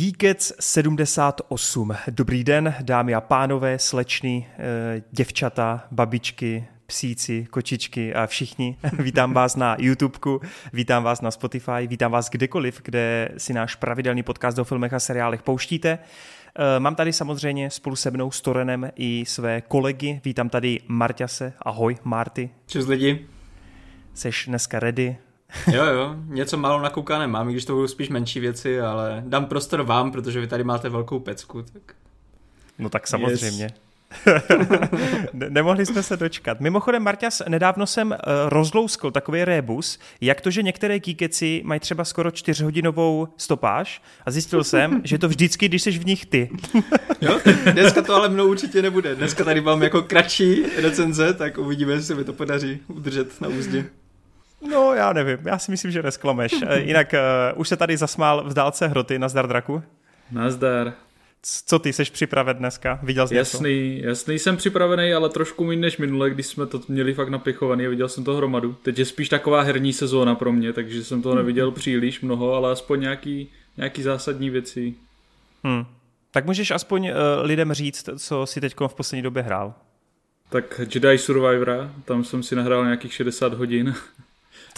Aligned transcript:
Geekec 0.00 0.52
78. 0.60 1.94
Dobrý 2.10 2.44
den, 2.44 2.74
dámy 2.82 3.14
a 3.14 3.20
pánové, 3.20 3.78
slečny, 3.78 4.46
eh, 4.58 5.02
děvčata, 5.10 5.86
babičky, 5.90 6.64
psíci, 6.86 7.46
kočičky 7.50 8.14
a 8.14 8.26
všichni. 8.26 8.76
Vítám 8.98 9.32
vás 9.32 9.56
na 9.56 9.76
YouTubeku, 9.78 10.40
vítám 10.72 11.02
vás 11.02 11.20
na 11.20 11.30
Spotify, 11.30 11.86
vítám 11.86 12.12
vás 12.12 12.30
kdekoliv, 12.30 12.80
kde 12.84 13.32
si 13.36 13.52
náš 13.52 13.74
pravidelný 13.74 14.22
podcast 14.22 14.58
o 14.58 14.64
filmech 14.64 14.92
a 14.92 15.00
seriálech 15.00 15.42
pouštíte. 15.42 15.98
Eh, 15.98 16.80
mám 16.80 16.94
tady 16.94 17.12
samozřejmě 17.12 17.70
spolu 17.70 17.96
se 17.96 18.10
mnou 18.10 18.30
s 18.30 18.40
Torenem 18.40 18.90
i 18.96 19.24
své 19.26 19.60
kolegy. 19.60 20.20
Vítám 20.24 20.48
tady 20.48 20.80
Marťase. 20.88 21.52
Ahoj, 21.62 21.96
Marty. 22.04 22.50
Čus 22.66 22.86
lidi. 22.86 23.26
Seš 24.14 24.46
dneska 24.46 24.78
ready? 24.80 25.16
jo, 25.72 25.84
jo, 25.84 26.16
něco 26.26 26.56
málo 26.56 26.82
nakoukané 26.82 27.26
mám, 27.26 27.48
i 27.48 27.52
když 27.52 27.64
to 27.64 27.74
budou 27.74 27.86
spíš 27.86 28.08
menší 28.08 28.40
věci, 28.40 28.80
ale 28.80 29.22
dám 29.26 29.46
prostor 29.46 29.82
vám, 29.82 30.12
protože 30.12 30.40
vy 30.40 30.46
tady 30.46 30.64
máte 30.64 30.88
velkou 30.88 31.20
pecku, 31.20 31.62
tak... 31.62 31.94
No 32.78 32.88
tak 32.88 33.06
samozřejmě. 33.06 33.64
Yes. 33.64 33.72
Nemohli 35.32 35.86
jsme 35.86 36.02
se 36.02 36.16
dočkat. 36.16 36.60
Mimochodem, 36.60 37.02
Marťas, 37.02 37.42
nedávno 37.48 37.86
jsem 37.86 38.10
uh, 38.10 38.16
rozlouskl 38.48 39.10
takový 39.10 39.44
rebus, 39.44 39.98
jak 40.20 40.40
to, 40.40 40.50
že 40.50 40.62
některé 40.62 40.98
geekeci 40.98 41.62
mají 41.64 41.80
třeba 41.80 42.04
skoro 42.04 42.30
čtyřhodinovou 42.30 43.28
stopáž 43.36 44.02
a 44.26 44.30
zjistil 44.30 44.64
jsem, 44.64 45.00
že 45.04 45.18
to 45.18 45.28
vždycky, 45.28 45.68
když 45.68 45.82
jsi 45.82 45.90
v 45.90 46.06
nich 46.06 46.26
ty. 46.26 46.50
jo, 47.20 47.40
dneska 47.72 48.02
to 48.02 48.14
ale 48.14 48.28
mnou 48.28 48.48
určitě 48.48 48.82
nebude. 48.82 49.14
Dneska 49.14 49.44
tady 49.44 49.60
mám 49.60 49.82
jako 49.82 50.02
kratší 50.02 50.62
recenze, 50.82 51.34
tak 51.34 51.58
uvidíme, 51.58 51.92
jestli 51.92 52.14
mi 52.14 52.24
to 52.24 52.32
podaří 52.32 52.80
udržet 52.88 53.40
na 53.40 53.48
úzdě. 53.48 53.84
No, 54.68 54.94
já 54.94 55.12
nevím, 55.12 55.38
já 55.44 55.58
si 55.58 55.70
myslím, 55.70 55.90
že 55.90 56.02
nesklameš. 56.02 56.54
Eh, 56.66 56.80
jinak 56.80 57.14
uh, 57.54 57.60
už 57.60 57.68
se 57.68 57.76
tady 57.76 57.96
zasmál 57.96 58.44
v 58.48 58.54
dálce 58.54 58.88
hroty, 58.88 59.18
nazdar 59.18 59.48
draku. 59.48 59.82
Nazdar. 60.32 60.92
Co 61.42 61.78
ty, 61.78 61.92
jsi 61.92 62.04
připraven 62.04 62.56
dneska? 62.56 63.00
Viděl 63.02 63.28
jsi 63.28 63.34
Jasný, 63.34 63.94
něco? 63.94 64.08
jasný, 64.08 64.38
jsem 64.38 64.56
připravený, 64.56 65.12
ale 65.12 65.28
trošku 65.28 65.64
méně 65.64 65.80
než 65.80 65.98
minule, 65.98 66.30
když 66.30 66.46
jsme 66.46 66.66
to 66.66 66.80
měli 66.88 67.14
fakt 67.14 67.28
napichovaný 67.28 67.86
a 67.86 67.88
viděl 67.88 68.08
jsem 68.08 68.24
to 68.24 68.36
hromadu. 68.36 68.76
Teď 68.82 68.98
je 68.98 69.04
spíš 69.04 69.28
taková 69.28 69.62
herní 69.62 69.92
sezóna 69.92 70.34
pro 70.34 70.52
mě, 70.52 70.72
takže 70.72 71.04
jsem 71.04 71.22
toho 71.22 71.34
neviděl 71.34 71.70
příliš 71.70 72.20
mnoho, 72.20 72.54
ale 72.54 72.72
aspoň 72.72 73.00
nějaký, 73.00 73.50
nějaký 73.76 74.02
zásadní 74.02 74.50
věci. 74.50 74.94
Hmm. 75.64 75.84
Tak 76.30 76.46
můžeš 76.46 76.70
aspoň 76.70 77.10
uh, 77.10 77.16
lidem 77.42 77.72
říct, 77.72 78.08
co 78.18 78.46
si 78.46 78.60
teď 78.60 78.74
v 78.86 78.94
poslední 78.94 79.22
době 79.22 79.42
hrál. 79.42 79.74
Tak 80.48 80.80
Jedi 80.94 81.18
Survivora, 81.18 81.92
tam 82.04 82.24
jsem 82.24 82.42
si 82.42 82.56
nahrál 82.56 82.84
nějakých 82.84 83.14
60 83.14 83.54
hodin. 83.54 83.94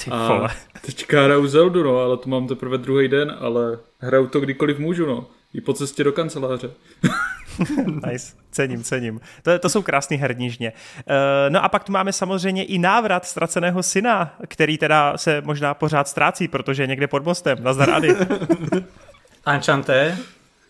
Ty 0.05 0.11
a 0.11 0.49
teďka 0.87 1.25
hraju 1.25 1.47
Zeldu, 1.47 1.83
no, 1.83 1.99
ale 1.99 2.17
to 2.17 2.29
mám 2.29 2.49
teprve 2.49 2.79
druhý 2.79 3.09
den, 3.09 3.37
ale 3.41 3.79
hraju 3.99 4.27
to 4.27 4.41
kdykoliv 4.41 4.79
můžu, 4.79 5.07
no. 5.07 5.27
I 5.55 5.61
po 5.61 5.73
cestě 5.73 6.05
do 6.05 6.13
kanceláře. 6.13 6.71
nice, 8.07 8.35
cením, 8.51 8.83
cením. 8.83 9.21
To, 9.43 9.59
to 9.59 9.69
jsou 9.69 9.83
krásný 9.83 10.17
hernížně. 10.17 10.73
Uh, 10.97 11.13
no 11.49 11.65
a 11.65 11.69
pak 11.69 11.85
tu 11.85 11.93
máme 11.93 12.13
samozřejmě 12.13 12.65
i 12.65 12.79
návrat 12.79 13.27
ztraceného 13.27 13.83
syna, 13.83 14.37
který 14.49 14.79
teda 14.79 15.19
se 15.19 15.41
možná 15.41 15.75
pořád 15.75 16.09
ztrácí, 16.09 16.49
protože 16.49 16.83
je 16.83 16.87
někde 16.87 17.07
pod 17.07 17.25
mostem. 17.25 17.59
Nazdar 17.61 17.91
Ady. 17.91 18.17
Enchanté. 19.47 20.19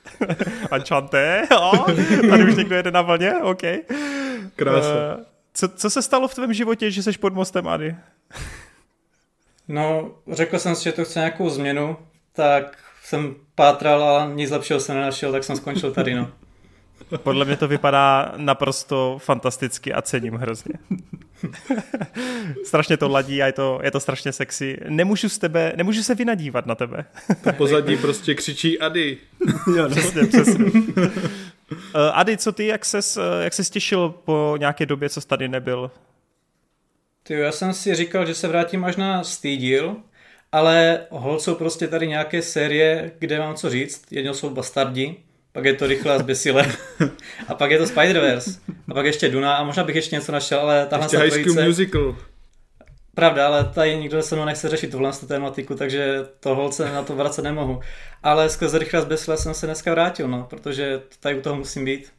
Enchanté, 0.70 1.48
oh, 1.58 1.86
tady 2.30 2.44
už 2.44 2.56
někdo 2.56 2.76
jede 2.76 2.90
na 2.90 3.02
vlně, 3.02 3.34
OK. 3.42 3.62
Krása. 4.56 5.16
Uh, 5.16 5.24
co, 5.54 5.68
co 5.68 5.90
se 5.90 6.02
stalo 6.02 6.28
v 6.28 6.34
tvém 6.34 6.52
životě, 6.52 6.90
že 6.90 7.02
jsi 7.02 7.12
pod 7.12 7.34
mostem, 7.34 7.68
Ady? 7.68 7.96
No, 9.68 10.10
řekl 10.32 10.58
jsem 10.58 10.74
si, 10.76 10.84
že 10.84 10.92
to 10.92 11.04
chce 11.04 11.18
nějakou 11.18 11.50
změnu, 11.50 11.96
tak 12.32 12.78
jsem 13.04 13.34
pátral 13.54 14.04
a 14.04 14.26
nic 14.34 14.50
lepšího 14.50 14.80
se 14.80 14.94
nenašel, 14.94 15.32
tak 15.32 15.44
jsem 15.44 15.56
skončil 15.56 15.92
tady, 15.92 16.14
no. 16.14 16.30
Podle 17.22 17.44
mě 17.44 17.56
to 17.56 17.68
vypadá 17.68 18.32
naprosto 18.36 19.18
fantasticky 19.20 19.92
a 19.92 20.02
cením 20.02 20.34
hrozně. 20.34 20.74
strašně 22.64 22.96
to 22.96 23.08
ladí 23.08 23.42
a 23.42 23.46
je 23.46 23.52
to, 23.52 23.80
je 23.82 23.90
to 23.90 24.00
strašně 24.00 24.32
sexy. 24.32 24.78
Nemůžu 24.88 25.28
z 25.28 25.38
tebe, 25.38 25.72
nemůžu 25.76 26.02
se 26.02 26.14
vynadívat 26.14 26.66
na 26.66 26.74
tebe. 26.74 27.04
to 27.44 27.52
pozadí 27.52 27.96
prostě 27.96 28.34
křičí 28.34 28.78
Ady. 28.78 29.18
jo, 29.76 29.82
no. 29.82 29.88
Přesně, 29.88 30.26
přesně. 30.26 30.64
Uh, 30.64 31.00
Ady, 32.12 32.36
co 32.36 32.52
ty, 32.52 32.66
jak 32.66 32.84
ses, 32.84 33.16
eh, 33.16 33.44
jak 33.44 33.54
ses 33.54 33.70
těšil 33.70 34.08
po 34.24 34.54
nějaké 34.58 34.86
době, 34.86 35.08
co 35.08 35.20
jsi 35.20 35.28
tady 35.28 35.48
nebyl? 35.48 35.90
Ty, 37.22 37.34
já 37.34 37.52
jsem 37.52 37.72
si 37.74 37.94
říkal, 37.94 38.26
že 38.26 38.34
se 38.34 38.48
vrátím 38.48 38.84
až 38.84 38.96
na 38.96 39.24
stýdil, 39.24 39.96
ale 40.52 41.06
hol 41.10 41.40
jsou 41.40 41.54
prostě 41.54 41.88
tady 41.88 42.08
nějaké 42.08 42.42
série, 42.42 43.10
kde 43.18 43.38
mám 43.38 43.54
co 43.54 43.70
říct. 43.70 44.04
Jedno 44.10 44.34
jsou 44.34 44.50
Bastardi, 44.50 45.16
pak 45.52 45.64
je 45.64 45.74
to 45.74 45.86
rychle 45.86 46.14
a 46.14 46.18
zbesile. 46.18 46.72
a 47.48 47.54
pak 47.54 47.70
je 47.70 47.78
to 47.78 47.84
Spider-Verse. 47.84 48.60
A 48.88 48.94
pak 48.94 49.06
ještě 49.06 49.28
Duna 49.28 49.56
a 49.56 49.64
možná 49.64 49.84
bych 49.84 49.96
ještě 49.96 50.16
něco 50.16 50.32
našel, 50.32 50.60
ale 50.60 50.86
tahle 50.86 51.04
ještě 51.04 51.18
High 51.18 51.48
School 51.48 51.64
Musical. 51.64 52.16
Pravda, 53.14 53.46
ale 53.46 53.64
tady 53.64 53.96
nikdo 53.96 54.22
se 54.22 54.34
mnou 54.34 54.44
nechce 54.44 54.68
řešit 54.68 54.90
tuhle 54.90 55.12
tématiku, 55.28 55.74
takže 55.74 56.18
to 56.40 56.54
holce 56.54 56.92
na 56.92 57.02
to 57.02 57.16
vracet 57.16 57.42
nemohu. 57.42 57.80
Ale 58.22 58.50
skrze 58.50 58.78
rychle 58.78 58.98
a 58.98 59.02
zbesile 59.02 59.36
jsem 59.36 59.54
se 59.54 59.66
dneska 59.66 59.90
vrátil, 59.92 60.28
no, 60.28 60.46
protože 60.50 61.00
tady 61.20 61.38
u 61.38 61.40
toho 61.40 61.56
musím 61.56 61.84
být. 61.84 62.12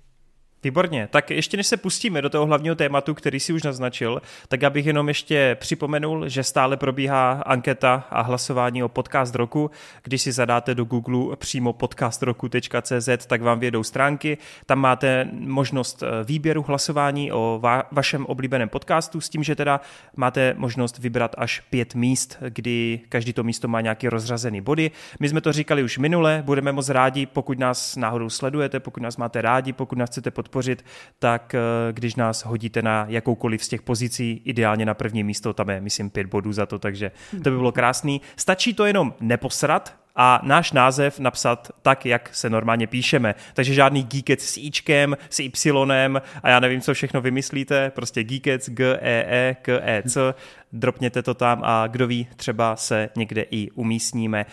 Výborně. 0.63 1.07
Tak 1.11 1.31
ještě 1.31 1.57
než 1.57 1.67
se 1.67 1.77
pustíme 1.77 2.21
do 2.21 2.29
toho 2.29 2.45
hlavního 2.45 2.75
tématu, 2.75 3.13
který 3.13 3.39
si 3.39 3.53
už 3.53 3.63
naznačil, 3.63 4.21
tak 4.47 4.61
já 4.61 4.69
bych 4.69 4.85
jenom 4.85 5.07
ještě 5.07 5.57
připomenul, 5.59 6.29
že 6.29 6.43
stále 6.43 6.77
probíhá 6.77 7.31
anketa 7.31 8.07
a 8.09 8.21
hlasování 8.21 8.83
o 8.83 8.89
podcast 8.89 9.35
roku. 9.35 9.71
Když 10.03 10.21
si 10.21 10.31
zadáte 10.31 10.75
do 10.75 10.85
Google 10.85 11.35
přímo 11.35 11.73
podcastroku.cz, 11.73 13.25
tak 13.27 13.41
vám 13.41 13.59
vědou 13.59 13.83
stránky. 13.83 14.37
Tam 14.65 14.79
máte 14.79 15.27
možnost 15.33 16.03
eh, 16.03 16.23
výběru 16.23 16.63
hlasování 16.67 17.31
o 17.31 17.59
va- 17.63 17.83
vašem 17.91 18.25
oblíbeném 18.25 18.69
podcastu 18.69 19.21
s 19.21 19.29
tím, 19.29 19.43
že 19.43 19.55
teda 19.55 19.81
máte 20.15 20.53
možnost 20.57 20.99
vybrat 20.99 21.35
až 21.37 21.59
pět 21.59 21.95
míst, 21.95 22.37
kdy 22.49 22.99
každý 23.09 23.33
to 23.33 23.43
místo 23.43 23.67
má 23.67 23.81
nějaký 23.81 24.09
rozřazený 24.09 24.61
body. 24.61 24.91
My 25.19 25.29
jsme 25.29 25.41
to 25.41 25.51
říkali 25.51 25.83
už 25.83 25.97
minule, 25.97 26.43
budeme 26.45 26.71
moc 26.71 26.89
rádi, 26.89 27.25
pokud 27.25 27.59
nás 27.59 27.95
náhodou 27.95 28.29
sledujete, 28.29 28.79
pokud 28.79 29.03
nás 29.03 29.17
máte 29.17 29.41
rádi, 29.41 29.73
pokud 29.73 29.97
nás 29.97 30.09
chcete 30.09 30.31
podporovat 30.31 30.52
podpořit, 30.53 30.85
tak 31.19 31.55
eh, 31.55 31.59
když 31.93 32.15
nás 32.15 32.45
hodíte 32.45 32.81
na 32.81 33.05
jakoukoliv 33.09 33.63
z 33.63 33.67
těch 33.67 33.81
pozicí, 33.81 34.41
ideálně 34.45 34.85
na 34.85 34.93
první 34.93 35.23
místo, 35.23 35.53
tam 35.53 35.69
je, 35.69 35.81
myslím, 35.81 36.09
pět 36.09 36.27
bodů 36.27 36.53
za 36.53 36.65
to, 36.65 36.79
takže 36.79 37.11
to 37.43 37.49
by 37.49 37.57
bylo 37.57 37.71
krásný. 37.71 38.21
Stačí 38.35 38.73
to 38.73 38.85
jenom 38.85 39.13
neposrat, 39.19 40.02
a 40.15 40.39
náš 40.43 40.71
název 40.71 41.19
napsat 41.19 41.71
tak, 41.81 42.05
jak 42.05 42.29
se 42.33 42.49
normálně 42.49 42.87
píšeme. 42.87 43.35
Takže 43.53 43.73
žádný 43.73 44.03
geekec 44.03 44.41
s 44.41 44.57
ičkem, 44.57 45.17
s 45.29 45.39
y 45.39 46.21
a 46.43 46.49
já 46.49 46.59
nevím, 46.59 46.81
co 46.81 46.93
všechno 46.93 47.21
vymyslíte, 47.21 47.89
prostě 47.89 48.23
geekec, 48.23 48.69
g 48.69 48.99
e 49.01 49.25
e 49.27 49.55
k 49.61 49.81
e 49.83 50.03
c 50.03 50.33
dropněte 50.73 51.23
to 51.23 51.33
tam 51.33 51.61
a 51.63 51.87
kdo 51.87 52.07
ví, 52.07 52.27
třeba 52.35 52.75
se 52.75 53.09
někde 53.15 53.45
i 53.51 53.71
umístníme. 53.71 54.45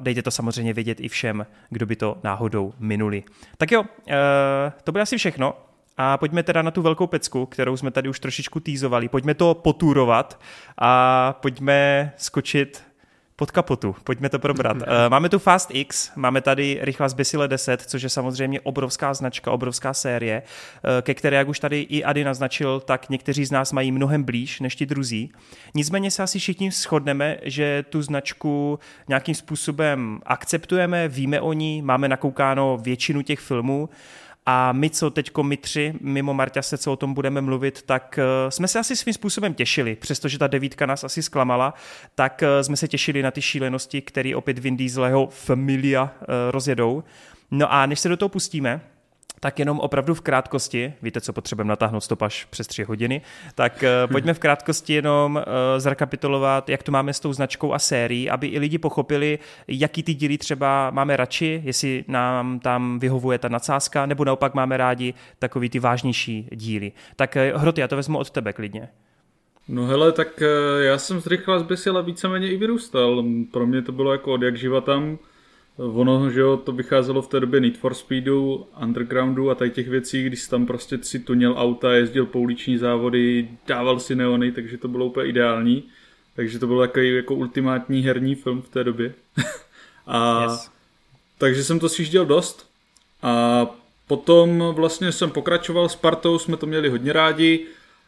Dejte 0.00 0.22
to 0.22 0.30
samozřejmě 0.30 0.72
vědět 0.72 1.00
i 1.00 1.08
všem, 1.08 1.46
kdo 1.70 1.86
by 1.86 1.96
to 1.96 2.18
náhodou 2.24 2.74
minuli. 2.78 3.22
Tak 3.58 3.72
jo, 3.72 3.84
eh, 4.08 4.72
to 4.84 4.92
bude 4.92 5.02
asi 5.02 5.18
všechno. 5.18 5.54
A 5.98 6.18
pojďme 6.18 6.42
teda 6.42 6.62
na 6.62 6.70
tu 6.70 6.82
velkou 6.82 7.06
pecku, 7.06 7.46
kterou 7.46 7.76
jsme 7.76 7.90
tady 7.90 8.08
už 8.08 8.20
trošičku 8.20 8.60
týzovali. 8.60 9.08
Pojďme 9.08 9.34
to 9.34 9.54
potůrovat 9.54 10.40
a 10.78 11.32
pojďme 11.32 12.12
skočit 12.16 12.85
pod 13.36 13.50
kapotu. 13.50 13.96
Pojďme 14.04 14.28
to 14.28 14.38
probrat. 14.38 14.76
Eh, 14.82 15.08
máme 15.08 15.28
tu 15.28 15.38
Fast 15.38 15.70
X, 15.72 16.10
máme 16.16 16.40
tady 16.40 16.78
Rychlá 16.82 17.08
zběsile 17.08 17.48
10, 17.48 17.82
což 17.82 18.02
je 18.02 18.08
samozřejmě 18.08 18.60
obrovská 18.60 19.14
značka, 19.14 19.50
obrovská 19.50 19.94
série, 19.94 20.42
eh, 20.42 21.02
ke 21.02 21.14
které, 21.14 21.36
jak 21.36 21.48
už 21.48 21.60
tady 21.60 21.80
i 21.80 22.04
Ady 22.04 22.24
naznačil, 22.24 22.80
tak 22.80 23.10
někteří 23.10 23.44
z 23.44 23.50
nás 23.50 23.72
mají 23.72 23.92
mnohem 23.92 24.22
blíž 24.22 24.60
než 24.60 24.76
ti 24.76 24.86
druzí. 24.86 25.32
Nicméně 25.74 26.10
se 26.10 26.22
asi 26.22 26.38
všichni 26.38 26.70
shodneme, 26.70 27.36
že 27.42 27.84
tu 27.90 28.02
značku 28.02 28.78
nějakým 29.08 29.34
způsobem 29.34 30.20
akceptujeme, 30.26 31.08
víme 31.08 31.40
o 31.40 31.52
ní, 31.52 31.82
máme 31.82 32.08
nakoukáno 32.08 32.78
většinu 32.82 33.22
těch 33.22 33.40
filmů, 33.40 33.88
a 34.46 34.72
my, 34.72 34.90
co 34.90 35.10
teďko 35.10 35.42
my 35.42 35.56
tři, 35.56 35.94
mimo 36.00 36.34
Marťase, 36.34 36.78
co 36.78 36.92
o 36.92 36.96
tom 36.96 37.14
budeme 37.14 37.40
mluvit, 37.40 37.82
tak 37.82 38.18
uh, 38.18 38.50
jsme 38.50 38.68
se 38.68 38.78
asi 38.78 38.96
svým 38.96 39.14
způsobem 39.14 39.54
těšili, 39.54 39.96
přestože 39.96 40.38
ta 40.38 40.46
devítka 40.46 40.86
nás 40.86 41.04
asi 41.04 41.22
zklamala, 41.22 41.74
tak 42.14 42.42
uh, 42.42 42.62
jsme 42.62 42.76
se 42.76 42.88
těšili 42.88 43.22
na 43.22 43.30
ty 43.30 43.42
šílenosti, 43.42 44.02
které 44.02 44.36
opět 44.36 44.58
Vin 44.58 44.76
Dieselého 44.76 45.26
Familia 45.26 46.02
uh, 46.02 46.10
rozjedou. 46.50 47.04
No 47.50 47.72
a 47.72 47.86
než 47.86 48.00
se 48.00 48.08
do 48.08 48.16
toho 48.16 48.28
pustíme, 48.28 48.80
tak 49.46 49.58
jenom 49.58 49.80
opravdu 49.80 50.14
v 50.14 50.20
krátkosti, 50.20 50.92
víte, 51.02 51.20
co 51.20 51.32
potřebujeme 51.32 51.68
natáhnout 51.68 52.00
stopaž 52.00 52.44
přes 52.44 52.66
tři 52.66 52.84
hodiny, 52.84 53.22
tak 53.54 53.72
uh, 53.82 54.10
pojďme 54.12 54.34
v 54.34 54.38
krátkosti 54.38 54.92
jenom 54.92 55.36
uh, 55.36 55.42
zrekapitulovat, 55.78 56.68
jak 56.68 56.82
to 56.82 56.92
máme 56.92 57.12
s 57.12 57.20
tou 57.20 57.32
značkou 57.32 57.72
a 57.72 57.78
sérií, 57.78 58.30
aby 58.30 58.46
i 58.46 58.58
lidi 58.58 58.78
pochopili, 58.78 59.38
jaký 59.68 60.02
ty 60.02 60.14
díly 60.14 60.38
třeba 60.38 60.90
máme 60.90 61.16
radši, 61.16 61.62
jestli 61.64 62.04
nám 62.08 62.60
tam 62.60 62.98
vyhovuje 62.98 63.38
ta 63.38 63.48
nadsázka, 63.48 64.06
nebo 64.06 64.24
naopak 64.24 64.54
máme 64.54 64.76
rádi 64.76 65.14
takový 65.38 65.68
ty 65.70 65.78
vážnější 65.78 66.48
díly. 66.52 66.92
Tak 67.16 67.36
uh, 67.54 67.60
Hroty, 67.60 67.80
já 67.80 67.88
to 67.88 67.96
vezmu 67.96 68.18
od 68.18 68.30
tebe 68.30 68.52
klidně. 68.52 68.88
No 69.68 69.86
hele, 69.86 70.12
tak 70.12 70.42
já 70.80 70.98
jsem 70.98 71.20
z 71.20 71.26
Rychla 71.26 71.66
víceméně 72.02 72.50
i 72.50 72.56
vyrůstal. 72.56 73.24
Pro 73.52 73.66
mě 73.66 73.82
to 73.82 73.92
bylo 73.92 74.12
jako 74.12 74.32
od 74.32 74.42
jak 74.42 74.56
živa 74.56 74.80
tam 74.80 75.18
Ono, 75.78 76.30
že 76.30 76.40
jo, 76.40 76.56
to 76.56 76.72
vycházelo 76.72 77.22
v 77.22 77.28
té 77.28 77.40
době 77.40 77.60
Need 77.60 77.78
for 77.78 77.94
Speedu, 77.94 78.66
Undergroundu 78.82 79.50
a 79.50 79.54
tady 79.54 79.70
těch 79.70 79.88
věcí, 79.88 80.24
když 80.24 80.48
tam 80.48 80.66
prostě 80.66 80.98
si 81.02 81.18
tuněl 81.18 81.54
auta, 81.58 81.92
jezdil 81.92 82.26
pouliční 82.26 82.78
závody, 82.78 83.48
dával 83.66 84.00
si 84.00 84.14
neony, 84.14 84.52
takže 84.52 84.78
to 84.78 84.88
bylo 84.88 85.06
úplně 85.06 85.28
ideální. 85.28 85.84
Takže 86.36 86.58
to 86.58 86.66
byl 86.66 86.80
takový 86.80 87.14
jako 87.14 87.34
ultimátní 87.34 88.02
herní 88.02 88.34
film 88.34 88.62
v 88.62 88.68
té 88.68 88.84
době. 88.84 89.14
a 90.06 90.42
yes. 90.42 90.70
takže 91.38 91.64
jsem 91.64 91.78
to 91.78 91.88
sjížděl 91.88 92.26
dost. 92.26 92.70
A 93.22 93.66
potom 94.06 94.64
vlastně 94.72 95.12
jsem 95.12 95.30
pokračoval 95.30 95.88
s 95.88 95.96
partou, 95.96 96.38
jsme 96.38 96.56
to 96.56 96.66
měli 96.66 96.88
hodně 96.88 97.12
rádi. 97.12 97.66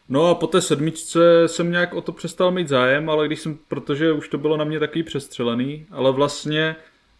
No 0.09 0.27
a 0.27 0.35
po 0.35 0.47
té 0.47 0.61
sedmičce 0.61 1.47
jsem 1.47 1.71
nějak 1.71 1.93
o 1.93 2.01
to 2.01 2.11
přestal 2.11 2.51
mít 2.51 2.67
zájem, 2.67 3.09
ale 3.09 3.27
když 3.27 3.39
jsem, 3.39 3.57
protože 3.67 4.11
už 4.11 4.29
to 4.29 4.37
bylo 4.37 4.57
na 4.57 4.63
mě 4.63 4.79
taky 4.79 5.03
přestřelený, 5.03 5.85
ale 5.91 6.11
vlastně 6.11 6.75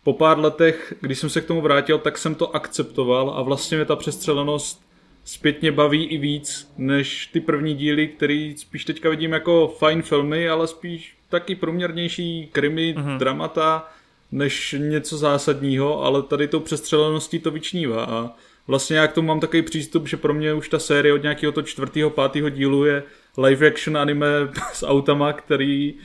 po 0.10 0.14
pár 0.14 0.40
letech, 0.40 0.94
když 1.02 1.20
jsem 1.20 1.30
se 1.30 1.42
k 1.42 1.46
tomu 1.46 1.62
vrátil, 1.62 1.98
tak 1.98 2.18
jsem 2.18 2.36
to 2.36 2.56
akceptoval 2.56 3.34
a 3.38 3.42
vlastně 3.42 3.78
mě 3.78 3.86
ta 3.86 3.96
přestřelenost 3.96 4.82
zpětně 5.24 5.72
baví 5.72 6.06
i 6.06 6.18
víc 6.18 6.74
než 6.78 7.28
ty 7.28 7.40
první 7.40 7.76
díly, 7.76 8.08
který 8.08 8.58
spíš 8.58 8.86
teďka 8.86 9.10
vidím 9.10 9.34
jako 9.34 9.76
fajn 9.78 10.02
filmy, 10.02 10.50
ale 10.50 10.68
spíš 10.68 11.18
taky 11.30 11.56
průměrnější 11.56 12.50
krimi, 12.52 12.96
mm-hmm. 12.98 13.18
dramata, 13.18 13.90
než 14.32 14.76
něco 14.78 15.18
zásadního, 15.18 16.04
ale 16.04 16.24
tady 16.24 16.48
tou 16.48 16.60
přestřeleností 16.60 17.40
to 17.40 17.52
vyčnívá 17.52 18.04
a 18.04 18.32
vlastně 18.68 18.98
já 18.98 19.08
k 19.08 19.14
tomu 19.14 19.28
mám 19.28 19.40
takový 19.40 19.62
přístup, 19.62 20.08
že 20.08 20.18
pro 20.18 20.34
mě 20.34 20.54
už 20.54 20.70
ta 20.70 20.80
série 20.80 21.14
od 21.14 21.24
nějakého 21.24 21.52
to 21.52 21.62
čtvrtého, 21.62 22.10
pátého 22.10 22.50
dílu 22.50 22.86
je 22.86 23.04
live 23.38 23.68
action 23.68 23.98
anime 23.98 24.28
s 24.74 24.86
autama, 24.86 25.34
který 25.34 25.96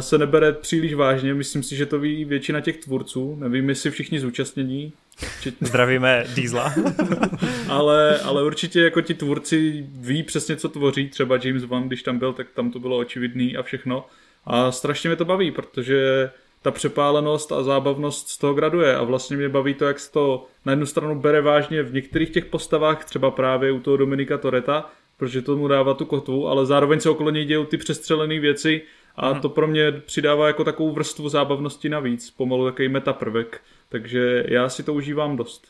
se 0.00 0.18
nebere 0.18 0.52
příliš 0.52 0.94
vážně. 0.94 1.34
Myslím 1.34 1.62
si, 1.62 1.76
že 1.76 1.86
to 1.86 1.98
ví 1.98 2.24
většina 2.24 2.60
těch 2.60 2.76
tvůrců. 2.76 3.36
Nevím, 3.40 3.68
jestli 3.68 3.90
všichni 3.90 4.20
zúčastnění. 4.20 4.92
Včetně... 5.38 5.66
Zdravíme 5.66 6.24
Diesla. 6.34 6.74
ale, 7.68 8.18
ale 8.18 8.44
určitě 8.44 8.80
jako 8.80 9.00
ti 9.00 9.14
tvůrci 9.14 9.86
ví 9.92 10.22
přesně, 10.22 10.56
co 10.56 10.68
tvoří. 10.68 11.08
Třeba 11.08 11.38
James 11.44 11.64
Wan, 11.64 11.86
když 11.86 12.02
tam 12.02 12.18
byl, 12.18 12.32
tak 12.32 12.46
tam 12.54 12.70
to 12.70 12.78
bylo 12.78 12.98
očividný 12.98 13.56
a 13.56 13.62
všechno. 13.62 14.06
A 14.46 14.72
strašně 14.72 15.10
mě 15.10 15.16
to 15.16 15.24
baví, 15.24 15.50
protože 15.50 16.30
ta 16.62 16.70
přepálenost 16.70 17.52
a 17.52 17.62
zábavnost 17.62 18.28
z 18.28 18.38
toho 18.38 18.54
graduje 18.54 18.96
a 18.96 19.02
vlastně 19.02 19.36
mě 19.36 19.48
baví 19.48 19.74
to, 19.74 19.84
jak 19.84 19.98
se 19.98 20.12
to 20.12 20.46
na 20.64 20.72
jednu 20.72 20.86
stranu 20.86 21.20
bere 21.20 21.40
vážně 21.40 21.82
v 21.82 21.94
některých 21.94 22.30
těch 22.30 22.44
postavách, 22.44 23.04
třeba 23.04 23.30
právě 23.30 23.72
u 23.72 23.80
toho 23.80 23.96
Dominika 23.96 24.38
Toreta, 24.38 24.90
protože 25.16 25.42
tomu 25.42 25.68
dává 25.68 25.94
tu 25.94 26.04
kotvu, 26.04 26.48
ale 26.48 26.66
zároveň 26.66 27.00
se 27.00 27.10
okolo 27.10 27.30
něj 27.30 27.44
dějou 27.44 27.64
ty 27.64 27.76
přestřelené 27.76 28.40
věci 28.40 28.82
a 29.16 29.30
hmm. 29.30 29.40
to 29.40 29.48
pro 29.48 29.66
mě 29.66 29.92
přidává 29.92 30.46
jako 30.46 30.64
takovou 30.64 30.92
vrstvu 30.92 31.28
zábavnosti 31.28 31.88
navíc, 31.88 32.30
pomalu 32.30 32.64
takový 32.64 32.88
metaprvek, 32.88 33.60
takže 33.88 34.44
já 34.48 34.68
si 34.68 34.82
to 34.82 34.94
užívám 34.94 35.36
dost. 35.36 35.68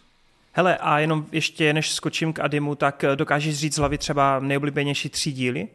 Hele, 0.52 0.76
a 0.76 0.98
jenom 0.98 1.26
ještě 1.32 1.72
než 1.72 1.92
skočím 1.92 2.32
k 2.32 2.40
Adimu, 2.40 2.74
tak 2.74 3.04
dokážeš 3.14 3.58
říct 3.58 3.74
z 3.74 3.78
hlavy 3.78 3.98
třeba 3.98 4.40
nejoblíbenější 4.40 5.08
tři 5.08 5.32
díly? 5.32 5.68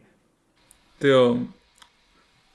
Ty 0.98 1.08
jo, 1.08 1.38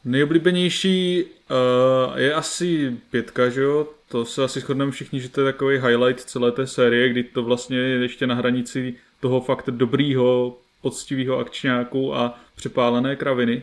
Nejoblíbenější 0.05 1.23
uh, 1.23 2.19
je 2.19 2.33
asi 2.33 2.97
pětka, 3.11 3.49
že 3.49 3.61
jo? 3.61 3.87
To 4.07 4.25
se 4.25 4.43
asi 4.43 4.59
shodneme 4.59 4.91
všichni, 4.91 5.19
že 5.19 5.29
to 5.29 5.41
je 5.41 5.53
takový 5.53 5.77
highlight 5.77 6.19
celé 6.19 6.51
té 6.51 6.67
série, 6.67 7.09
kdy 7.09 7.23
to 7.23 7.43
vlastně 7.43 7.77
je 7.77 8.01
ještě 8.01 8.27
na 8.27 8.35
hranici 8.35 8.95
toho 9.19 9.41
fakt 9.41 9.69
dobrýho, 9.69 10.57
poctivého 10.81 11.37
akčňáku 11.37 12.15
a 12.15 12.39
přepálené 12.55 13.15
kraviny. 13.15 13.61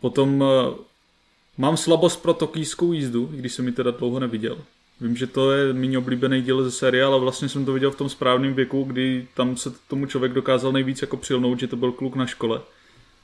Potom 0.00 0.40
uh, 0.40 0.48
mám 1.58 1.76
slabost 1.76 2.22
pro 2.22 2.34
tokijskou 2.34 2.92
jízdu, 2.92 3.30
i 3.34 3.36
když 3.36 3.52
jsem 3.52 3.66
ji 3.66 3.72
teda 3.72 3.90
dlouho 3.90 4.20
neviděl. 4.20 4.58
Vím, 5.00 5.16
že 5.16 5.26
to 5.26 5.52
je 5.52 5.72
méně 5.72 5.98
oblíbený 5.98 6.42
díl 6.42 6.64
ze 6.64 6.70
série, 6.70 7.04
ale 7.04 7.20
vlastně 7.20 7.48
jsem 7.48 7.64
to 7.64 7.72
viděl 7.72 7.90
v 7.90 7.96
tom 7.96 8.08
správném 8.08 8.54
věku, 8.54 8.84
kdy 8.84 9.26
tam 9.34 9.56
se 9.56 9.72
tomu 9.88 10.06
člověk 10.06 10.32
dokázal 10.32 10.72
nejvíc 10.72 11.02
jako 11.02 11.16
přilnout, 11.16 11.60
že 11.60 11.66
to 11.66 11.76
byl 11.76 11.92
kluk 11.92 12.16
na 12.16 12.26
škole 12.26 12.60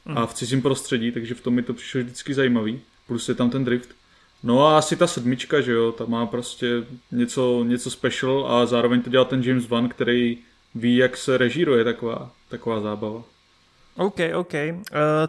a 0.07 0.27
v 0.27 0.35
cizím 0.35 0.63
prostředí, 0.63 1.13
takže 1.13 1.35
v 1.35 1.41
tom 1.41 1.55
mi 1.55 1.63
to 1.63 1.75
přišlo 1.75 2.01
vždycky 2.01 2.35
zajímavý. 2.35 2.81
Plus 3.07 3.29
je 3.29 3.35
tam 3.35 3.51
ten 3.51 3.65
drift. 3.65 3.89
No 4.43 4.67
a 4.67 4.79
asi 4.79 4.97
ta 4.97 5.07
sedmička, 5.07 5.61
že 5.61 5.73
jo, 5.73 5.93
ta 5.93 6.05
má 6.05 6.27
prostě 6.27 6.67
něco, 7.13 7.65
něco 7.65 7.91
special 7.91 8.47
a 8.53 8.67
zároveň 8.67 9.03
to 9.03 9.11
dělá 9.11 9.25
ten 9.25 9.43
James 9.43 9.69
Wan, 9.69 9.89
který 9.89 10.39
ví, 10.75 10.97
jak 10.97 11.17
se 11.17 11.39
režíruje 11.39 11.85
taková, 11.85 12.31
taková 12.49 12.81
zábava. 12.81 13.23
OK, 13.97 14.19
OK. 14.35 14.55
Uh, 14.55 14.79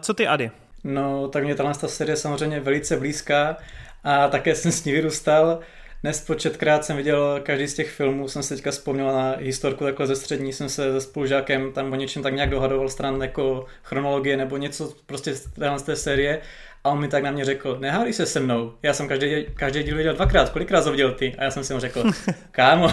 co 0.00 0.14
ty, 0.14 0.26
Ady? 0.26 0.50
No, 0.84 1.28
tak 1.28 1.44
mě 1.44 1.54
ta 1.54 1.72
série 1.74 2.16
samozřejmě 2.16 2.60
velice 2.60 2.96
blízká 2.96 3.56
a 4.04 4.28
také 4.28 4.54
jsem 4.54 4.72
s 4.72 4.84
ní 4.84 4.92
vyrůstal. 4.92 5.60
Nespočetkrát 6.04 6.84
jsem 6.84 6.96
viděl 6.96 7.40
každý 7.42 7.66
z 7.66 7.74
těch 7.74 7.90
filmů, 7.90 8.28
jsem 8.28 8.42
se 8.42 8.54
teďka 8.54 8.70
vzpomněl 8.70 9.06
na 9.06 9.36
historku 9.38 9.84
takhle 9.84 10.06
ze 10.06 10.16
střední, 10.16 10.52
jsem 10.52 10.68
se 10.68 10.92
se 10.92 11.00
spolužákem 11.00 11.72
tam 11.72 11.92
o 11.92 11.96
něčem 11.96 12.22
tak 12.22 12.34
nějak 12.34 12.50
dohadoval 12.50 12.88
stran 12.88 13.22
jako 13.22 13.66
chronologie 13.82 14.36
nebo 14.36 14.56
něco 14.56 14.94
prostě 15.06 15.34
z 15.34 15.82
té 15.82 15.96
série 15.96 16.40
a 16.84 16.90
on 16.90 17.00
mi 17.00 17.08
tak 17.08 17.22
na 17.22 17.30
mě 17.30 17.44
řekl, 17.44 17.76
nehárej 17.80 18.12
se 18.12 18.26
se 18.26 18.40
mnou, 18.40 18.74
já 18.82 18.94
jsem 18.94 19.08
každý, 19.08 19.46
každý 19.54 19.82
díl 19.82 19.96
viděl 19.96 20.14
dvakrát, 20.14 20.50
kolikrát 20.50 20.84
to 20.84 20.90
viděl 20.90 21.12
ty? 21.12 21.34
A 21.38 21.44
já 21.44 21.50
jsem 21.50 21.64
si 21.64 21.74
mu 21.74 21.80
řekl, 21.80 22.04
kámo, 22.50 22.92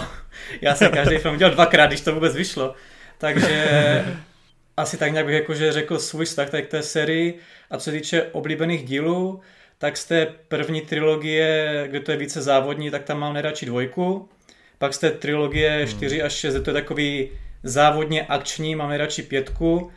já 0.60 0.74
jsem 0.74 0.92
každý 0.92 1.18
film 1.18 1.34
viděl 1.34 1.50
dvakrát, 1.50 1.86
když 1.86 2.00
to 2.00 2.14
vůbec 2.14 2.36
vyšlo. 2.36 2.74
Takže 3.18 4.04
asi 4.76 4.96
tak 4.96 5.12
nějak 5.12 5.26
bych 5.26 5.34
jakože 5.34 5.72
řekl 5.72 5.98
svůj 5.98 6.24
vztah 6.24 6.48
k 6.50 6.66
té 6.66 6.82
sérii 6.82 7.38
a 7.70 7.76
co 7.76 7.84
se 7.84 7.92
týče 7.92 8.22
oblíbených 8.22 8.84
dílů, 8.84 9.40
tak 9.78 9.96
z 9.96 10.04
té 10.04 10.26
první 10.48 10.80
trilogie, 10.80 11.84
kde 11.90 12.00
to 12.00 12.10
je 12.10 12.16
více 12.16 12.42
závodní, 12.42 12.90
tak 12.90 13.04
tam 13.04 13.18
mám 13.18 13.32
nejradši 13.32 13.66
dvojku. 13.66 14.28
Pak 14.78 14.94
z 14.94 14.98
té 14.98 15.10
trilogie 15.10 15.86
4 15.86 16.16
hmm. 16.16 16.26
až 16.26 16.32
6, 16.32 16.54
to 16.62 16.70
je 16.70 16.74
takový 16.74 17.30
závodně 17.62 18.26
akční, 18.26 18.74
mám 18.74 18.88
nejradši 18.88 19.22
pětku. 19.22 19.90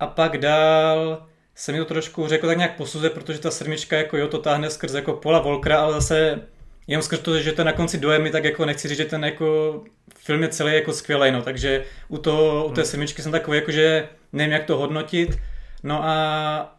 A 0.00 0.06
pak 0.06 0.38
dál 0.38 1.26
se 1.54 1.72
mi 1.72 1.78
to 1.78 1.84
trošku 1.84 2.28
řekl 2.28 2.46
tak 2.46 2.56
nějak 2.56 2.76
posuzuje, 2.76 3.10
protože 3.10 3.38
ta 3.38 3.50
sedmička 3.50 3.96
jako 3.96 4.16
jo, 4.16 4.28
to 4.28 4.38
táhne 4.38 4.70
skrz 4.70 4.94
jako 4.94 5.12
Pola 5.12 5.38
Volkra, 5.38 5.80
ale 5.80 5.92
zase 5.92 6.40
jenom 6.88 7.02
skrz 7.02 7.20
to, 7.20 7.38
že 7.38 7.52
to 7.52 7.64
na 7.64 7.72
konci 7.72 7.98
dojemy, 7.98 8.30
tak 8.30 8.44
jako 8.44 8.64
nechci 8.64 8.88
říct, 8.88 8.98
že 8.98 9.04
ten 9.04 9.24
jako 9.24 9.80
film 10.16 10.42
je 10.42 10.48
celý 10.48 10.74
jako 10.74 10.92
skvělý, 10.92 11.30
no, 11.30 11.42
takže 11.42 11.84
u, 12.08 12.18
toho, 12.18 12.66
u 12.66 12.72
té 12.72 12.80
hmm. 12.80 12.90
sedmičky 12.90 13.22
jsem 13.22 13.32
takový 13.32 13.58
jako, 13.58 13.70
že 13.70 14.08
nevím, 14.32 14.52
jak 14.52 14.64
to 14.64 14.76
hodnotit. 14.76 15.38
No 15.82 16.04
a 16.04 16.74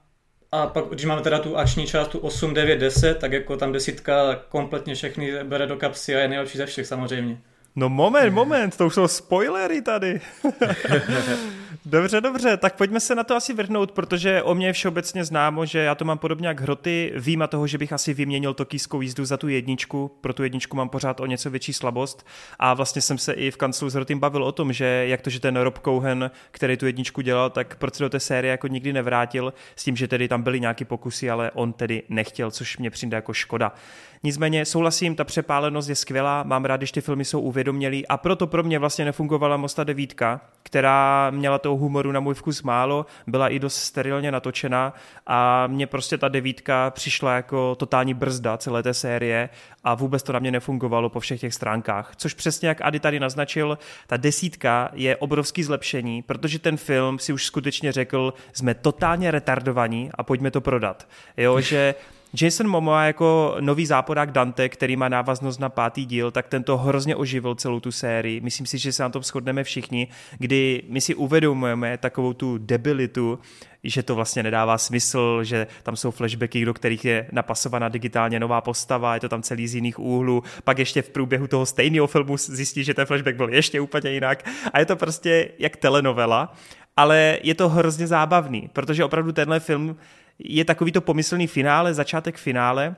a 0.52 0.68
pak, 0.68 0.86
když 0.86 1.06
máme 1.06 1.22
teda 1.22 1.40
tu 1.40 1.58
akční 1.58 1.88
část, 1.88 2.08
tu 2.08 2.20
8, 2.20 2.54
9, 2.54 2.78
10, 2.78 3.18
tak 3.18 3.32
jako 3.32 3.58
tam 3.58 3.72
desítka 3.72 4.36
kompletně 4.50 4.96
všechny 4.96 5.44
bere 5.44 5.68
do 5.68 5.78
kapsy 5.78 6.16
a 6.16 6.20
je 6.20 6.28
nejlepší 6.28 6.58
ze 6.58 6.66
všech 6.66 6.88
samozřejmě. 6.88 7.38
No 7.76 7.90
moment, 7.90 8.34
moment, 8.34 8.78
to 8.78 8.88
už 8.88 8.94
jsou 8.94 9.08
spoilery 9.08 9.82
tady. 9.82 10.22
dobře, 11.86 12.22
dobře, 12.22 12.58
tak 12.58 12.76
pojďme 12.76 13.00
se 13.00 13.16
na 13.16 13.24
to 13.24 13.36
asi 13.36 13.54
vrhnout, 13.54 13.92
protože 13.92 14.44
o 14.44 14.56
mě 14.56 14.68
je 14.68 14.74
všeobecně 14.74 15.26
známo, 15.26 15.66
že 15.66 15.80
já 15.80 15.96
to 15.96 16.06
mám 16.06 16.18
podobně 16.18 16.48
jak 16.48 16.60
hroty, 16.60 17.14
vím 17.16 17.42
a 17.42 17.48
toho, 17.48 17.68
že 17.68 17.78
bych 17.78 17.94
asi 17.94 18.14
vyměnil 18.14 18.54
tokijskou 18.54 19.02
jízdu 19.02 19.26
za 19.26 19.38
tu 19.38 19.48
jedničku, 19.48 20.12
pro 20.22 20.34
tu 20.34 20.44
jedničku 20.44 20.78
mám 20.78 20.90
pořád 20.90 21.20
o 21.20 21.26
něco 21.26 21.50
větší 21.50 21.74
slabost 21.74 22.26
a 22.60 22.74
vlastně 22.74 23.02
jsem 23.02 23.18
se 23.18 23.34
i 23.34 23.52
v 23.52 23.58
kanclu 23.58 23.90
s 23.90 23.94
hrotým 23.94 24.20
bavil 24.20 24.44
o 24.44 24.52
tom, 24.52 24.74
že 24.74 24.86
jak 24.86 25.22
to, 25.22 25.30
že 25.30 25.40
ten 25.40 25.58
Rob 25.58 25.80
Cohen, 25.80 26.32
který 26.52 26.78
tu 26.78 26.86
jedničku 26.86 27.22
dělal, 27.22 27.50
tak 27.50 27.76
proč 27.76 27.96
se 27.96 28.04
do 28.04 28.10
té 28.10 28.20
série 28.20 28.52
jako 28.52 28.68
nikdy 28.68 28.94
nevrátil, 28.94 29.54
s 29.76 29.84
tím, 29.84 29.96
že 29.96 30.08
tedy 30.08 30.28
tam 30.28 30.42
byly 30.42 30.60
nějaké 30.60 30.86
pokusy, 30.86 31.30
ale 31.30 31.52
on 31.52 31.74
tedy 31.74 32.04
nechtěl, 32.10 32.52
což 32.52 32.78
mě 32.78 32.90
přijde 32.90 33.16
jako 33.16 33.34
škoda. 33.34 33.74
Nicméně 34.24 34.66
souhlasím, 34.66 35.16
ta 35.16 35.24
přepálenost 35.24 35.90
je 35.90 35.96
skvělá, 35.96 36.44
mám 36.44 36.66
rád, 36.66 36.78
když 36.78 36.92
ty 36.92 37.02
filmy 37.02 37.26
jsou 37.26 37.40
uvědomělý 37.40 38.08
a 38.08 38.18
proto 38.18 38.48
pro 38.48 38.64
mě 38.64 38.80
vlastně 38.80 39.06
nefungovala 39.06 39.58
Mosta 39.58 39.84
devítka, 39.84 40.42
která 40.64 41.30
měla 41.30 41.60
toho 41.60 41.78
humoru 41.78 42.12
na 42.12 42.20
můj 42.20 42.34
vkus 42.34 42.64
málo, 42.64 43.06
byla 43.28 43.50
i 43.50 43.60
dost 43.60 43.76
sterilně 43.76 44.32
natočena 44.32 44.94
a 45.28 45.68
mně 45.68 45.88
prostě 45.88 46.18
ta 46.18 46.28
devítka 46.28 46.90
přišla 46.90 47.36
jako 47.36 47.76
totální 47.76 48.14
brzda 48.14 48.58
celé 48.58 48.84
té 48.84 48.94
série 48.94 49.50
a 49.84 49.96
vůbec 49.96 50.24
to 50.24 50.34
na 50.34 50.40
mě 50.40 50.52
nefungovalo 50.52 51.10
po 51.10 51.20
všech 51.20 51.40
těch 51.40 51.54
stránkách. 51.54 52.12
Což 52.16 52.34
přesně 52.34 52.68
jak 52.68 52.82
Ady 52.82 53.00
tady 53.00 53.20
naznačil, 53.20 53.78
ta 54.08 54.18
desítka 54.18 54.90
je 54.94 55.18
obrovský 55.18 55.64
zlepšení, 55.64 56.22
protože 56.22 56.60
ten 56.60 56.78
film 56.78 57.20
si 57.20 57.34
už 57.34 57.46
skutečně 57.46 57.92
řekl, 57.92 58.34
jsme 58.54 58.74
totálně 58.74 59.32
retardovaní 59.32 60.10
a 60.14 60.24
pojďme 60.24 60.52
to 60.52 60.62
prodat. 60.62 61.08
Jo, 61.38 61.62
že 61.62 61.96
Jason 62.34 62.68
Momoa 62.68 63.04
jako 63.04 63.58
nový 63.60 63.86
záporák 63.86 64.32
Dante, 64.32 64.70
který 64.70 64.96
má 64.96 65.10
návaznost 65.10 65.60
na 65.60 65.70
pátý 65.70 66.06
díl, 66.06 66.32
tak 66.32 66.48
tento 66.48 66.78
hrozně 66.78 67.16
oživil 67.16 67.56
celou 67.56 67.80
tu 67.80 67.92
sérii. 67.92 68.42
Myslím 68.42 68.66
si, 68.66 68.78
že 68.78 68.92
se 68.92 69.04
na 69.04 69.10
tom 69.10 69.24
shodneme 69.24 69.64
všichni, 69.64 70.08
kdy 70.38 70.84
my 70.90 71.02
si 71.02 71.16
uvědomujeme 71.16 71.98
takovou 71.98 72.34
tu 72.34 72.58
debilitu, 72.58 73.40
že 73.84 74.04
to 74.04 74.16
vlastně 74.16 74.44
nedává 74.44 74.78
smysl, 74.78 75.44
že 75.44 75.68
tam 75.84 75.96
jsou 75.96 76.12
flashbacky, 76.12 76.66
do 76.66 76.74
kterých 76.74 77.06
je 77.06 77.28
napasovaná 77.32 77.90
digitálně 77.90 78.40
nová 78.40 78.62
postava, 78.62 79.14
je 79.14 79.20
to 79.20 79.30
tam 79.30 79.42
celý 79.42 79.68
z 79.68 79.76
jiných 79.76 80.00
úhlů, 80.00 80.44
pak 80.64 80.80
ještě 80.80 81.02
v 81.02 81.10
průběhu 81.10 81.48
toho 81.48 81.66
stejného 81.66 82.08
filmu 82.08 82.38
zjistí, 82.38 82.84
že 82.84 82.94
ten 82.94 83.06
flashback 83.06 83.38
byl 83.38 83.50
ještě 83.50 83.82
úplně 83.82 84.12
jinak 84.12 84.50
a 84.74 84.80
je 84.80 84.86
to 84.86 84.96
prostě 84.96 85.52
jak 85.60 85.78
telenovela, 85.78 86.54
ale 86.98 87.38
je 87.44 87.56
to 87.56 87.70
hrozně 87.70 88.08
zábavný, 88.08 88.70
protože 88.74 89.06
opravdu 89.06 89.32
tenhle 89.32 89.60
film 89.60 89.96
je 90.40 90.66
takový 90.66 90.92
to 90.92 91.02
pomyslný 91.02 91.48
finále, 91.48 91.94
začátek 91.94 92.38
finále, 92.38 92.96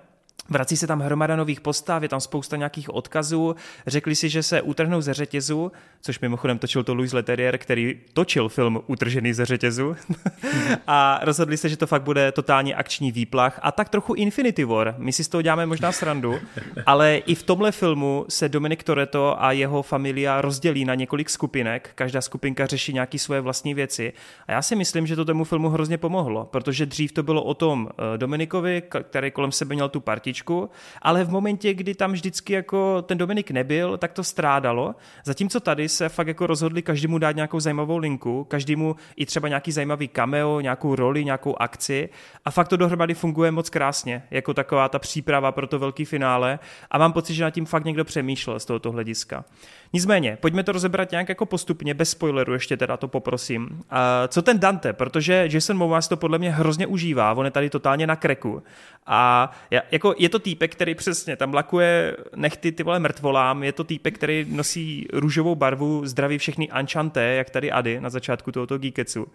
Vrací 0.50 0.78
se 0.78 0.88
tam 0.88 1.00
hromada 1.00 1.36
nových 1.36 1.62
postav, 1.62 2.04
je 2.04 2.10
tam 2.10 2.22
spousta 2.22 2.58
nějakých 2.58 2.94
odkazů. 2.94 3.56
Řekli 3.88 4.16
si, 4.16 4.30
že 4.30 4.44
se 4.44 4.62
utrhnou 4.62 5.02
ze 5.02 5.14
řetězu, 5.14 5.72
což 6.02 6.20
mimochodem 6.20 6.60
točil 6.60 6.84
to 6.84 6.94
Louis 6.94 7.14
Leterrier, 7.14 7.58
který 7.58 8.00
točil 8.14 8.50
film 8.50 8.82
Utržený 8.88 9.34
ze 9.34 9.46
řetězu. 9.46 9.96
a 10.88 11.20
rozhodli 11.24 11.58
se, 11.58 11.70
že 11.70 11.78
to 11.78 11.88
fakt 11.88 12.04
bude 12.04 12.32
totálně 12.32 12.76
akční 12.76 13.12
výplach 13.12 13.60
a 13.62 13.72
tak 13.72 13.90
trochu 13.90 14.14
Infinity 14.14 14.64
War. 14.64 14.96
My 14.98 15.14
si 15.14 15.24
z 15.24 15.28
toho 15.28 15.42
děláme 15.42 15.66
možná 15.66 15.92
srandu, 15.92 16.40
ale 16.86 17.18
i 17.18 17.36
v 17.36 17.44
tomhle 17.44 17.72
filmu 17.72 18.26
se 18.30 18.50
Dominic 18.50 18.84
Toretto 18.84 19.44
a 19.44 19.52
jeho 19.52 19.82
familia 19.82 20.42
rozdělí 20.42 20.86
na 20.86 20.96
několik 20.96 21.30
skupinek. 21.30 21.90
Každá 21.96 22.22
skupinka 22.22 22.66
řeší 22.66 22.94
nějaké 22.94 23.20
svoje 23.20 23.42
vlastní 23.42 23.74
věci. 23.74 24.14
A 24.48 24.52
já 24.52 24.62
si 24.62 24.76
myslím, 24.76 25.08
že 25.08 25.16
to 25.16 25.26
tomu 25.26 25.44
filmu 25.44 25.70
hrozně 25.70 25.98
pomohlo, 25.98 26.46
protože 26.46 26.86
dřív 26.86 27.12
to 27.12 27.24
bylo 27.24 27.44
o 27.44 27.54
tom 27.54 27.90
eh, 27.92 28.18
Dominikovi, 28.18 28.84
který 29.10 29.32
kolem 29.32 29.52
sebe 29.52 29.76
měl 29.76 29.90
tu 29.90 30.00
trošičku, 30.32 30.70
ale 31.02 31.24
v 31.24 31.30
momentě, 31.30 31.74
kdy 31.74 31.96
tam 31.96 32.12
vždycky 32.12 32.54
jako 32.54 33.02
ten 33.02 33.18
Dominik 33.18 33.52
nebyl, 33.52 33.98
tak 33.98 34.14
to 34.14 34.24
strádalo. 34.24 34.96
Zatímco 35.26 35.60
tady 35.60 35.90
se 35.90 36.10
fakt 36.10 36.28
jako 36.28 36.48
rozhodli 36.48 36.82
každému 36.82 37.18
dát 37.18 37.36
nějakou 37.36 37.60
zajímavou 37.60 37.98
linku, 37.98 38.44
každému 38.44 38.96
i 39.16 39.26
třeba 39.26 39.48
nějaký 39.48 39.72
zajímavý 39.72 40.08
cameo, 40.08 40.62
nějakou 40.62 40.96
roli, 40.96 41.26
nějakou 41.26 41.56
akci 41.62 42.10
a 42.46 42.52
fakt 42.52 42.68
to 42.68 42.78
dohromady 42.78 43.14
funguje 43.14 43.52
moc 43.52 43.70
krásně, 43.70 44.24
jako 44.32 44.54
taková 44.54 44.90
ta 44.90 45.00
příprava 45.00 45.52
pro 45.52 45.68
to 45.68 45.80
velký 45.80 46.06
finále 46.06 46.60
a 46.92 46.98
mám 46.98 47.14
pocit, 47.14 47.34
že 47.34 47.44
nad 47.44 47.52
tím 47.52 47.66
fakt 47.66 47.86
někdo 47.86 48.06
přemýšlel 48.06 48.60
z 48.60 48.66
tohoto 48.66 48.92
hlediska. 48.92 49.44
Nicméně, 49.94 50.38
pojďme 50.42 50.64
to 50.64 50.72
rozebrat 50.72 51.12
nějak 51.12 51.30
jako 51.30 51.46
postupně, 51.46 51.94
bez 51.94 52.10
spoileru 52.10 52.54
ještě 52.54 52.78
teda 52.78 52.98
to 52.98 53.08
poprosím. 53.08 53.64
Uh, 53.72 53.78
co 54.28 54.42
ten 54.42 54.60
Dante, 54.60 54.94
protože 54.94 55.48
Jason 55.52 55.78
Momoa 55.78 56.02
to 56.02 56.18
podle 56.18 56.38
mě 56.40 56.52
hrozně 56.52 56.88
užívá, 56.88 57.34
on 57.34 57.46
je 57.46 57.52
tady 57.52 57.70
totálně 57.70 58.08
na 58.08 58.16
kreku 58.16 58.64
a 59.06 59.52
jako 59.92 60.16
je 60.18 60.30
to 60.30 60.40
týpek, 60.40 60.72
který 60.72 60.96
přesně 60.96 61.36
tam 61.36 61.54
lakuje 61.54 62.18
nechty 62.36 62.72
ty 62.72 62.84
vole 62.84 63.00
mrtvolám, 63.00 63.64
je 63.64 63.72
to 63.72 63.84
týpek, 63.84 64.16
který 64.16 64.46
nosí 64.50 65.08
růžovou 65.14 65.56
barvu, 65.56 66.06
zdraví 66.06 66.38
všechny 66.38 66.70
anchanté, 66.70 67.24
jak 67.24 67.50
tady 67.50 67.72
Ady 67.72 68.02
na 68.02 68.10
začátku 68.10 68.52
tohoto 68.52 68.78
Geeketsu. 68.78 69.28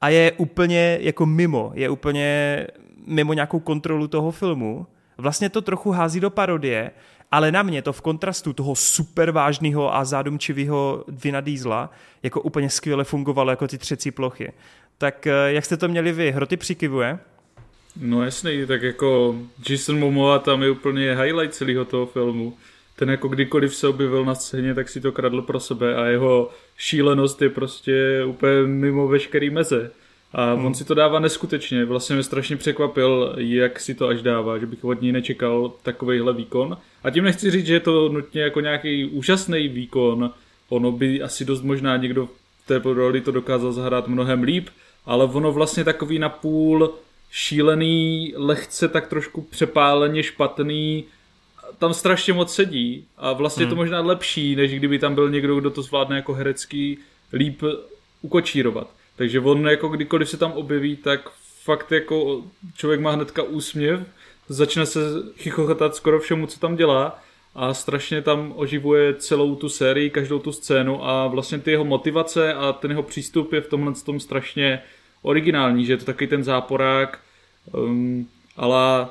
A 0.00 0.08
je 0.08 0.32
úplně 0.32 0.98
jako 1.00 1.26
mimo, 1.26 1.72
je 1.74 1.90
úplně 1.90 2.66
mimo 3.06 3.32
nějakou 3.32 3.60
kontrolu 3.60 4.08
toho 4.08 4.30
filmu. 4.30 4.86
Vlastně 5.18 5.48
to 5.48 5.62
trochu 5.62 5.90
hází 5.90 6.20
do 6.20 6.30
parodie, 6.30 6.90
ale 7.32 7.52
na 7.52 7.62
mě 7.62 7.82
to 7.82 7.92
v 7.92 8.00
kontrastu 8.00 8.52
toho 8.52 8.74
super 8.74 9.30
vážného 9.30 9.94
a 9.94 10.04
zádumčivého 10.04 11.04
Vina 11.08 11.40
Diesla 11.40 11.90
jako 12.22 12.40
úplně 12.40 12.70
skvěle 12.70 13.04
fungovalo 13.04 13.50
jako 13.50 13.68
ty 13.68 13.78
třecí 13.78 14.10
plochy. 14.10 14.52
Tak 14.98 15.26
eh, 15.26 15.32
jak 15.46 15.64
jste 15.64 15.76
to 15.76 15.88
měli 15.88 16.12
vy? 16.12 16.32
Hroty 16.32 16.56
přikivuje? 16.56 17.18
No 17.96 18.24
jasný, 18.24 18.66
tak 18.66 18.82
jako 18.82 19.36
Jason 19.68 19.98
Momoa 19.98 20.38
tam 20.38 20.62
je 20.62 20.70
úplně 20.70 21.16
highlight 21.16 21.54
celého 21.54 21.84
toho 21.84 22.06
filmu. 22.06 22.56
Ten 22.96 23.10
jako 23.10 23.28
kdykoliv 23.28 23.74
se 23.74 23.88
objevil 23.88 24.24
na 24.24 24.34
scéně, 24.34 24.74
tak 24.74 24.88
si 24.88 25.00
to 25.00 25.12
kradl 25.12 25.42
pro 25.42 25.60
sebe 25.60 25.96
a 25.96 26.04
jeho 26.04 26.50
šílenost 26.76 27.42
je 27.42 27.48
prostě 27.48 28.24
úplně 28.26 28.62
mimo 28.66 29.08
veškerý 29.08 29.50
meze. 29.50 29.90
A 30.34 30.52
hmm. 30.52 30.66
on 30.66 30.74
si 30.74 30.84
to 30.84 30.94
dává 30.94 31.18
neskutečně. 31.18 31.84
Vlastně 31.84 32.14
mě 32.14 32.22
strašně 32.22 32.56
překvapil, 32.56 33.34
jak 33.36 33.80
si 33.80 33.94
to 33.94 34.08
až 34.08 34.22
dává, 34.22 34.58
že 34.58 34.66
bych 34.66 34.84
od 34.84 35.02
něj 35.02 35.12
nečekal 35.12 35.72
takovejhle 35.82 36.32
výkon. 36.32 36.76
A 37.04 37.10
tím 37.10 37.24
nechci 37.24 37.50
říct, 37.50 37.66
že 37.66 37.74
je 37.74 37.80
to 37.80 38.08
nutně 38.08 38.42
jako 38.42 38.60
nějaký 38.60 39.04
úžasný 39.04 39.68
výkon. 39.68 40.30
Ono 40.68 40.92
by 40.92 41.22
asi 41.22 41.44
dost 41.44 41.62
možná 41.62 41.96
někdo 41.96 42.26
v 42.26 42.66
té 42.66 42.80
roli 42.84 43.20
to 43.20 43.30
dokázal 43.30 43.72
zahrát 43.72 44.08
mnohem 44.08 44.42
líp, 44.42 44.68
ale 45.06 45.24
ono 45.24 45.52
vlastně 45.52 45.84
takový 45.84 46.18
napůl 46.18 46.94
šílený, 47.30 48.34
lehce 48.36 48.88
tak 48.88 49.06
trošku 49.08 49.42
přepáleně 49.42 50.22
špatný, 50.22 51.04
tam 51.78 51.94
strašně 51.94 52.32
moc 52.32 52.54
sedí 52.54 53.04
a 53.18 53.32
vlastně 53.32 53.64
hmm. 53.64 53.68
je 53.68 53.70
to 53.70 53.76
možná 53.76 54.00
lepší, 54.00 54.56
než 54.56 54.74
kdyby 54.74 54.98
tam 54.98 55.14
byl 55.14 55.30
někdo, 55.30 55.60
kdo 55.60 55.70
to 55.70 55.82
zvládne 55.82 56.16
jako 56.16 56.34
herecký 56.34 56.98
líp 57.32 57.62
ukočírovat. 58.22 58.90
Takže 59.16 59.40
on 59.40 59.68
jako 59.68 59.88
kdykoliv 59.88 60.28
se 60.28 60.36
tam 60.36 60.52
objeví, 60.52 60.96
tak 60.96 61.30
fakt 61.64 61.92
jako 61.92 62.44
člověk 62.76 63.00
má 63.00 63.10
hnedka 63.10 63.42
úsměv, 63.42 64.00
začne 64.48 64.86
se 64.86 65.00
chichochatat 65.36 65.96
skoro 65.96 66.20
všemu, 66.20 66.46
co 66.46 66.60
tam 66.60 66.76
dělá 66.76 67.22
a 67.54 67.74
strašně 67.74 68.22
tam 68.22 68.52
oživuje 68.56 69.14
celou 69.14 69.54
tu 69.54 69.68
sérii, 69.68 70.10
každou 70.10 70.38
tu 70.38 70.52
scénu 70.52 71.08
a 71.08 71.26
vlastně 71.26 71.58
ty 71.58 71.70
jeho 71.70 71.84
motivace 71.84 72.54
a 72.54 72.72
ten 72.72 72.90
jeho 72.90 73.02
přístup 73.02 73.52
je 73.52 73.60
v 73.60 73.68
tomhle 73.68 73.92
tom 73.94 74.20
strašně 74.20 74.82
originální, 75.22 75.86
že 75.86 75.92
je 75.92 75.96
to 75.96 76.04
taky 76.04 76.26
ten 76.26 76.44
záporák, 76.44 77.20
um, 77.72 78.28
ale 78.56 79.06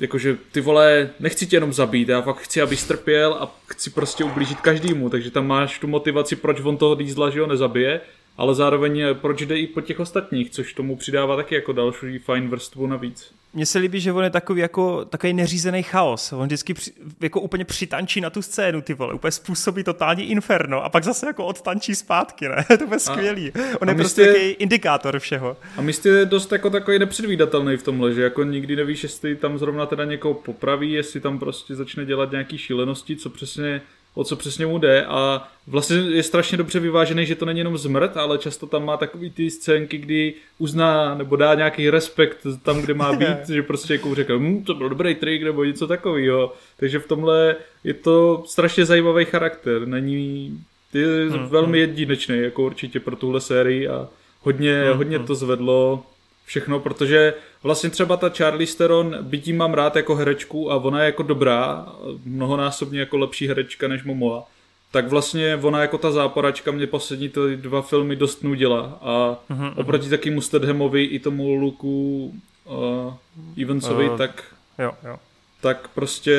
jakože 0.00 0.38
ty 0.52 0.60
vole, 0.60 1.10
nechci 1.20 1.46
tě 1.46 1.56
jenom 1.56 1.72
zabít, 1.72 2.08
já 2.08 2.22
fakt 2.22 2.38
chci, 2.38 2.62
aby 2.62 2.76
strpěl 2.76 3.34
a 3.34 3.54
chci 3.66 3.90
prostě 3.90 4.24
ublížit 4.24 4.60
každému, 4.60 5.10
takže 5.10 5.30
tam 5.30 5.46
máš 5.46 5.78
tu 5.78 5.86
motivaci, 5.86 6.36
proč 6.36 6.60
on 6.60 6.76
toho 6.76 6.94
dýzla, 6.94 7.30
že 7.30 7.40
ho 7.40 7.46
nezabije 7.46 8.00
ale 8.40 8.54
zároveň 8.54 9.02
proč 9.14 9.42
jde 9.42 9.58
i 9.58 9.66
po 9.66 9.80
těch 9.80 10.00
ostatních, 10.00 10.50
což 10.50 10.74
tomu 10.74 10.96
přidává 10.96 11.36
taky 11.36 11.54
jako 11.54 11.72
další 11.72 12.18
fajn 12.18 12.48
vrstvu 12.48 12.86
navíc. 12.86 13.34
Mně 13.54 13.66
se 13.66 13.78
líbí, 13.78 14.00
že 14.00 14.12
on 14.12 14.24
je 14.24 14.30
takový 14.30 14.60
jako 14.60 15.04
takový 15.04 15.32
neřízený 15.32 15.82
chaos. 15.82 16.32
On 16.32 16.46
vždycky 16.46 16.74
při, 16.74 16.92
jako 17.20 17.40
úplně 17.40 17.64
přitančí 17.64 18.20
na 18.20 18.30
tu 18.30 18.42
scénu, 18.42 18.82
ty 18.82 18.94
vole, 18.94 19.14
úplně 19.14 19.30
způsobí 19.30 19.84
totální 19.84 20.30
inferno 20.30 20.84
a 20.84 20.88
pak 20.88 21.04
zase 21.04 21.26
jako 21.26 21.44
odtančí 21.46 21.94
zpátky, 21.94 22.48
ne? 22.48 22.64
to 22.78 22.94
je 22.94 22.98
skvělý. 22.98 23.52
On 23.80 23.88
je 23.88 23.94
prostě 23.94 24.26
takový 24.26 24.50
indikátor 24.50 25.18
všeho. 25.18 25.56
A 25.76 25.82
místě 25.82 26.08
je 26.08 26.24
dost 26.24 26.52
jako 26.52 26.70
takový 26.70 26.98
nepředvídatelný 26.98 27.76
v 27.76 27.82
tomhle, 27.82 28.14
že 28.14 28.22
jako 28.22 28.44
nikdy 28.44 28.76
nevíš, 28.76 29.02
jestli 29.02 29.36
tam 29.36 29.58
zrovna 29.58 29.86
teda 29.86 30.04
někoho 30.04 30.34
popraví, 30.34 30.92
jestli 30.92 31.20
tam 31.20 31.38
prostě 31.38 31.74
začne 31.74 32.04
dělat 32.04 32.30
nějaký 32.30 32.58
šílenosti, 32.58 33.16
co 33.16 33.30
přesně 33.30 33.82
o 34.14 34.24
co 34.24 34.36
přesně 34.36 34.66
mu 34.66 34.78
jde 34.78 35.04
a 35.04 35.48
vlastně 35.66 35.96
je 35.96 36.22
strašně 36.22 36.58
dobře 36.58 36.80
vyvážený, 36.80 37.26
že 37.26 37.34
to 37.34 37.44
není 37.44 37.58
jenom 37.58 37.78
zmrt, 37.78 38.16
ale 38.16 38.38
často 38.38 38.66
tam 38.66 38.84
má 38.84 38.96
takový 38.96 39.30
ty 39.30 39.50
scénky, 39.50 39.98
kdy 39.98 40.34
uzná 40.58 41.14
nebo 41.14 41.36
dá 41.36 41.54
nějaký 41.54 41.90
respekt 41.90 42.46
tam, 42.62 42.80
kde 42.80 42.94
má 42.94 43.12
být, 43.12 43.48
že 43.48 43.62
prostě 43.62 43.92
jako 43.92 44.14
řekl, 44.14 44.38
hm, 44.38 44.64
to 44.64 44.74
byl 44.74 44.88
dobrý 44.88 45.14
trik 45.14 45.42
nebo 45.42 45.64
něco 45.64 45.86
takového. 45.86 46.52
Takže 46.76 46.98
v 46.98 47.06
tomhle 47.06 47.56
je 47.84 47.94
to 47.94 48.44
strašně 48.46 48.84
zajímavý 48.84 49.24
charakter, 49.24 49.86
není, 49.86 50.58
je 50.92 51.06
hmm, 51.06 51.46
velmi 51.46 51.78
hmm. 51.78 51.90
jedinečný 51.90 52.38
jako 52.38 52.62
určitě 52.62 53.00
pro 53.00 53.16
tuhle 53.16 53.40
sérii 53.40 53.88
a 53.88 54.08
hodně, 54.40 54.82
hmm, 54.82 54.98
hodně 54.98 55.16
hmm. 55.16 55.26
to 55.26 55.34
zvedlo 55.34 56.02
všechno, 56.44 56.80
protože 56.80 57.34
vlastně 57.62 57.90
třeba 57.90 58.16
ta 58.16 58.28
Charlie 58.28 58.66
Steron, 58.66 59.16
bytí 59.22 59.52
mám 59.52 59.74
rád 59.74 59.96
jako 59.96 60.14
herečku 60.14 60.72
a 60.72 60.76
ona 60.76 61.00
je 61.00 61.06
jako 61.06 61.22
dobrá, 61.22 61.86
mnohonásobně 62.24 63.00
jako 63.00 63.16
lepší 63.16 63.48
herečka 63.48 63.88
než 63.88 64.04
Momoa, 64.04 64.46
tak 64.92 65.08
vlastně 65.08 65.56
ona 65.62 65.80
jako 65.80 65.98
ta 65.98 66.10
záporačka 66.10 66.70
mě 66.70 66.86
poslední 66.86 67.28
ty 67.28 67.56
dva 67.56 67.82
filmy 67.82 68.16
dost 68.16 68.42
nudila 68.42 68.98
a 69.02 69.36
uh-huh, 69.50 69.72
oproti 69.76 70.08
taky 70.08 70.30
Mustedhamovi 70.30 71.04
i 71.04 71.18
tomu 71.18 71.54
Luku 71.54 72.34
uh, 72.64 73.14
Evansovi, 73.62 74.10
uh, 74.10 74.18
tak 74.18 74.44
jo, 74.78 74.92
jo. 75.04 75.16
tak 75.60 75.88
prostě 75.88 76.38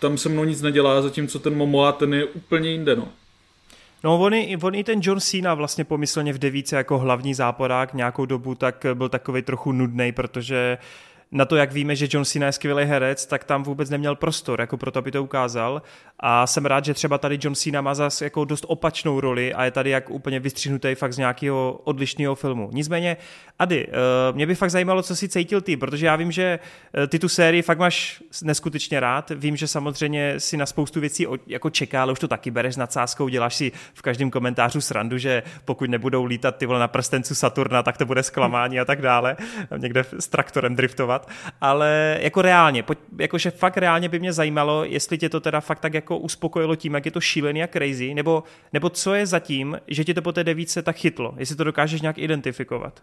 tam 0.00 0.18
se 0.18 0.28
mnou 0.28 0.44
nic 0.44 0.62
nedělá, 0.62 1.02
zatímco 1.02 1.38
ten 1.38 1.54
Momoa 1.54 1.92
ten 1.92 2.14
je 2.14 2.24
úplně 2.24 2.70
jinde, 2.70 2.96
no. 2.96 3.08
No 4.04 4.20
on 4.20 4.34
i, 4.34 4.56
on 4.62 4.74
i 4.74 4.84
ten 4.84 5.00
John 5.02 5.20
Cena 5.20 5.54
vlastně 5.54 5.84
pomyslně 5.84 6.32
v 6.32 6.38
devíce 6.38 6.76
jako 6.76 6.98
hlavní 6.98 7.34
záporák 7.34 7.94
nějakou 7.94 8.26
dobu 8.26 8.54
tak 8.54 8.86
byl 8.94 9.08
takový 9.08 9.42
trochu 9.42 9.72
nudný, 9.72 10.12
protože 10.12 10.78
na 11.32 11.44
to, 11.44 11.56
jak 11.56 11.72
víme, 11.72 11.96
že 11.96 12.08
John 12.10 12.24
Cena 12.24 12.46
je 12.46 12.52
skvělý 12.52 12.84
herec, 12.84 13.26
tak 13.26 13.44
tam 13.44 13.62
vůbec 13.62 13.90
neměl 13.90 14.16
prostor, 14.16 14.60
jako 14.60 14.76
proto, 14.76 14.98
aby 14.98 15.10
to 15.10 15.22
ukázal. 15.22 15.82
A 16.20 16.46
jsem 16.46 16.66
rád, 16.66 16.84
že 16.84 16.94
třeba 16.94 17.18
tady 17.18 17.38
John 17.40 17.54
Cena 17.54 17.80
má 17.80 17.94
zase 17.94 18.24
jako 18.24 18.44
dost 18.44 18.64
opačnou 18.68 19.20
roli 19.20 19.54
a 19.54 19.64
je 19.64 19.70
tady 19.70 19.90
jak 19.90 20.10
úplně 20.10 20.40
vystřihnutý 20.40 20.94
fakt 20.94 21.12
z 21.12 21.18
nějakého 21.18 21.80
odlišného 21.84 22.34
filmu. 22.34 22.70
Nicméně, 22.72 23.16
Ady, 23.58 23.86
eh, 23.88 23.92
mě 24.32 24.46
by 24.46 24.54
fakt 24.54 24.70
zajímalo, 24.70 25.02
co 25.02 25.16
si 25.16 25.28
cítil 25.28 25.60
ty, 25.60 25.76
protože 25.76 26.06
já 26.06 26.16
vím, 26.16 26.32
že 26.32 26.58
eh, 26.94 27.06
ty 27.06 27.18
tu 27.18 27.28
sérii 27.28 27.62
fakt 27.62 27.78
máš 27.78 28.22
neskutečně 28.42 29.00
rád. 29.00 29.32
Vím, 29.34 29.56
že 29.56 29.68
samozřejmě 29.68 30.40
si 30.40 30.56
na 30.56 30.66
spoustu 30.66 31.00
věcí 31.00 31.26
jako 31.46 31.70
čeká, 31.70 32.02
ale 32.02 32.12
už 32.12 32.18
to 32.18 32.28
taky 32.28 32.50
bereš 32.50 32.76
nad 32.76 32.92
sáskou, 32.92 33.28
děláš 33.28 33.54
si 33.54 33.72
v 33.94 34.02
každém 34.02 34.30
komentářu 34.30 34.80
srandu, 34.80 35.18
že 35.18 35.42
pokud 35.64 35.90
nebudou 35.90 36.24
lítat 36.24 36.56
ty 36.56 36.66
vole 36.66 36.80
na 36.80 36.88
prstencu 36.88 37.34
Saturna, 37.34 37.82
tak 37.82 37.98
to 37.98 38.06
bude 38.06 38.22
zklamání 38.22 38.80
a 38.80 38.84
tak 38.84 39.02
dále. 39.02 39.36
Někde 39.76 40.04
s 40.18 40.28
traktorem 40.28 40.76
driftovat 40.76 41.28
ale 41.60 42.18
jako 42.20 42.42
reálně, 42.42 42.84
jakože 43.18 43.50
fakt 43.50 43.76
reálně 43.76 44.08
by 44.08 44.18
mě 44.18 44.32
zajímalo, 44.32 44.84
jestli 44.84 45.18
tě 45.18 45.28
to 45.28 45.40
teda 45.40 45.60
fakt 45.60 45.80
tak 45.80 45.94
jako 45.94 46.03
uspokojilo 46.10 46.76
tím, 46.76 46.94
jak 46.94 47.06
je 47.06 47.10
to 47.10 47.20
šílený 47.20 47.62
a 47.62 47.66
crazy, 47.66 48.14
nebo, 48.14 48.42
nebo 48.72 48.90
co 48.90 49.14
je 49.14 49.26
zatím, 49.26 49.80
že 49.86 50.04
tě 50.04 50.14
to 50.14 50.22
po 50.22 50.32
té 50.32 50.44
devíce 50.44 50.82
tak 50.82 50.96
chytlo, 50.96 51.34
jestli 51.38 51.56
to 51.56 51.64
dokážeš 51.64 52.00
nějak 52.00 52.18
identifikovat. 52.18 53.02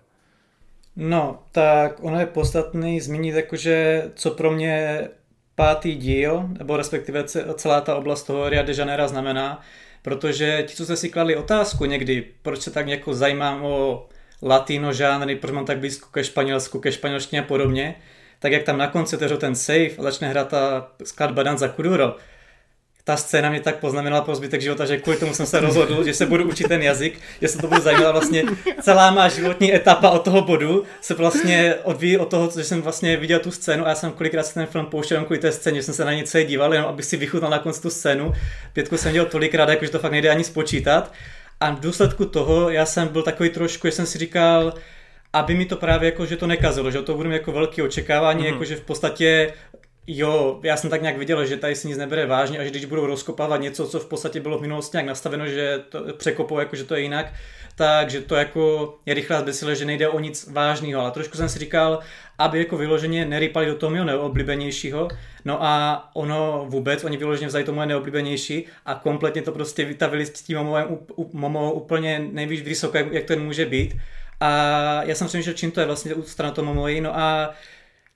No, 0.96 1.40
tak 1.52 2.04
ono 2.04 2.20
je 2.20 2.26
podstatný 2.26 3.02
zmínit 3.02 3.36
jakože, 3.36 4.04
co 4.16 4.32
pro 4.32 4.52
mě 4.52 5.08
pátý 5.56 5.96
díl, 5.96 6.50
nebo 6.60 6.78
respektive 6.78 7.24
celá 7.56 7.82
ta 7.82 7.96
oblast 7.96 8.24
toho 8.24 8.50
Rio 8.50 8.64
de 8.64 8.74
Janeiro 8.78 9.08
znamená, 9.08 9.62
protože 10.02 10.64
ti, 10.68 10.76
co 10.76 10.86
jste 10.86 10.96
si 10.96 11.10
kladli 11.10 11.36
otázku 11.36 11.86
někdy, 11.86 12.26
proč 12.42 12.62
se 12.62 12.72
tak 12.72 12.88
jako 12.88 13.14
zajímám 13.14 13.64
o 13.64 14.08
latino 14.42 14.94
žánry, 14.94 15.36
proč 15.36 15.52
mám 15.52 15.66
tak 15.66 15.80
blízko 15.80 16.10
ke 16.12 16.24
Španělsku, 16.24 16.80
ke 16.80 16.92
španělštině 16.92 17.42
a 17.42 17.46
podobně, 17.46 17.96
tak 18.40 18.52
jak 18.52 18.64
tam 18.64 18.78
na 18.78 18.88
konci 18.88 19.16
otevřou 19.16 19.38
ten 19.38 19.56
safe 19.56 19.92
a 19.98 20.04
začne 20.04 20.28
hrát 20.28 20.48
ta 20.48 20.92
skladba 21.04 21.44
Danza 21.44 21.68
Kuduro, 21.68 22.16
ta 23.04 23.18
scéna 23.18 23.50
mě 23.50 23.60
tak 23.60 23.76
poznamenala 23.76 24.22
pro 24.22 24.36
zbytek 24.36 24.62
života, 24.62 24.86
že 24.86 24.98
kvůli 24.98 25.18
tomu 25.18 25.34
jsem 25.34 25.46
se 25.46 25.60
rozhodl, 25.60 26.04
že 26.04 26.14
se 26.14 26.26
budu 26.26 26.48
učit 26.50 26.68
ten 26.68 26.82
jazyk, 26.82 27.20
že 27.42 27.48
se 27.48 27.58
to 27.58 27.68
budu 27.68 27.82
zajímat 27.82 28.12
vlastně 28.12 28.44
celá 28.82 29.12
má 29.12 29.30
životní 29.30 29.76
etapa 29.76 30.10
od 30.10 30.24
toho 30.24 30.42
bodu 30.42 30.84
se 31.02 31.14
vlastně 31.14 31.76
odvíjí 31.84 32.18
od 32.18 32.30
toho, 32.30 32.52
že 32.58 32.64
jsem 32.64 32.82
vlastně 32.82 33.18
viděl 33.18 33.40
tu 33.40 33.52
scénu 33.52 33.86
a 33.86 33.90
já 33.90 33.96
jsem 33.96 34.12
kolikrát 34.12 34.46
se 34.46 34.54
ten 34.54 34.66
film 34.66 34.86
pouštěl 34.86 35.24
kvůli 35.24 35.40
té 35.40 35.52
scéně, 35.52 35.80
že 35.80 35.84
jsem 35.84 35.94
se 35.94 36.06
na 36.06 36.12
celý 36.24 36.46
díval, 36.46 36.74
jenom 36.74 36.90
abych 36.90 37.06
si 37.06 37.18
vychutnal 37.18 37.52
na 37.52 37.60
konci 37.60 37.82
tu 37.82 37.90
scénu. 37.90 38.34
Pětku 38.74 38.98
jsem 38.98 39.14
dělal 39.14 39.30
tolikrát, 39.30 39.70
jako, 39.70 39.86
že 39.86 39.92
to 39.92 40.00
fakt 40.00 40.12
nejde 40.12 40.30
ani 40.30 40.44
spočítat. 40.44 41.14
A 41.60 41.72
v 41.72 41.80
důsledku 41.80 42.26
toho 42.26 42.70
já 42.70 42.86
jsem 42.86 43.08
byl 43.08 43.22
takový 43.24 43.50
trošku, 43.50 43.88
že 43.88 43.92
jsem 43.92 44.06
si 44.06 44.18
říkal, 44.18 44.74
aby 45.34 45.54
mi 45.54 45.66
to 45.66 45.76
právě 45.76 46.10
jako, 46.10 46.26
že 46.26 46.38
to 46.38 46.48
nekazilo, 46.48 46.92
že 46.92 47.02
to 47.02 47.16
budu 47.16 47.32
jako 47.32 47.52
velké 47.52 47.84
očekávání, 47.84 48.44
mm-hmm. 48.44 48.54
jako 48.54 48.66
že 48.66 48.76
v 48.76 48.82
podstatě 48.82 49.54
Jo, 50.14 50.60
já 50.64 50.78
jsem 50.78 50.90
tak 50.90 51.02
nějak 51.02 51.18
viděl, 51.18 51.46
že 51.46 51.58
tady 51.58 51.76
si 51.76 51.88
nic 51.88 51.98
nebere 51.98 52.26
vážně 52.26 52.60
a 52.60 52.64
že 52.64 52.70
když 52.70 52.86
budou 52.86 53.06
rozkopávat 53.06 53.62
něco, 53.62 53.88
co 53.88 54.00
v 54.00 54.06
podstatě 54.06 54.40
bylo 54.40 54.58
v 54.58 54.62
minulosti 54.62 54.98
nějak 54.98 55.08
nastaveno, 55.08 55.48
že 55.48 55.80
to 55.90 56.04
překopou, 56.18 56.60
jako 56.60 56.76
že 56.76 56.84
to 56.84 56.96
je 56.96 57.02
jinak, 57.02 57.34
takže 57.76 58.22
to 58.22 58.36
jako 58.36 58.94
je 59.06 59.14
rychle 59.14 59.40
zbesile, 59.40 59.76
že 59.76 59.86
nejde 59.86 60.10
o 60.10 60.20
nic 60.20 60.50
vážného, 60.52 61.02
ale 61.02 61.12
trošku 61.12 61.38
jsem 61.38 61.50
si 61.50 61.60
říkal, 61.60 62.00
aby 62.38 62.60
jako 62.60 62.78
vyloženě 62.78 63.26
nerypali 63.26 63.66
do 63.66 63.76
toho 63.76 63.90
mého 63.90 64.06
neoblíbenějšího, 64.06 65.08
no 65.46 65.64
a 65.64 66.10
ono 66.14 66.66
vůbec, 66.68 67.04
oni 67.04 67.18
vyloženě 67.18 67.48
vzali 67.48 67.64
to 67.64 67.74
moje 67.74 67.88
neoblíbenější 67.88 68.66
a 68.86 68.96
kompletně 68.96 69.42
to 69.42 69.52
prostě 69.52 69.86
vytavili 69.86 70.26
s 70.26 70.32
tím 70.32 70.58
Momovem, 70.58 70.98
Momo 71.34 71.74
úplně 71.74 72.28
nejvíc 72.32 72.62
vysoko, 72.62 72.98
jak, 72.98 73.26
to 73.26 73.36
může 73.36 73.66
být. 73.66 73.96
A 74.40 74.50
já 75.04 75.16
jsem 75.16 75.28
přemýšlel, 75.28 75.56
čím 75.56 75.72
to 75.72 75.80
je 75.80 75.86
vlastně 75.86 76.14
strana 76.26 76.54
toho 76.54 76.66
Momoji, 76.66 77.02
no 77.02 77.18
a 77.20 77.54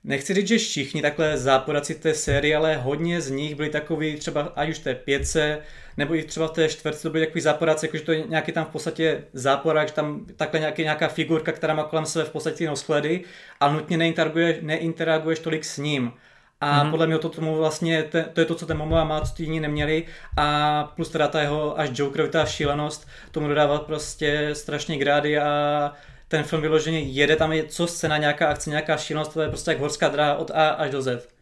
Nechci 0.06 0.34
říct, 0.34 0.48
že 0.48 0.58
všichni 0.58 1.02
takhle 1.02 1.38
záporaci 1.38 1.94
té 1.94 2.14
série, 2.14 2.56
ale 2.56 2.76
hodně 2.76 3.20
z 3.20 3.30
nich 3.30 3.54
byli 3.54 3.68
takový 3.68 4.16
třeba 4.16 4.52
ať 4.56 4.68
už 4.68 4.78
té 4.78 4.94
pětce, 4.94 5.58
nebo 5.96 6.14
i 6.14 6.22
třeba 6.22 6.48
v 6.48 6.50
té 6.50 6.68
čtvrtce 6.68 7.02
to 7.02 7.10
byli 7.10 7.26
takový 7.26 7.40
záporáci, 7.40 7.86
jakože 7.86 8.02
to 8.02 8.12
je 8.12 8.22
nějaký 8.26 8.52
tam 8.52 8.64
v 8.64 8.68
podstatě 8.68 9.24
záporák, 9.32 9.88
že 9.88 9.94
tam 9.94 10.26
takhle 10.36 10.60
nějaký, 10.60 10.82
nějaká 10.82 11.08
figurka, 11.08 11.52
která 11.52 11.74
má 11.74 11.84
kolem 11.84 12.06
sebe 12.06 12.24
v 12.24 12.30
podstatě 12.30 12.66
noshledy, 12.66 13.24
ale 13.60 13.72
nutně 13.72 13.96
neinteraguješ, 13.96 14.56
neinteraguješ 14.60 15.38
tolik 15.38 15.64
s 15.64 15.78
ním. 15.78 16.12
A 16.60 16.84
mm-hmm. 16.84 16.90
podle 16.90 17.06
mě 17.06 17.18
to 17.18 17.28
tomu 17.28 17.56
vlastně, 17.56 18.02
to, 18.02 18.18
to 18.32 18.40
je 18.40 18.46
to, 18.46 18.54
co 18.54 18.66
ten 18.66 18.76
Momoa 18.76 19.04
má, 19.04 19.20
co 19.20 19.34
ty 19.34 19.42
jiní 19.42 19.60
neměli. 19.60 20.04
A 20.36 20.84
plus 20.96 21.08
teda 21.08 21.28
ta 21.28 21.40
jeho 21.40 21.80
až 21.80 21.90
Jokerovitá 21.92 22.46
šílenost 22.46 23.08
tomu 23.30 23.48
dodává 23.48 23.78
prostě 23.78 24.50
strašně 24.52 24.98
grády 24.98 25.38
a 25.38 25.92
ten 26.28 26.42
film 26.42 26.62
vyloženě 26.62 27.00
jede, 27.00 27.36
tam 27.36 27.52
je 27.52 27.64
co 27.64 27.86
scéna, 27.86 28.16
nějaká 28.16 28.48
akce, 28.48 28.70
nějaká 28.70 28.96
šílenost, 28.96 29.32
to 29.32 29.40
je 29.40 29.48
prostě 29.48 29.70
jak 29.70 29.80
horská 29.80 30.08
dráha 30.08 30.34
od 30.34 30.50
A 30.50 30.68
až 30.68 30.90
do 30.90 31.02
Z. 31.02 31.35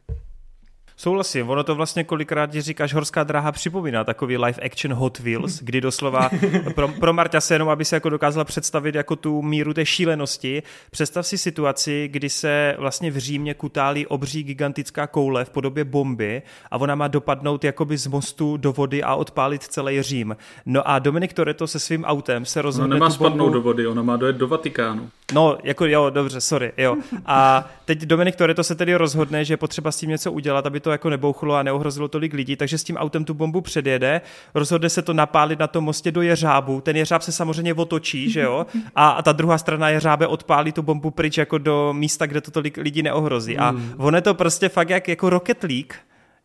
Souhlasím, 0.97 1.51
ono 1.51 1.65
to 1.65 1.75
vlastně 1.75 2.05
kolikrát, 2.05 2.51
když 2.51 2.65
říkáš 2.65 2.95
horská 2.95 3.25
dráha, 3.25 3.53
připomíná 3.53 4.05
takový 4.05 4.37
live 4.37 4.63
action 4.63 4.95
Hot 4.95 5.19
Wheels, 5.19 5.61
kdy 5.63 5.81
doslova 5.81 6.31
pro, 6.75 6.89
pro 6.89 7.13
Marta 7.13 7.41
se 7.41 7.55
jenom, 7.55 7.69
aby 7.69 7.85
se 7.85 7.97
jako 7.97 8.09
dokázala 8.09 8.45
představit 8.45 8.95
jako 8.95 9.17
tu 9.17 9.43
míru 9.43 9.75
té 9.75 9.87
šílenosti. 9.87 10.63
Představ 10.91 11.27
si 11.27 11.39
situaci, 11.39 12.09
kdy 12.09 12.31
se 12.31 12.75
vlastně 12.79 13.11
v 13.11 13.17
Římě 13.17 13.55
kutálí 13.55 14.07
obří 14.07 14.43
gigantická 14.43 15.07
koule 15.07 15.45
v 15.45 15.51
podobě 15.51 15.85
bomby 15.85 16.43
a 16.71 16.77
ona 16.77 16.95
má 16.95 17.09
dopadnout 17.09 17.65
jakoby 17.65 17.97
z 17.97 18.07
mostu 18.07 18.57
do 18.57 18.73
vody 18.73 19.03
a 19.03 19.15
odpálit 19.15 19.63
celý 19.63 20.03
Řím. 20.03 20.37
No 20.67 20.89
a 20.89 20.99
Dominik 20.99 21.33
Toretto 21.33 21.67
se 21.67 21.79
svým 21.79 22.05
autem 22.05 22.45
se 22.45 22.63
rozhodne 22.63 22.89
No 22.89 22.95
nemá 22.95 23.11
spadnout 23.11 23.53
do 23.53 23.63
vody, 23.63 23.87
ona 23.87 24.03
má 24.03 24.17
dojet 24.17 24.37
do 24.37 24.49
Vatikánu. 24.49 25.11
No, 25.33 25.59
jako 25.63 25.87
jo, 25.87 26.11
dobře, 26.11 26.41
sorry, 26.41 26.73
jo. 26.77 26.97
A 27.27 27.69
teď 27.85 27.99
Dominik 27.99 28.37
Toretto 28.37 28.65
se 28.65 28.75
tedy 28.75 28.95
rozhodne, 28.95 29.45
že 29.45 29.53
je 29.53 29.57
potřeba 29.57 29.93
s 29.93 29.97
tím 29.97 30.11
něco 30.11 30.33
udělat, 30.33 30.67
aby 30.67 30.81
to 30.85 30.91
jako 30.91 31.11
nebouchlo 31.11 31.55
a 31.55 31.63
neohrozilo 31.63 32.09
tolik 32.09 32.33
lidí, 32.33 32.57
takže 32.57 32.79
s 32.79 32.85
tím 32.85 32.97
autem 32.97 33.25
tu 33.25 33.35
bombu 33.35 33.61
předjede, 33.61 34.21
rozhodne 34.55 34.89
se 34.89 35.03
to 35.03 35.13
napálit 35.13 35.59
na 35.59 35.67
tom 35.67 35.85
mostě 35.85 36.13
do 36.13 36.23
jeřábu, 36.23 36.81
ten 36.81 36.97
jeřáb 36.97 37.23
se 37.23 37.33
samozřejmě 37.33 37.75
otočí, 37.75 38.31
že 38.31 38.41
jo, 38.41 38.67
a, 38.97 39.11
a 39.11 39.23
ta 39.23 39.33
druhá 39.33 39.59
strana 39.59 39.89
jeřábe 39.89 40.27
odpálí 40.27 40.73
tu 40.73 40.83
bombu 40.83 41.11
pryč 41.11 41.39
jako 41.39 41.59
do 41.59 41.93
místa, 41.93 42.27
kde 42.27 42.41
to 42.41 42.51
tolik 42.51 42.77
lidí 42.77 43.03
neohrozí. 43.03 43.59
A 43.59 43.69
hmm. 43.69 43.95
on 43.97 44.15
je 44.15 44.21
to 44.21 44.35
prostě 44.35 44.69
fakt 44.69 44.91
jak 44.91 45.09
jako 45.09 45.31
Rocket 45.31 45.63
League, 45.63 45.95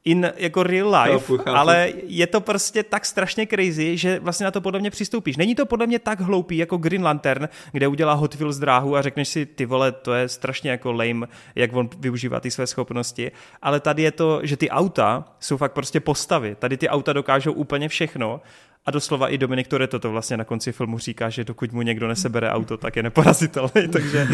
in 0.05 0.31
jako 0.38 0.63
real 0.63 0.95
life, 0.95 1.19
chápu, 1.19 1.38
chápu. 1.38 1.57
ale 1.57 1.93
je 2.03 2.27
to 2.27 2.41
prostě 2.41 2.83
tak 2.83 3.05
strašně 3.05 3.47
crazy, 3.47 3.97
že 3.97 4.19
vlastně 4.19 4.43
na 4.43 4.51
to 4.51 4.62
podle 4.62 4.79
mě 4.79 4.91
přistoupíš. 4.91 5.38
Není 5.38 5.55
to 5.55 5.65
podle 5.65 5.88
mě 5.88 5.99
tak 5.99 6.19
hloupý 6.19 6.57
jako 6.57 6.77
Green 6.77 7.03
Lantern, 7.03 7.49
kde 7.71 7.88
udělá 7.88 8.13
Hot 8.13 8.35
Wheels 8.35 8.57
dráhu 8.57 8.95
a 8.95 9.01
řekneš 9.01 9.27
si, 9.27 9.45
ty 9.45 9.65
vole, 9.65 9.91
to 9.91 10.13
je 10.13 10.29
strašně 10.29 10.71
jako 10.71 10.91
lame, 10.91 11.27
jak 11.55 11.73
on 11.73 11.89
využívá 11.99 12.39
ty 12.39 12.51
své 12.51 12.67
schopnosti, 12.67 13.31
ale 13.62 13.79
tady 13.79 14.03
je 14.03 14.12
to, 14.12 14.39
že 14.43 14.57
ty 14.57 14.69
auta 14.69 15.25
jsou 15.39 15.57
fakt 15.57 15.73
prostě 15.73 15.99
postavy. 15.99 16.55
Tady 16.55 16.77
ty 16.77 16.89
auta 16.89 17.13
dokážou 17.13 17.53
úplně 17.53 17.89
všechno 17.89 18.41
a 18.85 18.91
doslova 18.91 19.27
i 19.27 19.37
Dominik 19.37 19.67
Toretto 19.67 19.99
to 19.99 20.11
vlastně 20.11 20.37
na 20.37 20.43
konci 20.43 20.71
filmu 20.71 20.99
říká, 20.99 21.29
že 21.29 21.43
dokud 21.43 21.71
mu 21.71 21.81
někdo 21.81 22.07
nesebere 22.07 22.49
auto, 22.49 22.77
tak 22.77 22.95
je 22.95 23.03
neporazitelný, 23.03 23.87
takže 23.93 24.27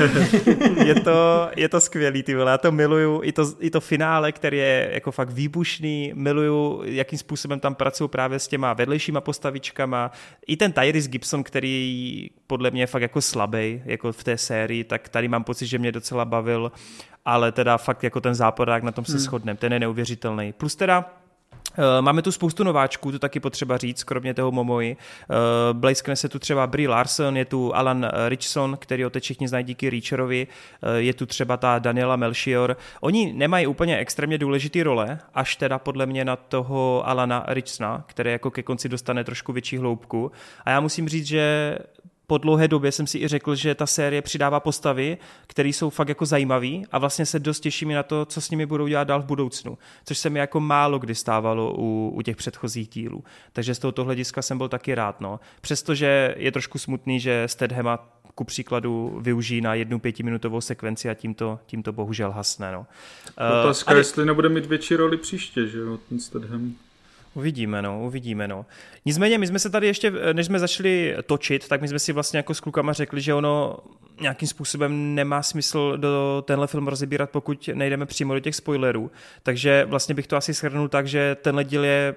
je 0.86 0.96
to, 0.96 1.50
je 1.56 1.70
to 1.70 1.80
skvělý, 1.80 2.24
ty 2.24 2.36
vole. 2.36 2.52
Já 2.52 2.58
to 2.58 2.72
miluju, 2.72 3.22
i 3.24 3.32
to, 3.32 3.54
i 3.60 3.70
to 3.70 3.82
finále, 3.82 4.32
který 4.32 4.58
je 4.58 4.90
jako 4.94 5.12
fakt 5.12 5.30
výbušný, 5.30 6.12
miluju, 6.16 6.82
jakým 6.86 7.20
způsobem 7.20 7.60
tam 7.60 7.76
pracují 7.76 8.10
právě 8.10 8.40
s 8.40 8.48
těma 8.48 8.74
vedlejšíma 8.74 9.22
postavičkama. 9.22 10.12
I 10.48 10.58
ten 10.58 10.72
Tyrese 10.72 11.10
Gibson, 11.10 11.44
který 11.44 12.30
podle 12.48 12.72
mě 12.72 12.82
je 12.82 12.88
fakt 12.88 13.02
jako 13.02 13.22
slabý, 13.22 13.82
jako 13.86 14.12
v 14.12 14.24
té 14.24 14.38
sérii, 14.38 14.84
tak 14.84 15.10
tady 15.10 15.28
mám 15.28 15.44
pocit, 15.44 15.68
že 15.68 15.80
mě 15.80 15.92
docela 15.92 16.26
bavil, 16.26 16.72
ale 17.26 17.52
teda 17.52 17.78
fakt 17.78 18.04
jako 18.04 18.22
ten 18.22 18.36
záporák, 18.36 18.84
na 18.84 18.92
tom 18.92 19.06
se 19.06 19.12
hmm. 19.12 19.22
shodneme, 19.22 19.58
ten 19.58 19.74
je 19.74 19.80
neuvěřitelný. 19.80 20.54
Plus 20.54 20.76
teda 20.76 21.25
máme 22.02 22.22
tu 22.22 22.32
spoustu 22.32 22.64
nováčků, 22.64 23.12
to 23.12 23.20
taky 23.20 23.40
potřeba 23.40 23.78
říct, 23.78 24.04
kromě 24.04 24.34
toho 24.34 24.52
Momoji. 24.52 24.98
Eh, 24.98 25.36
Blazkne 25.74 26.16
se 26.16 26.30
tu 26.30 26.40
třeba 26.40 26.68
Brie 26.68 26.90
Larson, 26.90 27.38
je 27.38 27.46
tu 27.46 27.76
Alan 27.76 28.12
Richson, 28.28 28.78
který 28.78 29.04
teď 29.10 29.24
všichni 29.24 29.48
znají 29.48 29.66
díky 29.66 29.90
Reacherovi, 29.90 30.48
eh, 30.48 31.02
je 31.02 31.14
tu 31.14 31.26
třeba 31.26 31.58
ta 31.58 31.80
Daniela 31.80 32.16
Melchior. 32.16 32.78
Oni 33.02 33.34
nemají 33.34 33.68
úplně 33.68 33.98
extrémně 33.98 34.38
důležitý 34.38 34.84
role, 34.84 35.20
až 35.34 35.56
teda 35.56 35.80
podle 35.80 36.06
mě 36.06 36.26
na 36.26 36.36
toho 36.36 37.08
Alana 37.08 37.44
Richsona, 37.48 38.04
který 38.08 38.32
jako 38.32 38.52
ke 38.52 38.64
konci 38.64 38.90
dostane 38.90 39.24
trošku 39.24 39.54
větší 39.54 39.78
hloubku. 39.78 40.32
A 40.66 40.70
já 40.70 40.80
musím 40.80 41.10
říct, 41.10 41.26
že 41.26 41.78
po 42.28 42.38
dlouhé 42.38 42.68
době 42.68 42.92
jsem 42.92 43.08
si 43.08 43.18
i 43.18 43.28
řekl, 43.28 43.56
že 43.56 43.76
ta 43.76 43.88
série 43.88 44.22
přidává 44.22 44.60
postavy, 44.60 45.18
které 45.48 45.70
jsou 45.70 45.90
fakt 45.90 46.10
jako 46.10 46.26
zajímavé 46.26 46.82
a 46.92 46.98
vlastně 46.98 47.26
se 47.26 47.40
dost 47.40 47.60
těším 47.60 47.94
na 47.94 48.04
to, 48.04 48.26
co 48.26 48.42
s 48.42 48.50
nimi 48.50 48.66
budou 48.66 48.88
dělat 48.88 49.04
dál 49.04 49.22
v 49.22 49.26
budoucnu, 49.26 49.78
což 50.06 50.18
se 50.18 50.30
mi 50.30 50.40
jako 50.40 50.60
málo 50.60 51.00
kdy 51.00 51.16
stávalo 51.16 51.74
u, 51.78 52.12
u 52.16 52.22
těch 52.22 52.36
předchozích 52.36 52.88
dílů. 52.88 53.24
Takže 53.54 53.76
z 53.76 53.80
tohoto 53.80 54.04
hlediska 54.04 54.42
jsem 54.42 54.58
byl 54.58 54.70
taky 54.70 54.96
rád. 54.96 55.22
No. 55.22 55.40
Přestože 55.62 56.36
je 56.38 56.52
trošku 56.52 56.78
smutný, 56.78 57.20
že 57.20 57.44
Stedhema 57.46 58.16
ku 58.36 58.44
příkladu 58.44 59.20
využijí 59.22 59.62
na 59.62 59.74
jednu 59.74 60.00
pětiminutovou 60.00 60.62
sekvenci 60.62 61.10
a 61.10 61.14
tímto, 61.14 61.60
tímto 61.66 61.94
bohužel 61.94 62.32
hasne. 62.32 62.72
No. 62.72 62.86
Otázka, 63.62 63.92
uh, 63.92 63.98
jestli 63.98 64.26
nebude 64.26 64.50
mít 64.50 64.66
větší 64.66 64.96
roli 64.96 65.18
příště, 65.18 65.68
že 65.68 65.78
jo, 65.78 66.00
ten 66.10 66.20
Stedham. 66.20 66.76
Uvidíme, 67.36 67.82
no, 67.82 68.02
uvidíme, 68.04 68.48
no. 68.48 68.66
Nicméně, 69.06 69.38
my 69.38 69.48
jsme 69.48 69.60
se 69.60 69.70
tady 69.70 69.88
ještě, 69.88 70.14
než 70.34 70.46
jsme 70.46 70.60
začali 70.60 71.16
točit, 71.26 71.68
tak 71.68 71.82
my 71.82 71.88
jsme 71.88 72.00
si 72.00 72.14
vlastně 72.14 72.38
jako 72.38 72.54
s 72.54 72.60
klukama 72.60 72.94
řekli, 72.94 73.22
že 73.22 73.34
ono 73.34 73.78
nějakým 74.22 74.48
způsobem 74.48 75.16
nemá 75.16 75.44
smysl 75.44 75.98
do 75.98 76.44
tenhle 76.48 76.68
film 76.68 76.88
rozebírat, 76.88 77.30
pokud 77.30 77.70
nejdeme 77.74 78.06
přímo 78.06 78.34
do 78.34 78.40
těch 78.40 78.56
spoilerů. 78.56 79.12
Takže 79.44 79.86
vlastně 79.86 80.16
bych 80.16 80.28
to 80.28 80.38
asi 80.38 80.54
shrnul 80.54 80.88
tak, 80.88 81.08
že 81.08 81.38
tenhle 81.42 81.64
díl 81.64 81.86
je 81.86 82.16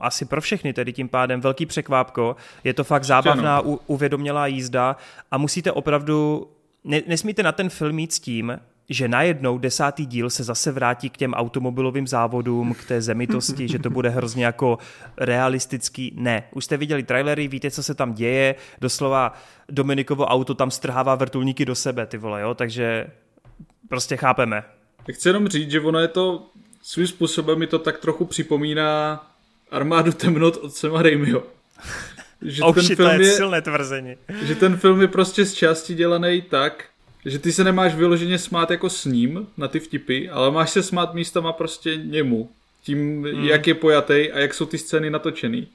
asi 0.00 0.24
pro 0.24 0.40
všechny, 0.40 0.72
tedy 0.72 0.92
tím 0.92 1.08
pádem 1.08 1.40
velký 1.40 1.66
překvápko. 1.66 2.36
Je 2.64 2.74
to 2.74 2.84
fakt 2.84 3.04
zábavná, 3.04 3.60
uvědomělá 3.86 4.46
jízda 4.46 4.96
a 5.30 5.38
musíte 5.38 5.72
opravdu 5.72 6.48
ne, 6.84 7.02
nesmíte 7.06 7.42
na 7.42 7.52
ten 7.52 7.68
film 7.70 7.98
jít 7.98 8.12
s 8.12 8.20
tím, 8.20 8.60
že 8.90 9.08
najednou 9.08 9.58
desátý 9.58 10.06
díl 10.06 10.30
se 10.30 10.44
zase 10.44 10.72
vrátí 10.72 11.10
k 11.10 11.16
těm 11.16 11.34
automobilovým 11.34 12.06
závodům, 12.06 12.74
k 12.74 12.84
té 12.84 13.02
zemitosti, 13.02 13.68
že 13.68 13.78
to 13.78 13.90
bude 13.90 14.08
hrozně 14.08 14.44
jako 14.44 14.78
realistický. 15.16 16.12
Ne, 16.16 16.42
už 16.52 16.64
jste 16.64 16.76
viděli 16.76 17.02
trailery, 17.02 17.48
víte, 17.48 17.70
co 17.70 17.82
se 17.82 17.94
tam 17.94 18.14
děje, 18.14 18.54
doslova 18.80 19.34
Dominikovo 19.68 20.26
auto 20.26 20.54
tam 20.54 20.70
strhává 20.70 21.14
vrtulníky 21.14 21.64
do 21.64 21.74
sebe, 21.74 22.06
ty 22.06 22.18
vole, 22.18 22.40
jo, 22.40 22.54
takže 22.54 23.06
prostě 23.88 24.16
chápeme. 24.16 24.64
Chci 25.12 25.28
jenom 25.28 25.48
říct, 25.48 25.70
že 25.70 25.80
ono 25.80 25.98
je 25.98 26.08
to, 26.08 26.46
svým 26.82 27.06
způsobem 27.06 27.58
mi 27.58 27.66
to 27.66 27.78
tak 27.78 27.98
trochu 27.98 28.24
připomíná 28.24 29.20
armádu 29.70 30.12
temnot 30.12 30.56
od 30.56 30.74
Sema 30.74 31.02
Raimiho. 31.02 31.42
Že 32.42 32.62
oh, 32.62 32.74
ten 32.74 32.84
shit, 32.84 32.96
film 32.96 33.10
je, 33.10 33.26
je 33.26 33.32
silné 33.32 33.62
tvrzení. 33.62 34.16
Že 34.42 34.54
ten 34.54 34.76
film 34.76 35.00
je 35.00 35.08
prostě 35.08 35.44
z 35.44 35.54
části 35.54 35.94
dělaný 35.94 36.42
tak, 36.42 36.84
že 37.24 37.38
ty 37.38 37.52
se 37.52 37.64
nemáš 37.64 37.94
vyloženě 37.94 38.38
smát 38.38 38.70
jako 38.70 38.90
s 38.90 39.04
ním 39.04 39.46
na 39.56 39.68
ty 39.68 39.80
vtipy, 39.80 40.28
ale 40.28 40.50
máš 40.50 40.70
se 40.70 40.82
smát 40.82 41.14
místama 41.14 41.52
prostě 41.52 41.96
němu. 41.96 42.50
Tím, 42.82 43.24
hmm. 43.24 43.44
jak 43.44 43.66
je 43.66 43.74
pojatý 43.74 44.32
a 44.32 44.38
jak 44.38 44.54
jsou 44.54 44.66
ty 44.66 44.78
scény 44.78 45.10
natočený. 45.10 45.68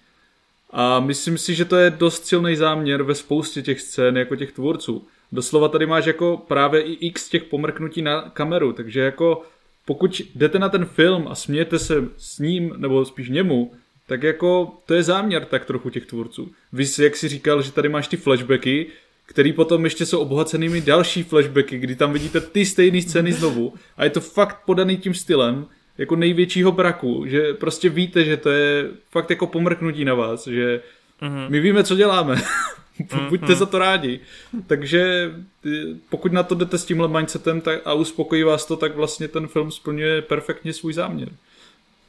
A 0.71 0.99
myslím 0.99 1.37
si, 1.37 1.55
že 1.55 1.65
to 1.65 1.75
je 1.75 1.89
dost 1.89 2.25
silný 2.25 2.55
záměr 2.55 3.03
ve 3.03 3.15
spoustě 3.15 3.61
těch 3.61 3.81
scén 3.81 4.17
jako 4.17 4.35
těch 4.35 4.51
tvůrců. 4.51 5.07
Doslova 5.31 5.67
tady 5.67 5.85
máš 5.85 6.05
jako 6.05 6.37
právě 6.47 6.81
i 6.81 6.91
x 6.91 7.29
těch 7.29 7.43
pomrknutí 7.43 8.01
na 8.01 8.21
kameru, 8.21 8.73
takže 8.73 8.99
jako 8.99 9.41
pokud 9.85 10.21
jdete 10.35 10.59
na 10.59 10.69
ten 10.69 10.85
film 10.85 11.27
a 11.27 11.35
smějete 11.35 11.79
se 11.79 11.95
s 12.17 12.39
ním, 12.39 12.73
nebo 12.77 13.05
spíš 13.05 13.29
němu, 13.29 13.71
tak 14.07 14.23
jako 14.23 14.77
to 14.85 14.93
je 14.93 15.03
záměr 15.03 15.45
tak 15.45 15.65
trochu 15.65 15.89
těch 15.89 16.05
tvůrců. 16.05 16.51
Vy, 16.73 16.85
jak 16.99 17.15
si 17.15 17.27
říkal, 17.27 17.61
že 17.61 17.71
tady 17.71 17.89
máš 17.89 18.07
ty 18.07 18.17
flashbacky, 18.17 18.87
který 19.25 19.53
potom 19.53 19.83
ještě 19.83 20.05
jsou 20.05 20.19
obohacenými 20.19 20.81
další 20.81 21.23
flashbacky, 21.23 21.77
kdy 21.77 21.95
tam 21.95 22.13
vidíte 22.13 22.41
ty 22.41 22.65
stejné 22.65 23.01
scény 23.01 23.33
znovu 23.33 23.73
a 23.97 24.03
je 24.03 24.09
to 24.09 24.21
fakt 24.21 24.57
podaný 24.65 24.97
tím 24.97 25.13
stylem, 25.13 25.65
jako 25.97 26.15
největšího 26.15 26.71
braku, 26.71 27.25
že 27.27 27.53
prostě 27.53 27.89
víte, 27.89 28.23
že 28.23 28.37
to 28.37 28.49
je 28.49 28.89
fakt 29.11 29.29
jako 29.29 29.47
pomrknutí 29.47 30.05
na 30.05 30.13
vás, 30.13 30.47
že 30.47 30.81
mm-hmm. 31.21 31.49
my 31.49 31.59
víme, 31.59 31.83
co 31.83 31.95
děláme. 31.95 32.35
Buďte 33.29 33.45
mm-hmm. 33.45 33.55
za 33.55 33.65
to 33.65 33.79
rádi. 33.79 34.19
Takže 34.67 35.31
pokud 36.09 36.31
na 36.33 36.43
to 36.43 36.55
jdete 36.55 36.77
s 36.77 36.85
tímhle 36.85 37.07
mindsetem 37.07 37.61
tak, 37.61 37.81
a 37.85 37.93
uspokojí 37.93 38.43
vás 38.43 38.65
to, 38.65 38.75
tak 38.75 38.95
vlastně 38.95 39.27
ten 39.27 39.47
film 39.47 39.71
splňuje 39.71 40.21
perfektně 40.21 40.73
svůj 40.73 40.93
záměr. 40.93 41.29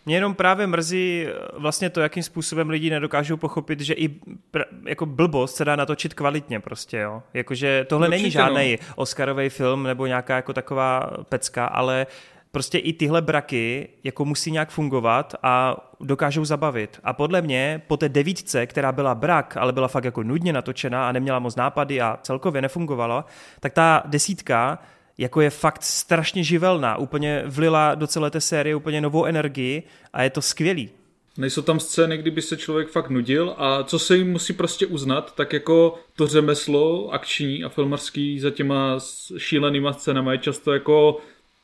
Mě 0.06 0.16
jenom 0.16 0.34
právě 0.34 0.66
mrzí 0.66 1.26
vlastně 1.58 1.90
to, 1.90 2.00
jakým 2.00 2.22
způsobem 2.22 2.70
lidi 2.70 2.90
nedokážou 2.90 3.36
pochopit, 3.36 3.80
že 3.80 3.94
i 3.94 4.08
pr- 4.52 4.64
jako 4.86 5.06
blbost 5.06 5.56
se 5.56 5.64
dá 5.64 5.76
natočit 5.76 6.14
kvalitně 6.14 6.60
prostě, 6.60 6.98
jo. 6.98 7.22
Jakože 7.34 7.86
tohle 7.88 8.08
Určitě 8.08 8.22
není 8.22 8.30
žádný 8.30 8.78
no. 8.80 8.94
Oscarový 8.96 9.48
film 9.48 9.82
nebo 9.82 10.06
nějaká 10.06 10.36
jako 10.36 10.52
taková 10.52 11.10
pecka, 11.28 11.66
ale 11.66 12.06
prostě 12.50 12.78
i 12.78 12.92
tyhle 12.92 13.22
braky 13.22 13.88
jako 14.04 14.24
musí 14.24 14.50
nějak 14.50 14.70
fungovat 14.70 15.34
a 15.42 15.76
dokážou 16.00 16.44
zabavit. 16.44 17.00
A 17.04 17.12
podle 17.12 17.42
mě 17.42 17.82
po 17.86 17.96
té 17.96 18.08
devítce, 18.08 18.66
která 18.66 18.92
byla 18.92 19.14
brak, 19.14 19.56
ale 19.56 19.72
byla 19.72 19.88
fakt 19.88 20.04
jako 20.04 20.22
nudně 20.22 20.52
natočená 20.52 21.08
a 21.08 21.12
neměla 21.12 21.38
moc 21.38 21.56
nápady 21.56 22.00
a 22.00 22.18
celkově 22.22 22.62
nefungovala, 22.62 23.24
tak 23.60 23.72
ta 23.72 24.02
desítka 24.06 24.78
jako 25.18 25.40
je 25.40 25.50
fakt 25.50 25.82
strašně 25.82 26.44
živelná, 26.44 26.96
úplně 26.96 27.42
vlila 27.46 27.94
do 27.94 28.06
celé 28.06 28.30
té 28.30 28.40
série 28.40 28.76
úplně 28.76 29.00
novou 29.00 29.24
energii 29.24 29.82
a 30.12 30.22
je 30.22 30.30
to 30.30 30.42
skvělý. 30.42 30.90
Nejsou 31.38 31.62
tam 31.62 31.80
scény, 31.80 32.18
kdyby 32.18 32.42
se 32.42 32.56
člověk 32.56 32.88
fakt 32.88 33.10
nudil 33.10 33.54
a 33.58 33.82
co 33.82 33.98
se 33.98 34.16
jim 34.16 34.30
musí 34.32 34.52
prostě 34.52 34.86
uznat, 34.86 35.34
tak 35.34 35.52
jako 35.52 35.98
to 36.16 36.26
řemeslo 36.26 37.10
akční 37.10 37.64
a 37.64 37.68
filmarský 37.68 38.40
za 38.40 38.50
těma 38.50 38.98
šílenýma 39.38 39.92
scénama 39.92 40.32
je 40.32 40.38
často 40.38 40.72
jako 40.72 41.20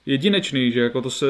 jedinečný, 0.07 0.73
že 0.73 0.81
jako 0.81 1.03
to 1.03 1.11
se 1.11 1.27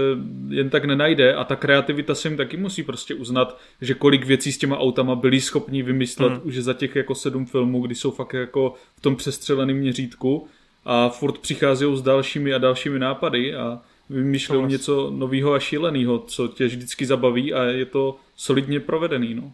jen 0.49 0.71
tak 0.71 0.85
nenajde 0.85 1.35
a 1.35 1.45
ta 1.45 1.57
kreativita 1.57 2.15
se 2.15 2.29
jim 2.29 2.37
taky 2.37 2.57
musí 2.57 2.83
prostě 2.83 3.15
uznat, 3.15 3.59
že 3.81 3.95
kolik 3.95 4.27
věcí 4.27 4.53
s 4.53 4.59
těma 4.59 4.79
autama 4.79 5.15
byli 5.15 5.41
schopni 5.41 5.83
vymyslet 5.83 6.33
mm. 6.33 6.41
už 6.43 6.57
za 6.57 6.75
těch 6.75 6.97
jako 6.97 7.15
sedm 7.15 7.47
filmů, 7.47 7.81
kdy 7.81 7.95
jsou 7.95 8.11
fakt 8.11 8.35
jako 8.35 8.75
v 8.97 9.01
tom 9.01 9.17
přestřeleném 9.17 9.77
měřítku 9.77 10.49
a 10.85 11.09
furt 11.09 11.39
přichází 11.39 11.97
s 11.97 12.03
dalšími 12.03 12.55
a 12.55 12.59
dalšími 12.59 12.99
nápady 12.99 13.55
a 13.55 13.79
vymýšlí 14.11 14.63
něco 14.63 15.11
nového 15.11 15.53
a 15.53 15.59
šíleného, 15.59 16.19
co 16.19 16.49
tě 16.49 16.67
vždycky 16.67 17.07
zabaví 17.07 17.55
a 17.55 17.63
je 17.63 17.85
to 17.85 18.17
solidně 18.37 18.81
provedený. 18.81 19.35
No. 19.35 19.53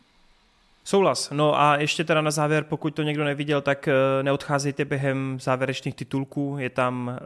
Souhlas. 0.85 1.31
No 1.31 1.61
a 1.61 1.77
ještě 1.77 2.05
teda 2.05 2.21
na 2.21 2.31
závěr, 2.31 2.65
pokud 2.65 2.95
to 2.95 3.03
někdo 3.03 3.25
neviděl, 3.25 3.61
tak 3.61 3.89
uh, 3.89 4.23
neodcházejte 4.23 4.85
během 4.85 5.39
závěrečných 5.41 5.95
titulků. 5.95 6.57
Je 6.59 6.71
tam 6.71 7.19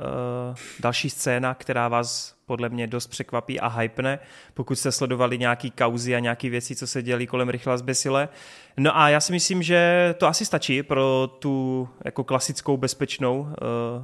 uh, 0.51 0.57
další 0.81 1.11
scéna, 1.11 1.55
která 1.55 1.89
vás 1.89 2.35
podle 2.47 2.69
mě 2.69 2.87
dost 2.87 3.07
překvapí 3.07 3.61
a 3.61 3.69
hypne, 3.69 4.19
pokud 4.55 4.75
jste 4.79 4.93
sledovali 4.93 5.39
nějaký 5.39 5.71
kauzy 5.71 6.15
a 6.17 6.19
nějaké 6.19 6.51
věci, 6.51 6.77
co 6.77 6.87
se 6.87 7.03
dělí 7.03 7.27
kolem 7.27 7.49
rychlá 7.49 7.77
zbesile. 7.77 8.29
No 8.77 8.99
a 8.99 9.09
já 9.09 9.21
si 9.21 9.33
myslím, 9.33 9.63
že 9.63 10.15
to 10.19 10.27
asi 10.27 10.45
stačí 10.45 10.83
pro 10.83 11.31
tu 11.39 11.89
jako 12.05 12.25
klasickou 12.25 12.77
bezpečnou 12.77 13.41
uh, 13.41 13.49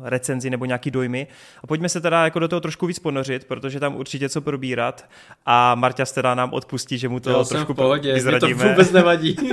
recenzi 0.02 0.50
nebo 0.50 0.64
nějaký 0.64 0.90
dojmy. 0.90 1.26
A 1.64 1.66
pojďme 1.66 1.88
se 1.88 2.00
teda 2.00 2.24
jako 2.24 2.38
do 2.38 2.48
toho 2.48 2.60
trošku 2.60 2.86
víc 2.86 2.98
ponořit, 2.98 3.44
protože 3.44 3.80
tam 3.80 3.96
určitě 3.96 4.28
co 4.28 4.40
probírat 4.40 5.08
a 5.46 5.74
Marta 5.74 6.04
teda 6.04 6.34
nám 6.34 6.52
odpustí, 6.52 6.98
že 6.98 7.08
mu 7.08 7.20
to 7.20 7.30
Já 7.30 7.44
trošku 7.44 7.74
pohodě, 7.74 8.14
vyzradíme. 8.14 8.64
to 8.64 8.68
vůbec 8.68 8.92
nevadí. 8.92 9.36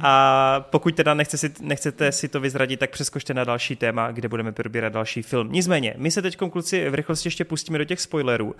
a 0.00 0.66
pokud 0.70 0.94
teda 0.94 1.14
nechce 1.14 1.38
si, 1.38 1.52
nechcete 1.60 2.12
si 2.12 2.28
to 2.28 2.40
vyzradit, 2.40 2.80
tak 2.80 2.90
přeskočte 2.90 3.34
na 3.34 3.44
další 3.44 3.76
téma, 3.76 4.10
kde 4.10 4.28
budeme 4.28 4.52
probírat 4.52 4.92
další 4.92 5.22
film. 5.22 5.52
Nicméně, 5.52 5.94
my 5.96 6.10
se 6.10 6.22
teď 6.22 6.36
kluci 6.36 6.90
v 6.90 6.94
rychlosti 7.08 7.26
ještě 7.26 7.44
pustíme 7.44 7.78
do 7.78 7.84
těch 7.84 8.00
spoilerů. 8.00 8.54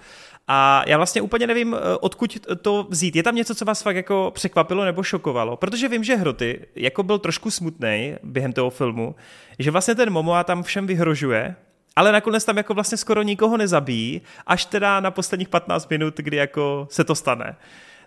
A 0.49 0.83
já 0.87 0.97
vlastně 0.97 1.23
úplně 1.23 1.47
nevím, 1.47 1.75
eh, 1.75 1.97
odkud 2.01 2.39
to 2.63 2.87
vzít. 2.91 3.17
Je 3.17 3.23
tam 3.23 3.35
něco, 3.35 3.55
co 3.55 3.65
vás 3.65 3.83
fakt 3.83 3.97
jako 3.97 4.31
překvapilo 4.35 4.85
nebo 4.85 5.03
šokovalo? 5.03 5.57
Protože 5.57 5.89
vím, 5.89 6.05
že 6.05 6.17
Hroty 6.17 6.67
jako 6.75 7.03
byl 7.03 7.19
trošku 7.19 7.51
smutný 7.51 8.17
během 8.23 8.53
toho 8.53 8.71
filmu, 8.71 9.15
že 9.59 9.71
vlastně 9.71 9.95
ten 9.95 10.11
Momoa 10.11 10.45
tam 10.45 10.63
všem 10.63 10.87
vyhrožuje, 10.87 11.55
ale 11.97 12.13
nakonec 12.13 12.45
tam 12.45 12.57
jako 12.57 12.75
vlastně 12.75 12.99
skoro 12.99 13.23
nikoho 13.23 13.57
nezabíjí, 13.57 14.23
až 14.47 14.65
teda 14.65 15.01
na 15.01 15.11
posledních 15.11 15.49
15 15.49 15.91
minut, 15.91 16.15
kdy 16.17 16.37
jako 16.37 16.89
se 16.91 17.05
to 17.05 17.15
stane. 17.15 17.57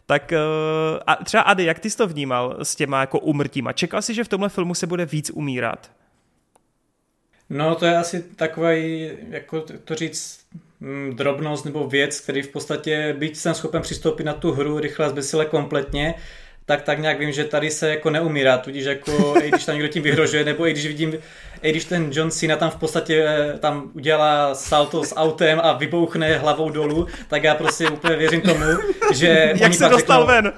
Tak 0.06 0.34
eh, 0.34 0.40
a 1.08 1.16
třeba 1.24 1.44
Ady, 1.44 1.64
jak 1.64 1.80
ty 1.80 1.90
jsi 1.90 1.98
to 1.98 2.08
vnímal 2.08 2.58
s 2.64 2.76
těma 2.76 3.00
jako 3.00 3.20
umrtíma? 3.20 3.74
Čekal 3.74 4.02
jsi, 4.02 4.14
že 4.14 4.24
v 4.24 4.28
tomhle 4.28 4.50
filmu 4.50 4.74
se 4.74 4.88
bude 4.88 5.06
víc 5.06 5.30
umírat? 5.30 5.92
No 7.54 7.76
to 7.76 7.86
je 7.86 7.98
asi 7.98 8.24
takový, 8.36 9.10
jako 9.30 9.66
to 9.86 9.96
říct, 9.96 10.40
mm, 10.80 11.16
drobnost 11.16 11.66
nebo 11.66 11.88
věc, 11.88 12.20
který 12.20 12.42
v 12.42 12.48
podstatě, 12.48 13.16
byť 13.18 13.38
jsem 13.38 13.54
schopen 13.54 13.82
přistoupit 13.82 14.26
na 14.26 14.34
tu 14.34 14.52
hru 14.52 14.80
rychle 14.80 15.06
a 15.06 15.10
zbesile 15.10 15.46
kompletně, 15.46 16.16
tak 16.66 16.82
tak 16.82 17.00
nějak 17.00 17.20
vím, 17.20 17.32
že 17.32 17.44
tady 17.44 17.72
se 17.72 17.90
jako 17.90 18.10
neumírá, 18.10 18.58
tudíž 18.58 18.86
jako 18.86 19.34
i 19.44 19.50
když 19.50 19.66
tam 19.66 19.76
někdo 19.76 19.88
tím 19.88 20.04
vyhrožuje, 20.04 20.46
nebo 20.46 20.68
i 20.68 20.72
když 20.72 20.88
vidím, 20.88 21.14
i 21.62 21.72
když 21.72 21.86
ten 21.86 22.10
John 22.12 22.32
Cena 22.32 22.56
tam 22.56 22.70
v 22.70 22.76
podstatě 22.76 23.26
eh, 23.28 23.58
tam 23.60 23.92
udělá 23.94 24.56
salto 24.56 25.04
s 25.04 25.16
autem 25.16 25.60
a 25.64 25.74
vybouchne 25.74 26.38
hlavou 26.38 26.70
dolů, 26.70 27.08
tak 27.28 27.44
já 27.44 27.56
prostě 27.56 27.90
úplně 27.90 28.16
věřím 28.16 28.42
tomu, 28.42 28.66
že 29.14 29.54
Jak 29.56 29.74
se 29.74 29.90
dostal 29.90 30.22
řeknou, 30.22 30.26
ven? 30.26 30.54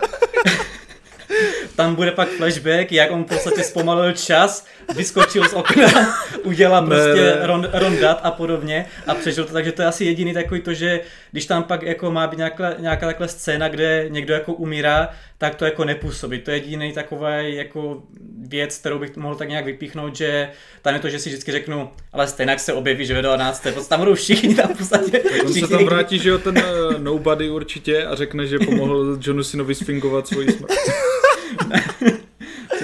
Tam 1.76 1.96
bude 1.96 2.12
pak 2.12 2.30
flashback, 2.30 2.92
jak 2.92 3.12
on 3.12 3.24
v 3.24 3.28
podstatě 3.28 3.64
zpomalil 3.64 4.12
čas, 4.12 4.66
vyskočil 4.96 5.50
z 5.50 5.54
okna, 5.54 6.18
udělal 6.44 6.86
prostě 6.86 7.38
rond, 7.42 7.68
rondat 7.74 8.20
a 8.24 8.32
podobně 8.32 8.86
a 9.08 9.16
přežil 9.16 9.46
to, 9.46 9.54
takže 9.54 9.72
to 9.72 9.82
je 9.82 9.88
asi 9.88 10.06
jediný 10.06 10.34
takový 10.34 10.62
to, 10.62 10.74
že 10.74 11.02
když 11.32 11.46
tam 11.46 11.64
pak 11.64 11.84
jako 11.84 12.12
má 12.12 12.28
být 12.28 12.38
nějaká, 12.38 12.74
nějaká 12.80 13.06
takhle 13.06 13.28
scéna, 13.28 13.70
kde 13.70 14.06
někdo 14.10 14.34
jako 14.34 14.54
umírá, 14.54 15.10
tak 15.38 15.56
to 15.56 15.66
jako 15.66 15.86
nepůsobí. 15.86 16.40
To 16.40 16.52
je 16.52 16.58
jediný 16.58 16.94
taková 16.94 17.30
jako 17.30 18.04
věc, 18.48 18.78
kterou 18.78 19.00
bych 19.00 19.18
mohl 19.18 19.36
tak 19.36 19.50
nějak 19.50 19.66
vypíchnout, 19.66 20.16
že 20.16 20.50
tam 20.82 20.94
je 20.94 21.00
to, 21.00 21.10
že 21.10 21.20
si 21.20 21.30
vždycky 21.30 21.52
řeknu, 21.52 21.90
ale 22.14 22.28
stejně 22.28 22.60
se 22.60 22.74
objeví, 22.74 23.06
že 23.06 23.14
ve 23.14 23.22
12. 23.22 23.68
tam 23.90 24.00
budou 24.00 24.16
všichni 24.16 24.56
tam 24.56 24.74
v 24.74 24.78
podstatě. 24.78 25.20
Tak 25.20 25.32
on 25.46 25.54
se 25.54 25.68
tam 25.68 25.86
vrátí, 25.86 26.20
že 26.20 26.30
jo, 26.30 26.38
ten 26.38 26.58
uh, 26.58 27.00
nobody 27.00 27.50
určitě 27.50 28.06
a 28.06 28.16
řekne, 28.16 28.48
že 28.48 28.60
pomohl 28.60 29.18
Johnu 29.22 29.44
Sinovi 29.44 29.76
sfingovat 29.76 30.28
svoji 30.28 30.52
smrt. 30.52 30.72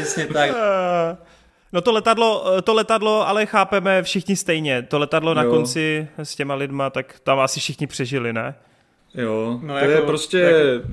Přesně 0.10 0.34
tak. 0.34 0.52
No 1.74 1.82
to 1.82 1.91
letadlo, 1.91 2.62
to 2.62 2.74
letadlo, 2.74 3.28
ale 3.28 3.45
chápeme 3.45 4.04
všichni 4.04 4.36
stejně. 4.36 4.82
To 4.82 5.00
letadlo 5.00 5.32
jo. 5.32 5.36
na 5.36 5.45
konci 5.45 6.08
s 6.17 6.36
těma 6.36 6.56
lidma, 6.56 6.89
tak 6.89 7.15
tam 7.24 7.39
asi 7.39 7.60
všichni 7.60 7.88
přežili, 7.88 8.34
ne? 8.34 8.56
Jo, 9.15 9.60
no 9.63 9.74
to 9.74 9.80
jako, 9.80 9.91
je 9.91 10.02
prostě 10.02 10.39
jako... 10.39 10.88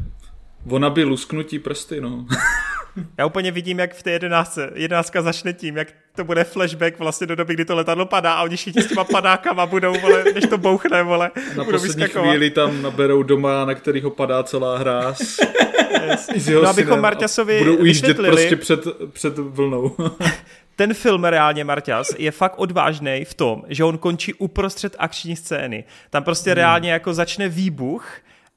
ona 0.70 0.90
by 0.90 1.04
lusknutí 1.04 1.58
prsty, 1.58 2.00
no. 2.00 2.26
Já 3.18 3.26
úplně 3.26 3.50
vidím, 3.50 3.78
jak 3.78 3.94
v 3.94 4.02
té 4.02 4.10
jedenáctce, 4.10 4.70
jedenáctka 4.74 5.22
začne 5.22 5.52
tím, 5.52 5.76
jak 5.76 5.88
to 6.16 6.24
bude 6.24 6.44
flashback 6.44 6.98
vlastně 6.98 7.26
do 7.26 7.36
doby, 7.36 7.54
kdy 7.54 7.64
to 7.64 7.76
letadlo 7.76 8.06
padá 8.06 8.34
a 8.34 8.42
oni 8.42 8.56
všichni 8.56 8.82
s 8.82 8.86
těma 8.86 9.04
padákama 9.04 9.66
budou, 9.66 10.00
vole, 10.00 10.24
než 10.34 10.46
to 10.46 10.58
bouchne, 10.58 11.02
vole. 11.02 11.30
Na 11.56 11.64
poslední 11.64 12.02
vyskakovat. 12.02 12.30
chvíli 12.30 12.50
tam 12.50 12.82
naberou 12.82 13.22
doma, 13.22 13.64
na 13.64 13.74
kterých 13.74 14.04
padá 14.16 14.42
celá 14.42 14.78
hra. 14.78 15.14
S, 15.14 15.36
yes. 15.90 16.48
no, 16.48 16.68
abychom 16.68 17.00
Marťasovi 17.00 17.58
Budou 17.58 17.76
ujíždět 17.76 18.16
prostě 18.16 18.56
před, 18.56 18.80
před 19.12 19.38
vlnou. 19.38 19.96
ten 20.76 20.94
film 20.94 21.24
reálně, 21.24 21.64
Marťas, 21.64 22.10
je 22.18 22.30
fakt 22.30 22.54
odvážný 22.56 23.24
v 23.24 23.34
tom, 23.34 23.62
že 23.68 23.84
on 23.84 23.98
končí 23.98 24.34
uprostřed 24.34 24.96
akční 24.98 25.36
scény. 25.36 25.84
Tam 26.10 26.24
prostě 26.24 26.50
hmm. 26.50 26.56
reálně 26.56 26.92
jako 26.92 27.14
začne 27.14 27.48
výbuch 27.48 28.06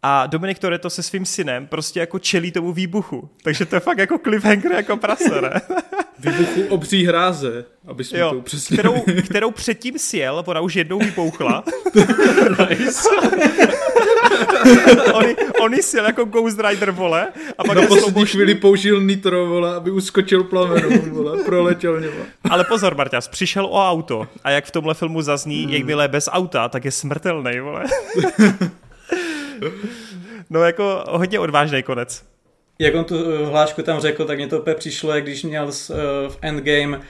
a 0.04 0.28
Dominik 0.28 0.60
Toretto 0.60 0.90
se 0.90 1.04
svým 1.04 1.26
synem 1.26 1.68
prostě 1.68 2.00
jako 2.00 2.20
čelí 2.20 2.52
tomu 2.52 2.74
výbuchu. 2.74 3.30
Takže 3.44 3.66
to 3.66 3.76
je 3.76 3.80
fakt 3.80 3.98
jako 3.98 4.18
cliffhanger 4.18 4.72
jako 4.72 4.98
prase, 4.98 5.42
ne? 5.42 5.62
Výbuchu 6.20 6.62
obří 6.70 7.06
hráze, 7.06 7.66
aby 7.88 8.04
jsme 8.04 8.20
jo, 8.20 8.32
to 8.32 8.42
přesně... 8.42 8.78
Kterou, 8.78 9.04
kterou 9.26 9.52
předtím 9.52 10.00
sjel, 10.00 10.44
ona 10.46 10.62
už 10.62 10.76
jednou 10.76 11.00
vypouchla. 11.06 11.64
nice. 12.70 13.10
oni, 15.14 15.36
oni 15.62 15.84
sjel 15.84 16.06
jako 16.06 16.26
Ghost 16.26 16.60
Rider, 16.60 16.92
vole. 16.92 17.28
A 17.58 17.64
pak 17.64 17.78
Na 17.78 17.88
poslední 17.88 18.26
chvíli 18.26 18.56
použil 18.56 19.02
nitro, 19.02 19.46
vole, 19.46 19.76
aby 19.76 19.92
uskočil 19.92 20.44
plamenům, 20.44 21.10
vole, 21.10 21.44
proletěl 21.44 22.02
něma. 22.02 22.24
Ale 22.50 22.64
pozor, 22.64 22.96
Marťas, 22.96 23.28
přišel 23.28 23.66
o 23.66 23.90
auto 23.90 24.28
a 24.44 24.50
jak 24.50 24.66
v 24.66 24.72
tomhle 24.72 24.94
filmu 24.94 25.22
zazní, 25.22 25.64
hmm. 25.64 25.74
jakmile 25.74 26.08
bez 26.08 26.30
auta, 26.32 26.70
tak 26.70 26.86
je 26.86 26.92
smrtelný, 26.92 27.60
vole. 27.60 27.84
no 30.50 30.64
jako 30.64 31.04
hodně 31.10 31.40
odvážný 31.40 31.84
konec. 31.84 32.24
Jak 32.80 32.96
on 32.96 33.04
tu 33.04 33.16
eh, 33.16 33.46
hlášku 33.46 33.82
tam 33.82 34.00
řekl, 34.00 34.26
tak 34.26 34.38
mě 34.38 34.48
to 34.48 34.60
opět 34.60 34.78
přišlo, 34.78 35.12
jak 35.12 35.24
když 35.24 35.44
měl 35.44 35.70
eh, 35.70 35.94
v 36.30 36.38
Endgame 36.42 37.02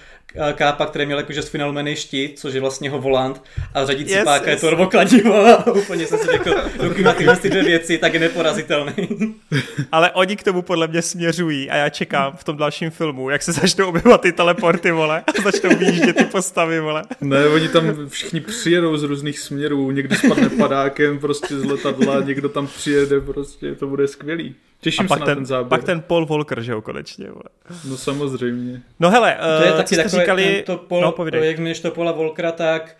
kápa, 0.53 0.85
který 0.85 1.05
měl 1.05 1.17
jakože 1.17 1.41
sfinalmený 1.41 1.95
štít, 1.95 2.39
což 2.39 2.53
je 2.53 2.61
vlastně 2.61 2.87
jeho 2.87 2.99
volant 2.99 3.43
a 3.73 3.85
řadící 3.85 4.11
Yes, 4.11 4.23
páka 4.23 4.51
yes. 4.51 4.63
je 4.63 4.69
turbokladivo 4.69 5.35
a 5.45 5.71
úplně 5.71 6.07
jsem 6.07 6.19
si 6.19 6.27
řekl, 6.27 6.55
dokud 6.83 7.01
má 7.01 7.13
tyhle 7.13 7.37
ty 7.37 7.49
dvě 7.49 7.63
věci, 7.63 7.97
tak 7.97 8.13
je 8.13 8.19
neporazitelný. 8.19 8.93
Ale 9.91 10.11
oni 10.11 10.35
k 10.35 10.43
tomu 10.43 10.61
podle 10.61 10.87
mě 10.87 11.01
směřují 11.01 11.69
a 11.69 11.75
já 11.75 11.89
čekám 11.89 12.33
v 12.37 12.43
tom 12.43 12.57
dalším 12.57 12.89
filmu, 12.89 13.29
jak 13.29 13.43
se 13.43 13.51
začnou 13.51 13.87
objevovat 13.87 14.21
ty 14.21 14.31
teleporty, 14.31 14.91
vole, 14.91 15.23
a 15.27 15.41
začnou 15.41 15.75
vyjíždět 15.75 16.15
ty 16.15 16.25
postavy, 16.25 16.79
vole. 16.79 17.03
Ne, 17.21 17.47
oni 17.47 17.67
tam 17.67 18.07
všichni 18.07 18.39
přijedou 18.39 18.97
z 18.97 19.03
různých 19.03 19.39
směrů, 19.39 19.91
někdo 19.91 20.15
spadne 20.15 20.49
padákem 20.49 21.19
prostě 21.19 21.59
z 21.59 21.65
letadla, 21.65 22.21
někdo 22.21 22.49
tam 22.49 22.67
přijede, 22.67 23.21
prostě 23.21 23.75
to 23.75 23.87
bude 23.87 24.07
skvělý. 24.07 24.55
Těším 24.81 25.05
A 25.05 25.07
pak 25.07 25.17
se 25.17 25.19
na 25.19 25.25
ten, 25.25 25.35
ten 25.37 25.45
záběr. 25.45 25.69
pak 25.69 25.83
ten 25.83 26.01
Paul 26.01 26.25
Volcker, 26.25 26.61
že 26.61 26.71
jo, 26.71 26.81
konečně, 26.81 27.25
vole. 27.25 27.43
No 27.89 27.97
samozřejmě. 27.97 28.81
No 28.99 29.09
hele, 29.09 29.37
To 29.57 29.63
je 29.63 29.71
uh, 29.71 29.77
taky 29.77 29.87
co 29.87 29.95
jste 29.95 30.03
takové, 30.03 30.21
říkali, 30.21 30.63
to 30.65 30.77
pol, 30.77 31.01
no 31.01 31.11
povídej. 31.11 31.47
jak 31.47 31.59
měš 31.59 31.79
to 31.79 31.91
Pola 31.91 32.11
Volkra, 32.11 32.51
tak 32.51 32.97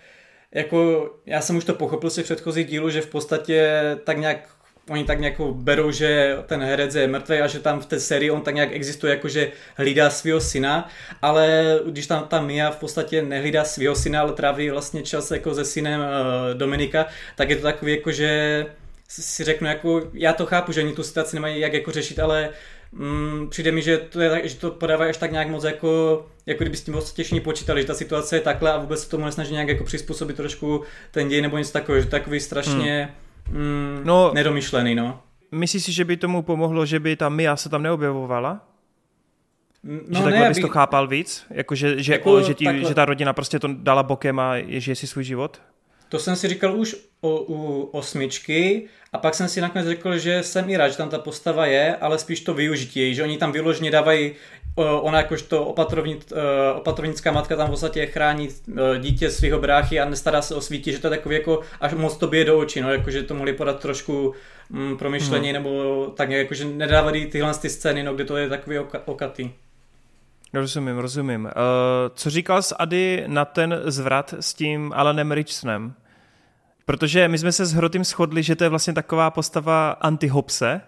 jako 0.51 1.09
já 1.25 1.41
jsem 1.41 1.57
už 1.57 1.63
to 1.63 1.73
pochopil 1.73 2.09
z 2.09 2.15
těch 2.15 2.25
předchozích 2.25 2.67
dílů, 2.67 2.89
že 2.89 3.01
v 3.01 3.07
podstatě 3.07 3.81
tak 4.03 4.17
nějak 4.17 4.49
oni 4.89 5.03
tak 5.03 5.19
nějak 5.19 5.41
berou, 5.41 5.91
že 5.91 6.37
ten 6.45 6.61
herec 6.63 6.95
je 6.95 7.07
mrtvý 7.07 7.37
a 7.37 7.47
že 7.47 7.59
tam 7.59 7.79
v 7.79 7.85
té 7.85 7.99
sérii 7.99 8.31
on 8.31 8.41
tak 8.41 8.55
nějak 8.55 8.69
existuje, 8.71 9.13
jako 9.13 9.29
že 9.29 9.51
hlídá 9.75 10.09
svého 10.09 10.41
syna, 10.41 10.89
ale 11.21 11.63
když 11.85 12.07
tam 12.07 12.23
ta 12.27 12.41
Mia 12.41 12.71
v 12.71 12.77
podstatě 12.77 13.21
nehlídá 13.21 13.63
svého 13.63 13.95
syna, 13.95 14.21
ale 14.21 14.33
tráví 14.33 14.69
vlastně 14.69 15.03
čas 15.03 15.31
jako 15.31 15.55
se 15.55 15.65
synem 15.65 15.99
uh, 16.01 16.07
Dominika, 16.57 17.05
tak 17.35 17.49
je 17.49 17.55
to 17.55 17.61
takový 17.61 17.91
jako, 17.91 18.11
že 18.11 18.65
si 19.11 19.43
řeknu, 19.43 19.67
jako, 19.67 20.01
já 20.13 20.33
to 20.33 20.45
chápu, 20.45 20.71
že 20.71 20.81
oni 20.83 20.93
tu 20.93 21.03
situaci 21.03 21.35
nemají 21.35 21.59
jak 21.59 21.73
jako 21.73 21.91
řešit, 21.91 22.19
ale 22.19 22.49
mm, 22.91 23.47
přijde 23.49 23.71
mi, 23.71 23.81
že 23.81 23.97
to, 23.97 24.21
je, 24.21 24.29
tak- 24.29 24.45
že 24.49 24.55
to 24.55 24.71
podávají 24.71 25.09
až 25.09 25.17
tak 25.17 25.31
nějak 25.31 25.47
moc 25.49 25.63
jako, 25.63 26.25
jako 26.45 26.63
kdyby 26.63 26.77
s 26.77 26.83
tím 26.83 26.93
vlastně 26.93 27.23
všichni 27.23 27.41
počítali, 27.41 27.81
že 27.81 27.87
ta 27.87 27.93
situace 27.93 28.35
je 28.35 28.41
takhle 28.41 28.73
a 28.73 28.77
vůbec 28.77 29.03
se 29.03 29.09
tomu 29.09 29.25
nesnaží 29.25 29.51
nějak 29.53 29.67
jako 29.67 29.83
přizpůsobit 29.83 30.35
trošku 30.37 30.83
ten 31.11 31.27
děj 31.29 31.41
nebo 31.41 31.57
něco 31.57 31.71
takového, 31.73 32.01
že 32.03 32.09
takový 32.09 32.39
strašně 32.39 33.15
mm, 33.51 34.01
No- 34.03 34.31
nedomyšlený, 34.33 34.95
no. 34.95 35.21
Myslíš 35.51 35.83
si, 35.83 35.91
že 35.91 36.05
by 36.05 36.17
tomu 36.17 36.41
pomohlo, 36.41 36.85
že 36.85 36.99
by 36.99 37.15
ta 37.15 37.29
Mia 37.29 37.55
se 37.55 37.69
tam 37.69 37.83
neobjevovala? 37.83 38.65
No 39.83 39.99
že 40.19 40.23
takhle 40.23 40.47
bys 40.49 40.57
aby- 40.57 40.61
to 40.61 40.73
chápal 40.73 41.07
víc? 41.07 41.45
Jako, 41.49 41.75
že, 41.75 42.03
že, 42.03 42.13
Jako 42.13 42.37
jako, 42.37 42.47
že, 42.47 42.53
ti, 42.53 42.65
takhle. 42.65 42.87
že 42.89 42.93
ta 42.93 43.05
rodina 43.05 43.33
prostě 43.33 43.59
to 43.59 43.67
dala 43.73 44.03
bokem 44.03 44.39
a 44.39 44.55
je- 44.55 44.79
žije 44.79 44.95
si 44.95 45.07
svůj 45.07 45.23
život? 45.23 45.61
To 46.09 46.19
jsem 46.19 46.35
si 46.35 46.47
říkal 46.47 46.75
už 46.75 46.95
o, 47.21 47.41
u 47.47 47.81
osmičky 47.83 48.87
a 49.13 49.17
pak 49.17 49.35
jsem 49.35 49.47
si 49.47 49.61
nakonec 49.61 49.87
řekl, 49.87 50.17
že 50.17 50.43
jsem 50.43 50.69
i 50.69 50.77
rád, 50.77 50.89
že 50.89 50.97
tam 50.97 51.09
ta 51.09 51.19
postava 51.19 51.65
je, 51.65 51.95
ale 51.95 52.19
spíš 52.19 52.41
to 52.41 52.53
využití, 52.53 53.15
že 53.15 53.23
oni 53.23 53.37
tam 53.37 53.51
vyloženě 53.51 53.91
dávají, 53.91 54.31
o, 54.75 55.01
ona 55.01 55.17
jakožto 55.17 55.75
eh, 55.85 56.73
opatrovnická 56.73 57.31
matka 57.31 57.55
tam 57.55 57.67
v 57.67 57.69
podstatě 57.69 58.05
chrání 58.05 58.49
eh, 58.49 58.99
dítě 58.99 59.31
svého 59.31 59.59
bráchy 59.59 59.99
a 59.99 60.09
nestará 60.09 60.41
se 60.41 60.55
o 60.55 60.61
svítí, 60.61 60.91
že 60.91 60.99
to 60.99 61.07
je 61.07 61.17
takový 61.17 61.35
jako 61.35 61.61
až 61.81 61.93
moc 61.93 62.17
to 62.17 62.27
bije 62.27 62.45
do 62.45 62.59
očí, 62.59 62.81
no, 62.81 62.91
jakože 62.91 63.23
to 63.23 63.35
mohli 63.35 63.53
podat 63.53 63.79
trošku 63.79 64.33
mm, 64.69 64.97
promyšlení, 64.97 65.49
hmm. 65.49 65.53
nebo 65.53 66.05
tak 66.15 66.29
nějak, 66.29 66.43
jakože 66.43 66.65
nedávají 66.65 67.25
tyhle 67.25 67.53
ty 67.53 67.69
scény, 67.69 68.03
no, 68.03 68.13
kde 68.13 68.25
to 68.25 68.37
je 68.37 68.49
takový 68.49 68.79
oka, 68.79 69.01
okatý. 69.05 69.49
Rozumím, 70.53 70.97
rozumím. 70.97 71.45
Uh, 71.45 71.51
co 72.13 72.29
říkal 72.29 72.61
s 72.61 72.75
Ady 72.79 73.23
na 73.27 73.45
ten 73.45 73.79
zvrat 73.85 74.33
s 74.39 74.53
tím 74.53 74.91
Alanem 74.95 75.31
Richsonem? 75.31 75.93
Protože 76.85 77.27
my 77.27 77.37
jsme 77.37 77.51
se 77.51 77.65
s 77.65 77.73
Hrotým 77.73 78.03
shodli, 78.03 78.43
že 78.43 78.55
to 78.55 78.63
je 78.63 78.69
vlastně 78.69 78.93
taková 78.93 79.31
postava 79.31 79.95
anti-Hobse, 80.01 80.81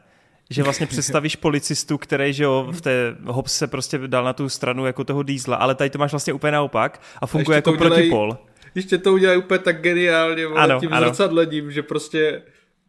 že 0.49 0.63
vlastně 0.63 0.87
představíš 0.93 1.35
policistu, 1.35 1.97
který 1.97 2.33
že 2.33 2.43
jo, 2.43 2.67
v 2.71 2.81
té 2.81 3.15
Hobbs 3.25 3.57
se 3.57 3.67
prostě 3.67 3.97
dal 3.97 4.23
na 4.23 4.33
tu 4.33 4.49
stranu 4.49 4.85
jako 4.85 5.03
toho 5.03 5.23
Diesla, 5.23 5.55
ale 5.55 5.75
tady 5.75 5.89
to 5.89 5.97
máš 5.99 6.11
vlastně 6.11 6.33
úplně 6.33 6.51
naopak 6.51 7.01
a 7.21 7.25
funguje 7.27 7.61
to 7.61 7.69
jako 7.69 7.83
udělají- 7.83 7.95
protipol. 8.09 8.37
Ještě 8.75 8.97
to 8.97 9.13
udělají 9.13 9.39
úplně 9.39 9.59
tak 9.59 9.81
geniálně, 9.81 10.47
vole, 10.47 10.61
Ano, 10.61 10.79
tím 10.79 10.93
ano. 10.93 11.07
zrcadlením, 11.07 11.71
že 11.71 11.83
prostě 11.83 12.41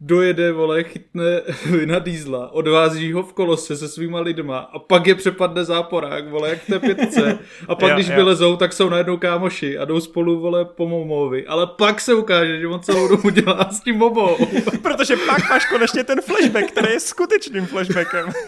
dojede, 0.05 0.53
vole, 0.53 0.85
chytne 0.85 1.43
na 1.87 1.99
dýzla, 1.99 2.53
odvází 2.53 3.13
ho 3.13 3.23
v 3.23 3.33
kolose 3.33 3.77
se 3.77 3.89
svýma 3.89 4.21
lidma 4.21 4.59
a 4.59 4.79
pak 4.79 5.07
je 5.07 5.15
přepadne 5.15 5.65
záporák, 5.65 6.29
vole, 6.29 6.49
jak 6.49 6.65
té 6.65 6.79
pětce. 6.79 7.39
A 7.69 7.75
pak, 7.75 7.89
Jo, 7.89 7.95
když 7.95 8.09
jo. 8.09 8.15
vylezou, 8.17 8.57
tak 8.57 8.73
jsou 8.73 8.89
najednou 8.89 9.17
kámoši 9.17 9.79
a 9.79 9.85
jdou 9.85 10.01
spolu, 10.01 10.41
vole, 10.41 10.65
po 10.65 10.89
Momovi. 10.89 11.47
Ale 11.47 11.67
pak 11.67 12.01
se 12.01 12.15
ukáže, 12.15 12.61
že 12.61 12.67
on 12.67 12.81
celou 12.81 13.09
dobu 13.09 13.31
dělá 13.31 13.69
s 13.71 13.81
tím 13.81 13.97
Momou. 13.97 14.37
Protože 14.83 15.17
pak 15.27 15.51
máš 15.51 15.67
konečně 15.67 16.05
ten 16.05 16.21
flashback, 16.21 16.67
který 16.73 16.93
je 16.93 17.01
skutečným 17.01 17.67
flashbackem. 17.67 18.33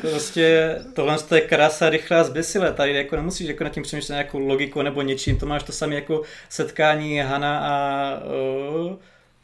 Prostě 0.00 0.78
tohle 0.94 1.16
je 1.34 1.40
krása 1.40 1.90
rychlá 1.90 2.24
zběsile, 2.24 2.72
tady 2.72 2.94
jako 2.94 3.16
nemusíš 3.16 3.48
jako 3.48 3.64
nad 3.64 3.70
tím 3.70 3.82
přemýšlet 3.82 4.14
nějakou 4.14 4.38
logiku 4.38 4.82
nebo 4.82 5.02
něčím, 5.02 5.38
to 5.38 5.46
máš 5.46 5.62
to 5.62 5.72
samé 5.72 5.94
jako 5.94 6.22
setkání 6.48 7.18
Hana 7.18 7.58
a 7.58 8.22
uh, 8.24 8.96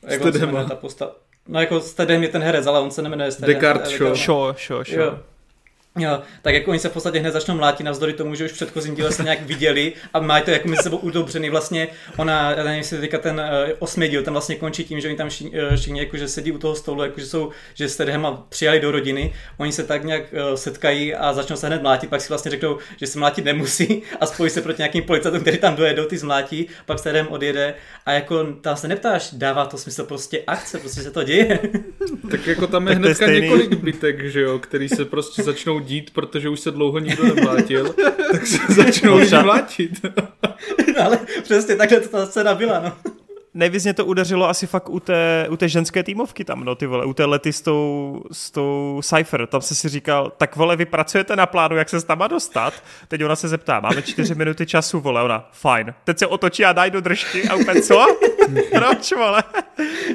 jak 0.02 0.20
on 0.20 0.26
se 0.26 0.30
Stedhama. 0.30 0.52
jmenuje 0.52 0.68
ta 0.68 0.74
postava. 0.74 1.12
No 1.48 1.60
jako 1.60 1.80
Stedham 1.80 2.22
je 2.22 2.28
ten 2.28 2.42
herec, 2.42 2.66
ale 2.66 2.80
on 2.80 2.90
se 2.90 3.02
nemenuje 3.02 3.32
Stedham. 3.32 3.54
Descartes 3.54 3.90
Shaw. 3.90 4.14
Šo, 4.14 4.54
šo, 4.56 4.84
šo. 4.84 5.18
Jo. 5.98 6.20
Tak 6.42 6.54
jako 6.54 6.70
oni 6.70 6.80
se 6.80 6.88
v 6.88 6.92
podstatě 6.92 7.18
hned 7.18 7.30
začnou 7.30 7.54
mlátit 7.54 7.86
navzdory 7.86 8.12
tomu, 8.12 8.34
že 8.34 8.44
už 8.44 8.50
v 8.50 8.54
předchozím 8.54 8.94
díle 8.94 9.12
se 9.12 9.22
nějak 9.22 9.42
viděli 9.42 9.92
a 10.12 10.20
mají 10.20 10.44
to 10.44 10.50
jako 10.50 10.68
mezi 10.68 10.82
sebou 10.82 10.96
udobřený. 10.96 11.50
Vlastně 11.50 11.88
ona, 12.16 12.50
já 12.50 12.64
nevím, 12.64 12.78
jestli 12.78 12.98
teďka 12.98 13.18
ten 13.18 13.40
uh, 13.40 13.72
osmý 13.78 14.08
díl, 14.08 14.22
ten 14.22 14.32
vlastně 14.32 14.56
končí 14.56 14.84
tím, 14.84 15.00
že 15.00 15.08
oni 15.08 15.16
tam 15.16 15.28
všichni, 15.28 15.62
uh, 15.62 15.76
všichni 15.76 16.00
jakože 16.00 16.28
sedí 16.28 16.52
u 16.52 16.58
toho 16.58 16.74
stolu, 16.74 17.02
jakože 17.02 17.26
jsou, 17.26 17.50
že 17.74 17.88
s 17.88 17.96
Tedhema 17.96 18.46
přijali 18.48 18.80
do 18.80 18.90
rodiny, 18.90 19.34
oni 19.56 19.72
se 19.72 19.84
tak 19.84 20.04
nějak 20.04 20.22
uh, 20.32 20.54
setkají 20.54 21.14
a 21.14 21.32
začnou 21.32 21.56
se 21.56 21.66
hned 21.66 21.82
mlátit, 21.82 22.10
pak 22.10 22.20
si 22.20 22.28
vlastně 22.28 22.50
řeknou, 22.50 22.78
že 22.96 23.06
se 23.06 23.18
mlátit 23.18 23.44
nemusí 23.44 24.02
a 24.20 24.26
spojí 24.26 24.50
se 24.50 24.62
proti 24.62 24.78
nějakým 24.78 25.02
policajtům, 25.02 25.40
který 25.40 25.58
tam 25.58 25.76
dojedou, 25.76 26.04
ty 26.04 26.18
zmlátí, 26.18 26.66
pak 26.86 26.98
se 26.98 27.04
Tedhem 27.04 27.28
odjede 27.28 27.74
a 28.06 28.12
jako 28.12 28.44
tam 28.44 28.76
se 28.76 28.88
neptáš, 28.88 29.30
dává 29.32 29.66
to 29.66 29.78
smysl 29.78 30.04
prostě 30.04 30.42
akce, 30.46 30.78
prostě 30.78 31.02
se 31.02 31.10
to 31.10 31.22
děje. 31.22 31.58
Tak 32.30 32.46
jako 32.46 32.66
tam 32.66 32.88
je 32.88 32.94
Tak 32.94 33.02
hnedka 33.04 33.26
několik 33.26 33.74
bytek, 33.74 34.30
že 34.30 34.40
jo, 34.40 34.58
který 34.58 34.88
se 34.88 35.04
prostě 35.04 35.42
začnou 35.42 35.79
dít, 35.80 36.10
protože 36.10 36.48
už 36.48 36.60
se 36.60 36.70
dlouho 36.70 36.98
nikdo 36.98 37.34
nemlátil, 37.34 37.94
tak 38.32 38.46
se 38.46 38.58
začnou 38.68 39.10
No 39.10 39.16
lidi 39.16 39.26
třeba- 39.26 39.42
mlátit. 39.42 39.90
ale 41.04 41.18
přesně 41.42 41.76
takhle 41.76 42.00
to 42.00 42.08
ta 42.08 42.26
scéna 42.26 42.54
byla, 42.54 42.80
no. 42.80 42.92
Nejvíc 43.54 43.84
mě 43.84 43.94
to 43.94 44.04
udeřilo 44.04 44.48
asi 44.48 44.66
fakt 44.66 44.88
u 44.88 45.00
té, 45.00 45.46
u 45.50 45.56
té 45.56 45.68
ženské 45.68 46.02
týmovky 46.02 46.44
tam, 46.44 46.64
no 46.64 46.74
ty 46.74 46.86
vole, 46.86 47.04
u 47.04 47.14
té 47.14 47.24
lety 47.24 47.52
s 47.52 47.60
tou, 47.60 48.22
s 48.32 48.50
tou 48.50 49.00
Cypher, 49.04 49.46
tam 49.46 49.60
se 49.60 49.74
si 49.74 49.88
říkal, 49.88 50.32
tak 50.36 50.56
vole, 50.56 50.76
vy 50.76 50.84
pracujete 50.84 51.36
na 51.36 51.46
plánu, 51.46 51.76
jak 51.76 51.88
se 51.88 52.00
s 52.00 52.04
tam 52.04 52.18
má 52.18 52.26
dostat? 52.28 52.74
Teď 53.08 53.24
ona 53.24 53.36
se 53.36 53.48
zeptá, 53.48 53.80
máme 53.80 54.02
čtyři 54.02 54.34
minuty 54.34 54.66
času, 54.66 55.00
vole, 55.00 55.22
ona, 55.22 55.48
fajn. 55.52 55.94
Teď 56.04 56.18
se 56.18 56.26
otočí 56.26 56.64
a 56.64 56.72
daj 56.72 56.90
do 56.90 57.00
držky 57.00 57.48
a 57.48 57.54
úplně, 57.54 57.82
co? 57.82 58.06
Proč, 58.74 59.12
vole? 59.12 59.42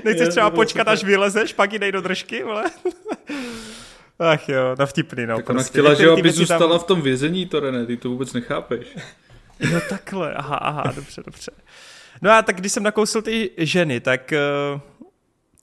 Nechceš 0.05 0.29
třeba 0.29 0.49
počkat, 0.49 0.87
až 0.87 1.03
vylezeš, 1.03 1.53
pak 1.53 1.73
ji 1.73 1.79
dej 1.79 1.91
do 1.91 2.01
držky, 2.01 2.43
vole? 2.43 2.63
Ach 4.19 4.49
jo, 4.49 4.75
no 4.79 4.85
vtipný, 4.87 5.25
no. 5.25 5.35
Tak 5.35 5.49
ona 5.49 5.57
prostě. 5.57 5.71
chtěla, 5.71 5.93
že 5.93 6.09
aby 6.09 6.21
věci 6.21 6.37
tam- 6.37 6.45
zůstala 6.47 6.79
v 6.79 6.83
tom 6.83 7.01
vězení, 7.01 7.45
to 7.45 7.71
ne, 7.71 7.85
ty 7.85 7.97
to 7.97 8.09
vůbec 8.09 8.33
nechápeš. 8.33 8.87
Jo, 9.59 9.79
takhle, 9.89 10.33
aha, 10.33 10.55
aha, 10.55 10.83
dobře, 10.95 11.21
dobře. 11.25 11.51
No 12.21 12.31
a 12.31 12.41
tak 12.41 12.55
když 12.55 12.71
jsem 12.71 12.83
nakousil 12.83 13.21
ty 13.21 13.51
ženy, 13.57 13.99
tak 13.99 14.33
uh, 14.73 14.81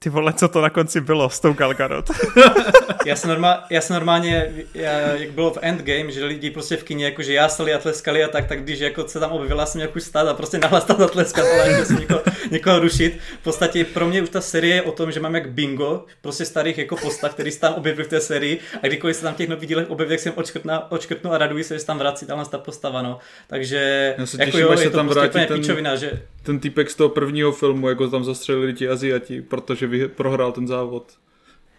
ty 0.03 0.09
vole, 0.09 0.33
co 0.33 0.47
to 0.47 0.61
na 0.61 0.69
konci 0.69 1.01
bylo 1.01 1.29
s 1.29 1.39
tou 1.39 1.53
Gal 1.53 1.73
Gadot? 1.73 2.05
Já 3.05 3.15
jsem, 3.15 3.29
normál, 3.29 3.57
já 3.69 3.81
jsem 3.81 3.93
normálně, 3.93 4.51
já, 4.73 4.91
jak 4.99 5.31
bylo 5.31 5.51
v 5.51 5.57
Endgame, 5.61 6.11
že 6.11 6.25
lidi 6.25 6.51
prostě 6.51 6.77
v 6.77 6.83
kině 6.83 7.05
jakože 7.05 7.33
jásali 7.33 7.73
a 7.73 7.77
tleskali 7.77 8.23
a 8.23 8.27
tak, 8.27 8.47
tak 8.47 8.63
když 8.63 8.79
jako 8.79 9.07
se 9.07 9.19
tam 9.19 9.31
objevila, 9.31 9.65
jsem 9.65 9.81
jako 9.81 9.99
stát 9.99 10.27
a 10.27 10.33
prostě 10.33 10.57
nahlas 10.57 10.85
tam 10.85 10.97
zatleskat, 10.97 11.45
ale 11.45 11.71
jako 11.71 11.85
si 11.85 11.93
někoho, 11.93 12.21
někoho 12.51 12.79
rušit. 12.79 13.17
V 13.41 13.43
podstatě 13.43 13.85
pro 13.85 14.05
mě 14.07 14.21
už 14.21 14.29
ta 14.29 14.41
série 14.41 14.75
je 14.75 14.81
o 14.81 14.91
tom, 14.91 15.11
že 15.11 15.19
mám 15.19 15.35
jak 15.35 15.49
bingo, 15.49 16.05
prostě 16.21 16.45
starých 16.45 16.77
jako 16.77 16.95
postav, 16.95 17.33
který 17.33 17.51
se 17.51 17.59
tam 17.59 17.73
objevily 17.73 18.03
v 18.03 18.07
té 18.07 18.21
sérii 18.21 18.59
a 18.83 18.87
kdykoliv 18.87 19.15
se 19.15 19.21
tam 19.21 19.33
v 19.33 19.37
těch 19.37 19.49
nových 19.49 19.67
dílech 19.69 19.89
objeví, 19.89 20.09
tak 20.09 20.19
jsem 20.19 20.33
odškrtnu, 20.35 20.73
odškrtnu 20.89 21.31
a 21.33 21.37
raduji 21.37 21.63
se, 21.63 21.73
že 21.73 21.79
se 21.79 21.85
tam 21.85 21.97
vrací 21.97 22.25
tahle 22.25 22.45
ta 22.45 22.57
postava, 22.57 23.01
no. 23.01 23.19
Takže 23.47 24.15
Já 24.17 24.25
se 24.25 24.37
jako 24.39 24.45
těším, 24.51 24.59
jo, 24.65 24.71
je 24.71 24.77
se 24.77 24.89
to 24.89 24.97
tam 24.97 25.05
prostě 25.05 25.19
vrátí 25.19 25.29
úplně 25.31 25.45
ten- 25.47 25.59
píčovina, 25.61 25.95
že 25.95 26.11
Ten 26.43 26.59
týpek 26.59 26.89
z 26.89 26.95
toho 26.95 27.09
prvního 27.09 27.51
filmu, 27.51 27.89
jako 27.89 28.07
tam 28.07 28.23
zastřelili 28.23 28.73
ti 28.73 28.89
Aziati, 28.89 29.41
protože 29.41 29.87
vy, 29.93 30.07
prohrál 30.07 30.51
ten 30.51 30.67
závod. 30.67 31.13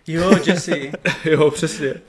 jo, 0.07 0.31
Jesse. 0.46 0.92
jo, 1.24 1.50
přesně. 1.50 1.94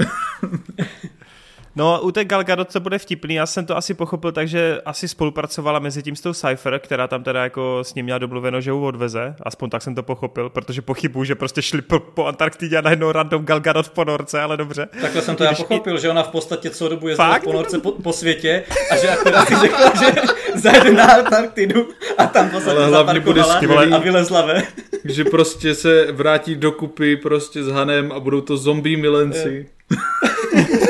No, 1.77 1.99
u 2.01 2.11
té 2.11 2.25
Gal 2.25 2.43
Gadot 2.43 2.73
to 2.73 2.79
bude 2.79 2.97
vtipný, 2.97 3.35
já 3.35 3.45
jsem 3.45 3.65
to 3.65 3.77
asi 3.77 3.93
pochopil, 3.93 4.31
takže 4.31 4.81
asi 4.85 5.07
spolupracovala 5.07 5.79
mezi 5.79 6.03
tím 6.03 6.15
s 6.15 6.21
tou 6.21 6.33
Cypher, 6.33 6.79
která 6.79 7.07
tam 7.07 7.23
teda 7.23 7.43
jako 7.43 7.79
s 7.83 7.93
ním 7.95 8.05
měla 8.05 8.17
domluveno, 8.19 8.61
že 8.61 8.71
ho 8.71 8.81
odveze, 8.81 9.35
aspoň 9.43 9.69
tak 9.69 9.81
jsem 9.81 9.95
to 9.95 10.03
pochopil, 10.03 10.49
protože 10.49 10.81
pochybuju, 10.81 11.23
že 11.25 11.35
prostě 11.35 11.61
šli 11.61 11.81
po, 11.81 11.99
po 11.99 12.25
Antarktidě 12.25 12.77
a 12.77 12.81
najednou 12.81 13.11
random 13.11 13.45
Gal 13.45 13.59
Gadot 13.59 13.87
v 13.87 13.89
ponorce, 13.89 14.41
ale 14.41 14.57
dobře. 14.57 14.87
Takhle 15.01 15.21
jsem 15.21 15.35
to 15.35 15.43
já 15.43 15.49
když 15.49 15.59
i- 15.59 15.63
pochopil, 15.63 15.97
že 15.99 16.09
ona 16.09 16.23
v 16.23 16.27
podstatě 16.27 16.69
celou 16.69 16.89
dobu 16.89 17.07
jezdila 17.07 17.29
Fakt? 17.31 17.41
v 17.41 17.45
ponorce 17.45 17.79
po, 17.79 17.91
po 17.91 18.13
světě 18.13 18.63
a 18.91 18.95
že 18.97 19.09
akorát 19.09 19.47
si 19.47 19.55
řekla, 19.55 19.91
že 19.95 20.21
zajede 20.55 20.91
na 20.93 21.05
Antarktidu 21.05 21.89
a 22.17 22.25
tam 22.27 22.49
v 22.49 22.51
podstatě 22.51 22.77
Ale 22.77 22.87
hlavně 22.87 23.19
bude 23.19 23.43
zaparkovala 23.43 23.97
a 23.97 23.99
vylezla 23.99 24.41
ve. 24.45 24.63
že 25.05 25.25
prostě 25.25 25.75
se 25.75 26.11
vrátí 26.11 26.55
dokupy 26.55 27.17
prostě 27.17 27.63
s 27.63 27.67
Hanem 27.67 28.11
a 28.11 28.19
budou 28.19 28.41
to 28.41 28.57
zombie 28.57 28.97
milenci. 28.97 29.69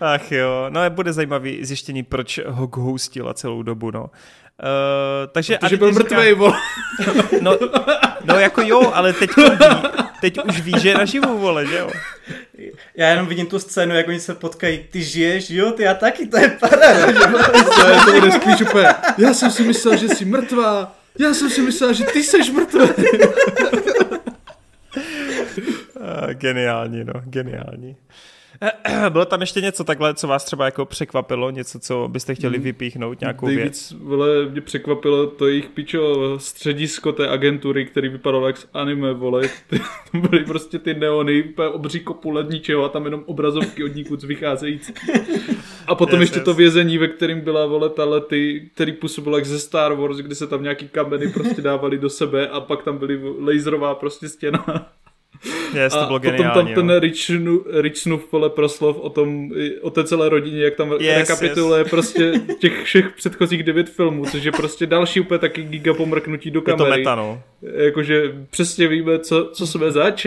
Ach 0.00 0.32
jo, 0.32 0.66
no 0.68 0.80
a 0.80 0.90
bude 0.90 1.12
zajímavý 1.12 1.64
zjištění, 1.64 2.02
proč 2.02 2.40
ho 2.46 2.70
hostila 2.72 3.34
celou 3.34 3.62
dobu, 3.62 3.90
no. 3.90 4.02
Uh, 4.62 5.30
takže 5.32 5.58
Protože 5.60 5.76
byl 5.76 5.92
mrtvej, 5.92 6.34
vole. 6.34 6.58
No, 7.40 7.58
no 8.24 8.34
jako 8.38 8.62
jo, 8.62 8.92
ale 8.94 9.12
teď, 9.12 9.30
ví, 9.36 9.44
teď 10.20 10.38
už 10.44 10.60
ví, 10.60 10.74
že 10.78 10.88
je 10.88 10.94
naživu, 10.94 11.38
vole, 11.38 11.66
že 11.66 11.78
jo? 11.78 11.90
Já 12.96 13.08
jenom 13.08 13.26
vidím 13.26 13.46
tu 13.46 13.58
scénu, 13.58 13.94
jak 13.94 14.08
oni 14.08 14.20
se 14.20 14.34
potkají, 14.34 14.84
ty 14.90 15.02
žiješ, 15.02 15.50
jo, 15.50 15.70
ty 15.70 15.82
já 15.82 15.94
taky, 15.94 16.26
to 16.26 16.38
je 16.38 16.48
paráda. 16.48 17.12
To 17.80 17.88
je 17.88 18.00
to 18.04 18.12
bude 18.12 18.32
spíš 18.32 18.60
úplně, 18.60 18.88
já 19.18 19.34
jsem 19.34 19.50
si 19.50 19.62
myslel, 19.62 19.96
že 19.96 20.08
jsi 20.08 20.24
mrtvá, 20.24 20.96
já 21.18 21.34
jsem 21.34 21.50
si 21.50 21.62
myslel, 21.62 21.92
že 21.92 22.04
ty 22.04 22.22
jsi 22.22 22.52
mrtvá. 22.52 22.84
Uh, 26.00 26.30
geniální, 26.32 27.04
no, 27.04 27.12
geniální. 27.24 27.96
Bylo 29.08 29.24
tam 29.24 29.40
ještě 29.40 29.60
něco 29.60 29.84
takhle, 29.84 30.14
co 30.14 30.28
vás 30.28 30.44
třeba 30.44 30.64
jako 30.64 30.84
překvapilo, 30.84 31.50
něco, 31.50 31.78
co 31.78 32.08
byste 32.08 32.34
chtěli 32.34 32.58
vypíchnout, 32.58 33.20
nějakou 33.20 33.46
věc? 33.46 33.58
Nejvíc, 33.58 33.94
vole, 34.08 34.48
mě 34.48 34.60
překvapilo 34.60 35.26
to 35.26 35.46
jejich 35.46 35.68
pičo 35.68 36.34
středisko 36.38 37.12
té 37.12 37.28
agentury, 37.28 37.86
který 37.86 38.08
vypadalo 38.08 38.46
jak 38.46 38.56
z 38.56 38.68
anime, 38.74 39.14
vole. 39.14 39.42
Tam 40.12 40.20
byly 40.20 40.44
prostě 40.44 40.78
ty 40.78 40.94
neony, 40.94 41.54
obří 41.72 42.00
kopulet 42.00 42.50
ničeho 42.50 42.84
a 42.84 42.88
tam 42.88 43.04
jenom 43.04 43.22
obrazovky 43.26 43.84
od 43.84 43.94
nikud 43.94 44.22
vycházející. 44.22 44.92
A 45.86 45.94
potom 45.94 46.20
Yes, 46.20 46.28
ještě 46.28 46.38
yes. 46.38 46.44
to 46.44 46.54
vězení, 46.54 46.98
ve 46.98 47.08
kterým 47.08 47.40
byla, 47.40 47.66
vole, 47.66 47.88
ta 47.88 48.04
lety, 48.04 48.70
který 48.74 48.92
působil 48.92 49.34
jak 49.34 49.44
ze 49.46 49.58
Star 49.58 49.92
Wars, 49.92 50.16
kdy 50.16 50.34
se 50.34 50.46
tam 50.46 50.62
nějaký 50.62 50.88
kameny 50.88 51.28
prostě 51.28 51.62
dávali 51.62 51.98
do 51.98 52.10
sebe 52.10 52.48
a 52.48 52.60
pak 52.60 52.82
tam 52.82 52.98
byly 52.98 53.20
laserová 53.40 53.94
prostě 53.94 54.28
stěna. 54.28 54.66
Yes, 55.74 55.92
to 55.92 55.98
a 56.00 56.06
bylo 56.06 56.20
potom 56.20 56.50
tam 56.54 56.66
ten. 56.74 56.90
Richnu, 56.98 57.64
Richnův 57.72 58.32
vole 58.32 58.50
proslov 58.50 58.98
o 59.00 59.10
tom, 59.10 59.50
o 59.80 59.90
té 59.90 60.04
celé 60.04 60.28
rodině, 60.28 60.64
jak 60.64 60.74
tam 60.74 60.92
Yes, 61.00 61.16
rekapituluje 61.18 61.80
yes. 61.80 61.90
prostě 61.90 62.32
těch 62.58 62.82
všech 62.82 63.10
předchozích 63.16 63.62
devět 63.62 63.88
filmů, 63.90 64.24
což 64.30 64.44
je 64.44 64.52
prostě 64.52 64.86
další 64.86 65.20
úplně 65.20 65.38
taky 65.38 65.62
giga 65.62 65.94
pomrknutí 65.94 66.50
do 66.50 66.60
Je 66.60 66.62
to 66.62 66.76
kamery. 66.76 67.00
meta, 67.00 67.14
no. 67.14 67.42
Jakože 67.62 68.22
přesně 68.50 68.88
víme, 68.88 69.18
co, 69.18 69.50
co 69.52 69.66
jsme 69.66 69.92
zač 69.92 70.26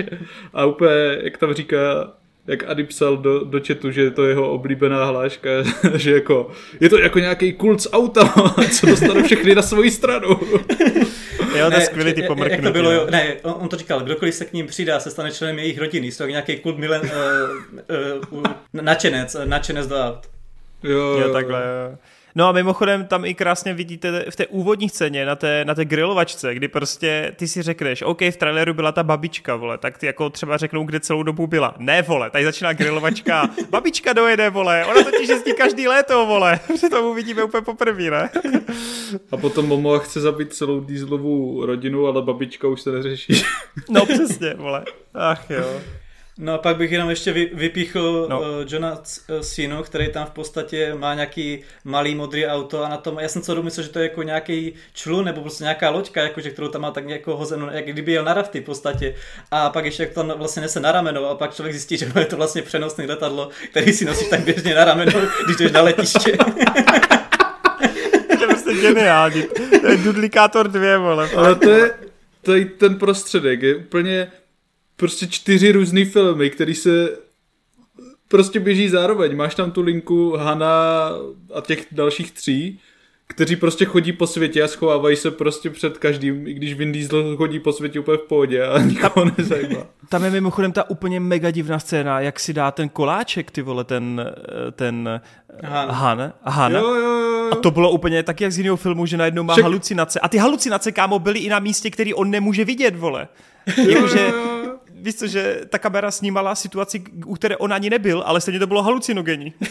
a 0.53 0.65
úplně, 0.65 0.91
jak 1.23 1.37
tam 1.37 1.53
říká, 1.53 2.11
jak 2.47 2.63
Adi 2.69 2.83
psal 2.83 3.17
do, 3.17 3.43
do 3.43 3.59
chatu, 3.67 3.91
že 3.91 4.01
je 4.01 4.11
to 4.11 4.25
jeho 4.25 4.51
oblíbená 4.51 5.05
hláška, 5.05 5.49
že 5.95 6.11
jako, 6.11 6.49
je 6.79 6.89
to 6.89 6.99
jako 6.99 7.19
nějaký 7.19 7.53
kult 7.53 7.81
z 7.81 7.87
auta, 7.93 8.33
co 8.79 8.85
dostane 8.87 9.23
všechny 9.23 9.55
na 9.55 9.61
svoji 9.61 9.91
stranu. 9.91 10.39
Jo, 11.55 11.69
to 11.71 11.75
je 11.79 11.85
skvělý 11.85 12.13
ty 12.13 12.21
jak- 12.21 12.27
pomrknutí. 12.27 12.51
Jak 12.51 12.63
to 12.63 12.71
bylo, 12.73 12.91
no. 12.91 12.97
jo, 12.97 13.07
ne, 13.09 13.35
on, 13.43 13.55
on, 13.59 13.69
to 13.69 13.77
říkal, 13.77 13.99
kdokoliv 13.99 14.35
se 14.35 14.45
k 14.45 14.53
ním 14.53 14.67
přidá, 14.67 14.99
se 14.99 15.11
stane 15.11 15.31
členem 15.31 15.59
jejich 15.59 15.77
rodiny, 15.77 16.11
jsou 16.11 16.23
jak 16.23 16.29
nějaký 16.29 16.57
kult 16.57 16.77
milen, 16.77 17.01
uh, 17.01 18.37
uh, 18.37 18.43
načenec, 18.73 19.35
načenec 19.45 19.87
do 19.87 19.95
aut. 19.95 20.27
Jo, 20.83 20.99
Jo, 20.99 21.33
takhle, 21.33 21.61
jo. 21.61 21.97
No 22.35 22.47
a 22.47 22.51
mimochodem 22.51 23.05
tam 23.05 23.25
i 23.25 23.33
krásně 23.33 23.73
vidíte 23.73 24.25
v 24.29 24.35
té 24.35 24.47
úvodní 24.47 24.89
scéně 24.89 25.25
na 25.25 25.35
té, 25.35 25.65
na 25.65 25.75
té 25.75 25.85
grilovačce, 25.85 26.55
kdy 26.55 26.67
prostě 26.67 27.33
ty 27.35 27.47
si 27.47 27.61
řekneš, 27.61 28.01
OK, 28.01 28.21
v 28.21 28.37
traileru 28.37 28.73
byla 28.73 28.91
ta 28.91 29.03
babička, 29.03 29.55
vole, 29.55 29.77
tak 29.77 29.97
ty 29.97 30.05
jako 30.05 30.29
třeba 30.29 30.57
řeknou, 30.57 30.83
kde 30.83 30.99
celou 30.99 31.23
dobu 31.23 31.47
byla. 31.47 31.75
Ne, 31.77 32.01
vole, 32.01 32.29
tady 32.29 32.43
začíná 32.43 32.73
grilovačka, 32.73 33.49
babička 33.69 34.13
dojede, 34.13 34.49
vole, 34.49 34.85
ona 34.85 35.03
totiž 35.03 35.29
jezdí 35.29 35.53
každý 35.53 35.87
léto, 35.87 36.25
vole, 36.25 36.59
přitom 36.75 37.05
uvidíme 37.05 37.43
úplně 37.43 37.61
poprvé, 37.61 38.11
ne? 38.11 38.29
A 39.31 39.37
potom 39.37 39.65
Momoa 39.65 39.99
chce 39.99 40.21
zabít 40.21 40.53
celou 40.53 40.79
Dieselovou 40.79 41.65
rodinu, 41.65 42.05
ale 42.07 42.21
babička 42.21 42.67
už 42.67 42.81
se 42.81 42.91
neřeší. 42.91 43.43
No 43.89 44.05
přesně, 44.05 44.53
vole, 44.53 44.83
ach 45.13 45.49
jo. 45.49 45.81
No 46.43 46.53
a 46.53 46.57
pak 46.57 46.77
bych 46.77 46.91
jenom 46.91 47.09
ještě 47.09 47.33
vy, 47.33 47.49
vypíchl 47.53 48.27
No. 48.29 48.39
uh, 48.41 48.45
Johna 48.67 48.95
C- 49.03 49.21
Cenu, 49.41 49.83
který 49.83 50.09
tam 50.11 50.25
v 50.25 50.29
podstatě 50.31 50.93
má 50.95 51.13
nějaký 51.13 51.59
malý 51.83 52.15
modrý 52.15 52.45
auto 52.47 52.83
a 52.83 52.89
na 52.89 52.97
tom, 52.97 53.19
já 53.19 53.27
jsem 53.27 53.41
co 53.41 53.63
myslel, 53.63 53.83
že 53.85 53.89
to 53.91 53.99
je 53.99 54.03
jako 54.03 54.23
nějaký 54.23 54.73
člun 54.93 55.25
nebo 55.25 55.41
prostě 55.41 55.63
nějaká 55.63 55.89
loďka, 55.89 56.21
jako, 56.21 56.41
že 56.41 56.49
kterou 56.49 56.67
tam 56.67 56.81
má 56.81 56.91
tak 56.91 57.09
jako 57.09 57.37
hozenou, 57.37 57.67
jak 57.71 57.85
kdyby 57.85 58.11
jel 58.11 58.23
na 58.23 58.33
rafty 58.33 58.59
v 58.59 58.63
podstatě. 58.63 59.15
A 59.51 59.69
pak 59.69 59.85
ještě 59.85 60.03
jak 60.03 60.09
to 60.13 60.23
tam 60.23 60.37
vlastně 60.37 60.61
nese 60.61 60.79
na 60.79 60.91
rameno 60.91 61.29
a 61.29 61.35
pak 61.35 61.55
člověk 61.55 61.73
zjistí, 61.73 61.97
že 62.05 62.11
je 62.19 62.25
to 62.25 62.37
vlastně 62.37 62.61
přenosné 62.61 63.05
letadlo, 63.05 63.49
který 63.71 63.93
si 63.93 64.05
nosíš 64.05 64.27
tak 64.27 64.39
běžně 64.39 64.75
na 64.75 64.85
rameno, 64.85 65.11
když 65.45 65.57
jdeš 65.57 65.71
na 65.71 65.81
letiště. 65.81 66.37
To 68.37 68.43
je 68.43 68.47
prostě 68.47 68.73
geniální, 68.73 69.43
to 69.81 69.87
je 69.87 69.97
Dudlikátor 69.97 70.67
2, 70.67 70.97
vole. 70.97 71.29
Ale 71.35 71.55
to 71.55 71.69
je, 71.69 71.91
to 72.41 72.53
je 72.55 72.65
ten 72.65 72.95
prostředek, 72.95 73.61
je 73.61 73.75
úplně 73.75 74.31
prostě 75.01 75.27
čtyři 75.27 75.71
různý 75.71 76.05
filmy, 76.05 76.49
který 76.49 76.75
se 76.75 77.09
prostě 78.27 78.59
běží 78.59 78.89
zároveň. 78.89 79.35
Máš 79.35 79.55
tam 79.55 79.71
tu 79.71 79.81
linku 79.81 80.35
Hana 80.37 81.09
a 81.55 81.61
těch 81.61 81.85
dalších 81.91 82.31
tří, 82.31 82.79
kteří 83.27 83.55
prostě 83.55 83.85
chodí 83.85 84.13
po 84.13 84.27
světě 84.27 84.63
a 84.63 84.67
schovávají 84.67 85.15
se 85.15 85.31
prostě 85.31 85.69
před 85.69 85.97
každým, 85.97 86.47
i 86.47 86.53
když 86.53 86.73
Vin 86.73 86.91
Diesel 86.91 87.37
chodí 87.37 87.59
po 87.59 87.73
světě 87.73 87.99
úplně 87.99 88.17
v 88.17 88.21
pohodě 88.21 88.63
a 88.63 88.79
nikoho 88.81 89.31
nezajímá. 89.37 89.85
Tam 90.09 90.23
je 90.23 90.29
mimochodem 90.31 90.71
ta 90.71 90.89
úplně 90.89 91.19
mega 91.19 91.51
divná 91.51 91.79
scéna, 91.79 92.19
jak 92.19 92.39
si 92.39 92.53
dá 92.53 92.71
ten 92.71 92.89
koláček, 92.89 93.51
ty 93.51 93.61
vole, 93.61 93.83
ten, 93.83 94.31
ten 94.71 95.21
Han. 95.63 95.89
Han, 95.89 96.33
Han. 96.43 96.71
Jo, 96.71 96.95
jo, 96.95 96.95
jo. 97.17 97.49
A 97.51 97.55
to 97.55 97.71
bylo 97.71 97.91
úplně 97.91 98.23
tak, 98.23 98.41
jak 98.41 98.51
z 98.51 98.57
jiného 98.57 98.77
filmu, 98.77 99.05
že 99.05 99.17
najednou 99.17 99.43
má 99.43 99.53
Však- 99.53 99.63
halucinace. 99.63 100.19
A 100.19 100.29
ty 100.29 100.37
halucinace, 100.37 100.91
kámo, 100.91 101.19
byly 101.19 101.39
i 101.39 101.49
na 101.49 101.59
místě, 101.59 101.89
který 101.89 102.13
on 102.13 102.29
nemůže 102.29 102.65
vidět, 102.65 102.95
vole. 102.95 103.27
Jakože, 103.87 104.31
víš 105.01 105.15
co, 105.15 105.27
že 105.27 105.61
ta 105.69 105.79
kamera 105.79 106.11
snímala 106.11 106.55
situaci, 106.55 107.03
u 107.25 107.35
které 107.35 107.57
on 107.57 107.73
ani 107.73 107.89
nebyl, 107.89 108.23
ale 108.25 108.41
stejně 108.41 108.59
to 108.59 108.67
bylo 108.67 108.83
halucinogenní. 108.83 109.53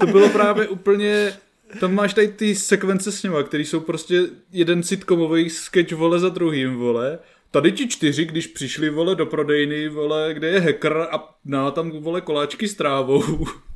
To 0.00 0.06
bylo 0.06 0.28
právě 0.28 0.68
úplně... 0.68 1.32
Tam 1.80 1.94
máš 1.94 2.14
tady 2.14 2.28
ty 2.28 2.54
sekvence 2.54 3.12
s 3.12 3.22
něma, 3.22 3.42
který 3.42 3.64
jsou 3.64 3.80
prostě 3.80 4.22
jeden 4.52 4.82
sitcomový 4.82 5.50
sketch, 5.50 5.92
vole, 5.92 6.18
za 6.18 6.28
druhým, 6.28 6.76
vole. 6.76 7.18
Tady 7.52 7.72
ti 7.72 7.88
čtyři, 7.88 8.24
když 8.24 8.46
přišli, 8.46 8.90
vole, 8.90 9.14
do 9.14 9.26
prodejny, 9.26 9.88
vole, 9.88 10.30
kde 10.34 10.48
je 10.48 10.60
hacker 10.60 11.06
a 11.10 11.34
dá 11.44 11.70
tam, 11.70 11.90
vole, 11.90 12.20
koláčky 12.20 12.68
s 12.68 12.74
trávou. 12.74 13.22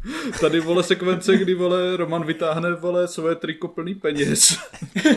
Tady, 0.40 0.60
vole, 0.60 0.82
sekvence, 0.82 1.36
kdy, 1.36 1.54
vole, 1.54 1.96
Roman 1.96 2.24
vytáhne, 2.24 2.74
vole, 2.74 3.08
své 3.08 3.34
triko 3.34 3.68
plný 3.68 3.94
peněz. 3.94 4.58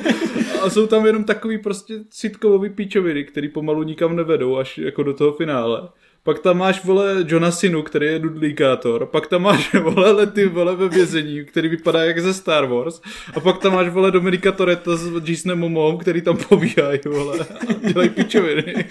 A 0.62 0.69
jsou 0.69 0.88
tam 0.88 1.06
jenom 1.06 1.24
takový 1.24 1.58
prostě 1.58 2.00
sitcomový 2.10 2.69
píčoviny, 2.69 3.24
který 3.24 3.50
pomalu 3.50 3.84
nikam 3.84 4.15
nevedou, 4.15 4.58
až 4.58 4.78
jako 4.78 5.04
do 5.04 5.13
toho 5.13 5.34
finále. 5.34 5.89
Pak 6.23 6.39
tam 6.39 6.58
máš, 6.58 6.84
vole, 6.86 7.15
Johna 7.27 7.51
Sinu, 7.51 7.82
který 7.82 8.05
je 8.05 8.19
dudlíkátor. 8.19 9.05
Pak 9.05 9.27
tam 9.27 9.41
máš, 9.41 9.73
vole, 9.84 10.12
lety, 10.12 10.45
vole, 10.45 10.75
ve 10.75 10.89
vězení, 10.89 11.45
který 11.45 11.69
vypadá 11.69 12.03
jak 12.03 12.19
ze 12.19 12.34
Star 12.34 12.65
Wars. 12.65 13.01
A 13.36 13.39
pak 13.39 13.58
tam 13.58 13.73
máš, 13.73 13.89
vole, 13.89 14.12
Dominika 14.12 14.51
Toretta 14.51 14.95
s 14.95 15.29
Jasonem 15.29 15.60
Momom, 15.60 15.97
který 15.97 16.21
tam 16.21 16.38
pobíhají, 16.38 16.99
vole, 17.05 17.39
a 17.69 17.73
dělají 17.88 18.10
pičoviny. 18.10 18.86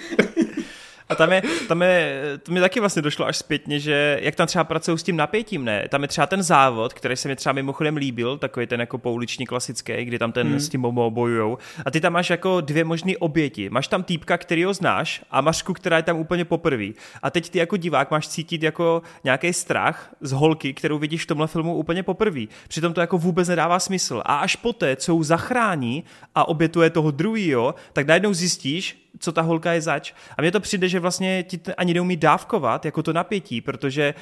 A 1.09 1.15
tam 1.15 1.31
je, 1.31 1.41
tam 1.67 1.81
je, 1.81 2.21
to 2.43 2.51
mi 2.51 2.59
taky 2.59 2.79
vlastně 2.79 3.01
došlo 3.01 3.25
až 3.25 3.37
zpětně, 3.37 3.79
že 3.79 4.19
jak 4.21 4.35
tam 4.35 4.47
třeba 4.47 4.63
pracují 4.63 4.97
s 4.97 5.03
tím 5.03 5.15
napětím, 5.15 5.65
ne? 5.65 5.87
Tam 5.89 6.01
je 6.01 6.07
třeba 6.07 6.27
ten 6.27 6.43
závod, 6.43 6.93
který 6.93 7.15
se 7.15 7.27
mi 7.27 7.35
třeba 7.35 7.53
mimochodem 7.53 7.97
líbil, 7.97 8.37
takový 8.37 8.67
ten 8.67 8.79
jako 8.79 8.97
pouliční 8.97 9.45
klasický, 9.45 10.05
kdy 10.05 10.19
tam 10.19 10.31
ten 10.31 10.47
hmm. 10.47 10.59
s 10.59 10.69
tím 10.69 10.81
Momo 10.81 11.11
bojujou. 11.11 11.57
A 11.85 11.91
ty 11.91 12.01
tam 12.01 12.13
máš 12.13 12.29
jako 12.29 12.61
dvě 12.61 12.83
možné 12.83 13.13
oběti. 13.19 13.69
Máš 13.69 13.87
tam 13.87 14.03
týpka, 14.03 14.37
který 14.37 14.63
ho 14.63 14.73
znáš 14.73 15.21
a 15.31 15.41
Mařku, 15.41 15.73
která 15.73 15.97
je 15.97 16.03
tam 16.03 16.17
úplně 16.17 16.45
poprvé. 16.45 16.87
A 17.23 17.29
teď 17.29 17.49
ty 17.49 17.59
jako 17.59 17.77
divák 17.77 18.11
máš 18.11 18.27
cítit 18.27 18.63
jako 18.63 19.01
nějaký 19.23 19.53
strach 19.53 20.15
z 20.21 20.31
holky, 20.31 20.73
kterou 20.73 20.97
vidíš 20.97 21.23
v 21.23 21.27
tomhle 21.27 21.47
filmu 21.47 21.75
úplně 21.75 22.03
poprvé. 22.03 22.41
Přitom 22.67 22.93
to 22.93 23.01
jako 23.01 23.17
vůbec 23.17 23.47
nedává 23.47 23.79
smysl. 23.79 24.21
A 24.25 24.35
až 24.35 24.55
poté, 24.55 24.95
co 24.95 25.15
ho 25.15 25.23
zachrání 25.23 26.03
a 26.35 26.47
obětuje 26.47 26.89
toho 26.89 27.11
druhýho, 27.11 27.75
tak 27.93 28.07
najednou 28.07 28.33
zjistíš, 28.33 29.08
co 29.19 29.31
ta 29.31 29.41
holka 29.41 29.73
je 29.73 29.81
zač. 29.81 30.13
A 30.37 30.41
mně 30.41 30.51
to 30.51 30.59
přijde, 30.59 30.89
že 30.89 30.99
vlastně 30.99 31.43
ti 31.43 31.57
to 31.57 31.71
ani 31.77 31.93
neumí 31.93 32.17
dávkovat 32.17 32.85
jako 32.85 33.03
to 33.03 33.13
napětí, 33.13 33.61
protože 33.61 34.13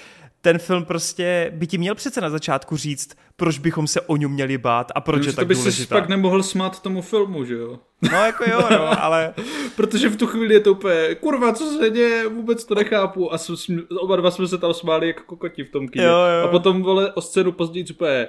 ten 0.41 0.59
film 0.59 0.85
prostě 0.85 1.51
by 1.55 1.67
ti 1.67 1.77
měl 1.77 1.95
přece 1.95 2.21
na 2.21 2.29
začátku 2.29 2.77
říct, 2.77 3.17
proč 3.35 3.59
bychom 3.59 3.87
se 3.87 4.01
o 4.01 4.17
ňu 4.17 4.29
měli 4.29 4.57
bát 4.57 4.91
a 4.95 5.01
proč 5.01 5.25
je 5.25 5.31
to 5.31 5.35
tak 5.35 5.47
by 5.47 5.55
si 5.55 5.61
důležitá. 5.61 5.95
pak 5.95 6.09
nemohl 6.09 6.43
smát 6.43 6.81
tomu 6.81 7.01
filmu, 7.01 7.45
že 7.45 7.53
jo? 7.53 7.79
No 8.11 8.25
jako 8.25 8.43
jo, 8.49 8.67
no, 8.71 9.03
ale 9.03 9.33
Protože 9.75 10.09
v 10.09 10.15
tu 10.15 10.27
chvíli 10.27 10.53
je 10.53 10.59
to 10.59 10.71
úplně, 10.71 11.15
kurva, 11.15 11.53
co 11.53 11.65
se 11.65 11.89
děje, 11.89 12.27
vůbec 12.29 12.65
to 12.65 12.75
nechápu. 12.75 13.33
A 13.33 13.37
jsme, 13.37 13.81
oba 13.99 14.15
dva 14.15 14.31
jsme 14.31 14.47
se 14.47 14.57
tam 14.57 14.73
smáli 14.73 15.07
jako 15.07 15.23
kokoti 15.25 15.63
v 15.63 15.69
tom. 15.69 15.87
Jo, 15.95 16.03
jo. 16.03 16.43
A 16.43 16.47
potom, 16.47 16.81
vole, 16.83 17.13
o 17.13 17.21
scénu 17.21 17.51
později 17.51 17.85
úplně, 17.91 18.11
"Eh, 18.11 18.27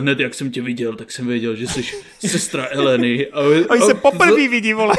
hned 0.00 0.20
jak 0.20 0.34
jsem 0.34 0.50
tě 0.50 0.62
viděl, 0.62 0.96
tak 0.96 1.12
jsem 1.12 1.26
věděl, 1.26 1.56
že 1.56 1.66
jsi 1.66 1.82
sestra 2.28 2.66
Eleny. 2.70 3.26
A, 3.26 3.40
oni 3.40 3.80
a- 3.82 3.86
se 3.86 3.94
poprvé 3.94 4.48
vidí, 4.48 4.74
vole. 4.74 4.94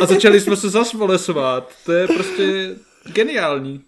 A 0.00 0.06
začali 0.06 0.40
jsme 0.40 0.56
se 0.56 0.70
zas 0.70 0.92
vole 0.92 1.18
svát. 1.18 1.72
To 1.84 1.92
je 1.92 2.06
prostě 2.06 2.74
geniální. 3.12 3.80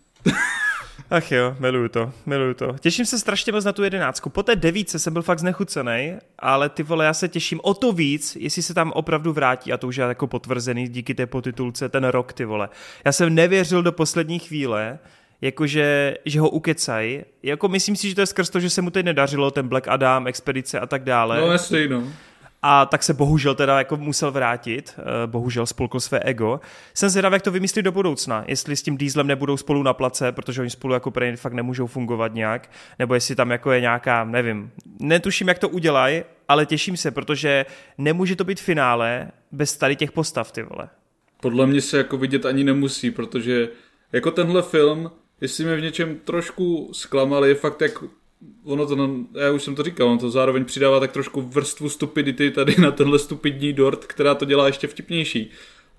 Ach 1.11 1.32
jo, 1.32 1.57
miluju 1.59 1.88
to, 1.88 2.12
miluju 2.26 2.55
to. 2.55 2.76
Těším 2.80 3.07
se 3.07 3.18
strašně 3.18 3.53
moc 3.53 3.64
na 3.64 3.72
tu 3.72 3.82
jedenáctku. 3.82 4.30
Po 4.30 4.43
té 4.43 4.57
devíce 4.57 4.99
jsem 4.99 5.12
byl 5.12 5.22
fakt 5.22 5.38
znechucený, 5.38 6.16
ale 6.38 6.68
ty 6.68 6.82
vole, 6.82 7.05
já 7.05 7.14
se 7.14 7.28
těším 7.28 7.61
o 7.62 7.74
to 7.74 7.93
víc, 7.93 8.36
jestli 8.41 8.62
se 8.62 8.74
tam 8.74 8.93
opravdu 8.93 9.32
vrátí, 9.32 9.72
a 9.72 9.76
to 9.76 9.86
už 9.86 9.97
je 9.97 10.05
jako 10.05 10.26
potvrzený 10.26 10.88
díky 10.88 11.14
té 11.14 11.26
potitulce 11.26 11.88
ten 11.88 12.05
rok, 12.05 12.32
ty 12.32 12.45
vole. 12.45 12.68
Já 13.05 13.12
jsem 13.12 13.34
nevěřil 13.34 13.82
do 13.82 13.93
poslední 13.93 14.38
chvíle, 14.38 14.99
jakože, 15.41 16.16
že 16.24 16.41
ho 16.41 16.51
ukecají. 16.51 17.22
Jako 17.43 17.68
myslím 17.68 17.97
si, 17.97 18.09
že 18.09 18.14
to 18.14 18.20
je 18.20 18.26
skrz 18.26 18.51
to, 18.51 18.61
že 18.61 18.70
se 18.70 18.82
mu 18.82 18.91
teď 18.91 19.05
nedařilo, 19.05 19.51
ten 19.51 19.68
Black 19.68 19.88
Adam, 19.88 20.26
expedice 20.26 20.80
a 20.80 20.86
tak 20.86 21.05
dále. 21.05 21.41
No 21.41 21.53
jasně, 21.53 21.88
no. 21.88 22.05
A 22.62 22.86
tak 22.86 23.03
se 23.03 23.14
bohužel 23.14 23.55
teda 23.55 23.78
jako 23.78 23.97
musel 23.97 24.30
vrátit, 24.30 24.95
eh, 24.99 25.26
bohužel 25.26 25.66
spolkl 25.66 26.01
své 26.01 26.20
ego. 26.20 26.61
Jsem 26.95 27.09
zvědav, 27.09 27.32
jak 27.32 27.43
to 27.43 27.51
vymyslí 27.51 27.82
do 27.82 27.93
budoucna, 27.93 28.45
jestli 28.47 28.76
s 28.76 28.82
tím 28.82 28.97
Dieslem 28.97 29.26
nebudou 29.26 29.57
spolu 29.57 29.82
na 29.82 29.93
place, 29.93 30.32
protože 30.32 30.61
oni 30.61 30.70
spolu 30.70 30.95
jako 30.95 31.11
prej 31.11 31.36
fakt 31.36 31.53
nemůžou 31.53 31.86
fungovat 31.86 32.34
nějak, 32.34 32.70
nebo 32.99 33.14
jestli 33.14 33.34
tam 33.34 33.51
jako 33.51 33.72
je 33.72 33.80
nějaká, 33.80 34.24
nevím, 34.24 34.70
netuším, 34.99 35.49
jak 35.49 35.59
to 35.59 35.68
udělají, 35.68 36.22
ale 36.49 36.66
těším 36.66 36.97
se, 36.97 37.11
protože 37.11 37.66
nemůže 37.99 38.36
to 38.36 38.45
být 38.45 38.61
finále 38.61 39.30
bez 39.53 39.76
tady 39.76 39.97
těch 39.97 40.12
postav, 40.12 40.53
ty 40.53 40.62
vole. 40.62 40.88
Podle 41.41 41.66
mě 41.66 41.80
se 41.80 41.99
jako 41.99 42.16
vidět 42.16 42.47
ani 42.47 42.64
nemusí, 42.64 43.11
protože 43.11 43.68
jako 44.12 44.30
tenhle 44.30 44.62
film, 44.62 45.11
jestli 45.41 45.64
mě 45.64 45.76
v 45.76 45.82
něčem 45.82 46.20
trošku 46.24 46.91
zklamal, 46.93 47.45
je 47.45 47.55
fakt 47.55 47.80
jak 47.80 48.05
ono 48.64 48.86
to, 48.86 49.11
já 49.41 49.53
už 49.53 49.62
jsem 49.62 49.74
to 49.74 49.82
říkal, 49.82 50.09
on 50.09 50.18
to 50.18 50.30
zároveň 50.30 50.64
přidává 50.64 51.01
tak 51.01 51.12
trošku 51.12 51.41
vrstvu 51.41 51.88
stupidity 51.88 52.51
tady 52.51 52.74
na 52.78 52.91
tenhle 52.91 53.18
stupidní 53.18 53.72
dort, 53.72 54.05
která 54.05 54.34
to 54.34 54.45
dělá 54.45 54.66
ještě 54.66 54.86
vtipnější. 54.86 55.51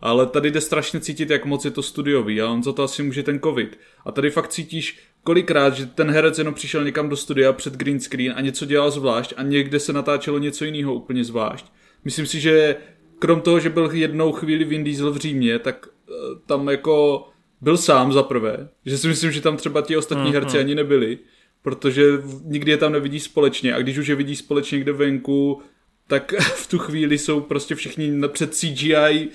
Ale 0.01 0.25
tady 0.25 0.51
jde 0.51 0.61
strašně 0.61 0.99
cítit, 0.99 1.29
jak 1.29 1.45
moc 1.45 1.65
je 1.65 1.71
to 1.71 1.83
studiový 1.83 2.41
a 2.41 2.49
on 2.49 2.63
za 2.63 2.73
to 2.73 2.83
asi 2.83 3.03
může 3.03 3.23
ten 3.23 3.39
covid. 3.39 3.79
A 4.05 4.11
tady 4.11 4.29
fakt 4.29 4.47
cítíš 4.47 4.99
kolikrát, 5.23 5.75
že 5.75 5.85
ten 5.85 6.11
herec 6.11 6.37
jenom 6.37 6.53
přišel 6.53 6.83
někam 6.83 7.09
do 7.09 7.17
studia 7.17 7.53
před 7.53 7.73
green 7.73 7.99
screen 7.99 8.33
a 8.35 8.41
něco 8.41 8.65
dělal 8.65 8.91
zvlášť 8.91 9.33
a 9.37 9.43
někde 9.43 9.79
se 9.79 9.93
natáčelo 9.93 10.37
něco 10.37 10.65
jiného 10.65 10.93
úplně 10.93 11.23
zvlášť. 11.23 11.65
Myslím 12.05 12.25
si, 12.25 12.39
že 12.39 12.75
krom 13.19 13.41
toho, 13.41 13.59
že 13.59 13.69
byl 13.69 13.91
jednou 13.91 14.31
chvíli 14.31 14.63
Vin 14.63 14.83
Diesel 14.83 15.11
v 15.11 15.17
Římě, 15.17 15.59
tak 15.59 15.87
uh, 15.87 16.15
tam 16.45 16.69
jako 16.69 17.27
byl 17.61 17.77
sám 17.77 18.13
za 18.13 18.23
prvé. 18.23 18.67
Že 18.85 18.97
si 18.97 19.07
myslím, 19.07 19.31
že 19.31 19.41
tam 19.41 19.57
třeba 19.57 19.81
ti 19.81 19.97
ostatní 19.97 20.23
mm-hmm. 20.23 20.33
herci 20.33 20.59
ani 20.59 20.75
nebyli 20.75 21.19
protože 21.61 22.03
nikdy 22.43 22.71
je 22.71 22.77
tam 22.77 22.91
nevidí 22.91 23.19
společně 23.19 23.73
a 23.73 23.79
když 23.79 23.97
už 23.97 24.07
je 24.07 24.15
vidí 24.15 24.35
společně 24.35 24.75
někde 24.75 24.91
venku, 24.91 25.61
tak 26.07 26.33
v 26.41 26.67
tu 26.67 26.79
chvíli 26.79 27.17
jsou 27.17 27.41
prostě 27.41 27.75
všichni 27.75 28.27
před 28.27 28.55
CGI 28.55 29.29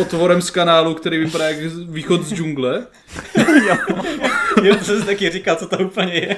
otvorem 0.00 0.42
z 0.42 0.50
kanálu, 0.50 0.94
který 0.94 1.18
vypadá 1.18 1.48
jak 1.48 1.72
východ 1.88 2.22
z 2.22 2.34
džungle. 2.34 2.86
jo, 3.68 3.76
jo, 4.62 4.76
to 4.76 4.84
se 4.84 5.06
taky 5.06 5.30
říká, 5.30 5.56
co 5.56 5.66
to 5.66 5.78
úplně 5.78 6.14
je. 6.14 6.36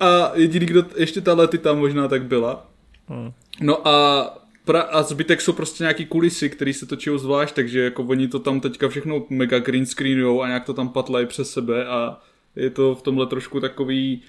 a 0.00 0.32
jediný, 0.34 0.66
kdo 0.66 0.84
ještě 0.96 1.20
ta 1.20 1.34
lety 1.34 1.58
tam 1.58 1.78
možná 1.78 2.08
tak 2.08 2.24
byla. 2.24 2.70
Hmm. 3.08 3.32
No 3.60 3.88
a 3.88 4.26
pra, 4.64 4.80
a 4.80 5.02
zbytek 5.02 5.40
jsou 5.40 5.52
prostě 5.52 5.84
nějaký 5.84 6.06
kulisy, 6.06 6.50
které 6.50 6.72
se 6.72 6.86
točí 6.86 7.10
zvlášť, 7.16 7.54
takže 7.54 7.80
jako 7.80 8.02
oni 8.02 8.28
to 8.28 8.38
tam 8.38 8.60
teďka 8.60 8.88
všechno 8.88 9.26
mega 9.30 9.58
green 9.58 9.86
screenujou 9.86 10.42
a 10.42 10.46
nějak 10.48 10.64
to 10.64 10.74
tam 10.74 10.88
patlají 10.88 11.26
přes 11.26 11.50
sebe 11.50 11.86
a 11.86 12.20
je 12.56 12.70
to 12.70 12.94
v 12.94 13.02
tomhle 13.02 13.26
trošku 13.26 13.60
takový 13.60 14.22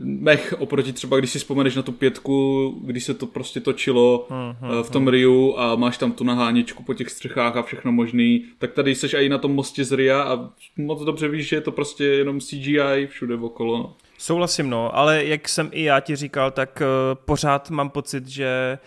mech 0.00 0.54
oproti 0.58 0.92
třeba, 0.92 1.16
když 1.16 1.30
si 1.30 1.38
vzpomeneš 1.38 1.76
na 1.76 1.82
tu 1.82 1.92
pětku, 1.92 2.68
když 2.84 3.04
se 3.04 3.14
to 3.14 3.26
prostě 3.26 3.60
točilo 3.60 4.26
uh-huh, 4.30 4.82
v 4.82 4.90
tom 4.90 5.08
Riu 5.08 5.58
a 5.58 5.76
máš 5.76 5.98
tam 5.98 6.12
tu 6.12 6.24
naháněčku 6.24 6.82
po 6.82 6.94
těch 6.94 7.10
střechách 7.10 7.56
a 7.56 7.62
všechno 7.62 7.92
možný, 7.92 8.44
tak 8.58 8.72
tady 8.72 8.94
seš 8.94 9.14
i 9.14 9.28
na 9.28 9.38
tom 9.38 9.54
mostě 9.54 9.84
z 9.84 9.92
Ria 9.92 10.22
a 10.22 10.50
moc 10.76 11.04
dobře 11.04 11.28
víš, 11.28 11.48
že 11.48 11.56
je 11.56 11.60
to 11.60 11.72
prostě 11.72 12.04
jenom 12.04 12.40
CGI 12.40 13.06
všude 13.06 13.34
okolo. 13.34 13.78
No. 13.78 13.94
Souhlasím, 14.18 14.70
no, 14.70 14.96
ale 14.96 15.24
jak 15.24 15.48
jsem 15.48 15.70
i 15.72 15.82
já 15.82 16.00
ti 16.00 16.16
říkal, 16.16 16.50
tak 16.50 16.82
uh, 16.82 17.18
pořád 17.24 17.70
mám 17.70 17.90
pocit, 17.90 18.28
že 18.28 18.78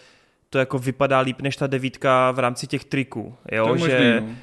to 0.56 0.60
jako 0.60 0.80
vypadá 0.80 1.20
líp 1.20 1.42
než 1.42 1.58
ta 1.58 1.68
devítka 1.68 2.32
v 2.32 2.40
rámci 2.40 2.68
těch 2.68 2.86
triků, 2.86 3.36
jo, 3.52 3.68
to 3.68 3.78
že... 3.78 3.84
Možný, 3.84 4.30
no 4.30 4.36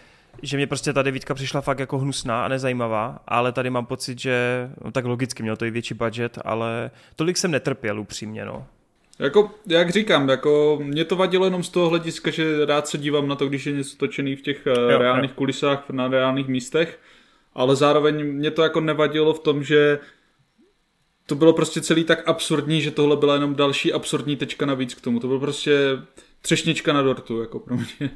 že 0.42 0.56
mě 0.56 0.66
prostě 0.66 0.92
ta 0.92 1.02
devítka 1.02 1.34
přišla 1.34 1.60
fakt 1.60 1.78
jako 1.78 1.98
hnusná 1.98 2.44
a 2.44 2.48
nezajímavá, 2.48 3.18
ale 3.26 3.52
tady 3.52 3.70
mám 3.70 3.86
pocit, 3.86 4.18
že 4.18 4.68
no, 4.84 4.92
tak 4.92 5.04
logicky 5.04 5.42
měl 5.42 5.56
to 5.56 5.64
i 5.64 5.70
větší 5.70 5.94
budget, 5.94 6.38
ale 6.44 6.90
tolik 7.16 7.36
jsem 7.36 7.50
netrpěl 7.50 8.00
upřímně, 8.00 8.44
no. 8.44 8.66
Jako, 9.18 9.50
jak 9.66 9.90
říkám, 9.90 10.28
jako 10.28 10.78
mě 10.82 11.04
to 11.04 11.16
vadilo 11.16 11.44
jenom 11.44 11.62
z 11.62 11.68
toho 11.68 11.88
hlediska, 11.88 12.30
že 12.30 12.66
rád 12.66 12.88
se 12.88 12.98
dívám 12.98 13.28
na 13.28 13.34
to, 13.34 13.46
když 13.46 13.66
je 13.66 13.72
něco 13.72 13.96
točený 13.96 14.36
v 14.36 14.42
těch 14.42 14.66
eh, 14.66 14.92
jo, 14.92 14.98
reálných 14.98 15.30
jo. 15.30 15.36
kulisách 15.36 15.90
na 15.90 16.08
reálných 16.08 16.48
místech, 16.48 17.00
ale 17.54 17.76
zároveň 17.76 18.32
mě 18.32 18.50
to 18.50 18.62
jako 18.62 18.80
nevadilo 18.80 19.34
v 19.34 19.40
tom, 19.40 19.62
že 19.64 19.98
to 21.26 21.34
bylo 21.34 21.52
prostě 21.52 21.80
celý 21.80 22.04
tak 22.04 22.28
absurdní, 22.28 22.82
že 22.82 22.90
tohle 22.90 23.16
byla 23.16 23.34
jenom 23.34 23.54
další 23.54 23.92
absurdní 23.92 24.36
tečka 24.36 24.66
navíc 24.66 24.94
k 24.94 25.00
tomu. 25.00 25.20
To 25.20 25.26
bylo 25.26 25.40
prostě 25.40 25.72
třešnička 26.40 26.92
na 26.92 27.02
dortu, 27.02 27.40
jako 27.40 27.58
pro 27.58 27.76
mě. 27.76 28.10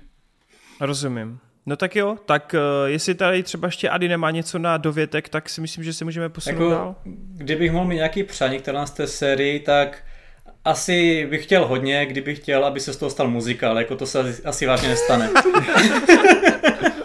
Rozumím. 0.80 1.38
No 1.66 1.76
tak 1.76 1.96
jo, 1.96 2.16
tak 2.26 2.54
uh, 2.54 2.90
jestli 2.90 3.14
tady 3.14 3.42
třeba 3.42 3.68
ještě 3.68 3.88
Ady 3.88 4.08
nemá 4.08 4.30
něco 4.30 4.58
na 4.58 4.76
dovětek, 4.76 5.28
tak 5.28 5.48
si 5.48 5.60
myslím, 5.60 5.84
že 5.84 5.92
se 5.92 6.04
můžeme 6.04 6.28
posunout 6.28 6.60
jako, 6.60 6.70
dál. 6.70 6.94
Kdybych 7.32 7.72
mohl 7.72 7.84
mít 7.84 7.96
nějaký 7.96 8.22
přání 8.22 8.58
k 8.58 8.64
té 8.96 9.06
sérii, 9.06 9.60
tak 9.60 10.04
asi 10.64 11.26
bych 11.30 11.44
chtěl 11.44 11.66
hodně, 11.66 12.06
kdybych 12.06 12.38
chtěl, 12.38 12.64
aby 12.64 12.80
se 12.80 12.92
z 12.92 12.96
toho 12.96 13.10
stal 13.10 13.28
muzikál, 13.28 13.78
jako 13.78 13.96
to 13.96 14.06
se 14.06 14.36
asi 14.44 14.66
vážně 14.66 14.88
nestane. 14.88 15.30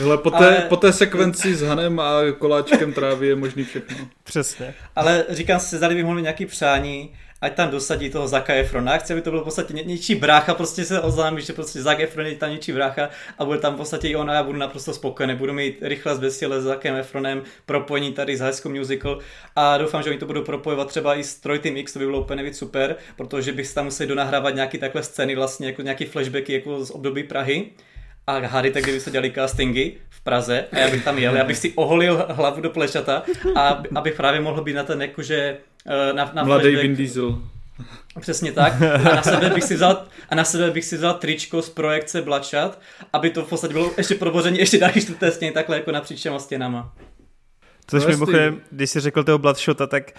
Hele, 0.00 0.18
po, 0.18 0.30
té, 0.30 0.36
ale... 0.36 0.66
po 0.68 0.76
té 0.76 0.92
sekvenci 0.92 1.54
s 1.54 1.62
Hanem 1.62 2.00
a 2.00 2.20
koláčkem 2.38 2.92
trávy 2.92 3.26
je 3.26 3.36
možný 3.36 3.64
všechno. 3.64 3.96
Přesně. 4.24 4.74
Ale 4.96 5.24
říkám 5.28 5.60
si, 5.60 5.76
zda 5.76 5.88
bych 5.88 6.04
mohl 6.04 6.16
mít 6.16 6.22
nějaký 6.22 6.46
přání, 6.46 7.14
ať 7.40 7.54
tam 7.54 7.70
dosadí 7.70 8.10
toho 8.10 8.28
Zaka 8.28 8.54
Efrona. 8.54 8.98
Chci, 8.98 9.12
aby 9.12 9.22
to 9.22 9.30
byl 9.30 9.40
v 9.40 9.44
podstatě 9.44 9.74
ně, 9.74 9.82
něčí 9.82 10.14
brácha, 10.14 10.54
prostě 10.54 10.84
se 10.84 11.00
oznámí, 11.00 11.42
že 11.42 11.52
prostě 11.52 11.82
Zak 11.82 12.00
Efron 12.00 12.26
je 12.26 12.34
tam 12.34 12.50
něčí 12.50 12.72
brácha 12.72 13.08
a 13.38 13.44
bude 13.44 13.58
tam 13.58 13.74
v 13.74 13.76
podstatě 13.76 14.08
i 14.08 14.16
ona, 14.16 14.34
já 14.34 14.42
budu 14.42 14.58
naprosto 14.58 14.94
spokojený. 14.94 15.34
Budu 15.34 15.52
mít 15.52 15.78
rychle 15.82 16.16
zbesile 16.16 16.60
s 16.60 16.64
Zakem 16.64 16.96
Efronem 16.96 17.42
propojení 17.66 18.12
tady 18.12 18.36
z 18.36 18.40
High 18.40 18.52
School 18.52 18.74
Musical 18.74 19.18
a 19.56 19.78
doufám, 19.78 20.02
že 20.02 20.10
oni 20.10 20.18
to 20.18 20.26
budou 20.26 20.42
propojovat 20.42 20.88
třeba 20.88 21.14
i 21.14 21.24
s 21.24 21.34
Troy 21.34 21.58
Team 21.58 21.76
X, 21.76 21.92
to 21.92 21.98
by 21.98 22.04
bylo 22.04 22.20
úplně 22.20 22.36
nejvíc 22.36 22.58
super, 22.58 22.96
protože 23.16 23.52
bych 23.52 23.74
tam 23.74 23.84
museli 23.84 24.06
donahrávat 24.06 24.54
nějaký 24.54 24.78
takhle 24.78 25.02
scény, 25.02 25.34
vlastně 25.34 25.66
jako 25.66 25.82
nějaký 25.82 26.04
flashbacky 26.04 26.52
jako 26.52 26.84
z 26.84 26.90
období 26.90 27.22
Prahy 27.22 27.66
a 28.36 28.46
hádejte, 28.46 28.82
kdyby 28.82 29.00
se 29.00 29.10
dělali 29.10 29.32
castingy 29.34 29.92
v 30.10 30.20
Praze 30.20 30.64
a 30.72 30.78
já 30.78 30.90
bych 30.90 31.04
tam 31.04 31.18
jel, 31.18 31.36
já 31.36 31.44
bych 31.44 31.56
si 31.56 31.72
oholil 31.72 32.26
hlavu 32.28 32.60
do 32.60 32.70
plešata 32.70 33.22
a 33.56 33.82
abych 33.94 34.14
právě 34.14 34.40
mohl 34.40 34.62
být 34.62 34.74
na 34.74 34.82
ten 34.82 35.02
jakože 35.02 35.56
Eh, 35.86 36.12
na, 36.12 36.30
na 36.34 36.44
Mladý 36.44 36.76
Vin 36.76 36.96
Diesel. 36.96 37.42
Přesně 38.20 38.52
tak. 38.52 38.82
A 38.82 39.14
na 39.14 39.22
sebe 39.22 39.50
bych 39.50 39.64
si 39.64 39.74
vzal, 39.74 40.04
a 40.28 40.34
na 40.34 40.44
sebe 40.44 40.70
bych 40.70 40.84
si 40.84 40.96
vzal 40.96 41.14
tričko 41.14 41.62
z 41.62 41.70
projekce 41.70 42.22
Bloodshot, 42.22 42.78
aby 43.12 43.30
to 43.30 43.44
v 43.44 43.48
podstatě 43.48 43.72
bylo 43.72 43.92
ještě 43.96 44.14
proboření 44.14 44.58
ještě 44.58 44.78
další 44.78 45.00
čtvrté 45.00 45.32
stěny, 45.32 45.52
takhle 45.52 45.76
jako 45.76 45.92
napříč 45.92 46.22
těma 46.22 46.38
stěnama. 46.38 46.92
Což 47.86 48.06
mimochodem, 48.06 48.60
když 48.70 48.90
jsi 48.90 49.00
řekl 49.00 49.24
toho 49.24 49.38
Bloodshota, 49.38 49.86
tak 49.86 50.12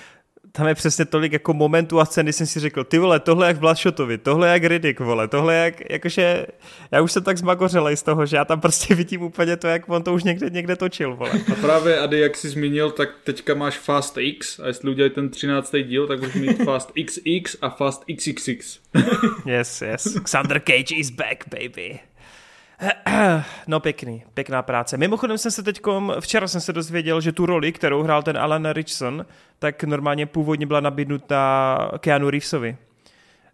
tam 0.52 0.68
je 0.68 0.76
přesně 0.76 1.06
tolik 1.06 1.34
jako 1.34 1.54
momentů 1.54 2.00
a 2.00 2.06
scény, 2.06 2.34
jsem 2.34 2.48
si 2.48 2.60
řekl, 2.60 2.84
ty 2.84 2.98
vole, 2.98 3.20
tohle 3.20 3.48
jak 3.48 3.58
v 3.58 3.60
Blashotovi, 3.60 4.18
tohle 4.18 4.50
jak 4.50 4.64
Riddick, 4.64 5.00
vole, 5.00 5.28
tohle 5.28 5.56
jak, 5.56 5.92
jakože, 5.92 6.46
já 6.92 7.02
už 7.02 7.12
jsem 7.12 7.24
tak 7.24 7.38
zmagořelej 7.38 7.98
z 7.98 8.04
toho, 8.04 8.26
že 8.26 8.36
já 8.36 8.46
tam 8.46 8.62
prostě 8.62 8.96
vidím 9.02 9.22
úplně 9.22 9.58
to, 9.58 9.68
jak 9.68 9.90
on 9.90 10.04
to 10.04 10.14
už 10.14 10.24
někde, 10.24 10.50
někde 10.50 10.76
točil, 10.76 11.16
vole. 11.16 11.32
A 11.52 11.56
právě, 11.56 12.00
Ady, 12.00 12.20
jak 12.20 12.38
jsi 12.38 12.50
zmínil, 12.50 12.92
tak 12.92 13.10
teďka 13.24 13.54
máš 13.54 13.78
Fast 13.78 14.18
X 14.18 14.60
a 14.60 14.68
jestli 14.68 14.90
udělají 14.90 15.12
ten 15.12 15.30
13. 15.30 15.76
díl, 15.84 16.08
tak 16.08 16.20
budeš 16.20 16.36
mít 16.36 16.64
Fast 16.64 16.92
XX 17.06 17.56
a 17.62 17.70
Fast 17.70 18.04
XXX. 18.16 18.80
yes, 19.46 19.82
yes. 19.82 20.20
Xander 20.24 20.62
Cage 20.68 20.96
is 20.96 21.10
back, 21.10 21.44
baby. 21.50 22.00
No 23.68 23.80
pěkný, 23.80 24.24
pěkná 24.34 24.62
práce. 24.62 24.98
Mimochodem 24.98 25.38
jsem 25.38 25.52
se 25.52 25.64
teď, 25.64 25.82
včera 26.20 26.48
jsem 26.48 26.62
se 26.62 26.74
dozvěděl, 26.74 27.22
že 27.22 27.32
tu 27.32 27.46
roli, 27.46 27.72
kterou 27.72 28.04
hrál 28.04 28.24
ten 28.24 28.38
Alan 28.38 28.70
Richson, 28.70 29.26
tak 29.60 29.84
normálně 29.84 30.26
původně 30.26 30.66
byla 30.66 30.80
nabídnuta 30.80 31.92
Keanu 32.00 32.30
Reevesovi. 32.30 32.78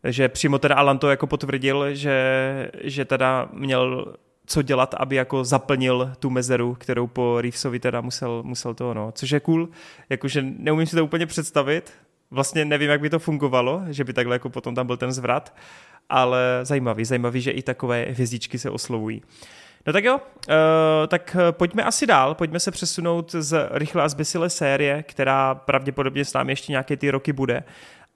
Že 0.03 0.29
přímo 0.29 0.59
ten 0.59 0.73
Alan 0.73 0.99
to 0.99 1.09
jako 1.09 1.27
potvrdil, 1.27 1.95
že, 1.95 2.71
že 2.83 3.05
teda 3.05 3.49
měl 3.53 4.15
co 4.45 4.61
dělat, 4.61 4.95
aby 4.97 5.15
jako 5.15 5.43
zaplnil 5.43 6.11
tu 6.19 6.29
mezeru, 6.29 6.75
kterou 6.75 7.07
po 7.07 7.41
Reevesovi 7.41 7.79
teda 7.79 8.01
musel, 8.01 8.43
musel 8.43 8.73
to, 8.73 8.93
no. 8.93 9.11
Což 9.11 9.31
je 9.31 9.39
cool, 9.39 9.69
jakože 10.09 10.41
neumím 10.41 10.87
si 10.87 10.95
to 10.95 11.05
úplně 11.05 11.25
představit, 11.25 11.93
vlastně 12.31 12.65
nevím, 12.65 12.89
jak 12.89 13.01
by 13.01 13.09
to 13.09 13.19
fungovalo, 13.19 13.81
že 13.89 14.03
by 14.03 14.13
takhle 14.13 14.35
jako 14.35 14.49
potom 14.49 14.75
tam 14.75 14.87
byl 14.87 14.97
ten 14.97 15.11
zvrat, 15.11 15.55
ale 16.09 16.59
zajímavý, 16.63 17.05
zajímavý, 17.05 17.41
že 17.41 17.51
i 17.51 17.61
takové 17.61 18.03
hvězdičky 18.03 18.59
se 18.59 18.69
oslovují. 18.69 19.21
No 19.87 19.93
tak 19.93 20.03
jo, 20.03 20.15
uh, 20.15 20.53
tak 21.07 21.37
pojďme 21.51 21.83
asi 21.83 22.07
dál, 22.07 22.35
pojďme 22.35 22.59
se 22.59 22.71
přesunout 22.71 23.31
z 23.31 23.69
rychle 23.71 24.03
a 24.03 24.09
zbesile 24.09 24.49
série, 24.49 25.03
která 25.03 25.55
pravděpodobně 25.55 26.25
s 26.25 26.33
námi 26.33 26.51
ještě 26.51 26.71
nějaké 26.71 26.97
ty 26.97 27.11
roky 27.11 27.33
bude. 27.33 27.63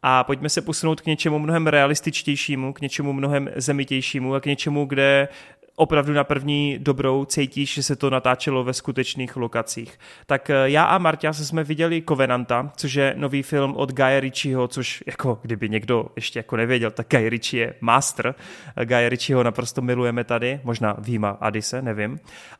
A 0.03 0.23
pojďme 0.23 0.49
se 0.49 0.61
posunout 0.61 1.01
k 1.01 1.05
něčemu 1.05 1.39
mnohem 1.39 1.67
realističtějšímu, 1.67 2.73
k 2.73 2.81
něčemu 2.81 3.13
mnohem 3.13 3.49
zemitějšímu 3.55 4.35
a 4.35 4.39
k 4.39 4.45
něčemu, 4.45 4.85
kde 4.85 5.27
opravdu 5.75 6.13
na 6.13 6.23
první 6.23 6.77
dobrou 6.79 7.25
cítíš, 7.25 7.73
že 7.73 7.83
se 7.83 7.95
to 7.95 8.09
natáčelo 8.09 8.63
ve 8.63 8.73
skutečných 8.73 9.35
lokacích. 9.35 9.99
Tak 10.25 10.49
eh, 10.49 10.55
já 10.65 10.83
a 10.83 10.97
Marta 10.97 11.33
se 11.33 11.45
jsme 11.45 11.63
viděli 11.63 12.03
Covenanta, 12.09 12.71
což 12.75 12.93
je 12.93 13.13
nový 13.17 13.43
film 13.43 13.75
od 13.75 13.91
Guy 13.91 14.19
Ritchieho, 14.19 14.67
což 14.67 15.03
jako 15.07 15.39
kdyby 15.41 15.69
někdo 15.69 16.05
ještě 16.15 16.39
jako 16.39 16.57
nevěděl, 16.57 16.91
tak 16.91 17.07
Guy 17.09 17.29
Ritchie 17.29 17.65
je 17.65 17.73
master. 17.81 18.35
Guy 18.83 19.09
Ritchieho 19.09 19.43
naprosto 19.43 19.81
milujeme 19.81 20.23
tady, 20.23 20.59
možná 20.63 20.95
Vima 20.99 21.29
Adise, 21.29 21.81
nevím. 21.81 22.19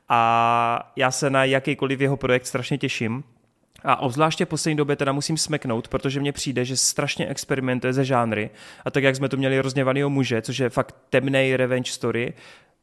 A 0.09 0.91
já 0.95 1.12
se 1.12 1.30
na 1.30 1.43
jakýkoliv 1.43 2.01
jeho 2.01 2.18
projekt 2.18 2.45
strašně 2.45 2.78
těším. 2.78 3.24
A 3.84 3.95
obzvláště 3.95 4.45
v 4.45 4.49
poslední 4.49 4.78
době 4.78 4.95
teda 4.95 5.12
musím 5.12 5.38
smeknout, 5.38 5.88
protože 5.88 6.20
mně 6.20 6.32
přijde, 6.32 6.66
že 6.66 6.78
strašně 6.78 7.28
experimentuje 7.28 7.93
ze 7.93 8.05
žánry. 8.05 8.49
A 8.86 8.91
tak 8.91 9.03
jak 9.03 9.16
jsme 9.16 9.30
tu 9.30 9.38
měli 9.38 9.59
rozněvanýho 9.59 10.09
muže, 10.09 10.41
což 10.41 10.59
je 10.59 10.70
fakt 10.70 10.95
temný 11.09 11.55
revenge 11.55 11.91
story, 11.91 12.34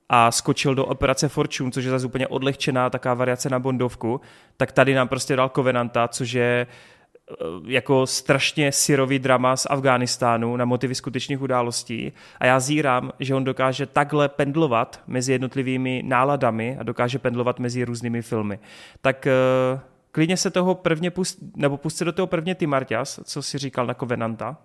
a 0.09 0.31
skočil 0.31 0.75
do 0.75 0.87
operace 0.87 1.29
Fortune, 1.29 1.71
což 1.71 1.85
je 1.85 1.91
zase 1.91 2.07
úplně 2.07 2.27
odlehčená 2.27 2.91
taková 2.91 3.15
variace 3.15 3.51
na 3.51 3.59
Bondovku, 3.59 4.21
tak 4.57 4.73
tady 4.73 4.95
nám 4.95 5.09
prostě 5.09 5.37
dal 5.37 5.49
Covenanta, 5.49 6.09
což 6.09 6.33
je 6.33 6.67
eh, 6.67 7.35
jako 7.67 8.07
strašně 8.07 8.73
syrový 8.73 9.19
drama 9.19 9.57
z 9.57 9.67
Afghánistánu 9.71 10.57
na 10.57 10.65
motivy 10.65 10.95
skutečných 10.95 11.43
událostí 11.43 12.13
a 12.41 12.47
já 12.47 12.61
zírám, 12.61 13.13
že 13.21 13.35
on 13.35 13.45
dokáže 13.45 13.87
takhle 13.87 14.29
pendlovat 14.29 15.01
mezi 15.07 15.33
jednotlivými 15.33 16.03
náladami 16.07 16.77
a 16.81 16.83
dokáže 16.83 17.19
pendlovat 17.19 17.59
mezi 17.59 17.85
různými 17.85 18.23
filmy. 18.23 18.59
Tak 19.01 19.27
uh, 19.75 19.81
klidně 20.13 20.37
se 20.37 20.51
toho 20.51 20.75
prvně 20.75 21.11
pust, 21.11 21.39
nebo 21.57 21.77
pust 21.77 21.97
se 21.97 22.05
do 22.05 22.13
toho 22.13 22.27
prvně 22.27 22.55
ty 22.55 22.67
Marťas, 22.67 23.21
co 23.25 23.43
si 23.43 23.59
říkal 23.59 23.87
na 23.87 23.95
Covenanta. 23.95 24.57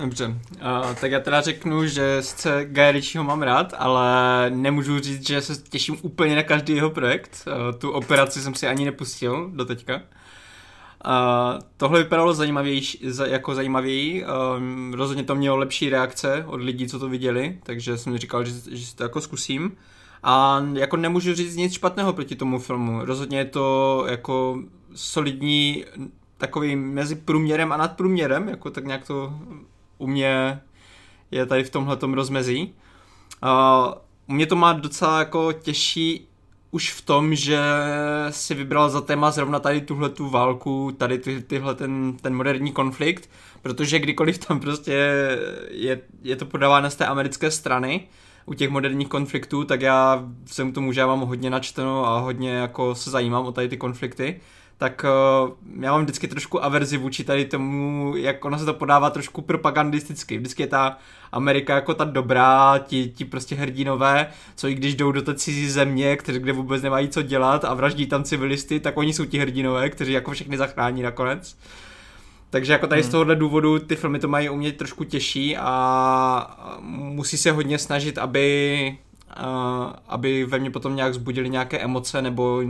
Dobře, 0.00 0.26
uh, 0.26 0.94
tak 1.00 1.10
já 1.10 1.20
teda 1.20 1.40
řeknu, 1.40 1.86
že 1.86 2.22
sice 2.22 2.64
Guy 2.64 2.92
Ritchieho 2.92 3.24
mám 3.24 3.42
rád, 3.42 3.74
ale 3.78 4.06
nemůžu 4.50 5.00
říct, 5.00 5.26
že 5.26 5.40
se 5.40 5.62
těším 5.62 5.96
úplně 6.02 6.36
na 6.36 6.42
každý 6.42 6.74
jeho 6.74 6.90
projekt. 6.90 7.44
Uh, 7.46 7.78
tu 7.78 7.90
operaci 7.90 8.40
jsem 8.42 8.54
si 8.54 8.66
ani 8.66 8.84
nepustil 8.84 9.50
do 9.54 9.64
teďka. 9.64 9.94
Uh, 9.96 10.02
tohle 11.76 12.02
vypadalo 12.02 12.34
zajímavější, 12.34 13.00
jako 13.26 13.54
zajímavěji. 13.54 14.24
Um, 14.56 14.94
rozhodně 14.94 15.24
to 15.24 15.34
mělo 15.34 15.56
lepší 15.56 15.90
reakce 15.90 16.44
od 16.46 16.60
lidí, 16.60 16.88
co 16.88 16.98
to 16.98 17.08
viděli, 17.08 17.58
takže 17.62 17.98
jsem 17.98 18.18
říkal, 18.18 18.44
že, 18.44 18.52
že 18.70 18.86
si 18.86 18.96
to 18.96 19.02
jako 19.02 19.20
zkusím. 19.20 19.76
A 20.22 20.64
jako 20.72 20.96
nemůžu 20.96 21.34
říct 21.34 21.56
nic 21.56 21.72
špatného 21.72 22.12
proti 22.12 22.36
tomu 22.36 22.58
filmu. 22.58 23.04
Rozhodně 23.04 23.38
je 23.38 23.44
to 23.44 24.04
jako 24.08 24.58
solidní 24.94 25.84
takový 26.38 26.76
mezi 26.76 27.14
průměrem 27.14 27.72
a 27.72 27.76
nadprůměrem, 27.76 28.48
jako 28.48 28.70
tak 28.70 28.84
nějak 28.84 29.06
to 29.06 29.32
u 29.98 30.06
mě 30.06 30.60
je 31.30 31.46
tady 31.46 31.64
v 31.64 31.70
tomhle 31.70 31.98
rozmezí. 32.12 32.74
U 34.26 34.32
mě 34.32 34.46
to 34.46 34.56
má 34.56 34.72
docela 34.72 35.18
jako 35.18 35.52
těžší 35.52 36.28
už 36.70 36.92
v 36.92 37.00
tom, 37.00 37.34
že 37.34 37.60
si 38.30 38.54
vybral 38.54 38.90
za 38.90 39.00
téma 39.00 39.30
zrovna 39.30 39.60
tady 39.60 39.80
tuhle 39.80 40.08
tu 40.08 40.30
válku, 40.30 40.92
tady 40.98 41.18
ty, 41.18 41.42
tyhle 41.42 41.74
ten, 41.74 42.16
ten 42.20 42.34
moderní 42.36 42.72
konflikt, 42.72 43.30
protože 43.62 43.98
kdykoliv 43.98 44.38
tam 44.38 44.60
prostě 44.60 45.10
je, 45.70 46.00
je 46.22 46.36
to 46.36 46.46
podáváno 46.46 46.90
z 46.90 46.94
té 46.94 47.06
americké 47.06 47.50
strany, 47.50 48.08
u 48.46 48.54
těch 48.54 48.70
moderních 48.70 49.08
konfliktů, 49.08 49.64
tak 49.64 49.80
já 49.80 50.24
jsem 50.46 50.72
tomu, 50.72 50.92
že 50.92 51.00
já 51.00 51.06
mám 51.06 51.20
hodně 51.20 51.50
načteno 51.50 52.06
a 52.06 52.18
hodně 52.18 52.50
jako 52.50 52.94
se 52.94 53.10
zajímám 53.10 53.46
o 53.46 53.52
tady 53.52 53.68
ty 53.68 53.76
konflikty 53.76 54.40
tak 54.78 55.04
uh, 55.44 55.52
já 55.84 55.92
mám 55.92 56.02
vždycky 56.02 56.28
trošku 56.28 56.64
averzi 56.64 56.96
vůči 56.96 57.24
tady 57.24 57.44
tomu, 57.44 58.16
jak 58.16 58.44
ona 58.44 58.58
se 58.58 58.64
to 58.64 58.74
podává 58.74 59.10
trošku 59.10 59.42
propagandisticky. 59.42 60.38
Vždycky 60.38 60.62
je 60.62 60.66
ta 60.66 60.98
Amerika 61.32 61.74
jako 61.74 61.94
ta 61.94 62.04
dobrá, 62.04 62.78
ti, 62.78 63.08
ti 63.08 63.24
prostě 63.24 63.54
hrdinové, 63.54 64.26
co 64.56 64.68
i 64.68 64.74
když 64.74 64.94
jdou 64.94 65.12
do 65.12 65.22
té 65.22 65.34
cizí 65.34 65.70
země, 65.70 66.16
kteří 66.16 66.38
kde 66.38 66.52
vůbec 66.52 66.82
nemají 66.82 67.08
co 67.08 67.22
dělat 67.22 67.64
a 67.64 67.74
vraždí 67.74 68.06
tam 68.06 68.24
civilisty, 68.24 68.80
tak 68.80 68.96
oni 68.96 69.12
jsou 69.12 69.24
ti 69.24 69.38
hrdinové, 69.38 69.90
kteří 69.90 70.12
jako 70.12 70.30
všechny 70.30 70.56
zachrání 70.56 71.02
nakonec. 71.02 71.56
Takže 72.50 72.72
jako 72.72 72.86
tady 72.86 73.00
hmm. 73.00 73.08
z 73.08 73.12
tohohle 73.12 73.36
důvodu 73.36 73.78
ty 73.78 73.96
filmy 73.96 74.18
to 74.18 74.28
mají 74.28 74.48
u 74.48 74.56
mě 74.56 74.72
trošku 74.72 75.04
těžší 75.04 75.56
a 75.56 76.78
musí 76.80 77.36
se 77.36 77.52
hodně 77.52 77.78
snažit, 77.78 78.18
aby, 78.18 78.98
uh, 79.40 79.92
aby 80.08 80.44
ve 80.44 80.58
mně 80.58 80.70
potom 80.70 80.96
nějak 80.96 81.14
zbudili 81.14 81.50
nějaké 81.50 81.78
emoce 81.78 82.22
nebo 82.22 82.62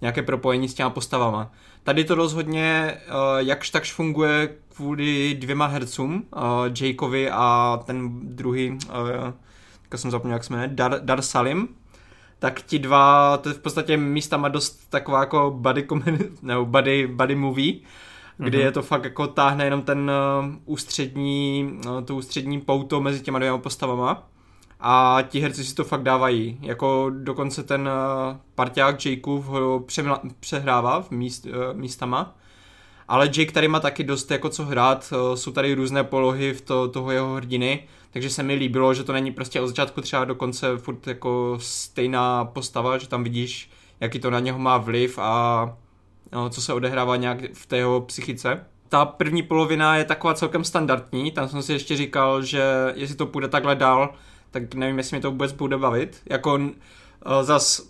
nějaké 0.00 0.22
propojení 0.22 0.68
s 0.68 0.74
těma 0.74 0.90
postavama. 0.90 1.52
Tady 1.82 2.04
to 2.04 2.14
rozhodně 2.14 2.96
uh, 3.08 3.14
jakž 3.38 3.70
takž 3.70 3.92
funguje 3.92 4.54
kvůli 4.74 5.34
dvěma 5.34 5.66
hercům, 5.66 6.24
uh, 6.36 6.42
Jakeovi 6.80 7.30
a 7.30 7.80
ten 7.84 8.20
druhý, 8.36 8.70
uh, 8.70 8.78
teďka 9.82 9.98
jsem 9.98 10.10
zapomněl, 10.10 10.34
jak 10.34 10.44
se 10.44 10.52
jmenuje, 10.52 10.68
Dar, 10.68 11.00
Dar 11.00 11.22
Salim, 11.22 11.68
tak 12.38 12.62
ti 12.62 12.78
dva, 12.78 13.36
to 13.36 13.48
je 13.48 13.54
v 13.54 13.58
podstatě 13.58 13.96
místama 13.96 14.48
dost 14.48 14.90
taková 14.90 15.20
jako 15.20 15.50
buddy, 15.56 15.86
comedy, 15.86 16.30
nebo 16.42 16.66
buddy, 16.66 17.06
buddy 17.06 17.34
movie, 17.34 17.72
kdy 18.36 18.58
mm-hmm. 18.58 18.62
je 18.62 18.72
to 18.72 18.82
fakt 18.82 19.04
jako 19.04 19.26
táhne 19.26 19.64
jenom 19.64 19.82
ten 19.82 20.10
uh, 20.10 20.54
ústřední, 20.64 21.72
uh, 21.86 22.00
to 22.00 22.16
ústřední 22.16 22.60
pouto 22.60 23.00
mezi 23.00 23.20
těma 23.20 23.38
dvěma 23.38 23.58
postavama 23.58 24.28
a 24.80 25.18
ti 25.28 25.40
herci 25.40 25.64
si 25.64 25.74
to 25.74 25.84
fakt 25.84 26.02
dávají. 26.02 26.58
Jako 26.62 27.10
dokonce 27.10 27.62
ten 27.62 27.88
uh, 27.88 28.36
parťák 28.54 29.06
Jakeův 29.06 29.46
ho 29.46 29.84
přehrává 30.40 31.02
v 31.02 31.10
míst, 31.10 31.46
uh, 31.46 31.52
místama. 31.76 32.34
Ale 33.08 33.26
Jake 33.26 33.52
tady 33.52 33.68
má 33.68 33.80
taky 33.80 34.04
dost 34.04 34.30
jako 34.30 34.48
co 34.48 34.64
hrát, 34.64 35.12
uh, 35.12 35.34
jsou 35.34 35.52
tady 35.52 35.74
různé 35.74 36.04
polohy 36.04 36.54
v 36.54 36.60
to, 36.60 36.88
toho 36.88 37.10
jeho 37.10 37.34
hrdiny, 37.34 37.84
takže 38.10 38.30
se 38.30 38.42
mi 38.42 38.54
líbilo, 38.54 38.94
že 38.94 39.04
to 39.04 39.12
není 39.12 39.32
prostě 39.32 39.60
od 39.60 39.66
začátku 39.66 40.00
třeba 40.00 40.24
do 40.24 40.34
konce 40.34 40.76
furt 40.76 41.06
jako 41.06 41.58
stejná 41.60 42.44
postava, 42.44 42.98
že 42.98 43.08
tam 43.08 43.24
vidíš, 43.24 43.70
jaký 44.00 44.18
to 44.18 44.30
na 44.30 44.40
něho 44.40 44.58
má 44.58 44.76
vliv 44.76 45.18
a 45.18 45.76
no, 46.32 46.50
co 46.50 46.62
se 46.62 46.72
odehrává 46.72 47.16
nějak 47.16 47.38
v 47.52 47.66
té 47.66 47.76
jeho 47.76 48.00
psychice. 48.00 48.64
Ta 48.88 49.04
první 49.04 49.42
polovina 49.42 49.96
je 49.96 50.04
taková 50.04 50.34
celkem 50.34 50.64
standardní, 50.64 51.30
tam 51.30 51.48
jsem 51.48 51.62
si 51.62 51.72
ještě 51.72 51.96
říkal, 51.96 52.42
že 52.42 52.92
jestli 52.94 53.16
to 53.16 53.26
půjde 53.26 53.48
takhle 53.48 53.74
dál, 53.74 54.14
tak 54.50 54.74
nevím, 54.74 54.98
jestli 54.98 55.16
mi 55.16 55.20
to 55.20 55.30
vůbec 55.30 55.52
bude 55.52 55.78
bavit. 55.78 56.22
Jako 56.30 56.54
uh, 56.54 56.70
zas 57.42 57.88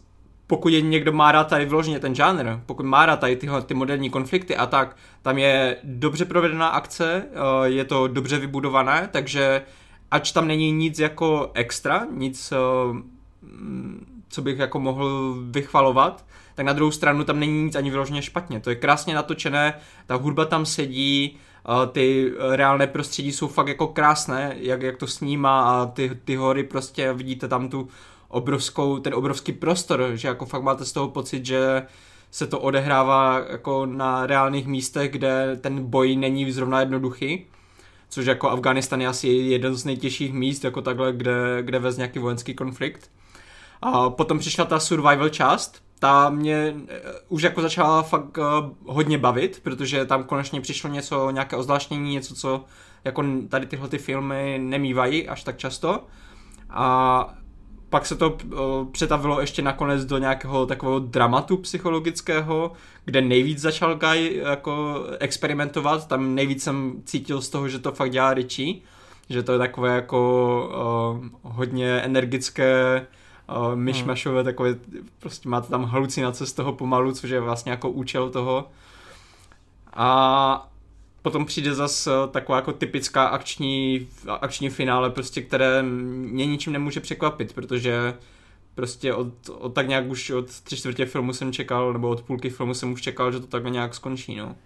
pokud 0.48 0.68
je 0.68 0.80
někdo 0.80 1.12
má 1.12 1.32
rád 1.32 1.48
tady 1.48 1.66
vložně 1.66 2.00
ten 2.00 2.14
žánr, 2.14 2.60
pokud 2.66 2.86
má 2.86 3.06
rád 3.06 3.20
tady 3.20 3.36
tyhle 3.36 3.62
ty 3.62 3.74
moderní 3.74 4.10
konflikty 4.10 4.56
a 4.56 4.66
tak, 4.66 4.96
tam 5.22 5.38
je 5.38 5.76
dobře 5.84 6.24
provedená 6.24 6.68
akce, 6.68 7.24
uh, 7.30 7.64
je 7.64 7.84
to 7.84 8.08
dobře 8.08 8.38
vybudované, 8.38 9.08
takže 9.12 9.62
ač 10.10 10.32
tam 10.32 10.48
není 10.48 10.72
nic 10.72 10.98
jako 10.98 11.50
extra, 11.54 12.06
nic, 12.10 12.52
uh, 12.52 12.96
co 14.28 14.42
bych 14.42 14.58
jako 14.58 14.80
mohl 14.80 15.36
vychvalovat, 15.50 16.24
tak 16.54 16.66
na 16.66 16.72
druhou 16.72 16.90
stranu 16.90 17.24
tam 17.24 17.40
není 17.40 17.62
nic 17.62 17.74
ani 17.74 17.90
vyloženě 17.90 18.22
špatně. 18.22 18.60
To 18.60 18.70
je 18.70 18.76
krásně 18.76 19.14
natočené, 19.14 19.74
ta 20.06 20.14
hudba 20.14 20.44
tam 20.44 20.66
sedí, 20.66 21.38
ty 21.92 22.32
reálné 22.50 22.86
prostředí 22.86 23.32
jsou 23.32 23.48
fakt 23.48 23.68
jako 23.68 23.86
krásné, 23.86 24.56
jak, 24.58 24.82
jak 24.82 24.96
to 24.96 25.06
snímá 25.06 25.60
a 25.60 25.86
ty, 25.86 26.10
ty 26.24 26.36
hory 26.36 26.64
prostě 26.64 27.12
vidíte 27.12 27.48
tam 27.48 27.68
tu 27.68 27.88
obrovskou, 28.28 28.98
ten 28.98 29.14
obrovský 29.14 29.52
prostor, 29.52 30.10
že 30.14 30.28
jako 30.28 30.46
fakt 30.46 30.62
máte 30.62 30.84
z 30.84 30.92
toho 30.92 31.08
pocit, 31.08 31.46
že 31.46 31.82
se 32.30 32.46
to 32.46 32.60
odehrává 32.60 33.44
jako 33.50 33.86
na 33.86 34.26
reálných 34.26 34.66
místech, 34.66 35.10
kde 35.10 35.56
ten 35.60 35.84
boj 35.84 36.16
není 36.16 36.52
zrovna 36.52 36.80
jednoduchý, 36.80 37.46
což 38.08 38.26
jako 38.26 38.50
Afganistan 38.50 39.00
je 39.00 39.06
asi 39.06 39.28
jeden 39.28 39.74
z 39.74 39.84
nejtěžších 39.84 40.32
míst, 40.32 40.64
jako 40.64 40.82
takhle, 40.82 41.12
kde, 41.12 41.62
kde 41.62 41.78
vez 41.78 41.96
nějaký 41.96 42.18
vojenský 42.18 42.54
konflikt. 42.54 43.10
A 43.82 44.10
potom 44.10 44.38
přišla 44.38 44.64
ta 44.64 44.80
survival 44.80 45.28
část, 45.28 45.82
ta 45.98 46.30
mě 46.30 46.74
uh, 46.76 46.86
už 47.28 47.42
jako 47.42 47.62
začala 47.62 48.02
fakt 48.02 48.38
uh, 48.38 48.44
hodně 48.86 49.18
bavit, 49.18 49.60
protože 49.62 50.04
tam 50.04 50.24
konečně 50.24 50.60
přišlo 50.60 50.90
něco, 50.90 51.30
nějaké 51.30 51.56
ozvláštnění, 51.56 52.14
něco, 52.14 52.34
co 52.34 52.64
jako 53.04 53.24
tady 53.48 53.66
tyhle 53.66 53.88
ty 53.88 53.98
filmy 53.98 54.58
nemývají 54.62 55.28
až 55.28 55.44
tak 55.44 55.58
často. 55.58 56.04
A 56.70 57.34
pak 57.90 58.06
se 58.06 58.16
to 58.16 58.30
uh, 58.30 58.90
přetavilo 58.92 59.40
ještě 59.40 59.62
nakonec 59.62 60.04
do 60.04 60.18
nějakého 60.18 60.66
takového 60.66 60.98
dramatu 60.98 61.56
psychologického, 61.56 62.72
kde 63.04 63.20
nejvíc 63.20 63.58
začal 63.58 63.96
Guy 63.96 64.42
jako 64.44 65.04
experimentovat, 65.20 66.08
tam 66.08 66.34
nejvíc 66.34 66.62
jsem 66.62 67.02
cítil 67.04 67.40
z 67.40 67.48
toho, 67.48 67.68
že 67.68 67.78
to 67.78 67.92
fakt 67.92 68.10
dělá 68.10 68.34
Richie, 68.34 68.74
že 69.30 69.42
to 69.42 69.52
je 69.52 69.58
takové 69.58 69.94
jako 69.94 71.18
uh, 71.20 71.52
hodně 71.52 72.00
energické 72.00 73.06
uh, 73.56 73.74
myšmašové, 73.74 74.44
takové, 74.44 74.74
prostě 75.18 75.48
máte 75.48 75.68
tam 75.68 75.84
halucinace 75.84 76.46
z 76.46 76.52
toho 76.52 76.72
pomalu, 76.72 77.12
což 77.12 77.30
je 77.30 77.40
vlastně 77.40 77.72
jako 77.72 77.90
účel 77.90 78.30
toho. 78.30 78.68
A 79.92 80.68
potom 81.22 81.44
přijde 81.46 81.74
zase 81.74 82.10
taková 82.30 82.58
jako 82.58 82.72
typická 82.72 83.26
akční, 83.26 84.08
akční 84.40 84.68
finále, 84.68 85.10
prostě, 85.10 85.42
které 85.42 85.82
mě 85.82 86.46
ničím 86.46 86.72
nemůže 86.72 87.00
překvapit, 87.00 87.52
protože 87.52 88.14
prostě 88.74 89.14
od, 89.14 89.28
od 89.58 89.74
tak 89.74 89.88
nějak 89.88 90.06
už 90.06 90.30
od 90.30 90.46
tři 90.60 90.76
čtvrtě 90.76 91.06
filmu 91.06 91.32
jsem 91.32 91.52
čekal, 91.52 91.92
nebo 91.92 92.08
od 92.08 92.22
půlky 92.22 92.50
filmu 92.50 92.74
jsem 92.74 92.92
už 92.92 93.02
čekal, 93.02 93.32
že 93.32 93.40
to 93.40 93.46
takhle 93.46 93.70
nějak 93.70 93.94
skončí, 93.94 94.36
no. 94.36 94.56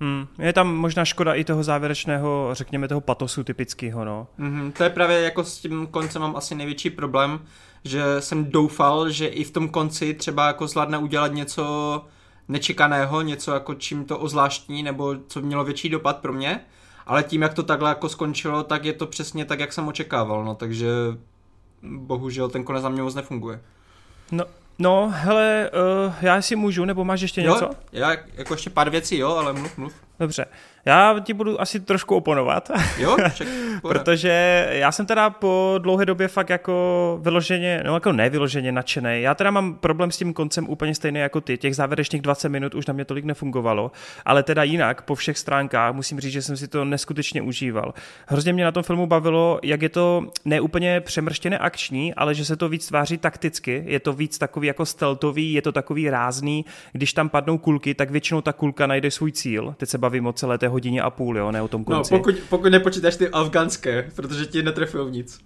Hmm. 0.00 0.26
Je 0.38 0.52
tam 0.52 0.76
možná 0.76 1.04
škoda 1.04 1.34
i 1.34 1.44
toho 1.44 1.62
závěrečného, 1.62 2.48
řekněme 2.52 2.88
toho 2.88 3.00
patosu 3.00 3.44
typického, 3.44 4.04
no. 4.04 4.26
Mm-hmm. 4.38 4.72
To 4.72 4.84
je 4.84 4.90
právě 4.90 5.20
jako 5.20 5.44
s 5.44 5.58
tím 5.58 5.86
koncem 5.86 6.22
mám 6.22 6.36
asi 6.36 6.54
největší 6.54 6.90
problém, 6.90 7.40
že 7.84 8.20
jsem 8.20 8.44
doufal, 8.44 9.10
že 9.10 9.26
i 9.26 9.44
v 9.44 9.50
tom 9.50 9.68
konci 9.68 10.14
třeba 10.14 10.46
jako 10.46 10.66
zvládne 10.66 10.98
udělat 10.98 11.32
něco 11.32 12.04
nečekaného, 12.48 13.22
něco 13.22 13.54
jako 13.54 13.74
čím 13.74 14.04
to 14.04 14.18
ozvláštní, 14.18 14.82
nebo 14.82 15.14
co 15.26 15.40
mělo 15.40 15.64
větší 15.64 15.88
dopad 15.88 16.16
pro 16.18 16.32
mě, 16.32 16.60
ale 17.06 17.22
tím, 17.22 17.42
jak 17.42 17.54
to 17.54 17.62
takhle 17.62 17.88
jako 17.88 18.08
skončilo, 18.08 18.62
tak 18.62 18.84
je 18.84 18.92
to 18.92 19.06
přesně 19.06 19.44
tak, 19.44 19.60
jak 19.60 19.72
jsem 19.72 19.88
očekával, 19.88 20.44
no, 20.44 20.54
takže 20.54 20.88
bohužel 21.82 22.48
ten 22.48 22.64
konec 22.64 22.82
za 22.82 22.88
mě 22.88 23.02
moc 23.02 23.14
nefunguje. 23.14 23.60
No, 24.32 24.44
no 24.78 25.12
hele, 25.14 25.70
uh, 26.06 26.14
já 26.20 26.42
si 26.42 26.56
můžu, 26.56 26.84
nebo 26.84 27.04
máš 27.04 27.20
ještě 27.20 27.42
jo, 27.42 27.52
něco? 27.52 27.70
Já 27.92 28.10
jako 28.34 28.54
ještě 28.54 28.70
pár 28.70 28.90
věcí, 28.90 29.18
jo, 29.18 29.30
ale 29.30 29.52
mluv, 29.52 29.78
mluv. 29.78 29.94
Dobře. 30.18 30.46
Já 30.84 31.16
ti 31.24 31.34
budu 31.34 31.60
asi 31.60 31.80
trošku 31.80 32.16
oponovat. 32.16 32.70
Jo, 32.98 33.16
však, 33.32 33.48
Protože 33.82 34.66
já 34.70 34.92
jsem 34.92 35.06
teda 35.06 35.30
po 35.30 35.74
dlouhé 35.78 36.06
době 36.06 36.28
fakt 36.28 36.50
jako 36.50 37.18
vyloženě, 37.22 37.82
no 37.86 37.94
jako 37.94 38.12
nevyloženě 38.12 38.72
nadšený. 38.72 39.22
Já 39.22 39.34
teda 39.34 39.50
mám 39.50 39.74
problém 39.74 40.10
s 40.10 40.16
tím 40.16 40.32
koncem 40.32 40.68
úplně 40.68 40.94
stejný 40.94 41.20
jako 41.20 41.40
ty. 41.40 41.58
Těch 41.58 41.76
závěrečných 41.76 42.22
20 42.22 42.48
minut 42.48 42.74
už 42.74 42.86
na 42.86 42.94
mě 42.94 43.04
tolik 43.04 43.24
nefungovalo, 43.24 43.90
ale 44.24 44.42
teda 44.42 44.62
jinak 44.62 45.02
po 45.02 45.14
všech 45.14 45.38
stránkách 45.38 45.94
musím 45.94 46.20
říct, 46.20 46.32
že 46.32 46.42
jsem 46.42 46.56
si 46.56 46.68
to 46.68 46.84
neskutečně 46.84 47.42
užíval. 47.42 47.94
Hrozně 48.26 48.52
mě 48.52 48.64
na 48.64 48.72
tom 48.72 48.82
filmu 48.82 49.06
bavilo, 49.06 49.60
jak 49.62 49.82
je 49.82 49.88
to 49.88 50.26
neúplně 50.44 51.00
přemrštěné 51.00 51.58
akční, 51.58 52.14
ale 52.14 52.34
že 52.34 52.44
se 52.44 52.56
to 52.56 52.68
víc 52.68 52.86
tváří 52.86 53.18
takticky. 53.18 53.82
Je 53.86 54.00
to 54.00 54.12
víc 54.12 54.38
takový 54.38 54.66
jako 54.66 54.86
steltový, 54.86 55.52
je 55.52 55.62
to 55.62 55.72
takový 55.72 56.10
rázný. 56.10 56.64
Když 56.92 57.12
tam 57.12 57.28
padnou 57.28 57.58
kulky, 57.58 57.94
tak 57.94 58.10
většinou 58.10 58.40
ta 58.40 58.52
kulka 58.52 58.86
najde 58.86 59.10
svůj 59.10 59.32
cíl. 59.32 59.74
Teď 59.76 59.88
se 59.88 59.98
bavím 59.98 60.26
o 60.26 60.32
celé 60.32 60.58
té 60.58 60.68
hodině 60.70 61.02
a 61.02 61.10
půl, 61.10 61.38
jo, 61.38 61.52
ne 61.52 61.62
o 61.62 61.68
tom 61.68 61.84
No, 61.88 61.94
konci. 61.96 62.14
pokud, 62.16 62.34
pokud 62.48 62.68
nepočítáš 62.72 63.16
ty 63.16 63.28
afganské, 63.28 64.10
protože 64.16 64.46
ti 64.46 64.62
netrefil 64.62 65.10
nic. 65.10 65.40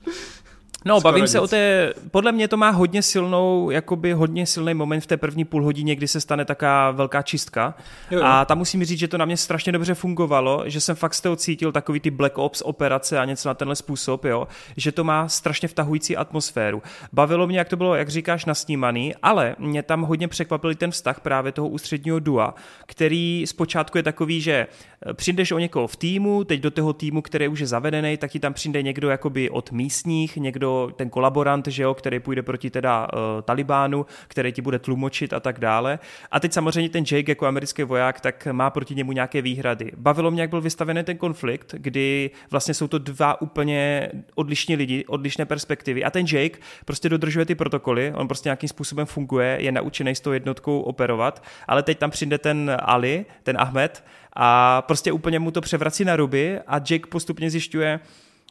No, 0.85 1.01
Skoro 1.01 1.13
bavím 1.13 1.25
nic. 1.25 1.31
se 1.31 1.41
o 1.41 1.49
té, 1.49 1.93
podle 2.11 2.33
mě 2.33 2.49
to 2.49 2.57
má 2.57 2.71
hodně 2.71 3.03
silnou, 3.03 3.71
jakoby 3.71 4.13
hodně 4.13 4.47
silný 4.47 4.75
moment 4.75 5.01
v 5.01 5.07
té 5.07 5.17
první 5.17 5.45
půl 5.45 5.65
hodině, 5.65 5.97
kdy 5.97 6.09
se 6.09 6.21
stane 6.21 6.45
taká 6.45 6.91
velká 6.91 7.23
čistka. 7.23 7.75
Jo, 8.11 8.19
jo. 8.19 8.25
A 8.25 8.45
tam 8.45 8.59
musím 8.59 8.85
říct, 8.85 8.99
že 8.99 9.09
to 9.09 9.19
na 9.19 9.25
mě 9.25 9.37
strašně 9.37 9.73
dobře 9.73 9.95
fungovalo, 9.95 10.63
že 10.67 10.81
jsem 10.81 10.97
fakt 10.97 11.15
z 11.15 11.21
toho 11.21 11.37
cítil 11.37 11.73
takový 11.73 12.01
ty 12.01 12.11
Black 12.11 12.39
Ops 12.39 12.63
operace 12.63 13.19
a 13.19 13.25
něco 13.25 13.49
na 13.49 13.55
tenhle 13.55 13.77
způsob, 13.77 14.25
jo, 14.25 14.49
že 14.77 14.93
to 14.93 15.05
má 15.05 15.29
strašně 15.29 15.69
vtahující 15.69 16.17
atmosféru. 16.17 16.83
Bavilo 17.13 17.47
mě, 17.47 17.59
jak 17.59 17.69
to 17.69 17.77
bylo, 17.77 17.95
jak 17.95 18.09
říkáš, 18.09 18.45
nasnímaný, 18.45 19.15
ale 19.23 19.57
mě 19.59 19.83
tam 19.83 20.03
hodně 20.03 20.29
překvapil 20.29 20.75
ten 20.75 20.91
vztah 20.91 21.21
právě 21.21 21.53
toho 21.53 21.69
ústředního 21.69 22.19
dua, 22.19 22.55
který 22.87 23.45
zpočátku 23.47 23.99
je 23.99 24.03
takový, 24.03 24.41
že 24.41 24.67
eh, 25.07 25.15
přijdeš 25.15 25.53
o 25.53 25.59
někoho 25.59 25.87
v 25.87 25.97
týmu, 25.97 26.45
teď 26.45 26.61
do 26.61 26.71
toho 26.71 26.93
týmu, 26.93 27.23
který 27.23 27.49
už 27.49 27.61
je 27.61 27.67
zavedený, 27.67 28.17
tak 28.17 28.31
ti 28.31 28.41
tam 28.41 28.55
přijde 28.55 28.83
někdo 28.83 29.11
jakoby 29.11 29.51
od 29.51 29.73
místních, 29.73 30.37
někdo 30.37 30.74
ten 30.97 31.11
kolaborant, 31.11 31.67
že 31.67 31.83
jo, 31.83 31.95
který 31.95 32.21
půjde 32.21 32.43
proti 32.43 32.71
teda 32.71 33.09
uh, 33.13 33.43
Talibánu, 33.43 34.07
který 34.29 34.53
ti 34.53 34.63
bude 34.63 34.79
tlumočit 34.79 35.33
a 35.33 35.41
tak 35.41 35.61
dále. 35.61 35.99
A 36.31 36.41
teď 36.41 36.53
samozřejmě 36.53 36.91
ten 36.91 37.05
Jake 37.11 37.33
jako 37.33 37.47
americký 37.47 37.83
voják, 37.83 38.21
tak 38.21 38.49
má 38.53 38.71
proti 38.71 38.95
němu 38.95 39.13
nějaké 39.13 39.43
výhrady. 39.43 39.93
Bavilo 39.97 40.31
mě, 40.31 40.41
jak 40.41 40.51
byl 40.51 40.61
vystavený 40.61 41.03
ten 41.03 41.17
konflikt, 41.17 41.75
kdy 41.79 42.31
vlastně 42.51 42.75
jsou 42.75 42.89
to 42.89 42.99
dva 42.99 43.41
úplně 43.41 44.11
odlišní 44.35 44.77
lidi, 44.77 45.05
odlišné 45.07 45.47
perspektivy. 45.47 46.05
A 46.05 46.11
ten 46.11 46.27
Jake 46.27 46.59
prostě 46.85 47.09
dodržuje 47.09 47.47
ty 47.47 47.55
protokoly, 47.55 48.13
on 48.15 48.29
prostě 48.29 48.49
nějakým 48.49 48.69
způsobem 48.69 49.07
funguje, 49.07 49.57
je 49.61 49.73
naučený 49.73 50.15
s 50.15 50.21
tou 50.21 50.33
jednotkou 50.33 50.81
operovat, 50.81 51.43
ale 51.69 51.83
teď 51.83 51.99
tam 51.99 52.11
přijde 52.11 52.39
ten 52.39 52.77
Ali, 52.81 53.27
ten 53.43 53.57
Ahmed 53.61 54.05
a 54.33 54.83
prostě 54.83 55.13
úplně 55.13 55.39
mu 55.39 55.51
to 55.51 55.61
převrací 55.61 56.05
na 56.05 56.17
ruby 56.17 56.61
a 56.67 56.77
Jake 56.77 57.07
postupně 57.11 57.51
zjišťuje, 57.51 58.01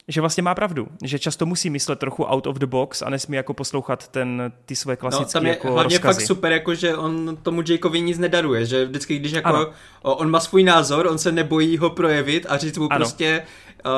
že 0.08 0.22
vlastně 0.22 0.44
má 0.44 0.56
pravdu, 0.56 0.88
že 1.04 1.20
často 1.20 1.46
musí 1.46 1.70
myslet 1.70 2.00
trochu 2.00 2.24
out 2.24 2.48
of 2.48 2.58
the 2.58 2.66
box 2.66 3.02
a 3.02 3.10
nesmí 3.10 3.38
jako 3.38 3.54
poslouchat 3.54 4.08
ten, 4.08 4.52
ty 4.66 4.76
své 4.76 4.94
No, 4.94 4.98
klasické 4.98 5.34
tam 5.34 5.46
je 5.46 5.50
jako 5.50 5.74
hlavně 5.74 5.98
rozkazy. 5.98 6.20
fakt 6.20 6.28
super, 6.28 6.52
jako, 6.52 6.76
že 6.76 6.96
on 6.96 7.38
tomu 7.44 7.64
Jakeovi 7.70 8.02
nic 8.02 8.18
nedaruje, 8.20 8.66
že 8.66 8.86
vždycky, 8.86 9.20
když 9.20 9.32
jako 9.32 9.48
Ano. 9.50 9.68
on 10.02 10.30
má 10.32 10.40
svůj 10.40 10.64
názor, 10.64 11.08
on 11.08 11.18
se 11.18 11.32
nebojí 11.32 11.78
ho 11.78 11.90
projevit 11.90 12.46
a 12.50 12.58
říct 12.58 12.78
mu 12.78 12.94
Ano. 12.94 13.00
prostě, 13.06 13.44
uh, 13.86 13.92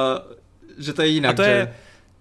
že 0.77 0.93
to 0.93 1.01
je 1.01 1.07
jinak, 1.07 1.33
A 1.33 1.35
to 1.35 1.43
že... 1.43 1.49
je, 1.49 1.75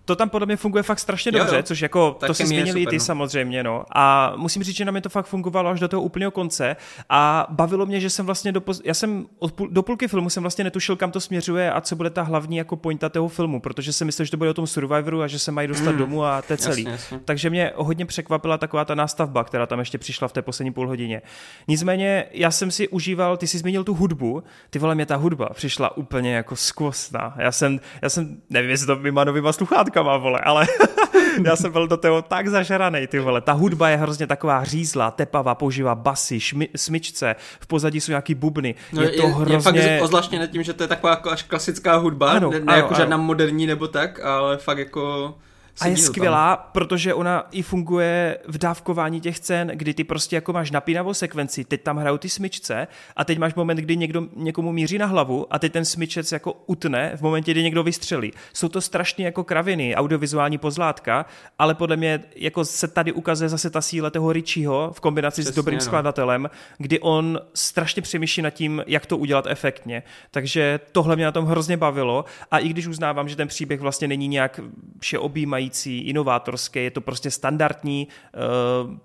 to 0.05 0.17
tam 0.17 0.29
podle 0.31 0.47
mě 0.47 0.57
funguje 0.57 0.83
fakt 0.83 0.99
strašně 0.99 1.31
Jo, 1.35 1.39
dobře, 1.39 1.57
jo. 1.57 1.63
což 1.63 1.81
jako 1.81 2.17
Ta 2.21 2.27
to 2.27 2.35
si 2.35 2.47
změnili 2.47 2.83
i 2.83 2.87
ty 2.87 2.97
no. 2.97 3.01
samozřejmě, 3.05 3.63
no. 3.63 3.85
A 3.95 4.33
musím 4.37 4.63
říct, 4.63 4.77
že 4.77 4.85
na 4.85 4.93
mě 4.93 5.01
to 5.01 5.09
fakt 5.09 5.27
fungovalo 5.27 5.71
až 5.71 5.81
do 5.81 5.89
toho 5.89 6.03
úplného 6.03 6.31
konce 6.31 6.77
a 7.09 7.47
bavilo 7.51 7.87
mě, 7.87 8.01
že 8.01 8.11
jsem 8.11 8.27
vlastně 8.27 8.53
do, 8.53 8.63
já 8.85 8.95
jsem 8.95 9.27
od 9.39 9.53
půl, 9.53 9.69
do 9.69 9.83
půlky 9.83 10.09
filmu 10.09 10.31
jsem 10.31 10.43
vlastně 10.43 10.65
netušil, 10.65 10.97
kam 10.97 11.11
to 11.11 11.21
směřuje 11.21 11.73
a 11.73 11.81
co 11.81 11.97
bude 11.97 12.11
ta 12.11 12.23
hlavní 12.23 12.57
jako 12.57 12.77
pointa 12.77 13.09
toho 13.09 13.29
filmu, 13.29 13.61
protože 13.61 13.93
jsem 13.93 14.07
myslel, 14.07 14.25
že 14.25 14.31
to 14.31 14.37
bude 14.37 14.51
o 14.51 14.55
tom 14.55 14.67
Survivoru 14.67 15.23
a 15.23 15.27
že 15.27 15.39
se 15.39 15.53
mají 15.53 15.69
dostat 15.69 15.91
Mm. 15.91 15.99
domů 15.99 16.25
a 16.25 16.43
to 16.43 16.53
je 16.53 16.57
celý. 16.57 16.83
Jasně, 16.83 16.93
jasně. 16.93 17.21
Takže 17.25 17.51
mě 17.51 17.73
hodně 17.77 18.07
překvapila 18.07 18.59
taková 18.59 18.85
ta 18.85 18.95
nástavba, 18.95 19.45
která 19.45 19.67
tam 19.67 19.79
ještě 19.79 19.99
přišla 19.99 20.29
v 20.29 20.33
té 20.33 20.43
poslední 20.43 20.73
půl 20.73 20.89
hodině. 20.89 21.23
Nicméně 21.69 22.25
já 22.33 22.51
jsem 22.51 22.71
si 22.71 22.89
užíval, 22.89 23.37
ty 23.37 23.47
jsi 23.47 23.59
zmínil 23.59 23.85
tu 23.85 23.95
hudbu, 23.95 24.43
ty 24.71 24.79
vole, 24.79 24.95
mě 24.95 25.07
ta 25.07 25.17
hudba 25.17 25.49
přišla 25.55 25.97
úplně 25.97 26.35
jako 26.35 26.57
skvostná. 26.57 27.35
Já 27.39 27.53
jsem, 27.53 27.81
já 28.03 28.09
jsem, 28.09 28.37
nevím, 28.51 28.71
jestli 28.71 28.87
to 28.87 28.97
mýma 28.97 29.25
novýma 29.25 29.53
sluchátkama, 29.53 29.94
vole, 30.03 30.41
ale 30.41 30.67
já 31.45 31.57
jsem 31.57 31.73
byl 31.73 31.89
do 31.89 31.97
toho 31.97 32.23
tak 32.23 32.49
zažranej, 32.49 33.07
ty 33.07 33.19
vole. 33.19 33.41
Ta 33.41 33.53
hudba 33.53 33.89
je 33.89 33.97
hrozně 33.97 34.27
taková 34.27 34.65
řízlá, 34.65 35.11
tepavá, 35.11 35.55
používá 35.55 35.95
basy, 35.95 36.41
šmi, 36.41 36.69
smyčce, 36.77 37.37
v 37.61 37.67
pozadí 37.67 38.01
jsou 38.01 38.13
nějaký 38.13 38.35
bubny. 38.35 38.75
No, 38.93 39.03
je, 39.03 39.11
to 39.11 39.29
hrozně... 39.29 39.81
je 39.81 39.99
fakt 39.99 40.03
ozvláštněné 40.03 40.49
tím, 40.49 40.63
že 40.63 40.73
to 40.73 40.83
je 40.85 40.89
taková 40.89 41.11
jako 41.11 41.31
až 41.31 41.43
klasická 41.43 41.97
hudba, 41.97 42.31
Ano, 42.31 42.51
ne, 42.51 42.61
ne 42.61 42.65
ano, 42.67 42.77
jako 42.77 42.89
ano. 42.89 42.97
žádná 42.97 43.17
moderní 43.17 43.67
nebo 43.67 43.89
tak, 43.89 44.21
ale 44.21 44.57
fakt 44.57 44.79
jako... 44.79 45.35
A 45.81 45.87
je 45.87 45.95
to 45.95 46.03
tam. 46.03 46.07
skvělá, 46.07 46.57
protože 46.57 47.15
ona 47.15 47.47
i 47.51 47.63
funguje 47.63 48.39
v 48.49 48.59
dávkování 48.59 49.21
těch 49.21 49.37
scén, 49.37 49.69
kdy 49.75 49.95
ty 49.95 50.05
prostě 50.05 50.37
jako 50.37 50.53
máš 50.53 50.71
napínavou 50.71 51.15
sekvenci, 51.15 51.65
teď 51.65 51.83
tam 51.83 51.97
hrajou 51.97 52.19
ty 52.19 52.29
smyčce 52.29 52.87
a 53.17 53.25
teď 53.25 53.39
máš 53.39 53.55
moment, 53.55 53.77
kdy 53.77 53.97
někdo 53.97 54.27
někomu 54.37 54.73
míří 54.73 54.99
na 54.99 55.07
hlavu 55.07 55.47
a 55.51 55.59
teď 55.59 55.73
ten 55.73 55.85
smyčec 55.85 56.33
jako 56.33 56.53
utne 56.67 57.13
v 57.17 57.21
momentě, 57.21 57.51
kdy 57.51 57.63
někdo 57.63 57.83
vystřelí. 57.83 58.33
Jsou 58.53 58.69
to 58.69 58.81
strašně 58.81 59.25
jako 59.25 59.45
kraviny, 59.45 59.97
audiovizuální 59.97 60.59
pozlátka, 60.59 61.27
ale 61.59 61.75
podle 61.75 61.97
mě 61.97 62.23
jako 62.37 62.65
se 62.65 62.89
tady 62.89 63.13
ukazuje 63.13 63.49
zase 63.49 63.71
ta 63.71 63.81
síla 63.81 64.11
toho 64.11 64.33
Richieho 64.33 64.91
v 64.95 65.01
kombinaci 65.01 65.43
s 65.43 65.45
Přesně, 65.45 65.57
dobrým 65.57 65.79
no. 65.79 65.85
skladatelem, 65.85 66.51
kdy 66.79 67.01
on 67.01 67.41
strašně 67.55 68.03
přemýšlí 68.03 68.43
nad 68.43 68.51
tím, 68.51 68.85
jak 68.87 69.07
to 69.07 69.17
udělat 69.17 69.47
efektně. 69.49 70.03
Takže 70.31 70.81
tohle 70.93 71.17
mě 71.17 71.25
na 71.25 71.33
tom 71.33 71.45
hrozně 71.45 71.77
bavilo 71.77 72.25
a 72.51 72.59
i 72.59 72.69
když 72.69 72.87
uznávám, 72.87 73.29
že 73.29 73.37
ten 73.37 73.49
příběh 73.49 73.81
vlastně 73.81 74.09
není 74.09 74.29
nějak 74.29 74.61
všeobjímající, 75.01 75.64
inovátorský, 75.87 76.85
je 76.85 76.91
to 76.91 77.01
prostě 77.01 77.31
standardní, 77.31 78.09
eh, 78.09 78.39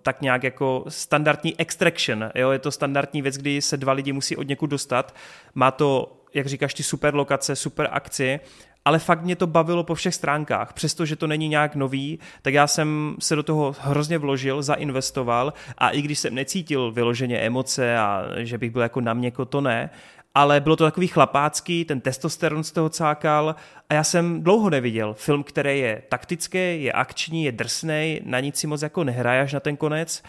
tak 0.02 0.22
nějak 0.22 0.44
jako 0.44 0.86
standardní 0.88 1.60
extraction, 1.60 2.32
jo? 2.36 2.52
je 2.52 2.60
to 2.60 2.72
standardní 2.72 3.22
věc, 3.22 3.38
kdy 3.38 3.62
se 3.62 3.78
dva 3.78 3.94
lidi 3.94 4.14
musí 4.14 4.36
od 4.36 4.48
někud 4.48 4.70
dostat, 4.70 5.16
má 5.56 5.72
to, 5.72 6.18
jak 6.34 6.48
říkáš, 6.48 6.74
ty 6.74 6.84
super 6.84 7.16
lokace, 7.16 7.56
super 7.56 7.88
akci, 7.92 8.40
ale 8.86 9.00
fakt 9.00 9.22
mě 9.22 9.36
to 9.36 9.48
bavilo 9.48 9.84
po 9.84 9.96
všech 9.96 10.16
stránkách. 10.16 10.74
Přestože 10.74 11.16
to 11.16 11.28
není 11.28 11.48
nějak 11.48 11.76
nový, 11.76 12.20
tak 12.42 12.54
já 12.54 12.68
jsem 12.68 13.16
se 13.20 13.36
do 13.36 13.44
toho 13.44 13.76
hrozně 13.80 14.18
vložil, 14.18 14.64
zainvestoval 14.64 15.54
a 15.78 15.90
i 15.90 16.02
když 16.02 16.20
jsem 16.20 16.36
necítil 16.36 16.92
vyloženě 16.92 17.38
emoce 17.38 17.98
a 17.98 18.26
že 18.38 18.58
bych 18.58 18.72
byl 18.72 18.82
jako 18.82 19.02
na 19.02 19.14
měko, 19.14 19.46
to 19.46 19.62
ne, 19.62 19.90
ale 20.36 20.60
bylo 20.60 20.76
to 20.76 20.84
takový 20.84 21.08
chlapácký, 21.08 21.86
ten 21.86 22.02
testosteron 22.02 22.64
z 22.64 22.72
toho 22.72 22.90
cákal 22.90 23.56
a 23.90 23.94
já 23.94 24.04
jsem 24.04 24.44
dlouho 24.44 24.70
neviděl 24.70 25.14
film, 25.14 25.44
který 25.44 25.80
je 25.80 26.02
taktický, 26.10 26.84
je 26.84 26.92
akční, 26.92 27.44
je 27.44 27.52
drsnej, 27.52 28.22
na 28.26 28.40
nic 28.40 28.58
si 28.58 28.68
moc 28.68 28.82
jako 28.82 29.04
nehraje 29.04 29.42
až 29.42 29.54
na 29.54 29.60
ten 29.60 29.78
konec 29.78 30.24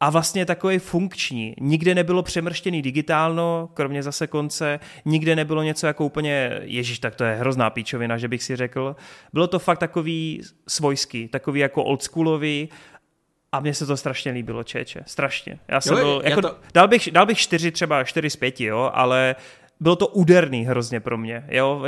a 0.00 0.10
vlastně 0.10 0.46
takový 0.46 0.78
funkční. 0.78 1.54
Nikde 1.60 1.94
nebylo 1.94 2.22
přemrštěný 2.22 2.82
digitálno, 2.82 3.68
kromě 3.74 4.02
zase 4.02 4.26
konce, 4.26 4.80
nikde 5.04 5.36
nebylo 5.36 5.62
něco 5.62 5.86
jako 5.86 6.04
úplně, 6.04 6.60
ježíš, 6.62 6.98
tak 6.98 7.14
to 7.14 7.24
je 7.24 7.36
hrozná 7.36 7.70
píčovina, 7.70 8.18
že 8.18 8.28
bych 8.28 8.42
si 8.42 8.56
řekl. 8.56 8.96
Bylo 9.32 9.46
to 9.46 9.58
fakt 9.58 9.78
takový 9.78 10.42
svojský, 10.68 11.28
takový 11.28 11.60
jako 11.60 11.84
oldschoolový 11.84 12.68
a 13.54 13.60
mně 13.60 13.74
se 13.74 13.86
to 13.86 13.96
strašně 13.96 14.32
líbilo, 14.32 14.62
čeče, 14.62 15.00
strašně. 15.06 15.58
Já 15.68 15.80
jsem 15.80 15.96
Jo, 15.96 16.04
byl, 16.04 16.20
já 16.24 16.30
jako, 16.30 16.42
to- 16.42 16.56
dal, 16.74 16.88
bych, 16.88 17.10
dal 17.10 17.26
bych 17.26 17.38
čtyři, 17.38 17.70
třeba 17.70 18.04
čtyři 18.04 18.30
z 18.30 18.36
pěti, 18.36 18.64
jo, 18.64 18.90
ale 18.94 19.36
bylo 19.80 19.96
to 19.96 20.06
úderný 20.06 20.64
hrozně 20.64 21.00
pro 21.00 21.18
mě, 21.18 21.44
jo, 21.48 21.82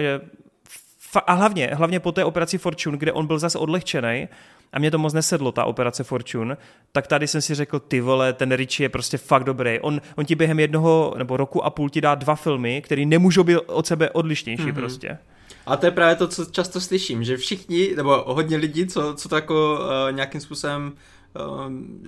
a 1.27 1.33
hlavně, 1.33 1.71
hlavně 1.73 2.01
po 2.01 2.13
té 2.13 2.25
operaci 2.25 2.59
Fortune, 2.59 2.99
kde 2.99 3.13
on 3.13 3.27
byl 3.27 3.39
zase 3.39 3.59
odlehčený 3.59 4.29
a 4.73 4.79
mě 4.79 4.91
to 4.91 4.99
moc 4.99 5.13
nesedlo, 5.13 5.53
ta 5.53 5.65
operace 5.65 6.05
Fortune, 6.05 6.57
tak 6.93 7.07
tady 7.07 7.29
jsem 7.29 7.43
si 7.43 7.55
řekl, 7.55 7.81
ty 7.81 8.01
vole, 8.01 8.33
ten 8.33 8.53
Richie 8.53 8.85
je 8.85 8.89
prostě 8.89 9.19
fakt 9.19 9.45
dobrý. 9.45 9.81
On, 9.81 10.01
on 10.17 10.25
ti 10.25 10.35
během 10.35 10.61
jednoho 10.61 11.15
nebo 11.19 11.37
roku 11.37 11.65
a 11.65 11.71
půl 11.71 11.91
ti 11.91 12.01
dá 12.01 12.15
dva 12.15 12.35
filmy, 12.35 12.83
které 12.83 13.07
nemůžou 13.07 13.45
být 13.45 13.57
od 13.57 13.87
sebe 13.87 14.11
odlišnější 14.11 14.63
mm-hmm. 14.63 14.75
prostě. 14.75 15.19
A 15.67 15.77
to 15.77 15.87
je 15.87 15.93
právě 15.93 16.17
to, 16.17 16.29
co 16.29 16.45
často 16.45 16.81
slyším, 16.81 17.25
že 17.25 17.37
všichni, 17.37 17.97
nebo 17.97 18.25
hodně 18.27 18.57
lidí, 18.57 18.87
co, 18.87 19.15
co 19.15 19.29
to 19.29 19.35
jako 19.35 19.79
uh, 19.81 20.17
nějakým 20.17 20.41
způsobem 20.41 20.87
uh, 20.87 20.99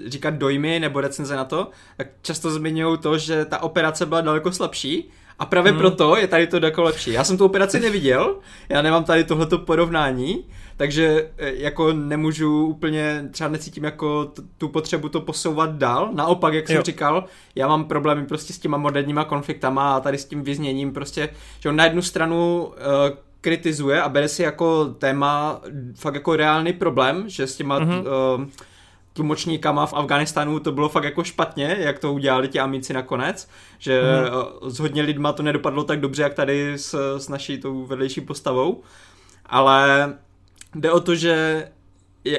říkat 0.06 0.34
dojmy 0.34 0.80
nebo 0.80 1.00
recenze 1.00 1.36
na 1.36 1.44
to, 1.44 1.70
tak 1.96 2.06
často 2.22 2.50
zmiňují 2.50 2.98
to, 2.98 3.18
že 3.18 3.44
ta 3.44 3.62
operace 3.62 4.06
byla 4.06 4.20
daleko 4.20 4.52
slabší 4.52 5.10
A 5.38 5.46
právě 5.46 5.72
hmm. 5.72 5.80
proto 5.80 6.16
je 6.16 6.26
tady 6.26 6.46
to 6.46 6.56
jako 6.56 6.82
lepší. 6.82 7.12
Já 7.12 7.24
jsem 7.24 7.38
tu 7.38 7.44
operaci 7.44 7.80
neviděl, 7.80 8.36
já 8.68 8.82
nemám 8.82 9.04
tady 9.04 9.24
tohleto 9.24 9.58
porovnání, 9.58 10.44
takže 10.76 11.30
e, 11.38 11.54
jako 11.54 11.92
nemůžu 11.92 12.66
úplně, 12.66 13.28
třeba 13.30 13.50
necítím 13.50 13.84
jako 13.84 14.32
tu 14.58 14.68
potřebu 14.68 15.08
to 15.08 15.20
posouvat 15.20 15.74
dál. 15.74 16.10
Naopak, 16.14 16.54
jak 16.54 16.68
jo. 16.68 16.74
jsem 16.74 16.82
říkal, 16.82 17.24
já 17.54 17.68
mám 17.68 17.84
problémy 17.84 18.26
prostě 18.26 18.52
s 18.52 18.58
těma 18.58 18.78
moderníma 18.78 19.24
konfliktama 19.24 19.96
a 19.96 20.00
tady 20.00 20.18
s 20.18 20.24
tím 20.24 20.42
vyzněním 20.42 20.92
prostě, 20.92 21.28
že 21.60 21.68
on 21.68 21.76
na 21.76 21.84
jednu 21.84 22.02
stranu 22.02 22.66
uh, 22.66 22.74
kritizuje 23.40 24.02
a 24.02 24.08
bere 24.08 24.28
si 24.28 24.42
jako 24.42 24.84
téma 24.84 25.60
fakt 25.94 26.14
jako 26.14 26.36
reálný 26.36 26.72
problém, 26.72 27.24
že 27.26 27.46
s 27.46 27.56
těma 27.56 27.80
mm-hmm. 27.80 28.00
uh, 28.38 28.44
tlumočníkama 29.18 29.86
v 29.86 29.94
Afganistánu 29.94 30.60
to 30.60 30.72
bylo 30.72 30.88
fakt 30.88 31.04
jako 31.04 31.24
špatně, 31.24 31.76
jak 31.78 31.98
to 31.98 32.12
udělali 32.12 32.48
ti 32.48 32.60
amici 32.60 32.92
nakonec, 32.92 33.48
že 33.78 34.02
mm. 34.02 34.70
s 34.70 34.78
hodně 34.78 35.02
lidma 35.02 35.32
to 35.32 35.42
nedopadlo 35.42 35.84
tak 35.84 36.00
dobře, 36.00 36.22
jak 36.22 36.34
tady 36.34 36.72
s, 36.78 37.18
s 37.18 37.28
naší 37.28 37.58
tou 37.58 37.84
vedlejší 37.84 38.20
postavou, 38.20 38.82
ale 39.46 40.14
jde 40.74 40.90
o 40.90 41.00
to, 41.00 41.14
že 41.14 41.68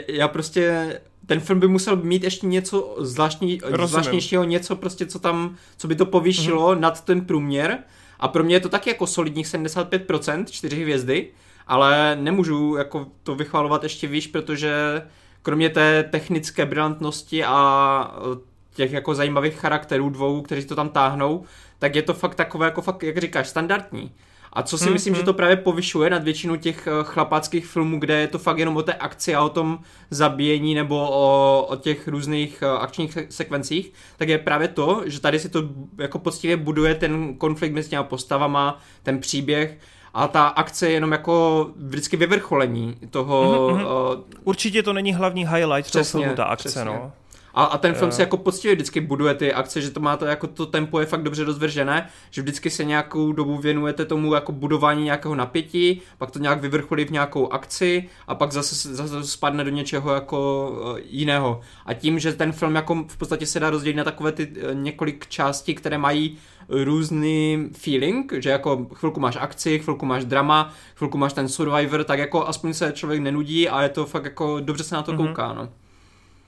já 0.07 0.27
prostě 0.27 0.99
ten 1.25 1.39
film 1.39 1.59
by 1.59 1.67
musel 1.67 1.95
mít 1.95 2.23
ještě 2.23 2.47
něco 2.47 2.95
zvláštní, 2.99 3.59
zvláštnějšího, 3.85 4.43
něco 4.43 4.75
prostě, 4.75 5.05
co 5.05 5.19
tam, 5.19 5.55
co 5.77 5.87
by 5.87 5.95
to 5.95 6.05
povýšilo 6.05 6.75
mm. 6.75 6.81
nad 6.81 7.05
ten 7.05 7.25
průměr 7.25 7.77
a 8.19 8.27
pro 8.27 8.43
mě 8.43 8.55
je 8.55 8.59
to 8.59 8.69
taky 8.69 8.89
jako 8.89 9.07
solidních 9.07 9.47
75%, 9.47 10.45
4 10.45 10.81
hvězdy, 10.81 11.27
ale 11.67 12.17
nemůžu 12.21 12.75
jako 12.75 13.07
to 13.23 13.35
vychvalovat 13.35 13.83
ještě 13.83 14.07
výš, 14.07 14.27
protože 14.27 15.01
kromě 15.41 15.69
té 15.69 16.03
technické 16.03 16.65
brilantnosti 16.65 17.43
a 17.43 18.15
e, 18.35 18.49
těch 18.73 18.91
jako 18.91 19.15
zajímavých 19.15 19.55
charakterů 19.55 20.09
dvou, 20.09 20.41
kteří 20.41 20.65
to 20.65 20.75
tam 20.75 20.89
táhnou, 20.89 21.43
tak 21.79 21.95
je 21.95 22.01
to 22.01 22.13
fakt 22.13 22.35
takové, 22.35 22.65
jako 22.65 22.81
fakt, 22.81 23.03
jak 23.03 23.17
říkáš, 23.17 23.47
standardní. 23.47 24.11
A 24.53 24.63
co 24.63 24.77
si 24.77 24.83
hmm, 24.83 24.93
myslím, 24.93 25.15
že 25.15 25.23
to 25.23 25.33
právě 25.33 25.55
povyšuje 25.55 26.09
nad 26.09 26.23
většinu 26.23 26.55
těch 26.55 26.87
e, 26.87 26.91
chlapáckých 27.03 27.67
filmů, 27.67 27.99
kde 27.99 28.19
je 28.19 28.27
to 28.27 28.39
fakt 28.39 28.57
jenom 28.57 28.77
o 28.77 28.83
té 28.83 28.93
akci 28.93 29.35
a 29.35 29.43
o 29.43 29.49
tom 29.49 29.79
zabíjení 30.09 30.75
nebo 30.75 31.09
o, 31.11 31.65
o 31.69 31.75
těch 31.75 32.07
různých 32.07 32.61
e, 32.61 32.67
akčních 32.67 33.17
sekvencích, 33.29 33.93
tak 34.17 34.29
je 34.29 34.37
právě 34.37 34.67
to, 34.67 35.03
že 35.05 35.21
tady 35.21 35.39
si 35.39 35.49
to 35.49 35.69
jako 35.97 36.19
poctivě 36.19 36.57
buduje 36.57 36.95
ten 36.95 37.35
konflikt 37.35 37.73
mezi 37.73 37.89
těma 37.89 38.03
postavama, 38.03 38.81
ten 39.03 39.19
příběh 39.19 39.77
a 40.13 40.27
ta 40.27 40.47
akce 40.47 40.87
je 40.87 40.93
jenom 40.93 41.11
jako 41.11 41.69
vždycky 41.75 42.17
vyvrcholení 42.17 42.97
toho... 43.09 43.67
Mm-hmm. 43.69 44.15
Uh, 44.15 44.23
Určitě 44.43 44.83
to 44.83 44.93
není 44.93 45.13
hlavní 45.13 45.47
highlight 45.47 45.87
přesně, 45.87 46.11
toho 46.11 46.23
filmu, 46.23 46.35
ta 46.35 46.43
akce, 46.43 46.69
přesně. 46.69 46.85
no. 46.85 47.11
A, 47.53 47.63
a 47.63 47.77
ten 47.77 47.93
film 47.93 48.09
uh. 48.09 48.15
si 48.15 48.21
jako 48.21 48.37
poctivě 48.37 48.75
vždycky 48.75 49.01
buduje 49.01 49.33
ty 49.33 49.53
akce, 49.53 49.81
že 49.81 49.91
to 49.91 49.99
má 49.99 50.17
to 50.17 50.25
jako 50.25 50.47
to 50.47 50.65
tempo 50.65 50.99
je 50.99 51.05
fakt 51.05 51.23
dobře 51.23 51.43
rozvržené, 51.43 52.09
že 52.31 52.41
vždycky 52.41 52.69
se 52.69 52.83
nějakou 52.83 53.31
dobu 53.31 53.57
věnujete 53.57 54.05
tomu 54.05 54.33
jako 54.33 54.51
budování 54.51 55.03
nějakého 55.03 55.35
napětí, 55.35 56.01
pak 56.17 56.31
to 56.31 56.39
nějak 56.39 56.61
vyvrcholí 56.61 57.05
v 57.05 57.11
nějakou 57.11 57.53
akci 57.53 58.09
a 58.27 58.35
pak 58.35 58.51
zase, 58.51 58.95
zase 58.95 59.23
spadne 59.23 59.63
do 59.63 59.69
něčeho 59.69 60.13
jako 60.13 60.69
uh, 60.71 60.99
jiného. 61.03 61.61
A 61.85 61.93
tím, 61.93 62.19
že 62.19 62.33
ten 62.33 62.51
film 62.51 62.75
jako 62.75 63.05
v 63.07 63.17
podstatě 63.17 63.45
se 63.45 63.59
dá 63.59 63.69
rozdělit 63.69 63.97
na 63.97 64.03
takové 64.03 64.31
ty 64.31 64.53
několik 64.73 65.27
částí, 65.27 65.75
které 65.75 65.97
mají 65.97 66.37
různý 66.69 67.69
feeling, 67.73 68.33
že 68.39 68.49
jako 68.49 68.87
chvilku 68.93 69.19
máš 69.19 69.37
akci, 69.39 69.79
chvilku 69.79 70.05
máš 70.05 70.25
drama, 70.25 70.73
chvilku 70.95 71.17
máš 71.17 71.33
ten 71.33 71.47
survivor, 71.47 72.03
tak 72.03 72.19
jako 72.19 72.47
aspoň 72.47 72.73
se 72.73 72.91
člověk 72.91 73.21
nenudí 73.21 73.69
a 73.69 73.81
je 73.81 73.89
to 73.89 74.05
fakt 74.05 74.23
jako 74.23 74.59
dobře 74.59 74.83
se 74.83 74.95
na 74.95 75.01
to 75.01 75.11
mm-hmm. 75.11 75.27
kouká, 75.27 75.53
no. 75.53 75.69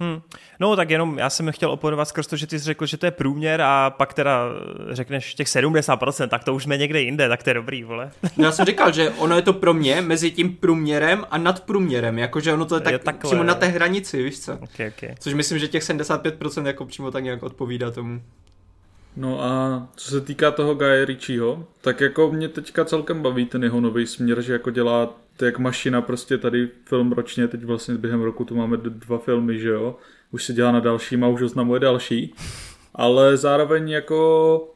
Hmm. 0.02 0.22
No 0.60 0.76
tak 0.76 0.90
jenom 0.90 1.18
já 1.18 1.30
jsem 1.30 1.52
chtěl 1.52 1.72
oponovat 1.72 2.08
skrz 2.08 2.28
to, 2.28 2.36
že 2.36 2.48
ty 2.48 2.60
jsi 2.60 2.66
řekl, 2.66 2.86
že 2.86 2.98
to 2.98 3.06
je 3.06 3.12
průměr 3.12 3.62
a 3.62 3.90
pak 3.90 4.14
teda 4.14 4.46
řekneš 4.90 5.36
těch 5.36 5.48
70%, 5.48 6.28
tak 6.28 6.44
to 6.44 6.54
už 6.54 6.64
jsme 6.64 6.78
někde 6.78 7.02
jinde, 7.02 7.30
tak 7.30 7.44
to 7.44 7.50
je 7.50 7.54
dobrý, 7.54 7.84
vole. 7.84 8.12
No 8.38 8.46
já 8.46 8.52
jsem 8.52 8.66
říkal, 8.66 8.92
že 8.92 9.10
ono 9.10 9.36
je 9.36 9.42
to 9.42 9.54
pro 9.54 9.74
mě 9.74 10.02
mezi 10.02 10.32
tím 10.32 10.56
průměrem 10.56 11.26
a 11.32 11.38
nadprůměrem, 11.38 12.20
jakože 12.20 12.54
ono 12.54 12.66
to 12.66 12.76
je 12.76 12.82
tak 12.82 12.94
je 12.94 13.00
takhle, 13.00 13.30
přímo 13.30 13.44
na 13.44 13.56
té 13.56 13.66
hranici, 13.66 14.24
víš 14.24 14.40
co? 14.40 14.54
Okay, 14.54 14.92
okay. 14.98 15.16
Což 15.20 15.34
myslím, 15.34 15.60
že 15.60 15.68
těch 15.68 15.84
75% 15.84 16.66
jako 16.66 16.86
přímo 16.86 17.12
tak 17.12 17.24
nějak 17.24 17.44
odpovídá 17.44 17.92
tomu. 17.92 18.22
No 19.16 19.44
a 19.44 19.88
co 19.96 20.10
se 20.12 20.22
týká 20.22 20.52
toho 20.52 20.76
Guy 20.76 21.06
Ritchieho, 21.06 21.68
tak 21.82 22.02
jako 22.02 22.32
mě 22.32 22.50
teďka 22.50 22.86
celkem 22.86 23.22
baví 23.22 23.46
ten 23.46 23.64
jeho 23.64 23.82
nový 23.82 24.08
směr, 24.08 24.42
že 24.42 24.54
jako 24.54 24.70
dělá 24.70 25.22
to 25.38 25.46
jak 25.46 25.60
mašina 25.60 26.02
prostě 26.02 26.38
tady 26.38 26.70
film 26.86 27.12
ročně, 27.12 27.48
teď 27.48 27.64
vlastně 27.64 27.96
během 27.96 28.22
roku 28.22 28.46
tu 28.46 28.56
máme 28.56 28.78
dva 28.78 29.18
filmy, 29.18 29.60
že 29.60 29.70
jo, 29.70 29.96
už 30.32 30.44
se 30.44 30.54
dělá 30.54 30.72
na 30.72 30.80
další 30.80 31.16
a 31.16 31.28
už 31.28 31.42
oznamuje 31.42 31.80
další, 31.80 32.34
ale 32.96 33.38
zároveň 33.38 33.90
jako 33.90 34.68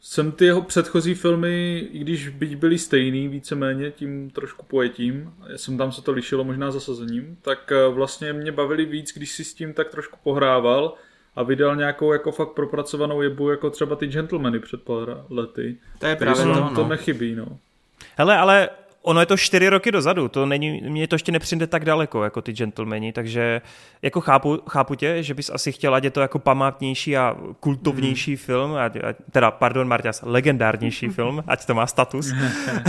jsem 0.00 0.32
ty 0.32 0.44
jeho 0.44 0.62
předchozí 0.62 1.14
filmy, 1.14 1.88
i 1.92 1.98
když 1.98 2.28
byť 2.28 2.56
byly 2.56 2.78
stejný 2.78 3.28
víceméně 3.28 3.90
tím 3.90 4.30
trošku 4.30 4.66
pojetím, 4.66 5.32
já 5.48 5.58
jsem 5.58 5.78
tam 5.78 5.92
se 5.92 6.02
to 6.02 6.12
lišilo 6.12 6.44
možná 6.44 6.70
zasazením, 6.70 7.36
tak 7.42 7.72
eh, 7.72 7.88
vlastně 7.88 8.32
mě 8.32 8.52
bavili 8.52 8.84
víc, 8.84 9.12
když 9.14 9.32
si 9.32 9.44
s 9.44 9.54
tím 9.54 9.74
tak 9.74 9.88
trošku 9.88 10.18
pohrával 10.22 10.94
a 11.36 11.42
vydal 11.42 11.76
nějakou 11.76 12.12
jako 12.12 12.32
fakt 12.32 12.48
propracovanou 12.48 13.22
jebu, 13.22 13.50
jako 13.50 13.70
třeba 13.70 13.96
ty 13.96 14.06
gentlemany 14.06 14.58
před 14.58 14.82
pár 14.82 15.24
lety. 15.30 15.76
To 15.98 16.06
je 16.06 16.16
právě 16.16 16.44
to, 16.44 16.54
no. 16.54 16.72
to 16.74 16.88
nechybí, 16.88 17.34
no. 17.34 17.46
Hele, 18.16 18.38
ale 18.38 18.68
ono 19.06 19.20
je 19.20 19.26
to 19.26 19.36
čtyři 19.36 19.68
roky 19.68 19.92
dozadu, 19.92 20.28
to 20.28 20.46
není, 20.46 20.80
mě 20.80 21.08
to 21.08 21.14
ještě 21.14 21.32
nepřijde 21.32 21.66
tak 21.66 21.84
daleko, 21.84 22.24
jako 22.24 22.42
ty 22.42 22.52
gentlemani, 22.52 23.12
takže 23.12 23.60
jako 24.02 24.20
chápu, 24.20 24.62
chápu 24.68 24.94
tě, 24.94 25.22
že 25.22 25.34
bys 25.34 25.50
asi 25.50 25.72
chtěla, 25.72 25.96
ať 25.96 26.04
je 26.04 26.10
to 26.10 26.20
jako 26.20 26.38
památnější 26.38 27.16
a 27.16 27.36
kultovnější 27.60 28.30
mm. 28.30 28.36
film, 28.36 28.74
ať, 28.74 28.96
ať, 29.04 29.16
teda, 29.30 29.50
pardon, 29.50 29.88
Marťas, 29.88 30.22
legendárnější 30.26 31.08
film, 31.18 31.44
ať 31.46 31.66
to 31.66 31.74
má 31.74 31.86
status, 31.86 32.32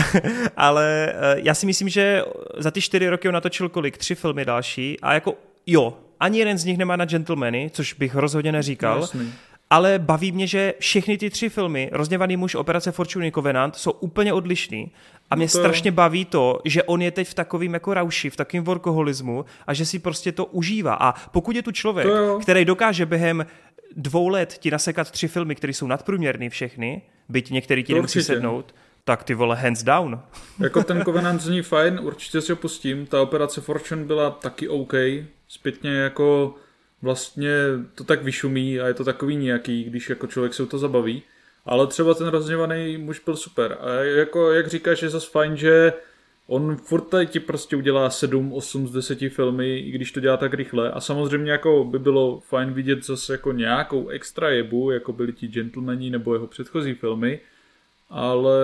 ale 0.58 1.14
eh, 1.14 1.36
já 1.44 1.54
si 1.54 1.66
myslím, 1.66 1.90
že 1.90 2.24
za 2.58 2.72
ty 2.72 2.82
čtyři 2.82 3.10
roky 3.10 3.28
on 3.28 3.34
natočil 3.34 3.70
kolik, 3.70 3.98
tři 3.98 4.16
filmy 4.16 4.46
další 4.46 5.00
a 5.02 5.14
jako 5.14 5.34
jo, 5.66 5.94
ani 6.20 6.40
jeden 6.40 6.58
z 6.58 6.66
nich 6.66 6.78
nemá 6.78 6.96
na 6.96 7.06
gentlemany, 7.06 7.70
což 7.74 7.94
bych 7.94 8.16
rozhodně 8.16 8.52
neříkal. 8.52 9.00
Jasný. 9.02 9.34
Ale 9.70 10.00
baví 10.00 10.32
mě, 10.32 10.48
že 10.48 10.74
všechny 10.80 11.18
ty 11.18 11.30
tři 11.30 11.50
filmy, 11.50 11.90
Rozněvaný 11.92 12.38
muž, 12.38 12.56
Operace 12.56 12.92
Fortune 12.92 13.32
Covenant, 13.32 13.76
jsou 13.76 13.92
úplně 13.92 14.34
odlišný. 14.34 14.92
A 15.30 15.36
mě 15.36 15.46
no 15.46 15.52
to... 15.52 15.58
strašně 15.58 15.92
baví 15.92 16.26
to, 16.26 16.60
že 16.66 16.84
on 16.84 17.02
je 17.02 17.12
teď 17.12 17.28
v 17.28 17.34
takovým 17.34 17.74
jako 17.74 17.94
rauši, 17.94 18.30
v 18.30 18.36
takovém 18.36 18.64
workoholismu 18.64 19.46
a 19.68 19.74
že 19.74 19.86
si 19.86 20.00
prostě 20.00 20.32
to 20.32 20.46
užívá. 20.46 20.94
A 20.94 21.14
pokud 21.32 21.56
je 21.56 21.64
tu 21.64 21.72
člověk, 21.72 22.08
který 22.42 22.66
dokáže 22.66 23.06
během 23.06 23.46
dvou 23.96 24.28
let 24.28 24.58
ti 24.60 24.72
nasekat 24.72 25.12
tři 25.12 25.28
filmy, 25.28 25.56
které 25.56 25.74
jsou 25.74 25.88
nadprůměrný 25.88 26.50
všechny, 26.50 27.02
byť 27.30 27.52
některý 27.52 27.84
ti 27.84 27.94
nemusí 27.94 28.24
sednout, 28.24 28.76
tak 29.08 29.24
ty 29.24 29.34
vole 29.34 29.56
hands 29.56 29.84
down. 29.84 30.20
Jako 30.60 30.84
ten 30.84 31.02
Covenant 31.06 31.42
zní 31.42 31.62
fajn, 31.62 32.00
určitě 32.04 32.42
si 32.42 32.52
ho 32.52 32.56
pustím. 32.56 33.06
Ta 33.06 33.22
operace 33.22 33.62
Fortune 33.62 34.06
byla 34.06 34.30
taky 34.30 34.68
OK. 34.68 34.94
Zpětně 35.48 35.92
jako 35.92 36.56
vlastně 37.02 37.52
to 37.96 38.04
tak 38.04 38.24
vyšumí 38.24 38.80
a 38.80 38.88
je 38.88 38.94
to 38.94 39.04
takový 39.04 39.36
nějaký, 39.36 39.84
když 39.84 40.10
jako 40.10 40.28
člověk 40.28 40.54
se 40.54 40.66
to 40.66 40.78
zabaví. 40.78 41.24
Ale 41.66 41.88
třeba 41.88 42.14
ten 42.14 42.28
rozněvaný 42.28 42.98
muž 42.98 43.20
byl 43.20 43.36
super. 43.36 43.78
A 43.82 43.90
jako, 43.92 44.52
jak 44.52 44.68
říkáš, 44.68 45.02
je 45.02 45.10
zase 45.10 45.30
fajn, 45.32 45.58
že 45.58 45.94
on 46.48 46.78
furt 46.78 47.02
tady 47.02 47.28
ti 47.28 47.40
prostě 47.40 47.76
udělá 47.76 48.10
7, 48.10 48.54
8 48.54 48.88
z 48.88 48.92
10 48.92 49.20
filmy, 49.30 49.80
i 49.80 49.92
když 49.92 50.12
to 50.12 50.20
dělá 50.20 50.38
tak 50.38 50.54
rychle. 50.54 50.92
A 50.92 51.00
samozřejmě 51.00 51.52
jako 51.52 51.84
by 51.84 52.00
bylo 52.00 52.40
fajn 52.40 52.74
vidět 52.74 53.06
zase 53.06 53.34
jako 53.34 53.52
nějakou 53.52 54.08
extra 54.08 54.50
jebu, 54.50 54.92
jako 54.92 55.14
byli 55.14 55.34
ti 55.34 55.48
Gentlemani 55.48 56.10
nebo 56.10 56.34
jeho 56.34 56.48
předchozí 56.48 56.94
filmy. 56.94 57.40
Ale 58.10 58.60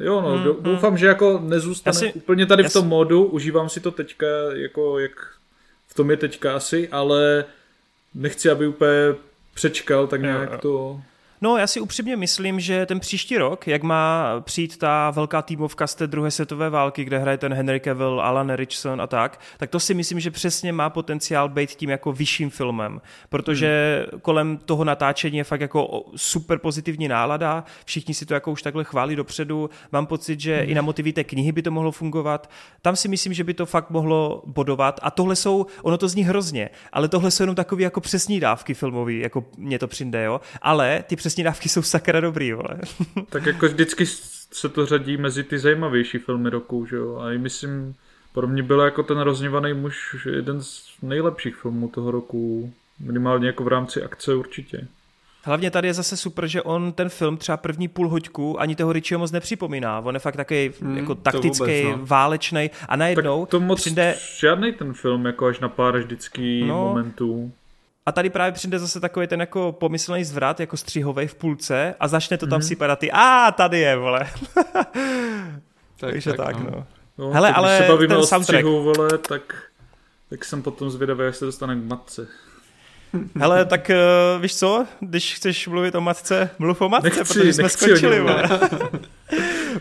jo, 0.00 0.20
no, 0.20 0.28
hmm, 0.28 0.62
doufám, 0.62 0.98
že 0.98 1.06
jako 1.06 1.40
nezůstane 1.44 1.94
si, 1.94 2.12
úplně 2.12 2.46
tady 2.46 2.62
v 2.62 2.72
tom 2.72 2.82
si... 2.82 2.88
modu, 2.88 3.24
užívám 3.24 3.68
si 3.68 3.80
to 3.80 3.90
teďka, 3.90 4.26
jako 4.52 4.98
jak 4.98 5.12
v 5.88 5.94
tom 5.94 6.10
je 6.10 6.16
teďka 6.16 6.56
asi, 6.56 6.88
ale 6.88 7.44
nechci, 8.14 8.50
aby 8.50 8.66
úplně 8.66 9.14
přečkal, 9.54 10.06
tak 10.06 10.20
nějak 10.20 10.48
jo, 10.48 10.54
jo. 10.54 10.58
to... 10.62 11.00
No, 11.40 11.56
já 11.56 11.66
si 11.66 11.80
upřímně 11.80 12.16
myslím, 12.16 12.60
že 12.60 12.86
ten 12.86 13.00
příští 13.00 13.38
rok, 13.38 13.66
jak 13.66 13.82
má 13.82 14.26
přijít 14.40 14.76
ta 14.76 15.10
velká 15.10 15.42
týmovka 15.42 15.86
z 15.86 15.94
té 15.94 16.06
druhé 16.06 16.30
světové 16.30 16.70
války, 16.70 17.04
kde 17.04 17.18
hraje 17.18 17.38
ten 17.38 17.54
Henry 17.54 17.80
Cavill, 17.80 18.20
Alan 18.20 18.50
Richardson 18.50 19.00
a 19.00 19.06
tak, 19.06 19.40
tak 19.58 19.70
to 19.70 19.80
si 19.80 19.94
myslím, 19.94 20.20
že 20.20 20.30
přesně 20.30 20.72
má 20.72 20.90
potenciál 20.90 21.48
být 21.48 21.70
tím 21.70 21.90
jako 21.90 22.12
vyšším 22.12 22.50
filmem, 22.50 23.00
protože 23.28 23.98
hmm. 24.10 24.20
kolem 24.20 24.58
toho 24.64 24.84
natáčení 24.84 25.38
je 25.38 25.44
fakt 25.44 25.60
jako 25.60 26.04
super 26.16 26.58
pozitivní 26.58 27.08
nálada, 27.08 27.64
všichni 27.84 28.14
si 28.14 28.26
to 28.26 28.34
jako 28.34 28.52
už 28.52 28.62
takhle 28.62 28.84
chválí 28.84 29.16
dopředu, 29.16 29.70
mám 29.92 30.06
pocit, 30.06 30.40
že 30.40 30.56
hmm. 30.56 30.70
i 30.70 30.74
na 30.74 30.82
motivy 30.82 31.12
té 31.12 31.24
knihy 31.24 31.52
by 31.52 31.62
to 31.62 31.70
mohlo 31.70 31.92
fungovat, 31.92 32.50
tam 32.82 32.96
si 32.96 33.08
myslím, 33.08 33.32
že 33.32 33.44
by 33.44 33.54
to 33.54 33.66
fakt 33.66 33.90
mohlo 33.90 34.42
bodovat 34.46 35.00
a 35.02 35.10
tohle 35.10 35.36
jsou, 35.36 35.66
ono 35.82 35.98
to 35.98 36.08
zní 36.08 36.24
hrozně, 36.24 36.70
ale 36.92 37.08
tohle 37.08 37.30
jsou 37.30 37.42
jenom 37.42 37.56
takové 37.56 37.82
jako 37.82 38.00
přesní 38.00 38.40
dávky 38.40 38.74
filmové, 38.74 39.12
jako 39.12 39.44
mě 39.58 39.78
to 39.78 39.88
přijde, 39.88 40.24
jo, 40.24 40.40
ale 40.62 41.04
ty 41.06 41.16
přesní 41.24 41.44
dávky 41.44 41.68
jsou 41.68 41.82
sakra 41.82 42.20
dobrý, 42.20 42.52
vole. 42.52 42.78
tak 43.28 43.46
jako 43.46 43.66
vždycky 43.66 44.06
se 44.52 44.68
to 44.68 44.86
řadí 44.86 45.16
mezi 45.16 45.44
ty 45.44 45.58
zajímavější 45.58 46.18
filmy 46.18 46.50
roku, 46.50 46.86
že 46.86 46.96
jo, 46.96 47.16
a 47.16 47.32
i 47.32 47.38
myslím, 47.38 47.94
pro 48.32 48.46
mě 48.46 48.62
byl 48.62 48.80
jako 48.80 49.02
ten 49.02 49.18
rozněvaný 49.18 49.74
muž 49.74 50.16
jeden 50.30 50.62
z 50.62 50.82
nejlepších 51.02 51.56
filmů 51.56 51.88
toho 51.88 52.10
roku, 52.10 52.72
minimálně 53.00 53.46
jako 53.46 53.64
v 53.64 53.68
rámci 53.68 54.02
akce 54.02 54.34
určitě. 54.34 54.88
Hlavně 55.44 55.70
tady 55.70 55.88
je 55.88 55.94
zase 55.94 56.16
super, 56.16 56.46
že 56.46 56.62
on 56.62 56.92
ten 56.92 57.08
film 57.08 57.36
třeba 57.36 57.56
první 57.56 57.88
půl 57.88 58.08
hoďku 58.08 58.60
ani 58.60 58.76
toho 58.76 58.92
Richieho 58.92 59.18
moc 59.18 59.32
nepřipomíná. 59.32 60.00
On 60.00 60.14
je 60.14 60.20
fakt 60.20 60.36
takový 60.36 60.70
hmm, 60.80 60.96
jako 60.96 61.14
taktický, 61.14 61.82
vůbec, 61.82 61.84
no. 61.84 62.06
válečný 62.06 62.70
a 62.88 62.96
najednou 62.96 63.46
tak 63.46 63.50
to 63.50 63.60
moc 63.60 63.80
přijde... 63.80 64.16
žádný 64.40 64.72
ten 64.72 64.92
film, 64.92 65.26
jako 65.26 65.46
až 65.46 65.60
na 65.60 65.68
pár 65.68 65.98
vždycky 65.98 66.64
no, 66.66 66.88
momentů. 66.88 67.52
A 68.06 68.12
tady 68.12 68.30
právě 68.30 68.52
přijde 68.52 68.78
zase 68.78 69.00
takový 69.00 69.26
ten 69.26 69.40
jako 69.40 69.72
pomyslný 69.72 70.24
zvrat, 70.24 70.60
jako 70.60 70.76
střihový 70.76 71.26
v 71.26 71.34
půlce 71.34 71.94
a 72.00 72.08
začne 72.08 72.38
to 72.38 72.46
tam 72.46 72.60
mm-hmm. 72.60 72.66
sypat 72.66 72.90
a 72.90 72.96
ty, 72.96 73.12
a 73.12 73.52
tady 73.52 73.78
je, 73.80 73.96
vole. 73.96 74.30
tak, 74.54 74.86
Takže 76.00 76.32
tak, 76.32 76.46
tak 76.46 76.56
no. 76.56 76.70
no. 76.70 76.86
no 77.18 77.30
Hele, 77.30 77.52
ale 77.52 77.78
se 77.78 77.88
bavíme 77.88 78.08
ten 78.08 78.16
o 78.16 78.26
soundtrack. 78.26 78.60
Střihu, 78.60 78.82
vole, 78.82 79.18
tak, 79.18 79.54
tak 80.30 80.44
jsem 80.44 80.62
potom 80.62 80.90
zvědavý, 80.90 81.24
jak 81.24 81.34
se 81.34 81.44
dostane 81.44 81.76
k 81.76 81.84
matce. 81.84 82.28
Hele, 83.38 83.64
tak 83.64 83.90
uh, 83.90 84.42
víš 84.42 84.56
co, 84.56 84.86
když 85.00 85.34
chceš 85.34 85.68
mluvit 85.68 85.94
o 85.94 86.00
matce, 86.00 86.50
mluv 86.58 86.80
o 86.80 86.88
matce, 86.88 87.08
nechci, 87.08 87.24
protože 87.34 87.52
jsme 87.52 87.68
skončili, 87.68 88.20
vole. 88.20 88.42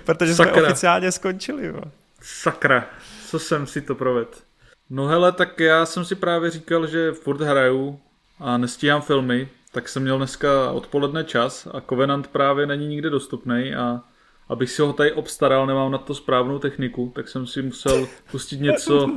protože 0.06 0.36
Sakra. 0.36 0.54
jsme 0.54 0.64
oficiálně 0.64 1.12
skončili, 1.12 1.72
vole. 1.72 1.86
Sakra, 2.22 2.86
co 3.28 3.40
jsem 3.40 3.68
si 3.68 3.82
to 3.82 3.96
proved. 3.96 4.44
No 4.90 5.08
hele, 5.08 5.32
tak 5.32 5.60
já 5.60 5.86
jsem 5.86 6.06
si 6.06 6.16
právě 6.16 6.52
říkal, 6.52 6.88
že 6.88 7.12
furt 7.12 7.42
hraju 7.42 8.00
a 8.44 8.58
nestíhám 8.58 9.02
filmy, 9.02 9.48
tak 9.72 9.90
jsem 9.90 10.04
měl 10.04 10.18
dneska 10.18 10.72
odpoledne 10.72 11.24
čas 11.24 11.68
a 11.74 11.82
Covenant 11.82 12.28
právě 12.28 12.66
není 12.66 12.88
nikde 12.88 13.10
dostupný 13.10 13.76
a 13.76 14.02
abych 14.50 14.72
si 14.72 14.82
ho 14.82 14.94
tady 14.94 15.12
obstaral, 15.12 15.68
nemám 15.68 15.92
na 15.92 15.98
to 15.98 16.16
správnou 16.16 16.60
techniku, 16.60 17.12
tak 17.16 17.28
jsem 17.30 17.48
si 17.48 17.62
musel 17.62 18.08
pustit 18.32 18.62
něco 18.62 19.12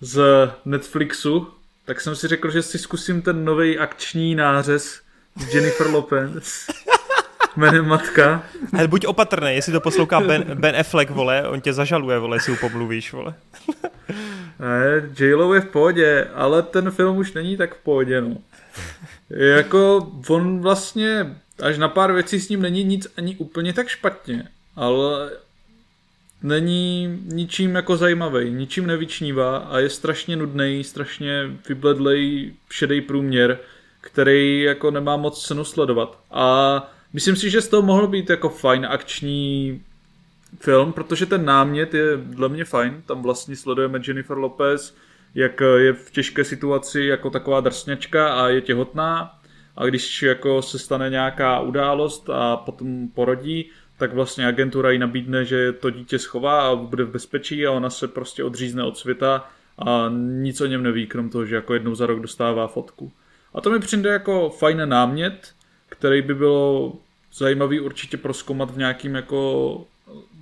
z 0.00 0.22
Netflixu, 0.64 1.48
tak 1.84 2.00
jsem 2.00 2.16
si 2.16 2.28
řekl, 2.28 2.50
že 2.50 2.62
si 2.62 2.78
zkusím 2.78 3.22
ten 3.22 3.44
nový 3.44 3.78
akční 3.78 4.34
nářez 4.34 5.00
Jennifer 5.54 5.86
Lopez 5.86 6.66
jménem 7.56 7.88
Matka. 7.88 8.42
Ale 8.78 8.88
buď 8.88 9.06
opatrný, 9.06 9.54
jestli 9.54 9.72
to 9.72 9.80
poslouchá 9.80 10.20
Ben, 10.20 10.44
ben 10.54 10.76
Affleck, 10.76 11.10
vole, 11.10 11.48
on 11.48 11.60
tě 11.60 11.72
zažaluje, 11.72 12.18
vole, 12.18 12.36
jestli 12.36 12.52
ho 12.52 12.58
pomluvíš, 12.58 13.12
vole. 13.12 13.34
ne, 14.60 15.10
j 15.18 15.54
je 15.54 15.60
v 15.60 15.66
pohodě, 15.66 16.28
ale 16.34 16.62
ten 16.62 16.90
film 16.90 17.16
už 17.16 17.32
není 17.32 17.56
tak 17.56 17.74
v 17.74 17.78
pohodě, 17.78 18.20
no. 18.20 18.36
Jako 19.30 20.12
on 20.28 20.60
vlastně 20.60 21.36
až 21.62 21.78
na 21.78 21.88
pár 21.88 22.12
věcí 22.12 22.40
s 22.40 22.48
ním 22.48 22.62
není 22.62 22.84
nic 22.84 23.06
ani 23.16 23.36
úplně 23.36 23.72
tak 23.72 23.88
špatně, 23.88 24.48
ale 24.76 25.30
není 26.42 27.18
ničím 27.26 27.74
jako 27.74 27.96
zajímavý, 27.96 28.50
ničím 28.50 28.86
nevyčnívá 28.86 29.56
a 29.56 29.78
je 29.78 29.90
strašně 29.90 30.36
nudný, 30.36 30.84
strašně 30.84 31.50
vybledlej 31.68 32.52
šedý 32.70 33.00
průměr, 33.00 33.58
který 34.00 34.62
jako 34.62 34.90
nemá 34.90 35.16
moc 35.16 35.46
cenu 35.46 35.64
sledovat. 35.64 36.18
A 36.30 36.76
myslím 37.12 37.36
si, 37.36 37.50
že 37.50 37.60
z 37.60 37.68
toho 37.68 37.82
mohl 37.82 38.06
být 38.06 38.30
jako 38.30 38.48
fajn 38.48 38.86
akční 38.90 39.82
film, 40.60 40.92
protože 40.92 41.26
ten 41.26 41.44
námět 41.44 41.94
je 41.94 42.16
dle 42.16 42.48
mě 42.48 42.64
fajn. 42.64 43.02
Tam 43.06 43.22
vlastně 43.22 43.56
sledujeme 43.56 44.00
Jennifer 44.06 44.38
Lopez, 44.38 44.96
jak 45.34 45.60
je 45.76 45.92
v 45.92 46.10
těžké 46.10 46.44
situaci 46.44 47.00
jako 47.00 47.30
taková 47.30 47.60
drsňačka 47.60 48.34
a 48.34 48.48
je 48.48 48.60
těhotná 48.60 49.38
a 49.76 49.86
když 49.86 50.22
jako 50.22 50.62
se 50.62 50.78
stane 50.78 51.10
nějaká 51.10 51.60
událost 51.60 52.30
a 52.30 52.56
potom 52.56 53.08
porodí, 53.08 53.70
tak 53.98 54.14
vlastně 54.14 54.46
agentura 54.46 54.90
jí 54.90 54.98
nabídne, 54.98 55.44
že 55.44 55.72
to 55.72 55.90
dítě 55.90 56.18
schová 56.18 56.68
a 56.68 56.74
bude 56.74 57.04
v 57.04 57.10
bezpečí 57.10 57.66
a 57.66 57.70
ona 57.70 57.90
se 57.90 58.08
prostě 58.08 58.44
odřízne 58.44 58.84
od 58.84 58.98
světa 58.98 59.50
a 59.78 60.08
nic 60.18 60.60
o 60.60 60.66
něm 60.66 60.82
neví, 60.82 61.06
krom 61.06 61.30
toho, 61.30 61.46
že 61.46 61.54
jako 61.54 61.74
jednou 61.74 61.94
za 61.94 62.06
rok 62.06 62.20
dostává 62.20 62.66
fotku. 62.66 63.12
A 63.54 63.60
to 63.60 63.70
mi 63.70 63.78
přijde 63.78 64.10
jako 64.10 64.50
fajný 64.50 64.82
námět, 64.84 65.54
který 65.88 66.22
by 66.22 66.34
bylo 66.34 66.92
zajímavý 67.34 67.80
určitě 67.80 68.16
proskoumat 68.16 68.70
v 68.70 68.78
nějakým 68.78 69.14
jako 69.14 69.84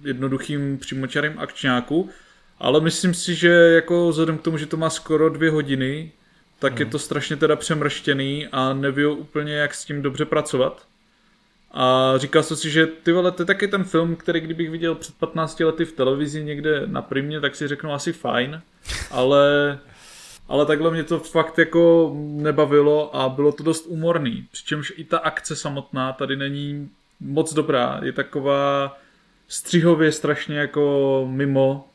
jednoduchým 0.04 0.78
přímočarým 0.78 1.38
akčňáku, 1.38 2.10
ale 2.60 2.80
myslím 2.80 3.14
si, 3.14 3.34
že 3.34 3.48
jako 3.48 4.08
vzhledem 4.08 4.38
k 4.38 4.42
tomu, 4.42 4.58
že 4.58 4.66
to 4.66 4.76
má 4.76 4.90
skoro 4.90 5.28
dvě 5.28 5.50
hodiny, 5.50 6.12
tak 6.58 6.72
hmm. 6.72 6.80
je 6.80 6.86
to 6.86 6.98
strašně 6.98 7.36
teda 7.36 7.56
přemrštěný 7.56 8.48
a 8.52 8.72
neví 8.72 9.06
úplně, 9.06 9.54
jak 9.54 9.74
s 9.74 9.84
tím 9.84 10.02
dobře 10.02 10.24
pracovat. 10.24 10.86
A 11.70 12.12
říkal 12.16 12.42
jsem 12.42 12.56
si, 12.56 12.70
že 12.70 12.86
ty 12.86 13.12
vole, 13.12 13.32
to 13.32 13.42
je 13.42 13.46
taky 13.46 13.68
ten 13.68 13.84
film, 13.84 14.16
který 14.16 14.40
kdybych 14.40 14.70
viděl 14.70 14.94
před 14.94 15.14
15 15.14 15.60
lety 15.60 15.84
v 15.84 15.92
televizi 15.92 16.44
někde 16.44 16.82
na 16.86 17.02
primě, 17.02 17.40
tak 17.40 17.54
si 17.54 17.68
řeknu 17.68 17.92
asi 17.92 18.12
fajn, 18.12 18.62
ale, 19.10 19.78
ale 20.48 20.66
takhle 20.66 20.90
mě 20.90 21.04
to 21.04 21.18
fakt 21.18 21.58
jako 21.58 22.12
nebavilo 22.16 23.16
a 23.16 23.28
bylo 23.28 23.52
to 23.52 23.62
dost 23.62 23.86
umorný. 23.86 24.46
Přičemž 24.52 24.92
i 24.96 25.04
ta 25.04 25.18
akce 25.18 25.56
samotná 25.56 26.12
tady 26.12 26.36
není 26.36 26.90
moc 27.20 27.54
dobrá. 27.54 28.00
Je 28.02 28.12
taková 28.12 28.96
střihově 29.48 30.12
strašně 30.12 30.58
jako 30.58 31.24
mimo. 31.30 31.89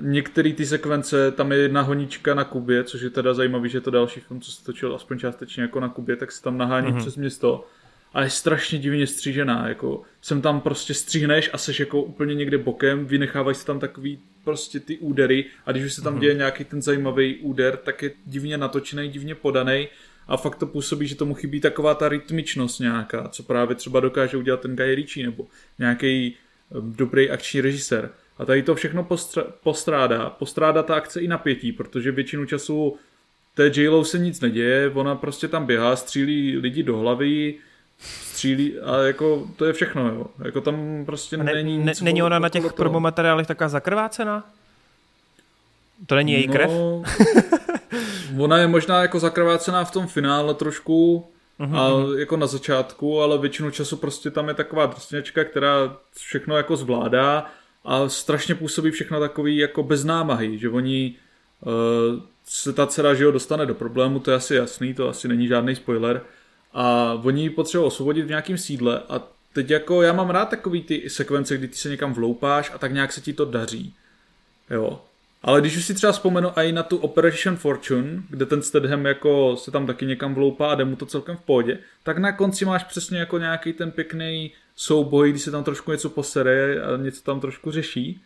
Některé 0.00 0.52
ty 0.52 0.66
sekvence, 0.66 1.30
tam 1.30 1.52
je 1.52 1.58
jedna 1.58 1.82
honička 1.82 2.34
na 2.34 2.44
Kubě, 2.44 2.84
což 2.84 3.00
je 3.00 3.10
teda 3.10 3.34
zajímavý, 3.34 3.68
že 3.68 3.76
je 3.78 3.82
to 3.82 3.90
další 3.90 4.20
film, 4.20 4.40
co 4.40 4.52
se 4.52 4.64
točil 4.64 4.94
aspoň 4.94 5.18
částečně 5.18 5.62
jako 5.62 5.80
na 5.80 5.88
Kubě, 5.88 6.16
tak 6.16 6.32
se 6.32 6.42
tam 6.42 6.58
nahání 6.58 6.92
mm-hmm. 6.92 6.98
přes 6.98 7.16
město 7.16 7.66
a 8.14 8.22
je 8.22 8.30
strašně 8.30 8.78
divně 8.78 9.06
střížená, 9.06 9.68
jako 9.68 10.02
jsem 10.20 10.42
tam 10.42 10.60
prostě 10.60 10.94
stříhneš 10.94 11.50
a 11.52 11.58
seš 11.58 11.80
jako 11.80 12.02
úplně 12.02 12.34
někde 12.34 12.58
bokem, 12.58 13.06
vynechávají 13.06 13.54
se 13.54 13.66
tam 13.66 13.80
takový 13.80 14.18
prostě 14.44 14.80
ty 14.80 14.98
údery 14.98 15.44
a 15.66 15.72
když 15.72 15.84
už 15.84 15.92
se 15.92 16.02
tam 16.02 16.16
mm-hmm. 16.16 16.20
děje 16.20 16.34
nějaký 16.34 16.64
ten 16.64 16.82
zajímavý 16.82 17.36
úder, 17.36 17.76
tak 17.76 18.02
je 18.02 18.10
divně 18.26 18.58
natočený, 18.58 19.08
divně 19.08 19.34
podaný 19.34 19.88
a 20.28 20.36
fakt 20.36 20.56
to 20.56 20.66
působí, 20.66 21.06
že 21.06 21.14
tomu 21.14 21.34
chybí 21.34 21.60
taková 21.60 21.94
ta 21.94 22.08
rytmičnost 22.08 22.80
nějaká, 22.80 23.28
co 23.28 23.42
právě 23.42 23.76
třeba 23.76 24.00
dokáže 24.00 24.36
udělat 24.36 24.60
ten 24.60 24.76
Guy 24.76 24.94
Ritchie 24.94 25.26
nebo 25.26 25.46
nějaký 25.78 26.36
dobrý 26.80 27.30
akční 27.30 27.60
režisér. 27.60 28.10
A 28.38 28.44
tady 28.44 28.62
to 28.62 28.74
všechno 28.74 29.02
postra- 29.02 29.44
postrádá. 29.62 30.30
Postrádá 30.30 30.82
ta 30.82 30.94
akce 30.94 31.20
i 31.20 31.28
napětí, 31.28 31.72
protože 31.72 32.12
většinu 32.12 32.46
času 32.46 32.96
té 33.54 33.66
j 33.66 34.04
se 34.04 34.18
nic 34.18 34.40
neděje, 34.40 34.90
ona 34.94 35.14
prostě 35.14 35.48
tam 35.48 35.66
běhá, 35.66 35.96
střílí 35.96 36.58
lidi 36.58 36.82
do 36.82 36.96
hlavy, 36.96 37.54
střílí 37.98 38.80
a 38.80 38.98
jako 38.98 39.48
to 39.56 39.64
je 39.64 39.72
všechno, 39.72 40.08
jo. 40.08 40.26
Jako 40.44 40.60
tam 40.60 41.02
prostě 41.06 41.36
ne, 41.36 41.54
není 41.54 41.76
nic. 41.76 42.00
Ne, 42.00 42.04
není 42.04 42.22
ona 42.22 42.38
na 42.38 42.48
těch 42.48 42.72
promomateriálech 42.72 43.46
taková 43.46 43.68
zakrvácená? 43.68 44.44
To 46.06 46.14
není 46.14 46.32
její 46.32 46.46
no, 46.46 46.52
krev? 46.52 46.70
ona 48.38 48.58
je 48.58 48.66
možná 48.66 49.02
jako 49.02 49.18
zakrvácená 49.18 49.84
v 49.84 49.90
tom 49.90 50.06
finále 50.06 50.54
trošku, 50.54 51.26
uh-huh. 51.60 51.78
a 51.78 52.06
mhm. 52.06 52.18
jako 52.18 52.36
na 52.36 52.46
začátku, 52.46 53.20
ale 53.20 53.38
většinu 53.38 53.70
času 53.70 53.96
prostě 53.96 54.30
tam 54.30 54.48
je 54.48 54.54
taková 54.54 54.86
drsněčka, 54.86 55.44
která 55.44 55.96
všechno 56.16 56.56
jako 56.56 56.76
zvládá 56.76 57.50
a 57.84 58.08
strašně 58.08 58.54
působí 58.54 58.90
všechno 58.90 59.20
takový 59.20 59.56
jako 59.56 59.82
bez 59.82 60.04
námahy, 60.04 60.58
že 60.58 60.68
oni 60.68 61.14
uh, 61.60 61.72
se 62.44 62.72
ta 62.72 62.86
dcera, 62.86 63.14
že 63.14 63.24
ho 63.24 63.32
dostane 63.32 63.66
do 63.66 63.74
problému, 63.74 64.20
to 64.20 64.30
je 64.30 64.36
asi 64.36 64.54
jasný, 64.54 64.94
to 64.94 65.08
asi 65.08 65.28
není 65.28 65.46
žádný 65.46 65.76
spoiler, 65.76 66.20
a 66.72 67.12
oni 67.24 67.42
ji 67.42 67.50
potřebují 67.50 67.86
osvobodit 67.86 68.24
v 68.24 68.28
nějakém 68.28 68.58
sídle 68.58 69.02
a 69.08 69.22
teď 69.52 69.70
jako 69.70 70.02
já 70.02 70.12
mám 70.12 70.30
rád 70.30 70.48
takový 70.48 70.82
ty 70.82 71.10
sekvence, 71.10 71.56
kdy 71.56 71.68
ty 71.68 71.76
se 71.76 71.88
někam 71.88 72.14
vloupáš 72.14 72.72
a 72.74 72.78
tak 72.78 72.92
nějak 72.92 73.12
se 73.12 73.20
ti 73.20 73.32
to 73.32 73.44
daří. 73.44 73.94
Jo. 74.70 75.00
Ale 75.42 75.60
když 75.60 75.76
už 75.76 75.84
si 75.84 75.94
třeba 75.94 76.12
vzpomenu 76.12 76.50
i 76.54 76.72
na 76.72 76.82
tu 76.82 76.96
Operation 76.96 77.56
Fortune, 77.56 78.22
kde 78.30 78.46
ten 78.46 78.62
Stedham 78.62 79.06
jako 79.06 79.56
se 79.56 79.70
tam 79.70 79.86
taky 79.86 80.06
někam 80.06 80.34
vloupá 80.34 80.72
a 80.72 80.74
jde 80.74 80.84
mu 80.84 80.96
to 80.96 81.06
celkem 81.06 81.36
v 81.36 81.40
pohodě, 81.40 81.78
tak 82.02 82.18
na 82.18 82.32
konci 82.32 82.64
máš 82.64 82.84
přesně 82.84 83.18
jako 83.18 83.38
nějaký 83.38 83.72
ten 83.72 83.90
pěkný 83.90 84.52
souboj, 84.76 85.30
kdy 85.30 85.38
se 85.38 85.50
tam 85.50 85.64
trošku 85.64 85.92
něco 85.92 86.10
posere 86.10 86.82
a 86.82 86.96
něco 86.96 87.22
tam 87.22 87.40
trošku 87.40 87.70
řeší. 87.70 88.20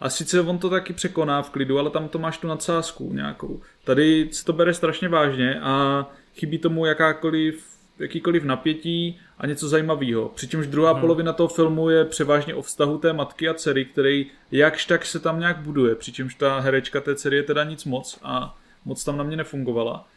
A 0.00 0.10
sice 0.10 0.40
on 0.40 0.58
to 0.58 0.70
taky 0.70 0.92
překoná 0.92 1.42
v 1.42 1.50
klidu, 1.50 1.78
ale 1.78 1.90
tam 1.90 2.08
to 2.08 2.18
máš 2.18 2.38
tu 2.38 2.46
nadsázku 2.46 3.12
nějakou. 3.12 3.60
Tady 3.84 4.28
se 4.32 4.44
to 4.44 4.52
bere 4.52 4.74
strašně 4.74 5.08
vážně 5.08 5.60
a 5.60 6.06
chybí 6.34 6.58
tomu 6.58 6.86
jakákoliv 6.86 7.72
jakýkoliv 7.98 8.44
napětí 8.44 9.20
a 9.38 9.46
něco 9.46 9.68
zajímavého. 9.68 10.28
Přičemž 10.28 10.66
druhá 10.66 10.92
hmm. 10.92 11.00
polovina 11.00 11.32
toho 11.32 11.48
filmu 11.48 11.90
je 11.90 12.04
převážně 12.04 12.54
o 12.54 12.62
vztahu 12.62 12.98
té 12.98 13.12
matky 13.12 13.48
a 13.48 13.54
dcery, 13.54 13.84
který 13.84 14.26
jakž 14.50 14.86
tak 14.86 15.06
se 15.06 15.18
tam 15.18 15.40
nějak 15.40 15.58
buduje, 15.58 15.94
přičemž 15.94 16.34
ta 16.34 16.60
herečka 16.60 17.00
té 17.00 17.14
dcery 17.14 17.36
je 17.36 17.42
teda 17.42 17.64
nic 17.64 17.84
moc 17.84 18.18
a 18.22 18.58
moc 18.84 19.04
tam 19.04 19.16
na 19.16 19.24
mě 19.24 19.36
nefungovala. 19.36 20.08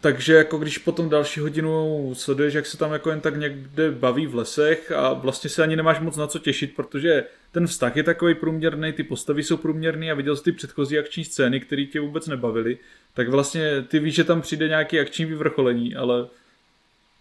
Takže 0.00 0.34
jako 0.34 0.58
když 0.58 0.78
potom 0.78 1.08
další 1.08 1.40
hodinu 1.40 2.10
sleduješ, 2.14 2.54
jak 2.54 2.66
se 2.66 2.78
tam 2.78 2.92
jako 2.92 3.10
jen 3.10 3.20
tak 3.20 3.36
někde 3.36 3.90
baví 3.90 4.26
v 4.26 4.34
lesech 4.34 4.92
a 4.92 5.12
vlastně 5.12 5.50
se 5.50 5.62
ani 5.62 5.76
nemáš 5.76 6.00
moc 6.00 6.16
na 6.16 6.26
co 6.26 6.38
těšit, 6.38 6.76
protože 6.76 7.24
ten 7.52 7.66
vztah 7.66 7.96
je 7.96 8.02
takový 8.02 8.34
průměrný, 8.34 8.92
ty 8.92 9.02
postavy 9.02 9.42
jsou 9.42 9.56
průměrný 9.56 10.10
a 10.10 10.14
viděl 10.14 10.36
jsi 10.36 10.44
ty 10.44 10.52
předchozí 10.52 10.98
akční 10.98 11.24
scény, 11.24 11.60
které 11.60 11.84
tě 11.84 12.00
vůbec 12.00 12.26
nebavily, 12.26 12.78
tak 13.14 13.28
vlastně 13.28 13.82
ty 13.82 13.98
víš, 13.98 14.14
že 14.14 14.24
tam 14.24 14.40
přijde 14.40 14.68
nějaký 14.68 15.00
akční 15.00 15.24
vyvrcholení, 15.24 15.96
ale 15.96 16.26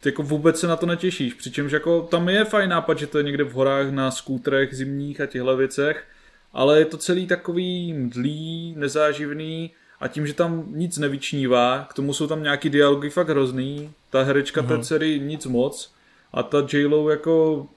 ty 0.01 0.09
jako 0.09 0.23
vůbec 0.23 0.59
se 0.59 0.67
na 0.67 0.75
to 0.75 0.85
netěšíš, 0.85 1.33
přičemž 1.33 1.71
jako 1.71 2.01
tam 2.01 2.29
je 2.29 2.45
fajn 2.45 2.69
nápad, 2.69 2.99
že 2.99 3.07
to 3.07 3.17
je 3.17 3.23
někde 3.23 3.43
v 3.43 3.53
horách 3.53 3.91
na 3.91 4.11
skútrech 4.11 4.75
zimních 4.75 5.21
a 5.21 5.25
těchto 5.25 5.57
věcech, 5.57 6.05
ale 6.53 6.79
je 6.79 6.85
to 6.85 6.97
celý 6.97 7.27
takový 7.27 7.93
mdlý, 7.93 8.73
nezáživný 8.77 9.71
a 9.99 10.07
tím, 10.07 10.27
že 10.27 10.33
tam 10.33 10.63
nic 10.67 10.97
nevyčnívá, 10.97 11.87
k 11.89 11.93
tomu 11.93 12.13
jsou 12.13 12.27
tam 12.27 12.43
nějaký 12.43 12.69
dialogy 12.69 13.09
fakt 13.09 13.29
hrozný, 13.29 13.91
ta 14.09 14.23
herečka 14.23 14.61
uh-huh. 14.61 14.77
té 14.77 14.83
dcery 14.83 15.19
nic 15.19 15.45
moc 15.45 15.93
a 16.33 16.43
ta 16.43 16.67
J-Lo 16.73 17.09
jako 17.09 17.67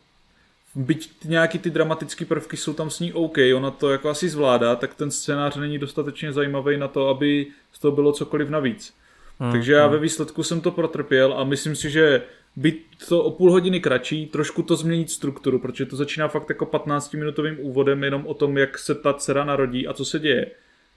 byť 0.75 1.11
nějaký 1.25 1.59
ty 1.59 1.71
dramatické 1.71 2.25
prvky 2.25 2.57
jsou 2.57 2.73
tam 2.73 2.91
s 2.91 3.01
ní 3.01 3.13
OK, 3.13 3.37
ona 3.57 3.71
to 3.71 3.91
jako 3.91 4.09
asi 4.09 4.29
zvládá, 4.29 4.77
tak 4.77 4.95
ten 4.95 5.11
scénář 5.11 5.57
není 5.57 5.79
dostatečně 5.79 6.33
zajímavý 6.33 6.77
na 6.77 6.89
to, 6.89 7.09
aby 7.09 7.47
z 7.73 7.79
toho 7.79 7.93
bylo 7.93 8.13
cokoliv 8.13 8.49
navíc. 8.49 8.95
Hmm. 9.39 9.53
Takže 9.53 9.73
já 9.73 9.87
ve 9.87 9.99
výsledku 9.99 10.43
jsem 10.43 10.61
to 10.61 10.71
protrpěl 10.71 11.35
a 11.39 11.45
myslím 11.45 11.77
si, 11.77 11.91
že 11.91 12.23
by 12.57 12.79
to 13.09 13.25
o 13.25 13.31
půl 13.31 13.51
hodiny 13.51 13.81
kratší, 13.81 14.27
trošku 14.27 14.63
to 14.63 14.77
změnit 14.77 15.11
strukturu, 15.11 15.59
protože 15.59 15.87
to 15.87 15.97
začíná 15.97 16.29
fakt 16.29 16.49
jako 16.49 16.65
15-minutovým 16.65 17.57
úvodem 17.61 18.05
jenom 18.05 18.27
o 18.27 18.35
tom, 18.35 18.59
jak 18.59 18.79
se 18.79 18.95
ta 18.95 19.13
dcera 19.13 19.45
narodí 19.45 19.87
a 19.87 19.93
co 19.93 20.05
se 20.05 20.19
děje. 20.19 20.51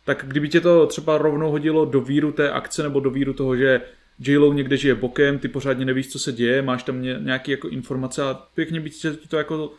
Tak 0.06 0.26
kdyby 0.28 0.50
tě 0.50 0.62
to 0.62 0.88
třeba 0.88 1.18
rovnou 1.18 1.52
hodilo 1.52 1.86
do 1.86 2.02
víru 2.02 2.32
té 2.32 2.52
akce 2.52 2.84
nebo 2.84 3.00
do 3.00 3.10
víru 3.10 3.34
toho, 3.34 3.56
že 3.56 3.82
j 4.20 4.54
někde 4.54 4.78
žije 4.78 4.96
bokem, 4.96 5.40
ty 5.40 5.48
pořádně 5.48 5.86
nevíš, 5.86 6.12
co 6.12 6.20
se 6.20 6.32
děje, 6.32 6.62
máš 6.62 6.84
tam 6.84 7.02
nějaké 7.02 7.52
jako 7.52 7.68
informace 7.68 8.24
a 8.24 8.34
pěkně 8.56 8.80
by 8.80 8.90
ti 8.90 9.28
to 9.28 9.38
jako 9.38 9.72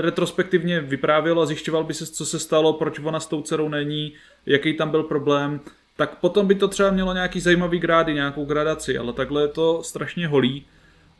retrospektivně 0.00 0.80
vyprávělo 0.80 1.42
a 1.42 1.46
zjišťoval 1.46 1.84
by 1.84 1.94
se, 1.94 2.06
co 2.06 2.26
se 2.26 2.38
stalo, 2.38 2.72
proč 2.72 2.98
ona 2.98 3.20
s 3.20 3.26
tou 3.26 3.42
dcerou 3.42 3.68
není, 3.68 4.12
jaký 4.46 4.74
tam 4.74 4.90
byl 4.90 5.02
problém, 5.02 5.60
tak 5.96 6.18
potom 6.18 6.46
by 6.46 6.54
to 6.54 6.68
třeba 6.68 6.90
mělo 6.90 7.14
nějaký 7.14 7.40
zajímavý 7.40 7.78
grády, 7.78 8.14
nějakou 8.14 8.44
gradaci, 8.44 8.98
ale 8.98 9.12
takhle 9.12 9.42
je 9.42 9.48
to 9.48 9.82
strašně 9.82 10.28
holý 10.28 10.64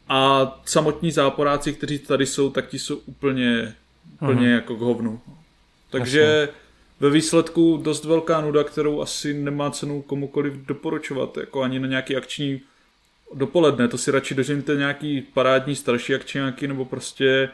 a 0.09 0.52
samotní 0.64 1.11
záporáci, 1.11 1.72
kteří 1.72 1.98
tady 1.98 2.26
jsou, 2.26 2.50
tak 2.50 2.68
ti 2.68 2.78
jsou 2.78 2.96
úplně, 2.96 3.74
úplně 4.14 4.48
uh-huh. 4.48 4.55
jako 4.55 4.76
k 4.76 4.80
hovnu. 4.80 5.20
Takže 5.90 6.20
Jasně. 6.20 6.63
Ve 7.01 7.11
výsledku 7.11 7.76
dost 7.82 8.05
velká 8.05 8.40
nuda, 8.40 8.64
kterou 8.64 9.01
asi 9.01 9.34
nemá 9.34 9.70
cenu 9.70 10.03
komukoliv 10.03 10.55
doporučovat, 10.55 11.36
jako 11.36 11.62
ani 11.62 11.78
na 11.78 11.86
nějaký 11.86 12.16
akční 12.16 12.61
dopoledne, 13.34 13.88
to 13.88 13.99
si 13.99 14.11
radši 14.11 14.34
dožijte 14.34 14.76
nějaký 14.76 15.20
parádní 15.20 15.76
starší 15.76 16.14
akčňáky, 16.14 16.68
nebo 16.68 16.84
prostě 16.84 17.49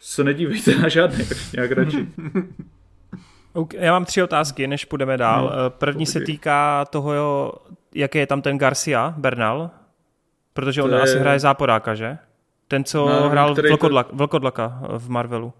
se 0.00 0.24
nedívejte 0.24 0.74
na 0.74 0.88
žádný 0.88 1.24
nějak 1.54 1.72
radši. 1.72 2.08
Okay, 3.52 3.80
já 3.80 3.92
mám 3.92 4.04
tři 4.04 4.22
otázky, 4.22 4.66
než 4.66 4.84
půjdeme 4.84 5.16
dál. 5.16 5.44
No, 5.44 5.66
eh, 5.66 5.70
První 5.70 6.06
se 6.06 6.20
týká 6.20 6.84
toho, 6.84 7.52
jaký 7.94 8.18
je 8.18 8.26
tam 8.26 8.42
ten 8.42 8.58
Garcia, 8.58 9.14
Bernal, 9.16 9.70
protože 10.52 10.82
on 10.82 10.90
je... 10.90 11.00
asi 11.00 11.18
hraje 11.18 11.40
záporáka, 11.40 11.94
že? 11.94 12.18
Ten, 12.68 12.84
co 12.84 13.08
no, 13.08 13.28
hrál 13.28 13.54
Vlkodlak, 13.54 14.08
to... 14.08 14.16
Vlkodlaka 14.16 14.80
v 14.98 15.08
Marvelu. 15.08 15.52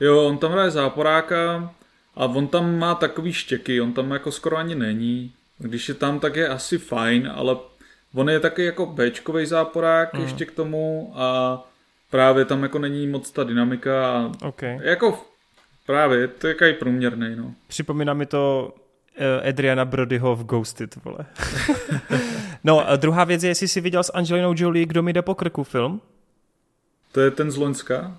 Jo, 0.00 0.24
on 0.24 0.38
tam 0.38 0.52
hraje 0.52 0.70
záporáka 0.70 1.70
a 2.16 2.24
on 2.24 2.48
tam 2.48 2.78
má 2.78 2.94
takový 2.94 3.32
štěky, 3.32 3.80
on 3.80 3.92
tam 3.92 4.10
jako 4.10 4.32
skoro 4.32 4.56
ani 4.56 4.74
není. 4.74 5.32
Když 5.58 5.88
je 5.88 5.94
tam, 5.94 6.20
tak 6.20 6.36
je 6.36 6.48
asi 6.48 6.78
fajn, 6.78 7.32
ale 7.34 7.56
on 8.14 8.30
je 8.30 8.40
taky 8.40 8.64
jako 8.64 8.86
Bčkový 8.86 9.46
záporák 9.46 10.14
mm. 10.14 10.22
ještě 10.22 10.44
k 10.44 10.52
tomu 10.52 11.12
a 11.14 11.58
právě 12.10 12.44
tam 12.44 12.62
jako 12.62 12.78
není 12.78 13.06
moc 13.06 13.30
ta 13.30 13.44
dynamika 13.44 14.10
a 14.10 14.32
okay. 14.42 14.78
jako 14.82 15.26
právě, 15.86 16.28
to 16.28 16.46
je 16.46 16.56
jaký 16.60 16.78
průměrný, 16.78 17.36
no. 17.36 17.54
Připomíná 17.66 18.14
mi 18.14 18.26
to 18.26 18.74
uh, 19.18 19.48
Adriana 19.48 19.84
Brodyho 19.84 20.36
v 20.36 20.44
Ghosted, 20.44 20.96
vole. 21.04 21.18
no 22.64 22.88
a 22.88 22.96
druhá 22.96 23.24
věc 23.24 23.42
je, 23.42 23.50
jestli 23.50 23.68
jsi 23.68 23.80
viděl 23.80 24.02
s 24.02 24.12
Angelinou 24.14 24.54
Jolie 24.56 24.86
Kdo 24.86 25.02
mi 25.02 25.12
jde 25.12 25.22
po 25.22 25.34
krku 25.34 25.64
film? 25.64 26.00
To 27.12 27.20
je 27.20 27.30
ten 27.30 27.50
z 27.50 27.56
Loňska? 27.56 28.18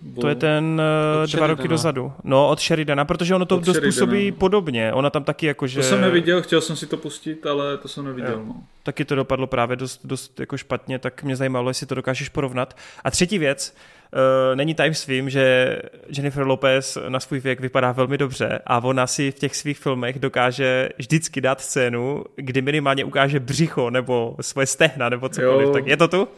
Bo... 0.00 0.20
To 0.20 0.28
je 0.28 0.34
ten 0.34 0.82
uh, 1.22 1.30
dva 1.30 1.46
roky 1.46 1.68
dozadu. 1.68 2.12
No, 2.24 2.48
od 2.48 2.60
Sheridana, 2.60 3.04
protože 3.04 3.34
ono 3.34 3.44
to 3.46 3.56
od 3.56 3.64
dost 3.64 3.80
působí 3.80 4.32
podobně. 4.32 4.92
Ona 4.92 5.10
tam 5.10 5.24
taky 5.24 5.46
jako, 5.46 5.66
že... 5.66 5.80
To 5.80 5.86
jsem 5.86 6.00
neviděl, 6.00 6.42
chtěl 6.42 6.60
jsem 6.60 6.76
si 6.76 6.86
to 6.86 6.96
pustit, 6.96 7.46
ale 7.46 7.78
to 7.78 7.88
jsem 7.88 8.04
neviděl. 8.04 8.42
No. 8.46 8.54
Taky 8.82 9.04
to 9.04 9.14
dopadlo 9.14 9.46
právě 9.46 9.76
dost, 9.76 10.00
dost 10.04 10.40
jako 10.40 10.56
špatně, 10.56 10.98
tak 10.98 11.22
mě 11.22 11.36
zajímalo, 11.36 11.70
jestli 11.70 11.86
to 11.86 11.94
dokážeš 11.94 12.28
porovnat. 12.28 12.76
A 13.04 13.10
třetí 13.10 13.38
věc, 13.38 13.74
uh, 13.74 14.05
není 14.54 14.74
time 14.74 14.94
svým, 14.94 15.30
že 15.30 15.76
Jennifer 16.08 16.46
Lopez 16.46 16.98
na 17.08 17.20
svůj 17.20 17.40
věk 17.40 17.60
vypadá 17.60 17.92
velmi 17.92 18.18
dobře 18.18 18.58
a 18.66 18.84
ona 18.84 19.06
si 19.06 19.30
v 19.30 19.38
těch 19.38 19.56
svých 19.56 19.78
filmech 19.78 20.18
dokáže 20.18 20.88
vždycky 20.98 21.40
dát 21.40 21.60
scénu, 21.60 22.24
kdy 22.36 22.62
minimálně 22.62 23.04
ukáže 23.04 23.40
břicho 23.40 23.90
nebo 23.90 24.36
svoje 24.40 24.66
stehna 24.66 25.08
nebo 25.08 25.28
cokoliv. 25.28 25.66
Jo. 25.66 25.72
Tak 25.72 25.86
je 25.86 25.96
to 25.96 26.08
tu? 26.08 26.28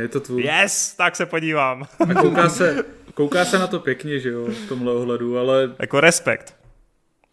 Je 0.00 0.08
to 0.08 0.20
tu. 0.20 0.38
Yes, 0.38 0.94
tak 0.94 1.16
se 1.16 1.26
podívám. 1.26 1.86
A 2.10 2.14
kouká 2.14 2.48
se, 2.48 2.84
kouká 3.14 3.44
se 3.44 3.58
na 3.58 3.66
to 3.66 3.80
pěkně, 3.80 4.18
že 4.20 4.28
jo, 4.28 4.46
v 4.46 4.68
tomhle 4.68 4.92
ohledu, 4.92 5.38
ale... 5.38 5.70
Jako 5.78 6.00
respekt. 6.00 6.54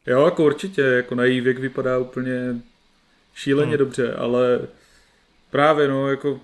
Jo, 0.07 0.25
jako 0.25 0.43
určitě, 0.45 0.81
jako 0.81 1.15
na 1.15 1.23
její 1.23 1.41
věk 1.41 1.59
vypadá 1.59 1.97
úplně 1.97 2.55
šíleně 3.35 3.69
hmm. 3.69 3.77
dobře, 3.77 4.13
ale 4.13 4.59
právě 5.51 5.87
no, 5.87 6.09
jako 6.09 6.39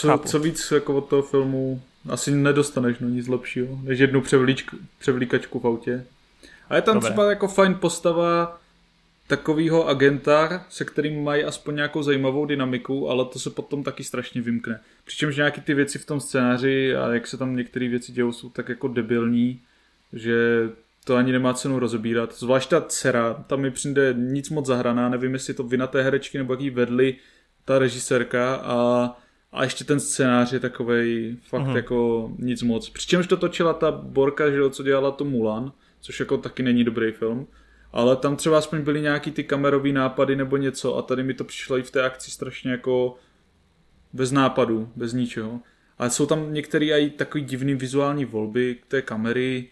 co, 0.00 0.18
co 0.18 0.38
víc 0.38 0.70
jako 0.70 0.96
od 0.96 1.08
toho 1.08 1.22
filmu 1.22 1.82
asi 2.08 2.30
nedostaneš 2.30 2.98
no 2.98 3.08
nic 3.08 3.28
lepšího, 3.28 3.78
než 3.82 3.98
jednu 3.98 4.20
převlíčku, 4.20 4.76
převlíkačku 4.98 5.60
v 5.60 5.66
autě. 5.66 6.04
A 6.68 6.76
je 6.76 6.82
tam 6.82 6.94
Dobré. 6.94 7.10
třeba 7.10 7.30
jako 7.30 7.48
fajn 7.48 7.74
postava 7.74 8.60
takového 9.26 9.88
agenta, 9.88 10.66
se 10.70 10.84
kterým 10.84 11.24
mají 11.24 11.44
aspoň 11.44 11.74
nějakou 11.74 12.02
zajímavou 12.02 12.46
dynamiku, 12.46 13.10
ale 13.10 13.24
to 13.24 13.38
se 13.38 13.50
potom 13.50 13.82
taky 13.82 14.04
strašně 14.04 14.42
vymkne. 14.42 14.80
Přičemž 15.04 15.36
nějaký 15.36 15.60
ty 15.60 15.74
věci 15.74 15.98
v 15.98 16.06
tom 16.06 16.20
scénáři 16.20 16.96
a 16.96 17.12
jak 17.14 17.26
se 17.26 17.36
tam 17.36 17.56
některé 17.56 17.88
věci 17.88 18.12
dějou, 18.12 18.32
jsou 18.32 18.50
tak 18.50 18.68
jako 18.68 18.88
debilní, 18.88 19.60
že 20.12 20.68
to 21.04 21.16
ani 21.16 21.32
nemá 21.32 21.54
cenu 21.54 21.78
rozebírat. 21.78 22.34
Zvlášť 22.38 22.70
ta 22.70 22.80
dcera, 22.80 23.44
tam 23.46 23.60
mi 23.60 23.70
přijde 23.70 24.14
nic 24.18 24.50
moc 24.50 24.66
zahraná, 24.66 25.08
nevím, 25.08 25.32
jestli 25.32 25.54
to 25.54 25.62
vina 25.62 25.86
té 25.86 26.02
herečky 26.02 26.38
nebo 26.38 26.52
jaký 26.52 26.70
vedli 26.70 27.16
ta 27.64 27.78
režisérka 27.78 28.54
a 28.54 29.16
a 29.52 29.64
ještě 29.64 29.84
ten 29.84 30.00
scénář 30.00 30.52
je 30.52 30.60
takovej 30.60 31.36
fakt 31.42 31.62
uh-huh. 31.62 31.76
jako 31.76 32.30
nic 32.38 32.62
moc. 32.62 32.90
Přičemž 32.90 33.26
to 33.26 33.36
točila 33.36 33.72
ta 33.72 33.90
Borka, 33.90 34.50
že 34.50 34.70
co 34.70 34.82
dělala 34.82 35.10
to 35.10 35.24
Mulan, 35.24 35.72
což 36.00 36.20
jako 36.20 36.36
taky 36.36 36.62
není 36.62 36.84
dobrý 36.84 37.12
film. 37.12 37.46
Ale 37.92 38.16
tam 38.16 38.36
třeba 38.36 38.58
aspoň 38.58 38.82
byly 38.82 39.00
nějaký 39.00 39.30
ty 39.30 39.44
kamerový 39.44 39.92
nápady 39.92 40.36
nebo 40.36 40.56
něco 40.56 40.96
a 40.96 41.02
tady 41.02 41.22
mi 41.22 41.34
to 41.34 41.44
přišlo 41.44 41.78
i 41.78 41.82
v 41.82 41.90
té 41.90 42.02
akci 42.02 42.30
strašně 42.30 42.70
jako 42.70 43.16
bez 44.12 44.32
nápadu, 44.32 44.92
bez 44.96 45.12
ničeho. 45.12 45.60
Ale 45.98 46.10
jsou 46.10 46.26
tam 46.26 46.52
některé 46.52 46.86
i 46.86 47.10
takový 47.10 47.44
divný 47.44 47.74
vizuální 47.74 48.24
volby 48.24 48.76
té 48.88 49.02
kamery. 49.02 49.68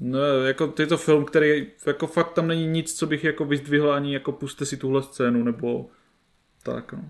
No, 0.00 0.18
jako 0.44 0.74
je 0.78 0.86
to 0.86 0.96
film, 0.96 1.24
který 1.24 1.66
jako 1.86 2.06
fakt 2.06 2.32
tam 2.32 2.48
není 2.48 2.66
nic, 2.66 2.94
co 2.94 3.06
bych 3.06 3.24
jako 3.24 3.44
vyzdvihl 3.44 3.92
ani 3.92 4.14
jako 4.14 4.32
puste 4.32 4.66
si 4.66 4.76
tuhle 4.76 5.02
scénu 5.02 5.44
nebo 5.44 5.90
tak 6.62 6.92
no. 6.92 7.04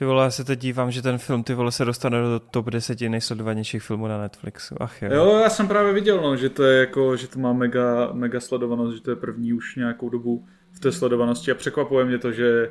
Ty 0.00 0.06
vole, 0.06 0.24
já 0.24 0.30
se 0.30 0.44
teď 0.44 0.58
dívám, 0.58 0.90
že 0.90 1.02
ten 1.02 1.18
film, 1.18 1.44
ty 1.44 1.54
vole, 1.54 1.72
se 1.72 1.84
dostane 1.84 2.20
do 2.22 2.40
top 2.50 2.70
10 2.70 3.00
nejsledovanějších 3.00 3.82
filmů 3.82 4.06
na 4.06 4.18
Netflixu. 4.18 4.74
Ach 4.80 5.02
jo. 5.02 5.08
Jo, 5.14 5.38
já 5.42 5.50
jsem 5.50 5.68
právě 5.68 5.92
viděl, 5.92 6.20
no, 6.20 6.36
že 6.36 6.48
to 6.48 6.64
je 6.64 6.80
jako, 6.80 7.16
že 7.16 7.28
to 7.28 7.38
má 7.38 7.52
mega, 7.52 8.08
mega 8.12 8.40
sledovanost, 8.40 8.96
že 8.96 9.02
to 9.02 9.10
je 9.10 9.16
první 9.16 9.52
už 9.52 9.76
nějakou 9.76 10.08
dobu 10.08 10.46
v 10.72 10.80
té 10.80 10.92
sledovanosti 10.92 11.50
a 11.50 11.54
překvapuje 11.54 12.04
mě 12.04 12.18
to, 12.18 12.32
že 12.32 12.70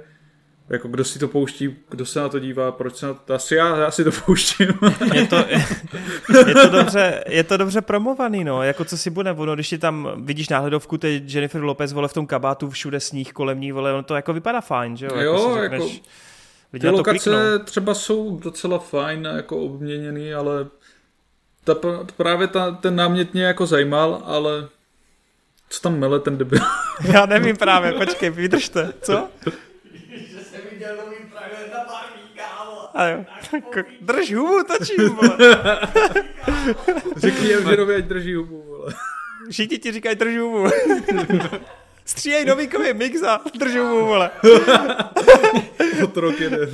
jako 0.70 0.88
kdo 0.88 1.04
si 1.04 1.20
to 1.20 1.28
pouští, 1.28 1.76
kdo 1.90 2.06
se 2.06 2.20
na 2.20 2.30
to 2.30 2.40
dívá, 2.40 2.72
proč 2.72 2.96
se 2.96 3.06
na 3.06 3.14
to, 3.14 3.34
asi 3.34 3.56
já, 3.56 3.78
já 3.78 3.92
si 3.92 4.04
to 4.04 4.12
pouštím. 4.26 4.68
Je 5.14 5.28
to, 5.28 5.36
je, 5.36 5.66
je 6.48 6.54
to, 6.54 6.70
dobře, 6.70 7.24
je 7.28 7.44
to 7.44 7.58
dobře 7.58 7.82
promovaný, 7.82 8.44
no, 8.44 8.64
jako 8.64 8.86
co 8.86 8.98
si 8.98 9.10
bude, 9.10 9.32
ono, 9.32 9.56
když 9.56 9.70
ti 9.70 9.78
tam 9.78 10.12
vidíš 10.18 10.50
náhledovku, 10.50 10.98
to 10.98 11.08
Jennifer 11.08 11.64
Lopez, 11.64 11.94
vole, 11.94 12.08
v 12.08 12.14
tom 12.14 12.28
kabátu, 12.28 12.70
všude 12.70 13.00
sníh 13.00 13.34
kolem 13.34 13.60
ní, 13.62 13.72
vole, 13.72 13.94
ono 13.94 14.04
to 14.04 14.16
jako 14.16 14.34
vypadá 14.34 14.62
fajn, 14.62 14.98
že 14.98 15.06
jo? 15.06 15.12
Jo, 15.16 15.34
jako, 15.34 15.62
řekneš, 15.62 15.94
jako 15.94 16.29
Lidi 16.74 16.88
Ty 16.88 16.90
lokace 16.90 17.60
třeba 17.60 17.94
jsou 17.94 18.40
docela 18.40 18.80
fajn, 18.80 19.30
jako 19.36 19.58
obměněný, 19.58 20.34
ale 20.34 20.68
ta, 21.64 21.76
právě 22.16 22.48
ta, 22.48 22.72
ten 22.72 22.96
námět 22.96 23.34
mě 23.34 23.44
jako 23.44 23.66
zajímal, 23.66 24.22
ale 24.26 24.68
co 25.70 25.82
tam 25.82 26.00
mele 26.00 26.20
ten 26.20 26.38
debil? 26.38 26.60
Já 27.14 27.26
nevím 27.26 27.58
právě, 27.58 27.92
počkej, 27.92 28.30
vydržte, 28.30 28.94
co? 29.02 29.30
že 30.10 30.40
jsem 30.44 30.62
viděl 30.72 30.96
nový 31.06 31.16
trailer 31.32 31.70
na 31.72 31.78
Barbie, 31.78 32.26
kámo. 32.36 32.98
A 32.98 33.08
jo. 33.08 33.26
Drž 34.02 34.34
hubu, 34.34 34.64
točím, 34.64 35.16
vole. 35.16 35.38
Řekni 37.18 37.54
Evženovi, 37.54 37.96
ať 37.96 38.06
drží 38.06 38.34
hubu, 38.36 38.64
vole. 38.68 38.94
Všichni 39.52 39.78
ti 39.78 39.92
říkají 39.92 40.16
drž 40.16 40.38
hubu. 40.38 40.66
Stříhej 42.10 42.46
mix 42.94 43.24
a 43.24 43.40
držu 43.60 43.84
mu, 43.84 44.06
vole. 44.06 44.32
Otrok 46.04 46.40
jeden. 46.40 46.70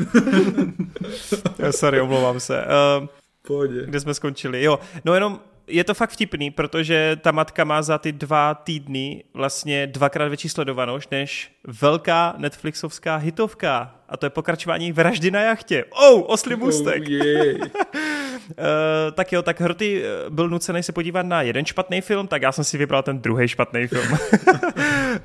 Sorry, 1.71 2.01
omlouvám 2.01 2.39
se. 2.39 2.63
Uh, 3.01 3.07
Pohodě. 3.47 3.85
Kde 3.85 3.99
jsme 3.99 4.13
skončili? 4.13 4.63
Jo, 4.63 4.79
no 5.05 5.13
jenom 5.13 5.39
je 5.67 5.83
to 5.83 5.93
fakt 5.93 6.09
vtipný, 6.09 6.51
protože 6.51 7.17
ta 7.21 7.31
matka 7.31 7.63
má 7.63 7.81
za 7.81 7.97
ty 7.97 8.11
dva 8.11 8.53
týdny 8.53 9.23
vlastně 9.33 9.87
dvakrát 9.87 10.27
větší 10.27 10.49
sledovanost 10.49 11.11
než 11.11 11.51
velká 11.67 12.33
Netflixovská 12.37 13.15
hitovka. 13.15 13.95
A 14.09 14.17
to 14.17 14.25
je 14.25 14.29
pokračování 14.29 14.91
Vraždy 14.91 15.31
na 15.31 15.41
jachtě. 15.41 15.85
Oh, 15.89 16.21
oslý 16.25 16.55
můstek. 16.55 17.03
Oh, 17.09 17.67
tak 19.13 19.33
jo, 19.33 19.41
tak 19.41 19.61
Hroty 19.61 20.03
eh, 20.03 20.29
byl 20.29 20.49
nucený 20.49 20.83
se 20.83 20.91
podívat 20.91 21.25
na 21.25 21.41
jeden 21.41 21.65
špatný 21.65 22.01
film, 22.01 22.27
tak 22.27 22.41
já 22.41 22.51
jsem 22.51 22.63
si 22.63 22.77
vybral 22.77 23.03
ten 23.03 23.19
druhý 23.19 23.47
špatný 23.47 23.87
film. 23.87 24.17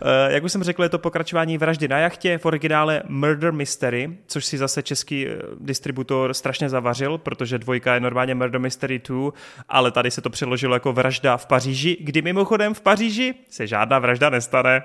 Eh, 0.02 0.32
jak 0.32 0.44
už 0.44 0.52
jsem 0.52 0.62
řekl, 0.62 0.82
je 0.82 0.88
to 0.88 0.98
pokračování 0.98 1.58
Vraždy 1.58 1.88
na 1.88 1.98
jachtě, 1.98 2.38
v 2.38 2.46
originále 2.46 3.02
Murder 3.08 3.52
Mystery, 3.52 4.18
což 4.26 4.44
si 4.44 4.58
zase 4.58 4.82
český 4.82 5.26
distributor 5.60 6.34
strašně 6.34 6.68
zavařil, 6.68 7.18
protože 7.18 7.58
dvojka 7.58 7.94
je 7.94 8.00
normálně 8.00 8.34
Murder 8.34 8.60
Mystery 8.60 8.98
2, 9.08 9.30
ale 9.68 9.90
tady 9.90 10.10
se 10.10 10.20
to 10.20 10.30
přeložilo 10.30 10.74
jako 10.74 10.92
Vražda 10.92 11.36
v 11.36 11.46
Paříži, 11.46 11.96
kdy 12.00 12.22
mimochodem 12.22 12.74
v 12.74 12.80
Paříži 12.80 13.34
se 13.50 13.66
žádná 13.66 13.98
vražda 13.98 14.30
nestane. 14.30 14.82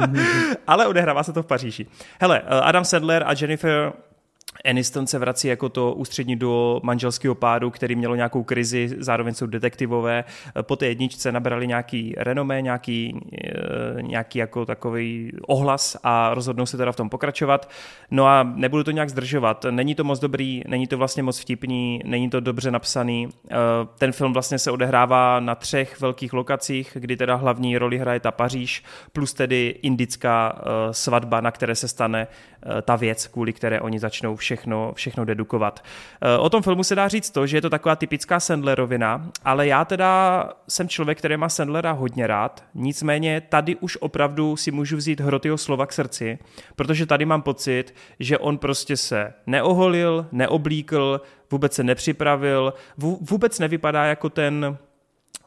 ale 0.66 0.86
odehrává 0.86 1.22
se 1.22 1.32
to 1.32 1.42
v 1.42 1.46
Paříži. 1.46 1.86
Hele, 2.20 2.40
Adam 2.40 2.84
Sandler 2.84 3.19
a 3.26 3.34
Jennifer 3.40 3.92
Aniston 4.64 5.06
se 5.06 5.18
vrací 5.18 5.48
jako 5.48 5.68
to 5.68 5.92
ústřední 5.92 6.36
do 6.36 6.80
manželského 6.82 7.34
páru, 7.34 7.70
který 7.70 7.96
mělo 7.96 8.14
nějakou 8.14 8.42
krizi, 8.42 8.90
zároveň 8.98 9.34
jsou 9.34 9.46
detektivové. 9.46 10.24
Po 10.62 10.76
té 10.76 10.86
jedničce 10.86 11.32
nabrali 11.32 11.66
nějaký 11.66 12.14
renomé, 12.16 12.62
nějaký, 12.62 13.20
eh, 13.44 14.02
nějaký 14.02 14.38
jako 14.38 14.66
takový 14.66 15.32
ohlas 15.46 15.96
a 16.02 16.34
rozhodnou 16.34 16.66
se 16.66 16.76
teda 16.76 16.92
v 16.92 16.96
tom 16.96 17.08
pokračovat. 17.08 17.70
No 18.10 18.26
a 18.26 18.42
nebudu 18.42 18.84
to 18.84 18.90
nějak 18.90 19.10
zdržovat. 19.10 19.66
Není 19.70 19.94
to 19.94 20.04
moc 20.04 20.20
dobrý, 20.20 20.62
není 20.68 20.86
to 20.86 20.98
vlastně 20.98 21.22
moc 21.22 21.40
vtipný, 21.40 22.00
není 22.04 22.30
to 22.30 22.40
dobře 22.40 22.70
napsaný. 22.70 23.28
Eh, 23.50 23.56
ten 23.98 24.12
film 24.12 24.32
vlastně 24.32 24.58
se 24.58 24.70
odehrává 24.70 25.40
na 25.40 25.54
třech 25.54 26.00
velkých 26.00 26.32
lokacích, 26.32 26.96
kdy 27.00 27.16
teda 27.16 27.34
hlavní 27.34 27.78
roli 27.78 27.98
hraje 27.98 28.20
ta 28.20 28.30
Paříž, 28.30 28.84
plus 29.12 29.34
tedy 29.34 29.74
indická 29.82 30.58
eh, 30.58 30.94
svatba, 30.94 31.40
na 31.40 31.50
které 31.50 31.74
se 31.74 31.88
stane 31.88 32.26
ta 32.82 32.96
věc, 32.96 33.26
kvůli 33.26 33.52
které 33.52 33.80
oni 33.80 33.98
začnou 33.98 34.36
všechno, 34.36 34.92
všechno 34.94 35.24
dedukovat. 35.24 35.84
Eh, 36.20 36.38
o 36.38 36.50
tom 36.50 36.62
filmu 36.62 36.84
se 36.84 36.94
dá 36.94 37.08
říct 37.08 37.30
to, 37.30 37.46
že 37.46 37.56
je 37.56 37.62
to 37.62 37.70
taková 37.70 37.96
typická 37.96 38.40
Sandlerovina, 38.40 39.30
ale 39.44 39.66
já 39.66 39.84
teda 39.84 40.48
jsem 40.68 40.88
člověk, 40.88 41.18
který 41.18 41.36
má 41.36 41.48
Sandlera 41.48 41.92
hodně 41.92 42.26
rád, 42.26 42.64
nicméně 42.74 43.40
tady 43.40 43.76
už 43.76 43.98
opravdu 44.00 44.56
si 44.56 44.70
můžu 44.70 44.96
vzít 44.96 45.20
hrotyho 45.20 45.58
slova 45.58 45.86
k 45.86 45.92
srdci, 45.92 46.38
protože 46.76 47.06
tady 47.06 47.24
mám 47.24 47.42
pocit, 47.42 47.94
že 48.20 48.38
on 48.38 48.58
prostě 48.58 48.96
se 48.96 49.32
neoholil, 49.46 50.26
neoblíkl, 50.32 51.20
vůbec 51.50 51.72
se 51.72 51.84
nepřipravil, 51.84 52.74
vůbec 53.20 53.58
nevypadá 53.58 54.04
jako 54.04 54.30
ten 54.30 54.78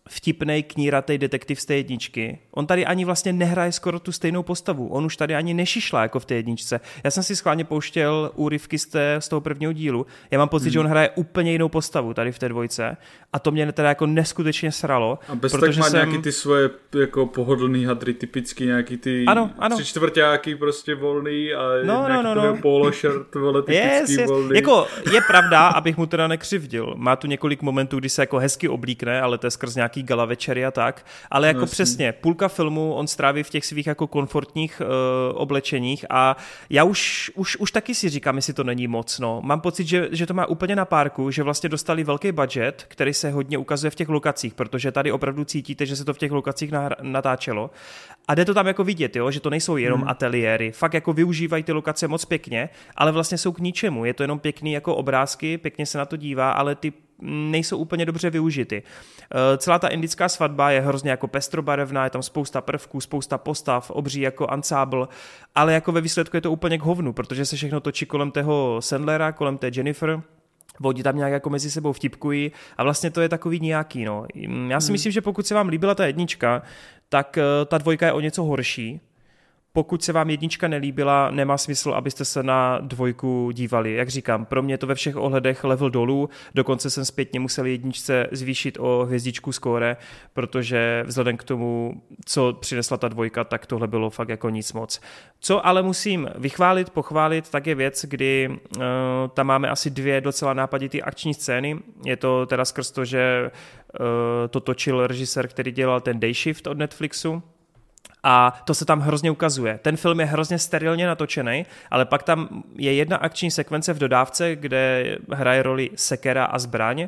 vtipnej 0.10 0.64
kníratej 0.64 1.18
detektiv 1.18 1.62
z 1.62 1.66
té 1.66 1.76
jedničky. 1.76 2.40
On 2.52 2.68
tady 2.68 2.86
ani 2.86 3.06
vlastně 3.06 3.34
nehraje 3.34 3.72
skoro 3.72 4.00
tu 4.00 4.12
stejnou 4.12 4.44
postavu. 4.44 4.88
On 4.88 5.06
už 5.06 5.18
tady 5.18 5.36
ani 5.36 5.54
nešišla 5.54 6.02
jako 6.02 6.20
v 6.20 6.26
té 6.26 6.36
jedničce. 6.36 6.80
Já 7.04 7.12
jsem 7.12 7.24
si 7.24 7.36
schválně 7.36 7.66
pouštěl 7.66 8.32
úryvky 8.36 8.80
z, 8.80 8.86
té, 8.86 9.16
z 9.20 9.30
toho 9.30 9.42
prvního 9.42 9.74
dílu. 9.74 10.06
Já 10.32 10.38
mám 10.38 10.50
pocit, 10.50 10.66
hmm. 10.66 10.74
že 10.74 10.80
on 10.80 10.88
hraje 10.88 11.10
úplně 11.16 11.52
jinou 11.52 11.70
postavu 11.70 12.14
tady 12.14 12.32
v 12.32 12.40
té 12.40 12.50
dvojce. 12.50 12.98
A 13.34 13.40
to 13.40 13.52
mě 13.52 13.72
teda 13.72 13.90
jako 13.90 14.06
neskutečně 14.06 14.72
sralo. 14.72 15.20
A 15.28 15.36
bez 15.36 15.52
protože 15.52 15.72
tak 15.72 15.78
má 15.78 15.90
jsem... 15.90 16.10
nějaký 16.10 16.24
ty 16.24 16.32
svoje 16.32 16.70
jako 17.00 17.26
pohodlný 17.26 17.86
hadry, 17.86 18.14
typicky 18.14 18.66
nějaký 18.66 18.98
ty 18.98 19.26
ano, 19.28 19.52
ano. 19.60 19.76
tři 19.76 19.86
čtvrtáky 19.86 20.56
prostě 20.56 20.96
volný 20.96 21.54
a 21.54 21.62
no, 21.84 22.06
no, 22.10 22.24
no, 22.24 22.36
no. 22.36 22.58
polo 22.62 22.92
shirt, 22.92 23.36
vole, 23.36 23.62
typický 23.64 23.88
yes, 23.88 24.10
yes. 24.10 24.30
volný. 24.30 24.56
Jako 24.56 24.88
je 25.12 25.22
pravda, 25.28 25.68
abych 25.68 25.98
mu 25.98 26.06
teda 26.06 26.28
nekřivdil. 26.28 26.94
Má 26.98 27.16
tu 27.16 27.28
několik 27.28 27.62
momentů, 27.62 28.00
kdy 28.00 28.10
se 28.10 28.22
jako 28.22 28.38
hezky 28.38 28.70
oblíkne, 28.70 29.22
ale 29.22 29.38
to 29.38 29.48
je 29.48 29.52
skrz 29.52 29.76
nějaký 29.76 29.93
nějaký 29.96 30.04
gala 30.04 30.26
večery 30.26 30.66
a 30.66 30.72
tak, 30.72 31.06
ale 31.32 31.48
jako 31.48 31.60
no, 31.60 31.66
přesně, 31.66 32.12
půlka 32.12 32.48
filmu 32.48 32.94
on 32.94 33.08
stráví 33.08 33.44
v 33.44 33.50
těch 33.50 33.66
svých 33.66 33.88
jako 33.88 34.08
komfortních 34.08 34.82
uh, 34.82 34.88
oblečeních 35.42 36.06
a 36.10 36.38
já 36.70 36.84
už, 36.84 37.32
už, 37.36 37.58
už 37.58 37.72
taky 37.72 37.96
si 37.96 38.10
říkám, 38.10 38.36
jestli 38.36 38.54
to 38.54 38.64
není 38.64 38.88
moc, 38.88 39.20
no. 39.20 39.42
Mám 39.44 39.62
pocit, 39.62 39.88
že, 39.88 40.08
že 40.12 40.26
to 40.26 40.34
má 40.34 40.46
úplně 40.46 40.76
na 40.76 40.86
párku, 40.86 41.32
že 41.32 41.44
vlastně 41.44 41.70
dostali 41.70 42.04
velký 42.04 42.32
budget, 42.32 42.86
který 42.88 43.14
se 43.14 43.32
hodně 43.32 43.58
ukazuje 43.58 43.92
v 43.92 43.96
těch 43.96 44.10
lokacích, 44.10 44.54
protože 44.54 44.92
tady 44.92 45.12
opravdu 45.12 45.46
cítíte, 45.46 45.86
že 45.86 45.96
se 45.96 46.06
to 46.06 46.14
v 46.14 46.18
těch 46.18 46.32
lokacích 46.32 46.72
natáčelo 47.02 47.72
a 48.28 48.36
jde 48.36 48.46
to 48.46 48.54
tam 48.54 48.68
jako 48.68 48.84
vidět, 48.84 49.16
jo, 49.16 49.32
že 49.32 49.40
to 49.40 49.50
nejsou 49.50 49.78
jenom 49.78 50.00
hmm. 50.00 50.10
ateliéry, 50.10 50.72
fakt 50.72 50.94
jako 50.94 51.14
využívají 51.14 51.64
ty 51.64 51.72
lokace 51.72 52.08
moc 52.08 52.26
pěkně, 52.26 52.70
ale 52.96 53.12
vlastně 53.12 53.38
jsou 53.38 53.52
k 53.52 53.60
ničemu, 53.60 54.06
je 54.06 54.14
to 54.14 54.24
jenom 54.24 54.40
pěkný 54.40 54.72
jako 54.74 54.96
obrázky, 54.96 55.58
pěkně 55.58 55.86
se 55.86 55.98
na 55.98 56.06
to 56.06 56.16
dívá, 56.16 56.52
ale 56.52 56.76
ty 56.76 56.94
nejsou 57.24 57.78
úplně 57.78 58.06
dobře 58.06 58.30
využity. 58.30 58.84
Eh, 58.84 59.58
celá 59.58 59.80
ta 59.80 59.88
indická 59.88 60.30
svatba 60.30 60.72
je 60.72 60.82
hrozně 60.82 61.12
jako 61.12 61.28
pestrobarevná, 61.28 62.04
je 62.04 62.10
tam 62.10 62.24
spousta 62.24 62.62
prvků, 62.62 63.02
spousta 63.02 63.38
postav, 63.38 63.92
obří 63.92 64.22
jako 64.22 64.48
ansábl, 64.48 65.10
ale 65.56 65.74
jako 65.74 65.92
ve 65.92 66.02
výsledku 66.02 66.38
je 66.38 66.42
to 66.42 66.52
úplně 66.52 66.78
k 66.78 66.82
hovnu, 66.82 67.14
protože 67.14 67.46
se 67.46 67.56
všechno 67.56 67.80
točí 67.80 68.06
kolem 68.06 68.32
toho 68.32 68.82
Sandlera, 68.82 69.32
kolem 69.32 69.58
té 69.58 69.72
Jennifer, 69.76 70.22
Oni 70.82 71.04
tam 71.04 71.18
nějak 71.18 71.32
jako 71.32 71.50
mezi 71.50 71.72
sebou 71.72 71.94
vtipkují 71.94 72.52
a 72.78 72.84
vlastně 72.84 73.12
to 73.12 73.22
je 73.22 73.30
takový 73.30 73.60
nějaký, 73.60 74.06
no. 74.06 74.26
Já 74.68 74.80
si 74.80 74.88
hmm. 74.88 74.92
myslím, 74.92 75.12
že 75.12 75.22
pokud 75.22 75.48
se 75.48 75.56
vám 75.56 75.68
líbila 75.68 75.96
ta 75.96 76.06
jednička, 76.06 76.62
tak 77.10 77.38
eh, 77.38 77.66
ta 77.66 77.78
dvojka 77.78 78.06
je 78.06 78.14
o 78.14 78.20
něco 78.20 78.44
horší, 78.44 79.02
pokud 79.76 80.04
se 80.04 80.14
vám 80.14 80.30
jednička 80.30 80.68
nelíbila, 80.68 81.32
nemá 81.32 81.58
smysl, 81.58 81.92
abyste 81.92 82.26
se 82.26 82.44
na 82.44 82.80
dvojku 82.80 83.52
dívali. 83.54 83.94
Jak 83.94 84.10
říkám, 84.10 84.46
pro 84.46 84.64
mě 84.64 84.78
to 84.78 84.88
ve 84.88 84.96
všech 84.96 85.16
ohledech 85.16 85.64
level 85.64 85.90
dolů, 85.90 86.30
dokonce 86.56 86.90
jsem 86.90 87.06
zpětně 87.06 87.40
musel 87.40 87.66
jedničce 87.66 88.28
zvýšit 88.32 88.78
o 88.80 89.06
hvězdičku 89.06 89.52
skóre, 89.52 89.98
protože 90.34 91.04
vzhledem 91.08 91.38
k 91.38 91.44
tomu, 91.44 92.02
co 92.26 92.54
přinesla 92.54 92.98
ta 92.98 93.08
dvojka, 93.08 93.44
tak 93.44 93.66
tohle 93.66 93.88
bylo 93.88 94.10
fakt 94.10 94.30
jako 94.30 94.50
nic 94.50 94.74
moc. 94.74 95.02
Co 95.40 95.66
ale 95.66 95.84
musím 95.84 96.30
vychválit, 96.36 96.90
pochválit, 96.90 97.50
tak 97.50 97.68
je 97.68 97.76
věc, 97.76 98.06
kdy 98.10 98.50
uh, 98.50 98.84
tam 99.34 99.48
máme 99.48 99.70
asi 99.70 99.90
dvě 99.90 100.22
docela 100.22 100.54
nápadité 100.54 101.02
akční 101.02 101.34
scény. 101.34 101.80
Je 102.06 102.18
to 102.18 102.46
teda 102.46 102.66
skrz 102.66 102.92
to, 102.92 103.06
že 103.06 103.52
uh, 104.00 104.06
to 104.50 104.60
točil 104.60 105.08
režisér, 105.08 105.48
který 105.48 105.72
dělal 105.72 106.02
ten 106.02 106.20
Day 106.20 106.34
Shift 106.34 106.68
od 106.68 106.78
Netflixu, 106.78 107.44
a 108.24 108.62
to 108.66 108.74
se 108.74 108.86
tam 108.86 109.00
hrozně 109.00 109.32
ukazuje. 109.32 109.80
Ten 109.82 109.98
film 109.98 110.20
je 110.20 110.26
hrozně 110.26 110.60
sterilně 110.60 111.08
natočený, 111.08 111.66
ale 111.92 112.06
pak 112.06 112.24
tam 112.24 112.64
je 112.76 112.94
jedna 112.94 113.18
akční 113.18 113.52
sekvence 113.52 113.94
v 113.94 114.00
dodávce, 114.00 114.56
kde 114.56 115.16
hraje 115.32 115.64
roli 115.64 115.90
sekera 115.96 116.46
a 116.46 116.60
zbraň 116.60 117.08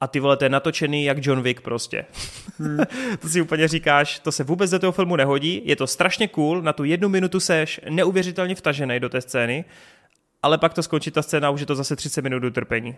a 0.00 0.06
ty 0.06 0.20
vole, 0.20 0.36
to 0.36 0.44
je 0.44 0.48
natočený 0.48 1.04
jak 1.04 1.26
John 1.26 1.42
Wick 1.42 1.60
prostě. 1.60 2.04
Hmm. 2.58 2.78
to 3.20 3.28
si 3.28 3.40
úplně 3.40 3.68
říkáš, 3.68 4.18
to 4.18 4.32
se 4.32 4.44
vůbec 4.44 4.70
do 4.70 4.78
toho 4.78 4.92
filmu 4.92 5.16
nehodí, 5.16 5.62
je 5.64 5.76
to 5.76 5.86
strašně 5.86 6.28
cool, 6.28 6.62
na 6.62 6.72
tu 6.72 6.84
jednu 6.84 7.08
minutu 7.08 7.40
seš 7.40 7.80
neuvěřitelně 7.88 8.54
vtažený 8.54 9.00
do 9.00 9.08
té 9.08 9.20
scény, 9.20 9.64
ale 10.42 10.58
pak 10.58 10.74
to 10.74 10.82
skončí 10.82 11.10
ta 11.10 11.22
scéna, 11.22 11.50
už 11.50 11.60
je 11.60 11.66
to 11.66 11.74
zase 11.74 11.96
30 11.96 12.22
minut 12.22 12.44
utrpení. 12.44 12.96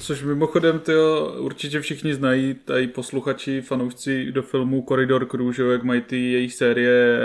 Což 0.00 0.22
mimochodem 0.22 0.78
ty 0.78 0.92
určitě 1.38 1.80
všichni 1.80 2.14
znají, 2.14 2.54
tady 2.54 2.86
posluchači, 2.86 3.60
fanoušci 3.60 4.32
do 4.32 4.42
filmu 4.42 4.84
Corridor 4.88 5.26
Crew, 5.26 5.52
že 5.52 5.62
jo, 5.62 5.70
jak 5.70 5.82
mají 5.82 6.00
ty 6.00 6.32
jejich 6.32 6.54
série 6.54 7.20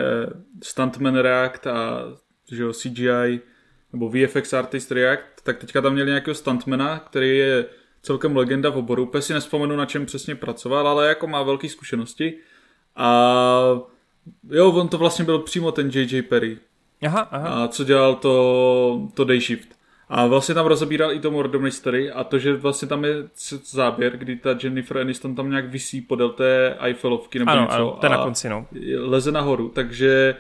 Stuntman 0.63 1.15
React 1.15 1.67
a 1.67 2.03
že 2.51 2.63
jo, 2.63 2.73
CGI 2.73 3.39
nebo 3.93 4.09
VFX 4.09 4.53
Artist 4.53 4.91
React, 4.91 5.21
tak 5.43 5.57
teďka 5.57 5.81
tam 5.81 5.93
měli 5.93 6.09
nějakého 6.09 6.35
stuntmana, 6.35 6.99
který 6.99 7.37
je 7.37 7.65
celkem 8.01 8.37
legenda 8.37 8.69
v 8.69 8.77
oboru, 8.77 9.03
úplně 9.03 9.21
si 9.21 9.33
nespomenu, 9.33 9.75
na 9.75 9.85
čem 9.85 10.05
přesně 10.05 10.35
pracoval, 10.35 10.87
ale 10.87 11.07
jako 11.07 11.27
má 11.27 11.43
velké 11.43 11.69
zkušenosti. 11.69 12.37
A 12.95 13.79
jo, 14.49 14.71
on 14.71 14.87
to 14.87 14.97
vlastně 14.97 15.25
byl 15.25 15.39
přímo 15.39 15.71
ten 15.71 15.89
J.J. 15.93 16.21
Perry, 16.21 16.57
Aha, 17.05 17.19
aha. 17.31 17.63
A 17.63 17.67
co 17.67 17.83
dělal 17.83 18.15
to, 18.15 19.07
to 19.13 19.23
Day 19.23 19.41
Shift. 19.41 19.75
A 20.09 20.25
vlastně 20.25 20.55
tam 20.55 20.65
rozebíral 20.65 21.11
i 21.11 21.19
to 21.19 21.31
Murder 21.31 21.61
Mystery 21.61 22.11
a 22.11 22.23
to, 22.23 22.39
že 22.39 22.53
vlastně 22.53 22.87
tam 22.87 23.05
je 23.05 23.15
záběr, 23.65 24.17
kdy 24.17 24.35
ta 24.35 24.57
Jennifer 24.63 24.97
Aniston 24.97 25.35
tam 25.35 25.49
nějak 25.49 25.69
visí 25.69 26.01
podél 26.01 26.29
té 26.29 26.75
Eiffelovky 26.79 27.39
nebo 27.39 27.51
ano, 27.51 27.61
něco. 27.61 27.73
Ano, 27.73 27.97
to 28.01 28.09
na 28.09 28.23
konci, 28.23 28.49
no. 28.49 28.67
Leze 28.97 29.31
nahoru, 29.31 29.69
takže 29.69 30.35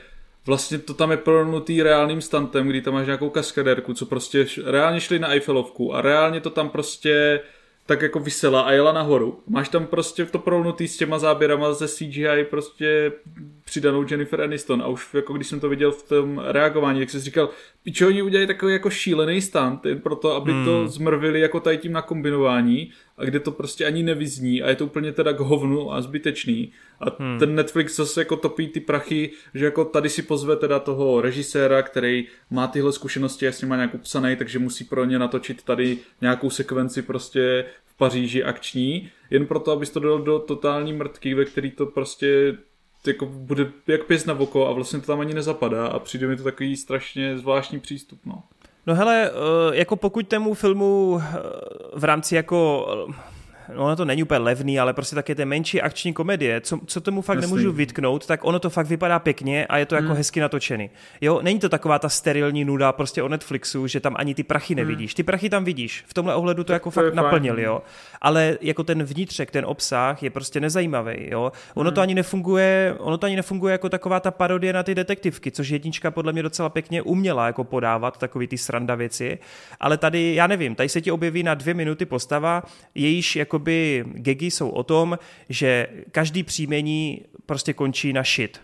vlastně 0.45 0.77
to 0.77 0.93
tam 0.93 1.11
je 1.11 1.17
prolnutý 1.17 1.83
reálným 1.83 2.21
stantem, 2.21 2.67
kdy 2.67 2.81
tam 2.81 2.93
máš 2.93 3.05
nějakou 3.05 3.29
kaskadérku, 3.29 3.93
co 3.93 4.05
prostě 4.05 4.45
reálně 4.65 4.99
šli 4.99 5.19
na 5.19 5.31
Eiffelovku 5.31 5.95
a 5.95 6.01
reálně 6.01 6.41
to 6.41 6.49
tam 6.49 6.69
prostě 6.69 7.39
tak 7.85 8.01
jako 8.01 8.19
vysela 8.19 8.61
a 8.61 8.71
jela 8.71 8.91
nahoru. 8.91 9.39
Máš 9.47 9.69
tam 9.69 9.87
prostě 9.87 10.25
to 10.25 10.39
prolnutý 10.39 10.87
s 10.87 10.97
těma 10.97 11.19
záběrama 11.19 11.73
ze 11.73 11.87
CGI 11.87 12.45
prostě 12.49 13.11
přidanou 13.65 14.05
Jennifer 14.11 14.41
Aniston 14.41 14.81
a 14.81 14.87
už 14.87 15.13
jako 15.13 15.33
když 15.33 15.47
jsem 15.47 15.59
to 15.59 15.69
viděl 15.69 15.91
v 15.91 16.03
tom 16.03 16.41
reagování, 16.47 16.99
jak 16.99 17.09
jsi 17.09 17.19
říkal, 17.19 17.49
pičo, 17.83 18.07
oni 18.07 18.21
udělají 18.21 18.47
takový 18.47 18.73
jako 18.73 18.89
šílený 18.89 19.41
stunt, 19.41 19.85
jen 19.85 19.99
proto, 19.99 20.35
aby 20.35 20.51
hmm. 20.51 20.65
to 20.65 20.87
zmrvili 20.87 21.39
jako 21.39 21.59
tady 21.59 21.77
tím 21.77 21.91
na 21.91 22.01
kombinování 22.01 22.91
a 23.17 23.25
kde 23.25 23.39
to 23.39 23.51
prostě 23.51 23.85
ani 23.85 24.03
nevyzní 24.03 24.61
a 24.61 24.69
je 24.69 24.75
to 24.75 24.85
úplně 24.85 25.11
teda 25.11 25.33
k 25.33 25.39
hovnu 25.39 25.93
a 25.93 26.01
zbytečný. 26.01 26.71
A 26.99 27.05
hmm. 27.19 27.39
ten 27.39 27.55
Netflix 27.55 27.95
zase 27.95 28.21
jako 28.21 28.35
topí 28.35 28.67
ty 28.67 28.79
prachy, 28.79 29.31
že 29.53 29.65
jako 29.65 29.85
tady 29.85 30.09
si 30.09 30.21
pozve 30.21 30.55
teda 30.55 30.79
toho 30.79 31.21
režiséra, 31.21 31.81
který 31.81 32.27
má 32.49 32.67
tyhle 32.67 32.91
zkušenosti 32.91 33.47
a 33.47 33.51
s 33.51 33.61
ním 33.61 33.69
má 33.69 33.75
nějak 33.75 33.93
upsaný, 33.95 34.35
takže 34.35 34.59
musí 34.59 34.83
pro 34.83 35.05
ně 35.05 35.19
natočit 35.19 35.63
tady 35.63 35.97
nějakou 36.21 36.49
sekvenci 36.49 37.01
prostě 37.01 37.65
v 37.85 37.97
Paříži 37.97 38.43
akční, 38.43 39.09
jen 39.29 39.45
proto, 39.45 39.71
abys 39.71 39.89
to 39.89 39.99
dal 39.99 40.19
do 40.19 40.39
totální 40.39 40.93
mrtky, 40.93 41.33
ve 41.33 41.45
který 41.45 41.71
to 41.71 41.85
prostě 41.85 42.57
jako 43.07 43.25
bude 43.25 43.71
jak 43.87 44.03
pěs 44.03 44.25
na 44.25 44.33
oko 44.33 44.67
a 44.67 44.71
vlastně 44.71 44.99
to 44.99 45.05
tam 45.05 45.19
ani 45.19 45.33
nezapadá 45.33 45.87
a 45.87 45.99
přijde 45.99 46.27
mi 46.27 46.35
to 46.35 46.43
takový 46.43 46.77
strašně 46.77 47.37
zvláštní 47.37 47.79
přístup, 47.79 48.19
no. 48.25 48.43
No 48.87 48.95
hele, 48.95 49.31
eh, 49.31 49.75
jako 49.75 49.95
pokud 49.95 50.27
tému 50.27 50.53
filmu 50.53 51.21
eh, 51.21 51.39
v 51.95 52.03
rámci 52.03 52.35
jako 52.35 52.87
no 53.73 53.83
ono 53.83 53.95
to 53.95 54.05
není 54.05 54.23
úplně 54.23 54.37
levný, 54.37 54.79
ale 54.79 54.93
prostě 54.93 55.15
také 55.15 55.35
ty 55.35 55.45
menší 55.45 55.81
akční 55.81 56.13
komedie, 56.13 56.61
co, 56.61 56.79
co 56.85 57.01
tomu 57.01 57.21
fakt 57.21 57.37
Jasný. 57.37 57.51
nemůžu 57.51 57.71
vytknout, 57.71 58.25
tak 58.25 58.45
ono 58.45 58.59
to 58.59 58.69
fakt 58.69 58.87
vypadá 58.87 59.19
pěkně 59.19 59.65
a 59.65 59.77
je 59.77 59.85
to 59.85 59.95
jako 59.95 60.07
hmm. 60.07 60.17
hezky 60.17 60.39
natočený. 60.39 60.89
Jo, 61.21 61.39
není 61.41 61.59
to 61.59 61.69
taková 61.69 61.99
ta 61.99 62.09
sterilní 62.09 62.65
nuda 62.65 62.91
prostě 62.91 63.23
o 63.23 63.27
Netflixu, 63.27 63.87
že 63.87 63.99
tam 63.99 64.15
ani 64.17 64.35
ty 64.35 64.43
prachy 64.43 64.73
hmm. 64.73 64.83
nevidíš. 64.83 65.13
Ty 65.13 65.23
prachy 65.23 65.49
tam 65.49 65.63
vidíš. 65.63 66.03
V 66.07 66.13
tomhle 66.13 66.35
ohledu 66.35 66.63
to 66.63 66.67
tak 66.67 66.73
jako 66.73 66.91
to 66.91 67.01
fakt 67.01 67.13
naplnil, 67.13 67.59
jo. 67.59 67.81
Ale 68.25 68.57
jako 68.61 68.83
ten 68.83 69.03
vnitřek, 69.03 69.51
ten 69.51 69.65
obsah 69.65 70.23
je 70.23 70.29
prostě 70.29 70.59
nezajímavý, 70.59 71.13
jo. 71.17 71.51
Ono 71.73 71.89
hmm. 71.89 71.95
to 71.95 72.01
ani 72.01 72.15
nefunguje, 72.15 72.95
ono 72.97 73.17
to 73.17 73.25
ani 73.25 73.35
nefunguje 73.35 73.71
jako 73.71 73.89
taková 73.89 74.19
ta 74.19 74.31
parodie 74.31 74.73
na 74.73 74.83
ty 74.83 74.95
detektivky, 74.95 75.51
což 75.51 75.69
jednička 75.69 76.11
podle 76.11 76.33
mě 76.33 76.43
docela 76.43 76.69
pěkně 76.69 77.01
uměla 77.01 77.47
jako 77.47 77.63
podávat 77.63 78.17
takový 78.17 78.47
ty 78.47 78.57
sranda 78.57 78.95
věci, 78.95 79.39
ale 79.79 79.97
tady, 79.97 80.35
já 80.35 80.47
nevím, 80.47 80.75
tady 80.75 80.89
se 80.89 81.01
ti 81.01 81.11
objeví 81.11 81.43
na 81.43 81.53
dvě 81.53 81.73
minuty 81.73 82.05
postava, 82.05 82.63
jejíž 82.95 83.35
jakoby 83.35 84.05
gegy 84.07 84.51
jsou 84.51 84.69
o 84.69 84.83
tom, 84.83 85.19
že 85.49 85.87
každý 86.11 86.43
příjmení 86.43 87.21
prostě 87.45 87.73
končí 87.73 88.13
na 88.13 88.23
shit. 88.23 88.59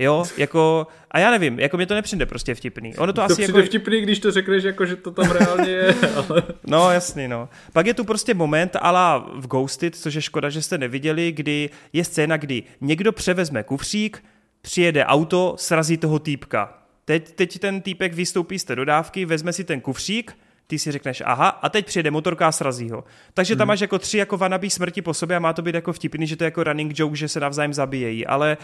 Jo, 0.00 0.24
jako, 0.36 0.86
a 1.10 1.18
já 1.18 1.30
nevím, 1.30 1.60
jako 1.60 1.76
mě 1.76 1.86
to 1.86 1.94
nepřijde 1.94 2.26
prostě 2.26 2.54
vtipný. 2.54 2.96
Ono 2.96 3.12
to, 3.12 3.16
to 3.16 3.22
asi 3.22 3.42
přijde 3.42 3.58
jako... 3.58 3.66
vtipný, 3.66 4.00
když 4.00 4.18
to 4.18 4.30
řekneš, 4.30 4.64
jako, 4.64 4.86
že 4.86 4.96
to 4.96 5.10
tam 5.10 5.30
reálně 5.30 5.70
je, 5.70 5.94
ale... 6.16 6.42
No, 6.66 6.90
jasný, 6.90 7.28
no. 7.28 7.48
Pak 7.72 7.86
je 7.86 7.94
tu 7.94 8.04
prostě 8.04 8.34
moment, 8.34 8.76
ala 8.80 9.30
v 9.34 9.46
Ghosted, 9.46 9.96
což 9.96 10.14
je 10.14 10.22
škoda, 10.22 10.50
že 10.50 10.62
jste 10.62 10.78
neviděli, 10.78 11.32
kdy 11.32 11.70
je 11.92 12.04
scéna, 12.04 12.36
kdy 12.36 12.62
někdo 12.80 13.12
převezme 13.12 13.62
kufřík, 13.62 14.24
přijede 14.62 15.04
auto, 15.04 15.54
srazí 15.58 15.96
toho 15.96 16.18
týpka. 16.18 16.78
Teď, 17.04 17.32
teď 17.32 17.58
ten 17.58 17.80
týpek 17.80 18.14
vystoupí 18.14 18.58
z 18.58 18.64
té 18.64 18.76
dodávky, 18.76 19.24
vezme 19.24 19.52
si 19.52 19.64
ten 19.64 19.80
kufřík, 19.80 20.36
ty 20.66 20.78
si 20.78 20.92
řekneš 20.92 21.22
aha, 21.26 21.48
a 21.48 21.68
teď 21.68 21.86
přijede 21.86 22.10
motorka 22.10 22.48
a 22.48 22.52
srazí 22.52 22.90
ho. 22.90 23.04
Takže 23.34 23.56
tam 23.56 23.64
hmm. 23.64 23.68
máš 23.68 23.80
jako 23.80 23.98
tři 23.98 24.18
jako 24.18 24.36
vanabí 24.36 24.70
smrti 24.70 25.02
po 25.02 25.14
sobě 25.14 25.36
a 25.36 25.40
má 25.40 25.52
to 25.52 25.62
být 25.62 25.74
jako 25.74 25.92
vtipný, 25.92 26.26
že 26.26 26.36
to 26.36 26.44
je 26.44 26.46
jako 26.46 26.64
running 26.64 26.98
joke, 26.98 27.16
že 27.16 27.28
se 27.28 27.40
navzájem 27.40 27.74
zabíjejí, 27.74 28.26
ale 28.26 28.56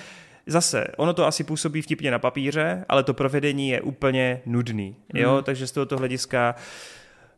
zase, 0.46 0.86
ono 0.96 1.14
to 1.14 1.26
asi 1.26 1.44
působí 1.44 1.82
vtipně 1.82 2.10
na 2.10 2.18
papíře, 2.18 2.84
ale 2.88 3.02
to 3.02 3.14
provedení 3.14 3.68
je 3.68 3.80
úplně 3.80 4.42
nudný, 4.46 4.96
jo, 5.14 5.34
hmm. 5.34 5.44
takže 5.44 5.66
z 5.66 5.72
tohoto 5.72 5.96
hlediska 5.96 6.54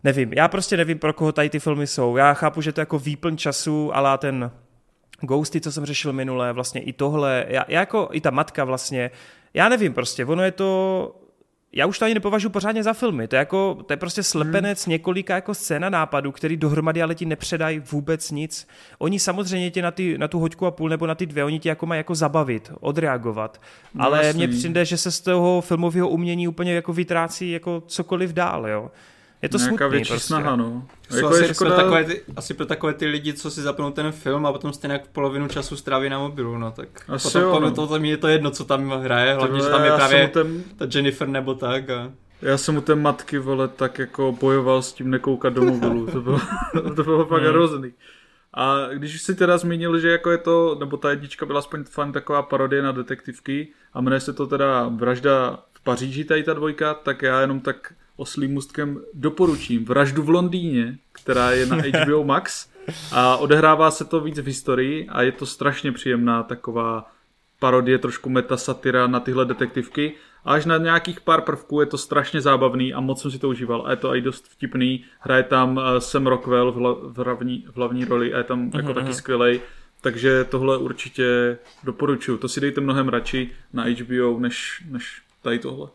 nevím, 0.04 0.32
já 0.32 0.48
prostě 0.48 0.76
nevím, 0.76 0.98
pro 0.98 1.12
koho 1.12 1.32
tady 1.32 1.50
ty 1.50 1.60
filmy 1.60 1.86
jsou. 1.86 2.16
Já 2.16 2.34
chápu, 2.34 2.60
že 2.60 2.72
to 2.72 2.80
je 2.80 2.82
jako 2.82 2.98
výplň 2.98 3.36
času, 3.36 3.96
ale 3.96 4.18
ten 4.18 4.50
Ghosty, 5.20 5.60
co 5.60 5.72
jsem 5.72 5.84
řešil 5.84 6.12
minule, 6.12 6.52
vlastně 6.52 6.80
i 6.80 6.92
tohle, 6.92 7.44
já, 7.48 7.64
já 7.68 7.80
jako 7.80 8.08
i 8.12 8.20
ta 8.20 8.30
matka 8.30 8.64
vlastně, 8.64 9.10
já 9.54 9.68
nevím 9.68 9.94
prostě, 9.94 10.24
ono 10.24 10.44
je 10.44 10.52
to, 10.52 11.20
já 11.72 11.86
už 11.86 11.98
to 11.98 12.04
ani 12.04 12.14
nepovažuji 12.14 12.48
pořádně 12.48 12.82
za 12.82 12.92
filmy. 12.92 13.28
To 13.28 13.36
je, 13.36 13.38
jako, 13.38 13.78
to 13.86 13.92
je 13.92 13.96
prostě 13.96 14.22
slepenec 14.22 14.84
hmm. 14.84 14.90
několika 14.90 15.34
jako 15.34 15.54
scéna 15.54 15.90
nápadů, 15.90 16.32
který 16.32 16.56
dohromady 16.56 17.02
ale 17.02 17.14
ti 17.14 17.26
nepředají 17.26 17.82
vůbec 17.92 18.30
nic. 18.30 18.68
Oni 18.98 19.20
samozřejmě 19.20 19.70
tě 19.70 19.82
na, 19.82 19.90
ty, 19.90 20.18
na 20.18 20.28
tu 20.28 20.38
hoďku 20.38 20.66
a 20.66 20.70
půl 20.70 20.88
nebo 20.88 21.06
na 21.06 21.14
ty 21.14 21.26
dvě, 21.26 21.44
oni 21.44 21.58
tě 21.58 21.68
jako 21.68 21.86
mají 21.86 21.98
jako 21.98 22.14
zabavit, 22.14 22.72
odreagovat. 22.80 23.60
No, 23.94 24.04
ale 24.04 24.32
mně 24.32 24.48
přijde, 24.48 24.84
že 24.84 24.96
se 24.96 25.10
z 25.10 25.20
toho 25.20 25.60
filmového 25.60 26.08
umění 26.08 26.48
úplně 26.48 26.74
jako 26.74 26.92
vytrácí 26.92 27.50
jako 27.50 27.82
cokoliv 27.86 28.32
dál, 28.32 28.68
jo. 28.68 28.90
Je 29.42 29.48
to 29.48 29.58
Nějaká 29.58 29.88
smutný 29.88 30.04
prostě. 30.04 30.26
snaha, 30.26 30.56
no. 30.56 30.86
Jako 31.16 31.28
asi, 31.28 31.42
je 31.42 31.54
škoda... 31.54 31.70
pro 31.70 31.82
takové 31.82 32.04
ty, 32.04 32.22
asi 32.36 32.54
pro 32.54 32.66
takové 32.66 32.94
ty 32.94 33.06
lidi, 33.06 33.32
co 33.32 33.50
si 33.50 33.62
zapnou 33.62 33.90
ten 33.90 34.12
film 34.12 34.46
a 34.46 34.52
potom 34.52 34.72
stejně 34.72 35.00
polovinu 35.12 35.48
času 35.48 35.76
stráví 35.76 36.08
na 36.08 36.18
mobilu, 36.18 36.58
no 36.58 36.70
tak 36.70 36.88
asi 37.08 37.28
potom, 37.28 37.42
jo, 37.42 37.60
no. 37.60 37.70
to, 37.70 37.86
to, 37.86 38.04
je 38.04 38.16
to 38.16 38.28
jedno, 38.28 38.50
co 38.50 38.64
tam 38.64 38.90
hraje, 38.90 39.34
hlavně, 39.34 39.60
že 39.60 39.68
tam 39.68 39.84
je 39.84 39.90
právě 39.90 40.28
ten... 40.28 40.62
ta 40.76 40.86
Jennifer 40.94 41.28
nebo 41.28 41.54
tak 41.54 41.90
a... 41.90 42.12
Já 42.42 42.58
jsem 42.58 42.76
u 42.76 42.80
té 42.80 42.94
matky, 42.94 43.38
vole, 43.38 43.68
tak 43.68 43.98
jako 43.98 44.36
bojoval 44.40 44.82
s 44.82 44.92
tím 44.92 45.10
nekoukat 45.10 45.52
do 45.52 45.62
mobilu, 45.62 46.06
to 46.06 46.20
bylo, 46.20 46.40
to 46.96 47.04
bylo 47.04 47.26
fakt 47.26 47.42
hmm. 47.42 47.50
hrozný. 47.50 47.92
A 48.54 48.86
když 48.92 49.14
už 49.14 49.22
si 49.22 49.34
teda 49.34 49.58
zmínil, 49.58 49.98
že 49.98 50.08
jako 50.08 50.30
je 50.30 50.38
to, 50.38 50.76
nebo 50.80 50.96
ta 50.96 51.10
jednička 51.10 51.46
byla 51.46 51.58
aspoň 51.58 51.84
fajn 51.84 52.12
taková 52.12 52.42
parodie 52.42 52.82
na 52.82 52.92
detektivky 52.92 53.68
a 53.92 54.00
jmenuje 54.00 54.20
se 54.20 54.32
to 54.32 54.46
teda 54.46 54.88
Vražda 54.88 55.58
v 55.72 55.80
Paříži, 55.80 56.24
tady 56.24 56.42
ta 56.42 56.54
dvojka, 56.54 56.94
tak 56.94 57.22
já 57.22 57.40
jenom 57.40 57.60
tak 57.60 57.92
oslým 58.18 58.54
mustkem 58.54 59.00
doporučím 59.14 59.84
Vraždu 59.84 60.22
v 60.22 60.28
Londýně, 60.28 60.98
která 61.12 61.50
je 61.50 61.66
na 61.66 61.76
HBO 62.04 62.24
Max 62.24 62.68
a 63.12 63.36
odehrává 63.36 63.90
se 63.90 64.04
to 64.04 64.20
víc 64.20 64.38
v 64.38 64.46
historii 64.46 65.08
a 65.08 65.22
je 65.22 65.32
to 65.32 65.46
strašně 65.46 65.92
příjemná 65.92 66.42
taková 66.42 67.10
parodie, 67.58 67.98
trošku 67.98 68.30
metasatyra 68.30 69.06
na 69.06 69.20
tyhle 69.20 69.44
detektivky. 69.44 70.14
A 70.44 70.52
až 70.52 70.64
na 70.64 70.76
nějakých 70.76 71.20
pár 71.20 71.40
prvků 71.40 71.80
je 71.80 71.86
to 71.86 71.98
strašně 71.98 72.40
zábavný 72.40 72.94
a 72.94 73.00
moc 73.00 73.22
jsem 73.22 73.30
si 73.30 73.38
to 73.38 73.48
užíval. 73.48 73.82
A 73.86 73.90
je 73.90 73.96
to 73.96 74.14
i 74.14 74.20
dost 74.20 74.48
vtipný. 74.48 75.04
Hraje 75.20 75.42
tam 75.42 75.80
eh, 75.80 76.00
Sam 76.00 76.26
Rockwell 76.26 76.72
v, 76.72 76.74
hla, 76.74 76.96
v, 77.02 77.16
hlavní, 77.16 77.64
v 77.70 77.76
hlavní 77.76 78.04
roli 78.04 78.34
a 78.34 78.38
je 78.38 78.44
tam 78.44 78.70
jako 78.74 78.88
uh-huh. 78.88 78.94
taky 78.94 79.14
skvělej. 79.14 79.60
Takže 80.00 80.44
tohle 80.44 80.78
určitě 80.78 81.58
doporučuju. 81.84 82.38
To 82.38 82.48
si 82.48 82.60
dejte 82.60 82.80
mnohem 82.80 83.08
radši 83.08 83.50
na 83.72 83.84
HBO, 83.84 84.40
než, 84.40 84.84
než 84.90 85.22
tady 85.42 85.58
tohle. 85.58 85.88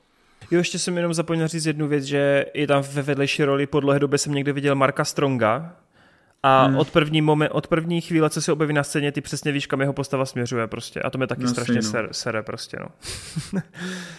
Jo, 0.51 0.57
ještě 0.57 0.79
jsem 0.79 0.97
jenom 0.97 1.13
zapomněl 1.13 1.47
říct 1.47 1.65
jednu 1.65 1.87
věc, 1.87 2.03
že 2.03 2.45
je 2.53 2.67
tam 2.67 2.83
ve 2.91 3.01
vedlejší 3.01 3.43
roli 3.43 3.67
po 3.67 3.79
dlouhé 3.79 3.99
době 3.99 4.17
jsem 4.17 4.33
někde 4.33 4.53
viděl 4.53 4.75
Marka 4.75 5.05
Stronga, 5.05 5.75
a 6.45 6.65
hmm. 6.65 6.77
od, 6.77 6.91
první 6.91 7.21
moment, 7.21 7.49
od 7.51 7.67
první 7.67 8.01
chvíle, 8.01 8.29
co 8.29 8.41
se 8.41 8.51
objeví 8.51 8.73
na 8.73 8.83
scéně, 8.83 9.11
ty 9.11 9.21
přesně 9.21 9.51
víš, 9.51 9.67
kam 9.67 9.81
jeho 9.81 9.93
postava 9.93 10.25
směřuje 10.25 10.67
prostě. 10.67 11.01
A 11.01 11.09
to 11.09 11.17
mě 11.17 11.27
taky 11.27 11.43
no, 11.43 11.49
strašně 11.49 11.75
no. 11.75 11.81
ser, 11.81 12.07
sere 12.11 12.43
prostě, 12.43 12.77
no. 12.79 12.87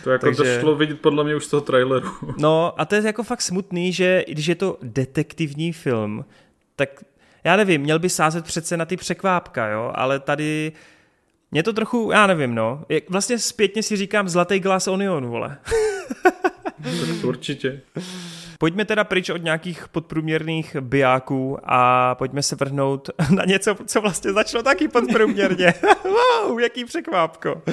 to 0.05 0.10
jako 0.10 0.26
Takže... 0.26 0.42
to 0.42 0.60
šlo 0.60 0.76
vidět 0.76 1.01
podle 1.01 1.24
mě 1.24 1.36
už 1.36 1.44
z 1.44 1.48
toho 1.48 1.60
traileru. 1.60 2.10
no 2.38 2.80
a 2.80 2.84
to 2.84 2.94
je 2.94 3.02
jako 3.02 3.22
fakt 3.22 3.40
smutný, 3.40 3.92
že 3.92 4.24
když 4.28 4.46
je 4.46 4.55
to 4.55 4.78
detektivní 4.82 5.72
film, 5.72 6.24
tak 6.76 7.05
já 7.44 7.56
nevím, 7.56 7.80
měl 7.80 7.98
by 7.98 8.09
sázet 8.09 8.44
přece 8.44 8.76
na 8.76 8.84
ty 8.84 8.96
překvápka, 8.96 9.68
jo, 9.68 9.92
ale 9.94 10.20
tady 10.20 10.72
mě 11.55 11.62
to 11.62 11.72
trochu, 11.72 12.10
já 12.12 12.26
nevím, 12.26 12.55
no. 12.55 12.85
Vlastně 13.09 13.39
zpětně 13.39 13.82
si 13.82 13.97
říkám 13.97 14.28
zlatý 14.28 14.60
glas 14.60 14.89
onion, 14.89 15.26
vole. 15.26 15.59
Určitě. 17.24 17.81
Pojďme 18.59 18.85
teda 18.85 19.05
pryč 19.05 19.31
od 19.31 19.43
nějakých 19.43 19.89
podprůměrných 19.89 20.76
bijáků 20.81 21.59
a 21.64 22.14
pojďme 22.14 22.43
se 22.43 22.56
vrhnout 22.56 23.10
na 23.31 23.44
něco, 23.44 23.76
co 23.86 24.01
vlastně 24.01 24.32
začalo 24.32 24.62
taky 24.62 24.89
podprůměrně. 24.89 25.74
wow, 26.05 26.60
jaký 26.60 26.85
překvápko. 26.85 27.62
Uh, 27.64 27.70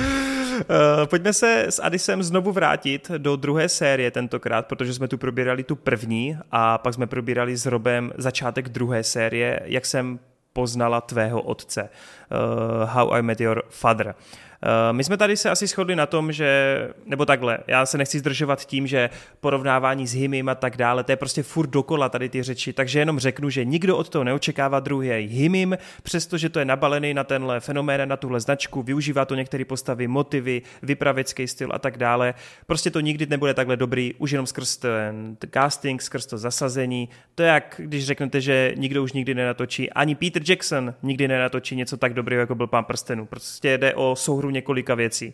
pojďme 1.05 1.33
se 1.33 1.65
s 1.69 1.81
Adisem 1.81 2.23
znovu 2.23 2.51
vrátit 2.51 3.11
do 3.17 3.35
druhé 3.35 3.69
série 3.69 4.11
tentokrát, 4.11 4.65
protože 4.65 4.93
jsme 4.93 5.07
tu 5.07 5.17
probírali 5.17 5.63
tu 5.63 5.75
první 5.75 6.37
a 6.51 6.77
pak 6.77 6.93
jsme 6.93 7.07
probírali 7.07 7.57
s 7.57 7.65
Robem 7.65 8.11
začátek 8.17 8.69
druhé 8.69 9.03
série, 9.03 9.59
jak 9.65 9.85
jsem 9.85 10.19
poznala 10.53 11.01
tvého 11.01 11.41
otce. 11.41 11.89
Uh, 11.89 12.89
How 12.89 13.13
I 13.17 13.21
Met 13.21 13.41
Your 13.41 13.63
Father. 13.69 14.15
Eh, 14.63 14.93
my 14.93 15.03
jsme 15.03 15.17
tady 15.17 15.37
se 15.37 15.49
asi 15.49 15.67
shodli 15.67 15.95
na 15.95 16.05
tom, 16.05 16.31
že, 16.31 16.89
nebo 17.05 17.25
takhle, 17.25 17.57
já 17.67 17.85
se 17.85 17.97
nechci 17.97 18.19
zdržovat 18.19 18.65
tím, 18.65 18.87
že 18.87 19.09
porovnávání 19.39 20.07
s 20.07 20.13
hymim 20.13 20.49
a 20.49 20.55
tak 20.55 20.77
dále, 20.77 21.03
to 21.03 21.11
je 21.11 21.15
prostě 21.15 21.43
furt 21.43 21.69
dokola 21.69 22.09
tady 22.09 22.29
ty 22.29 22.43
řeči, 22.43 22.73
takže 22.73 22.99
jenom 22.99 23.19
řeknu, 23.19 23.49
že 23.49 23.65
nikdo 23.65 23.97
od 23.97 24.09
toho 24.09 24.23
neočekává 24.23 24.79
druhý 24.79 25.09
hymim, 25.09 25.77
přestože 26.03 26.49
to 26.49 26.59
je 26.59 26.65
nabalený 26.65 27.13
na 27.13 27.23
tenhle 27.23 27.59
fenomén, 27.59 28.09
na 28.09 28.17
tuhle 28.17 28.39
značku, 28.39 28.81
využívá 28.83 29.25
to 29.25 29.35
některé 29.35 29.65
postavy, 29.65 30.07
motivy, 30.07 30.61
vypravěcký 30.81 31.47
styl 31.47 31.69
a 31.73 31.79
tak 31.79 31.97
dále. 31.97 32.33
Prostě 32.65 32.91
to 32.91 32.99
nikdy 32.99 33.25
nebude 33.25 33.53
takhle 33.53 33.77
dobrý, 33.77 34.13
už 34.17 34.31
jenom 34.31 34.47
skrz 34.47 34.77
ten 34.77 35.37
casting, 35.53 36.01
skrz 36.01 36.25
to 36.25 36.37
zasazení. 36.37 37.09
To 37.35 37.43
je 37.43 37.49
jak, 37.49 37.81
když 37.83 38.05
řeknete, 38.05 38.41
že 38.41 38.73
nikdo 38.77 39.03
už 39.03 39.13
nikdy 39.13 39.35
nenatočí, 39.35 39.89
ani 39.89 40.15
Peter 40.15 40.41
Jackson 40.49 40.93
nikdy 41.03 41.27
nenatočí 41.27 41.75
něco 41.75 41.97
tak 41.97 42.13
dobrého, 42.13 42.39
jako 42.39 42.55
byl 42.55 42.67
Pán 42.67 42.85
prstenů. 42.85 43.25
Prostě 43.25 43.77
jde 43.77 43.93
o 43.93 44.15
souhru 44.15 44.50
několika 44.51 44.95
věcí. 44.95 45.33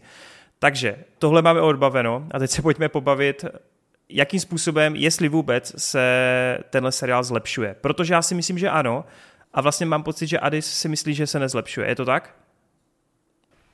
Takže 0.59 0.95
tohle 1.19 1.41
máme 1.41 1.61
odbaveno 1.61 2.27
a 2.31 2.39
teď 2.39 2.51
se 2.51 2.61
pojďme 2.61 2.89
pobavit, 2.89 3.45
jakým 4.09 4.39
způsobem, 4.39 4.95
jestli 4.95 5.29
vůbec 5.29 5.73
se 5.77 6.03
tenhle 6.69 6.91
seriál 6.91 7.23
zlepšuje. 7.23 7.75
Protože 7.81 8.13
já 8.13 8.21
si 8.21 8.35
myslím, 8.35 8.57
že 8.57 8.69
ano. 8.69 9.05
A 9.53 9.61
vlastně 9.61 9.85
mám 9.85 10.03
pocit, 10.03 10.27
že 10.27 10.39
Adis 10.39 10.65
si 10.65 10.89
myslí, 10.89 11.13
že 11.13 11.27
se 11.27 11.39
nezlepšuje. 11.39 11.87
Je 11.87 11.95
to 11.95 12.05
tak? 12.05 12.35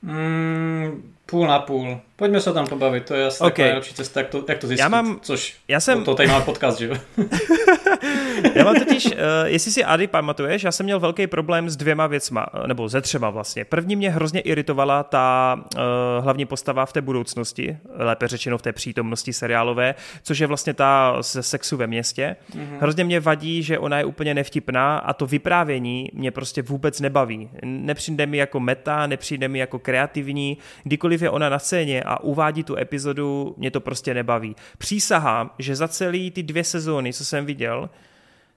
Mm, 0.02 1.14
půl 1.26 1.46
na 1.46 1.58
půl. 1.58 2.00
Pojďme 2.16 2.40
se 2.40 2.52
tam 2.52 2.66
pobavit, 2.66 3.04
to 3.04 3.14
je 3.14 3.26
asi 3.26 3.44
okay. 3.44 3.64
nejlepší 3.64 3.94
cesta, 3.94 4.20
jak 4.20 4.28
to, 4.28 4.44
jak 4.48 4.58
to 4.58 4.66
zjistit. 4.66 4.82
Já 4.82 4.88
mám, 4.88 5.18
což 5.22 5.56
já 5.68 5.80
jsem... 5.80 6.04
to 6.04 6.14
tady 6.14 6.28
máme 6.28 6.44
podcast, 6.44 6.78
že 6.78 6.86
jo? 6.86 6.94
já 8.54 8.64
mám 8.64 8.74
totiž, 8.74 9.06
uh, 9.06 9.12
jestli 9.44 9.72
si 9.72 9.84
Ady 9.84 10.06
pamatuješ, 10.06 10.62
já 10.62 10.72
jsem 10.72 10.84
měl 10.84 11.00
velký 11.00 11.26
problém 11.26 11.70
s 11.70 11.76
dvěma 11.76 12.06
věcma, 12.06 12.46
eh, 12.54 12.68
nebo 12.68 12.88
ze 12.88 13.00
třema 13.00 13.30
vlastně. 13.30 13.64
První 13.64 13.96
mě 13.96 14.10
hrozně 14.10 14.40
iritovala 14.40 15.02
ta 15.02 15.56
uh, 15.56 15.80
hlavní 16.24 16.46
postava 16.46 16.86
v 16.86 16.92
té 16.92 17.00
budoucnosti, 17.00 17.76
lépe 17.96 18.28
řečeno 18.28 18.58
v 18.58 18.62
té 18.62 18.72
přítomnosti 18.72 19.32
seriálové, 19.32 19.94
což 20.22 20.38
je 20.38 20.46
vlastně 20.46 20.74
ta 20.74 21.16
ze 21.20 21.42
sexu 21.42 21.76
ve 21.76 21.86
městě. 21.86 22.36
Mm-hmm. 22.50 22.78
Hrozně 22.80 23.04
mě 23.04 23.20
vadí, 23.20 23.62
že 23.62 23.78
ona 23.78 23.98
je 23.98 24.04
úplně 24.04 24.34
nevtipná 24.34 24.98
a 24.98 25.12
to 25.12 25.26
vyprávění 25.26 26.10
mě 26.12 26.30
prostě 26.30 26.62
vůbec 26.62 27.00
nebaví. 27.00 27.50
Nepřijde 27.64 28.26
mi 28.26 28.36
jako 28.36 28.60
meta, 28.60 29.06
nepřijde 29.06 29.48
mi 29.48 29.58
jako 29.58 29.78
kreativní. 29.78 30.58
Kdykoliv 30.84 31.13
je 31.22 31.30
ona 31.30 31.48
na 31.48 31.58
scéně 31.58 32.02
a 32.02 32.20
uvádí 32.20 32.64
tu 32.64 32.76
epizodu, 32.76 33.54
mě 33.58 33.70
to 33.70 33.80
prostě 33.80 34.14
nebaví. 34.14 34.56
Přísahám, 34.78 35.50
že 35.58 35.76
za 35.76 35.88
celý 35.88 36.30
ty 36.30 36.42
dvě 36.42 36.64
sezóny, 36.64 37.12
co 37.12 37.24
jsem 37.24 37.46
viděl, 37.46 37.90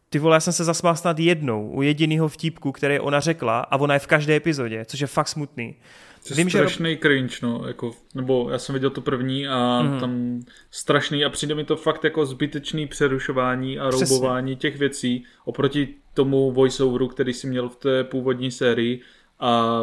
ty 0.10 0.20
vole, 0.20 0.36
já 0.36 0.40
jsem 0.40 0.54
se 0.54 0.64
zasmál 0.64 0.96
snad 0.96 1.20
jednou 1.20 1.70
u 1.70 1.82
jediného 1.82 2.28
vtípku, 2.28 2.72
který 2.72 3.00
ona 3.00 3.20
řekla 3.20 3.60
a 3.60 3.78
ona 3.78 3.94
je 3.94 4.00
v 4.00 4.08
každé 4.08 4.36
epizodě, 4.36 4.86
což 4.86 5.00
je 5.00 5.08
fakt 5.08 5.28
smutný. 5.28 5.76
To 6.28 6.34
je 6.34 6.38
Vím, 6.38 6.50
strašný 6.50 6.92
že... 6.92 6.98
cringe, 6.98 7.36
no, 7.42 7.64
jako, 7.68 7.92
nebo 8.16 8.50
já 8.52 8.60
jsem 8.60 8.74
viděl 8.74 8.90
to 8.90 9.02
první 9.02 9.48
a 9.48 9.82
mm. 9.82 10.00
tam 10.00 10.40
strašný 10.72 11.26
a 11.26 11.30
přijde 11.30 11.56
mi 11.56 11.64
to 11.64 11.76
fakt 11.76 12.04
jako 12.04 12.26
zbytečný 12.26 12.88
přerušování 12.88 13.80
a 13.80 13.90
Přesně. 13.90 14.06
roubování 14.06 14.56
těch 14.56 14.78
věcí 14.78 15.24
oproti 15.46 15.88
tomu 16.14 16.52
voiceoveru, 16.52 17.08
který 17.08 17.34
si 17.34 17.48
měl 17.48 17.70
v 17.70 17.76
té 17.76 18.04
původní 18.04 18.52
sérii 18.52 19.02
a 19.40 19.82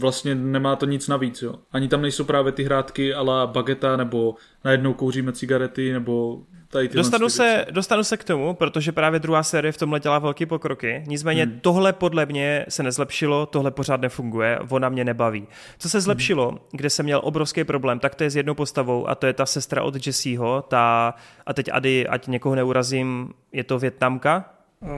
vlastně 0.00 0.34
nemá 0.34 0.76
to 0.76 0.86
nic 0.86 1.08
navíc, 1.08 1.42
jo. 1.42 1.54
Ani 1.72 1.88
tam 1.88 2.02
nejsou 2.02 2.24
právě 2.24 2.52
ty 2.52 2.64
hrátky 2.64 3.14
ala 3.14 3.46
bageta, 3.46 3.96
nebo 3.96 4.34
najednou 4.64 4.94
kouříme 4.94 5.32
cigarety, 5.32 5.92
nebo 5.92 6.42
tady 6.68 6.88
ty 6.88 6.96
dostanu 6.96 7.28
se, 7.28 7.66
dostanu 7.70 8.04
se 8.04 8.16
k 8.16 8.24
tomu, 8.24 8.54
protože 8.54 8.92
právě 8.92 9.20
druhá 9.20 9.42
série 9.42 9.72
v 9.72 9.78
tomhle 9.78 10.00
dělá 10.00 10.18
velký 10.18 10.46
pokroky. 10.46 11.04
Nicméně 11.06 11.44
hmm. 11.44 11.60
tohle 11.60 11.92
podle 11.92 12.26
mě 12.26 12.66
se 12.68 12.82
nezlepšilo, 12.82 13.46
tohle 13.46 13.70
pořád 13.70 14.00
nefunguje, 14.00 14.58
ona 14.68 14.88
mě 14.88 15.04
nebaví. 15.04 15.46
Co 15.78 15.88
se 15.88 16.00
zlepšilo, 16.00 16.48
hmm. 16.48 16.58
kde 16.72 16.90
jsem 16.90 17.04
měl 17.04 17.20
obrovský 17.24 17.64
problém, 17.64 17.98
tak 17.98 18.14
to 18.14 18.24
je 18.24 18.30
s 18.30 18.36
jednou 18.36 18.54
postavou 18.54 19.08
a 19.08 19.14
to 19.14 19.26
je 19.26 19.32
ta 19.32 19.46
sestra 19.46 19.82
od 19.82 20.06
Jesseho, 20.06 20.64
ta, 20.68 21.14
a 21.46 21.54
teď 21.54 21.68
Ady, 21.72 22.06
ať 22.06 22.26
někoho 22.26 22.54
neurazím, 22.54 23.32
je 23.52 23.64
to 23.64 23.78
Větnamka? 23.78 24.50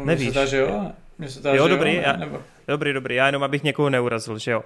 Nevíš? 0.05 0.31
Zdá, 0.31 0.47
že 0.47 0.57
jo? 0.57 0.93
jo, 1.53 1.69
dobrý. 1.69 1.95
Jo, 1.95 2.03
já, 2.05 2.17
nebo... 2.17 2.39
Dobrý, 2.69 2.93
dobrý, 2.93 3.15
já 3.15 3.27
jenom 3.27 3.43
abych 3.43 3.63
někoho 3.63 3.91
neurazil, 3.91 4.39
že 4.39 4.51
jo. 4.51 4.61
Uh, 4.61 4.65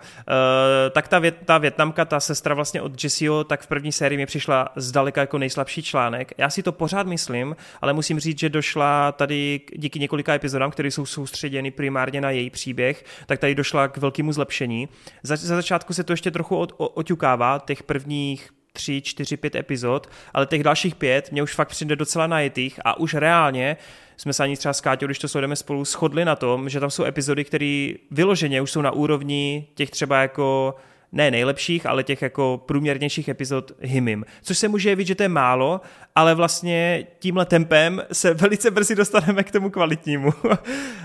tak 0.90 1.08
ta, 1.08 1.18
vět, 1.18 1.36
ta 1.44 1.58
Větnamka, 1.58 2.04
ta 2.04 2.20
sestra 2.20 2.54
vlastně 2.54 2.82
od 2.82 3.04
Jesseho, 3.04 3.44
tak 3.44 3.62
v 3.62 3.66
první 3.66 3.92
sérii 3.92 4.16
mi 4.16 4.26
přišla 4.26 4.68
zdaleka 4.76 5.20
jako 5.20 5.38
nejslabší 5.38 5.82
článek. 5.82 6.32
Já 6.38 6.50
si 6.50 6.62
to 6.62 6.72
pořád 6.72 7.06
myslím, 7.06 7.56
ale 7.80 7.92
musím 7.92 8.20
říct, 8.20 8.38
že 8.38 8.48
došla 8.48 9.12
tady 9.12 9.60
díky 9.76 9.98
několika 9.98 10.34
epizodám, 10.34 10.70
které 10.70 10.90
jsou 10.90 11.06
soustředěny 11.06 11.70
primárně 11.70 12.20
na 12.20 12.30
její 12.30 12.50
příběh, 12.50 13.04
tak 13.26 13.38
tady 13.38 13.54
došla 13.54 13.88
k 13.88 13.96
velkému 13.96 14.32
zlepšení. 14.32 14.88
Za, 15.22 15.36
za 15.36 15.56
začátku 15.56 15.92
se 15.92 16.04
to 16.04 16.12
ještě 16.12 16.30
trochu 16.30 16.56
od, 16.56 16.72
o, 16.76 16.88
oťukává, 16.88 17.62
těch 17.66 17.82
prvních 17.82 18.50
tři, 18.72 19.02
čtyři, 19.02 19.36
pět 19.36 19.54
epizod, 19.54 20.10
ale 20.34 20.46
těch 20.46 20.62
dalších 20.62 20.94
pět 20.94 21.32
mě 21.32 21.42
už 21.42 21.54
fakt 21.54 21.68
přijde 21.68 21.96
docela 21.96 22.26
najetých 22.26 22.80
a 22.84 22.98
už 22.98 23.14
reálně 23.14 23.76
jsme 24.16 24.32
se 24.32 24.42
ani 24.42 24.56
třeba 24.56 24.72
s 24.72 24.80
Káťou, 24.80 25.06
když 25.06 25.18
to 25.18 25.28
sledujeme 25.28 25.56
spolu, 25.56 25.84
shodli 25.84 26.24
na 26.24 26.36
tom, 26.36 26.68
že 26.68 26.80
tam 26.80 26.90
jsou 26.90 27.04
epizody, 27.04 27.44
které 27.44 27.92
vyloženě 28.10 28.62
už 28.62 28.70
jsou 28.70 28.80
na 28.82 28.90
úrovni 28.90 29.66
těch 29.74 29.90
třeba 29.90 30.22
jako 30.22 30.74
ne 31.12 31.30
nejlepších, 31.30 31.86
ale 31.86 32.04
těch 32.04 32.22
jako 32.22 32.62
průměrnějších 32.66 33.28
epizod 33.28 33.72
Himim. 33.80 34.24
Což 34.42 34.58
se 34.58 34.68
může 34.68 34.88
jevit, 34.88 35.06
že 35.06 35.14
to 35.14 35.22
je 35.22 35.28
málo, 35.28 35.80
ale 36.14 36.34
vlastně 36.34 37.06
tímhle 37.18 37.46
tempem 37.46 38.02
se 38.12 38.34
velice 38.34 38.70
brzy 38.70 38.94
dostaneme 38.94 39.42
k 39.42 39.50
tomu 39.50 39.70
kvalitnímu. 39.70 40.32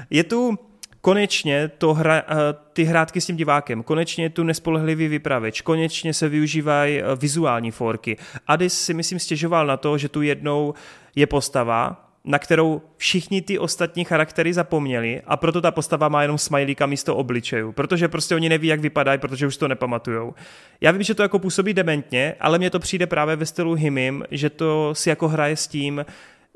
je 0.09 0.23
tu 0.23 0.59
konečně 1.05 1.71
to 1.77 1.93
hra, 1.93 2.17
eh, 2.17 2.35
ty 2.73 2.83
hrátky 2.83 3.21
s 3.21 3.25
tím 3.25 3.35
divákem, 3.35 3.83
konečně 3.83 4.29
tu 4.29 4.43
nespolehlivý 4.43 5.07
vypraveč, 5.07 5.61
konečně 5.61 6.13
se 6.13 6.29
využívají 6.29 6.99
eh, 6.99 7.03
vizuální 7.15 7.71
forky. 7.71 8.17
Adis 8.47 8.81
si 8.81 8.93
myslím 8.93 9.19
stěžoval 9.19 9.67
na 9.67 9.77
to, 9.77 9.97
že 9.97 10.09
tu 10.09 10.21
jednou 10.21 10.73
je 11.15 11.27
postava, 11.27 12.09
na 12.23 12.39
kterou 12.39 12.81
všichni 12.97 13.41
ty 13.41 13.59
ostatní 13.59 14.05
charaktery 14.05 14.53
zapomněli 14.53 15.21
a 15.25 15.37
proto 15.37 15.61
ta 15.61 15.71
postava 15.71 16.09
má 16.09 16.21
jenom 16.21 16.37
smajlíka 16.37 16.85
místo 16.85 17.15
obličejů, 17.15 17.71
protože 17.71 18.07
prostě 18.07 18.35
oni 18.35 18.49
neví, 18.49 18.67
jak 18.67 18.79
vypadají, 18.79 19.19
protože 19.19 19.47
už 19.47 19.57
to 19.57 19.67
nepamatujou. 19.67 20.33
Já 20.81 20.91
vím, 20.91 21.03
že 21.03 21.15
to 21.15 21.21
jako 21.21 21.39
působí 21.39 21.73
dementně, 21.73 22.35
ale 22.39 22.57
mně 22.57 22.69
to 22.69 22.79
přijde 22.79 23.07
právě 23.07 23.35
ve 23.35 23.45
stylu 23.45 23.73
Himim, 23.73 24.23
že 24.31 24.49
to 24.49 24.95
si 24.95 25.09
jako 25.09 25.27
hraje 25.27 25.55
s 25.55 25.67
tím, 25.67 26.05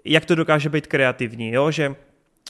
jak 0.06 0.26
to 0.26 0.36
dokáže 0.36 0.70
být 0.70 0.88
kreativní, 0.88 1.52
jo? 1.52 1.72
že 1.72 1.96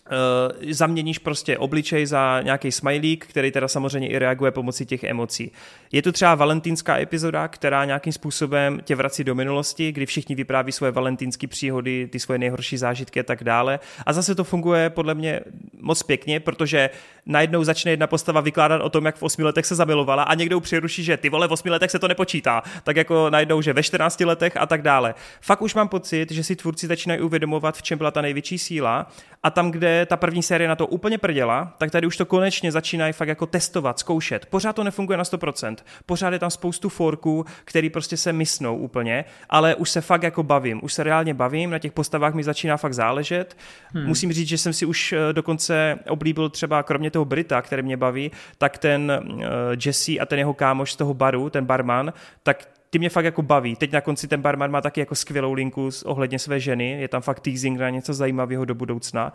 Uh, 0.09 0.71
zaměníš 0.71 1.19
prostě 1.19 1.57
obličej 1.57 2.05
za 2.05 2.41
nějaký 2.41 2.71
smajlík, 2.71 3.25
který 3.25 3.51
teda 3.51 3.67
samozřejmě 3.67 4.07
i 4.07 4.19
reaguje 4.19 4.51
pomocí 4.51 4.85
těch 4.85 5.03
emocí. 5.03 5.51
Je 5.91 6.01
tu 6.01 6.11
třeba 6.11 6.35
valentínská 6.35 6.99
epizoda, 6.99 7.47
která 7.47 7.85
nějakým 7.85 8.13
způsobem 8.13 8.79
tě 8.83 8.95
vrací 8.95 9.23
do 9.23 9.35
minulosti, 9.35 9.91
kdy 9.91 10.05
všichni 10.05 10.35
vypráví 10.35 10.71
svoje 10.71 10.91
valentínské 10.91 11.47
příhody, 11.47 12.07
ty 12.11 12.19
svoje 12.19 12.39
nejhorší 12.39 12.77
zážitky 12.77 13.19
a 13.19 13.23
tak 13.23 13.43
dále. 13.43 13.79
A 14.05 14.13
zase 14.13 14.35
to 14.35 14.43
funguje 14.43 14.89
podle 14.89 15.13
mě 15.13 15.39
moc 15.81 16.03
pěkně, 16.03 16.39
protože 16.39 16.89
najednou 17.25 17.63
začne 17.63 17.91
jedna 17.91 18.07
postava 18.07 18.41
vykládat 18.41 18.81
o 18.81 18.89
tom, 18.89 19.05
jak 19.05 19.15
v 19.15 19.23
osmi 19.23 19.43
letech 19.43 19.65
se 19.65 19.75
zamilovala 19.75 20.23
a 20.23 20.35
někdo 20.35 20.59
přeruší, 20.59 21.03
že 21.03 21.17
ty 21.17 21.29
vole 21.29 21.47
v 21.47 21.51
osmi 21.51 21.71
letech 21.71 21.91
se 21.91 21.99
to 21.99 22.07
nepočítá. 22.07 22.63
Tak 22.83 22.95
jako 22.95 23.29
najednou, 23.29 23.61
že 23.61 23.73
ve 23.73 23.83
14 23.83 24.19
letech 24.19 24.57
a 24.57 24.65
tak 24.65 24.81
dále. 24.81 25.15
Fakt 25.41 25.61
už 25.61 25.75
mám 25.75 25.87
pocit, 25.87 26.31
že 26.31 26.43
si 26.43 26.55
tvůrci 26.55 26.87
začínají 26.87 27.21
uvědomovat, 27.21 27.77
v 27.77 27.81
čem 27.81 27.97
byla 27.97 28.11
ta 28.11 28.21
největší 28.21 28.57
síla 28.57 29.11
a 29.43 29.49
tam, 29.49 29.71
kde 29.71 29.98
ta 30.05 30.17
první 30.17 30.43
série 30.43 30.67
na 30.67 30.75
to 30.75 30.87
úplně 30.87 31.17
prděla, 31.17 31.73
tak 31.77 31.91
tady 31.91 32.07
už 32.07 32.17
to 32.17 32.25
konečně 32.25 32.71
začínají 32.71 33.13
fakt 33.13 33.27
jako 33.27 33.45
testovat, 33.45 33.99
zkoušet. 33.99 34.45
Pořád 34.45 34.73
to 34.73 34.83
nefunguje 34.83 35.17
na 35.17 35.23
100%. 35.23 35.75
Pořád 36.05 36.33
je 36.33 36.39
tam 36.39 36.49
spoustu 36.49 36.89
forků, 36.89 37.45
který 37.65 37.89
prostě 37.89 38.17
se 38.17 38.33
mysnou 38.33 38.77
úplně, 38.77 39.25
ale 39.49 39.75
už 39.75 39.89
se 39.89 40.01
fakt 40.01 40.23
jako 40.23 40.43
bavím. 40.43 40.79
Už 40.83 40.93
se 40.93 41.03
reálně 41.03 41.33
bavím, 41.33 41.69
na 41.69 41.79
těch 41.79 41.91
postavách 41.91 42.33
mi 42.33 42.43
začíná 42.43 42.77
fakt 42.77 42.93
záležet. 42.93 43.57
Hmm. 43.93 44.07
Musím 44.07 44.33
říct, 44.33 44.47
že 44.47 44.57
jsem 44.57 44.73
si 44.73 44.85
už 44.85 45.13
eh, 45.13 45.33
dokonce 45.33 45.99
oblíbil 46.09 46.49
třeba 46.49 46.83
kromě 46.83 47.11
toho 47.11 47.25
Brita, 47.25 47.61
který 47.61 47.83
mě 47.83 47.97
baví, 47.97 48.31
tak 48.57 48.77
ten 48.77 49.11
uh, 49.33 49.41
Jesse 49.85 50.11
a 50.19 50.25
ten 50.25 50.39
jeho 50.39 50.53
kámoš 50.53 50.93
z 50.93 50.95
toho 50.95 51.13
baru, 51.13 51.49
ten 51.49 51.65
barman, 51.65 52.13
tak 52.43 52.67
ty 52.89 52.99
mě 52.99 53.09
fakt 53.09 53.25
jako 53.25 53.41
baví. 53.41 53.75
Teď 53.75 53.91
na 53.91 54.01
konci 54.01 54.27
ten 54.27 54.41
barman 54.41 54.71
má 54.71 54.81
taky 54.81 54.99
jako 54.99 55.15
skvělou 55.15 55.53
linku 55.53 55.89
ohledně 56.05 56.39
své 56.39 56.59
ženy, 56.59 57.01
je 57.01 57.07
tam 57.07 57.21
fakt 57.21 57.39
teasing 57.39 57.79
na 57.79 57.89
něco 57.89 58.13
zajímavého 58.13 58.65
do 58.65 58.75
budoucna. 58.75 59.33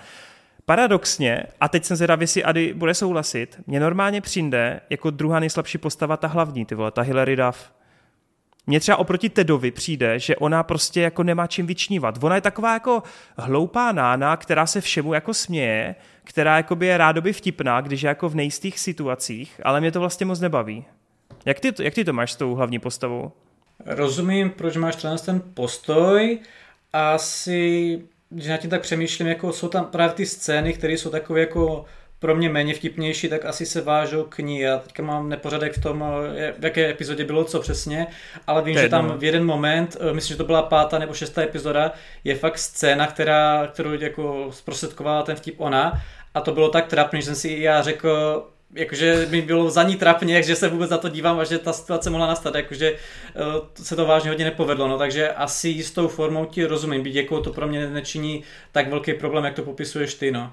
Paradoxně, 0.67 1.43
a 1.61 1.69
teď 1.69 1.85
jsem 1.85 1.97
zvědavý, 1.97 2.23
jestli 2.23 2.45
Ady 2.45 2.75
bude 2.75 2.95
souhlasit, 2.95 3.61
mě 3.67 3.81
normálně 3.81 4.21
přijde 4.21 4.81
jako 4.91 5.11
druhá 5.11 5.41
nejslabší 5.41 5.79
postava 5.79 6.17
ta 6.17 6.27
hlavní, 6.29 6.65
ty 6.67 6.75
vole, 6.75 6.91
ta 6.91 7.03
Hilary 7.03 7.37
Duff. 7.37 7.73
Mně 8.67 8.81
třeba 8.81 8.97
oproti 8.97 9.29
Tedovi 9.29 9.71
přijde, 9.71 10.19
že 10.19 10.37
ona 10.37 10.63
prostě 10.63 11.01
jako 11.01 11.23
nemá 11.23 11.47
čím 11.47 11.67
vyčnívat. 11.67 12.25
Ona 12.25 12.35
je 12.35 12.41
taková 12.41 12.73
jako 12.73 13.03
hloupá 13.37 13.93
nána, 13.93 14.37
která 14.37 14.67
se 14.67 14.81
všemu 14.81 15.15
jako 15.15 15.35
směje, 15.35 15.95
která 16.25 16.57
jako 16.57 16.77
by 16.77 16.87
je 16.87 16.99
rádoby 16.99 17.33
vtipná, 17.33 17.81
když 17.81 18.03
je 18.03 18.09
jako 18.09 18.29
v 18.29 18.35
nejistých 18.35 18.79
situacích, 18.79 19.61
ale 19.65 19.81
mě 19.81 19.93
to 19.93 20.01
vlastně 20.01 20.27
moc 20.27 20.41
nebaví. 20.41 20.85
Jak 21.45 21.61
ty, 21.61 21.73
jak 21.81 21.95
ty 21.95 22.05
to 22.05 22.13
máš 22.13 22.33
s 22.33 22.37
tou 22.37 22.55
hlavní 22.55 22.79
postavou? 22.79 23.33
Rozumím, 23.87 24.51
proč 24.51 24.77
máš 24.77 24.97
ten 24.97 25.43
postoj. 25.55 26.39
Asi 26.93 28.01
když 28.35 28.49
na 28.49 28.57
tím 28.57 28.71
tak 28.71 28.83
přemýšlím, 28.83 29.29
jako 29.29 29.53
jsou 29.53 29.69
tam 29.69 29.85
právě 29.85 30.15
ty 30.15 30.27
scény, 30.27 30.73
které 30.73 30.93
jsou 30.93 31.11
takové 31.11 31.41
jako 31.41 31.85
pro 32.19 32.35
mě 32.35 32.49
méně 32.49 32.75
vtipnější, 32.75 33.29
tak 33.29 33.45
asi 33.45 33.67
se 33.67 33.81
vážou 33.81 34.25
k 34.25 34.39
ní. 34.39 34.61
Já 34.61 34.79
teďka 34.79 35.03
mám 35.03 35.29
nepořadek 35.29 35.73
v 35.77 35.81
tom, 35.81 36.05
v 36.59 36.65
jaké 36.65 36.91
epizodě 36.91 37.25
bylo 37.25 37.45
co 37.45 37.61
přesně, 37.61 38.07
ale 38.47 38.63
vím, 38.63 38.79
že 38.79 38.89
tam 38.89 39.19
v 39.19 39.25
jeden 39.25 39.45
moment, 39.45 39.97
eh, 40.01 40.13
myslím, 40.13 40.35
že 40.35 40.39
to 40.39 40.45
byla 40.45 40.63
pátá 40.63 40.99
nebo 40.99 41.15
šestá 41.15 41.43
epizoda, 41.43 41.93
je 42.25 42.35
fakt 42.35 42.59
scéna, 42.59 43.07
která, 43.07 43.69
kterou 43.73 43.93
jako 43.93 44.49
zprostředkovala 44.51 45.23
ten 45.23 45.37
vtip 45.37 45.55
ona 45.59 46.03
a 46.35 46.41
to 46.41 46.53
bylo 46.53 46.69
tak 46.69 46.87
trapný, 46.87 47.21
že 47.21 47.27
jsem 47.27 47.35
si 47.35 47.57
já 47.61 47.83
řekl, 47.83 48.43
jakože 48.75 49.27
mi 49.31 49.43
bylo 49.43 49.71
za 49.71 49.83
ní 49.83 49.97
trapně, 49.97 50.43
že 50.43 50.57
se 50.57 50.69
vůbec 50.69 50.91
za 50.91 50.99
to 50.99 51.09
dívám 51.09 51.39
a 51.39 51.45
že 51.45 51.59
ta 51.59 51.73
situace 51.73 52.11
mohla 52.11 52.27
nastat, 52.27 52.55
jakože 52.55 52.93
uh, 52.93 53.85
se 53.85 53.97
to 53.97 54.07
vážně 54.07 54.31
hodně 54.31 54.45
nepovedlo, 54.45 54.89
no 54.89 54.99
takže 54.99 55.29
asi 55.29 55.69
jistou 55.69 56.09
formou 56.09 56.45
ti 56.45 56.65
rozumím, 56.65 57.03
byť 57.03 57.15
jako 57.15 57.41
to 57.41 57.53
pro 57.53 57.69
mě 57.69 57.91
nečiní 57.91 58.45
tak 58.73 58.91
velký 58.91 59.15
problém, 59.15 59.45
jak 59.45 59.55
to 59.55 59.63
popisuješ 59.63 60.15
ty, 60.15 60.31
no. 60.31 60.53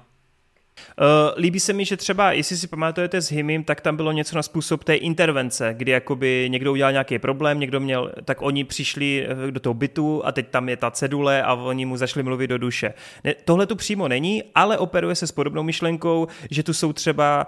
Uh, 1.00 1.40
líbí 1.42 1.60
se 1.60 1.72
mi, 1.72 1.84
že 1.84 1.96
třeba, 1.96 2.32
jestli 2.32 2.56
si 2.56 2.66
pamatujete 2.66 3.20
s 3.20 3.32
Himim, 3.32 3.64
tak 3.64 3.80
tam 3.80 3.96
bylo 3.96 4.12
něco 4.12 4.36
na 4.36 4.42
způsob 4.42 4.84
té 4.84 4.94
intervence, 4.94 5.74
kdy 5.76 5.92
jakoby 5.92 6.46
někdo 6.48 6.72
udělal 6.72 6.92
nějaký 6.92 7.18
problém, 7.18 7.60
někdo 7.60 7.80
měl, 7.80 8.12
tak 8.24 8.42
oni 8.42 8.64
přišli 8.64 9.26
eh, 9.26 9.50
do 9.50 9.60
toho 9.60 9.74
bytu 9.74 10.26
a 10.26 10.32
teď 10.32 10.48
tam 10.48 10.68
je 10.68 10.76
ta 10.76 10.90
cedule 10.90 11.42
a 11.42 11.54
oni 11.54 11.86
mu 11.86 11.96
zašli 11.96 12.22
mluvit 12.22 12.46
do 12.46 12.58
duše. 12.58 12.94
Ne, 13.24 13.34
tohle 13.44 13.66
tu 13.66 13.76
přímo 13.76 14.08
není, 14.08 14.42
ale 14.54 14.78
operuje 14.78 15.14
se 15.14 15.26
s 15.26 15.32
podobnou 15.32 15.62
myšlenkou, 15.62 16.28
že 16.50 16.62
tu 16.62 16.74
jsou 16.74 16.92
třeba, 16.92 17.46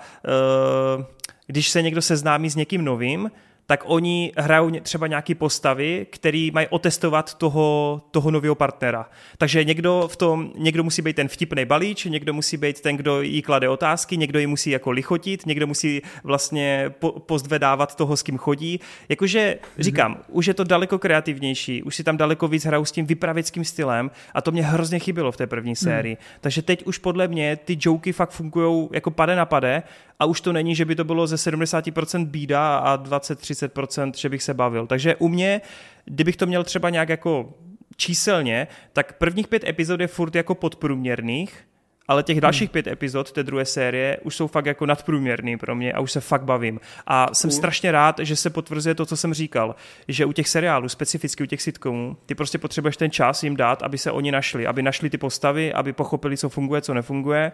uh, 0.98 1.04
když 1.46 1.68
se 1.68 1.82
někdo 1.82 2.02
seznámí 2.02 2.50
s 2.50 2.56
někým 2.56 2.84
novým, 2.84 3.30
tak 3.66 3.82
oni 3.86 4.32
hrajou 4.36 4.70
třeba 4.70 5.06
nějaké 5.06 5.34
postavy, 5.34 6.06
který 6.10 6.50
mají 6.50 6.66
otestovat 6.70 7.34
toho, 7.34 8.00
toho 8.10 8.30
nového 8.30 8.54
partnera. 8.54 9.10
Takže 9.38 9.64
někdo 9.64 10.08
v 10.12 10.16
tom, 10.16 10.52
někdo 10.56 10.82
musí 10.84 11.02
být 11.02 11.16
ten 11.16 11.28
vtipný 11.28 11.64
balíč, 11.64 12.04
někdo 12.04 12.32
musí 12.32 12.56
být 12.56 12.80
ten, 12.80 12.96
kdo 12.96 13.22
jí 13.22 13.42
klade 13.42 13.68
otázky, 13.68 14.16
někdo 14.16 14.38
ji 14.38 14.46
musí 14.46 14.70
jako 14.70 14.90
lichotit, 14.90 15.46
někdo 15.46 15.66
musí 15.66 16.02
vlastně 16.24 16.94
po, 16.98 17.12
pozdvedávat 17.12 17.94
toho, 17.94 18.16
s 18.16 18.22
kým 18.22 18.38
chodí. 18.38 18.80
Jakože 19.08 19.58
říkám, 19.78 20.14
mm-hmm. 20.14 20.24
už 20.28 20.46
je 20.46 20.54
to 20.54 20.64
daleko 20.64 20.98
kreativnější, 20.98 21.82
už 21.82 21.96
si 21.96 22.04
tam 22.04 22.16
daleko 22.16 22.48
víc 22.48 22.64
hrajou 22.64 22.84
s 22.84 22.92
tím 22.92 23.06
vypravěckým 23.06 23.64
stylem 23.64 24.10
a 24.34 24.40
to 24.40 24.50
mě 24.50 24.62
hrozně 24.62 24.98
chybilo 24.98 25.32
v 25.32 25.36
té 25.36 25.46
první 25.46 25.76
sérii. 25.76 26.14
Mm. 26.14 26.24
Takže 26.40 26.62
teď 26.62 26.86
už 26.86 26.98
podle 26.98 27.28
mě 27.28 27.56
ty 27.56 27.78
joky 27.80 28.12
fakt 28.12 28.30
fungují 28.30 28.88
jako 28.92 29.10
pade 29.10 29.36
na 29.36 29.46
pade 29.46 29.82
a 30.18 30.24
už 30.24 30.40
to 30.40 30.52
není, 30.52 30.74
že 30.74 30.84
by 30.84 30.94
to 30.94 31.04
bylo 31.04 31.26
ze 31.26 31.36
70% 31.36 32.26
bída 32.26 32.78
a 32.78 32.98
20-30%, 32.98 34.12
že 34.16 34.28
bych 34.28 34.42
se 34.42 34.54
bavil. 34.54 34.86
Takže 34.86 35.16
u 35.16 35.28
mě, 35.28 35.60
kdybych 36.04 36.36
to 36.36 36.46
měl 36.46 36.64
třeba 36.64 36.90
nějak 36.90 37.08
jako 37.08 37.54
číselně, 37.96 38.66
tak 38.92 39.18
prvních 39.18 39.48
pět 39.48 39.64
epizod 39.64 40.00
je 40.00 40.06
furt 40.06 40.34
jako 40.34 40.54
podprůměrných, 40.54 41.64
ale 42.08 42.22
těch 42.22 42.40
dalších 42.40 42.70
pět 42.70 42.86
epizod 42.86 43.32
té 43.32 43.42
druhé 43.42 43.64
série 43.64 44.18
už 44.22 44.36
jsou 44.36 44.46
fakt 44.46 44.66
jako 44.66 44.86
nadprůměrný 44.86 45.56
pro 45.56 45.74
mě 45.74 45.92
a 45.92 46.00
už 46.00 46.12
se 46.12 46.20
fakt 46.20 46.44
bavím. 46.44 46.80
A 47.06 47.34
jsem 47.34 47.50
strašně 47.50 47.92
rád, 47.92 48.18
že 48.22 48.36
se 48.36 48.50
potvrzuje 48.50 48.94
to, 48.94 49.06
co 49.06 49.16
jsem 49.16 49.34
říkal, 49.34 49.74
že 50.08 50.24
u 50.24 50.32
těch 50.32 50.48
seriálů, 50.48 50.88
specificky 50.88 51.42
u 51.42 51.46
těch 51.46 51.62
sitcomů, 51.62 52.16
ty 52.26 52.34
prostě 52.34 52.58
potřebuješ 52.58 52.96
ten 52.96 53.10
čas 53.10 53.42
jim 53.42 53.56
dát, 53.56 53.82
aby 53.82 53.98
se 53.98 54.12
oni 54.12 54.32
našli, 54.32 54.66
aby 54.66 54.82
našli 54.82 55.10
ty 55.10 55.18
postavy, 55.18 55.72
aby 55.72 55.92
pochopili, 55.92 56.36
co 56.36 56.48
funguje, 56.48 56.80
co 56.80 56.94
nefunguje. 56.94 57.52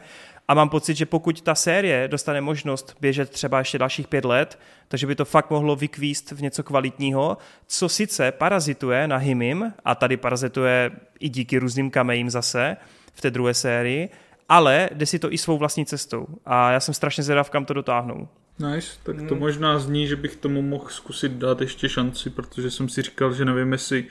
A 0.48 0.54
mám 0.54 0.68
pocit, 0.68 0.96
že 0.96 1.06
pokud 1.06 1.40
ta 1.40 1.54
série 1.54 2.08
dostane 2.08 2.40
možnost 2.40 2.96
běžet 3.00 3.30
třeba 3.30 3.58
ještě 3.58 3.78
dalších 3.78 4.08
pět 4.08 4.24
let, 4.24 4.58
takže 4.88 5.06
by 5.06 5.14
to 5.14 5.24
fakt 5.24 5.50
mohlo 5.50 5.76
vykvíst 5.76 6.30
v 6.32 6.42
něco 6.42 6.62
kvalitního, 6.62 7.38
co 7.66 7.88
sice 7.88 8.32
parazituje 8.32 9.08
na 9.08 9.16
Himim, 9.16 9.72
a 9.84 9.94
tady 9.94 10.16
parazituje 10.16 10.90
i 11.20 11.28
díky 11.28 11.58
různým 11.58 11.90
kamejím 11.90 12.30
zase 12.30 12.76
v 13.14 13.20
té 13.20 13.30
druhé 13.30 13.54
sérii, 13.54 14.08
ale 14.50 14.88
jde 14.92 15.06
si 15.06 15.18
to 15.18 15.32
i 15.32 15.38
svou 15.38 15.58
vlastní 15.58 15.86
cestou. 15.86 16.26
A 16.46 16.70
já 16.70 16.80
jsem 16.80 16.94
strašně 16.94 17.22
zvědav, 17.22 17.50
kam 17.50 17.64
to 17.64 17.74
dotáhnou. 17.74 18.28
Nice, 18.58 18.92
tak 19.02 19.16
to 19.16 19.34
hmm. 19.34 19.38
možná 19.38 19.78
zní, 19.78 20.06
že 20.06 20.16
bych 20.16 20.36
tomu 20.36 20.62
mohl 20.62 20.88
zkusit 20.88 21.32
dát 21.32 21.60
ještě 21.60 21.88
šanci, 21.88 22.30
protože 22.30 22.70
jsem 22.70 22.88
si 22.88 23.02
říkal, 23.02 23.34
že 23.34 23.44
nevím, 23.44 23.72
jestli 23.72 24.06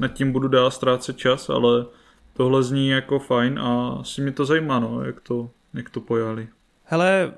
nad 0.00 0.08
tím 0.08 0.32
budu 0.32 0.48
dál 0.48 0.70
ztrácet 0.70 1.18
čas, 1.18 1.50
ale 1.50 1.86
tohle 2.32 2.62
zní 2.62 2.88
jako 2.88 3.18
fajn 3.18 3.58
a 3.58 3.88
asi 4.00 4.20
mě 4.20 4.32
to 4.32 4.44
zajímá, 4.44 4.78
no, 4.78 5.04
jak 5.04 5.20
to, 5.20 5.50
jak 5.74 5.90
to 5.90 6.00
pojali. 6.00 6.48
Hele, 6.84 7.32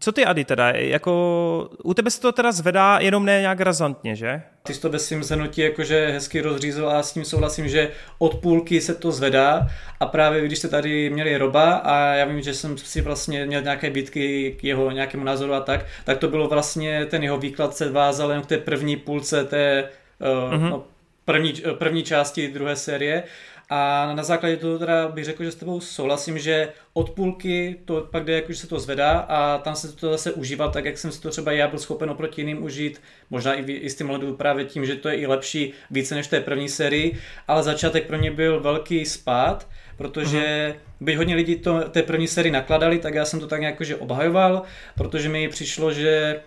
co 0.00 0.12
ty, 0.12 0.24
Ady, 0.24 0.44
teda? 0.44 0.70
Jako, 0.70 1.70
u 1.84 1.94
tebe 1.94 2.10
se 2.10 2.20
to 2.20 2.32
teda 2.32 2.52
zvedá 2.52 2.98
jenom 2.98 3.24
ne 3.24 3.40
nějak 3.40 3.60
razantně, 3.60 4.16
že? 4.16 4.42
Ty 4.68 4.74
jsi 4.74 4.80
to 4.80 4.88
bez 4.88 5.06
svým 5.06 5.24
zhrnutí 5.24 5.60
jakože 5.60 6.06
hezky 6.06 6.40
rozřízl 6.40 6.88
a 6.88 7.02
s 7.02 7.12
tím 7.12 7.24
souhlasím, 7.24 7.68
že 7.68 7.90
od 8.18 8.34
půlky 8.34 8.80
se 8.80 8.94
to 8.94 9.12
zvedá 9.12 9.66
a 10.00 10.06
právě 10.06 10.46
když 10.46 10.58
jste 10.58 10.68
tady 10.68 11.10
měli 11.10 11.36
Roba 11.36 11.74
a 11.74 12.14
já 12.14 12.24
vím, 12.24 12.42
že 12.42 12.54
jsem 12.54 12.78
si 12.78 13.00
vlastně 13.00 13.46
měl 13.46 13.62
nějaké 13.62 13.90
bitky 13.90 14.56
k 14.60 14.64
jeho 14.64 14.90
nějakému 14.90 15.24
názoru 15.24 15.54
a 15.54 15.60
tak, 15.60 15.86
tak 16.04 16.18
to 16.18 16.28
bylo 16.28 16.48
vlastně, 16.48 17.06
ten 17.06 17.22
jeho 17.22 17.38
výklad 17.38 17.76
se 17.76 17.90
vázal 17.90 18.30
jen 18.30 18.42
k 18.42 18.46
té 18.46 18.58
první 18.58 18.96
půlce 18.96 19.44
té 19.44 19.88
uh, 20.20 20.54
uh-huh. 20.54 20.70
no, 20.70 20.84
první, 21.24 21.54
první 21.78 22.02
části 22.02 22.48
druhé 22.48 22.76
série 22.76 23.22
a 23.70 24.12
na 24.14 24.22
základě 24.22 24.56
toho 24.56 24.78
teda 24.78 25.08
bych 25.08 25.24
řekl, 25.24 25.44
že 25.44 25.50
s 25.50 25.54
tebou 25.54 25.80
souhlasím, 25.80 26.38
že 26.38 26.68
od 26.92 27.10
půlky 27.10 27.76
to 27.84 28.08
pak 28.10 28.24
jde, 28.24 28.32
jako, 28.32 28.52
že 28.52 28.58
se 28.58 28.66
to 28.66 28.80
zvedá 28.80 29.18
a 29.18 29.58
tam 29.58 29.76
se 29.76 29.92
to 29.92 30.10
zase 30.10 30.32
užívá 30.32 30.68
tak, 30.68 30.84
jak 30.84 30.98
jsem 30.98 31.12
si 31.12 31.20
to 31.20 31.30
třeba 31.30 31.52
já 31.52 31.68
byl 31.68 31.78
schopen 31.78 32.10
oproti 32.10 32.40
jiným 32.40 32.62
užít, 32.62 33.00
možná 33.30 33.54
i, 33.54 33.72
i 33.72 33.90
s 33.90 33.94
tím 33.94 34.10
ledu 34.10 34.36
právě 34.36 34.64
tím, 34.64 34.86
že 34.86 34.96
to 34.96 35.08
je 35.08 35.16
i 35.16 35.26
lepší 35.26 35.72
více 35.90 36.14
než 36.14 36.26
té 36.26 36.40
první 36.40 36.68
sérii, 36.68 37.18
ale 37.48 37.62
začátek 37.62 38.06
pro 38.06 38.18
mě 38.18 38.30
byl 38.30 38.60
velký 38.60 39.06
spát, 39.06 39.68
protože 39.96 40.74
uh-huh. 40.74 41.04
byť 41.04 41.16
hodně 41.16 41.34
lidí 41.34 41.56
to 41.56 41.88
té 41.88 42.02
první 42.02 42.28
sérii 42.28 42.52
nakladali, 42.52 42.98
tak 42.98 43.14
já 43.14 43.24
jsem 43.24 43.40
to 43.40 43.46
tak 43.46 43.60
nějak 43.60 43.82
obhajoval, 43.98 44.62
protože 44.94 45.28
mi 45.28 45.48
přišlo, 45.48 45.92
že 45.92 46.40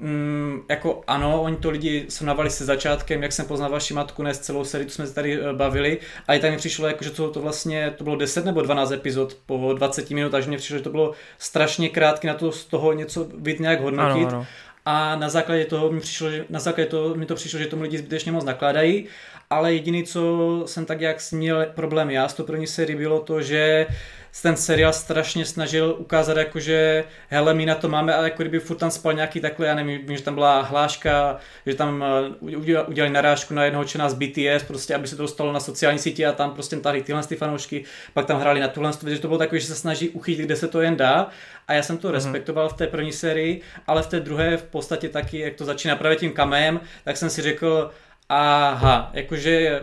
Mm, 0.00 0.62
jako 0.68 1.02
ano, 1.06 1.42
oni 1.42 1.56
to 1.56 1.70
lidi 1.70 2.06
srovnávali 2.08 2.50
se 2.50 2.64
začátkem, 2.64 3.22
jak 3.22 3.32
jsem 3.32 3.46
poznal 3.46 3.70
vaši 3.70 3.94
matku, 3.94 4.22
ne 4.22 4.34
s 4.34 4.38
celou 4.38 4.64
sérii, 4.64 4.86
tu 4.86 4.92
jsme 4.92 5.06
se 5.06 5.14
tady 5.14 5.40
eh, 5.40 5.52
bavili. 5.52 5.98
A 6.28 6.34
i 6.34 6.40
tak 6.40 6.50
mi 6.50 6.56
přišlo, 6.56 6.86
jako, 6.86 7.04
že 7.04 7.10
to, 7.10 7.30
to 7.30 7.40
vlastně 7.40 7.94
to 7.96 8.04
bylo 8.04 8.16
10 8.16 8.44
nebo 8.44 8.62
12 8.62 8.92
epizod 8.92 9.36
po 9.46 9.74
20 9.76 10.10
minut, 10.10 10.30
takže 10.30 10.50
mi 10.50 10.56
přišlo, 10.56 10.78
že 10.78 10.84
to 10.84 10.90
bylo 10.90 11.12
strašně 11.38 11.88
krátké 11.88 12.28
na 12.28 12.34
to 12.34 12.52
z 12.52 12.64
toho 12.64 12.92
něco 12.92 13.24
být 13.24 13.60
nějak 13.60 13.80
hodnotit. 13.80 14.28
Ano, 14.28 14.36
ano. 14.36 14.46
A 14.84 15.16
na 15.16 15.28
základě 15.28 15.64
toho 15.64 15.92
mi 15.92 16.00
přišlo, 16.00 16.30
že, 16.30 16.44
na 16.50 16.60
základě 16.60 16.90
toho 16.90 17.14
mi 17.14 17.26
to 17.26 17.34
přišlo, 17.34 17.58
že 17.58 17.66
tomu 17.66 17.82
lidi 17.82 17.98
zbytečně 17.98 18.32
moc 18.32 18.44
nakládají, 18.44 19.06
ale 19.50 19.72
jediný, 19.72 20.04
co 20.04 20.62
jsem 20.66 20.86
tak 20.86 21.00
jak 21.00 21.16
měl 21.32 21.66
problém 21.74 22.10
já 22.10 22.28
s 22.28 22.34
tou 22.34 22.44
první 22.44 22.66
sérii, 22.66 22.96
bylo 22.96 23.20
to, 23.20 23.42
že 23.42 23.86
uh, 23.88 23.94
ten 24.42 24.56
seriál 24.56 24.92
strašně 24.92 25.44
snažil 25.44 25.96
ukázat, 25.98 26.36
jako 26.36 26.60
že 26.60 27.04
hele, 27.28 27.54
my 27.54 27.66
na 27.66 27.74
to 27.74 27.88
máme, 27.88 28.14
ale 28.14 28.24
jako 28.24 28.42
kdyby 28.42 28.60
furt 28.60 28.76
tam 28.76 28.90
spal 28.90 29.12
nějaký 29.12 29.40
takhle, 29.40 29.66
já 29.66 29.74
nevím, 29.74 30.06
vím, 30.06 30.16
že 30.16 30.22
tam 30.22 30.34
byla 30.34 30.60
hláška, 30.60 31.36
že 31.66 31.74
tam 31.74 32.04
uh, 32.40 32.86
udělali 32.86 33.12
narážku 33.12 33.54
na 33.54 33.64
jednoho 33.64 33.84
člena 33.84 34.08
z 34.08 34.14
BTS, 34.14 34.64
prostě, 34.66 34.94
aby 34.94 35.08
se 35.08 35.16
to 35.16 35.22
dostalo 35.22 35.52
na 35.52 35.60
sociální 35.60 35.98
síti 35.98 36.26
a 36.26 36.32
tam 36.32 36.50
prostě 36.50 36.76
tady 36.76 37.02
tyhle 37.02 37.22
ty 37.22 37.36
fanoušky, 37.36 37.84
pak 38.14 38.26
tam 38.26 38.40
hráli 38.40 38.60
na 38.60 38.68
tuhle, 38.68 38.92
že 39.06 39.18
to 39.18 39.28
bylo 39.28 39.38
takové, 39.38 39.60
že 39.60 39.66
se 39.66 39.74
snaží 39.74 40.08
uchytit, 40.08 40.44
kde 40.44 40.56
se 40.56 40.68
to 40.68 40.80
jen 40.80 40.96
dá 40.96 41.28
a 41.68 41.72
já 41.72 41.82
jsem 41.82 41.98
to 41.98 42.08
mm-hmm. 42.08 42.12
respektoval 42.12 42.68
v 42.68 42.72
té 42.72 42.86
první 42.86 43.12
sérii, 43.12 43.60
ale 43.86 44.02
v 44.02 44.06
té 44.06 44.20
druhé 44.20 44.56
v 44.56 44.62
podstatě 44.62 45.08
taky, 45.08 45.38
jak 45.38 45.54
to 45.54 45.64
začíná 45.64 45.96
právě 45.96 46.16
tím 46.16 46.32
kamem, 46.32 46.80
tak 47.04 47.16
jsem 47.16 47.30
si 47.30 47.42
řekl, 47.42 47.90
aha, 48.28 49.10
jakože 49.12 49.82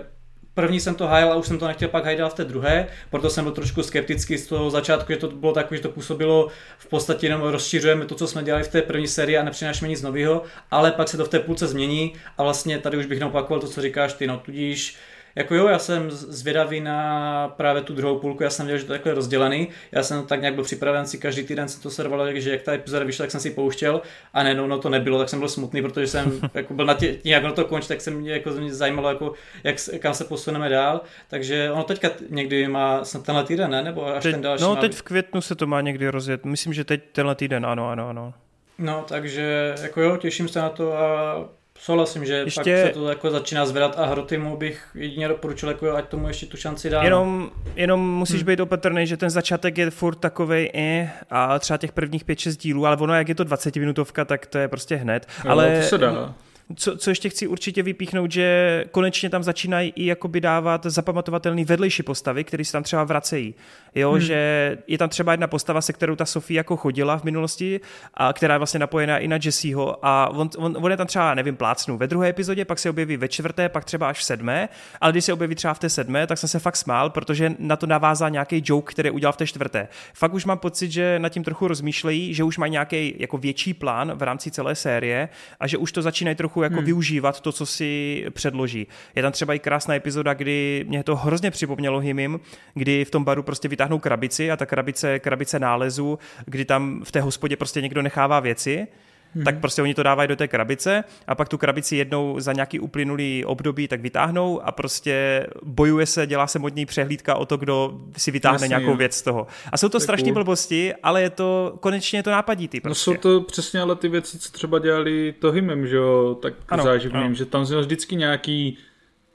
první 0.57 0.79
jsem 0.79 0.95
to 0.95 1.07
hajil 1.07 1.31
a 1.31 1.35
už 1.35 1.47
jsem 1.47 1.59
to 1.59 1.67
nechtěl 1.67 1.89
pak 1.89 2.05
hajdat 2.05 2.29
v 2.29 2.35
té 2.35 2.43
druhé, 2.43 2.87
proto 3.09 3.29
jsem 3.29 3.43
byl 3.43 3.53
trošku 3.53 3.83
skeptický 3.83 4.37
z 4.37 4.47
toho 4.47 4.69
začátku, 4.69 5.13
že 5.13 5.19
to 5.19 5.27
bylo 5.27 5.53
takové, 5.53 5.77
že 5.77 5.83
to 5.83 5.89
působilo 5.89 6.47
v 6.77 6.87
podstatě 6.87 7.25
jenom 7.25 7.41
rozšiřujeme 7.41 8.05
to, 8.05 8.15
co 8.15 8.27
jsme 8.27 8.43
dělali 8.43 8.63
v 8.63 8.67
té 8.67 8.81
první 8.81 9.07
sérii 9.07 9.37
a 9.37 9.43
nepřinášíme 9.43 9.89
nic 9.89 10.01
nového, 10.01 10.43
ale 10.71 10.91
pak 10.91 11.09
se 11.09 11.17
to 11.17 11.25
v 11.25 11.29
té 11.29 11.39
půlce 11.39 11.67
změní 11.67 12.13
a 12.37 12.43
vlastně 12.43 12.79
tady 12.79 12.97
už 12.97 13.05
bych 13.05 13.19
neopakoval 13.19 13.61
to, 13.61 13.67
co 13.67 13.81
říkáš 13.81 14.13
ty, 14.13 14.27
no 14.27 14.37
tudíž 14.37 14.97
jako 15.37 15.55
jo, 15.55 15.67
já 15.67 15.79
jsem 15.79 16.11
zvědavý 16.11 16.79
na 16.79 17.47
právě 17.47 17.81
tu 17.81 17.93
druhou 17.93 18.19
půlku, 18.19 18.43
já 18.43 18.49
jsem 18.49 18.65
věděl, 18.65 18.79
že 18.79 18.85
to 18.85 18.93
je 18.93 18.99
takhle 18.99 19.13
rozdělený, 19.13 19.67
já 19.91 20.03
jsem 20.03 20.25
tak 20.25 20.39
nějak 20.39 20.55
byl 20.55 20.63
připraven 20.63 21.05
si 21.05 21.17
každý 21.17 21.43
týden 21.43 21.67
se 21.67 21.81
to 21.81 21.89
servalo, 21.89 22.23
takže 22.23 22.51
jak 22.51 22.61
ta 22.61 22.73
epizoda 22.73 23.05
vyšla, 23.05 23.23
tak 23.23 23.31
jsem 23.31 23.39
si 23.39 23.51
pouštěl. 23.51 24.01
A 24.33 24.43
ne, 24.43 24.53
no, 24.55 24.67
no 24.67 24.79
to 24.79 24.89
nebylo, 24.89 25.19
tak 25.19 25.29
jsem 25.29 25.39
byl 25.39 25.49
smutný, 25.49 25.81
protože 25.81 26.07
jsem 26.07 26.39
jako 26.53 26.73
byl 26.73 26.85
na 26.85 26.93
tě, 26.93 27.17
jak 27.23 27.43
ono 27.43 27.53
to 27.53 27.65
končí, 27.65 27.87
tak 27.87 28.01
se 28.01 28.11
mě, 28.11 28.31
jako, 28.31 28.49
mě 28.49 28.73
zajímalo, 28.73 29.09
jako, 29.09 29.33
jak, 29.63 29.75
kam 29.99 30.13
se 30.13 30.23
posuneme 30.23 30.69
dál, 30.69 31.01
takže 31.29 31.71
ono 31.71 31.83
teďka 31.83 32.09
někdy 32.29 32.67
má 32.67 33.01
tenhle 33.25 33.43
týden, 33.43 33.71
ne? 33.71 33.83
Nebo 33.83 34.07
až 34.07 34.23
teď, 34.23 34.31
ten 34.33 34.41
další 34.41 34.63
No 34.63 34.75
má... 34.75 34.81
teď 34.81 34.95
v 34.95 35.01
květnu 35.01 35.41
se 35.41 35.55
to 35.55 35.67
má 35.67 35.81
někdy 35.81 36.09
rozjet, 36.09 36.45
myslím, 36.45 36.73
že 36.73 36.83
teď 36.83 37.01
tenhle 37.11 37.35
týden, 37.35 37.65
ano, 37.65 37.89
ano, 37.89 38.09
ano. 38.09 38.33
No, 38.77 39.05
takže 39.07 39.75
jako 39.81 40.01
jo, 40.01 40.17
těším 40.17 40.47
se 40.47 40.59
na 40.59 40.69
to 40.69 40.97
a 40.97 41.35
Souhlasím, 41.79 42.25
že 42.25 42.33
ještě... 42.33 42.59
pak 42.59 42.65
se 42.65 42.99
to 42.99 43.09
jako 43.09 43.31
začíná 43.31 43.65
zvedat 43.65 43.99
a 43.99 44.05
Hrotimu 44.05 44.57
bych 44.57 44.87
jedině 44.95 45.27
doporučil, 45.27 45.69
jako 45.69 45.95
ať 45.95 46.07
tomu 46.09 46.27
ještě 46.27 46.45
tu 46.45 46.57
šanci 46.57 46.89
dá. 46.89 47.03
Jenom, 47.03 47.51
jenom 47.75 48.13
musíš 48.13 48.39
hmm. 48.39 48.45
být 48.45 48.59
opatrný, 48.59 49.07
že 49.07 49.17
ten 49.17 49.29
začátek 49.29 49.77
je 49.77 49.89
furt 49.89 50.15
takovej 50.15 50.69
i 50.73 51.09
a 51.29 51.59
třeba 51.59 51.77
těch 51.77 51.91
prvních 51.91 52.25
5-6 52.25 52.57
dílů, 52.57 52.85
ale 52.85 52.97
ono 52.97 53.13
jak 53.13 53.29
je 53.29 53.35
to 53.35 53.43
20 53.43 53.75
minutovka, 53.75 54.25
tak 54.25 54.45
to 54.45 54.57
je 54.57 54.67
prostě 54.67 54.95
hned. 54.95 55.27
Jo, 55.45 55.51
ale 55.51 55.79
to 55.81 55.87
se 55.87 55.97
dá 55.97 56.33
co, 56.75 56.97
co 56.97 57.11
ještě 57.11 57.29
chci 57.29 57.47
určitě 57.47 57.83
vypíchnout, 57.83 58.31
že 58.31 58.85
konečně 58.91 59.29
tam 59.29 59.43
začínají 59.43 59.93
i 59.95 60.05
jakoby 60.05 60.41
dávat 60.41 60.85
zapamatovatelný 60.85 61.65
vedlejší 61.65 62.03
postavy, 62.03 62.43
které 62.43 62.65
se 62.65 62.71
tam 62.71 62.83
třeba 62.83 63.03
vracejí. 63.03 63.55
Jo, 63.95 64.11
hmm. 64.11 64.21
že 64.21 64.77
je 64.87 64.97
tam 64.97 65.09
třeba 65.09 65.33
jedna 65.33 65.47
postava, 65.47 65.81
se 65.81 65.93
kterou 65.93 66.15
ta 66.15 66.25
Sofie 66.25 66.57
jako 66.57 66.77
chodila 66.77 67.17
v 67.17 67.23
minulosti 67.23 67.79
a 68.13 68.33
která 68.33 68.53
je 68.53 68.57
vlastně 68.57 68.79
napojená 68.79 69.17
i 69.17 69.27
na 69.27 69.37
Jesseho 69.43 70.05
a 70.05 70.29
on, 70.29 70.49
on, 70.57 70.77
on 70.81 70.91
je 70.91 70.97
tam 70.97 71.07
třeba, 71.07 71.33
nevím, 71.33 71.55
plácnu 71.55 71.97
ve 71.97 72.07
druhé 72.07 72.29
epizodě, 72.29 72.65
pak 72.65 72.79
se 72.79 72.89
objeví 72.89 73.17
ve 73.17 73.27
čtvrté, 73.27 73.69
pak 73.69 73.85
třeba 73.85 74.09
až 74.09 74.19
v 74.19 74.23
sedmé, 74.23 74.69
ale 75.01 75.11
když 75.11 75.25
se 75.25 75.33
objeví 75.33 75.55
třeba 75.55 75.73
v 75.73 75.79
té 75.79 75.89
sedmé, 75.89 76.27
tak 76.27 76.37
jsem 76.37 76.49
se 76.49 76.59
fakt 76.59 76.75
smál, 76.75 77.09
protože 77.09 77.55
na 77.59 77.75
to 77.75 77.87
navázá 77.87 78.29
nějaký 78.29 78.61
joke, 78.65 78.91
který 78.91 79.11
udělal 79.11 79.33
v 79.33 79.37
té 79.37 79.47
čtvrté. 79.47 79.87
Fakt 80.13 80.33
už 80.33 80.45
mám 80.45 80.57
pocit, 80.57 80.91
že 80.91 81.19
nad 81.19 81.29
tím 81.29 81.43
trochu 81.43 81.67
rozmýšlejí, 81.67 82.33
že 82.33 82.43
už 82.43 82.57
mají 82.57 82.71
nějaký 82.71 83.15
jako 83.17 83.37
větší 83.37 83.73
plán 83.73 84.11
v 84.15 84.21
rámci 84.21 84.51
celé 84.51 84.75
série 84.75 85.29
a 85.59 85.67
že 85.67 85.77
už 85.77 85.91
to 85.91 86.01
začínají 86.01 86.35
trochu 86.35 86.56
trochu 86.57 86.63
jako 86.63 86.75
hmm. 86.75 86.85
využívat 86.85 87.41
to, 87.41 87.51
co 87.51 87.65
si 87.65 88.25
předloží. 88.29 88.87
Je 89.15 89.21
tam 89.21 89.31
třeba 89.31 89.53
i 89.53 89.59
krásná 89.59 89.95
epizoda, 89.95 90.33
kdy 90.33 90.85
mě 90.87 91.03
to 91.03 91.15
hrozně 91.15 91.51
připomnělo 91.51 91.99
Himim, 91.99 92.39
kdy 92.73 93.05
v 93.05 93.11
tom 93.11 93.23
baru 93.23 93.43
prostě 93.43 93.67
vytáhnou 93.67 93.99
krabici 93.99 94.51
a 94.51 94.57
ta 94.57 94.65
krabice, 94.65 95.19
krabice 95.19 95.59
nálezu, 95.59 96.19
kdy 96.45 96.65
tam 96.65 97.03
v 97.03 97.11
té 97.11 97.21
hospodě 97.21 97.55
prostě 97.55 97.81
někdo 97.81 98.01
nechává 98.01 98.39
věci 98.39 98.87
mm-hmm. 99.37 99.43
tak 99.43 99.59
prostě 99.59 99.81
oni 99.81 99.93
to 99.93 100.03
dávají 100.03 100.27
do 100.27 100.35
té 100.35 100.47
krabice 100.47 101.03
a 101.27 101.35
pak 101.35 101.49
tu 101.49 101.57
krabici 101.57 101.95
jednou 101.95 102.39
za 102.39 102.53
nějaký 102.53 102.79
uplynulý 102.79 103.45
období 103.45 103.87
tak 103.87 104.01
vytáhnou 104.01 104.61
a 104.61 104.71
prostě 104.71 105.47
bojuje 105.63 106.05
se, 106.05 106.27
dělá 106.27 106.47
se 106.47 106.59
modní 106.59 106.85
přehlídka 106.85 107.35
o 107.35 107.45
to, 107.45 107.57
kdo 107.57 107.99
si 108.17 108.31
vytáhne 108.31 108.55
Jasně, 108.55 108.67
nějakou 108.67 108.91
jo. 108.91 108.97
věc 108.97 109.15
z 109.15 109.21
toho. 109.21 109.47
A 109.71 109.77
jsou 109.77 109.89
to 109.89 109.99
strašné 109.99 110.33
blbosti, 110.33 110.93
ale 111.03 111.21
je 111.21 111.29
to 111.29 111.77
konečně 111.79 112.19
je 112.19 112.23
to 112.23 112.31
nápaditý. 112.31 112.81
Prostě. 112.81 113.11
No 113.11 113.15
jsou 113.15 113.21
to 113.21 113.41
přesně 113.41 113.81
ale 113.81 113.95
ty 113.95 114.07
věci, 114.07 114.39
co 114.39 114.51
třeba 114.51 114.79
dělali 114.79 115.33
to 115.39 115.51
hymem, 115.51 115.87
že 115.87 115.95
jo, 115.95 116.37
tak 116.41 116.53
ano, 116.69 116.83
záživným, 116.83 117.23
ano. 117.23 117.33
že 117.33 117.45
tam 117.45 117.65
jsou 117.65 117.79
vždycky 117.79 118.15
nějaký 118.15 118.77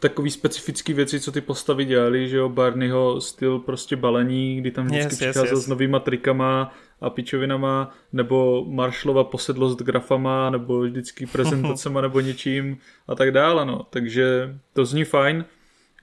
takový 0.00 0.30
specifický 0.30 0.92
věci, 0.92 1.20
co 1.20 1.32
ty 1.32 1.40
postavy 1.40 1.84
dělali, 1.84 2.28
že 2.28 2.36
jo, 2.36 2.48
Barneyho 2.48 3.20
styl 3.20 3.58
prostě 3.58 3.96
balení, 3.96 4.60
kdy 4.60 4.70
tam 4.70 4.86
vždycky 4.86 5.12
yes, 5.12 5.16
přicházel 5.16 5.44
yes, 5.44 5.52
yes. 5.52 5.64
s 5.64 5.68
novýma 5.68 5.98
trikama 5.98 6.74
a 7.02 7.10
pičovinama, 7.10 7.94
nebo 8.12 8.64
Marshallova 8.68 9.24
posedlost 9.24 9.78
grafama, 9.78 10.50
nebo 10.50 10.80
vždycky 10.80 11.26
prezentacema 11.32 12.00
nebo 12.00 12.20
něčím 12.20 12.78
a 13.08 13.14
tak 13.14 13.30
dále, 13.30 13.66
no. 13.66 13.86
Takže 13.90 14.56
to 14.72 14.84
zní 14.84 15.04
fajn. 15.04 15.44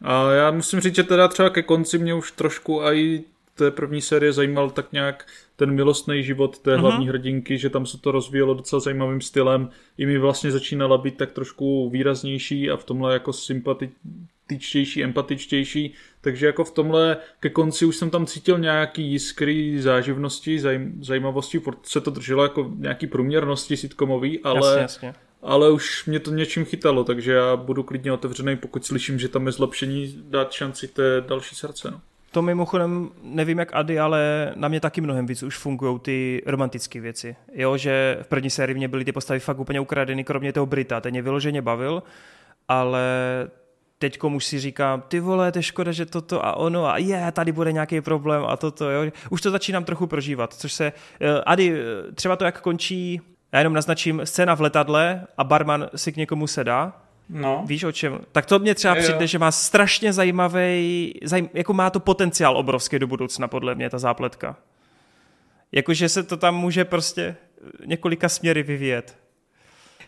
A 0.02 0.32
já 0.32 0.52
musím 0.52 0.80
říct, 0.80 0.96
že 0.96 1.04
teda 1.04 1.28
třeba 1.28 1.50
ke 1.50 1.64
konci 1.64 1.98
mě 1.98 2.14
už 2.14 2.32
trošku 2.32 2.82
i 2.82 3.24
té 3.60 3.72
první 3.72 4.02
série 4.02 4.34
zajímal 4.34 4.70
tak 4.70 4.92
nějak 4.92 5.28
ten 5.56 5.72
milostný 5.72 6.24
život 6.24 6.60
té 6.60 6.76
uh-huh. 6.76 6.80
hlavní 6.80 7.08
hrdinky, 7.08 7.58
že 7.58 7.70
tam 7.70 7.86
se 7.86 7.98
to 7.98 8.12
rozvíjelo 8.12 8.54
docela 8.54 8.80
zajímavým 8.80 9.22
stylem. 9.22 9.70
I 9.98 10.06
mi 10.06 10.18
vlastně 10.18 10.52
začínala 10.52 10.98
být 10.98 11.18
tak 11.18 11.32
trošku 11.32 11.90
výraznější 11.90 12.70
a 12.70 12.78
v 12.78 12.84
tomhle 12.84 13.14
jako 13.14 13.34
sympatičtější, 13.34 15.04
empatičtější, 15.04 15.94
takže 16.22 16.46
jako 16.46 16.64
v 16.64 16.72
tomhle 16.72 17.18
ke 17.40 17.50
konci 17.50 17.86
už 17.86 17.96
jsem 17.96 18.10
tam 18.10 18.26
cítil 18.26 18.60
nějaký 18.60 19.12
jiskry 19.12 19.82
záživnosti, 19.82 20.60
zajím, 20.60 21.04
zajímavosti, 21.04 21.60
protože 21.60 21.80
se 21.84 22.02
to 22.02 22.12
drželo 22.12 22.44
jako 22.44 22.72
nějaký 22.78 23.08
průměrnosti 23.08 23.78
sitcomový, 23.78 24.40
ale, 24.40 24.68
jasně, 24.68 24.82
jasně. 24.82 25.14
ale 25.42 25.72
už 25.72 26.06
mě 26.06 26.20
to 26.20 26.32
něčím 26.32 26.66
chytalo, 26.66 27.04
takže 27.04 27.34
já 27.34 27.56
budu 27.56 27.84
klidně 27.84 28.12
otevřený, 28.12 28.58
pokud 28.58 28.86
slyším, 28.86 29.20
že 29.20 29.28
tam 29.28 29.46
je 29.46 29.52
zlepšení, 29.52 30.24
dát 30.30 30.52
šanci 30.52 30.88
té 30.88 31.24
další 31.28 31.56
srdce. 31.56 31.92
No. 31.92 32.02
To 32.32 32.42
mimochodem, 32.42 33.10
nevím 33.24 33.60
jak 33.60 33.76
Ady, 33.76 34.00
ale 34.00 34.52
na 34.56 34.68
mě 34.68 34.80
taky 34.80 35.02
mnohem 35.02 35.26
víc 35.26 35.44
už 35.44 35.58
fungují 35.58 36.00
ty 36.00 36.44
romantické 36.46 37.02
věci. 37.02 37.36
Jo, 37.54 37.78
že 37.78 38.18
v 38.22 38.28
první 38.28 38.50
sérii 38.50 38.76
mě 38.76 38.88
byly 38.88 39.06
ty 39.06 39.12
postavy 39.12 39.40
fakt 39.40 39.60
úplně 39.60 39.80
ukradeny, 39.80 40.24
kromě 40.24 40.54
toho 40.54 40.66
Brita, 40.66 41.02
ten 41.02 41.12
mě 41.12 41.22
vyloženě 41.22 41.62
bavil, 41.62 42.04
ale 42.68 43.04
teď 44.00 44.24
už 44.24 44.46
si 44.46 44.60
říkám, 44.60 45.04
ty 45.08 45.20
vole, 45.20 45.52
to 45.52 45.60
je 45.60 45.64
škoda, 45.64 45.92
že 45.92 46.06
toto 46.06 46.46
a 46.46 46.56
ono 46.56 46.86
a 46.86 46.98
je, 46.98 47.32
tady 47.32 47.52
bude 47.52 47.72
nějaký 47.72 48.02
problém 48.02 48.44
a 48.48 48.58
toto, 48.58 48.90
jo. 48.90 49.12
Už 49.30 49.42
to 49.42 49.52
začínám 49.52 49.84
trochu 49.84 50.08
prožívat, 50.08 50.54
což 50.54 50.74
se, 50.74 50.94
uh, 51.22 51.28
Ady, 51.46 51.74
eh, 51.74 52.12
třeba 52.12 52.36
to, 52.36 52.46
jak 52.46 52.62
končí, 52.62 53.22
já 53.52 53.60
jenom 53.60 53.74
naznačím, 53.74 54.22
scéna 54.24 54.56
v 54.56 54.62
letadle 54.62 55.28
a 55.38 55.44
barman 55.44 55.90
si 55.96 56.12
k 56.12 56.18
někomu 56.18 56.48
sedá, 56.48 56.94
No. 57.30 57.64
Víš 57.66 57.84
o 57.84 57.92
čem? 57.92 58.20
Tak 58.32 58.46
to 58.46 58.60
mě 58.60 58.76
třeba 58.76 58.96
Jo, 58.96 59.02
jo. 59.02 59.04
přijde, 59.04 59.28
že 59.28 59.40
má 59.40 59.52
strašně 59.52 60.14
zajímavý, 60.14 61.14
zajím, 61.24 61.50
jako 61.54 61.74
má 61.74 61.90
to 61.90 62.00
potenciál 62.00 62.58
obrovský 62.58 63.00
do 63.00 63.08
budoucna, 63.08 63.48
podle 63.48 63.76
mě, 63.76 63.90
ta 63.90 64.00
zápletka. 64.00 64.56
Jakože 65.72 66.10
se 66.10 66.24
to 66.24 66.38
tam 66.38 66.56
může 66.56 66.86
prostě 66.86 67.36
několika 67.86 68.30
směry 68.30 68.64
vyvíjet. 68.64 69.18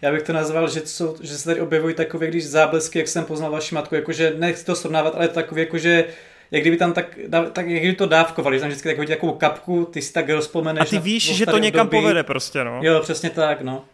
Já 0.02 0.12
bych 0.12 0.22
to 0.22 0.34
nazval, 0.34 0.70
že, 0.70 0.82
jsou, 0.86 1.16
že 1.22 1.38
se 1.38 1.46
tady 1.46 1.62
objevují 1.62 1.96
takové, 1.96 2.28
když 2.28 2.48
záblesky, 2.48 3.00
jak 3.00 3.08
jsem 3.08 3.26
poznal 3.26 3.52
vaši 3.52 3.76
matku, 3.76 3.96
jakože 3.96 4.34
nechci 4.38 4.66
to 4.66 4.76
srovnávat, 4.76 5.16
ale 5.16 5.28
takové, 5.28 5.62
jakože 5.62 6.06
jak 6.52 6.62
kdyby 6.62 6.78
tam 6.78 6.94
tak, 6.94 7.20
tak 7.54 7.68
jak 7.68 7.80
kdyby 7.80 7.96
to 7.96 8.06
dávkovali, 8.06 8.58
že 8.58 8.60
tam 8.62 8.70
vždycky 8.70 8.90
tak 8.90 8.98
hodí 8.98 9.10
takovou 9.10 9.34
kapku, 9.34 9.86
ty 9.86 10.02
si 10.02 10.14
tak 10.14 10.30
rozpomeneš. 10.30 10.82
A 10.82 10.86
ty 10.86 11.00
víš, 11.00 11.36
že 11.36 11.46
to 11.46 11.58
někam 11.58 11.88
období. 11.88 12.02
povede 12.02 12.24
prostě, 12.24 12.64
no. 12.64 12.80
Jo, 12.84 13.00
přesně 13.00 13.30
tak, 13.30 13.62
no. 13.62 13.86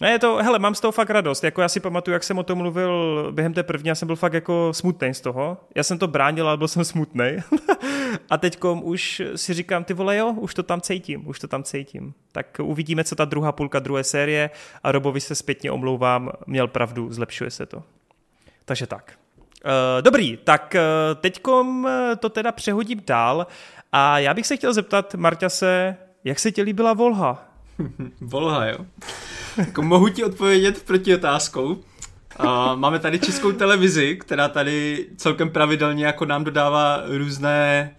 Ne, 0.00 0.10
je 0.10 0.18
to, 0.18 0.36
hele, 0.36 0.58
mám 0.58 0.74
z 0.74 0.80
toho 0.80 0.92
fakt 0.92 1.10
radost. 1.10 1.44
Jako 1.44 1.62
já 1.62 1.68
si 1.68 1.80
pamatuju, 1.80 2.12
jak 2.12 2.24
jsem 2.24 2.38
o 2.38 2.42
tom 2.42 2.58
mluvil 2.58 3.28
během 3.32 3.54
té 3.54 3.62
první, 3.62 3.88
já 3.88 3.94
jsem 3.94 4.06
byl 4.06 4.16
fakt 4.16 4.32
jako 4.32 4.72
smutný 4.72 5.14
z 5.14 5.20
toho. 5.20 5.56
Já 5.74 5.82
jsem 5.82 5.98
to 5.98 6.08
bránil, 6.08 6.48
ale 6.48 6.56
byl 6.56 6.68
jsem 6.68 6.84
smutný. 6.84 7.36
a 8.30 8.38
teďkom 8.38 8.80
už 8.84 9.22
si 9.36 9.54
říkám, 9.54 9.84
ty 9.84 9.94
vole, 9.94 10.16
jo, 10.16 10.32
už 10.32 10.54
to 10.54 10.62
tam 10.62 10.80
cítím, 10.80 11.28
už 11.28 11.38
to 11.38 11.48
tam 11.48 11.62
cítím. 11.62 12.14
Tak 12.32 12.60
uvidíme, 12.62 13.04
co 13.04 13.14
ta 13.16 13.24
druhá 13.24 13.52
půlka 13.52 13.78
druhé 13.78 14.04
série 14.04 14.50
a 14.82 14.92
Robovi 14.92 15.20
se 15.20 15.34
zpětně 15.34 15.70
omlouvám, 15.70 16.30
měl 16.46 16.68
pravdu, 16.68 17.12
zlepšuje 17.12 17.50
se 17.50 17.66
to. 17.66 17.82
Takže 18.64 18.86
tak. 18.86 19.14
Uh, 19.64 20.02
dobrý, 20.02 20.36
tak 20.44 20.76
uh, 20.76 21.20
teďkom 21.20 21.86
eh, 21.86 22.16
to 22.16 22.28
teda 22.28 22.52
přehodím 22.52 23.02
dál 23.06 23.46
a 23.92 24.18
já 24.18 24.34
bych 24.34 24.46
se 24.46 24.56
chtěl 24.56 24.72
zeptat, 24.72 25.14
Marťase, 25.14 25.96
jak 26.24 26.38
se 26.38 26.52
ti 26.52 26.62
líbila 26.62 26.92
Volha? 26.92 27.49
Volha, 28.20 28.66
jo. 28.66 28.78
Jako 29.56 29.82
mohu 29.82 30.08
ti 30.08 30.24
odpovědět 30.24 30.82
proti 30.82 31.14
otázkou. 31.14 31.78
A 32.36 32.74
máme 32.74 32.98
tady 32.98 33.18
českou 33.18 33.52
televizi, 33.52 34.16
která 34.16 34.48
tady 34.48 35.06
celkem 35.16 35.50
pravidelně 35.50 36.06
jako 36.06 36.24
nám 36.24 36.44
dodává 36.44 37.02
různé, 37.06 37.90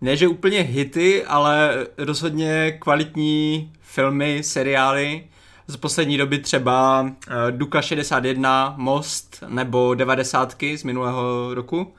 ne 0.00 0.16
že 0.16 0.28
úplně 0.28 0.60
hity, 0.60 1.24
ale 1.24 1.86
rozhodně 1.98 2.72
kvalitní 2.80 3.72
filmy, 3.80 4.42
seriály. 4.42 5.26
Z 5.68 5.76
poslední 5.76 6.18
doby 6.18 6.38
třeba 6.38 7.06
eh, 7.28 7.52
Duka 7.52 7.82
61, 7.82 8.74
Most 8.76 9.44
nebo 9.48 9.94
90 9.94 10.56
z 10.76 10.82
minulého 10.82 11.54
roku. 11.54 11.94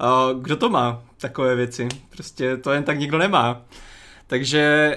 Eh, 0.00 0.34
Kdo 0.40 0.56
to 0.56 0.68
má 0.68 1.02
takové 1.20 1.54
věci? 1.54 1.88
Prostě 2.10 2.56
to 2.56 2.72
jen 2.72 2.82
tak 2.82 2.98
nikdo 2.98 3.18
nemá. 3.18 3.62
Takže 4.26 4.96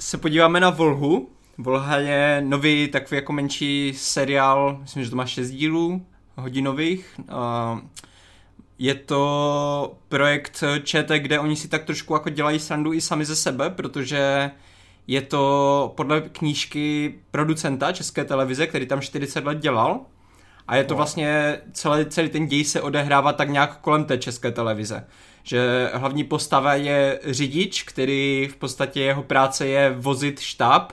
se 0.00 0.18
podíváme 0.18 0.60
na 0.60 0.70
Volhu. 0.70 1.30
Volha 1.58 1.96
je 1.96 2.42
nový 2.44 2.88
takový 2.88 3.16
jako 3.16 3.32
menší 3.32 3.92
seriál, 3.96 4.78
myslím, 4.80 5.04
že 5.04 5.10
to 5.10 5.16
má 5.16 5.26
6 5.26 5.50
dílů 5.50 6.06
hodinových. 6.36 7.20
Je 8.78 8.94
to 8.94 9.96
projekt 10.08 10.64
ČT, 10.82 11.22
kde 11.22 11.40
oni 11.40 11.56
si 11.56 11.68
tak 11.68 11.84
trošku 11.84 12.12
jako 12.14 12.30
dělají 12.30 12.58
srandu 12.58 12.92
i 12.92 13.00
sami 13.00 13.24
ze 13.24 13.36
sebe, 13.36 13.70
protože 13.70 14.50
je 15.06 15.22
to 15.22 15.92
podle 15.96 16.20
knížky 16.20 17.14
producenta 17.30 17.92
České 17.92 18.24
televize, 18.24 18.66
který 18.66 18.86
tam 18.86 19.00
40 19.00 19.44
let 19.44 19.58
dělal. 19.58 20.00
A 20.68 20.76
je 20.76 20.84
to 20.84 20.94
vlastně, 20.94 21.60
celý, 21.72 22.06
celý 22.06 22.28
ten 22.28 22.46
děj 22.46 22.64
se 22.64 22.80
odehrává 22.80 23.32
tak 23.32 23.48
nějak 23.48 23.80
kolem 23.80 24.04
té 24.04 24.18
české 24.18 24.50
televize. 24.50 25.06
Že 25.48 25.90
hlavní 25.94 26.24
postava 26.24 26.74
je 26.74 27.20
řidič, 27.24 27.82
který 27.82 28.48
v 28.52 28.56
podstatě 28.56 29.00
jeho 29.00 29.22
práce 29.22 29.66
je 29.66 29.94
vozit 29.98 30.40
štáb, 30.40 30.92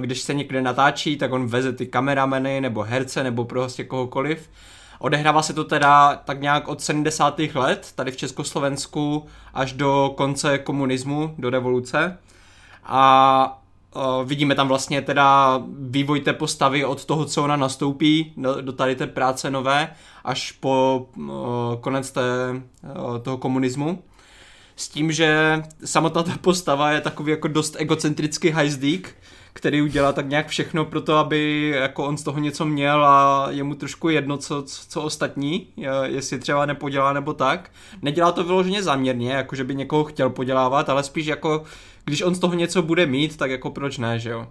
když 0.00 0.20
se 0.20 0.34
někde 0.34 0.62
natáčí, 0.62 1.16
tak 1.16 1.32
on 1.32 1.46
veze 1.46 1.72
ty 1.72 1.86
kamerameny, 1.86 2.60
nebo 2.60 2.82
herce, 2.82 3.24
nebo 3.24 3.44
prostě 3.44 3.84
kohokoliv. 3.84 4.50
Odehrává 4.98 5.42
se 5.42 5.52
to 5.52 5.64
teda 5.64 6.16
tak 6.16 6.40
nějak 6.40 6.68
od 6.68 6.82
70. 6.82 7.38
let, 7.54 7.92
tady 7.94 8.10
v 8.10 8.16
Československu, 8.16 9.26
až 9.54 9.72
do 9.72 10.14
konce 10.16 10.58
komunismu, 10.58 11.34
do 11.38 11.50
revoluce. 11.50 12.18
A 12.84 13.62
uh, 13.96 14.28
vidíme 14.28 14.54
tam 14.54 14.68
vlastně 14.68 15.02
teda 15.02 15.60
vývoj 15.78 16.20
té 16.20 16.32
postavy 16.32 16.84
od 16.84 17.04
toho, 17.04 17.24
co 17.24 17.44
ona 17.44 17.56
nastoupí 17.56 18.32
do, 18.60 18.72
tady 18.72 18.96
té 18.96 19.06
práce 19.06 19.50
nové, 19.50 19.88
až 20.24 20.52
po 20.52 21.06
uh, 21.16 21.26
konec 21.80 22.10
té, 22.10 22.22
uh, 22.52 23.18
toho 23.18 23.36
komunismu. 23.36 24.02
S 24.76 24.88
tím, 24.88 25.12
že 25.12 25.62
samotná 25.84 26.22
ta 26.22 26.32
postava 26.40 26.90
je 26.90 27.00
takový 27.00 27.30
jako 27.30 27.48
dost 27.48 27.76
egocentrický 27.78 28.50
hajzdík, 28.50 29.14
který 29.52 29.82
udělá 29.82 30.12
tak 30.12 30.28
nějak 30.28 30.48
všechno 30.48 30.84
pro 30.84 31.00
to, 31.00 31.16
aby 31.16 31.72
jako 31.76 32.04
on 32.04 32.16
z 32.16 32.22
toho 32.22 32.38
něco 32.38 32.64
měl 32.64 33.04
a 33.04 33.46
je 33.50 33.62
mu 33.62 33.74
trošku 33.74 34.08
jedno, 34.08 34.36
co, 34.36 34.62
co 34.66 35.02
ostatní, 35.02 35.66
jestli 36.04 36.38
třeba 36.38 36.66
nepodělá 36.66 37.12
nebo 37.12 37.32
tak. 37.32 37.70
Nedělá 38.02 38.32
to 38.32 38.44
vyloženě 38.44 38.82
záměrně, 38.82 39.32
jako 39.32 39.56
že 39.56 39.64
by 39.64 39.74
někoho 39.74 40.04
chtěl 40.04 40.30
podělávat, 40.30 40.88
ale 40.88 41.02
spíš 41.02 41.26
jako, 41.26 41.64
když 42.06 42.22
on 42.22 42.34
z 42.34 42.38
toho 42.38 42.54
něco 42.54 42.82
bude 42.82 43.06
mít, 43.06 43.36
tak 43.36 43.50
jako 43.50 43.70
proč 43.70 43.98
ne, 43.98 44.18
že 44.18 44.30
jo. 44.30 44.48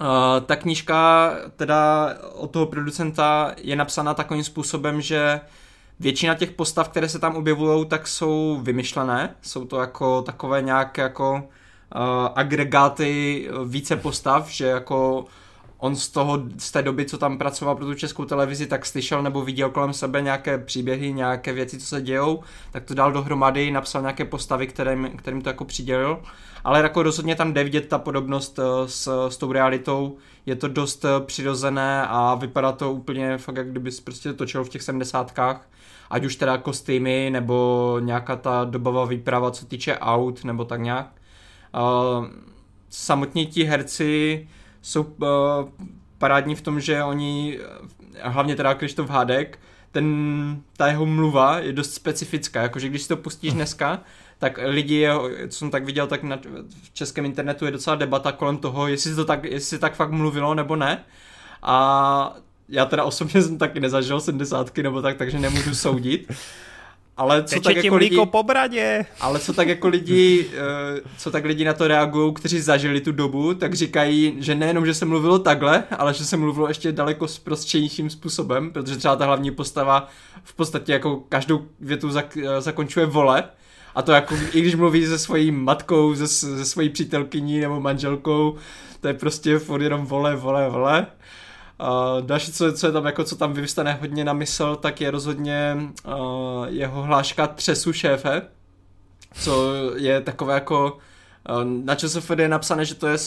Uh, 0.00 0.06
ta 0.46 0.56
knížka 0.56 1.30
teda 1.56 2.14
od 2.32 2.50
toho 2.50 2.66
producenta 2.66 3.54
je 3.56 3.76
napsána 3.76 4.14
takovým 4.14 4.44
způsobem, 4.44 5.00
že 5.00 5.40
většina 6.00 6.34
těch 6.34 6.50
postav, 6.50 6.88
které 6.88 7.08
se 7.08 7.18
tam 7.18 7.36
objevují, 7.36 7.86
tak 7.86 8.08
jsou 8.08 8.60
vymyšlené. 8.62 9.34
Jsou 9.42 9.64
to 9.64 9.80
jako 9.80 10.22
takové 10.22 10.62
nějaké 10.62 11.02
jako 11.02 11.32
uh, 11.34 12.00
agregáty 12.34 13.48
více 13.64 13.96
postav, 13.96 14.50
že 14.50 14.66
jako 14.66 15.24
on 15.78 15.96
z 15.96 16.08
toho, 16.08 16.42
z 16.58 16.70
té 16.72 16.82
doby, 16.82 17.04
co 17.04 17.18
tam 17.18 17.38
pracoval 17.38 17.76
pro 17.76 17.86
tu 17.86 17.94
českou 17.94 18.24
televizi, 18.24 18.66
tak 18.66 18.86
slyšel 18.86 19.22
nebo 19.22 19.44
viděl 19.44 19.70
kolem 19.70 19.92
sebe 19.92 20.22
nějaké 20.22 20.58
příběhy, 20.58 21.12
nějaké 21.12 21.52
věci, 21.52 21.78
co 21.78 21.86
se 21.86 22.02
dějou, 22.02 22.42
tak 22.72 22.84
to 22.84 22.94
dal 22.94 23.12
dohromady, 23.12 23.70
napsal 23.70 24.02
nějaké 24.02 24.24
postavy, 24.24 24.66
kterým, 24.66 25.10
kterým 25.16 25.42
to 25.42 25.48
jako 25.48 25.64
přidělil. 25.64 26.22
Ale 26.64 26.82
jako 26.82 27.02
rozhodně 27.02 27.34
tam 27.34 27.52
jde 27.52 27.64
vidět 27.64 27.88
ta 27.88 27.98
podobnost 27.98 28.58
s, 28.86 29.28
s 29.28 29.36
tou 29.36 29.52
realitou, 29.52 30.16
je 30.46 30.56
to 30.56 30.68
dost 30.68 31.04
přirozené 31.26 32.06
a 32.08 32.34
vypadá 32.34 32.72
to 32.72 32.92
úplně 32.92 33.38
fakt, 33.38 33.56
jak 33.56 33.70
kdyby 33.70 33.90
prostě 34.04 34.32
točil 34.32 34.64
v 34.64 34.68
těch 34.68 34.82
sedmdesátkách 34.82 35.68
ať 36.10 36.24
už 36.24 36.36
teda 36.36 36.58
kostýmy, 36.58 37.30
nebo 37.30 37.96
nějaká 38.00 38.36
ta 38.36 38.64
dobová 38.64 39.04
výprava, 39.04 39.50
co 39.50 39.66
týče 39.66 39.98
aut, 39.98 40.44
nebo 40.44 40.64
tak 40.64 40.80
nějak. 40.80 41.12
Uh, 41.74 42.26
samotní 42.90 43.46
ti 43.46 43.64
herci 43.64 44.48
jsou 44.86 45.02
uh, 45.02 45.28
parádní 46.18 46.54
v 46.54 46.60
tom, 46.60 46.80
že 46.80 47.04
oni, 47.04 47.58
hlavně 48.22 48.56
teda 48.56 48.74
Krištof 48.74 49.10
Hádek, 49.10 49.58
ten, 49.92 50.62
ta 50.76 50.86
jeho 50.86 51.06
mluva 51.06 51.58
je 51.58 51.72
dost 51.72 51.94
specifická, 51.94 52.62
jakože 52.62 52.88
když 52.88 53.02
si 53.02 53.08
to 53.08 53.16
pustíš 53.16 53.52
dneska, 53.52 54.00
tak 54.38 54.58
lidi, 54.62 55.08
co 55.48 55.58
jsem 55.58 55.70
tak 55.70 55.84
viděl, 55.84 56.06
tak 56.06 56.22
na, 56.22 56.38
v 56.82 56.94
českém 56.94 57.24
internetu 57.24 57.64
je 57.64 57.70
docela 57.70 57.96
debata 57.96 58.32
kolem 58.32 58.56
toho, 58.56 58.88
jestli 58.88 59.14
to 59.14 59.24
tak, 59.24 59.44
jestli 59.44 59.78
tak 59.78 59.94
fakt 59.94 60.10
mluvilo 60.10 60.54
nebo 60.54 60.76
ne. 60.76 61.04
A 61.62 62.36
já 62.68 62.84
teda 62.84 63.04
osobně 63.04 63.42
jsem 63.42 63.58
taky 63.58 63.80
nezažil 63.80 64.20
sedmdesátky 64.20 64.82
nebo 64.82 65.02
tak, 65.02 65.16
takže 65.16 65.38
nemůžu 65.38 65.74
soudit. 65.74 66.32
Ale 67.16 67.42
co 67.42 67.54
Teče 67.54 67.74
tak 67.74 67.84
jako 67.84 67.96
lidi, 67.96 68.18
po 68.30 68.42
bradě. 68.42 69.06
ale 69.20 69.38
co 69.40 69.52
tak 69.52 69.68
jako 69.68 69.88
lidi, 69.88 70.46
eh, 70.52 71.00
co 71.18 71.30
tak 71.30 71.44
lidi 71.44 71.64
na 71.64 71.72
to 71.72 71.88
reagují, 71.88 72.34
kteří 72.34 72.60
zažili 72.60 73.00
tu 73.00 73.12
dobu, 73.12 73.54
tak 73.54 73.74
říkají, 73.74 74.36
že 74.38 74.54
nejenom, 74.54 74.86
že 74.86 74.94
se 74.94 75.04
mluvilo 75.04 75.38
takhle, 75.38 75.84
ale 75.98 76.14
že 76.14 76.24
se 76.24 76.36
mluvilo 76.36 76.68
ještě 76.68 76.92
daleko 76.92 77.26
prostřejším 77.44 78.10
způsobem, 78.10 78.70
protože 78.70 78.96
třeba 78.96 79.16
ta 79.16 79.26
hlavní 79.26 79.50
postava 79.50 80.08
v 80.42 80.54
podstatě 80.54 80.92
jako 80.92 81.16
každou 81.28 81.64
větu 81.80 82.10
zak, 82.10 82.36
eh, 82.36 82.60
zakončuje 82.60 83.06
vole, 83.06 83.44
a 83.94 84.02
to 84.02 84.12
jako, 84.12 84.34
i 84.52 84.60
když 84.60 84.74
mluví 84.74 85.06
se 85.06 85.18
svojí 85.18 85.50
matkou, 85.50 86.14
se, 86.14 86.28
se 86.28 86.64
svojí 86.64 86.88
přítelkyní 86.88 87.60
nebo 87.60 87.80
manželkou, 87.80 88.56
to 89.00 89.08
je 89.08 89.14
prostě 89.14 89.58
furt 89.58 89.82
jenom 89.82 90.06
vole, 90.06 90.36
vole, 90.36 90.68
vole. 90.68 91.06
Uh, 91.80 92.26
další, 92.26 92.52
co, 92.52 92.72
co 92.72 92.86
je 92.86 92.92
tam, 92.92 93.04
jako 93.06 93.24
co 93.24 93.36
tam 93.36 93.52
vyvstane 93.52 93.92
hodně 93.92 94.24
na 94.24 94.32
mysl, 94.32 94.76
tak 94.76 95.00
je 95.00 95.10
rozhodně 95.10 95.76
uh, 96.06 96.14
jeho 96.68 97.02
hláška 97.02 97.46
třesu 97.46 97.92
šéfe, 97.92 98.42
co 99.34 99.72
je 99.96 100.20
takové 100.20 100.54
jako 100.54 100.98
uh, 101.50 101.64
na 101.84 101.94
ČSFD 101.94 102.38
je 102.38 102.48
napsané, 102.48 102.84
že 102.84 102.94
to 102.94 103.06
je 103.06 103.18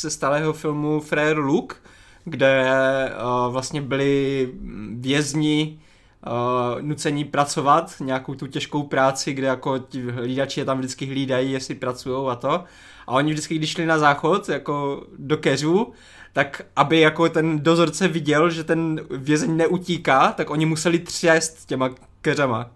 ze 0.00 0.10
stálého 0.10 0.52
filmu 0.52 1.00
Frère 1.00 1.38
Luke, 1.38 1.76
kde 2.24 2.64
uh, 2.66 3.52
vlastně 3.52 3.82
byli 3.82 4.48
vězni 4.90 5.80
uh, 6.26 6.82
nucení 6.82 7.24
pracovat, 7.24 7.94
nějakou 8.00 8.34
tu 8.34 8.46
těžkou 8.46 8.82
práci, 8.82 9.32
kde 9.32 9.46
jako 9.46 9.78
ti 9.78 10.10
hlídači 10.10 10.60
je 10.60 10.64
tam 10.64 10.78
vždycky 10.78 11.06
hlídají, 11.06 11.52
jestli 11.52 11.74
pracují 11.74 12.28
a 12.30 12.34
to. 12.34 12.64
A 13.06 13.12
oni 13.12 13.32
vždycky, 13.32 13.54
když 13.54 13.70
šli 13.70 13.86
na 13.86 13.98
záchod, 13.98 14.48
jako 14.48 15.04
do 15.18 15.36
keřů, 15.36 15.92
tak 16.32 16.62
aby 16.76 17.00
jako 17.00 17.28
ten 17.28 17.60
dozorce 17.60 18.08
viděl, 18.08 18.50
že 18.50 18.64
ten 18.64 19.00
vězeň 19.10 19.56
neutíká, 19.56 20.32
tak 20.32 20.50
oni 20.50 20.66
museli 20.66 20.98
třést 20.98 21.66
těma 21.66 21.90
keřema. 22.20 22.70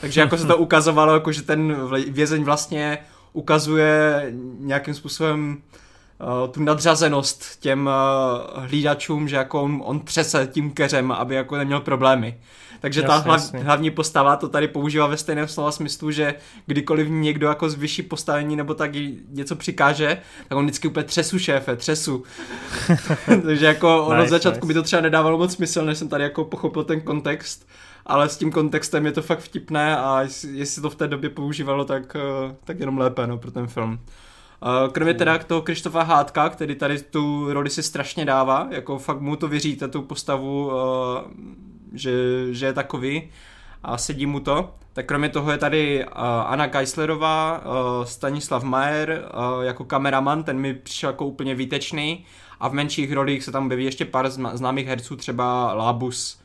Takže 0.00 0.20
jako 0.20 0.38
se 0.38 0.46
to 0.46 0.56
ukazovalo, 0.66 1.14
jako 1.14 1.32
že 1.32 1.42
ten 1.42 1.76
vězeň 2.10 2.44
vlastně 2.44 2.98
ukazuje 3.32 4.26
nějakým 4.58 4.94
způsobem 4.94 5.62
tu 6.50 6.62
nadřazenost 6.62 7.60
těm 7.60 7.90
uh, 8.56 8.64
hlídačům, 8.64 9.28
že 9.28 9.36
jako 9.36 9.62
on, 9.62 9.82
on 9.84 10.00
třese 10.00 10.48
tím 10.52 10.70
keřem, 10.70 11.12
aby 11.12 11.34
jako 11.34 11.56
neměl 11.56 11.80
problémy. 11.80 12.38
Takže 12.80 13.00
jasně, 13.00 13.08
ta 13.08 13.16
hlav, 13.16 13.40
jasně. 13.40 13.58
hlavní 13.58 13.90
postava 13.90 14.36
to 14.36 14.48
tady 14.48 14.68
používá 14.68 15.06
ve 15.06 15.16
stejném 15.16 15.48
slova 15.48 15.72
smyslu, 15.72 16.10
že 16.10 16.34
kdykoliv 16.66 17.08
někdo 17.10 17.48
jako 17.48 17.70
z 17.70 17.74
vyšší 17.74 18.02
postavení 18.02 18.56
nebo 18.56 18.74
tak 18.74 18.90
něco 19.28 19.56
přikáže, 19.56 20.18
tak 20.48 20.58
on 20.58 20.64
vždycky 20.64 20.88
úplně 20.88 21.04
třesu 21.04 21.38
šéfe, 21.38 21.76
třesu. 21.76 22.24
Takže 23.42 23.66
jako 23.66 24.06
ono 24.06 24.16
nice, 24.16 24.26
od 24.26 24.30
začátku 24.30 24.66
nice. 24.66 24.66
mi 24.66 24.74
to 24.74 24.82
třeba 24.82 25.02
nedávalo 25.02 25.38
moc 25.38 25.54
smysl, 25.54 25.84
než 25.84 25.98
jsem 25.98 26.08
tady 26.08 26.24
jako 26.24 26.44
pochopil 26.44 26.84
ten 26.84 27.00
kontext, 27.00 27.68
ale 28.06 28.28
s 28.28 28.36
tím 28.36 28.52
kontextem 28.52 29.06
je 29.06 29.12
to 29.12 29.22
fakt 29.22 29.40
vtipné 29.40 29.96
a 29.96 30.20
jestli 30.52 30.82
to 30.82 30.90
v 30.90 30.94
té 30.94 31.08
době 31.08 31.30
používalo, 31.30 31.84
tak, 31.84 32.16
eh, 32.16 32.54
tak 32.64 32.80
jenom 32.80 32.98
lépe 32.98 33.26
no, 33.26 33.38
pro 33.38 33.50
ten 33.50 33.66
film. 33.66 34.00
Eh, 34.62 34.88
kromě 34.92 35.14
teda 35.14 35.38
toho 35.38 35.62
Krištofa 35.62 36.02
Hádka, 36.02 36.48
který 36.48 36.74
tady 36.74 37.02
tu 37.02 37.52
roli 37.52 37.70
si 37.70 37.82
strašně 37.82 38.24
dává, 38.24 38.68
jako 38.70 38.98
fakt 38.98 39.20
mu 39.20 39.36
to 39.36 39.48
věříte, 39.48 39.88
tu 39.88 40.02
postavu 40.02 40.72
eh, 40.72 41.30
že, 41.92 42.12
že 42.50 42.66
je 42.66 42.72
takový 42.72 43.30
a 43.82 43.98
sedí 43.98 44.26
mu 44.26 44.40
to. 44.40 44.74
Tak 44.92 45.06
kromě 45.06 45.28
toho 45.28 45.50
je 45.50 45.58
tady 45.58 46.04
uh, 46.04 46.12
Anna 46.22 46.66
Geislerová, 46.66 47.62
Stanislav 48.04 48.62
Mayer 48.62 49.24
uh, 49.34 49.64
jako 49.64 49.84
kameraman, 49.84 50.42
ten 50.42 50.58
mi 50.58 50.74
přišel 50.74 51.10
jako 51.10 51.26
úplně 51.26 51.54
výtečný 51.54 52.24
a 52.60 52.68
v 52.68 52.72
menších 52.72 53.12
rolích 53.12 53.44
se 53.44 53.52
tam 53.52 53.64
objeví 53.66 53.84
ještě 53.84 54.04
pár 54.04 54.30
známých 54.30 54.86
herců, 54.86 55.16
třeba 55.16 55.74
Labus. 55.74 56.40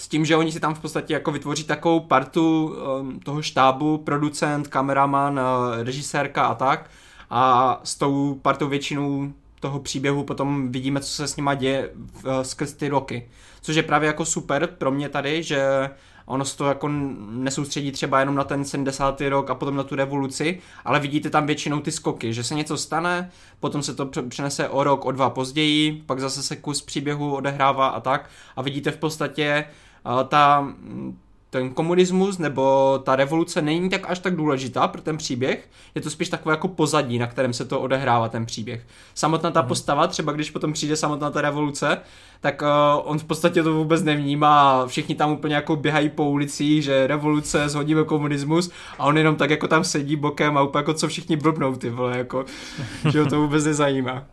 S 0.00 0.08
tím, 0.08 0.24
že 0.24 0.36
oni 0.36 0.52
si 0.52 0.60
tam 0.60 0.74
v 0.74 0.80
podstatě 0.80 1.14
jako 1.14 1.32
vytvoří 1.32 1.64
takovou 1.64 2.00
partu 2.00 2.76
um, 3.00 3.20
toho 3.20 3.42
štábu, 3.42 3.98
producent, 3.98 4.68
kameraman, 4.68 5.40
uh, 5.40 5.82
režisérka 5.82 6.46
a 6.46 6.54
tak. 6.54 6.90
A 7.30 7.80
s 7.84 7.94
tou 7.94 8.34
partou 8.42 8.68
většinou 8.68 9.32
toho 9.60 9.80
příběhu 9.80 10.24
potom 10.24 10.72
vidíme, 10.72 11.00
co 11.00 11.08
se 11.08 11.28
s 11.28 11.36
nima 11.36 11.54
děje 11.54 11.90
v, 12.22 12.44
skrz 12.44 12.72
ty 12.72 12.88
roky. 12.88 13.28
Což 13.60 13.76
je 13.76 13.82
právě 13.82 14.06
jako 14.06 14.24
super 14.24 14.66
pro 14.66 14.90
mě 14.90 15.08
tady, 15.08 15.42
že 15.42 15.90
ono 16.26 16.44
se 16.44 16.56
to 16.56 16.68
jako 16.68 16.88
nesoustředí 17.30 17.92
třeba 17.92 18.20
jenom 18.20 18.34
na 18.34 18.44
ten 18.44 18.64
70. 18.64 19.20
rok 19.20 19.50
a 19.50 19.54
potom 19.54 19.76
na 19.76 19.82
tu 19.82 19.96
revoluci, 19.96 20.60
ale 20.84 21.00
vidíte 21.00 21.30
tam 21.30 21.46
většinou 21.46 21.80
ty 21.80 21.92
skoky, 21.92 22.32
že 22.32 22.44
se 22.44 22.54
něco 22.54 22.76
stane, 22.76 23.30
potom 23.60 23.82
se 23.82 23.94
to 23.94 24.06
přenese 24.06 24.68
o 24.68 24.84
rok, 24.84 25.04
o 25.04 25.12
dva 25.12 25.30
později, 25.30 26.02
pak 26.06 26.20
zase 26.20 26.42
se 26.42 26.56
kus 26.56 26.82
příběhu 26.82 27.34
odehrává 27.34 27.88
a 27.88 28.00
tak 28.00 28.30
a 28.56 28.62
vidíte 28.62 28.90
v 28.90 28.96
podstatě 28.96 29.64
uh, 29.68 29.74
ta 30.28 30.74
ten 31.50 31.70
komunismus 31.70 32.38
nebo 32.38 32.98
ta 33.04 33.16
revoluce 33.16 33.62
není 33.62 33.90
tak 33.90 34.10
až 34.10 34.18
tak 34.18 34.36
důležitá 34.36 34.88
pro 34.88 35.00
ten 35.00 35.16
příběh, 35.16 35.68
je 35.94 36.00
to 36.00 36.10
spíš 36.10 36.28
takové 36.28 36.52
jako 36.52 36.68
pozadí, 36.68 37.18
na 37.18 37.26
kterém 37.26 37.52
se 37.52 37.64
to 37.64 37.80
odehrává 37.80 38.28
ten 38.28 38.46
příběh. 38.46 38.86
Samotná 39.14 39.50
ta 39.50 39.60
hmm. 39.60 39.68
postava, 39.68 40.06
třeba 40.06 40.32
když 40.32 40.50
potom 40.50 40.72
přijde 40.72 40.96
samotná 40.96 41.30
ta 41.30 41.40
revoluce, 41.40 41.98
tak 42.40 42.62
uh, 42.62 42.68
on 43.10 43.18
v 43.18 43.24
podstatě 43.24 43.62
to 43.62 43.74
vůbec 43.74 44.02
nevnímá, 44.02 44.86
všichni 44.86 45.14
tam 45.14 45.32
úplně 45.32 45.54
jako 45.54 45.76
běhají 45.76 46.08
po 46.08 46.30
ulici, 46.30 46.82
že 46.82 47.06
revoluce, 47.06 47.68
zhodíme 47.68 48.04
komunismus 48.04 48.70
a 48.98 49.04
on 49.04 49.18
jenom 49.18 49.36
tak 49.36 49.50
jako 49.50 49.68
tam 49.68 49.84
sedí 49.84 50.16
bokem 50.16 50.58
a 50.58 50.62
úplně 50.62 50.78
jako 50.78 50.94
co 50.94 51.08
všichni 51.08 51.36
blbnou 51.36 51.76
ty 51.76 51.90
vole, 51.90 52.18
jako, 52.18 52.44
že 53.10 53.20
ho 53.20 53.26
to 53.26 53.40
vůbec 53.40 53.64
nezajímá. 53.64 54.24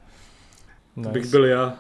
Nice. 0.96 1.10
Bych 1.10 1.26
byl 1.26 1.46
já. 1.46 1.74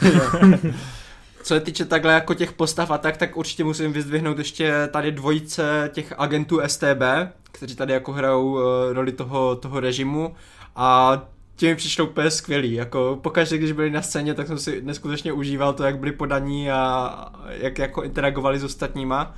Co 1.42 1.54
se 1.54 1.60
týče 1.60 1.84
takhle 1.84 2.12
jako 2.12 2.34
těch 2.34 2.52
postav 2.52 2.90
a 2.90 2.98
tak, 2.98 3.16
tak 3.16 3.36
určitě 3.36 3.64
musím 3.64 3.92
vyzdvihnout 3.92 4.38
ještě 4.38 4.88
tady 4.92 5.12
dvojice 5.12 5.90
těch 5.92 6.14
agentů 6.18 6.60
STB, 6.66 7.02
kteří 7.42 7.76
tady 7.76 7.92
jako 7.92 8.12
hrajou 8.12 8.52
uh, 8.52 8.60
roli 8.92 9.12
toho, 9.12 9.56
toho 9.56 9.80
režimu 9.80 10.34
a 10.76 11.18
ti 11.56 11.66
mi 11.66 11.76
přišlo 11.76 12.04
úplně 12.04 12.30
skvělý, 12.30 12.72
jako 12.72 13.18
pokaždé, 13.22 13.58
když 13.58 13.72
byli 13.72 13.90
na 13.90 14.02
scéně, 14.02 14.34
tak 14.34 14.46
jsem 14.46 14.58
si 14.58 14.82
neskutečně 14.82 15.32
užíval 15.32 15.72
to, 15.72 15.84
jak 15.84 15.98
byli 15.98 16.12
podaní 16.12 16.70
a 16.70 17.32
jak 17.48 17.78
jako 17.78 18.02
interagovali 18.02 18.58
s 18.58 18.64
ostatníma. 18.64 19.34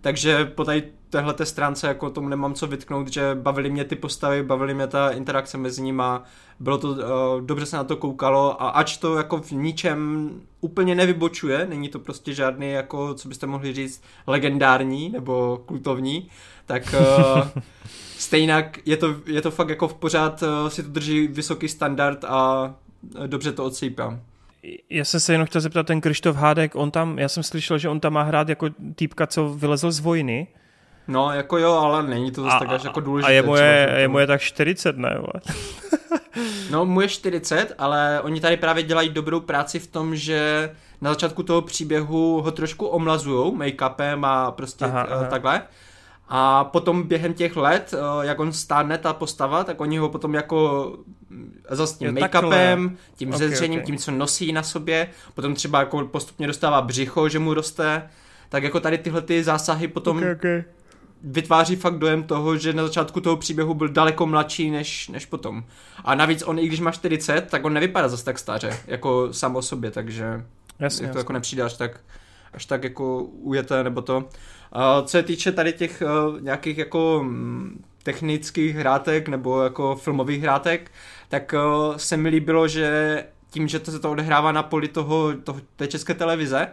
Takže 0.00 0.44
po 0.44 0.64
tady 0.64 0.82
téhle 1.10 1.34
stránce 1.44 1.86
jako 1.86 2.10
tomu 2.10 2.28
nemám 2.28 2.54
co 2.54 2.66
vytknout, 2.66 3.08
že 3.08 3.34
bavili 3.34 3.70
mě 3.70 3.84
ty 3.84 3.96
postavy, 3.96 4.42
bavili 4.42 4.74
mě 4.74 4.86
ta 4.86 5.10
interakce 5.10 5.58
mezi 5.58 5.82
nimi, 5.82 6.02
bylo 6.60 6.78
to, 6.78 6.88
uh, 6.88 6.96
dobře 7.40 7.66
se 7.66 7.76
na 7.76 7.84
to 7.84 7.96
koukalo 7.96 8.62
a 8.62 8.68
ač 8.68 8.96
to 8.96 9.16
jako 9.16 9.38
v 9.38 9.52
ničem 9.52 10.30
úplně 10.60 10.94
nevybočuje, 10.94 11.66
není 11.66 11.88
to 11.88 11.98
prostě 11.98 12.34
žádný 12.34 12.70
jako, 12.70 13.14
co 13.14 13.28
byste 13.28 13.46
mohli 13.46 13.72
říct, 13.72 14.02
legendární 14.26 15.08
nebo 15.08 15.62
kultovní, 15.66 16.28
tak 16.66 16.94
uh, 17.00 17.62
stejnak 18.18 18.78
je 18.86 18.96
to, 18.96 19.16
je 19.26 19.42
to 19.42 19.50
fakt 19.50 19.68
jako 19.68 19.88
v 19.88 19.94
pořád 19.94 20.42
uh, 20.42 20.68
si 20.68 20.82
to 20.82 20.88
drží 20.88 21.26
vysoký 21.26 21.68
standard 21.68 22.24
a 22.24 22.74
dobře 23.26 23.52
to 23.52 23.64
odsýpám 23.64 24.20
já 24.90 25.04
jsem 25.04 25.20
se 25.20 25.32
jenom 25.32 25.46
chtěl 25.46 25.60
zeptat, 25.60 25.86
ten 25.86 26.00
Krištof 26.00 26.36
Hádek, 26.36 26.74
on 26.74 26.90
tam, 26.90 27.18
já 27.18 27.28
jsem 27.28 27.42
slyšel, 27.42 27.78
že 27.78 27.88
on 27.88 28.00
tam 28.00 28.12
má 28.12 28.22
hrát 28.22 28.48
jako 28.48 28.66
týpka, 28.94 29.26
co 29.26 29.48
vylezl 29.48 29.90
z 29.90 30.00
vojny. 30.00 30.46
No, 31.08 31.32
jako 31.32 31.58
jo, 31.58 31.72
ale 31.72 32.02
není 32.02 32.30
to 32.30 32.42
zase 32.42 32.56
tak 32.58 32.68
až 32.68 32.84
jako 32.84 33.00
důležité. 33.00 33.28
A 33.28 33.34
je 33.34 33.42
moje, 33.42 33.94
je 33.96 34.08
moje 34.08 34.26
tak 34.26 34.40
40, 34.40 34.96
ne? 34.96 35.18
no, 36.70 36.84
mu 36.84 37.00
je 37.00 37.08
40, 37.08 37.74
ale 37.78 38.20
oni 38.22 38.40
tady 38.40 38.56
právě 38.56 38.82
dělají 38.82 39.08
dobrou 39.08 39.40
práci 39.40 39.78
v 39.78 39.86
tom, 39.86 40.16
že 40.16 40.70
na 41.00 41.10
začátku 41.10 41.42
toho 41.42 41.62
příběhu 41.62 42.40
ho 42.42 42.50
trošku 42.50 42.86
omlazujou 42.86 43.56
make-upem 43.56 44.26
a 44.26 44.50
prostě 44.50 44.84
aha, 44.84 45.02
aha. 45.02 45.24
takhle. 45.24 45.62
A 46.28 46.64
potom 46.64 47.02
během 47.02 47.34
těch 47.34 47.56
let, 47.56 47.94
eh, 47.94 48.26
jak 48.26 48.40
on 48.40 48.52
stárne 48.52 48.98
ta 48.98 49.12
postava, 49.12 49.64
tak 49.64 49.80
oni 49.80 49.98
ho 49.98 50.08
potom 50.08 50.34
jako 50.34 50.92
mm, 51.30 51.62
zase 51.70 51.98
tím 51.98 52.14
make-upem, 52.14 52.96
tím 53.16 53.28
okay, 53.28 53.38
řeřením, 53.38 53.80
okay. 53.80 53.86
tím, 53.86 53.96
co 53.96 54.10
nosí 54.10 54.52
na 54.52 54.62
sobě, 54.62 55.08
potom 55.34 55.54
třeba 55.54 55.80
jako 55.80 56.04
postupně 56.04 56.46
dostává 56.46 56.82
břicho, 56.82 57.28
že 57.28 57.38
mu 57.38 57.54
roste, 57.54 58.08
tak 58.48 58.62
jako 58.62 58.80
tady 58.80 58.98
tyhle 58.98 59.22
ty 59.22 59.44
zásahy 59.44 59.88
potom 59.88 60.16
okay, 60.16 60.32
okay. 60.32 60.64
Vytváří 61.22 61.76
fakt 61.76 61.98
dojem 61.98 62.22
toho, 62.22 62.56
že 62.56 62.72
na 62.72 62.82
začátku 62.82 63.20
toho 63.20 63.36
příběhu 63.36 63.74
byl 63.74 63.88
daleko 63.88 64.26
mladší 64.26 64.70
než, 64.70 65.08
než 65.08 65.26
potom. 65.26 65.64
A 66.04 66.14
navíc 66.14 66.42
on, 66.42 66.58
i 66.58 66.66
když 66.66 66.80
má 66.80 66.90
40, 66.90 67.40
tak 67.40 67.64
on 67.64 67.72
nevypadá 67.72 68.08
zase 68.08 68.24
tak 68.24 68.38
staře, 68.38 68.78
jako 68.86 69.32
sám 69.32 69.56
o 69.56 69.62
sobě, 69.62 69.90
takže 69.90 70.44
jasně, 70.78 71.00
to 71.00 71.06
jasně. 71.06 71.18
jako 71.18 71.32
nepřijde 71.32 71.62
až 71.62 71.72
tak, 71.72 72.00
až 72.54 72.66
tak 72.66 72.84
jako 72.84 73.22
ujete 73.22 73.84
nebo 73.84 74.02
to. 74.02 74.28
Co 75.02 75.08
se 75.08 75.22
týče 75.22 75.52
tady 75.52 75.72
těch 75.72 76.02
uh, 76.02 76.40
nějakých 76.40 76.78
jako 76.78 77.18
um, 77.20 77.84
technických 78.02 78.76
hrátek 78.76 79.28
nebo 79.28 79.62
jako 79.62 79.96
filmových 79.96 80.42
hrátek, 80.42 80.90
tak 81.28 81.54
uh, 81.54 81.96
se 81.96 82.16
mi 82.16 82.28
líbilo, 82.28 82.68
že 82.68 83.24
tím, 83.50 83.68
že 83.68 83.78
to 83.78 83.90
se 83.90 83.98
to 83.98 84.10
odehrává 84.10 84.52
na 84.52 84.62
poli 84.62 84.88
toho, 84.88 85.32
toho 85.44 85.60
té 85.76 85.86
české 85.86 86.14
televize, 86.14 86.68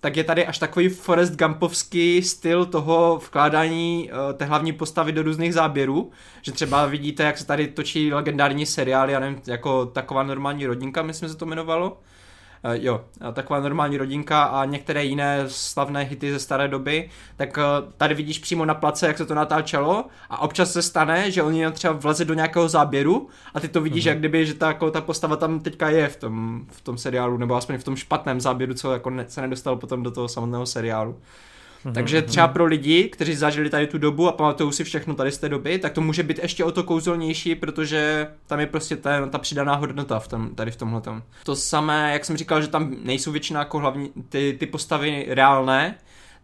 tak 0.00 0.16
je 0.16 0.24
tady 0.24 0.46
až 0.46 0.58
takový 0.58 0.88
Forrest 0.88 1.36
Gumpovský 1.36 2.22
styl 2.22 2.66
toho 2.66 3.20
vkládání 3.26 4.10
uh, 4.10 4.32
té 4.32 4.44
hlavní 4.44 4.72
postavy 4.72 5.12
do 5.12 5.22
různých 5.22 5.54
záběrů, 5.54 6.10
že 6.42 6.52
třeba 6.52 6.86
vidíte, 6.86 7.22
jak 7.22 7.38
se 7.38 7.46
tady 7.46 7.68
točí 7.68 8.12
legendární 8.12 8.66
seriály, 8.66 9.12
já 9.12 9.20
nevím, 9.20 9.40
jako 9.46 9.86
taková 9.86 10.22
normální 10.22 10.66
rodinka, 10.66 11.02
myslím, 11.02 11.28
se 11.28 11.36
to 11.36 11.44
jmenovalo, 11.44 12.00
jo, 12.72 13.04
taková 13.32 13.60
normální 13.60 13.96
rodinka 13.96 14.44
a 14.44 14.64
některé 14.64 15.04
jiné 15.04 15.44
slavné 15.46 16.02
hity 16.02 16.32
ze 16.32 16.38
staré 16.38 16.68
doby, 16.68 17.10
tak 17.36 17.56
uh, 17.56 17.92
tady 17.96 18.14
vidíš 18.14 18.38
přímo 18.38 18.64
na 18.64 18.74
place, 18.74 19.06
jak 19.06 19.18
se 19.18 19.26
to 19.26 19.34
natáčelo 19.34 20.04
a 20.30 20.40
občas 20.40 20.72
se 20.72 20.82
stane, 20.82 21.30
že 21.30 21.42
oni 21.42 21.70
třeba 21.70 21.94
vleze 21.94 22.24
do 22.24 22.34
nějakého 22.34 22.68
záběru 22.68 23.28
a 23.54 23.60
ty 23.60 23.68
to 23.68 23.80
vidíš, 23.80 24.04
mm-hmm. 24.04 24.08
jak 24.08 24.18
kdyby, 24.18 24.46
že 24.46 24.54
ta, 24.54 24.66
jako, 24.66 24.90
ta 24.90 25.00
postava 25.00 25.36
tam 25.36 25.60
teďka 25.60 25.90
je 25.90 26.08
v 26.08 26.16
tom, 26.16 26.66
v 26.70 26.80
tom 26.80 26.98
seriálu, 26.98 27.36
nebo 27.36 27.54
aspoň 27.54 27.78
v 27.78 27.84
tom 27.84 27.96
špatném 27.96 28.40
záběru, 28.40 28.74
co 28.74 28.92
jako 28.92 29.10
ne, 29.10 29.24
se 29.28 29.40
nedostal 29.40 29.76
potom 29.76 30.02
do 30.02 30.10
toho 30.10 30.28
samotného 30.28 30.66
seriálu. 30.66 31.16
Takže 31.94 32.22
třeba 32.22 32.48
pro 32.48 32.64
lidi, 32.64 33.08
kteří 33.08 33.34
zažili 33.34 33.70
tady 33.70 33.86
tu 33.86 33.98
dobu 33.98 34.28
a 34.28 34.32
pamatují 34.32 34.72
si 34.72 34.84
všechno 34.84 35.14
tady 35.14 35.32
z 35.32 35.38
té 35.38 35.48
doby, 35.48 35.78
tak 35.78 35.92
to 35.92 36.00
může 36.00 36.22
být 36.22 36.38
ještě 36.42 36.64
o 36.64 36.72
to 36.72 36.84
kouzelnější, 36.84 37.54
protože 37.54 38.28
tam 38.46 38.60
je 38.60 38.66
prostě 38.66 38.96
ta, 38.96 39.26
ta 39.26 39.38
přidaná 39.38 39.74
hodnota 39.74 40.18
v 40.18 40.28
tom, 40.28 40.54
tady 40.54 40.70
v 40.70 40.76
tomhle. 40.76 41.02
To 41.44 41.56
samé, 41.56 42.12
jak 42.12 42.24
jsem 42.24 42.36
říkal, 42.36 42.62
že 42.62 42.68
tam 42.68 42.96
nejsou 43.02 43.32
většina 43.32 43.60
jako 43.60 43.78
hlavní 43.78 44.10
ty, 44.28 44.56
ty 44.60 44.66
postavy 44.66 45.26
reálné, 45.28 45.94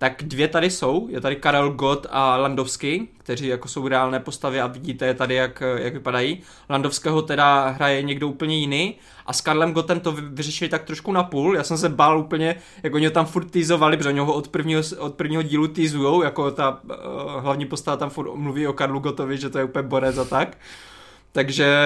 tak 0.03 0.23
dvě 0.23 0.49
tady 0.49 0.71
jsou, 0.71 1.09
je 1.11 1.21
tady 1.21 1.37
Karel 1.37 1.71
Gott 1.71 2.07
a 2.11 2.37
Landovský, 2.37 3.09
kteří 3.19 3.47
jako 3.47 3.69
jsou 3.69 3.89
reálné 3.89 4.21
postavy 4.21 4.61
a 4.61 4.67
vidíte 4.67 5.07
je 5.07 5.15
tady, 5.15 5.35
jak, 5.35 5.63
jak 5.77 5.95
vypadají. 5.95 6.43
Landovského 6.69 7.23
teda 7.23 7.69
hraje 7.69 8.03
někdo 8.03 8.29
úplně 8.29 8.57
jiný 8.57 8.95
a 9.27 9.33
s 9.33 9.41
Karlem 9.41 9.73
Gottem 9.73 10.01
to 10.01 10.13
vyřešili 10.13 10.69
tak 10.69 10.85
trošku 10.85 11.13
na 11.13 11.23
půl, 11.23 11.57
já 11.57 11.63
jsem 11.65 11.79
se 11.79 11.89
bál 11.89 12.19
úplně, 12.19 12.57
jak 12.83 12.95
oni 12.95 13.07
ho 13.07 13.13
tam 13.13 13.27
furt 13.27 13.45
týzovali, 13.45 13.97
protože 13.97 14.09
oni 14.09 14.19
ho 14.19 14.35
od 14.35 14.49
prvního, 14.49 14.83
od 14.99 15.15
prvního 15.15 15.43
dílu 15.43 15.69
týzujou, 15.69 16.23
jako 16.23 16.51
ta 16.51 16.81
uh, 16.85 16.91
hlavní 17.43 17.67
postava 17.67 17.97
tam 17.97 18.11
furt 18.11 18.35
mluví 18.35 18.67
o 18.67 18.73
Karlu 18.73 19.01
Gottovi, 19.01 19.39
že 19.39 19.51
to 19.51 19.59
je 19.59 19.65
úplně 19.65 19.89
borec 19.89 20.19
a 20.19 20.25
tak. 20.25 20.59
Takže 21.33 21.77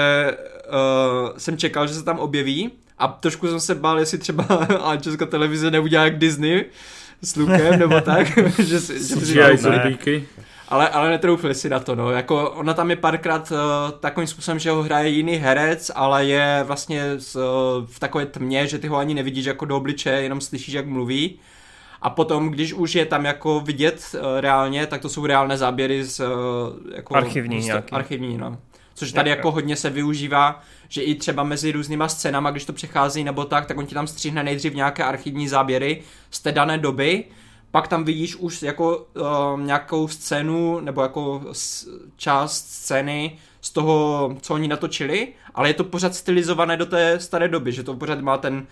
uh, 0.69 1.37
jsem 1.37 1.59
čekal, 1.59 1.87
že 1.87 1.95
se 1.95 2.05
tam 2.05 2.19
objeví 2.19 2.71
a 2.99 3.09
trošku 3.09 3.49
jsem 3.49 3.61
se 3.61 3.75
bál, 3.75 3.99
jestli 3.99 4.19
třeba 4.19 4.47
Česká 5.01 5.27
televize 5.27 5.71
neudělá 5.71 6.05
jak 6.05 6.19
Disney, 6.19 6.65
s 7.23 7.37
Lukem 7.37 7.79
nebo 7.79 8.01
tak. 8.11 8.27
že, 8.59 8.81
si, 8.81 9.09
že 9.09 9.27
si 9.27 10.27
ale, 10.69 10.89
ale 10.89 11.11
netroufli 11.11 11.55
si 11.55 11.69
na 11.69 11.81
to, 11.81 11.95
no. 11.95 12.11
Jako 12.11 12.51
ona 12.51 12.75
tam 12.75 12.91
je 12.91 12.97
párkrát 12.97 13.53
uh, 13.53 13.59
takovým 14.01 14.27
způsobem, 14.27 14.59
že 14.59 14.71
ho 14.71 14.83
hraje 14.83 15.09
jiný 15.09 15.35
herec, 15.35 15.91
ale 15.95 16.25
je 16.25 16.63
vlastně 16.67 17.19
z, 17.19 17.37
uh, 17.37 17.43
v 17.87 17.99
takové 17.99 18.27
tmě, 18.27 18.67
že 18.67 18.79
ty 18.79 18.89
ho 18.89 18.97
ani 18.97 19.15
nevidíš 19.15 19.45
jako 19.45 19.65
do 19.65 19.77
obličeje, 19.77 20.23
jenom 20.23 20.41
slyšíš, 20.41 20.75
jak 20.75 20.87
mluví. 20.87 21.39
A 22.03 22.11
potom, 22.11 22.51
když 22.51 22.73
už 22.73 22.95
je 22.95 23.07
tam 23.07 23.25
jako 23.25 23.61
vidět 23.61 24.15
uh, 24.15 24.21
reálně, 24.41 24.87
tak 24.87 25.01
to 25.01 25.09
jsou 25.09 25.27
reálné 25.27 25.59
záběry 25.59 26.05
z 26.05 26.21
uh, 26.21 26.27
jako, 26.95 27.15
archivní, 27.15 27.63
z, 27.63 27.67
nějaký. 27.67 27.93
archivní, 27.93 28.39
no. 28.39 28.59
Což 28.95 29.13
tady 29.13 29.31
jako 29.31 29.51
hodně 29.51 29.77
se 29.77 29.91
využívá, 29.91 30.63
že 30.89 31.03
i 31.03 31.15
třeba 31.15 31.43
mezi 31.43 31.73
různýma 31.73 32.09
scénama, 32.09 32.51
když 32.51 32.65
to 32.65 32.73
přechází 32.73 33.25
nebo 33.25 33.45
tak, 33.45 33.67
tak 33.67 33.79
on 33.79 33.87
ti 33.87 33.95
tam 33.95 34.07
stříhne 34.07 34.43
nejdřív 34.43 34.75
nějaké 34.75 35.05
archivní 35.05 35.49
záběry 35.49 36.03
z 36.31 36.41
té 36.41 36.53
dané 36.53 36.79
doby, 36.79 37.25
pak 37.71 37.89
tam 37.89 38.05
vidíš 38.05 38.37
už 38.37 38.63
jako 38.63 38.97
uh, 38.99 39.61
nějakou 39.61 40.09
scénu 40.09 40.81
nebo 40.81 41.03
jako 41.03 41.43
část 42.17 42.69
scény 42.69 43.39
z 43.61 43.71
toho, 43.71 44.37
co 44.41 44.55
oni 44.55 44.69
natočili, 44.69 45.29
ale 45.55 45.69
je 45.69 45.75
to 45.75 45.85
pořád 45.85 46.15
stylizované 46.15 46.77
do 46.77 46.87
té 46.87 47.21
staré 47.21 47.49
doby, 47.49 47.73
že 47.73 47.83
to 47.83 47.95
pořád 47.95 48.21
má 48.21 48.39
ten 48.39 48.67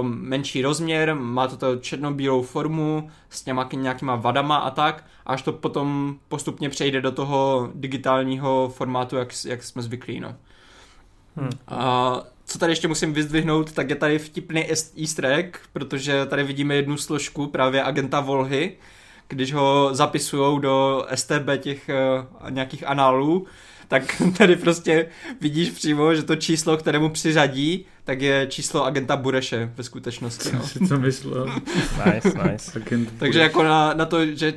um, 0.00 0.18
menší 0.20 0.62
rozměr, 0.62 1.14
má 1.14 1.48
to 1.48 1.56
to 1.56 1.76
černobílou 1.76 2.42
formu 2.42 3.10
s 3.30 3.42
těma 3.42 3.68
nějakýma 3.72 4.16
vadama 4.16 4.56
a 4.56 4.70
tak, 4.70 5.04
až 5.26 5.42
to 5.42 5.52
potom 5.52 6.16
postupně 6.28 6.68
přejde 6.68 7.00
do 7.00 7.12
toho 7.12 7.70
digitálního 7.74 8.72
formátu, 8.76 9.16
jak, 9.16 9.28
jak 9.44 9.62
jsme 9.62 9.82
zvyklí, 9.82 10.20
no. 10.20 10.36
Hmm. 11.38 11.50
A 11.68 12.20
co 12.44 12.58
tady 12.58 12.72
ještě 12.72 12.88
musím 12.88 13.12
vyzdvihnout, 13.12 13.72
tak 13.72 13.90
je 13.90 13.96
tady 13.96 14.18
vtipný 14.18 14.66
easter 15.00 15.26
egg, 15.26 15.60
protože 15.72 16.26
tady 16.26 16.44
vidíme 16.44 16.74
jednu 16.74 16.96
složku 16.96 17.46
právě 17.46 17.82
agenta 17.82 18.20
Volhy, 18.20 18.76
když 19.28 19.52
ho 19.52 19.88
zapisují 19.92 20.60
do 20.60 21.06
STB 21.14 21.48
těch 21.58 21.90
uh, 22.42 22.50
nějakých 22.50 22.86
análů, 22.86 23.46
tak 23.88 24.22
tady 24.38 24.56
prostě 24.56 25.06
vidíš 25.40 25.70
přímo, 25.70 26.14
že 26.14 26.22
to 26.22 26.36
číslo, 26.36 26.76
kterému 26.76 27.08
přiřadí, 27.10 27.86
tak 28.04 28.20
je 28.20 28.46
číslo 28.46 28.84
agenta 28.84 29.16
Bureše 29.16 29.72
ve 29.76 29.84
skutečnosti. 29.84 30.52
No. 30.52 30.62
si 30.66 30.78
to 30.88 30.98
myslel. 30.98 31.46
nice, 32.06 32.50
nice. 32.50 32.80
Takže 33.18 33.38
jako 33.38 33.62
na, 33.62 33.94
na 33.94 34.06
to, 34.06 34.26
že 34.26 34.54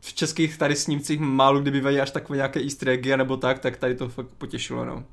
v 0.00 0.14
českých 0.14 0.56
tady 0.56 0.76
snímcích 0.76 1.20
málo 1.20 1.60
kdy 1.60 1.70
bývají 1.70 2.00
až 2.00 2.10
takové 2.10 2.36
nějaké 2.36 2.60
easter 2.60 2.88
eggy 2.88 3.16
nebo 3.16 3.36
tak, 3.36 3.58
tak 3.58 3.76
tady 3.76 3.94
to 3.94 4.08
fakt 4.08 4.28
potěšilo, 4.38 4.84
no. 4.84 5.04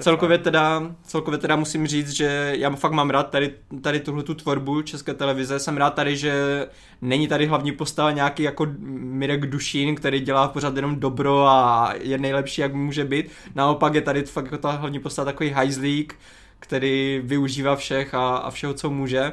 Celkově 0.00 0.38
teda, 0.38 0.94
celkově 1.02 1.38
teda 1.38 1.56
musím 1.56 1.86
říct, 1.86 2.10
že 2.10 2.52
já 2.58 2.70
fakt 2.70 2.92
mám 2.92 3.10
rád 3.10 3.30
tady, 3.30 3.54
tady 3.80 4.00
tuhle 4.00 4.22
tu 4.22 4.34
tvorbu 4.34 4.82
České 4.82 5.14
televize. 5.14 5.58
Jsem 5.58 5.76
rád 5.76 5.94
tady, 5.94 6.16
že 6.16 6.66
není 7.02 7.28
tady 7.28 7.46
hlavní 7.46 7.72
postava 7.72 8.10
nějaký 8.10 8.42
jako 8.42 8.66
Mirek 8.98 9.46
Dušín, 9.46 9.94
který 9.94 10.20
dělá 10.20 10.48
pořád 10.48 10.76
jenom 10.76 11.00
dobro 11.00 11.46
a 11.46 11.92
je 12.00 12.18
nejlepší, 12.18 12.60
jak 12.60 12.74
může 12.74 13.04
být. 13.04 13.30
Naopak 13.54 13.94
je 13.94 14.02
tady 14.02 14.22
fakt 14.22 14.44
jako 14.44 14.58
ta 14.58 14.70
hlavní 14.70 14.98
postava 14.98 15.26
takový 15.32 15.50
hajzlík, 15.50 16.16
který 16.58 17.20
využívá 17.24 17.76
všech 17.76 18.14
a, 18.14 18.36
a 18.36 18.50
všeho, 18.50 18.74
co 18.74 18.90
může. 18.90 19.32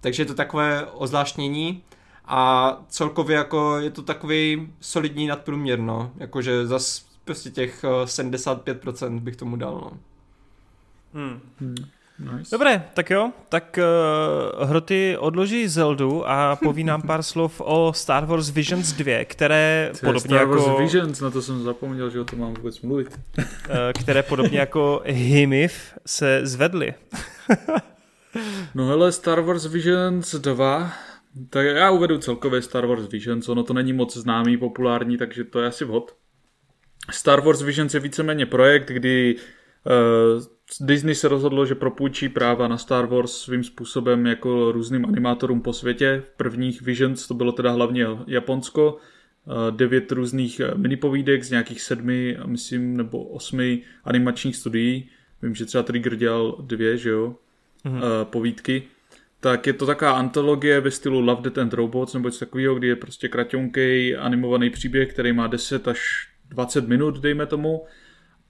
Takže 0.00 0.22
je 0.22 0.26
to 0.26 0.34
takové 0.34 0.86
ozvláštnění 0.86 1.82
a 2.24 2.76
celkově 2.88 3.36
jako 3.36 3.78
je 3.78 3.90
to 3.90 4.02
takový 4.02 4.68
solidní 4.80 5.26
nadprůměr, 5.26 5.78
no. 5.78 6.10
Jakože 6.18 6.66
zas 6.66 7.11
prostě 7.24 7.50
těch 7.50 7.84
75% 8.04 9.16
eh, 9.16 9.20
bych 9.20 9.36
tomu 9.36 9.56
dal, 9.56 9.74
no. 9.74 9.98
Hmm. 11.14 11.40
Hmm. 11.60 11.74
Nice. 12.18 12.56
Dobré, 12.56 12.84
tak 12.94 13.10
jo, 13.10 13.32
tak 13.48 13.78
uh, 14.58 14.68
Hroty 14.68 15.16
odloží 15.18 15.68
Zeldu 15.68 16.28
a 16.28 16.56
poví 16.56 16.84
nám 16.84 17.02
pár 17.02 17.22
slov 17.32 17.60
o 17.64 17.92
Star 17.92 18.26
Wars 18.26 18.50
Visions 18.50 18.92
2, 18.92 19.24
které 19.24 19.90
to 19.92 20.06
podobně 20.06 20.36
Star 20.36 20.46
Wars 20.46 20.66
jako... 20.66 20.78
Visions, 20.78 21.20
na 21.20 21.30
to 21.30 21.42
jsem 21.42 21.62
zapomněl, 21.62 22.10
že 22.10 22.20
o 22.20 22.24
tom 22.24 22.38
mám 22.38 22.54
vůbec 22.54 22.80
mluvit. 22.80 23.18
uh, 23.38 23.44
které 24.02 24.22
podobně 24.22 24.58
jako 24.58 25.02
Himif 25.04 25.98
se 26.06 26.40
zvedly. 26.42 26.94
no 28.74 28.86
hele, 28.86 29.12
Star 29.12 29.40
Wars 29.40 29.66
Visions 29.66 30.34
2, 30.34 30.92
tak 31.50 31.66
já 31.66 31.90
uvedu 31.90 32.18
celkově 32.18 32.62
Star 32.62 32.86
Wars 32.86 33.08
Visions, 33.08 33.48
ono 33.48 33.62
to 33.62 33.74
není 33.74 33.92
moc 33.92 34.16
známý, 34.16 34.56
populární, 34.56 35.18
takže 35.18 35.44
to 35.44 35.60
je 35.60 35.68
asi 35.68 35.84
vhod. 35.84 36.14
Star 37.10 37.40
Wars 37.40 37.62
Visions 37.62 37.94
je 37.94 38.00
víceméně 38.00 38.46
projekt, 38.46 38.88
kdy 38.88 39.36
uh, 39.36 40.42
Disney 40.80 41.14
se 41.14 41.28
rozhodlo, 41.28 41.66
že 41.66 41.74
propůjčí 41.74 42.28
práva 42.28 42.68
na 42.68 42.78
Star 42.78 43.06
Wars 43.06 43.32
svým 43.32 43.64
způsobem 43.64 44.26
jako 44.26 44.72
různým 44.72 45.06
animátorům 45.06 45.60
po 45.60 45.72
světě. 45.72 46.22
V 46.34 46.36
prvních 46.36 46.82
Visions 46.82 47.28
to 47.28 47.34
bylo 47.34 47.52
teda 47.52 47.70
hlavně 47.70 48.06
Japonsko, 48.26 48.96
uh, 49.44 49.76
devět 49.76 50.12
různých 50.12 50.60
eh, 50.60 50.74
minipovídek 50.74 51.44
z 51.44 51.50
nějakých 51.50 51.82
sedmi, 51.82 52.38
myslím, 52.46 52.96
nebo 52.96 53.24
osmi 53.24 53.82
animačních 54.04 54.56
studií. 54.56 55.08
Vím, 55.42 55.54
že 55.54 55.64
třeba 55.64 55.82
Trigger 55.82 56.16
dělal 56.16 56.56
dvě, 56.60 56.96
že 56.96 57.10
jo, 57.10 57.34
mm-hmm. 57.84 57.96
uh, 57.96 58.24
povídky 58.24 58.82
tak 59.42 59.66
je 59.66 59.72
to 59.72 59.86
taková 59.86 60.12
antologie 60.12 60.80
ve 60.80 60.90
stylu 60.90 61.20
Love, 61.20 61.42
Death 61.42 61.58
and 61.58 61.72
Robots 61.72 62.14
nebo 62.14 62.28
něco 62.28 62.38
takového, 62.38 62.74
kdy 62.74 62.88
je 62.88 62.96
prostě 62.96 63.28
kratonký 63.28 64.16
animovaný 64.16 64.70
příběh, 64.70 65.12
který 65.12 65.32
má 65.32 65.46
10 65.46 65.88
až 65.88 66.28
20 66.52 66.88
minut, 66.88 67.18
dejme 67.18 67.46
tomu. 67.46 67.84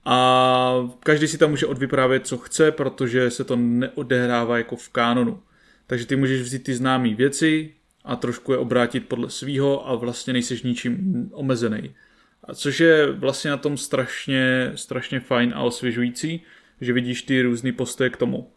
A 0.05 0.89
každý 0.99 1.27
si 1.27 1.37
tam 1.37 1.49
může 1.49 1.65
odvyprávět, 1.65 2.27
co 2.27 2.37
chce, 2.37 2.71
protože 2.71 3.29
se 3.29 3.43
to 3.43 3.55
neodehrává 3.55 4.57
jako 4.57 4.75
v 4.75 4.89
kánonu. 4.89 5.43
Takže 5.87 6.05
ty 6.05 6.15
můžeš 6.15 6.41
vzít 6.41 6.63
ty 6.63 6.75
známé 6.75 7.13
věci 7.13 7.73
a 8.05 8.15
trošku 8.15 8.51
je 8.51 8.57
obrátit 8.57 9.07
podle 9.07 9.29
svýho 9.29 9.89
a 9.89 9.95
vlastně 9.95 10.33
nejseš 10.33 10.63
ničím 10.63 11.29
omezený. 11.33 11.95
A 12.43 12.53
což 12.53 12.79
je 12.79 13.11
vlastně 13.11 13.51
na 13.51 13.57
tom 13.57 13.77
strašně, 13.77 14.71
strašně 14.75 15.19
fajn 15.19 15.53
a 15.55 15.61
osvěžující, 15.61 16.41
že 16.81 16.93
vidíš 16.93 17.21
ty 17.21 17.41
různé 17.41 17.71
postoje 17.71 18.09
k 18.09 18.17
tomu. 18.17 18.51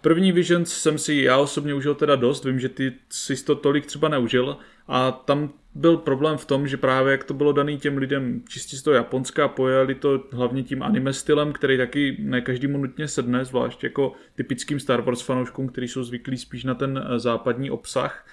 První 0.00 0.32
Visions 0.32 0.72
jsem 0.72 0.98
si 0.98 1.14
já 1.14 1.38
osobně 1.38 1.74
užil 1.74 1.94
teda 1.94 2.16
dost, 2.16 2.44
vím, 2.44 2.60
že 2.60 2.68
ty 2.68 2.92
jsi 3.10 3.44
to 3.44 3.54
tolik 3.54 3.86
třeba 3.86 4.08
neužil 4.08 4.58
a 4.88 5.12
tam 5.12 5.52
byl 5.74 5.96
problém 5.96 6.36
v 6.36 6.44
tom, 6.44 6.68
že 6.68 6.76
právě 6.76 7.12
jak 7.12 7.24
to 7.24 7.34
bylo 7.34 7.52
daný 7.52 7.78
těm 7.78 7.98
lidem 7.98 8.42
čistě 8.48 8.76
z 8.76 8.82
toho 8.82 8.94
Japonska, 8.94 9.48
pojeli 9.48 9.94
to 9.94 10.24
hlavně 10.32 10.62
tím 10.62 10.82
anime 10.82 11.12
stylem, 11.12 11.52
který 11.52 11.78
taky 11.78 12.16
ne 12.20 12.40
každému 12.40 12.78
nutně 12.78 13.08
sedne, 13.08 13.44
zvlášť 13.44 13.84
jako 13.84 14.12
typickým 14.34 14.80
Star 14.80 15.00
Wars 15.00 15.22
fanouškům, 15.22 15.68
kteří 15.68 15.88
jsou 15.88 16.04
zvyklí 16.04 16.36
spíš 16.36 16.64
na 16.64 16.74
ten 16.74 17.04
eh, 17.04 17.18
západní 17.18 17.70
obsah, 17.70 18.26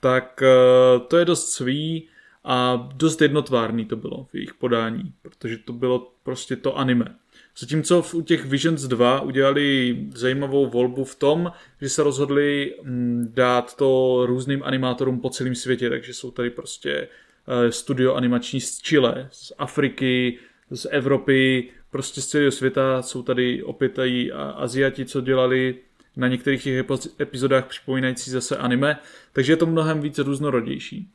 tak 0.00 0.42
eh, 0.42 1.00
to 1.08 1.18
je 1.18 1.24
dost 1.24 1.52
svý 1.52 2.08
a 2.44 2.88
dost 2.94 3.22
jednotvárný 3.22 3.84
to 3.84 3.96
bylo 3.96 4.24
v 4.24 4.34
jejich 4.34 4.54
podání, 4.54 5.12
protože 5.22 5.58
to 5.58 5.72
bylo 5.72 6.12
prostě 6.22 6.56
to 6.56 6.78
anime. 6.78 7.14
Zatímco 7.58 8.02
v, 8.02 8.14
u 8.14 8.22
těch 8.22 8.46
Visions 8.46 8.82
2 8.82 9.20
udělali 9.20 9.96
zajímavou 10.14 10.66
volbu 10.66 11.04
v 11.04 11.14
tom, 11.14 11.52
že 11.80 11.88
se 11.88 12.02
rozhodli 12.02 12.74
mm, 12.82 13.32
dát 13.34 13.76
to 13.76 14.22
různým 14.26 14.62
animátorům 14.62 15.20
po 15.20 15.30
celém 15.30 15.54
světě, 15.54 15.90
takže 15.90 16.14
jsou 16.14 16.30
tady 16.30 16.50
prostě 16.50 17.08
eh, 17.48 17.72
studio 17.72 18.14
animační 18.14 18.60
z 18.60 18.78
Chile, 18.78 19.28
z 19.32 19.52
Afriky, 19.58 20.38
z 20.70 20.86
Evropy, 20.90 21.68
prostě 21.90 22.20
z 22.20 22.26
celého 22.26 22.52
světa. 22.52 23.02
Jsou 23.02 23.22
tady 23.22 23.62
opět 23.62 23.98
i 23.98 24.32
Aziati, 24.32 25.04
co 25.04 25.20
dělali 25.20 25.74
na 26.16 26.28
některých 26.28 26.62
těch 26.62 26.84
epizodách 27.20 27.66
připomínající 27.66 28.30
zase 28.30 28.56
anime, 28.56 28.98
takže 29.32 29.52
je 29.52 29.56
to 29.56 29.66
mnohem 29.66 30.00
víc 30.00 30.18
různorodější. 30.18 31.08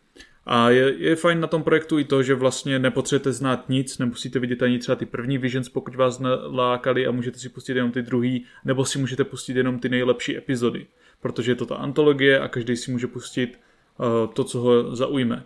A 0.53 0.69
je, 0.69 0.94
je 0.98 1.15
fajn 1.15 1.40
na 1.40 1.48
tom 1.48 1.64
projektu 1.64 1.99
i 1.99 2.03
to, 2.03 2.23
že 2.23 2.36
vlastně 2.36 2.80
nepotřebujete 2.80 3.34
znát 3.34 3.69
nic, 3.69 3.98
nemusíte 3.98 4.40
vidět 4.40 4.64
ani 4.64 4.80
třeba 4.80 4.95
ty 4.95 5.06
první 5.06 5.38
Visions, 5.38 5.69
pokud 5.69 5.95
vás 5.95 6.19
nalákali 6.19 7.07
a 7.07 7.11
můžete 7.11 7.40
si 7.40 7.49
pustit 7.49 7.76
jenom 7.76 7.91
ty 7.91 8.02
druhý, 8.02 8.45
nebo 8.65 8.86
si 8.86 8.99
můžete 8.99 9.23
pustit 9.23 9.56
jenom 9.56 9.80
ty 9.80 9.90
nejlepší 9.90 10.38
epizody, 10.38 10.88
protože 11.22 11.52
je 11.52 11.56
to 11.56 11.65
ta 11.65 11.76
antologie 11.76 12.40
a 12.40 12.48
každý 12.48 12.78
si 12.78 12.91
může 12.91 13.07
pustit 13.07 13.60
uh, 13.99 14.34
to, 14.34 14.44
co 14.44 14.60
ho 14.60 14.95
zaujme. 14.95 15.44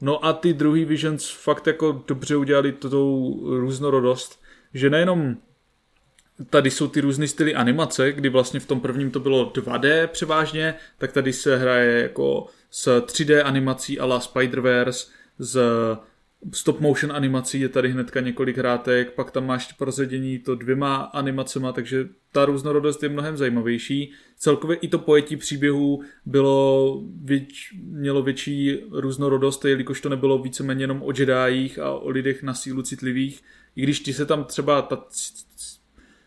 No 0.00 0.24
a 0.24 0.32
ty 0.32 0.52
druhý 0.52 0.84
Visions 0.84 1.30
fakt 1.30 1.66
jako 1.66 2.04
dobře 2.06 2.36
udělali 2.36 2.72
tou 2.72 3.40
různorodost, 3.60 4.42
že 4.74 4.90
nejenom 4.90 5.36
tady 6.50 6.70
jsou 6.70 6.88
ty 6.88 7.00
různé 7.00 7.28
styly 7.28 7.54
animace, 7.54 8.12
kdy 8.12 8.28
vlastně 8.28 8.60
v 8.60 8.66
tom 8.66 8.80
prvním 8.80 9.10
to 9.10 9.20
bylo 9.20 9.50
2D 9.50 10.06
převážně, 10.06 10.74
tak 10.98 11.12
tady 11.12 11.32
se 11.32 11.56
hraje 11.56 12.02
jako 12.02 12.46
s 12.76 13.00
3D 13.00 13.42
animací 13.44 14.00
a 14.00 14.06
la 14.06 14.18
Spider-Verse, 14.18 15.10
z 15.38 15.60
stop 16.52 16.80
motion 16.80 17.12
animací 17.12 17.60
je 17.60 17.68
tady 17.68 17.88
hnedka 17.88 18.20
několik 18.20 18.58
hrátek, 18.58 19.12
pak 19.12 19.30
tam 19.30 19.46
máš 19.46 19.72
proředění 19.72 20.38
to 20.38 20.54
dvěma 20.54 20.96
animacema, 20.96 21.72
takže 21.72 22.08
ta 22.32 22.44
různorodost 22.44 23.02
je 23.02 23.08
mnohem 23.08 23.36
zajímavější. 23.36 24.12
Celkově 24.38 24.76
i 24.76 24.88
to 24.88 24.98
pojetí 24.98 25.36
příběhů 25.36 26.02
bylo 26.26 27.02
věč, 27.22 27.72
mělo 27.82 28.22
větší 28.22 28.80
různorodost, 28.90 29.64
jelikož 29.64 30.00
to 30.00 30.08
nebylo 30.08 30.38
víceméně 30.38 30.82
jenom 30.82 31.02
o 31.02 31.12
Jediích 31.18 31.78
a 31.78 31.90
o 31.90 32.08
lidech 32.08 32.42
na 32.42 32.54
sílu 32.54 32.82
citlivých. 32.82 33.42
I 33.76 33.82
když 33.82 34.00
ti 34.00 34.12
se 34.12 34.26
tam 34.26 34.44
třeba 34.44 34.82
ta 34.82 35.04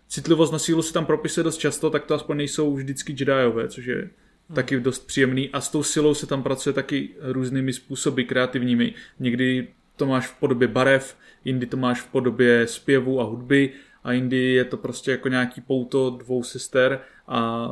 citlivost 0.08 0.54
na 0.54 0.60
sílu 0.60 0.82
se 0.82 0.94
tam 0.94 1.06
propisuje 1.06 1.44
dost 1.44 1.58
často, 1.58 1.90
tak 1.90 2.06
to 2.06 2.14
aspoň 2.14 2.38
nejsou 2.38 2.76
vždycky 2.76 3.12
Jediové, 3.12 3.68
což 3.68 3.86
je 3.86 4.10
hmm. 4.50 4.56
taky 4.56 4.80
dost 4.80 5.08
příjemný. 5.08 5.50
A 5.50 5.62
s 5.62 5.70
tou 5.70 5.84
silou 5.84 6.14
se 6.14 6.28
tam 6.28 6.44
pracuje 6.44 6.74
taky 6.74 7.10
různými 7.22 7.74
způsoby 7.74 8.24
kreativními. 8.24 8.94
Někdy 9.20 9.68
to 9.96 10.06
máš 10.06 10.28
v 10.28 10.36
podobě 10.40 10.68
barev, 10.68 11.18
jindy 11.46 11.66
to 11.66 11.78
máš 11.78 12.02
v 12.02 12.08
podobě 12.08 12.68
zpěvu 12.68 13.22
a 13.22 13.24
hudby 13.24 13.72
a 14.04 14.12
jindy 14.12 14.38
je 14.38 14.66
to 14.66 14.78
prostě 14.78 15.12
jako 15.12 15.28
nějaký 15.30 15.62
pouto 15.62 16.10
dvou 16.10 16.44
sester 16.44 17.00
a 17.28 17.72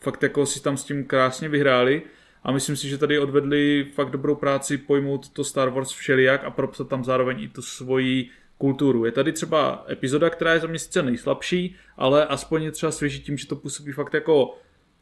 fakt 0.00 0.22
jako 0.22 0.46
si 0.46 0.62
tam 0.62 0.76
s 0.76 0.84
tím 0.84 1.04
krásně 1.04 1.48
vyhráli 1.48 2.02
a 2.44 2.52
myslím 2.52 2.76
si, 2.76 2.88
že 2.88 2.98
tady 2.98 3.18
odvedli 3.18 3.86
fakt 3.94 4.10
dobrou 4.10 4.34
práci 4.34 4.78
pojmout 4.78 5.28
to 5.28 5.44
Star 5.44 5.68
Wars 5.68 5.90
všelijak 5.90 6.44
a 6.44 6.50
propsat 6.50 6.88
tam 6.88 7.04
zároveň 7.04 7.40
i 7.40 7.48
tu 7.48 7.62
svoji 7.62 8.30
kulturu. 8.58 9.04
Je 9.04 9.12
tady 9.12 9.32
třeba 9.32 9.86
epizoda, 9.90 10.30
která 10.30 10.54
je 10.54 10.60
za 10.60 10.66
mě 10.66 10.78
sice 10.78 11.02
nejslabší, 11.02 11.76
ale 11.96 12.26
aspoň 12.26 12.62
je 12.62 12.70
třeba 12.70 12.92
svěží 12.92 13.20
tím, 13.20 13.38
že 13.38 13.46
to 13.46 13.56
působí 13.56 13.92
fakt 13.92 14.14
jako 14.14 14.58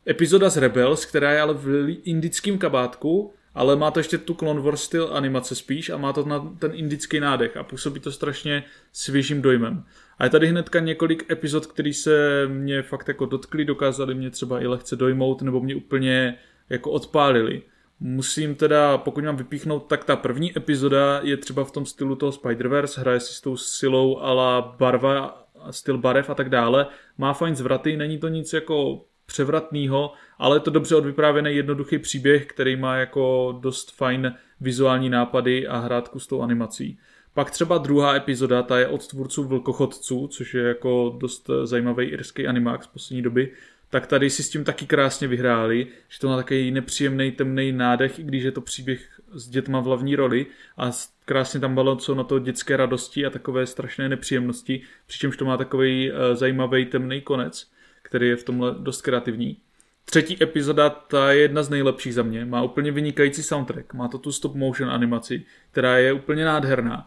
epizoda 0.09 0.51
z 0.51 0.57
Rebels, 0.57 1.05
která 1.05 1.33
je 1.33 1.41
ale 1.41 1.55
v 1.55 1.97
indickém 2.05 2.59
kabátku, 2.59 3.35
ale 3.55 3.77
má 3.77 3.91
to 3.91 4.01
ještě 4.01 4.19
tu 4.19 4.35
Clone 4.35 4.61
Wars 4.61 4.83
styl 4.83 5.11
animace 5.13 5.55
spíš 5.55 5.91
a 5.91 5.97
má 5.97 6.13
to 6.13 6.25
na 6.25 6.55
ten 6.59 6.73
indický 6.75 7.21
nádech 7.21 7.57
a 7.57 7.63
působí 7.63 8.01
to 8.01 8.13
strašně 8.13 8.65
svěžím 8.93 9.43
dojmem. 9.43 9.85
A 10.19 10.25
je 10.25 10.31
tady 10.31 10.47
hnedka 10.47 10.81
několik 10.81 11.31
epizod, 11.31 11.67
které 11.67 11.93
se 11.93 12.45
mě 12.49 12.83
fakt 12.83 13.09
jako 13.09 13.27
dotkly, 13.27 13.65
dokázali 13.65 14.15
mě 14.15 14.31
třeba 14.31 14.61
i 14.61 14.67
lehce 14.67 14.97
dojmout 14.97 15.43
nebo 15.43 15.61
mě 15.61 15.75
úplně 15.75 16.39
jako 16.71 16.91
odpálili. 16.91 17.63
Musím 18.01 18.55
teda, 18.55 18.99
pokud 18.99 19.25
mám 19.25 19.37
vypíchnout, 19.37 19.87
tak 19.87 20.05
ta 20.05 20.17
první 20.17 20.57
epizoda 20.59 21.21
je 21.23 21.37
třeba 21.37 21.65
v 21.65 21.71
tom 21.71 21.87
stylu 21.87 22.17
toho 22.17 22.33
Spider-Verse, 22.33 23.01
hraje 23.01 23.21
si 23.21 23.35
s 23.35 23.41
tou 23.41 23.57
silou 23.57 24.19
ala 24.19 24.75
barva, 24.79 25.47
styl 25.71 25.99
barev 25.99 26.31
a 26.31 26.35
tak 26.35 26.49
dále. 26.49 26.87
Má 27.19 27.33
fajn 27.33 27.57
zvraty, 27.57 27.97
není 27.97 28.19
to 28.19 28.29
nic 28.29 28.53
jako 28.53 29.05
převratného, 29.35 30.13
ale 30.39 30.57
je 30.57 30.61
to 30.61 30.71
dobře 30.71 30.97
odvyprávěný 30.97 31.57
jednoduchý 31.57 31.99
příběh, 31.99 32.47
který 32.47 32.77
má 32.77 32.97
jako 32.97 33.57
dost 33.61 33.93
fajn 33.97 34.35
vizuální 34.61 35.11
nápady 35.11 35.67
a 35.67 35.79
hrátku 35.79 36.21
s 36.21 36.27
tou 36.27 36.43
animací. 36.43 36.99
Pak 37.35 37.51
třeba 37.51 37.79
druhá 37.79 38.15
epizoda, 38.15 38.63
ta 38.63 38.79
je 38.79 38.89
od 38.89 39.07
tvůrců 39.07 39.45
Vlkochodců, 39.45 40.29
což 40.29 40.55
je 40.55 40.63
jako 40.63 41.17
dost 41.19 41.51
zajímavý 41.65 42.07
irský 42.07 42.47
animák 42.47 42.85
z 42.85 42.87
poslední 42.87 43.23
doby, 43.23 43.53
tak 43.91 44.07
tady 44.07 44.31
si 44.31 44.43
s 44.43 44.51
tím 44.51 44.65
taky 44.65 44.87
krásně 44.87 45.29
vyhráli, 45.29 45.87
že 46.09 46.21
to 46.21 46.29
má 46.29 46.37
takový 46.37 46.71
nepříjemný 46.71 47.33
temný 47.33 47.73
nádech, 47.73 48.19
i 48.19 48.23
když 48.23 48.45
je 48.45 48.53
to 48.53 48.61
příběh 48.61 49.21
s 49.33 49.49
dětma 49.49 49.81
v 49.81 49.85
hlavní 49.85 50.17
roli 50.17 50.47
a 50.79 50.91
krásně 51.25 51.61
tam 51.61 51.75
balancují 51.75 52.19
na 52.19 52.25
to 52.25 52.39
dětské 52.39 52.77
radosti 52.77 53.27
a 53.27 53.31
takové 53.31 53.67
strašné 53.67 54.09
nepříjemnosti, 54.09 54.83
přičemž 55.07 55.37
to 55.37 55.45
má 55.45 55.57
takový 55.57 56.13
uh, 56.13 56.19
zajímavý 56.35 56.87
temný 56.87 57.21
konec, 57.21 57.74
který 58.15 58.29
je 58.29 58.37
v 58.37 58.45
tomhle 58.45 58.75
dost 58.79 59.03
kreativní. 59.03 59.57
Třetí 60.05 60.43
epizoda, 60.43 60.91
ta 60.91 61.33
je 61.33 61.41
jedna 61.41 61.63
z 61.63 61.71
nejlepších 61.71 62.15
za 62.15 62.23
mě, 62.23 62.45
má 62.45 62.63
úplně 62.63 62.93
vynikající 62.93 63.43
soundtrack, 63.43 63.95
má 63.95 64.09
to 64.09 64.19
tu 64.19 64.33
stop 64.33 64.55
motion 64.55 64.91
animaci, 64.91 65.45
která 65.71 65.99
je 65.99 66.13
úplně 66.13 66.45
nádherná. 66.45 67.07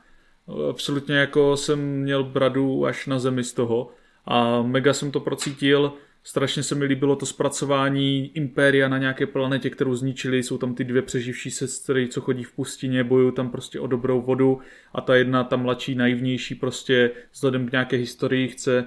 Absolutně 0.70 1.16
jako 1.16 1.58
jsem 1.58 1.80
měl 1.80 2.24
bradu 2.24 2.86
až 2.86 3.08
na 3.08 3.20
zemi 3.20 3.44
z 3.44 3.54
toho 3.54 3.92
a 4.26 4.62
mega 4.62 4.94
jsem 4.94 5.12
to 5.12 5.20
procítil, 5.20 5.94
Strašně 6.24 6.64
se 6.64 6.76
mi 6.76 6.86
líbilo 6.86 7.16
to 7.16 7.26
zpracování 7.26 8.32
Impéria 8.38 8.88
na 8.88 8.98
nějaké 8.98 9.26
planetě, 9.26 9.70
kterou 9.70 9.96
zničili. 9.96 10.44
Jsou 10.44 10.58
tam 10.58 10.76
ty 10.76 10.84
dvě 10.84 11.02
přeživší 11.02 11.52
sestry, 11.52 12.08
co 12.08 12.22
chodí 12.22 12.44
v 12.44 12.52
pustině, 12.52 13.04
bojují 13.04 13.34
tam 13.34 13.50
prostě 13.50 13.80
o 13.80 13.88
dobrou 13.88 14.22
vodu 14.22 14.60
a 14.94 15.02
ta 15.02 15.16
jedna, 15.16 15.44
ta 15.44 15.56
mladší, 15.56 15.96
naivnější, 15.96 16.56
prostě 16.56 17.12
vzhledem 17.34 17.68
k 17.68 17.72
nějaké 17.72 17.98
historii 17.98 18.48
chce 18.48 18.86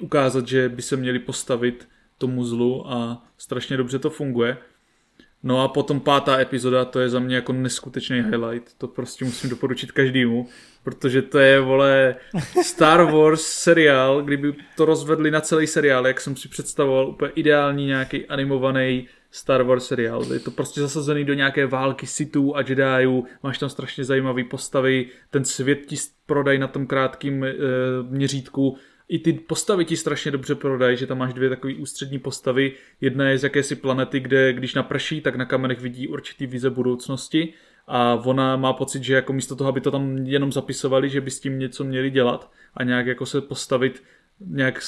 ukázat, 0.00 0.48
že 0.48 0.68
by 0.68 0.82
se 0.82 0.96
měli 0.96 1.18
postavit 1.18 1.88
tomu 2.18 2.44
zlu 2.44 2.92
a 2.92 3.26
strašně 3.38 3.76
dobře 3.76 3.98
to 3.98 4.10
funguje. 4.10 4.56
No 5.42 5.62
a 5.62 5.68
potom 5.68 6.00
pátá 6.00 6.40
epizoda, 6.40 6.84
to 6.84 7.00
je 7.00 7.08
za 7.08 7.18
mě 7.18 7.36
jako 7.36 7.52
neskutečný 7.52 8.16
highlight. 8.16 8.74
To 8.78 8.88
prostě 8.88 9.24
musím 9.24 9.50
doporučit 9.50 9.92
každému, 9.92 10.48
protože 10.82 11.22
to 11.22 11.38
je, 11.38 11.60
vole, 11.60 12.16
Star 12.64 13.02
Wars 13.02 13.42
seriál, 13.42 14.22
kdyby 14.22 14.54
to 14.76 14.84
rozvedli 14.84 15.30
na 15.30 15.40
celý 15.40 15.66
seriál, 15.66 16.06
jak 16.06 16.20
jsem 16.20 16.36
si 16.36 16.48
představoval, 16.48 17.08
úplně 17.08 17.32
ideální 17.34 17.86
nějaký 17.86 18.26
animovaný 18.26 19.08
Star 19.30 19.62
Wars 19.62 19.86
seriál. 19.86 20.32
Je 20.32 20.40
to 20.40 20.50
prostě 20.50 20.80
zasazený 20.80 21.24
do 21.24 21.34
nějaké 21.34 21.66
války 21.66 22.06
Sithů 22.06 22.56
a 22.56 22.60
Jediů, 22.60 23.24
máš 23.42 23.58
tam 23.58 23.68
strašně 23.68 24.04
zajímavé 24.04 24.44
postavy, 24.44 25.06
ten 25.30 25.44
svět 25.44 25.86
ti 25.86 25.96
prodají 26.26 26.58
na 26.58 26.68
tom 26.68 26.86
krátkém 26.86 27.44
e, 27.44 27.54
měřítku, 28.10 28.76
i 29.10 29.18
ty 29.18 29.32
postavy 29.32 29.84
ti 29.84 29.96
strašně 29.96 30.30
dobře 30.30 30.54
prodají, 30.54 30.96
že 30.96 31.06
tam 31.06 31.18
máš 31.18 31.34
dvě 31.34 31.48
takové 31.48 31.74
ústřední 31.74 32.18
postavy. 32.18 32.72
Jedna 33.00 33.28
je 33.28 33.38
z 33.38 33.42
jakési 33.42 33.76
planety, 33.76 34.20
kde 34.20 34.52
když 34.52 34.74
naprší, 34.74 35.20
tak 35.20 35.36
na 35.36 35.44
kamenech 35.44 35.80
vidí 35.80 36.08
určitý 36.08 36.46
vize 36.46 36.70
budoucnosti 36.70 37.54
a 37.86 38.14
ona 38.14 38.56
má 38.56 38.72
pocit, 38.72 39.04
že 39.04 39.14
jako 39.14 39.32
místo 39.32 39.56
toho, 39.56 39.68
aby 39.68 39.80
to 39.80 39.90
tam 39.90 40.16
jenom 40.16 40.52
zapisovali, 40.52 41.10
že 41.10 41.20
by 41.20 41.30
s 41.30 41.40
tím 41.40 41.58
něco 41.58 41.84
měli 41.84 42.10
dělat 42.10 42.50
a 42.74 42.84
nějak 42.84 43.06
jako 43.06 43.26
se 43.26 43.40
postavit, 43.40 44.02
nějak 44.40 44.80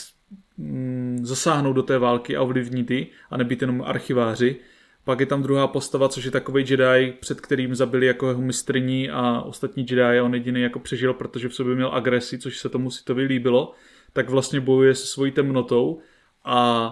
mm, 0.59 1.19
zasáhnout 1.23 1.73
do 1.73 1.83
té 1.83 1.99
války 1.99 2.37
a 2.37 2.43
ovlivnit 2.43 2.87
ty 2.87 3.07
a 3.31 3.37
nebýt 3.37 3.61
jenom 3.61 3.83
archiváři. 3.87 4.57
Pak 5.05 5.21
je 5.21 5.27
tam 5.27 5.43
druhá 5.43 5.67
postava, 5.67 6.09
což 6.09 6.25
je 6.25 6.31
takový 6.31 6.65
Jedi, 6.69 7.15
před 7.21 7.41
kterým 7.41 7.75
zabili 7.75 8.07
jako 8.07 8.29
jeho 8.29 8.43
mistrní 8.43 9.11
a 9.11 9.41
ostatní 9.41 9.87
Jedi 9.91 10.19
a 10.19 10.25
on 10.25 10.35
jediný 10.35 10.61
jako 10.61 10.79
přežil, 10.79 11.15
protože 11.15 11.49
v 11.49 11.55
sobě 11.55 11.75
měl 11.75 11.91
agresi, 11.93 12.39
což 12.39 12.59
se 12.59 12.69
tomu 12.69 12.91
si 12.91 13.05
to 13.05 13.15
vylíbilo 13.15 13.75
tak 14.13 14.31
vlastně 14.31 14.61
bojuje 14.61 14.95
se 14.95 15.07
svojí 15.07 15.33
temnotou 15.33 16.01
a 16.45 16.89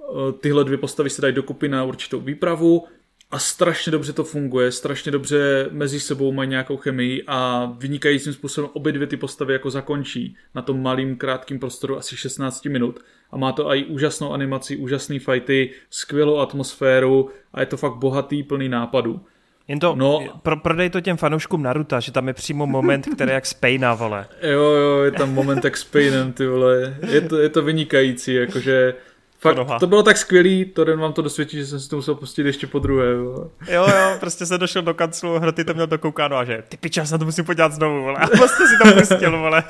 e, 0.00 0.32
tyhle 0.32 0.64
dvě 0.64 0.78
postavy 0.78 1.10
se 1.10 1.22
dají 1.22 1.34
dokupy 1.34 1.68
na 1.68 1.84
určitou 1.84 2.20
výpravu 2.20 2.84
a 3.30 3.38
strašně 3.38 3.92
dobře 3.92 4.12
to 4.12 4.24
funguje, 4.24 4.72
strašně 4.72 5.12
dobře 5.12 5.68
mezi 5.70 6.00
sebou 6.00 6.32
mají 6.32 6.50
nějakou 6.50 6.76
chemii 6.76 7.24
a 7.26 7.66
vynikajícím 7.78 8.32
způsobem 8.32 8.70
obě 8.72 8.92
dvě 8.92 9.06
ty 9.06 9.16
postavy 9.16 9.52
jako 9.52 9.70
zakončí 9.70 10.36
na 10.54 10.62
tom 10.62 10.82
malým 10.82 11.16
krátkým 11.16 11.58
prostoru 11.58 11.96
asi 11.96 12.16
16 12.16 12.64
minut 12.64 13.00
a 13.30 13.36
má 13.36 13.52
to 13.52 13.74
i 13.74 13.84
úžasnou 13.84 14.32
animaci, 14.32 14.76
úžasné 14.76 15.18
fighty, 15.18 15.70
skvělou 15.90 16.38
atmosféru 16.38 17.30
a 17.52 17.60
je 17.60 17.66
to 17.66 17.76
fakt 17.76 17.96
bohatý, 17.96 18.42
plný 18.42 18.68
nápadů. 18.68 19.20
Jen 19.68 19.80
to, 19.80 19.94
no, 19.94 20.40
pro, 20.42 20.56
prodej 20.56 20.90
to 20.90 21.00
těm 21.00 21.16
fanouškům 21.16 21.62
Naruta, 21.62 22.00
že 22.00 22.12
tam 22.12 22.28
je 22.28 22.34
přímo 22.34 22.66
moment, 22.66 23.06
který 23.14 23.32
jak 23.32 23.46
Spejna, 23.46 23.94
vole. 23.94 24.26
Jo, 24.42 24.62
jo, 24.62 25.02
je 25.02 25.10
tam 25.10 25.34
moment 25.34 25.64
jak 25.64 25.76
Spejnem, 25.76 26.32
ty 26.32 26.46
vole. 26.46 26.96
Je 27.10 27.20
to, 27.20 27.38
je 27.38 27.48
to 27.48 27.62
vynikající, 27.62 28.34
jakože 28.34 28.94
Fakt, 29.38 29.80
to 29.80 29.86
bylo 29.86 30.02
tak 30.02 30.16
skvělý, 30.16 30.64
to 30.64 30.84
den 30.84 31.00
vám 31.00 31.12
to 31.12 31.22
dosvědčí, 31.22 31.56
že 31.56 31.66
jsem 31.66 31.80
si 31.80 31.88
to 31.88 31.96
musel 31.96 32.14
pustit 32.14 32.46
ještě 32.46 32.66
po 32.66 32.78
druhé. 32.78 33.06
Jo, 33.06 33.50
jo, 33.68 33.86
jo 33.88 34.16
prostě 34.20 34.46
se 34.46 34.58
došel 34.58 34.82
do 34.82 34.94
kanclu, 34.94 35.38
hroty 35.38 35.64
to 35.64 35.74
měl 35.74 35.86
dokoukáno 35.86 36.36
a 36.36 36.44
že 36.44 36.62
ty 36.68 36.76
piča, 36.76 37.04
se 37.04 37.18
to 37.18 37.24
musím 37.24 37.44
podívat 37.44 37.72
znovu, 37.72 38.02
vole. 38.02 38.18
A 38.18 38.26
prostě 38.26 38.62
si 38.66 38.74
to 38.82 38.92
pustil, 39.00 39.38
vole. 39.38 39.64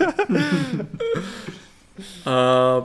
a 2.27 2.83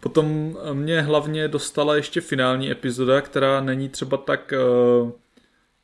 potom 0.00 0.56
mě 0.72 1.02
hlavně 1.02 1.48
dostala 1.48 1.96
ještě 1.96 2.20
finální 2.20 2.70
epizoda, 2.70 3.20
která 3.20 3.60
není 3.60 3.88
třeba 3.88 4.16
tak... 4.16 4.54
Uh, 5.02 5.10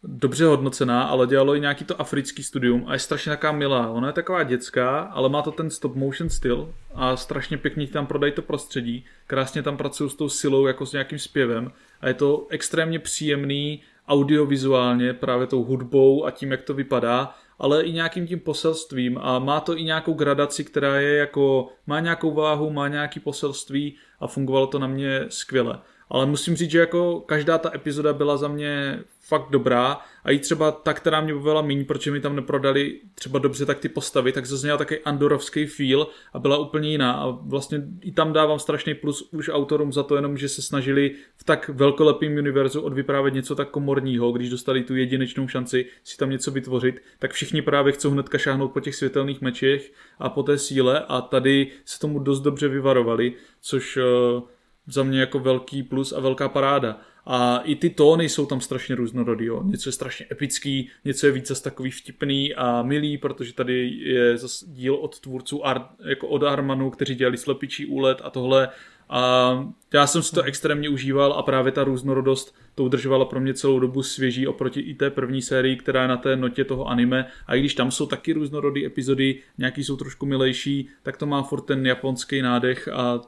dobře 0.05 0.45
hodnocená, 0.45 1.03
ale 1.03 1.27
dělalo 1.27 1.55
i 1.55 1.61
nějaký 1.61 1.85
to 1.85 2.01
africký 2.01 2.43
studium 2.43 2.85
a 2.87 2.93
je 2.93 2.99
strašně 2.99 3.31
taká 3.31 3.53
milá. 3.53 3.91
Ona 3.91 4.07
je 4.07 4.13
taková 4.13 4.43
dětská, 4.43 5.01
ale 5.01 5.29
má 5.29 5.43
to 5.43 5.51
ten 5.51 5.71
stop 5.71 5.95
motion 5.95 6.31
styl 6.31 6.75
a 6.95 7.17
strašně 7.17 7.59
pěkně 7.59 7.87
tam 7.87 8.07
prodají 8.07 8.33
to 8.33 8.43
prostředí. 8.43 9.05
Krásně 9.27 9.63
tam 9.63 9.77
pracují 9.77 10.11
s 10.11 10.15
tou 10.15 10.29
silou, 10.29 10.67
jako 10.67 10.87
s 10.87 10.93
nějakým 10.93 11.19
zpěvem 11.19 11.73
a 12.01 12.09
je 12.09 12.15
to 12.15 12.47
extrémně 12.51 12.99
příjemný 12.99 13.83
audiovizuálně, 14.09 15.15
právě 15.15 15.47
tou 15.47 15.65
hudbou 15.65 16.25
a 16.25 16.31
tím, 16.31 16.51
jak 16.51 16.63
to 16.63 16.75
vypadá, 16.75 17.35
ale 17.59 17.83
i 17.83 17.93
nějakým 17.93 18.27
tím 18.27 18.41
poselstvím 18.41 19.19
a 19.19 19.39
má 19.39 19.61
to 19.61 19.77
i 19.77 19.83
nějakou 19.83 20.15
gradaci, 20.15 20.65
která 20.65 21.01
je 21.01 21.17
jako, 21.17 21.69
má 21.87 22.01
nějakou 22.01 22.35
váhu, 22.35 22.71
má 22.71 22.89
nějaký 22.89 23.21
poselství 23.21 23.97
a 24.21 24.27
fungovalo 24.27 24.67
to 24.67 24.79
na 24.79 24.87
mě 24.87 25.25
skvěle 25.29 25.79
ale 26.13 26.27
musím 26.27 26.57
říct, 26.57 26.71
že 26.71 26.79
jako 26.79 27.21
každá 27.21 27.59
ta 27.59 27.71
epizoda 27.75 28.13
byla 28.13 28.37
za 28.37 28.49
mě 28.49 29.01
fakt 29.21 29.51
dobrá. 29.51 30.01
A 30.25 30.31
i 30.31 30.39
třeba 30.39 30.73
ta, 30.73 30.95
která 30.95 31.21
mě 31.21 31.35
bavila 31.35 31.63
méně, 31.63 31.85
protože 31.85 32.11
mi 32.11 32.21
tam 32.21 32.37
neprodali 32.37 33.01
třeba 33.15 33.39
dobře 33.39 33.67
tak 33.67 33.79
ty 33.79 33.89
postavy, 33.89 34.33
tak 34.33 34.47
zazněla 34.47 34.79
takový 34.79 35.01
andorovský 35.01 35.67
feel 35.67 36.07
a 36.33 36.39
byla 36.39 36.59
úplně 36.59 36.91
jiná. 36.91 37.13
A 37.13 37.31
vlastně 37.31 37.83
i 38.01 38.13
tam 38.13 38.33
dávám 38.33 38.59
strašný 38.59 38.95
plus 38.95 39.29
už 39.33 39.49
autorům 39.49 39.93
za 39.93 40.03
to 40.03 40.17
jenom, 40.17 40.37
že 40.37 40.49
se 40.49 40.63
snažili 40.63 41.11
v 41.37 41.45
tak 41.45 41.69
velkolepém 41.69 42.37
univerzu 42.37 42.81
odvyprávět 42.81 43.35
něco 43.35 43.55
tak 43.55 43.71
komorního, 43.71 44.33
když 44.33 44.51
dostali 44.51 44.83
tu 44.83 44.97
jedinečnou 44.97 45.49
šanci 45.49 45.87
si 46.05 46.17
tam 46.17 46.31
něco 46.31 46.51
vytvořit, 46.51 47.03
tak 47.19 47.33
všichni 47.33 47.63
právě 47.63 47.93
chcou 47.93 48.11
hnedka 48.11 48.39
šáhnout 48.39 48.73
po 48.73 48.81
těch 48.81 48.95
světelných 48.95 49.41
mečech 49.41 49.93
a 50.19 50.29
po 50.29 50.43
té 50.43 50.59
síle 50.59 51.05
a 51.09 51.21
tady 51.21 51.71
se 51.85 52.01
tomu 52.01 52.19
dost 52.19 52.41
dobře 52.41 52.69
vyvarovali, 52.69 53.33
což 53.61 53.97
uh, 53.97 54.43
za 54.87 55.03
mě 55.03 55.21
jako 55.21 55.39
velký 55.39 55.83
plus 55.83 56.13
a 56.13 56.21
velká 56.21 56.49
paráda. 56.49 57.01
A 57.27 57.59
i 57.59 57.77
ty 57.77 57.91
tóny 57.91 58.29
jsou 58.29 58.47
tam 58.47 58.61
strašně 58.61 58.95
různorodý. 58.95 59.45
Jo. 59.45 59.63
Něco 59.65 59.89
je 59.89 59.93
strašně 59.93 60.27
epický, 60.33 60.91
něco 61.05 61.27
je 61.27 61.33
více 61.33 61.63
takový 61.63 61.91
vtipný 61.91 62.55
a 62.55 62.83
milý, 62.83 63.19
protože 63.19 63.55
tady 63.55 63.89
je 63.89 64.37
zase 64.37 64.67
díl 64.69 64.95
od 64.95 65.21
tvůrců 65.21 65.67
Ar, 65.67 65.89
jako 66.09 66.29
od 66.29 66.43
Armanu, 66.43 66.91
kteří 66.91 67.15
dělali 67.15 67.37
slepičí 67.37 67.87
úlet 67.87 68.21
a 68.25 68.31
tohle 68.31 68.69
a 69.15 69.73
já 69.95 70.07
jsem 70.07 70.23
si 70.23 70.35
to 70.35 70.43
extrémně 70.43 70.89
užíval 70.89 71.33
a 71.33 71.43
právě 71.43 71.73
ta 71.73 71.85
různorodost 71.85 72.55
to 72.75 72.85
udržovala 72.85 73.25
pro 73.25 73.41
mě 73.41 73.55
celou 73.55 73.79
dobu 73.79 74.03
svěží 74.03 74.47
oproti 74.47 74.81
i 74.81 74.95
té 74.95 75.11
první 75.11 75.43
sérii, 75.43 75.77
která 75.77 76.03
je 76.03 76.09
na 76.09 76.17
té 76.17 76.37
notě 76.37 76.65
toho 76.65 76.89
anime. 76.89 77.27
A 77.47 77.55
i 77.55 77.61
když 77.61 77.75
tam 77.75 77.91
jsou 77.91 78.07
taky 78.07 78.33
různorodé 78.33 78.87
epizody, 78.87 79.39
nějaký 79.59 79.85
jsou 79.85 79.97
trošku 79.97 80.27
milejší, 80.27 80.89
tak 81.03 81.17
to 81.17 81.27
má 81.27 81.43
furt 81.43 81.61
ten 81.61 81.87
japonský 81.87 82.43
nádech 82.43 82.89
a 82.89 83.21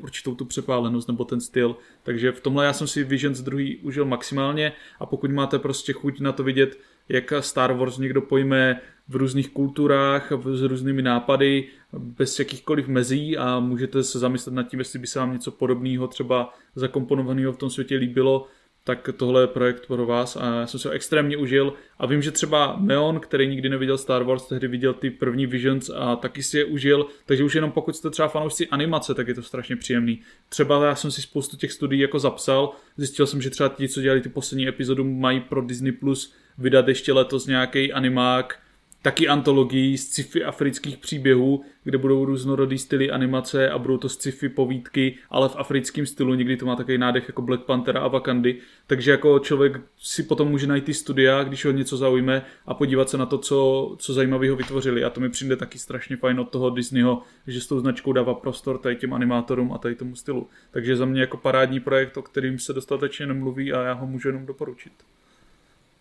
určitou 0.00 0.34
tu 0.34 0.44
přepálenost 0.44 1.08
nebo 1.08 1.24
ten 1.24 1.40
styl. 1.40 1.76
Takže 2.02 2.32
v 2.32 2.40
tomhle 2.40 2.64
já 2.64 2.72
jsem 2.72 2.86
si 2.86 3.04
Visions 3.04 3.40
druhý 3.40 3.76
užil 3.76 4.04
maximálně 4.04 4.72
a 5.00 5.06
pokud 5.06 5.30
máte 5.30 5.58
prostě 5.58 5.92
chuť 5.92 6.20
na 6.20 6.32
to 6.32 6.42
vidět, 6.44 6.78
jak 7.08 7.32
Star 7.40 7.72
Wars 7.72 7.98
někdo 7.98 8.22
pojme 8.22 8.80
v 9.08 9.16
různých 9.16 9.50
kulturách, 9.50 10.32
s 10.52 10.62
různými 10.62 11.02
nápady, 11.02 11.68
bez 11.98 12.38
jakýchkoliv 12.38 12.88
mezí 12.88 13.36
a 13.36 13.60
můžete 13.60 14.04
se 14.04 14.18
zamyslet 14.18 14.54
nad 14.54 14.62
tím, 14.62 14.78
jestli 14.78 14.98
by 14.98 15.06
se 15.06 15.18
vám 15.18 15.32
něco 15.32 15.50
podobného 15.50 16.08
třeba 16.08 16.54
zakomponovaného 16.74 17.52
v 17.52 17.56
tom 17.56 17.70
světě 17.70 17.96
líbilo, 17.96 18.46
tak 18.84 19.08
tohle 19.16 19.42
je 19.42 19.46
projekt 19.46 19.86
pro 19.86 20.06
vás 20.06 20.36
a 20.36 20.60
já 20.60 20.66
jsem 20.66 20.80
se 20.80 20.90
extrémně 20.90 21.36
užil. 21.36 21.72
A 21.98 22.06
vím, 22.06 22.22
že 22.22 22.30
třeba 22.30 22.76
Neon, 22.80 23.20
který 23.20 23.46
nikdy 23.46 23.68
neviděl 23.68 23.98
Star 23.98 24.22
Wars, 24.22 24.48
tehdy 24.48 24.68
viděl 24.68 24.94
ty 24.94 25.10
první 25.10 25.46
Visions 25.46 25.90
a 25.94 26.16
taky 26.16 26.42
si 26.42 26.58
je 26.58 26.64
užil, 26.64 27.06
takže 27.26 27.44
už 27.44 27.54
jenom 27.54 27.72
pokud 27.72 27.96
jste 27.96 28.10
třeba 28.10 28.28
fanoušci 28.28 28.68
animace, 28.68 29.14
tak 29.14 29.28
je 29.28 29.34
to 29.34 29.42
strašně 29.42 29.76
příjemný. 29.76 30.20
Třeba 30.48 30.86
já 30.86 30.94
jsem 30.94 31.10
si 31.10 31.22
spoustu 31.22 31.56
těch 31.56 31.72
studií 31.72 32.00
jako 32.00 32.18
zapsal, 32.18 32.72
zjistil 32.96 33.26
jsem, 33.26 33.42
že 33.42 33.50
třeba 33.50 33.68
ti, 33.68 33.88
co 33.88 34.00
dělali 34.00 34.20
ty 34.20 34.28
poslední 34.28 34.68
epizodu, 34.68 35.04
mají 35.04 35.40
pro 35.40 35.62
Disney 35.62 35.92
Plus 35.92 36.34
vydat 36.58 36.88
ještě 36.88 37.12
letos 37.12 37.46
nějaký 37.46 37.92
animák, 37.92 38.58
taky 39.06 39.28
antologii 39.28 39.98
z 39.98 40.08
sci-fi 40.08 40.44
afrických 40.44 40.96
příběhů, 40.96 41.64
kde 41.84 41.98
budou 41.98 42.24
různorodý 42.24 42.78
styly 42.78 43.10
animace 43.10 43.70
a 43.70 43.78
budou 43.78 43.98
to 43.98 44.08
sci-fi 44.08 44.48
povídky, 44.48 45.18
ale 45.30 45.48
v 45.48 45.56
africkém 45.56 46.06
stylu, 46.06 46.34
někdy 46.34 46.56
to 46.56 46.66
má 46.66 46.76
takový 46.76 46.98
nádech 46.98 47.24
jako 47.28 47.42
Black 47.42 47.62
Panther 47.64 47.96
a 47.98 48.08
Wakandy, 48.08 48.58
takže 48.86 49.10
jako 49.10 49.38
člověk 49.38 49.80
si 49.98 50.22
potom 50.22 50.48
může 50.48 50.66
najít 50.66 50.84
ty 50.84 50.94
studia, 50.94 51.44
když 51.44 51.64
ho 51.64 51.70
něco 51.70 51.96
zaujme 51.96 52.42
a 52.66 52.74
podívat 52.74 53.10
se 53.10 53.18
na 53.18 53.26
to, 53.26 53.38
co, 53.38 53.94
co 53.98 54.12
zajímavého 54.12 54.56
vytvořili 54.56 55.04
a 55.04 55.10
to 55.10 55.20
mi 55.20 55.28
přijde 55.28 55.56
taky 55.56 55.78
strašně 55.78 56.16
fajn 56.16 56.40
od 56.40 56.50
toho 56.50 56.70
Disneyho, 56.70 57.22
že 57.46 57.60
s 57.60 57.66
tou 57.66 57.80
značkou 57.80 58.12
dává 58.12 58.34
prostor 58.34 58.78
tady 58.78 58.96
těm 58.96 59.12
animátorům 59.12 59.72
a 59.72 59.78
tady 59.78 59.94
tomu 59.94 60.16
stylu. 60.16 60.48
Takže 60.70 60.96
za 60.96 61.04
mě 61.04 61.20
jako 61.20 61.36
parádní 61.36 61.80
projekt, 61.80 62.16
o 62.16 62.22
kterým 62.22 62.58
se 62.58 62.72
dostatečně 62.72 63.26
nemluví 63.26 63.72
a 63.72 63.82
já 63.82 63.92
ho 63.92 64.06
můžu 64.06 64.28
jenom 64.28 64.46
doporučit. 64.46 64.92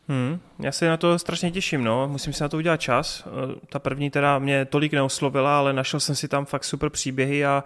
Hmm, 0.08 0.40
já 0.60 0.72
se 0.72 0.88
na 0.88 0.98
to 0.98 1.20
strašně 1.20 1.52
těším, 1.52 1.84
no. 1.84 2.08
Musím 2.08 2.34
si 2.34 2.44
na 2.44 2.50
to 2.50 2.58
udělat 2.58 2.82
čas. 2.82 3.28
Eh, 3.28 3.56
ta 3.70 3.80
první 3.80 4.10
teda 4.10 4.40
mě 4.40 4.66
tolik 4.66 4.94
neoslovila, 4.94 5.58
ale 5.58 5.74
našel 5.74 6.00
jsem 6.00 6.16
si 6.16 6.28
tam 6.28 6.46
fakt 6.46 6.64
super 6.64 6.90
příběhy 6.90 7.46
a 7.46 7.64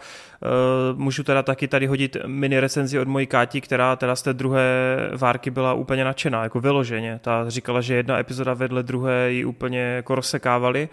uh, 0.91 0.99
můžu 0.99 1.23
teda 1.23 1.43
taky 1.43 1.67
tady 1.67 1.87
hodit 1.87 2.17
mini 2.25 2.59
recenzi 2.59 2.99
od 2.99 3.07
mojí 3.07 3.27
Káti, 3.27 3.61
která 3.61 3.95
teda 3.95 4.15
z 4.15 4.21
té 4.21 4.33
druhé 4.33 4.95
várky 5.17 5.51
byla 5.51 5.73
úplně 5.73 6.03
nadšená, 6.03 6.43
jako 6.43 6.59
vyloženě. 6.59 7.19
Ta 7.23 7.49
říkala, 7.49 7.81
že 7.81 7.95
jedna 7.95 8.19
epizoda 8.19 8.53
vedle 8.53 8.83
druhé 8.83 9.31
ji 9.31 9.45
úplně 9.45 9.79
jako 9.79 10.15
rozsekávali 10.15 10.89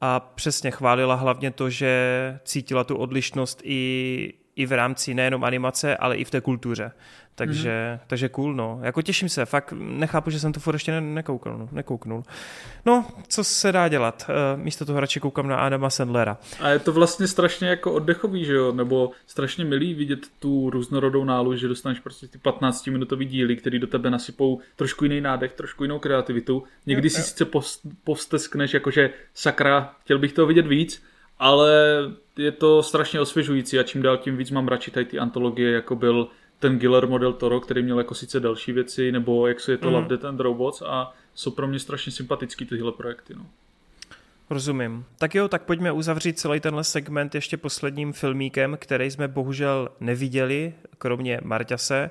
a 0.00 0.20
přesně 0.20 0.70
chválila 0.70 1.14
hlavně 1.14 1.50
to, 1.50 1.70
že 1.70 2.38
cítila 2.44 2.84
tu 2.84 2.96
odlišnost 2.96 3.60
i, 3.64 4.32
i 4.56 4.66
v 4.66 4.72
rámci 4.72 5.14
nejenom 5.14 5.44
animace, 5.44 5.96
ale 5.96 6.16
i 6.16 6.24
v 6.24 6.30
té 6.30 6.40
kultuře. 6.40 6.92
Takže, 7.38 7.68
mm-hmm. 7.68 8.06
takže 8.06 8.28
cool, 8.28 8.54
no. 8.54 8.78
Jako 8.82 9.02
těším 9.02 9.28
se, 9.28 9.44
fakt 9.44 9.72
nechápu, 9.76 10.30
že 10.30 10.40
jsem 10.40 10.52
to 10.52 10.60
furt 10.60 10.74
ještě 10.74 10.92
ne, 10.92 11.00
nekouknul, 11.00 11.58
no, 11.58 11.68
nekouknul. 11.72 12.22
No, 12.86 13.06
co 13.28 13.44
se 13.44 13.72
dá 13.72 13.88
dělat? 13.88 14.26
Uh, 14.28 14.62
místo 14.62 14.84
toho 14.84 15.00
radši 15.00 15.20
koukám 15.20 15.48
na 15.48 15.56
Adama 15.56 15.90
Sandlera. 15.90 16.38
A 16.60 16.68
je 16.68 16.78
to 16.78 16.92
vlastně 16.92 17.28
strašně 17.28 17.68
jako 17.68 17.92
oddechový, 17.92 18.44
že 18.44 18.54
jo? 18.54 18.72
Nebo 18.72 19.10
strašně 19.26 19.64
milý 19.64 19.94
vidět 19.94 20.18
tu 20.38 20.70
různorodou 20.70 21.24
nálu, 21.24 21.56
že 21.56 21.68
dostaneš 21.68 22.00
prostě 22.00 22.28
ty 22.28 22.38
15 22.38 22.86
minutový 22.86 23.26
díly, 23.26 23.56
který 23.56 23.78
do 23.78 23.86
tebe 23.86 24.10
nasypou 24.10 24.60
trošku 24.76 25.04
jiný 25.04 25.20
nádech, 25.20 25.52
trošku 25.52 25.84
jinou 25.84 25.98
kreativitu. 25.98 26.62
Někdy 26.86 27.06
jo, 27.06 27.10
si 27.10 27.20
jo. 27.20 27.24
sice 27.24 27.46
povsteskneš, 28.04 28.74
jakože 28.74 29.10
sakra, 29.34 29.94
chtěl 30.04 30.18
bych 30.18 30.32
toho 30.32 30.46
vidět 30.46 30.66
víc, 30.66 31.02
ale 31.38 31.72
je 32.36 32.52
to 32.52 32.82
strašně 32.82 33.20
osvěžující 33.20 33.78
a 33.78 33.82
čím 33.82 34.02
dál 34.02 34.16
tím 34.16 34.36
víc 34.36 34.50
mám 34.50 34.68
radši 34.68 34.90
tady 34.90 35.06
ty 35.06 35.18
antologie, 35.18 35.72
jako 35.72 35.96
byl 35.96 36.28
ten 36.58 36.78
Guillermo 36.78 37.18
del 37.18 37.32
Toro, 37.32 37.60
který 37.60 37.82
měl 37.82 37.98
jako 37.98 38.14
sice 38.14 38.40
další 38.40 38.72
věci, 38.72 39.12
nebo 39.12 39.46
jak 39.46 39.60
se 39.60 39.72
je 39.72 39.78
to 39.78 39.88
mm. 39.88 39.94
Love, 39.94 40.08
Death 40.08 40.24
and 40.24 40.40
Robots 40.40 40.82
a 40.86 41.14
jsou 41.34 41.50
pro 41.50 41.68
mě 41.68 41.78
strašně 41.78 42.12
sympatický 42.12 42.66
tyhle 42.66 42.92
projekty. 42.92 43.34
No. 43.34 43.46
Rozumím. 44.50 45.04
Tak 45.18 45.34
jo, 45.34 45.48
tak 45.48 45.62
pojďme 45.62 45.92
uzavřít 45.92 46.38
celý 46.38 46.60
tenhle 46.60 46.84
segment 46.84 47.34
ještě 47.34 47.56
posledním 47.56 48.12
filmíkem, 48.12 48.76
který 48.80 49.10
jsme 49.10 49.28
bohužel 49.28 49.88
neviděli, 50.00 50.74
kromě 50.98 51.40
Marťase. 51.44 52.10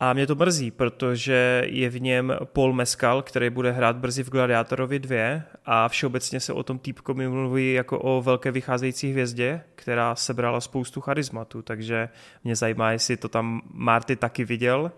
A 0.00 0.12
mě 0.12 0.26
to 0.26 0.34
mrzí, 0.34 0.70
protože 0.70 1.62
je 1.66 1.88
v 1.90 2.00
něm 2.00 2.36
Paul 2.44 2.72
Mescal, 2.72 3.22
který 3.22 3.50
bude 3.50 3.72
hrát 3.72 3.96
brzy 3.96 4.22
v 4.22 4.30
Gladiátorovi 4.30 4.98
2 4.98 5.16
a 5.64 5.88
všeobecně 5.88 6.40
se 6.40 6.52
o 6.52 6.62
tom 6.62 6.78
týpkovi 6.78 7.28
mluví 7.28 7.72
jako 7.72 7.98
o 7.98 8.22
velké 8.22 8.50
vycházející 8.50 9.10
hvězdě, 9.10 9.60
která 9.74 10.14
sebrala 10.14 10.60
spoustu 10.60 11.00
charizmatu, 11.00 11.62
takže 11.62 12.08
mě 12.44 12.56
zajímá, 12.56 12.90
jestli 12.90 13.16
to 13.16 13.28
tam 13.28 13.62
Marty 13.72 14.16
taky 14.16 14.44
viděl, 14.44 14.92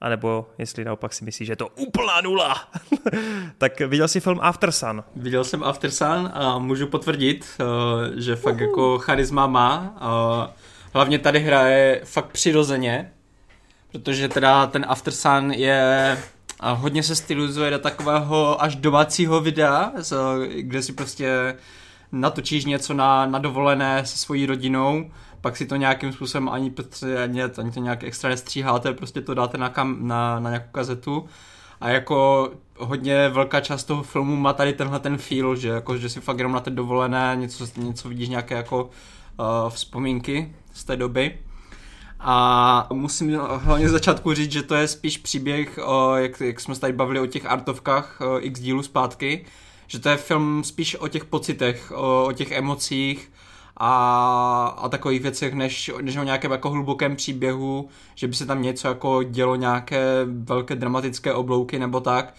anebo 0.00 0.50
jestli 0.58 0.84
naopak 0.84 1.12
si 1.12 1.24
myslí, 1.24 1.46
že 1.46 1.52
je 1.52 1.56
to 1.56 1.68
úplná 1.68 2.20
nula. 2.20 2.68
tak 3.58 3.80
viděl 3.80 4.08
jsi 4.08 4.20
film 4.20 4.38
After 4.42 4.72
Sun? 4.72 5.04
Viděl 5.16 5.44
jsem 5.44 5.64
After 5.64 5.90
Sun 5.90 6.30
a 6.32 6.58
můžu 6.58 6.86
potvrdit, 6.86 7.46
eh, 7.60 8.20
že 8.20 8.36
fakt 8.36 8.60
jako 8.60 8.98
charisma 8.98 9.46
má. 9.46 9.96
Hlavně 10.94 11.18
tady 11.18 11.40
hraje 11.40 12.00
fakt 12.04 12.32
přirozeně, 12.32 13.12
protože 13.92 14.28
teda 14.28 14.66
ten 14.66 14.86
After 14.88 15.12
Sun 15.12 15.52
je 15.52 16.18
a 16.60 16.72
hodně 16.72 17.02
se 17.02 17.16
stylizuje 17.16 17.70
do 17.70 17.78
takového 17.78 18.62
až 18.62 18.76
domácího 18.76 19.40
videa, 19.40 19.92
kde 20.60 20.82
si 20.82 20.92
prostě 20.92 21.56
natočíš 22.12 22.64
něco 22.64 22.94
na, 22.94 23.26
na 23.26 23.38
dovolené 23.38 24.06
se 24.06 24.18
svojí 24.18 24.46
rodinou, 24.46 25.10
pak 25.40 25.56
si 25.56 25.66
to 25.66 25.76
nějakým 25.76 26.12
způsobem 26.12 26.48
ani, 26.48 26.72
ani, 27.22 27.42
ani 27.42 27.70
to 27.70 27.80
nějak 27.80 28.04
extra 28.04 28.30
nestříháte, 28.30 28.92
prostě 28.92 29.20
to 29.20 29.34
dáte 29.34 29.58
na, 29.58 29.68
kam, 29.68 30.08
na, 30.08 30.40
na 30.40 30.50
nějakou 30.50 30.70
kazetu 30.72 31.28
a 31.80 31.88
jako 31.88 32.50
hodně 32.78 33.28
velká 33.28 33.60
část 33.60 33.84
toho 33.84 34.02
filmu 34.02 34.36
má 34.36 34.52
tady 34.52 34.72
tenhle 34.72 34.98
ten 34.98 35.18
feel, 35.18 35.56
že, 35.56 35.68
jako, 35.68 35.96
že 35.96 36.08
si 36.08 36.20
fakt 36.20 36.38
jenom 36.38 36.52
na 36.52 36.60
té 36.60 36.70
dovolené 36.70 37.32
něco, 37.34 37.66
něco 37.76 38.08
vidíš 38.08 38.28
nějaké 38.28 38.54
jako 38.54 38.84
uh, 38.84 39.70
vzpomínky 39.70 40.54
z 40.72 40.84
té 40.84 40.96
doby. 40.96 41.38
A 42.22 42.86
musím 42.92 43.38
hlavně 43.38 43.88
z 43.88 43.92
začátku 43.92 44.34
říct, 44.34 44.52
že 44.52 44.62
to 44.62 44.74
je 44.74 44.88
spíš 44.88 45.18
příběh, 45.18 45.78
o, 45.84 46.16
jak, 46.16 46.40
jak 46.40 46.60
jsme 46.60 46.74
se 46.74 46.80
tady 46.80 46.92
bavili 46.92 47.20
o 47.20 47.26
těch 47.26 47.46
artovkách 47.46 48.20
o, 48.20 48.40
x 48.40 48.60
dílů 48.60 48.82
zpátky, 48.82 49.44
že 49.86 49.98
to 49.98 50.08
je 50.08 50.16
film 50.16 50.64
spíš 50.64 50.96
o 50.96 51.08
těch 51.08 51.24
pocitech, 51.24 51.92
o, 51.94 52.24
o 52.24 52.32
těch 52.32 52.52
emocích 52.52 53.32
a, 53.76 54.74
a 54.78 54.88
takových 54.88 55.22
věcech, 55.22 55.54
než, 55.54 55.90
než 56.00 56.16
o 56.16 56.22
nějakém 56.22 56.52
jako 56.52 56.70
hlubokém 56.70 57.16
příběhu, 57.16 57.88
že 58.14 58.28
by 58.28 58.34
se 58.34 58.46
tam 58.46 58.62
něco 58.62 58.88
jako 58.88 59.22
dělo 59.22 59.56
nějaké 59.56 60.04
velké 60.24 60.74
dramatické 60.74 61.32
oblouky 61.32 61.78
nebo 61.78 62.00
tak. 62.00 62.34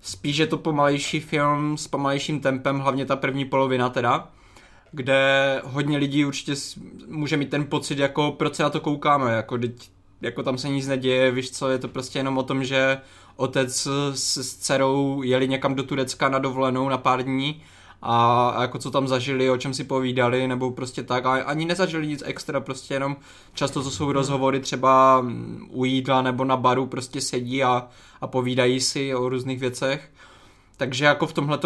Spíš 0.00 0.36
je 0.36 0.46
to 0.46 0.58
pomalejší 0.58 1.20
film 1.20 1.78
s 1.78 1.88
pomalejším 1.88 2.40
tempem, 2.40 2.78
hlavně 2.78 3.06
ta 3.06 3.16
první 3.16 3.44
polovina 3.44 3.88
teda 3.88 4.28
kde 4.92 5.60
hodně 5.64 5.98
lidí 5.98 6.24
určitě 6.24 6.54
může 7.08 7.36
mít 7.36 7.50
ten 7.50 7.66
pocit, 7.66 7.98
jako 7.98 8.32
proč 8.32 8.54
se 8.54 8.62
na 8.62 8.70
to 8.70 8.80
koukáme, 8.80 9.32
jako, 9.32 9.58
teď, 9.58 9.90
jako 10.20 10.42
tam 10.42 10.58
se 10.58 10.68
nic 10.68 10.86
neděje, 10.86 11.30
víš 11.30 11.50
co, 11.50 11.68
je 11.68 11.78
to 11.78 11.88
prostě 11.88 12.18
jenom 12.18 12.38
o 12.38 12.42
tom, 12.42 12.64
že 12.64 12.98
otec 13.36 13.88
s, 14.12 14.36
s 14.40 14.56
dcerou 14.56 15.22
jeli 15.22 15.48
někam 15.48 15.74
do 15.74 15.82
Turecka 15.82 16.28
na 16.28 16.38
dovolenou 16.38 16.88
na 16.88 16.98
pár 16.98 17.22
dní 17.22 17.62
a, 18.02 18.48
a 18.48 18.62
jako 18.62 18.78
co 18.78 18.90
tam 18.90 19.08
zažili, 19.08 19.50
o 19.50 19.56
čem 19.56 19.74
si 19.74 19.84
povídali, 19.84 20.48
nebo 20.48 20.70
prostě 20.70 21.02
tak, 21.02 21.26
a 21.26 21.32
ani 21.32 21.64
nezažili 21.64 22.06
nic 22.06 22.22
extra, 22.26 22.60
prostě 22.60 22.94
jenom 22.94 23.16
často 23.54 23.82
to 23.82 23.90
jsou 23.90 24.12
rozhovory 24.12 24.60
třeba 24.60 25.24
u 25.68 25.84
jídla 25.84 26.22
nebo 26.22 26.44
na 26.44 26.56
baru, 26.56 26.86
prostě 26.86 27.20
sedí 27.20 27.64
a, 27.64 27.88
a 28.20 28.26
povídají 28.26 28.80
si 28.80 29.14
o 29.14 29.28
různých 29.28 29.60
věcech. 29.60 30.10
Takže 30.76 31.04
jako 31.04 31.26
v 31.26 31.32
tomhle 31.32 31.58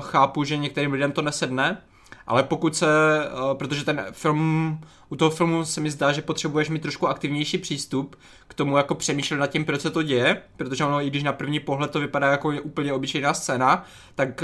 chápu, 0.00 0.44
že 0.44 0.56
některým 0.56 0.92
lidem 0.92 1.12
to 1.12 1.22
nesedne, 1.22 1.82
ale 2.30 2.42
pokud 2.42 2.76
se, 2.76 2.86
eh, 3.24 3.54
protože 3.54 3.84
ten 3.84 4.06
film, 4.12 4.80
u 5.08 5.16
toho 5.16 5.30
filmu 5.30 5.64
se 5.64 5.80
mi 5.80 5.90
zdá, 5.90 6.12
že 6.12 6.22
potřebuješ 6.22 6.68
mít 6.68 6.82
trošku 6.82 7.08
aktivnější 7.08 7.58
přístup 7.58 8.16
k 8.48 8.54
tomu 8.54 8.76
jako 8.76 8.94
přemýšlet 8.94 9.36
nad 9.36 9.46
tím, 9.46 9.64
proč 9.64 9.80
se 9.80 9.90
to 9.90 10.02
děje, 10.02 10.42
protože 10.56 10.84
ono, 10.84 11.02
i 11.02 11.10
když 11.10 11.22
na 11.22 11.32
první 11.32 11.60
pohled 11.60 11.90
to 11.90 12.00
vypadá 12.00 12.30
jako 12.30 12.48
úplně 12.62 12.92
obyčejná 12.92 13.34
scéna, 13.34 13.84
tak 14.14 14.42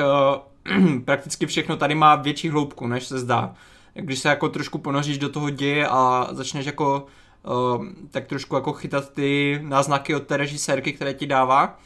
uh, 0.69 0.99
prakticky 1.05 1.47
všechno 1.47 1.77
tady 1.77 1.95
má 1.95 2.17
větší 2.17 2.49
hloubku, 2.49 2.87
než 2.87 3.07
se 3.07 3.19
zdá. 3.19 3.55
Když 3.95 4.19
se 4.19 4.29
jako 4.29 4.49
trošku 4.49 4.79
ponoříš 4.79 5.19
do 5.19 5.29
toho 5.29 5.51
děje 5.51 5.89
a 5.89 6.29
začneš 6.31 6.67
jako 6.67 7.07
uh, 7.77 7.87
tak 8.11 8.27
trošku 8.27 8.55
jako 8.55 8.73
chytat 8.73 9.13
ty 9.13 9.61
náznaky 9.63 10.15
od 10.15 10.27
té 10.27 10.37
režisérky, 10.37 10.93
které 10.93 11.15
ti 11.15 11.27
dává, 11.27 11.79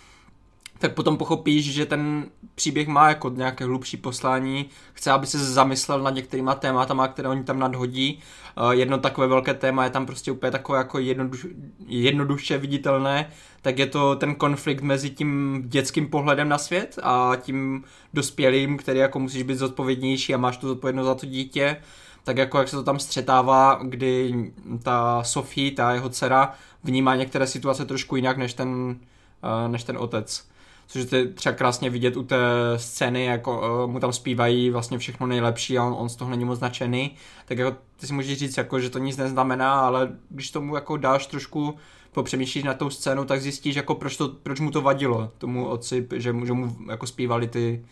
tak 0.78 0.94
potom 0.94 1.16
pochopíš, 1.16 1.72
že 1.72 1.86
ten 1.86 2.26
příběh 2.60 2.88
má 2.88 3.08
jako 3.08 3.28
nějaké 3.28 3.64
hlubší 3.64 3.96
poslání, 3.96 4.66
chce, 4.92 5.10
aby 5.10 5.26
se 5.26 5.38
zamyslel 5.38 6.02
nad 6.02 6.14
některýma 6.14 6.54
tématama, 6.54 7.08
které 7.08 7.28
oni 7.28 7.44
tam 7.44 7.58
nadhodí. 7.58 8.20
Eh, 8.56 8.74
jedno 8.74 8.98
takové 8.98 9.26
velké 9.26 9.54
téma 9.54 9.84
je 9.84 9.90
tam 9.90 10.06
prostě 10.06 10.32
úplně 10.32 10.50
takové 10.52 10.78
jako 10.78 10.98
jednoduš, 10.98 11.46
jednoduše 11.86 12.58
viditelné, 12.58 13.30
tak 13.62 13.78
je 13.78 13.86
to 13.86 14.16
ten 14.16 14.34
konflikt 14.34 14.82
mezi 14.82 15.10
tím 15.10 15.62
dětským 15.66 16.08
pohledem 16.08 16.48
na 16.48 16.58
svět 16.58 16.98
a 17.02 17.32
tím 17.40 17.84
dospělým, 18.14 18.76
který 18.76 18.98
jako 18.98 19.18
musíš 19.18 19.42
být 19.42 19.58
zodpovědnější 19.58 20.34
a 20.34 20.38
máš 20.38 20.56
tu 20.56 20.68
zodpovědnost 20.68 21.06
za 21.06 21.14
to 21.14 21.26
dítě. 21.26 21.76
Tak 22.24 22.36
jako 22.36 22.58
jak 22.58 22.68
se 22.68 22.76
to 22.76 22.82
tam 22.82 22.98
střetává, 22.98 23.80
kdy 23.82 24.34
ta 24.82 25.24
Sofie, 25.24 25.70
ta 25.72 25.92
jeho 25.92 26.08
dcera, 26.08 26.54
vnímá 26.84 27.16
některé 27.16 27.46
situace 27.46 27.84
trošku 27.84 28.16
jinak 28.16 28.36
než 28.36 28.54
ten, 28.54 28.98
eh, 29.42 29.68
než 29.68 29.84
ten 29.84 29.98
otec 29.98 30.49
což 30.90 31.12
je 31.12 31.26
třeba 31.26 31.54
krásně 31.54 31.90
vidět 31.90 32.16
u 32.16 32.22
té 32.22 32.36
scény, 32.76 33.24
jako 33.24 33.84
uh, 33.84 33.90
mu 33.90 34.00
tam 34.00 34.12
zpívají 34.12 34.70
vlastně 34.70 34.98
všechno 34.98 35.26
nejlepší 35.26 35.78
a 35.78 35.84
on, 35.84 35.94
on 35.98 36.08
z 36.08 36.16
toho 36.16 36.30
není 36.30 36.44
moc 36.44 36.60
nadšený, 36.60 37.10
tak 37.44 37.58
jako 37.58 37.76
ty 37.96 38.06
si 38.06 38.12
můžeš 38.12 38.38
říct, 38.38 38.56
jako, 38.56 38.80
že 38.80 38.90
to 38.90 38.98
nic 38.98 39.16
neznamená, 39.16 39.80
ale 39.80 40.12
když 40.30 40.50
tomu 40.50 40.74
jako 40.74 40.96
dáš 40.96 41.26
trošku 41.26 41.76
popřemýšlíš 42.12 42.64
na 42.64 42.74
tou 42.74 42.90
scénu, 42.90 43.24
tak 43.24 43.40
zjistíš, 43.40 43.76
jako 43.76 43.94
proč, 43.94 44.16
to, 44.16 44.28
proč 44.28 44.60
mu 44.60 44.70
to 44.70 44.80
vadilo, 44.82 45.32
tomu 45.38 45.66
otci, 45.66 46.08
že, 46.16 46.34
že 46.44 46.52
mu 46.52 46.76
jako 46.90 47.06
zpívali 47.06 47.48
ty, 47.48 47.84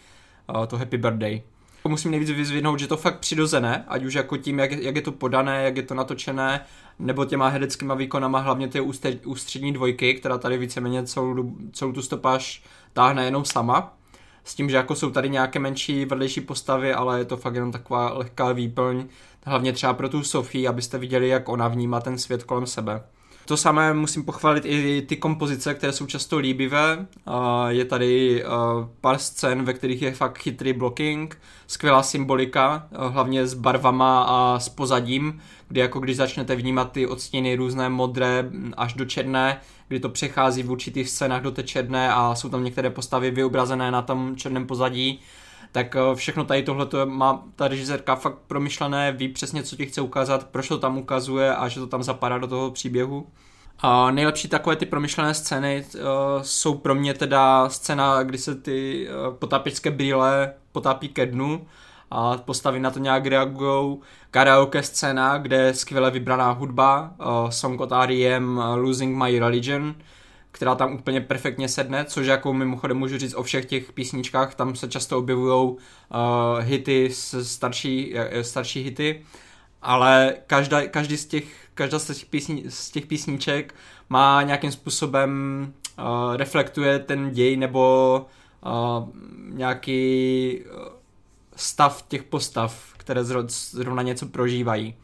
uh, 0.56 0.66
to 0.66 0.76
Happy 0.76 0.98
Birthday. 0.98 1.42
Musím 1.88 2.10
nejvíc 2.10 2.30
vyzvihnout, 2.30 2.78
že 2.78 2.86
to 2.86 2.96
fakt 2.96 3.18
přirozené, 3.18 3.84
ať 3.88 4.04
už 4.04 4.14
jako 4.14 4.36
tím, 4.36 4.58
jak, 4.58 4.72
jak 4.72 4.96
je 4.96 5.02
to 5.02 5.12
podané, 5.12 5.64
jak 5.64 5.76
je 5.76 5.82
to 5.82 5.94
natočené, 5.94 6.60
nebo 6.98 7.24
těma 7.24 7.48
hereckýma 7.48 7.94
výkonama, 7.94 8.38
hlavně 8.38 8.68
ty 8.68 8.80
ústřední 9.24 9.72
dvojky, 9.72 10.14
která 10.14 10.38
tady 10.38 10.58
víceméně 10.58 11.06
celou, 11.06 11.52
celou 11.72 11.92
tu 11.92 12.02
stopáž 12.02 12.62
táhne 12.92 13.24
jenom 13.24 13.44
sama. 13.44 13.94
S 14.44 14.54
tím, 14.54 14.70
že 14.70 14.76
jako 14.76 14.94
jsou 14.94 15.10
tady 15.10 15.28
nějaké 15.28 15.58
menší 15.58 16.04
vedlejší 16.04 16.40
postavy, 16.40 16.94
ale 16.94 17.18
je 17.18 17.24
to 17.24 17.36
fakt 17.36 17.54
jenom 17.54 17.72
taková 17.72 18.12
lehká 18.12 18.52
výplň, 18.52 19.04
hlavně 19.44 19.72
třeba 19.72 19.94
pro 19.94 20.08
tu 20.08 20.22
Sofii, 20.22 20.68
abyste 20.68 20.98
viděli, 20.98 21.28
jak 21.28 21.48
ona 21.48 21.68
vnímá 21.68 22.00
ten 22.00 22.18
svět 22.18 22.44
kolem 22.44 22.66
sebe. 22.66 23.02
To 23.44 23.56
samé 23.56 23.94
musím 23.94 24.24
pochválit 24.24 24.64
i 24.66 25.02
ty 25.02 25.16
kompozice, 25.16 25.74
které 25.74 25.92
jsou 25.92 26.06
často 26.06 26.38
líbivé. 26.38 27.06
Je 27.68 27.84
tady 27.84 28.44
pár 29.00 29.18
scén, 29.18 29.64
ve 29.64 29.72
kterých 29.72 30.02
je 30.02 30.14
fakt 30.14 30.38
chytrý 30.38 30.72
blocking, 30.72 31.40
skvělá 31.66 32.02
symbolika, 32.02 32.88
hlavně 32.92 33.46
s 33.46 33.54
barvama 33.54 34.22
a 34.22 34.58
s 34.58 34.68
pozadím, 34.68 35.40
kdy 35.68 35.80
jako 35.80 36.00
když 36.00 36.16
začnete 36.16 36.56
vnímat 36.56 36.92
ty 36.92 37.06
odstíny 37.06 37.56
různé 37.56 37.88
modré 37.88 38.50
až 38.76 38.94
do 38.94 39.04
černé, 39.04 39.60
kdy 39.88 40.00
to 40.00 40.08
přechází 40.08 40.62
v 40.62 40.70
určitých 40.70 41.10
scénách 41.10 41.42
do 41.42 41.50
té 41.50 41.62
černé 41.62 42.12
a 42.12 42.34
jsou 42.34 42.48
tam 42.48 42.64
některé 42.64 42.90
postavy 42.90 43.30
vyobrazené 43.30 43.90
na 43.90 44.02
tom 44.02 44.36
černém 44.36 44.66
pozadí, 44.66 45.20
tak 45.72 45.96
eh, 45.96 46.14
všechno 46.14 46.44
tady 46.44 46.62
tohle 46.62 46.86
má 47.04 47.44
ta 47.56 47.68
režisérka 47.68 48.16
fakt 48.16 48.38
promyšlené, 48.46 49.12
ví 49.12 49.28
přesně, 49.28 49.62
co 49.62 49.76
ti 49.76 49.86
chce 49.86 50.00
ukázat, 50.00 50.46
proč 50.46 50.68
to 50.68 50.78
tam 50.78 50.98
ukazuje 50.98 51.56
a 51.56 51.68
že 51.68 51.80
to 51.80 51.86
tam 51.86 52.02
zapadá 52.02 52.38
do 52.38 52.46
toho 52.46 52.70
příběhu. 52.70 53.26
A 53.80 54.10
nejlepší 54.10 54.48
takové 54.48 54.76
ty 54.76 54.86
promyšlené 54.86 55.34
scény 55.34 55.84
uh, 55.94 56.00
jsou 56.42 56.74
pro 56.74 56.94
mě 56.94 57.14
teda 57.14 57.68
scéna, 57.68 58.22
kdy 58.22 58.38
se 58.38 58.54
ty 58.54 59.08
uh, 59.08 59.34
potápěčské 59.34 59.90
brýle 59.90 60.52
potápí 60.72 61.08
ke 61.08 61.26
dnu 61.26 61.66
a 62.10 62.36
postavy 62.36 62.80
na 62.80 62.90
to 62.90 62.98
nějak 62.98 63.26
reagují. 63.26 63.98
Karaoke 64.30 64.82
scéna, 64.82 65.38
kde 65.38 65.56
je 65.56 65.74
skvěle 65.74 66.10
vybraná 66.10 66.50
hudba, 66.50 67.14
uh, 67.20 67.50
song 67.50 67.80
od 67.80 67.92
R.E.M. 67.92 68.58
Uh, 68.58 68.76
Losing 68.76 69.22
My 69.22 69.38
Religion, 69.38 69.94
která 70.50 70.74
tam 70.74 70.94
úplně 70.94 71.20
perfektně 71.20 71.68
sedne, 71.68 72.04
což 72.04 72.26
jako 72.26 72.52
mimochodem 72.52 72.96
můžu 72.96 73.18
říct 73.18 73.34
o 73.34 73.42
všech 73.42 73.64
těch 73.64 73.92
písničkách, 73.92 74.54
tam 74.54 74.76
se 74.76 74.88
často 74.88 75.18
objevují 75.18 75.70
uh, 75.70 75.76
hity, 76.60 77.10
starší, 77.42 78.14
starší 78.42 78.82
hity, 78.82 79.24
ale 79.82 80.34
každá, 80.46 80.86
každý 80.86 81.16
z 81.16 81.26
těch, 81.26 81.44
každá 81.74 81.98
z 81.98 82.06
těch, 82.06 82.26
písní, 82.26 82.64
z 82.68 82.90
těch 82.90 83.06
písniček 83.06 83.74
má 84.08 84.42
nějakým 84.42 84.72
způsobem 84.72 85.32
uh, 85.98 86.36
reflektuje 86.36 86.98
ten 86.98 87.30
děj 87.30 87.56
nebo 87.56 88.26
uh, 88.66 89.08
nějaký 89.48 90.64
uh, 90.76 90.97
stav 91.58 92.04
těch 92.08 92.22
postav, 92.22 92.92
které 92.96 93.24
zrovna 93.24 94.02
něco 94.02 94.26
prožívají. 94.26 94.94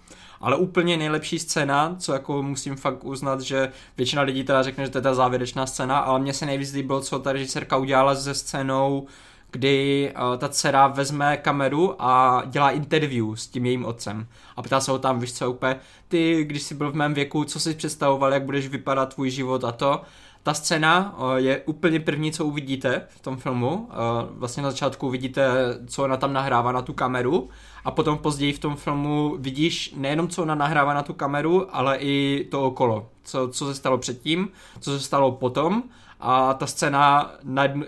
Ale 0.41 0.57
úplně 0.57 0.97
nejlepší 0.97 1.39
scéna, 1.39 1.97
co 1.99 2.13
jako 2.13 2.43
musím 2.43 2.77
fakt 2.77 3.05
uznat, 3.05 3.41
že 3.41 3.73
většina 3.97 4.23
lidí 4.23 4.45
teda 4.45 4.63
řekne, 4.63 4.85
že 4.85 4.91
to 4.91 4.99
je 4.99 5.03
ta 5.03 5.15
závěrečná 5.15 5.67
scéna, 5.67 5.99
ale 5.99 6.21
mně 6.21 6.33
se 6.33 6.47
nejvíc 6.47 6.73
líbilo, 6.73 7.01
co 7.01 7.19
ta 7.19 7.33
režisérka 7.33 7.77
udělala 7.77 8.15
se 8.15 8.35
scénou, 8.35 9.07
kdy 9.51 10.13
uh, 10.17 10.39
ta 10.39 10.49
dcera 10.49 10.87
vezme 10.87 11.37
kameru 11.37 12.03
a 12.03 12.43
dělá 12.47 12.71
interview 12.71 13.35
s 13.35 13.47
tím 13.47 13.67
jejím 13.67 13.85
otcem. 13.85 14.27
A 14.57 14.63
ptá 14.63 14.81
se 14.81 14.91
ho 14.91 14.99
tam, 14.99 15.21
víš 15.21 15.33
co, 15.33 15.51
úplně, 15.51 15.77
ty, 16.09 16.45
když 16.45 16.63
jsi 16.63 16.75
byl 16.75 16.91
v 16.91 16.95
mém 16.95 17.15
věku, 17.15 17.45
co 17.45 17.61
jsi 17.61 17.75
představoval, 17.75 18.33
jak 18.33 18.45
budeš 18.45 18.69
vypadat 18.69 19.15
tvůj 19.15 19.31
život 19.31 19.65
a 19.65 19.73
to. 19.73 20.03
Ta 20.45 20.55
scéna 20.55 21.19
je 21.37 21.61
úplně 21.67 22.01
první, 22.01 22.33
co 22.33 22.45
uvidíte 22.45 23.03
v 23.09 23.21
tom 23.21 23.37
filmu. 23.37 23.89
Vlastně 24.31 24.63
na 24.63 24.71
začátku 24.71 25.07
uvidíte, 25.07 25.49
co 25.87 26.05
ona 26.05 26.17
tam 26.17 26.33
nahrává 26.33 26.73
na 26.73 26.83
tu 26.83 26.93
kameru 26.93 27.49
a 27.85 27.91
potom 27.91 28.19
později 28.19 28.53
v 28.53 28.59
tom 28.59 28.77
filmu 28.77 29.37
vidíš 29.39 29.95
nejenom, 29.97 30.29
co 30.29 30.43
ona 30.43 30.55
nahrává 30.55 30.95
na 30.95 31.03
tu 31.03 31.15
kameru, 31.15 31.77
ale 31.77 31.97
i 31.99 32.47
to 32.51 32.63
okolo. 32.63 33.09
Co, 33.25 33.49
co 33.49 33.67
se 33.67 33.75
stalo 33.75 33.99
předtím, 33.99 34.49
co 34.81 34.91
se 34.91 35.01
stalo 35.01 35.33
potom 35.33 35.83
a 36.21 36.55
ta 36.55 36.67
scéna 36.67 37.33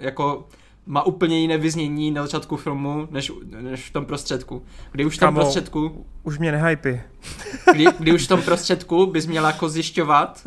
jako 0.00 0.48
má 0.86 1.02
úplně 1.02 1.38
jiné 1.38 1.58
vyznění 1.58 2.10
na 2.10 2.22
začátku 2.22 2.56
filmu, 2.56 3.08
než, 3.10 3.32
než 3.60 3.88
v 3.88 3.92
tom 3.92 4.04
prostředku. 4.04 4.62
Kdy 4.92 5.04
už 5.04 5.16
v 5.16 5.20
tom 5.20 5.34
prostředku... 5.34 6.06
Už 6.22 6.38
mě 6.38 6.52
nehypy. 6.52 7.02
kdy, 7.72 7.86
kdy 7.98 8.12
už 8.12 8.24
v 8.24 8.28
tom 8.28 8.42
prostředku 8.42 9.06
bys 9.06 9.26
měl 9.26 9.44
jako 9.46 9.68
zjišťovat, 9.68 10.46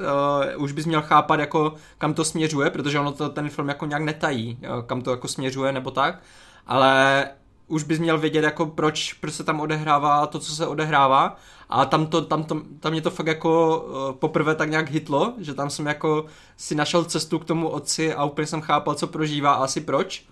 uh, 0.56 0.64
už 0.64 0.72
bys 0.72 0.86
měl 0.86 1.02
chápat 1.02 1.40
jako 1.40 1.74
kam 1.98 2.14
to 2.14 2.26
směřuje, 2.26 2.70
protože 2.70 3.00
ono 3.00 3.12
to 3.12 3.30
ten 3.30 3.50
film 3.50 3.68
jako 3.68 3.86
nějak 3.86 4.04
netají, 4.04 4.58
uh, 4.62 4.86
kam 4.86 5.02
to 5.02 5.12
jako 5.12 5.28
směřuje 5.28 5.72
nebo 5.72 5.92
tak, 5.92 6.22
ale 6.68 7.26
už 7.70 7.84
bys 7.84 8.00
měl 8.00 8.18
vědět 8.18 8.44
jako 8.44 8.66
proč, 8.66 9.14
proč 9.14 9.34
se 9.34 9.44
tam 9.44 9.60
odehrává 9.60 10.28
to, 10.28 10.40
co 10.40 10.56
se 10.56 10.68
odehrává 10.68 11.36
a 11.70 11.86
tam, 11.86 12.08
to, 12.08 12.22
tam, 12.22 12.44
to, 12.44 12.62
tam 12.80 12.92
mě 12.92 13.02
to 13.02 13.12
fakt 13.12 13.28
jako 13.28 13.80
uh, 13.80 14.16
poprvé 14.16 14.56
tak 14.56 14.70
nějak 14.70 14.90
hitlo, 14.90 15.34
že 15.38 15.54
tam 15.54 15.70
jsem 15.70 15.86
jako 15.86 16.26
si 16.58 16.76
našel 16.76 17.06
cestu 17.06 17.40
k 17.40 17.46
tomu 17.46 17.70
otci 17.70 18.14
a 18.14 18.26
úplně 18.26 18.48
jsem 18.48 18.62
chápal, 18.62 18.96
co 18.96 19.08
prožívá 19.08 19.54
a 19.54 19.64
asi 19.64 19.82
proč. 19.82 20.26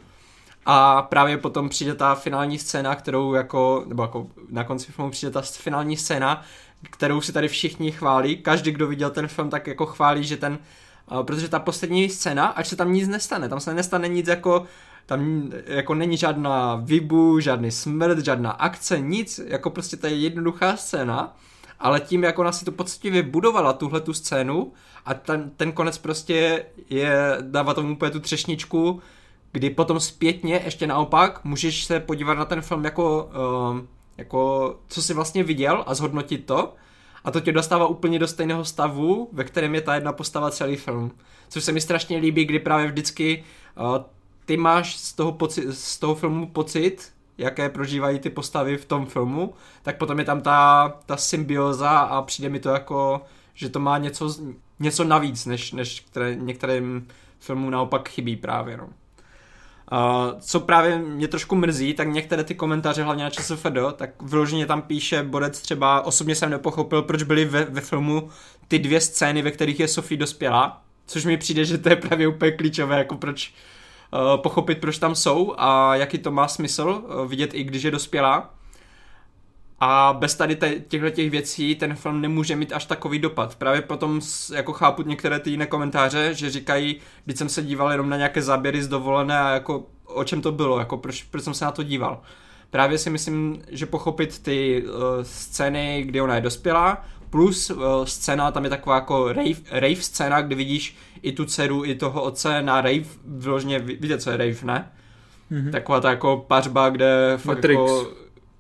A 0.66 1.02
právě 1.02 1.38
potom 1.38 1.70
přijde 1.70 1.96
ta 1.96 2.16
finální 2.16 2.60
scéna, 2.60 2.96
kterou 2.96 3.34
jako, 3.34 3.84
nebo 3.88 4.02
jako 4.02 4.28
na 4.50 4.64
konci 4.64 4.92
filmu 4.92 5.12
přijde 5.12 5.32
ta 5.32 5.42
finální 5.42 5.98
scéna, 5.98 6.42
kterou 6.90 7.22
si 7.22 7.34
tady 7.34 7.48
všichni 7.48 7.92
chválí. 7.92 8.38
Každý, 8.38 8.72
kdo 8.72 8.88
viděl 8.88 9.10
ten 9.10 9.28
film, 9.28 9.50
tak 9.50 9.68
jako 9.68 9.86
chválí, 9.86 10.24
že 10.24 10.38
ten, 10.38 10.60
uh, 11.12 11.24
protože 11.24 11.50
ta 11.50 11.60
poslední 11.60 12.10
scéna, 12.10 12.48
ať 12.48 12.68
se 12.68 12.76
tam 12.76 12.94
nic 12.94 13.08
nestane, 13.08 13.50
tam 13.50 13.60
se 13.60 13.74
nestane 13.74 14.08
nic 14.08 14.28
jako 14.28 14.66
tam 15.08 15.52
jako 15.66 15.94
není 15.94 16.18
žádná 16.18 16.76
vybu, 16.76 17.40
žádný 17.40 17.72
smrt, 17.72 18.20
žádná 18.26 18.52
akce, 18.52 19.00
nic, 19.00 19.40
jako 19.48 19.70
prostě 19.70 19.98
to 19.98 20.08
je 20.08 20.16
jednoduchá 20.16 20.78
scéna, 20.78 21.36
ale 21.80 22.00
tím, 22.00 22.24
jak 22.24 22.40
ona 22.40 22.52
si 22.52 22.66
to 22.66 22.72
poctivě 22.72 23.24
budovala, 23.24 23.74
tuhle 23.74 24.02
tu 24.02 24.14
scénu 24.14 24.74
a 25.06 25.14
ten, 25.14 25.52
ten 25.58 25.72
konec 25.72 25.98
prostě 25.98 26.66
je, 26.90 27.38
dává 27.42 27.74
tomu 27.74 27.94
úplně 27.94 28.12
tu 28.12 28.20
třešničku, 28.20 29.02
kdy 29.52 29.70
potom 29.70 30.00
zpětně, 30.00 30.62
ještě 30.66 30.88
naopak, 30.88 31.46
můžeš 31.46 31.86
se 31.86 32.00
podívat 32.00 32.34
na 32.34 32.46
ten 32.46 32.62
film 32.62 32.86
jako, 32.86 33.30
uh, 33.72 33.80
jako 34.18 34.76
co 34.88 35.02
jsi 35.02 35.14
vlastně 35.14 35.44
viděl 35.44 35.84
a 35.88 35.94
zhodnotit 35.94 36.46
to 36.46 36.74
a 37.24 37.32
to 37.32 37.40
tě 37.40 37.52
dostává 37.52 37.88
úplně 37.88 38.20
do 38.20 38.28
stejného 38.28 38.66
stavu, 38.66 39.30
ve 39.32 39.44
kterém 39.44 39.76
je 39.76 39.82
ta 39.82 39.96
jedna 39.96 40.14
postava 40.14 40.52
celý 40.52 40.76
film. 40.76 41.12
Což 41.50 41.64
se 41.64 41.72
mi 41.72 41.82
strašně 41.82 42.18
líbí, 42.18 42.46
kdy 42.46 42.60
právě 42.60 42.88
vždycky 42.88 43.44
uh, 43.80 44.17
ty 44.48 44.58
máš 44.58 44.98
z 44.98 45.14
toho, 45.14 45.32
poci- 45.32 45.70
z 45.70 45.98
toho 45.98 46.16
filmu 46.16 46.48
pocit, 46.48 47.12
jaké 47.38 47.70
prožívají 47.70 48.20
ty 48.20 48.30
postavy 48.30 48.78
v 48.78 48.86
tom 48.86 49.06
filmu, 49.06 49.54
tak 49.84 49.98
potom 49.98 50.20
je 50.20 50.26
tam 50.26 50.42
ta, 50.42 50.94
ta 51.06 51.18
symbioza 51.18 51.90
a 51.90 52.22
přijde 52.22 52.50
mi 52.50 52.60
to 52.60 52.70
jako, 52.70 53.22
že 53.54 53.70
to 53.70 53.80
má 53.80 53.98
něco, 53.98 54.36
něco 54.80 55.04
navíc, 55.04 55.46
než, 55.46 55.72
než 55.72 56.00
které, 56.00 56.36
některým 56.36 57.08
filmům 57.40 57.72
naopak 57.72 58.10
chybí 58.10 58.36
právě. 58.36 58.78
No. 58.78 58.90
Uh, 59.92 60.40
co 60.40 60.60
právě 60.60 60.98
mě 60.98 61.28
trošku 61.28 61.56
mrzí, 61.56 61.94
tak 61.94 62.08
některé 62.08 62.44
ty 62.44 62.56
komentáře, 62.56 63.04
hlavně 63.04 63.24
na 63.24 63.30
ČSFD, 63.30 63.78
tak 63.96 64.22
vyloženě 64.22 64.66
tam 64.66 64.82
píše 64.82 65.24
Bodec 65.24 65.62
třeba, 65.62 66.02
osobně 66.02 66.36
jsem 66.36 66.50
nepochopil, 66.50 67.02
proč 67.02 67.24
byly 67.24 67.46
ve, 67.46 67.66
ve 67.66 67.82
filmu 67.82 68.30
ty 68.68 68.80
dvě 68.80 69.02
scény, 69.02 69.42
ve 69.42 69.52
kterých 69.52 69.80
je 69.80 69.88
Sofie 69.88 70.18
dospělá, 70.18 70.82
což 71.06 71.26
mi 71.26 71.38
přijde, 71.38 71.66
že 71.66 71.78
to 71.78 71.90
je 71.90 71.96
právě 71.96 72.28
úplně 72.28 72.52
klíčové, 72.52 72.98
jako 72.98 73.16
proč 73.16 73.54
pochopit, 74.38 74.78
proč 74.78 74.98
tam 74.98 75.16
jsou 75.16 75.54
a 75.58 75.96
jaký 75.96 76.18
to 76.18 76.32
má 76.32 76.48
smysl 76.48 77.04
uh, 77.04 77.30
vidět 77.30 77.54
i 77.54 77.64
když 77.64 77.84
je 77.84 77.92
dospělá. 77.92 78.54
A 79.80 80.18
bez 80.20 80.36
tady 80.36 80.58
těchto 80.88 81.10
těch 81.10 81.30
věcí 81.30 81.76
ten 81.76 81.96
film 81.96 82.22
nemůže 82.22 82.56
mít 82.56 82.74
až 82.74 82.86
takový 82.86 83.20
dopad. 83.20 83.56
Právě 83.56 83.82
potom 83.82 84.22
jako 84.54 84.74
chápu 84.74 85.02
některé 85.02 85.40
ty 85.40 85.50
jiné 85.50 85.66
komentáře, 85.66 86.34
že 86.34 86.50
říkají, 86.50 86.96
když 87.26 87.38
jsem 87.38 87.50
se 87.50 87.64
díval 87.64 87.92
jenom 87.92 88.10
na 88.10 88.18
nějaké 88.18 88.42
záběry 88.42 88.84
z 88.84 88.88
dovolené 88.88 89.40
a 89.40 89.50
jako 89.50 89.86
o 90.06 90.24
čem 90.24 90.42
to 90.42 90.52
bylo, 90.52 90.80
jako 90.80 90.98
proč, 90.98 91.24
proč 91.24 91.44
jsem 91.44 91.54
se 91.54 91.66
na 91.66 91.72
to 91.72 91.84
díval. 91.84 92.22
Právě 92.70 92.98
si 92.98 93.10
myslím, 93.10 93.62
že 93.68 93.86
pochopit 93.86 94.40
ty 94.40 94.84
uh, 94.84 94.92
scény, 95.22 96.04
kdy 96.04 96.22
ona 96.22 96.36
je 96.36 96.42
dospělá, 96.42 97.06
plus 97.30 97.70
uh, 97.70 97.84
scéna, 98.06 98.52
tam 98.52 98.64
je 98.64 98.70
taková 98.70 98.96
jako 98.96 99.34
rave, 99.34 99.62
rave 99.72 99.96
scéna, 99.96 100.42
kdy 100.42 100.56
vidíš 100.56 100.96
i 101.22 101.32
tu 101.32 101.46
dceru, 101.46 101.86
i 101.86 101.96
toho 101.96 102.22
otce 102.22 102.62
na 102.62 102.82
rave, 102.82 103.06
vyloženě, 103.26 103.80
víte, 103.80 104.18
co 104.18 104.30
je 104.30 104.38
rave, 104.38 104.58
ne? 104.64 104.92
Mm-hmm. 105.52 105.72
Taková 105.72 106.00
ta 106.00 106.10
jako 106.10 106.46
pařba, 106.48 106.90
kde 106.90 107.34
fakt 107.38 107.56
Matrix. 107.56 107.80
jako 107.80 108.08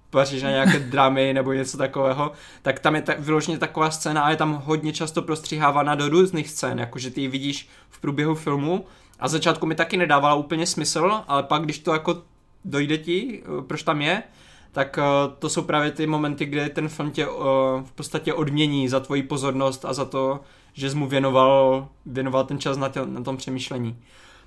paříš 0.09 0.43
na 0.43 0.49
nějaké 0.49 0.79
dramy 0.79 1.33
nebo 1.33 1.53
něco 1.53 1.77
takového, 1.77 2.31
tak 2.61 2.79
tam 2.79 2.95
je 2.95 3.01
ta, 3.01 3.13
vyloženě 3.19 3.57
taková 3.57 3.91
scéna 3.91 4.21
a 4.21 4.29
je 4.29 4.35
tam 4.35 4.61
hodně 4.65 4.93
často 4.93 5.21
prostříhávána 5.21 5.95
do 5.95 6.09
různých 6.09 6.49
scén, 6.49 6.79
jakože 6.79 7.11
ty 7.11 7.21
ji 7.21 7.27
vidíš 7.27 7.69
v 7.89 7.99
průběhu 7.99 8.35
filmu 8.35 8.85
a 9.19 9.27
začátku 9.27 9.65
mi 9.65 9.75
taky 9.75 9.97
nedávala 9.97 10.35
úplně 10.35 10.65
smysl, 10.65 11.21
ale 11.27 11.43
pak 11.43 11.61
když 11.61 11.79
to 11.79 11.93
jako 11.93 12.23
dojde 12.65 12.97
ti, 12.97 13.43
eh, 13.43 13.61
proč 13.61 13.83
tam 13.83 14.01
je, 14.01 14.23
tak 14.77 14.97
uh, 14.97 15.33
to 15.39 15.49
jsou 15.49 15.61
právě 15.61 15.91
ty 15.91 16.07
momenty, 16.07 16.45
kde 16.45 16.69
ten 16.69 16.89
film 16.89 17.11
tě 17.11 17.27
uh, 17.27 17.43
v 17.83 17.91
podstatě 17.95 18.33
odmění 18.33 18.89
za 18.89 18.99
tvoji 18.99 19.23
pozornost 19.23 19.85
a 19.85 19.93
za 19.93 20.05
to, 20.05 20.39
že 20.73 20.89
jsi 20.89 20.95
mu 20.95 21.07
věnoval, 21.07 21.87
věnoval 22.05 22.43
ten 22.43 22.59
čas 22.59 22.77
na, 22.77 22.89
tě, 22.89 22.99
na 23.05 23.23
tom 23.23 23.37
přemýšlení. 23.37 23.97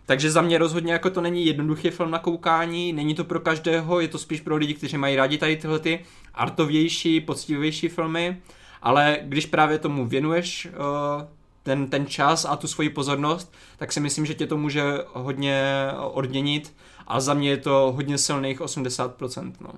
Takže 0.07 0.31
za 0.31 0.43
mě 0.43 0.59
rozhodně 0.59 0.93
jako 0.93 1.11
to 1.11 1.21
není 1.21 1.47
jednoduchý 1.47 1.91
film 1.91 2.11
na 2.11 2.19
koukání, 2.19 2.93
není 2.93 3.15
to 3.15 3.25
pro 3.25 3.41
každého, 3.41 4.01
je 4.01 4.09
to 4.09 4.19
spíš 4.19 4.41
pro 4.41 4.57
lidi, 4.57 4.75
kteří 4.75 4.97
mají 4.97 5.17
rádi 5.17 5.39
tady 5.39 5.57
tyhle 5.57 5.79
ty 5.79 6.01
artovější, 6.35 7.21
poctivější 7.21 7.89
filmy, 7.89 8.39
ale 8.83 9.19
když 9.23 9.47
právě 9.47 9.79
tomu 9.79 10.07
věnuješ 10.07 10.67
uh, 10.67 11.23
ten, 11.63 11.87
ten 11.87 12.07
čas 12.07 12.45
a 12.45 12.57
tu 12.57 12.67
svoji 12.67 12.91
pozornost, 12.91 13.55
tak 13.77 13.93
si 13.93 14.01
myslím, 14.01 14.27
že 14.27 14.35
tě 14.35 14.47
to 14.47 14.57
může 14.57 14.83
hodně 15.13 15.65
odměnit 16.13 16.75
a 17.07 17.21
za 17.21 17.35
mě 17.35 17.51
je 17.51 17.57
to 17.57 17.93
hodně 17.97 18.19
silných 18.19 18.61
80%. 18.61 19.53
No. 19.61 19.71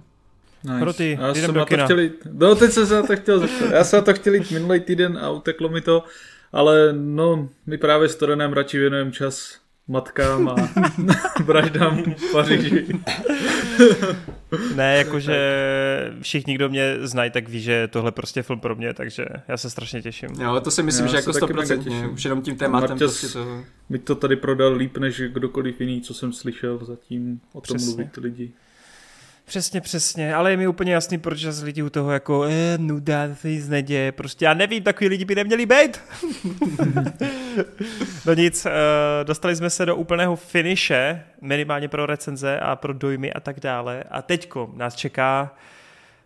Nice. 0.65 0.81
Pro 0.81 0.93
ty, 0.93 1.19
já 1.21 1.35
jsem 1.35 1.55
na 1.55 1.65
to 1.65 1.77
chtěl 1.85 2.01
jít, 2.01 2.27
no 2.33 2.55
teď 2.55 2.71
jsem 2.71 2.87
se 2.87 2.95
na 2.95 3.03
to 3.03 3.17
chtěl 3.17 3.39
zeptat. 3.39 3.71
Já 3.71 3.85
jsem 3.85 3.97
na 3.97 4.05
to 4.05 4.15
chtěl 4.15 4.35
jít 4.35 4.51
minulý 4.51 4.81
týden 4.81 5.19
a 5.23 5.31
uteklo 5.31 5.69
mi 5.69 5.81
to, 5.81 6.05
ale 6.53 6.93
no, 6.93 7.49
my 7.67 7.79
právě 7.79 8.09
s 8.09 8.17
Torenem 8.17 8.53
radši 8.53 8.79
věnujeme 8.79 9.13
čas 9.13 9.63
matkám 9.89 10.49
a 10.49 10.55
vraždám 11.45 12.03
v 12.03 12.33
Paříži. 12.33 12.87
ne, 14.75 14.97
jakože 14.97 15.37
všichni, 16.21 16.55
kdo 16.55 16.69
mě 16.69 16.97
znají, 17.01 17.31
tak 17.31 17.49
ví, 17.49 17.61
že 17.61 17.89
tohle 17.89 18.13
prostě 18.13 18.43
film 18.43 18.61
pro 18.61 18.75
mě, 18.75 18.95
takže 18.95 19.25
já 19.49 19.57
se 19.57 19.71
strašně 19.71 20.03
těším. 20.03 20.29
Jo, 20.41 20.61
to 20.61 20.71
si 20.71 20.83
myslím, 20.83 21.07
já 21.07 21.11
že 21.11 21.17
jako 21.17 21.31
100% 21.31 22.13
už 22.13 22.25
jenom 22.25 22.43
tím 22.43 22.57
tématem. 22.57 22.91
Marťas 22.91 23.21
prostě 23.21 23.39
to... 23.39 23.65
mi 23.89 23.99
to 23.99 24.15
tady 24.15 24.37
prodal 24.37 24.75
líp, 24.75 24.99
než 24.99 25.21
kdokoliv 25.21 25.81
jiný, 25.81 26.01
co 26.01 26.15
jsem 26.15 26.33
slyšel 26.33 26.79
zatím 26.85 27.41
o 27.53 27.61
tom 27.61 27.77
Přesně. 27.77 27.87
mluvit 27.87 28.17
lidi. 28.17 28.53
Přesně, 29.53 29.81
přesně, 29.81 30.35
ale 30.35 30.51
je 30.51 30.57
mi 30.57 30.67
úplně 30.67 30.93
jasný, 30.93 31.19
proč 31.19 31.41
z 31.41 31.63
lidi 31.63 31.83
u 31.83 31.91
toho 31.91 32.11
jako 32.11 32.45
eh, 32.45 32.79
nuda, 32.79 33.35
se 33.35 33.49
nic 33.49 33.69
neděje, 33.69 34.13
prostě 34.13 34.45
já 34.45 34.55
nevím, 34.55 34.83
takový 34.83 35.09
lidi 35.09 35.25
by 35.25 35.35
neměli 35.35 35.67
být. 35.67 36.01
no 38.27 38.35
nic, 38.35 38.67
uh, 38.67 38.73
dostali 39.25 39.57
jsme 39.57 39.71
se 39.71 39.87
do 39.87 39.97
úplného 39.97 40.37
finiše, 40.37 41.25
minimálně 41.41 41.89
pro 41.89 42.07
recenze 42.07 42.61
a 42.61 42.77
pro 42.77 42.93
dojmy 42.93 43.33
a 43.33 43.41
tak 43.41 43.61
dále 43.61 44.05
a 44.11 44.23
teďko 44.23 44.71
nás 44.77 44.95
čeká 44.95 45.55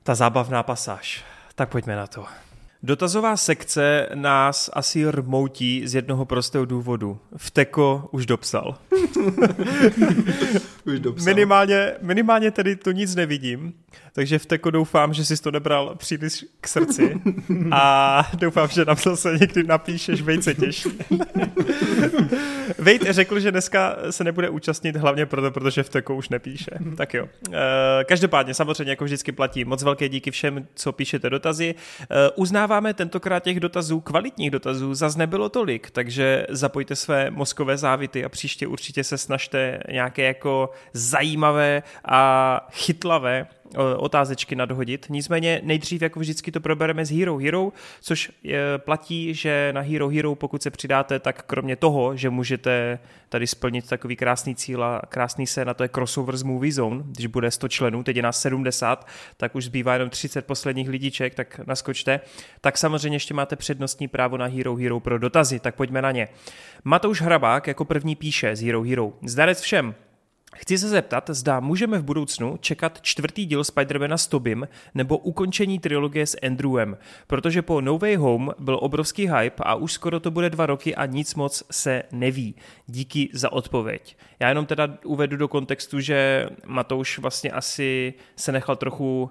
ta 0.02 0.14
zábavná 0.14 0.62
pasáž. 0.62 1.24
Tak 1.54 1.68
pojďme 1.68 1.96
na 1.96 2.06
to. 2.06 2.45
Dotazová 2.82 3.36
sekce 3.36 4.08
nás 4.14 4.70
asi 4.72 5.10
rmoutí 5.10 5.82
z 5.84 5.94
jednoho 5.94 6.24
prostého 6.24 6.64
důvodu. 6.64 7.18
Vteko 7.36 8.08
už 8.12 8.26
dopsal. 8.26 8.78
už 10.84 11.00
dopsal. 11.00 11.34
Minimálně, 11.34 11.92
minimálně 12.02 12.50
tedy 12.50 12.76
to 12.76 12.92
nic 12.92 13.14
nevidím, 13.14 13.74
takže 14.12 14.38
Vteko 14.38 14.70
doufám, 14.70 15.14
že 15.14 15.24
jsi 15.24 15.42
to 15.42 15.50
nebral 15.50 15.94
příliš 15.94 16.44
k 16.60 16.68
srdci 16.68 17.20
a 17.72 18.22
doufám, 18.38 18.68
že 18.68 18.84
nám 18.84 18.96
zase 18.96 19.38
někdy 19.40 19.62
napíšeš, 19.62 20.22
Vejt 20.22 20.44
se 20.44 20.54
Vejt 22.86 23.02
řekl, 23.02 23.40
že 23.40 23.50
dneska 23.50 23.96
se 24.10 24.24
nebude 24.24 24.48
účastnit 24.48 24.96
hlavně 24.96 25.26
proto, 25.26 25.50
protože 25.50 25.82
Vteko 25.82 26.14
už 26.14 26.28
nepíše. 26.28 26.70
Tak 26.96 27.14
jo. 27.14 27.28
Eh, 27.52 28.04
každopádně 28.04 28.54
samozřejmě 28.54 28.90
jako 28.92 29.04
vždycky 29.04 29.32
platí 29.32 29.64
moc 29.64 29.82
velké 29.82 30.08
díky 30.08 30.30
všem, 30.30 30.66
co 30.74 30.92
píšete 30.92 31.30
dotazy. 31.30 31.74
Eh, 32.00 32.06
uznáváme 32.34 32.94
tentokrát 32.94 33.42
těch 33.42 33.60
dotazů, 33.60 34.00
kvalitních 34.00 34.50
dotazů, 34.50 34.94
zas 34.94 35.16
nebylo 35.16 35.48
tolik, 35.48 35.90
takže 35.90 36.46
zapojte 36.48 36.96
své 36.96 37.30
mozkové 37.30 37.76
závity 37.76 38.24
a 38.24 38.28
příště 38.28 38.66
určitě 38.66 39.04
se 39.04 39.18
snažte 39.18 39.80
nějaké 39.90 40.22
jako 40.22 40.70
zajímavé 40.92 41.82
a 42.04 42.60
chytlavé 42.72 43.46
otázečky 43.96 44.56
nadhodit. 44.56 45.06
Nicméně 45.10 45.60
nejdřív 45.64 46.02
jako 46.02 46.20
vždycky 46.20 46.52
to 46.52 46.60
probereme 46.60 47.04
z 47.04 47.18
Hero 47.18 47.38
Hero, 47.38 47.72
což 48.00 48.32
je, 48.42 48.60
platí, 48.78 49.34
že 49.34 49.70
na 49.72 49.80
Hero 49.80 50.08
Hero 50.08 50.34
pokud 50.34 50.62
se 50.62 50.70
přidáte, 50.70 51.18
tak 51.18 51.42
kromě 51.42 51.76
toho, 51.76 52.16
že 52.16 52.30
můžete 52.30 52.98
tady 53.28 53.46
splnit 53.46 53.88
takový 53.88 54.16
krásný 54.16 54.54
cíl 54.54 54.84
a 54.84 55.02
krásný 55.08 55.46
sen, 55.46 55.70
a 55.70 55.74
to 55.74 55.82
je 55.82 55.88
crossover 55.88 56.36
z 56.36 56.42
Movie 56.42 56.72
Zone, 56.72 57.02
když 57.06 57.26
bude 57.26 57.50
100 57.50 57.68
členů, 57.68 58.02
teď 58.02 58.16
je 58.16 58.22
nás 58.22 58.40
70, 58.40 59.06
tak 59.36 59.54
už 59.54 59.64
zbývá 59.64 59.92
jenom 59.92 60.10
30 60.10 60.46
posledních 60.46 60.88
lidiček, 60.88 61.34
tak 61.34 61.60
naskočte. 61.66 62.20
Tak 62.60 62.78
samozřejmě 62.78 63.16
ještě 63.16 63.34
máte 63.34 63.56
přednostní 63.56 64.08
právo 64.08 64.36
na 64.36 64.46
Hero 64.46 64.76
Hero 64.76 65.00
pro 65.00 65.18
dotazy, 65.18 65.60
tak 65.60 65.74
pojďme 65.74 66.02
na 66.02 66.10
ně. 66.10 66.28
Matouš 66.84 67.22
Hrabák 67.22 67.66
jako 67.66 67.84
první 67.84 68.16
píše 68.16 68.56
z 68.56 68.62
Hero 68.62 68.82
Hero. 68.82 69.12
Zdarec 69.22 69.60
všem, 69.60 69.94
Chci 70.58 70.78
se 70.78 70.88
zeptat, 70.88 71.30
zda 71.32 71.60
můžeme 71.60 71.98
v 71.98 72.04
budoucnu 72.04 72.56
čekat 72.60 72.98
čtvrtý 73.02 73.46
díl 73.46 73.64
Spidermana 73.64 74.16
s 74.16 74.26
Tobim 74.26 74.68
nebo 74.94 75.18
ukončení 75.18 75.78
trilogie 75.78 76.26
s 76.26 76.36
Andrewem, 76.46 76.96
protože 77.26 77.62
po 77.62 77.80
No 77.80 77.98
Way 77.98 78.16
Home 78.16 78.50
byl 78.58 78.78
obrovský 78.82 79.28
hype 79.28 79.62
a 79.62 79.74
už 79.74 79.92
skoro 79.92 80.20
to 80.20 80.30
bude 80.30 80.50
dva 80.50 80.66
roky 80.66 80.94
a 80.94 81.06
nic 81.06 81.34
moc 81.34 81.62
se 81.70 82.02
neví. 82.12 82.54
Díky 82.86 83.30
za 83.32 83.52
odpověď. 83.52 84.16
Já 84.40 84.48
jenom 84.48 84.66
teda 84.66 84.98
uvedu 85.04 85.36
do 85.36 85.48
kontextu, 85.48 86.00
že 86.00 86.48
Matouš 86.66 87.18
vlastně 87.18 87.50
asi 87.50 88.14
se 88.36 88.52
nechal 88.52 88.76
trochu 88.76 89.30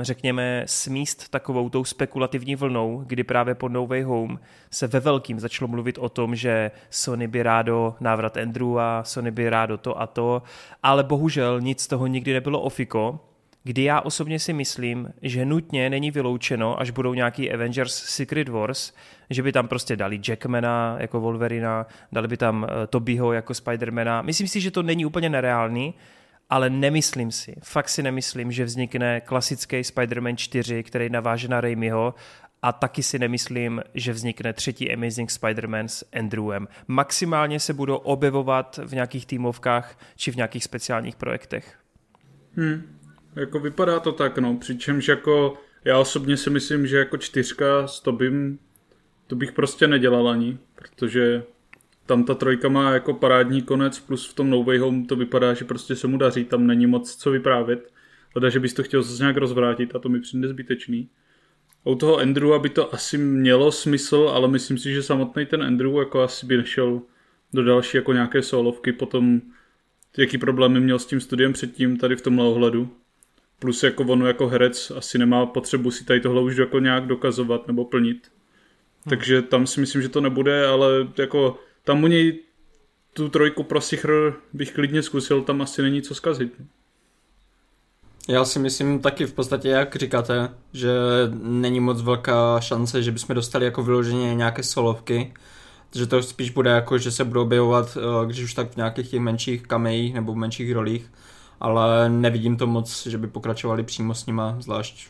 řekněme, 0.00 0.62
smíst 0.66 1.28
takovou 1.28 1.68
tou 1.68 1.84
spekulativní 1.84 2.56
vlnou, 2.56 3.02
kdy 3.06 3.24
právě 3.24 3.54
po 3.54 3.68
No 3.68 3.86
Way 3.86 4.02
Home 4.02 4.40
se 4.70 4.86
ve 4.86 5.00
velkým 5.00 5.40
začalo 5.40 5.68
mluvit 5.68 5.98
o 5.98 6.08
tom, 6.08 6.34
že 6.34 6.70
Sony 6.90 7.28
by 7.28 7.42
rádo 7.42 7.94
návrat 8.00 8.36
Andrew 8.36 8.78
a 8.78 9.04
Sony 9.04 9.30
by 9.30 9.50
rádo 9.50 9.76
to 9.76 10.00
a 10.00 10.06
to, 10.06 10.42
ale 10.82 11.04
bohužel 11.04 11.60
nic 11.60 11.80
z 11.80 11.86
toho 11.86 12.06
nikdy 12.06 12.32
nebylo 12.32 12.60
ofiko, 12.60 13.20
kdy 13.64 13.82
já 13.82 14.00
osobně 14.00 14.38
si 14.38 14.52
myslím, 14.52 15.12
že 15.22 15.44
nutně 15.44 15.90
není 15.90 16.10
vyloučeno, 16.10 16.80
až 16.80 16.90
budou 16.90 17.14
nějaký 17.14 17.52
Avengers 17.52 17.94
Secret 17.94 18.48
Wars, 18.48 18.92
že 19.30 19.42
by 19.42 19.52
tam 19.52 19.68
prostě 19.68 19.96
dali 19.96 20.20
Jackmana 20.28 20.96
jako 20.98 21.20
Wolverina, 21.20 21.86
dali 22.12 22.28
by 22.28 22.36
tam 22.36 22.66
eh, 22.68 22.86
Tobyho 22.86 23.32
jako 23.32 23.54
Spidermana. 23.54 24.22
Myslím 24.22 24.48
si, 24.48 24.60
že 24.60 24.70
to 24.70 24.82
není 24.82 25.06
úplně 25.06 25.28
nereálný, 25.28 25.94
ale 26.50 26.70
nemyslím 26.70 27.32
si, 27.32 27.54
fakt 27.64 27.88
si 27.88 28.02
nemyslím, 28.02 28.52
že 28.52 28.64
vznikne 28.64 29.20
klasický 29.20 29.80
Spider-Man 29.80 30.36
4, 30.36 30.82
který 30.82 31.10
naváže 31.10 31.48
na 31.48 31.60
Raimiho 31.60 32.14
a 32.62 32.72
taky 32.72 33.02
si 33.02 33.18
nemyslím, 33.18 33.82
že 33.94 34.12
vznikne 34.12 34.52
třetí 34.52 34.92
Amazing 34.92 35.30
Spider-Man 35.30 35.84
s 35.84 36.04
Andrewem. 36.12 36.68
Maximálně 36.88 37.60
se 37.60 37.74
budou 37.74 37.96
objevovat 37.96 38.80
v 38.84 38.94
nějakých 38.94 39.26
týmovkách 39.26 39.98
či 40.16 40.30
v 40.30 40.36
nějakých 40.36 40.64
speciálních 40.64 41.16
projektech. 41.16 41.78
Hmm, 42.52 42.98
jako 43.36 43.60
vypadá 43.60 44.00
to 44.00 44.12
tak, 44.12 44.38
no, 44.38 44.56
přičemž 44.56 45.08
jako 45.08 45.54
já 45.84 45.98
osobně 45.98 46.36
si 46.36 46.50
myslím, 46.50 46.86
že 46.86 46.98
jako 46.98 47.16
čtyřka 47.16 47.86
s 47.86 48.00
Tobím 48.00 48.58
to 49.26 49.36
bych 49.36 49.52
prostě 49.52 49.86
nedělal 49.86 50.28
ani, 50.28 50.58
protože 50.74 51.42
tam 52.10 52.24
ta 52.24 52.34
trojka 52.34 52.68
má 52.68 52.90
jako 52.90 53.14
parádní 53.14 53.62
konec, 53.62 54.00
plus 54.00 54.28
v 54.28 54.34
tom 54.34 54.50
No 54.50 54.64
Way 54.64 54.78
Home 54.78 55.06
to 55.06 55.16
vypadá, 55.16 55.54
že 55.54 55.64
prostě 55.64 55.96
se 55.96 56.06
mu 56.06 56.18
daří, 56.18 56.44
tam 56.44 56.66
není 56.66 56.86
moc 56.86 57.16
co 57.16 57.30
vyprávět. 57.30 57.92
Leda, 58.34 58.48
že 58.48 58.60
bys 58.60 58.74
to 58.74 58.82
chtěl 58.82 59.02
zase 59.02 59.22
nějak 59.22 59.36
rozvrátit 59.36 59.96
a 59.96 59.98
to 59.98 60.08
mi 60.08 60.20
přijde 60.20 60.48
zbytečný. 60.48 61.08
A 61.84 61.90
u 61.90 61.94
toho 61.94 62.18
Andrew 62.18 62.60
by 62.60 62.68
to 62.68 62.94
asi 62.94 63.18
mělo 63.18 63.72
smysl, 63.72 64.30
ale 64.34 64.48
myslím 64.48 64.78
si, 64.78 64.92
že 64.92 65.02
samotný 65.02 65.46
ten 65.46 65.62
Andrew 65.62 65.94
jako 65.94 66.22
asi 66.22 66.46
by 66.46 66.56
nešel 66.56 67.02
do 67.52 67.64
další 67.64 67.96
jako 67.96 68.12
nějaké 68.12 68.42
solovky, 68.42 68.92
potom 68.92 69.40
jaký 70.16 70.38
problémy 70.38 70.80
měl 70.80 70.98
s 70.98 71.06
tím 71.06 71.20
studiem 71.20 71.52
předtím 71.52 71.96
tady 71.96 72.16
v 72.16 72.22
tomhle 72.22 72.44
ohledu. 72.44 72.90
Plus 73.58 73.82
jako 73.82 74.02
ono 74.02 74.26
jako 74.26 74.48
herec 74.48 74.92
asi 74.96 75.18
nemá 75.18 75.46
potřebu 75.46 75.90
si 75.90 76.04
tady 76.04 76.20
tohle 76.20 76.42
už 76.42 76.56
jako 76.56 76.78
nějak 76.78 77.06
dokazovat 77.06 77.66
nebo 77.66 77.84
plnit. 77.84 78.32
Hmm. 79.04 79.10
Takže 79.10 79.42
tam 79.42 79.66
si 79.66 79.80
myslím, 79.80 80.02
že 80.02 80.08
to 80.08 80.20
nebude, 80.20 80.66
ale 80.66 80.88
jako 81.18 81.58
tam 81.84 82.04
u 82.04 82.06
něj 82.06 82.38
tu 83.12 83.28
trojku 83.28 83.62
pro 83.62 83.80
Sichr 83.80 84.34
bych 84.52 84.72
klidně 84.72 85.02
zkusil, 85.02 85.42
tam 85.42 85.62
asi 85.62 85.82
není 85.82 86.02
co 86.02 86.14
zkazit. 86.14 86.52
Já 88.28 88.44
si 88.44 88.58
myslím 88.58 89.00
taky 89.00 89.26
v 89.26 89.32
podstatě, 89.32 89.68
jak 89.68 89.96
říkáte, 89.96 90.54
že 90.72 90.90
není 91.42 91.80
moc 91.80 92.02
velká 92.02 92.60
šance, 92.60 93.02
že 93.02 93.12
bychom 93.12 93.34
dostali 93.34 93.64
jako 93.64 93.82
vyloženě 93.82 94.34
nějaké 94.34 94.62
solovky, 94.62 95.34
že 95.94 96.06
to 96.06 96.22
spíš 96.22 96.50
bude 96.50 96.70
jako, 96.70 96.98
že 96.98 97.10
se 97.10 97.24
budou 97.24 97.42
objevovat, 97.42 97.98
eh, 98.00 98.26
když 98.26 98.42
už 98.42 98.54
tak 98.54 98.70
v 98.70 98.76
nějakých 98.76 99.10
těch 99.10 99.20
menších 99.20 99.62
kamejích 99.62 100.14
nebo 100.14 100.32
v 100.32 100.36
menších 100.36 100.72
rolích, 100.72 101.12
ale 101.60 102.08
nevidím 102.08 102.56
to 102.56 102.66
moc, 102.66 103.06
že 103.06 103.18
by 103.18 103.26
pokračovali 103.26 103.82
přímo 103.82 104.14
s 104.14 104.26
nima, 104.26 104.56
zvlášť 104.60 105.08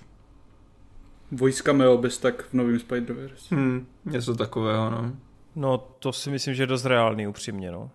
Voice 1.32 1.62
cameo 1.62 1.98
bez 1.98 2.18
tak 2.18 2.42
v 2.42 2.54
novém 2.54 2.76
Spider-Verse. 2.76 3.56
Hmm, 3.56 3.86
něco 4.04 4.34
takového, 4.34 4.90
no. 4.90 5.12
No, 5.56 5.78
to 5.98 6.12
si 6.12 6.30
myslím, 6.30 6.54
že 6.54 6.62
je 6.62 6.66
dost 6.66 6.84
reálný, 6.84 7.26
upřímně, 7.26 7.70
no. 7.70 7.90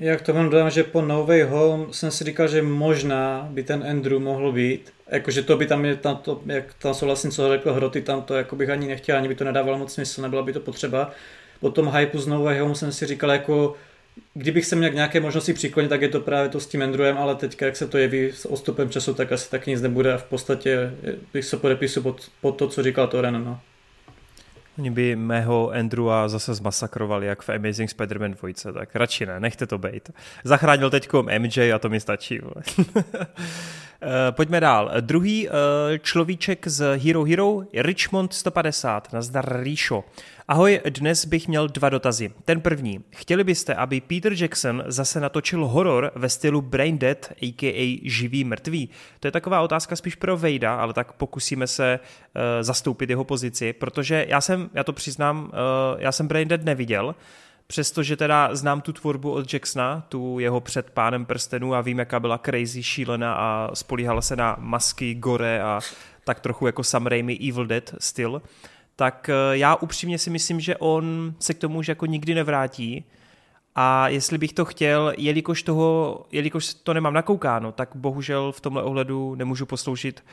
Jak 0.00 0.22
to 0.22 0.34
mám 0.34 0.50
dodám, 0.50 0.70
že 0.70 0.84
po 0.84 1.02
No 1.02 1.26
Way 1.26 1.42
Home 1.42 1.92
jsem 1.92 2.10
si 2.10 2.24
říkal, 2.24 2.48
že 2.48 2.62
možná 2.62 3.48
by 3.50 3.62
ten 3.62 3.84
Andrew 3.90 4.20
mohl 4.20 4.52
být. 4.52 4.92
Jakože 5.10 5.42
to 5.42 5.56
by 5.56 5.66
tam 5.66 5.84
je, 5.84 5.96
tam 5.96 6.16
to, 6.16 6.40
jak 6.46 6.74
tam 6.74 6.94
souhlasím, 6.94 7.30
co 7.30 7.48
řekl 7.48 7.72
Hroty, 7.72 8.02
tam 8.02 8.22
to 8.22 8.34
jako 8.34 8.56
bych 8.56 8.70
ani 8.70 8.88
nechtěl, 8.88 9.16
ani 9.16 9.28
by 9.28 9.34
to 9.34 9.44
nedávalo 9.44 9.78
moc 9.78 9.94
smysl, 9.94 10.22
nebyla 10.22 10.42
by 10.42 10.52
to 10.52 10.60
potřeba. 10.60 11.10
Po 11.60 11.70
tom 11.70 11.88
hypeu 11.88 12.18
z 12.18 12.26
No 12.26 12.42
Way 12.42 12.58
Home 12.58 12.74
jsem 12.74 12.92
si 12.92 13.06
říkal, 13.06 13.30
jako 13.30 13.74
kdybych 14.34 14.66
se 14.66 14.76
měl 14.76 14.90
k 14.90 14.94
nějaké 14.94 15.20
možnosti 15.20 15.52
přiklonit, 15.52 15.88
tak 15.88 16.02
je 16.02 16.08
to 16.08 16.20
právě 16.20 16.48
to 16.48 16.60
s 16.60 16.66
tím 16.66 16.82
Andrewem, 16.82 17.18
ale 17.18 17.34
teď, 17.34 17.62
jak 17.62 17.76
se 17.76 17.88
to 17.88 17.98
jeví 17.98 18.32
s 18.32 18.44
odstupem 18.44 18.90
času, 18.90 19.14
tak 19.14 19.32
asi 19.32 19.50
tak 19.50 19.66
nic 19.66 19.82
nebude 19.82 20.12
a 20.12 20.18
v 20.18 20.24
podstatě 20.24 20.90
bych 21.32 21.44
se 21.44 21.56
podepisu 21.56 22.02
pod, 22.02 22.30
pod 22.40 22.52
to, 22.56 22.68
co 22.68 22.82
říkal 22.82 23.06
Toren. 23.06 23.44
No. 23.44 23.60
Oni 24.78 24.90
by 24.90 25.16
mého 25.16 25.70
Andrewa 25.70 26.28
zase 26.28 26.54
zmasakrovali, 26.54 27.26
jak 27.26 27.42
v 27.42 27.48
Amazing 27.48 27.90
Spider-Man 27.90 28.34
2, 28.34 28.72
tak 28.72 28.96
radši 28.96 29.26
ne, 29.26 29.40
nechte 29.40 29.66
to 29.66 29.78
být. 29.78 30.10
Zachránil 30.44 30.90
teďkom 30.90 31.26
MJ 31.38 31.74
a 31.74 31.78
to 31.78 31.88
mi 31.88 32.00
stačí. 32.00 32.40
Eh, 34.02 34.32
pojďme 34.32 34.60
dál. 34.60 34.90
Druhý 35.00 35.48
eh, 35.48 35.50
človíček 35.98 36.68
z 36.68 37.02
Hero 37.02 37.26
Hero 37.26 37.66
Richmond 37.74 38.30
150. 38.34 39.12
Nazdar 39.12 39.62
Ríšo. 39.62 40.04
Ahoj, 40.50 40.80
dnes 40.90 41.24
bych 41.24 41.48
měl 41.48 41.68
dva 41.68 41.88
dotazy. 41.88 42.32
Ten 42.44 42.60
první. 42.60 43.04
Chtěli 43.10 43.44
byste, 43.44 43.74
aby 43.74 44.00
Peter 44.00 44.32
Jackson 44.32 44.84
zase 44.86 45.20
natočil 45.20 45.66
horor 45.66 46.12
ve 46.14 46.28
stylu 46.28 46.62
Brain 46.62 46.98
Dead, 46.98 47.32
a.k.a. 47.42 48.00
živý 48.04 48.44
mrtvý? 48.44 48.88
To 49.20 49.26
je 49.26 49.32
taková 49.32 49.60
otázka 49.60 49.96
spíš 49.96 50.14
pro 50.14 50.36
Vejda, 50.36 50.74
ale 50.74 50.92
tak 50.92 51.12
pokusíme 51.12 51.66
se 51.66 52.00
uh, 52.00 52.42
zastoupit 52.60 53.10
jeho 53.10 53.24
pozici, 53.24 53.72
protože 53.72 54.26
já 54.28 54.40
jsem, 54.40 54.70
já 54.74 54.84
to 54.84 54.92
přiznám, 54.92 55.44
uh, 55.44 55.50
já 56.00 56.12
jsem 56.12 56.28
Brain 56.28 56.48
Dead 56.48 56.64
neviděl, 56.64 57.14
přestože 57.66 58.16
teda 58.16 58.54
znám 58.54 58.80
tu 58.80 58.92
tvorbu 58.92 59.32
od 59.32 59.52
Jacksona, 59.52 60.06
tu 60.08 60.38
jeho 60.38 60.60
před 60.60 60.90
pánem 60.90 61.24
prstenů 61.24 61.74
a 61.74 61.80
vím, 61.80 61.98
jaká 61.98 62.20
byla 62.20 62.38
crazy, 62.38 62.82
šílená 62.82 63.34
a 63.34 63.70
spolíhala 63.74 64.20
se 64.20 64.36
na 64.36 64.56
masky, 64.58 65.14
gore 65.14 65.62
a 65.62 65.80
tak 66.24 66.40
trochu 66.40 66.66
jako 66.66 66.84
Sam 66.84 67.06
Raimi 67.06 67.38
Evil 67.48 67.66
Dead 67.66 67.94
styl, 67.98 68.42
tak 68.98 69.28
eh, 69.28 69.56
já 69.56 69.74
upřímně 69.74 70.18
si 70.18 70.30
myslím, 70.30 70.60
že 70.60 70.76
on 70.76 71.34
se 71.38 71.54
k 71.54 71.58
tomu 71.58 71.78
už 71.78 71.88
jako 71.88 72.06
nikdy 72.06 72.34
nevrátí 72.34 73.04
a 73.74 74.08
jestli 74.08 74.38
bych 74.38 74.52
to 74.52 74.64
chtěl, 74.64 75.12
jelikož, 75.18 75.62
toho, 75.62 76.20
jelikož 76.32 76.74
to 76.74 76.94
nemám 76.94 77.14
nakoukáno, 77.14 77.72
tak 77.72 77.88
bohužel 77.94 78.52
v 78.52 78.60
tomhle 78.60 78.82
ohledu 78.82 79.34
nemůžu 79.34 79.66
posloužit 79.66 80.24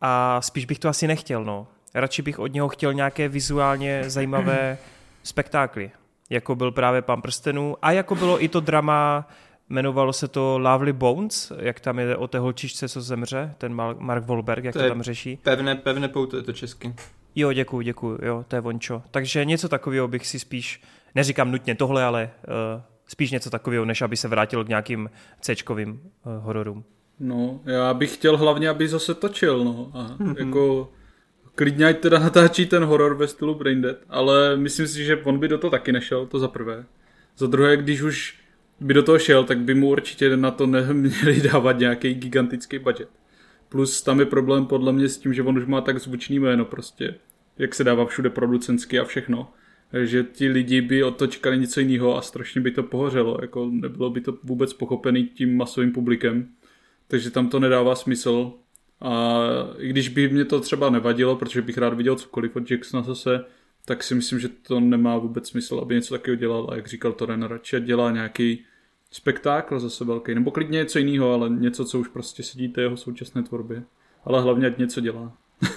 a 0.00 0.40
spíš 0.42 0.64
bych 0.64 0.78
to 0.78 0.88
asi 0.88 1.06
nechtěl, 1.06 1.44
no. 1.44 1.66
Radši 1.94 2.22
bych 2.22 2.38
od 2.38 2.52
něho 2.52 2.68
chtěl 2.68 2.94
nějaké 2.94 3.28
vizuálně 3.28 4.10
zajímavé 4.10 4.78
spektákly, 5.22 5.90
jako 6.30 6.54
byl 6.54 6.72
právě 6.72 7.02
Pán 7.02 7.22
prstenů 7.22 7.76
a 7.82 7.92
jako 7.92 8.14
bylo 8.14 8.44
i 8.44 8.48
to 8.48 8.60
drama, 8.60 9.28
jmenovalo 9.70 10.12
se 10.12 10.28
to 10.28 10.58
Lovely 10.58 10.92
Bones, 10.92 11.52
jak 11.58 11.80
tam 11.80 11.98
je 11.98 12.16
o 12.16 12.28
té 12.28 12.38
holčičce, 12.38 12.88
co 12.88 13.02
zemře, 13.02 13.54
ten 13.58 13.74
Mark 13.98 14.26
Wahlberg, 14.26 14.64
jak 14.64 14.72
to, 14.72 14.82
to 14.82 14.88
tam 14.88 15.02
řeší. 15.02 15.38
Pevné, 15.42 15.74
pevné 15.74 16.08
pouto 16.08 16.36
je 16.36 16.42
to 16.42 16.52
česky. 16.52 16.94
Jo, 17.34 17.52
děkuji, 17.52 17.80
děkuji, 17.80 18.18
jo, 18.22 18.44
to 18.48 18.56
je 18.56 18.60
vončo. 18.60 19.02
Takže 19.10 19.44
něco 19.44 19.68
takového 19.68 20.08
bych 20.08 20.26
si 20.26 20.38
spíš, 20.38 20.82
neříkám 21.14 21.50
nutně 21.50 21.74
tohle, 21.74 22.04
ale 22.04 22.30
uh, 22.48 22.82
spíš 23.06 23.30
něco 23.30 23.50
takového, 23.50 23.84
než 23.84 24.02
aby 24.02 24.16
se 24.16 24.28
vrátil 24.28 24.64
k 24.64 24.68
nějakým 24.68 25.10
c 25.40 25.54
uh, 25.70 25.86
hororům. 26.24 26.84
No, 27.20 27.60
já 27.64 27.94
bych 27.94 28.14
chtěl 28.14 28.36
hlavně, 28.36 28.68
aby 28.68 28.88
zase 28.88 29.14
točil, 29.14 29.64
no. 29.64 29.90
A 29.94 30.16
mm-hmm. 30.18 30.46
jako 30.46 30.92
klidně 31.54 31.86
ať 31.86 31.98
teda 31.98 32.18
natáčí 32.18 32.66
ten 32.66 32.84
horor 32.84 33.14
ve 33.14 33.28
stylu 33.28 33.54
Braindead, 33.54 33.96
ale 34.08 34.56
myslím 34.56 34.88
si, 34.88 35.04
že 35.04 35.16
on 35.16 35.38
by 35.38 35.48
do 35.48 35.58
toho 35.58 35.70
taky 35.70 35.92
nešel, 35.92 36.26
to 36.26 36.38
za 36.38 36.48
prvé. 36.48 36.84
Za 37.36 37.46
druhé, 37.46 37.76
když 37.76 38.02
už 38.02 38.38
by 38.80 38.94
do 38.94 39.02
toho 39.02 39.18
šel, 39.18 39.44
tak 39.44 39.58
by 39.58 39.74
mu 39.74 39.88
určitě 39.88 40.36
na 40.36 40.50
to 40.50 40.66
neměli 40.66 41.40
dávat 41.52 41.78
nějaký 41.78 42.14
gigantický 42.14 42.78
budget. 42.78 43.08
Plus 43.72 44.02
tam 44.02 44.20
je 44.20 44.26
problém 44.26 44.66
podle 44.66 44.92
mě 44.92 45.08
s 45.08 45.18
tím, 45.18 45.34
že 45.34 45.42
on 45.42 45.58
už 45.58 45.66
má 45.66 45.80
tak 45.80 45.98
zvučný 45.98 46.38
jméno 46.38 46.64
prostě, 46.64 47.14
jak 47.58 47.74
se 47.74 47.84
dává 47.84 48.06
všude 48.06 48.30
producentsky 48.30 48.98
a 48.98 49.04
všechno, 49.04 49.52
že 50.04 50.22
ti 50.32 50.48
lidi 50.48 50.80
by 50.80 51.04
od 51.04 51.16
to 51.16 51.26
čekali 51.26 51.58
něco 51.58 51.80
jiného 51.80 52.16
a 52.16 52.22
strašně 52.22 52.60
by 52.60 52.70
to 52.70 52.82
pohořelo, 52.82 53.38
jako 53.40 53.70
nebylo 53.72 54.10
by 54.10 54.20
to 54.20 54.38
vůbec 54.42 54.72
pochopený 54.72 55.26
tím 55.26 55.56
masovým 55.56 55.92
publikem, 55.92 56.48
takže 57.08 57.30
tam 57.30 57.48
to 57.48 57.60
nedává 57.60 57.94
smysl. 57.94 58.52
A 59.00 59.40
i 59.78 59.88
když 59.88 60.08
by 60.08 60.28
mě 60.28 60.44
to 60.44 60.60
třeba 60.60 60.90
nevadilo, 60.90 61.36
protože 61.36 61.62
bych 61.62 61.78
rád 61.78 61.94
viděl 61.94 62.16
cokoliv 62.16 62.56
od 62.56 62.70
Jacksona 62.70 63.02
zase, 63.02 63.44
tak 63.84 64.02
si 64.02 64.14
myslím, 64.14 64.38
že 64.38 64.48
to 64.48 64.80
nemá 64.80 65.18
vůbec 65.18 65.48
smysl, 65.48 65.78
aby 65.82 65.94
něco 65.94 66.14
takového 66.14 66.36
dělal. 66.36 66.68
A 66.70 66.76
jak 66.76 66.86
říkal 66.86 67.12
Toren, 67.12 67.42
radši 67.42 67.80
dělá 67.80 68.10
nějaký 68.10 68.64
spektákl 69.12 69.80
zase 69.80 70.04
velký, 70.04 70.34
nebo 70.34 70.50
klidně 70.50 70.78
něco 70.78 70.98
jiného, 70.98 71.34
ale 71.34 71.50
něco, 71.50 71.84
co 71.84 71.98
už 71.98 72.08
prostě 72.08 72.42
sedí 72.42 72.68
té 72.68 72.80
jeho 72.80 72.96
současné 72.96 73.42
tvorbě. 73.42 73.82
Ale 74.24 74.42
hlavně, 74.42 74.66
ať 74.66 74.78
něco 74.78 75.00
dělá. 75.00 75.32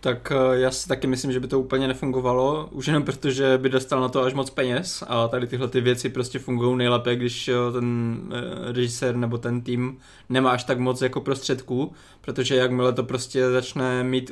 tak 0.00 0.32
eh, 0.32 0.60
já 0.60 0.70
si 0.70 0.88
taky 0.88 1.06
myslím, 1.06 1.32
že 1.32 1.40
by 1.40 1.48
to 1.48 1.60
úplně 1.60 1.88
nefungovalo, 1.88 2.68
už 2.72 2.86
jenom 2.86 3.02
protože 3.02 3.58
by 3.58 3.68
dostal 3.68 4.00
na 4.00 4.08
to 4.08 4.22
až 4.22 4.34
moc 4.34 4.50
peněz 4.50 5.04
a 5.08 5.28
tady 5.28 5.46
tyhle 5.46 5.68
ty 5.68 5.80
věci 5.80 6.08
prostě 6.08 6.38
fungují 6.38 6.76
nejlépe, 6.76 7.16
když 7.16 7.48
eh, 7.48 7.54
ten 7.72 8.18
eh, 8.32 8.72
režisér 8.72 9.16
nebo 9.16 9.38
ten 9.38 9.60
tým 9.60 9.98
nemá 10.28 10.50
až 10.50 10.64
tak 10.64 10.78
moc 10.78 11.02
jako 11.02 11.20
prostředků, 11.20 11.92
protože 12.20 12.56
jakmile 12.56 12.92
to 12.92 13.04
prostě 13.04 13.50
začne 13.50 14.04
mít 14.04 14.30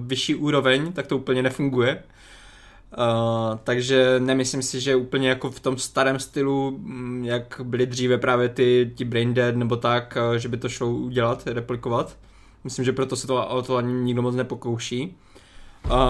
vyšší 0.00 0.34
úroveň, 0.34 0.92
tak 0.92 1.06
to 1.06 1.16
úplně 1.16 1.42
nefunguje. 1.42 2.02
Uh, 2.98 3.58
takže 3.64 4.16
nemyslím 4.18 4.62
si, 4.62 4.80
že 4.80 4.96
úplně 4.96 5.28
jako 5.28 5.50
v 5.50 5.60
tom 5.60 5.78
starém 5.78 6.18
stylu, 6.18 6.70
mm, 6.70 7.24
jak 7.24 7.60
byly 7.64 7.86
dříve 7.86 8.18
právě 8.18 8.48
ty, 8.48 8.92
ti 8.94 9.04
Brain 9.04 9.34
Dead 9.34 9.56
nebo 9.56 9.76
tak, 9.76 10.18
uh, 10.30 10.36
že 10.36 10.48
by 10.48 10.56
to 10.56 10.68
šlo 10.68 10.90
udělat, 10.90 11.46
replikovat. 11.46 12.16
Myslím, 12.64 12.84
že 12.84 12.92
proto 12.92 13.16
se 13.16 13.26
to, 13.26 13.46
o 13.46 13.62
to 13.62 13.76
ani 13.76 13.92
nikdo 13.92 14.22
moc 14.22 14.34
nepokouší. 14.34 15.16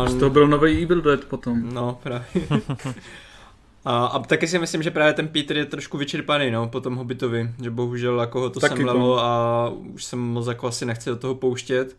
Um, 0.08 0.20
to 0.20 0.30
byl 0.30 0.48
nový 0.48 0.82
Evil 0.82 1.00
Dead 1.00 1.24
potom. 1.24 1.74
No, 1.74 1.98
právě. 2.02 2.26
a, 3.84 4.06
a 4.06 4.18
taky 4.18 4.48
si 4.48 4.58
myslím, 4.58 4.82
že 4.82 4.90
právě 4.90 5.12
ten 5.12 5.28
Peter 5.28 5.56
je 5.56 5.64
trošku 5.64 5.98
vyčerpaný, 5.98 6.50
no, 6.50 6.68
po 6.68 6.80
tom 6.80 6.96
Hobbitovi, 6.96 7.50
že 7.62 7.70
bohužel 7.70 8.20
jako 8.20 8.40
ho 8.40 8.50
to 8.50 8.60
taky 8.60 8.76
semlelo 8.76 9.20
a 9.20 9.68
už 9.94 10.04
jsem 10.04 10.18
moc 10.18 10.46
jako 10.46 10.66
asi 10.66 10.86
nechci 10.86 11.10
do 11.10 11.16
toho 11.16 11.34
pouštět. 11.34 11.96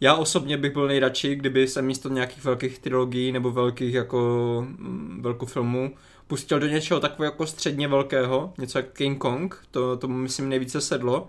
Já 0.00 0.14
osobně 0.14 0.56
bych 0.56 0.72
byl 0.72 0.86
nejradši, 0.86 1.34
kdyby 1.34 1.68
se 1.68 1.82
místo 1.82 2.08
nějakých 2.08 2.44
velkých 2.44 2.78
trilogií 2.78 3.32
nebo 3.32 3.50
velkých 3.50 3.94
jako 3.94 4.18
mm, 4.68 5.18
velkofilmů 5.22 5.94
pustil 6.26 6.60
do 6.60 6.66
něčeho 6.66 7.00
takového 7.00 7.32
jako 7.32 7.46
středně 7.46 7.88
velkého, 7.88 8.52
něco 8.58 8.78
jak 8.78 8.92
King 8.92 9.18
Kong, 9.18 9.64
to, 9.70 9.96
to 9.96 10.08
myslím 10.08 10.48
nejvíce 10.48 10.80
sedlo, 10.80 11.28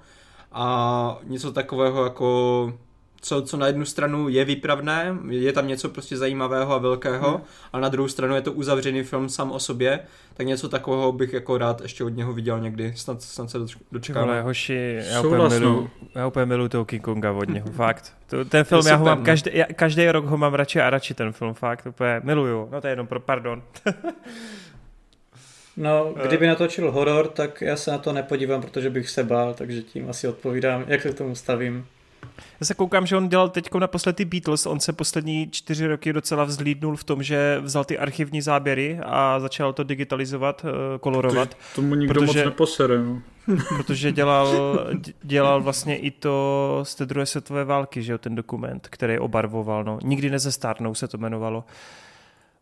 a 0.51 1.19
něco 1.23 1.51
takového 1.51 2.03
jako 2.03 2.73
co, 3.21 3.41
co 3.41 3.57
na 3.57 3.67
jednu 3.67 3.85
stranu 3.85 4.29
je 4.29 4.45
výpravné, 4.45 5.17
je 5.29 5.53
tam 5.53 5.67
něco 5.67 5.89
prostě 5.89 6.17
zajímavého 6.17 6.73
a 6.73 6.77
velkého, 6.77 7.29
hmm. 7.29 7.41
a 7.73 7.79
na 7.79 7.89
druhou 7.89 8.07
stranu 8.07 8.35
je 8.35 8.41
to 8.41 8.51
uzavřený 8.51 9.03
film 9.03 9.29
sám 9.29 9.51
o 9.51 9.59
sobě, 9.59 9.99
tak 10.33 10.47
něco 10.47 10.69
takového 10.69 11.11
bych 11.11 11.33
jako 11.33 11.57
rád 11.57 11.81
ještě 11.81 12.03
od 12.03 12.09
něho 12.09 12.33
viděl 12.33 12.59
někdy, 12.59 12.93
snad, 12.95 13.21
snad 13.21 13.49
se 13.49 13.57
dočkám. 13.91 14.29
Ale 14.29 14.41
hoši, 14.41 14.99
já 15.11 15.21
úplně, 15.21 15.49
milu, 15.49 15.89
já 16.15 16.27
úplně 16.27 16.45
miluji 16.45 16.69
toho 16.69 16.85
King 16.85 17.03
Konga 17.03 17.31
od 17.31 17.49
něho, 17.49 17.67
fakt. 17.71 18.13
To, 18.27 18.45
ten 18.45 18.63
film, 18.63 18.87
já 18.87 18.95
ho 18.95 19.05
mám, 19.05 19.19
no. 19.19 19.25
každý, 19.25 19.51
já, 19.53 19.65
každý 19.65 20.11
rok 20.11 20.25
ho 20.25 20.37
mám 20.37 20.53
radši 20.53 20.81
a 20.81 20.89
radši 20.89 21.13
ten 21.13 21.31
film, 21.31 21.53
fakt, 21.53 21.85
úplně 21.85 22.21
miluju. 22.23 22.69
No 22.71 22.81
to 22.81 22.87
je 22.87 22.91
jenom 22.91 23.07
pro, 23.07 23.19
pardon. 23.19 23.61
No, 25.79 26.13
kdyby 26.27 26.47
natočil 26.47 26.91
horor, 26.91 27.27
tak 27.27 27.61
já 27.61 27.75
se 27.75 27.91
na 27.91 27.97
to 27.97 28.13
nepodívám, 28.13 28.61
protože 28.61 28.89
bych 28.89 29.09
se 29.09 29.23
bál, 29.23 29.53
takže 29.53 29.81
tím 29.81 30.09
asi 30.09 30.27
odpovídám, 30.27 30.83
jak 30.87 31.01
se 31.01 31.09
k 31.09 31.17
tomu 31.17 31.35
stavím. 31.35 31.85
Já 32.59 32.65
se 32.65 32.73
koukám, 32.73 33.05
že 33.05 33.17
on 33.17 33.29
dělal 33.29 33.49
teď 33.49 33.73
naposled 33.73 34.15
ty 34.15 34.25
Beatles, 34.25 34.65
on 34.65 34.79
se 34.79 34.93
poslední 34.93 35.49
čtyři 35.51 35.87
roky 35.87 36.13
docela 36.13 36.43
vzlídnul 36.43 36.95
v 36.95 37.03
tom, 37.03 37.23
že 37.23 37.59
vzal 37.61 37.85
ty 37.85 37.97
archivní 37.97 38.41
záběry 38.41 38.99
a 39.03 39.39
začal 39.39 39.73
to 39.73 39.83
digitalizovat, 39.83 40.65
eh, 40.65 40.99
kolorovat. 40.99 41.49
To, 41.49 41.55
tomu 41.75 41.95
nikdo 41.95 42.13
protože, 42.13 42.39
moc 42.39 42.45
neposere. 42.45 43.03
No. 43.03 43.21
protože 43.77 44.11
dělal, 44.11 44.79
dělal 45.23 45.61
vlastně 45.61 45.97
i 45.97 46.11
to 46.11 46.79
z 46.83 46.95
té 46.95 47.05
druhé 47.05 47.25
světové 47.25 47.65
války, 47.65 48.03
že 48.03 48.11
jo, 48.11 48.17
ten 48.17 48.35
dokument, 48.35 48.87
který 48.91 49.19
obarvoval. 49.19 49.83
No. 49.83 49.99
Nikdy 50.03 50.29
nezestárnou 50.29 50.95
se 50.95 51.07
to 51.07 51.17
jmenovalo. 51.17 51.63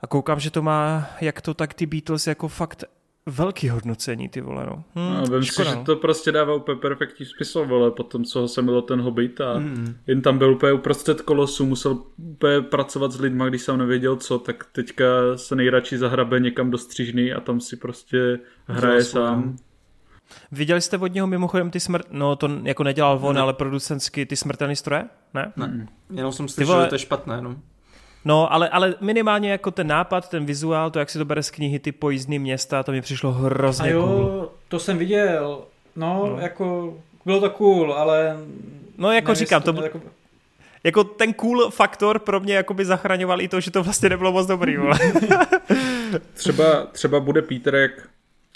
A 0.02 0.08
koukám, 0.08 0.40
že 0.40 0.52
to 0.52 0.62
má, 0.62 1.08
jak 1.22 1.42
to 1.42 1.54
tak 1.54 1.74
ty 1.74 1.86
Beatles 1.86 2.28
jako 2.28 2.48
fakt 2.48 2.84
velký 3.26 3.70
hodnocení, 3.70 4.30
ty 4.30 4.42
vole, 4.42 4.66
no. 4.66 4.84
Hmm, 4.96 5.14
no 5.14 5.38
vím 5.38 5.44
škoda, 5.44 5.70
si, 5.70 5.76
no. 5.76 5.82
že 5.82 5.86
to 5.86 5.96
prostě 5.96 6.32
dává 6.32 6.54
úplně 6.54 6.80
perfektní 6.80 7.26
smysl, 7.26 7.66
vole, 7.66 7.92
po 7.92 8.04
tom, 8.04 8.24
co 8.24 8.48
se 8.48 8.62
milo 8.62 8.82
ten 8.82 9.02
Hobbit 9.02 9.42
a 9.42 9.54
hmm. 9.54 9.96
jen 10.08 10.22
tam 10.22 10.38
byl 10.38 10.52
úplně 10.52 10.74
uprostřed 10.74 11.22
kolosu, 11.22 11.66
musel 11.66 11.98
úplně 12.18 12.62
pracovat 12.62 13.12
s 13.12 13.20
lidma, 13.20 13.50
když 13.50 13.62
jsem 13.62 13.78
nevěděl 13.78 14.16
co, 14.16 14.40
tak 14.40 14.66
teďka 14.72 15.06
se 15.36 15.56
nejradši 15.56 15.98
zahrabe 15.98 16.40
někam 16.40 16.72
do 16.72 16.78
střížny 16.78 17.34
a 17.34 17.40
tam 17.42 17.60
si 17.60 17.78
prostě 17.78 18.40
hraje 18.68 19.04
Dělal 19.04 19.28
sám. 19.28 19.58
Viděli 20.52 20.82
jste 20.82 20.98
od 20.98 21.14
něho 21.14 21.28
mimochodem 21.28 21.72
ty 21.72 21.80
smrt... 21.80 22.08
No 22.12 22.36
to 22.36 22.50
jako 22.64 22.84
nedělal 22.84 23.20
on, 23.22 23.36
ne. 23.36 23.42
ale 23.42 23.54
producentsky 23.54 24.26
ty 24.26 24.36
smrtelné 24.36 24.76
stroje? 24.76 25.06
Ne? 25.34 25.54
Ne. 25.56 25.88
Jenom 26.14 26.32
jsem 26.32 26.48
slyšel, 26.48 26.74
vole... 26.74 26.86
že 26.86 26.90
to 26.90 26.96
je 26.96 27.00
špatné, 27.00 27.42
no. 27.42 27.56
No, 28.26 28.54
ale, 28.54 28.70
ale 28.70 28.96
minimálně 29.02 29.52
jako 29.52 29.72
ten 29.72 29.88
nápad, 29.88 30.30
ten 30.30 30.46
vizuál, 30.46 30.92
to, 30.92 31.00
jak 31.00 31.10
si 31.10 31.18
to 31.18 31.26
bere 31.26 31.44
z 31.44 31.52
knihy, 31.52 31.80
ty 31.80 31.92
pojízdný 31.92 32.40
města, 32.40 32.84
to 32.84 32.92
mi 32.92 33.02
přišlo 33.02 33.32
hrozně 33.32 33.90
A 33.90 33.92
jo, 33.92 34.04
cool. 34.04 34.52
to 34.68 34.80
jsem 34.80 34.98
viděl. 34.98 35.62
No, 35.96 36.28
no, 36.30 36.40
jako, 36.40 36.98
bylo 37.26 37.40
to 37.40 37.50
cool, 37.50 37.94
ale... 37.94 38.38
No, 38.98 39.12
jako 39.12 39.32
nevím, 39.32 39.40
říkám, 39.40 39.62
to, 39.62 39.74
to 39.74 39.84
jako... 39.84 40.02
jako 40.84 41.04
ten 41.04 41.34
cool 41.34 41.70
faktor 41.70 42.20
pro 42.20 42.40
mě 42.40 42.56
jako 42.56 42.74
by 42.74 42.86
zachraňoval 42.86 43.42
i 43.42 43.48
to, 43.48 43.60
že 43.60 43.72
to 43.72 43.84
vlastně 43.84 44.10
nebylo 44.10 44.32
moc 44.32 44.48
dobrý. 44.48 44.78
třeba, 46.34 46.86
třeba 46.86 47.20
bude 47.20 47.42
Peter 47.42 47.76
jak 47.76 47.92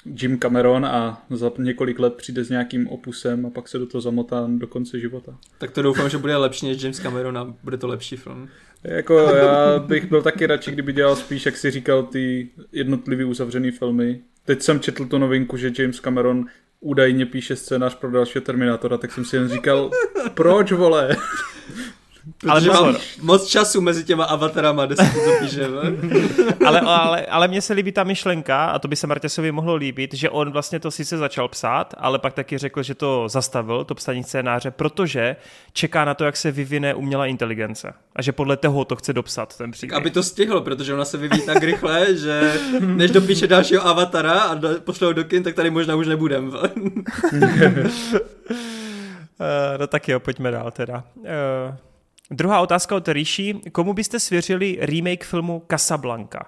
Jim 0.05 0.39
Cameron 0.39 0.85
a 0.85 1.21
za 1.29 1.51
několik 1.57 1.99
let 1.99 2.15
přijde 2.15 2.43
s 2.43 2.49
nějakým 2.49 2.87
opusem 2.87 3.45
a 3.45 3.49
pak 3.49 3.67
se 3.67 3.77
do 3.77 3.85
toho 3.85 4.01
zamotá 4.01 4.47
do 4.47 4.67
konce 4.67 4.99
života. 4.99 5.37
Tak 5.57 5.71
to 5.71 5.81
doufám, 5.81 6.09
že 6.09 6.17
bude 6.17 6.37
lepší 6.37 6.67
než 6.67 6.83
James 6.83 6.99
Cameron 6.99 7.37
a 7.37 7.53
bude 7.63 7.77
to 7.77 7.87
lepší 7.87 8.15
film. 8.15 8.49
Jako 8.83 9.19
já 9.19 9.79
bych 9.79 10.05
byl 10.05 10.21
taky 10.21 10.45
radši, 10.45 10.71
kdyby 10.71 10.93
dělal 10.93 11.15
spíš, 11.15 11.45
jak 11.45 11.57
si 11.57 11.71
říkal, 11.71 12.03
ty 12.03 12.49
jednotlivý 12.71 13.23
uzavřený 13.23 13.71
filmy. 13.71 14.19
Teď 14.45 14.61
jsem 14.61 14.79
četl 14.79 15.05
tu 15.05 15.17
novinku, 15.17 15.57
že 15.57 15.71
James 15.79 15.99
Cameron 15.99 16.45
údajně 16.79 17.25
píše 17.25 17.55
scénář 17.55 17.95
pro 17.95 18.11
dalšího 18.11 18.41
Terminátora, 18.41 18.97
tak 18.97 19.11
jsem 19.11 19.25
si 19.25 19.35
jen 19.35 19.49
říkal, 19.49 19.91
proč 20.33 20.71
vole? 20.71 21.15
Ale 22.47 22.61
mám 22.61 22.95
moc 23.21 23.47
času 23.47 23.81
mezi 23.81 24.03
těma 24.03 24.25
avatarama, 24.25 24.85
kde 24.85 24.95
se 24.95 25.03
to 25.03 25.31
píše. 25.39 25.67
ale, 26.65 26.79
ale, 26.79 27.25
ale 27.25 27.47
mně 27.47 27.61
se 27.61 27.73
líbí 27.73 27.91
ta 27.91 28.03
myšlenka, 28.03 28.65
a 28.65 28.79
to 28.79 28.87
by 28.87 28.95
se 28.95 29.07
Martěsovi 29.07 29.51
mohlo 29.51 29.75
líbit, 29.75 30.13
že 30.13 30.29
on 30.29 30.51
vlastně 30.51 30.79
to 30.79 30.91
sice 30.91 31.17
začal 31.17 31.47
psát, 31.47 31.93
ale 31.97 32.19
pak 32.19 32.33
taky 32.33 32.57
řekl, 32.57 32.83
že 32.83 32.95
to 32.95 33.29
zastavil, 33.29 33.83
to 33.83 33.95
psaní 33.95 34.23
scénáře, 34.23 34.71
protože 34.71 35.35
čeká 35.73 36.05
na 36.05 36.13
to, 36.13 36.25
jak 36.25 36.37
se 36.37 36.51
vyvine 36.51 36.93
umělá 36.93 37.25
inteligence. 37.25 37.93
A 38.15 38.21
že 38.21 38.31
podle 38.31 38.57
toho 38.57 38.85
to 38.85 38.95
chce 38.95 39.13
dopsat, 39.13 39.57
ten 39.57 39.71
příběh. 39.71 39.91
Tak 39.91 40.01
aby 40.01 40.09
to 40.09 40.23
stihl, 40.23 40.61
protože 40.61 40.93
ona 40.93 41.05
se 41.05 41.17
vyvíjí 41.17 41.45
tak 41.45 41.63
rychle, 41.63 42.15
že 42.15 42.53
než 42.79 43.11
dopíše 43.11 43.47
dalšího 43.47 43.87
avatara 43.87 44.41
a 44.41 44.59
pošlou 44.79 45.13
do 45.13 45.23
kin, 45.23 45.43
tak 45.43 45.55
tady 45.55 45.69
možná 45.69 45.95
už 45.95 46.07
nebudem. 46.07 46.47
Uh, 46.47 46.55
no 49.79 49.87
tak 49.87 50.07
jo, 50.07 50.19
pojďme 50.19 50.51
dál 50.51 50.71
teda. 50.71 51.03
Uh, 51.15 51.88
Druhá 52.31 52.61
otázka 52.61 52.95
od 52.95 53.07
Ríši. 53.07 53.53
Komu 53.71 53.93
byste 53.93 54.19
svěřili 54.19 54.77
remake 54.81 55.23
filmu 55.23 55.63
Casablanca? 55.71 56.45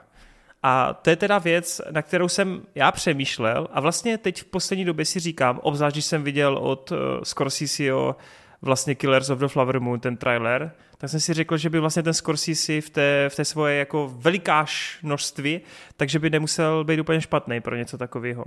A 0.64 0.94
to 0.94 1.10
je 1.10 1.16
teda 1.16 1.40
věc, 1.40 1.82
na 1.92 2.02
kterou 2.02 2.28
jsem 2.28 2.62
já 2.76 2.92
přemýšlel 2.92 3.68
a 3.72 3.82
vlastně 3.82 4.18
teď 4.18 4.42
v 4.42 4.46
poslední 4.46 4.86
době 4.86 5.06
si 5.06 5.20
říkám, 5.20 5.60
obzvlášť 5.64 5.96
když 5.96 6.06
jsem 6.06 6.24
viděl 6.24 6.58
od 6.58 6.92
uh, 6.92 6.98
Scorseseho 7.24 8.16
vlastně 8.62 8.96
Killers 8.96 9.30
of 9.30 9.40
the 9.40 9.48
Flower 9.48 9.80
Moon, 9.80 10.00
ten 10.00 10.18
trailer, 10.18 10.72
tak 10.98 11.10
jsem 11.10 11.20
si 11.20 11.34
řekl, 11.34 11.58
že 11.58 11.70
by 11.70 11.80
vlastně 11.80 12.04
ten 12.04 12.14
Scorsese 12.14 12.82
v 12.82 12.90
té, 12.90 13.30
v 13.30 13.36
té 13.36 13.46
svoje 13.46 13.78
jako 13.78 14.14
velikáš 14.18 15.00
množství, 15.04 15.62
takže 15.98 16.20
by 16.20 16.30
nemusel 16.30 16.84
být 16.84 17.00
úplně 17.00 17.22
špatný 17.22 17.62
pro 17.62 17.76
něco 17.76 17.98
takového. 17.98 18.46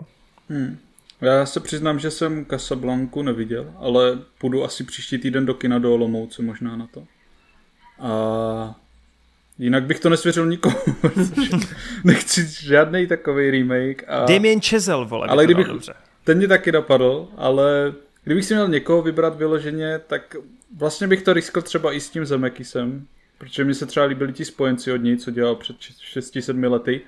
Hmm. 0.48 0.78
Já 1.20 1.46
se 1.46 1.60
přiznám, 1.60 1.98
že 1.98 2.10
jsem 2.10 2.46
Casablanku 2.46 3.22
neviděl, 3.22 3.74
ale 3.78 4.18
půjdu 4.38 4.64
asi 4.64 4.84
příští 4.84 5.18
týden 5.18 5.46
do 5.46 5.54
kina 5.54 5.78
do 5.78 5.94
Olomouce 5.94 6.42
možná 6.42 6.76
na 6.76 6.86
to. 6.86 7.06
A 7.98 8.74
jinak 9.58 9.84
bych 9.84 10.00
to 10.00 10.08
nesvěřil 10.08 10.46
nikomu, 10.46 10.76
nechci 12.04 12.66
žádný 12.66 13.06
takový 13.06 13.50
remake. 13.50 14.04
A... 14.08 14.24
Damien 14.24 14.60
Chazelle, 14.60 15.06
vole, 15.06 15.26
ale 15.28 15.44
kdybych, 15.44 15.66
dobře. 15.66 15.94
ten 16.24 16.38
mě 16.38 16.48
taky 16.48 16.72
napadl, 16.72 17.28
ale 17.36 17.94
kdybych 18.24 18.44
si 18.44 18.54
měl 18.54 18.68
někoho 18.68 19.02
vybrat 19.02 19.36
vyloženě, 19.36 20.00
tak 20.06 20.36
vlastně 20.76 21.06
bych 21.06 21.22
to 21.22 21.32
riskl 21.32 21.62
třeba 21.62 21.92
i 21.92 22.00
s 22.00 22.10
tím 22.10 22.26
Zemekisem, 22.26 23.06
protože 23.38 23.64
mi 23.64 23.74
se 23.74 23.86
třeba 23.86 24.06
líbili 24.06 24.32
ti 24.32 24.44
spojenci 24.44 24.92
od 24.92 24.96
něj, 24.96 25.16
co 25.16 25.30
dělal 25.30 25.54
před 25.54 25.76
6-7 25.76 26.70
lety. 26.70 27.00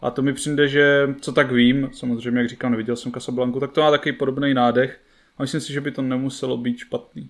A 0.00 0.10
to 0.10 0.22
mi 0.22 0.32
přijde, 0.32 0.68
že 0.68 1.14
co 1.20 1.32
tak 1.32 1.52
vím, 1.52 1.90
samozřejmě 1.92 2.40
jak 2.40 2.48
říkám, 2.48 2.70
neviděl 2.70 2.96
jsem 2.96 3.12
Casablanku, 3.12 3.60
tak 3.60 3.72
to 3.72 3.80
má 3.80 3.90
takový 3.90 4.12
podobný 4.12 4.54
nádech 4.54 5.00
a 5.38 5.42
myslím 5.42 5.60
si, 5.60 5.72
že 5.72 5.80
by 5.80 5.90
to 5.90 6.02
nemuselo 6.02 6.56
být 6.56 6.78
špatný. 6.78 7.28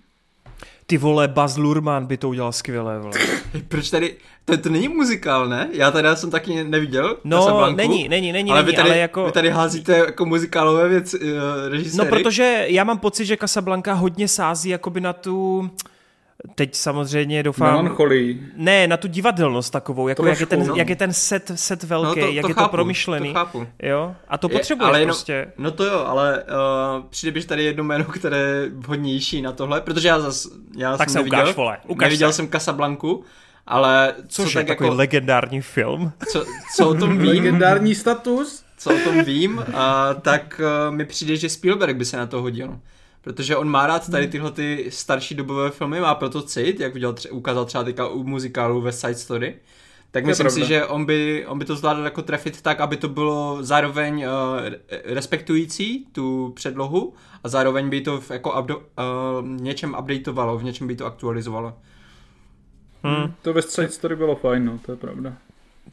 Ty 0.87 0.99
vole, 0.99 1.29
Baz 1.29 1.57
Luhrmann 1.57 2.07
by 2.07 2.17
to 2.17 2.29
udělal 2.29 2.53
skvěle, 2.53 2.99
vole. 2.99 3.19
Proč 3.69 3.91
tady, 3.91 4.17
to, 4.45 4.57
to 4.57 4.69
není 4.69 4.89
muzikál, 4.89 5.49
ne? 5.49 5.69
Já 5.73 5.91
tady 5.91 6.09
jsem 6.15 6.31
taky 6.31 6.65
neviděl. 6.65 7.17
No, 7.25 7.73
není, 7.77 8.09
není, 8.09 8.33
není, 8.33 8.51
ale 8.51 8.63
není, 8.63 8.73
vy 8.73 8.77
tady, 8.77 8.89
ale 8.89 8.99
jako... 8.99 9.27
Vy 9.27 9.33
tady 9.33 9.51
házíte 9.51 9.97
jako 9.97 10.27
muzikálové 10.27 10.89
věc, 10.89 11.15
uh, 11.15 11.21
režiséry. 11.69 12.11
No, 12.11 12.17
protože 12.17 12.65
já 12.69 12.85
mám 12.85 12.99
pocit, 12.99 13.25
že 13.27 13.37
Casablanca 13.37 13.93
hodně 13.93 14.29
sází 14.29 14.69
jakoby 14.69 15.01
na 15.01 15.13
tu 15.13 15.71
teď 16.55 16.75
samozřejmě 16.75 17.43
doufám... 17.43 17.73
Melancholii. 17.73 18.43
Ne, 18.57 18.87
na 18.87 18.97
tu 18.97 19.09
divadelnost 19.09 19.73
takovou, 19.73 20.09
jako 20.09 20.27
jak 20.27 20.41
je, 20.41 20.47
ten, 20.47 20.67
no. 20.67 20.75
jak 20.77 20.89
je 20.89 20.97
ten 20.97 21.13
set, 21.13 21.53
set 21.55 21.83
velký, 21.83 22.21
no 22.21 22.27
to, 22.27 22.33
to 22.33 22.37
jak 22.37 22.47
chápu, 22.47 22.61
je 22.61 22.65
to 22.65 22.69
promyšlený. 22.69 23.29
To 23.29 23.35
chápu. 23.35 23.67
Jo? 23.83 24.15
A 24.29 24.39
to 24.39 24.49
potřebuješ 24.49 24.89
ale 24.89 25.01
jenom, 25.01 25.15
prostě. 25.15 25.53
No 25.59 25.71
to 25.71 25.85
jo, 25.85 26.05
ale 26.07 26.43
uh, 26.43 27.05
přijde 27.11 27.33
běž 27.33 27.45
tady 27.45 27.65
jedno 27.65 27.85
jméno, 27.85 28.05
které 28.05 28.39
je 28.39 28.71
vhodnější 28.75 29.43
na 29.43 29.53
tohle, 29.53 29.81
protože 29.81 30.09
já 30.09 30.21
zas, 30.21 30.49
já 30.77 30.97
tak 30.97 31.11
jsem 31.11 31.13
se 31.13 31.19
neviděl, 31.19 31.41
ukáž, 31.41 31.57
vole. 31.57 31.79
Ukáž 31.87 32.07
neviděl 32.07 32.33
se. 32.33 32.37
jsem 32.37 32.49
Casablanku, 32.49 33.25
ale 33.67 34.15
Což 34.29 34.53
co 34.53 34.59
je 34.59 34.65
tak 34.65 34.69
takový 34.69 34.87
jako, 34.87 34.97
legendární 34.97 35.61
film. 35.61 36.13
Co, 36.33 36.45
co 36.77 36.89
o 36.89 36.95
tom 36.95 37.19
vím, 37.19 37.29
legendární 37.29 37.95
status, 37.95 38.65
co 38.79 38.95
o 38.95 38.99
tom 38.99 39.25
vím, 39.25 39.59
uh, 39.59 39.65
tak 40.21 40.61
uh, 40.89 40.95
mi 40.95 41.05
přijde, 41.05 41.37
že 41.37 41.49
Spielberg 41.49 41.97
by 41.97 42.05
se 42.05 42.17
na 42.17 42.27
to 42.27 42.43
hodil 42.43 42.79
protože 43.25 43.57
on 43.57 43.69
má 43.69 43.87
rád 43.87 44.11
tady 44.11 44.29
tyhle 44.29 44.51
ty 44.51 44.87
starší 44.89 45.35
dobové 45.35 45.71
filmy, 45.71 46.01
má 46.01 46.15
proto 46.15 46.43
cit, 46.43 46.81
jak 46.81 46.95
viděl, 46.95 47.13
tře- 47.13 47.29
ukázal 47.33 47.65
třeba 47.65 47.85
teďka 47.85 48.09
u 48.09 48.23
muzikálu 48.23 48.81
West 48.81 49.01
Side 49.01 49.15
Story. 49.15 49.57
Tak 50.11 50.27
myslím 50.27 50.51
si, 50.51 50.65
že 50.65 50.87
on 50.87 51.05
by, 51.05 51.47
on 51.47 51.59
by 51.59 51.65
to 51.65 51.77
zvládl 51.77 52.05
jako 52.05 52.23
trefit 52.23 52.63
tak, 52.63 52.81
aby 52.81 52.97
to 52.97 53.09
bylo 53.09 53.59
zároveň 53.61 54.27
uh, 54.27 54.31
respektující 55.05 56.07
tu 56.13 56.53
předlohu 56.57 57.15
a 57.45 57.49
zároveň 57.49 57.89
by 57.89 58.01
to 58.01 58.21
v 58.21 58.31
jako 58.31 58.61
updo, 58.61 58.79
uh, 58.79 58.85
něčem 59.49 59.97
updateovalo, 60.01 60.59
v 60.59 60.65
něčem 60.65 60.87
by 60.87 60.97
to 60.97 61.07
aktualizovalo. 61.07 61.75
Hmm. 63.03 63.35
To 63.43 63.53
West 63.53 63.71
Side 63.71 63.89
Story 63.89 64.17
bylo 64.17 64.37
fajn, 64.37 64.65
no, 64.65 64.79
to 64.87 64.93
je 64.93 64.97
pravda. 64.97 65.33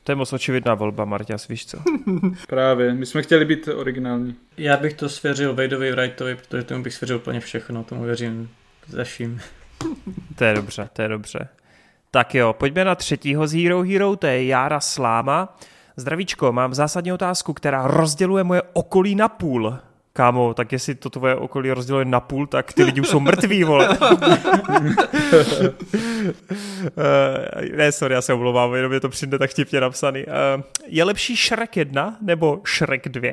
To 0.04 0.12
je 0.12 0.16
moc 0.16 0.34
očividná 0.34 0.74
volba, 0.74 1.06
Marťas, 1.06 1.48
víš 1.48 1.66
co? 1.66 1.78
Právě, 2.48 2.94
my 2.94 3.06
jsme 3.06 3.22
chtěli 3.22 3.46
být 3.46 3.68
originální. 3.68 4.36
Já 4.58 4.78
bych 4.78 4.94
to 4.94 5.10
svěřil 5.10 5.56
Wadeovi 5.56 5.92
Wrightovi, 5.92 6.36
protože 6.36 6.64
tomu 6.64 6.84
bych 6.84 6.94
svěřil 6.94 7.18
úplně 7.18 7.40
všechno, 7.40 7.84
tomu 7.84 8.04
věřím 8.04 8.50
ze 8.88 9.04
vším. 9.04 9.42
to 10.36 10.44
je 10.44 10.54
dobře, 10.54 10.90
to 10.94 11.02
je 11.02 11.08
dobře. 11.08 11.48
Tak 12.12 12.36
jo, 12.36 12.54
pojďme 12.54 12.86
na 12.86 12.96
třetího 12.96 13.48
z 13.48 13.64
Hero 13.64 13.84
Hero, 13.84 14.16
to 14.16 14.28
je 14.28 14.46
Jára 14.46 14.80
Sláma. 14.80 15.58
Zdravíčko, 15.98 16.52
mám 16.52 16.74
zásadní 16.74 17.14
otázku, 17.14 17.54
která 17.54 17.88
rozděluje 17.88 18.44
moje 18.44 18.62
okolí 18.74 19.16
na 19.16 19.30
půl. 19.30 19.78
Kámo, 20.14 20.54
tak 20.54 20.72
jestli 20.72 20.96
to 20.96 21.10
tvoje 21.10 21.36
okolí 21.36 21.72
rozděluje 21.72 22.06
na 22.06 22.20
půl, 22.20 22.48
tak 22.48 22.74
ty 22.74 22.84
lidi 22.84 23.02
už 23.02 23.08
jsou 23.08 23.20
mrtví, 23.20 23.64
vole. 23.64 23.90
uh, 23.90 23.98
ne, 27.76 27.92
sorry, 27.92 28.14
já 28.14 28.22
se 28.22 28.34
omlouvám, 28.34 28.74
jenom 28.76 28.94
je 28.94 29.00
to 29.00 29.10
přijde 29.10 29.40
tak 29.40 29.52
vtipně 29.52 29.82
napsaný. 29.82 30.26
Uh, 30.26 30.34
je 30.86 31.04
lepší 31.04 31.36
Shrek 31.36 31.78
1 31.78 32.18
nebo 32.22 32.62
Shrek 32.78 33.10
2? 33.10 33.32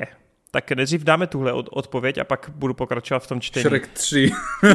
Tak 0.51 0.71
nejdřív 0.71 1.03
dáme 1.03 1.27
tuhle 1.27 1.53
od- 1.53 1.69
odpověď 1.71 2.17
a 2.17 2.23
pak 2.23 2.49
budu 2.55 2.73
pokračovat 2.73 3.19
v 3.23 3.27
tom 3.27 3.41
čtení. 3.41 3.63
Shrek 3.63 3.87
3. 3.87 4.31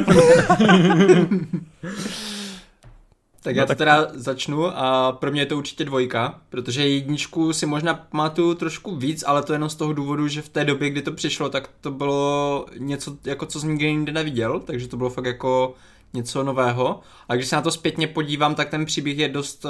Tak 3.44 3.56
No 3.56 3.60
já 3.60 3.66
to 3.66 3.68
tak- 3.68 3.78
teda 3.78 4.06
začnu 4.14 4.66
a 4.78 5.12
pro 5.12 5.30
mě 5.32 5.40
je 5.42 5.46
to 5.46 5.56
určitě 5.56 5.84
dvojka, 5.84 6.40
protože 6.48 6.88
jedničku 6.88 7.52
si 7.52 7.66
možná 7.66 7.94
pamatuju 7.94 8.54
trošku 8.54 8.96
víc, 8.96 9.24
ale 9.26 9.42
to 9.42 9.52
jenom 9.52 9.68
z 9.68 9.74
toho 9.74 9.92
důvodu, 9.92 10.28
že 10.28 10.42
v 10.42 10.48
té 10.48 10.64
době, 10.64 10.90
kdy 10.90 11.02
to 11.02 11.12
přišlo, 11.12 11.48
tak 11.48 11.70
to 11.80 11.90
bylo 11.90 12.66
něco, 12.78 13.16
jako 13.24 13.46
co 13.46 13.60
jsem 13.60 13.70
nikdy 13.70 13.86
jinde 13.86 14.12
neviděl, 14.12 14.60
takže 14.60 14.88
to 14.88 14.96
bylo 14.96 15.10
fakt 15.10 15.24
jako 15.24 15.74
něco 16.14 16.44
nového. 16.44 17.00
A 17.28 17.34
když 17.34 17.46
se 17.48 17.56
na 17.56 17.62
to 17.62 17.70
zpětně 17.70 18.06
podívám, 18.06 18.54
tak 18.54 18.68
ten 18.68 18.84
příběh 18.84 19.18
je 19.18 19.28
dost 19.28 19.66
eh, 19.66 19.68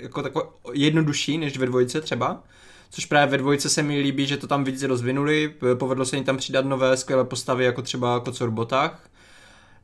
jako 0.00 0.22
takový 0.22 0.46
jednodušší 0.72 1.38
než 1.38 1.58
ve 1.58 1.66
dvojce 1.66 2.00
třeba. 2.00 2.42
Což 2.90 3.04
právě 3.04 3.30
ve 3.30 3.38
dvojce 3.38 3.68
se 3.68 3.82
mi 3.82 3.98
líbí, 4.00 4.26
že 4.26 4.36
to 4.36 4.46
tam 4.46 4.64
víc 4.64 4.82
rozvinuli, 4.82 5.54
povedlo 5.78 6.04
se 6.04 6.16
jim 6.16 6.24
tam 6.24 6.36
přidat 6.36 6.64
nové 6.64 6.96
skvělé 6.96 7.24
postavy, 7.24 7.64
jako 7.64 7.82
třeba 7.82 8.20
Kocor 8.20 8.50
Botách. 8.50 9.08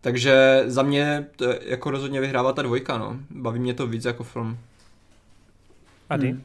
Takže 0.01 0.63
za 0.67 0.83
mě 0.83 1.27
to 1.37 1.45
je- 1.51 1.61
jako 1.65 1.91
rozhodně 1.91 2.21
vyhrává 2.21 2.53
ta 2.53 2.63
dvojka, 2.63 2.99
no. 2.99 3.17
Baví 3.31 3.61
mě 3.61 3.75
to 3.75 3.87
víc 3.87 4.05
jako 4.05 4.25
film. 4.25 4.59
Ady? 6.11 6.29
Hmm. 6.31 6.43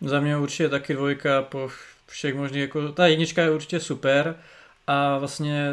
Za 0.00 0.20
mě 0.20 0.36
určitě 0.36 0.68
taky 0.68 0.94
dvojka 0.94 1.42
po 1.42 1.70
všech 2.06 2.34
možných, 2.34 2.60
jako 2.60 2.92
ta 2.92 3.06
jednička 3.06 3.42
je 3.42 3.50
určitě 3.50 3.80
super 3.80 4.36
a 4.86 5.18
vlastně 5.18 5.70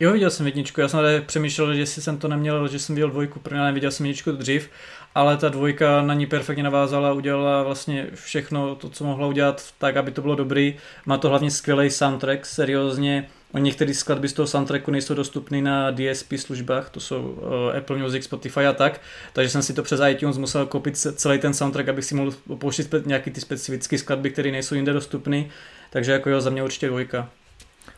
Jo, 0.00 0.12
viděl 0.12 0.30
jsem 0.30 0.46
jedničku, 0.46 0.80
já 0.80 0.88
jsem 0.88 1.00
tady 1.00 1.20
přemýšlel, 1.20 1.74
že 1.74 1.80
jestli 1.80 2.02
jsem 2.02 2.18
to 2.18 2.28
neměl, 2.28 2.68
že 2.68 2.78
jsem 2.78 2.94
viděl 2.94 3.10
dvojku, 3.10 3.40
protože 3.40 3.60
neviděl 3.60 3.90
jsem 3.90 4.06
jedničku 4.06 4.32
dřív, 4.32 4.70
ale 5.14 5.36
ta 5.36 5.48
dvojka 5.48 6.02
na 6.02 6.14
ní 6.14 6.26
perfektně 6.26 6.62
navázala, 6.62 7.12
udělala 7.12 7.62
vlastně 7.62 8.06
všechno 8.14 8.74
to, 8.74 8.88
co 8.90 9.04
mohla 9.04 9.26
udělat 9.26 9.74
tak, 9.78 9.96
aby 9.96 10.10
to 10.10 10.22
bylo 10.22 10.34
dobrý. 10.34 10.76
Má 11.06 11.18
to 11.18 11.28
hlavně 11.28 11.50
skvělý 11.50 11.90
soundtrack, 11.90 12.46
seriózně. 12.46 13.28
O 13.54 13.58
některé 13.58 13.94
skladby 13.94 14.28
z 14.28 14.32
toho 14.32 14.46
soundtracku 14.46 14.90
nejsou 14.90 15.14
dostupné 15.14 15.62
na 15.62 15.90
DSP 15.90 16.32
službách, 16.36 16.90
to 16.90 17.00
jsou 17.00 17.22
uh, 17.22 17.76
Apple 17.76 17.98
Music, 17.98 18.24
Spotify 18.24 18.66
a 18.66 18.72
tak, 18.72 19.00
takže 19.32 19.50
jsem 19.50 19.62
si 19.62 19.74
to 19.74 19.82
přes 19.82 20.00
iTunes 20.10 20.38
musel 20.38 20.66
koupit 20.66 20.96
ce- 20.96 21.12
celý 21.12 21.38
ten 21.38 21.54
soundtrack, 21.54 21.88
abych 21.88 22.04
si 22.04 22.14
mohl 22.14 22.32
pouštět 22.58 23.06
nějaký 23.06 23.30
ty 23.30 23.40
specifické 23.40 23.98
skladby, 23.98 24.30
které 24.30 24.50
nejsou 24.50 24.74
jinde 24.74 24.92
dostupné. 24.92 25.44
Takže 25.90 26.12
jako 26.12 26.30
jo, 26.30 26.40
za 26.40 26.50
mě 26.50 26.62
určitě 26.62 26.86
dvojka. 26.88 27.28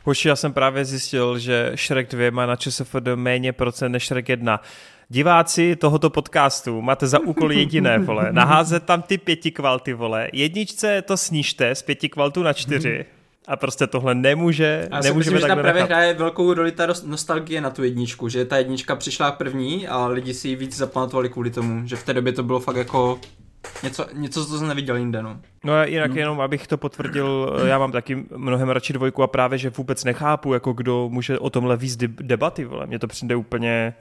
Hoši, 0.05 0.29
já 0.29 0.37
jsem 0.37 0.53
právě 0.53 0.85
zjistil, 0.85 1.39
že 1.39 1.73
Shrek 1.77 2.11
2 2.11 2.31
má 2.31 2.47
na 2.47 2.57
ČSFD 2.57 3.09
méně 3.15 3.53
procent 3.53 3.93
než 3.93 4.07
Shrek 4.07 4.29
1. 4.29 4.61
Diváci 5.09 5.77
tohoto 5.77 6.11
podcastu 6.11 6.81
máte 6.83 7.07
za 7.07 7.19
úkol 7.19 7.53
jediné, 7.53 7.99
vole. 7.99 8.29
Naházet 8.33 8.85
tam 8.85 9.03
ty 9.03 9.19
pěti 9.19 9.51
kvalty, 9.51 9.93
vole. 9.93 10.29
Jedničce 10.33 11.03
to 11.03 11.17
snížte 11.17 11.75
z 11.75 11.83
pěti 11.83 12.09
kvaltů 12.09 12.43
na 12.43 12.53
čtyři. 12.53 13.05
A 13.51 13.57
prostě 13.57 13.87
tohle 13.87 14.15
nemůže, 14.15 14.89
Já 14.93 15.03
si 15.03 15.09
nemůžeme 15.09 15.35
myslím, 15.35 15.49
že 15.49 15.55
tam 15.55 15.59
právě 15.59 15.83
hraje 15.83 16.15
velkou 16.15 16.55
roli 16.55 16.73
ta 16.73 16.87
nostalgie 17.07 17.61
na 17.61 17.71
tu 17.71 17.85
jedničku, 17.85 18.29
že 18.29 18.45
ta 18.45 18.57
jednička 18.57 18.97
přišla 18.97 19.33
první 19.33 19.89
a 19.89 20.07
lidi 20.07 20.35
si 20.35 20.49
ji 20.49 20.57
víc 20.57 20.77
zapamatovali 20.77 21.29
kvůli 21.29 21.51
tomu, 21.51 21.87
že 21.87 21.97
v 21.97 22.05
té 22.05 22.15
době 22.15 22.33
to 22.33 22.43
bylo 22.43 22.61
fakt 22.61 22.77
jako 22.77 23.21
něco, 23.83 24.07
něco 24.13 24.47
co 24.47 24.59
jsem 24.59 24.69
neviděl 24.69 24.97
jinde, 24.97 25.23
no. 25.23 25.41
No 25.65 25.73
a 25.73 25.85
jinak 25.85 26.15
jenom, 26.15 26.41
abych 26.41 26.67
to 26.67 26.77
potvrdil, 26.77 27.59
já 27.65 27.79
mám 27.79 27.93
taky 27.93 28.27
mnohem 28.37 28.69
radši 28.69 28.93
dvojku 28.93 29.23
a 29.23 29.27
právě, 29.27 29.59
že 29.59 29.71
vůbec 29.71 30.05
nechápu, 30.05 30.55
jako 30.55 30.73
kdo 30.73 31.09
může 31.09 31.39
o 31.39 31.51
tomhle 31.51 31.77
víc 31.77 31.97
de- 31.97 32.09
debaty, 32.09 32.65
vole. 32.65 32.87
Mně 32.87 32.99
to 32.99 33.07
přijde 33.07 33.37
úplně 33.37 33.95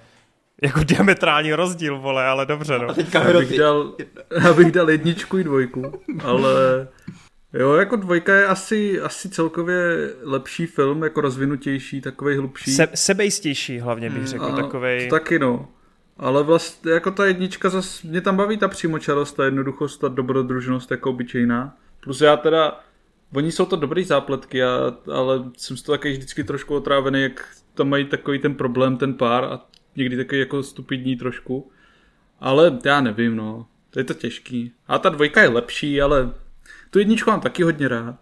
jako 0.64 0.84
diametrální 0.84 1.54
rozdíl, 1.54 2.00
vole, 2.00 2.26
ale 2.26 2.46
dobře, 2.46 2.80
no. 2.80 2.90
A 2.90 2.94
teďka 2.94 3.24
Já 3.30 3.40
bych, 3.40 3.58
dal, 3.60 3.94
já 4.44 4.54
bych 4.54 4.72
dal 4.72 4.90
jedničku 4.90 5.38
i 5.38 5.44
dvojku, 5.44 6.00
ale 6.24 6.88
jo, 7.54 7.74
jako 7.74 7.96
dvojka 7.96 8.36
je 8.36 8.48
asi, 8.48 9.02
asi 9.02 9.30
celkově 9.30 10.10
lepší 10.24 10.66
film, 10.66 11.04
jako 11.04 11.22
rozvinutější, 11.22 12.02
takovej 12.02 12.38
hlubší. 12.38 12.72
Se, 12.72 12.88
sebejistější 12.96 13.80
hlavně 13.80 14.10
bych 14.10 14.28
řekl, 14.28 14.46
A 14.46 14.56
takovej... 14.56 15.10
To 15.10 15.16
taky 15.16 15.40
no. 15.40 15.68
Ale 16.18 16.44
vlastně 16.44 16.92
jako 16.92 17.12
ta 17.12 17.26
jednička 17.26 17.70
zas, 17.70 18.04
mě 18.04 18.22
tam 18.22 18.38
baví 18.38 18.58
ta 18.58 18.68
přímočarost, 18.68 19.36
ta 19.36 19.46
jednoduchost, 19.46 20.02
ta 20.02 20.08
dobrodružnost 20.08 20.92
jako 20.92 21.10
obyčejná. 21.10 21.78
Plus 22.00 22.22
já 22.22 22.38
teda, 22.38 22.80
oni 23.34 23.52
jsou 23.52 23.66
to 23.66 23.76
dobrý 23.76 24.04
zápletky, 24.04 24.64
a, 24.64 24.98
ale 25.14 25.44
jsem 25.58 25.78
z 25.78 25.82
toho 25.82 25.98
taky 25.98 26.12
vždycky 26.12 26.44
trošku 26.44 26.76
otrávený, 26.76 27.22
jak 27.22 27.48
tam 27.74 27.90
mají 27.90 28.06
takový 28.06 28.40
ten 28.40 28.56
problém, 28.56 28.98
ten 28.98 29.14
pár 29.14 29.44
a 29.44 29.66
někdy 29.96 30.18
takový 30.18 30.40
jako 30.40 30.64
stupidní 30.64 31.16
trošku. 31.16 31.72
Ale 32.40 32.80
já 32.86 33.02
nevím, 33.02 33.36
no. 33.36 33.68
To 33.90 34.00
je 34.00 34.04
to 34.04 34.14
těžký. 34.14 34.74
A 34.88 35.00
ta 35.00 35.10
dvojka 35.10 35.42
je 35.42 35.50
lepší, 35.50 36.02
ale 36.02 36.34
tu 36.90 37.00
jedničku 37.00 37.30
mám 37.30 37.42
taky 37.42 37.64
hodně 37.64 37.88
rád. 37.88 38.16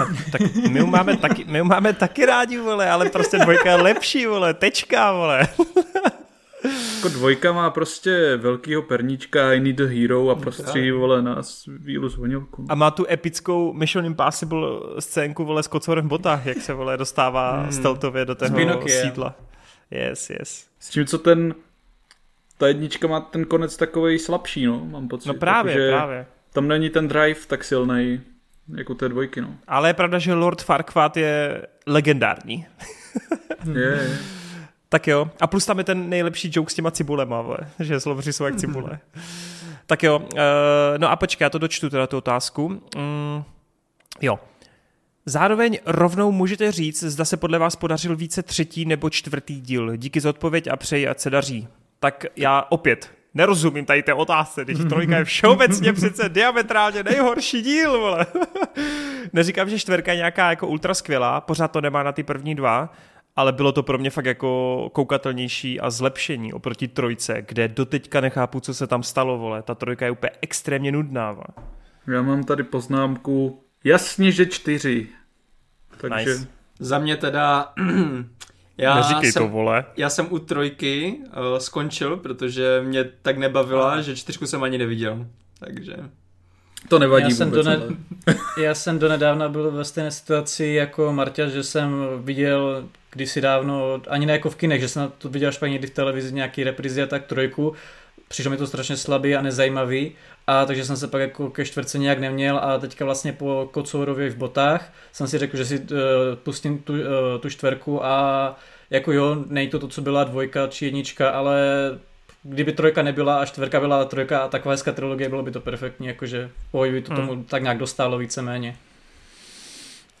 A, 0.00 0.06
tak 0.32 0.40
my 0.70 0.78
ju 0.78 0.86
máme 0.86 1.16
taky, 1.16 1.44
my 1.44 1.62
máme 1.62 1.92
taky 1.92 2.26
rádi, 2.26 2.58
vole, 2.58 2.90
ale 2.90 3.10
prostě 3.10 3.38
dvojka 3.38 3.70
je 3.70 3.76
lepší, 3.76 4.26
vole, 4.26 4.54
tečka, 4.54 5.12
vole. 5.12 5.48
Jako 6.96 7.08
dvojka 7.08 7.52
má 7.52 7.70
prostě 7.70 8.36
velkýho 8.36 8.82
perníčka, 8.82 9.52
I 9.52 9.60
need 9.60 9.80
a 9.80 9.84
hero 9.84 10.30
a 10.30 10.34
prostří, 10.34 10.90
vole, 10.90 11.22
nás 11.22 11.64
vílu 11.66 12.08
s 12.08 12.16
honilku. 12.16 12.66
A 12.68 12.74
má 12.74 12.90
tu 12.90 13.06
epickou 13.10 13.72
Mission 13.72 14.06
Impossible 14.06 14.68
scénku, 14.98 15.44
vole, 15.44 15.62
s 15.62 15.66
kocorem 15.66 16.04
v 16.04 16.08
botách, 16.08 16.46
jak 16.46 16.58
se, 16.58 16.74
vole, 16.74 16.96
dostává 16.96 17.60
hmm. 17.60 17.72
stealthově 17.72 18.24
do 18.24 18.34
toho 18.34 18.56
Pinokiem. 18.56 19.02
sídla. 19.02 19.34
Yes, 19.90 20.30
yes. 20.30 20.66
S 20.78 20.88
tím, 20.88 21.06
co 21.06 21.18
ten 21.18 21.54
ta 22.58 22.68
jednička 22.68 23.08
má 23.08 23.20
ten 23.20 23.44
konec 23.44 23.76
takový 23.76 24.18
slabší, 24.18 24.66
no, 24.66 24.84
mám 24.84 25.08
pocit. 25.08 25.28
No 25.28 25.34
právě, 25.34 25.72
Jakože 25.72 25.90
právě. 25.90 26.26
Tam 26.52 26.68
není 26.68 26.90
ten 26.90 27.08
drive 27.08 27.46
tak 27.46 27.64
silný 27.64 28.20
jako 28.76 28.94
té 28.94 29.08
dvojky, 29.08 29.40
no. 29.40 29.54
Ale 29.68 29.88
je 29.88 29.94
pravda, 29.94 30.18
že 30.18 30.34
Lord 30.34 30.62
Farquaad 30.62 31.16
je 31.16 31.66
legendární. 31.86 32.66
Je, 33.74 33.82
je. 33.82 34.18
Tak 34.88 35.06
jo. 35.08 35.30
A 35.40 35.46
plus 35.46 35.66
tam 35.66 35.78
je 35.78 35.84
ten 35.84 36.08
nejlepší 36.08 36.50
joke 36.52 36.70
s 36.70 36.74
těma 36.74 36.90
cibulema, 36.90 37.40
vole. 37.40 37.58
že 37.78 38.00
slovři 38.00 38.32
jsou 38.32 38.44
jak 38.44 38.56
cibule. 38.56 38.98
tak 39.86 40.02
jo. 40.02 40.18
Uh, 40.18 40.28
no 40.98 41.10
a 41.10 41.16
počkej, 41.16 41.44
já 41.44 41.50
to 41.50 41.58
dočtu 41.58 41.90
teda 41.90 42.06
tu 42.06 42.16
otázku. 42.16 42.68
Mm, 42.96 43.42
jo. 44.20 44.38
Zároveň 45.26 45.78
rovnou 45.86 46.32
můžete 46.32 46.72
říct, 46.72 47.02
zda 47.02 47.24
se 47.24 47.36
podle 47.36 47.58
vás 47.58 47.76
podařil 47.76 48.16
více 48.16 48.42
třetí 48.42 48.84
nebo 48.84 49.10
čtvrtý 49.10 49.60
díl. 49.60 49.96
Díky 49.96 50.20
za 50.20 50.30
odpověď 50.30 50.68
a 50.68 50.76
přeji, 50.76 51.08
ať 51.08 51.20
se 51.20 51.30
daří. 51.30 51.68
Tak 52.00 52.26
já 52.36 52.64
opět 52.68 53.10
nerozumím 53.34 53.84
tady 53.84 54.02
té 54.02 54.14
otázce, 54.14 54.64
když 54.64 54.78
trojka 54.88 55.16
je 55.18 55.24
všeobecně 55.24 55.92
přece 55.92 56.28
diametrálně 56.28 57.02
nejhorší 57.02 57.62
díl, 57.62 58.00
vole. 58.00 58.26
Neříkám, 59.32 59.68
že 59.70 59.78
čtverka 59.78 60.12
je 60.12 60.16
nějaká 60.16 60.50
jako 60.50 60.66
ultra 60.66 60.94
skvělá, 60.94 61.40
pořád 61.40 61.68
to 61.68 61.80
nemá 61.80 62.02
na 62.02 62.12
ty 62.12 62.22
první 62.22 62.54
dva, 62.54 62.92
ale 63.36 63.52
bylo 63.52 63.72
to 63.72 63.82
pro 63.82 63.98
mě 63.98 64.10
fakt 64.10 64.24
jako 64.24 64.90
koukatelnější 64.92 65.80
a 65.80 65.90
zlepšení 65.90 66.52
oproti 66.52 66.88
trojce, 66.88 67.42
kde 67.48 67.68
doteďka 67.68 68.20
nechápu, 68.20 68.60
co 68.60 68.74
se 68.74 68.86
tam 68.86 69.02
stalo, 69.02 69.38
vole. 69.38 69.62
Ta 69.62 69.74
trojka 69.74 70.04
je 70.04 70.10
úplně 70.10 70.30
extrémně 70.42 70.92
nudná, 70.92 71.32
vole. 71.32 71.46
Já 72.06 72.22
mám 72.22 72.44
tady 72.44 72.62
poznámku, 72.62 73.64
jasně, 73.84 74.32
že 74.32 74.46
čtyři. 74.46 75.08
Takže 76.00 76.30
Nice. 76.30 76.48
za 76.78 76.98
mě 76.98 77.16
teda... 77.16 77.72
já 78.78 78.94
Neříkej 78.96 79.32
jsem, 79.32 79.42
to, 79.42 79.48
vole. 79.48 79.84
Já 79.96 80.10
jsem 80.10 80.26
u 80.30 80.38
trojky 80.38 81.18
uh, 81.26 81.58
skončil, 81.58 82.16
protože 82.16 82.82
mě 82.84 83.04
tak 83.22 83.38
nebavila, 83.38 84.00
že 84.00 84.16
čtyřku 84.16 84.46
jsem 84.46 84.62
ani 84.62 84.78
neviděl. 84.78 85.26
Takže... 85.58 85.96
to 86.88 86.98
nevadí 86.98 87.30
Já 87.30 87.36
jsem, 87.36 87.50
vůbec. 87.50 87.66
done, 87.66 87.80
já 88.62 88.74
jsem 88.74 88.98
donedávna 88.98 89.48
byl 89.48 89.70
ve 89.70 89.84
stejné 89.84 90.10
situaci 90.10 90.66
jako 90.66 91.12
Marta, 91.12 91.48
že 91.48 91.62
jsem 91.62 92.06
viděl 92.18 92.88
kdysi 93.12 93.40
dávno, 93.40 94.00
ani 94.08 94.26
ne 94.26 94.32
jako 94.32 94.50
v 94.50 94.56
kinech, 94.56 94.80
že 94.80 94.88
jsem 94.88 95.12
to 95.18 95.28
viděl 95.28 95.48
až 95.48 95.58
pak 95.58 95.70
někdy 95.70 95.86
v 95.86 95.90
televizi 95.90 96.34
nějaký 96.34 96.64
reprízy 96.64 97.02
a 97.02 97.06
tak 97.06 97.26
trojku. 97.26 97.74
Přišlo 98.32 98.50
mi 98.50 98.56
to 98.56 98.66
strašně 98.66 98.96
slabý 98.96 99.36
a 99.36 99.42
nezajímavý, 99.42 100.12
a 100.46 100.66
takže 100.66 100.84
jsem 100.84 100.96
se 100.96 101.08
pak 101.08 101.20
jako 101.20 101.50
ke 101.50 101.64
čtvrtce 101.64 101.98
nějak 101.98 102.18
neměl 102.18 102.58
a 102.58 102.78
teďka 102.78 103.04
vlastně 103.04 103.32
po 103.32 103.68
Kocourově 103.72 104.30
v 104.30 104.36
botách 104.36 104.92
jsem 105.12 105.26
si 105.26 105.38
řekl, 105.38 105.56
že 105.56 105.64
si 105.64 105.78
uh, 105.78 105.86
pustím 106.42 106.78
tu, 106.78 106.92
uh, 106.92 106.98
tu 107.40 107.50
čtverku 107.50 108.04
a 108.04 108.56
jako 108.90 109.12
jo, 109.12 109.44
nej 109.48 109.68
to 109.68 109.78
to, 109.78 109.88
co 109.88 110.02
byla 110.02 110.24
dvojka 110.24 110.66
či 110.66 110.84
jednička, 110.84 111.30
ale 111.30 111.60
kdyby 112.42 112.72
trojka 112.72 113.02
nebyla 113.02 113.40
a 113.40 113.44
čtverka 113.44 113.80
byla 113.80 114.04
trojka 114.04 114.38
a 114.38 114.48
taková 114.48 114.72
hezká 114.72 114.92
trilogie, 114.92 115.28
bylo 115.28 115.42
by 115.42 115.50
to 115.50 115.60
perfektní, 115.60 116.06
jakože 116.06 116.50
pohoj 116.70 116.92
by 116.92 117.02
to 117.02 117.14
tomu 117.14 117.44
tak 117.44 117.62
nějak 117.62 117.78
dostalo 117.78 118.18
víceméně. 118.18 118.76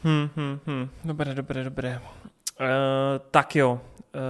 Hmm, 0.02 0.28
hmm, 0.36 0.58
hmm. 0.66 0.88
Dobré, 1.04 1.34
dobré, 1.34 1.64
dobré. 1.64 2.00
Uh, 2.60 2.66
tak 3.30 3.56
jo. 3.56 3.80
Uh, 4.14 4.20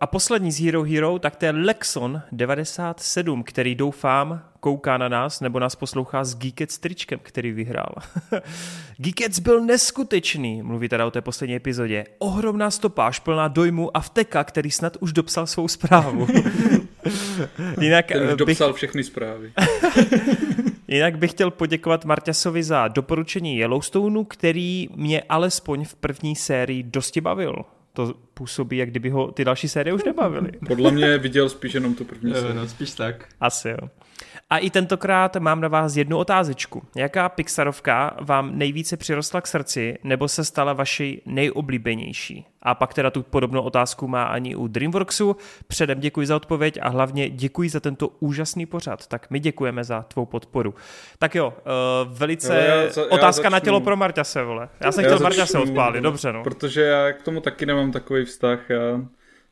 a 0.00 0.06
poslední 0.06 0.52
z 0.52 0.64
Hero 0.64 0.82
Hero, 0.82 1.18
tak 1.18 1.36
to 1.36 1.44
je 1.44 1.50
Lexon 1.50 2.22
97, 2.32 3.42
který 3.42 3.74
doufám 3.74 4.42
kouká 4.60 4.98
na 4.98 5.08
nás, 5.08 5.40
nebo 5.40 5.58
nás 5.60 5.74
poslouchá 5.74 6.24
s 6.24 6.36
Geekets 6.36 6.78
tričkem, 6.78 7.18
který 7.22 7.52
vyhrál. 7.52 7.94
Geekets 8.96 9.38
byl 9.38 9.60
neskutečný, 9.60 10.62
mluví 10.62 10.88
teda 10.88 11.06
o 11.06 11.10
té 11.10 11.20
poslední 11.20 11.56
epizodě. 11.56 12.04
Ohromná 12.18 12.70
stopáž 12.70 13.18
plná 13.18 13.48
dojmu 13.48 13.96
a 13.96 14.00
vteka, 14.00 14.44
který 14.44 14.70
snad 14.70 14.96
už 15.00 15.12
dopsal 15.12 15.46
svou 15.46 15.68
zprávu. 15.68 16.26
Jinak 17.80 18.06
Ten 18.06 18.22
už 18.22 18.28
eh, 18.28 18.36
bych, 18.36 18.36
dopsal 18.36 18.72
všechny 18.72 19.04
zprávy. 19.04 19.52
Jinak 20.88 21.18
bych 21.18 21.30
chtěl 21.30 21.50
poděkovat 21.50 22.04
Marťasovi 22.04 22.62
za 22.62 22.88
doporučení 22.88 23.56
Yellowstoneu, 23.56 24.24
který 24.24 24.88
mě 24.96 25.22
alespoň 25.28 25.84
v 25.84 25.94
první 25.94 26.36
sérii 26.36 26.82
dosti 26.82 27.20
bavil. 27.20 27.54
To 27.92 28.14
působí, 28.34 28.76
jak 28.76 28.90
kdyby 28.90 29.10
ho 29.10 29.32
ty 29.32 29.44
další 29.44 29.68
série 29.68 29.94
už 29.94 30.04
nebavily. 30.04 30.52
Podle 30.66 30.90
mě 30.90 31.18
viděl 31.18 31.48
spíš 31.48 31.74
jenom 31.74 31.94
tu 31.94 32.04
první 32.04 32.30
Jo, 32.30 32.36
sérii. 32.36 32.56
no, 32.56 32.68
spíš 32.68 32.90
tak. 32.92 33.28
Asi 33.40 33.68
jo. 33.68 33.76
A 34.50 34.58
i 34.58 34.70
tentokrát 34.70 35.36
mám 35.36 35.60
na 35.60 35.68
vás 35.68 35.96
jednu 35.96 36.18
otázečku. 36.18 36.82
Jaká 36.96 37.28
Pixarovka 37.28 38.16
vám 38.20 38.58
nejvíce 38.58 38.96
přirostla 38.96 39.40
k 39.40 39.46
srdci 39.46 39.98
nebo 40.04 40.28
se 40.28 40.44
stala 40.44 40.72
vaší 40.72 41.22
nejoblíbenější? 41.26 42.46
A 42.62 42.74
pak 42.74 42.94
teda 42.94 43.10
tu 43.10 43.22
podobnou 43.22 43.62
otázku 43.62 44.08
má 44.08 44.24
ani 44.24 44.56
u 44.56 44.66
Dreamworksu. 44.68 45.36
Předem 45.66 46.00
děkuji 46.00 46.26
za 46.26 46.36
odpověď 46.36 46.78
a 46.82 46.88
hlavně 46.88 47.30
děkuji 47.30 47.68
za 47.70 47.80
tento 47.80 48.08
úžasný 48.08 48.66
pořad. 48.66 49.06
Tak 49.06 49.30
my 49.30 49.40
děkujeme 49.40 49.84
za 49.84 50.02
tvou 50.02 50.26
podporu. 50.26 50.74
Tak 51.18 51.34
jo, 51.34 51.48
uh, 52.06 52.12
velice 52.18 52.54
Jo, 52.54 52.60
já 52.84 52.90
za- 52.92 53.00
já 53.02 53.06
otázka 53.08 53.48
na 53.48 53.56
začnu. 53.56 53.64
tělo 53.64 53.80
pro 53.80 53.96
Marťase, 53.96 54.42
vole. 54.42 54.68
Já 54.80 54.92
jsem 54.92 55.04
Já 55.04 55.10
chtěl 55.10 55.22
Marťase 55.22 55.58
odpálit, 55.58 56.02
dobře 56.02 56.32
no. 56.32 56.42
Protože 56.44 56.82
já 56.82 57.12
k 57.12 57.22
tomu 57.22 57.40
taky 57.40 57.66
nemám 57.66 57.92
takový 57.92 58.24
vztah. 58.24 58.70
Já... 58.70 59.00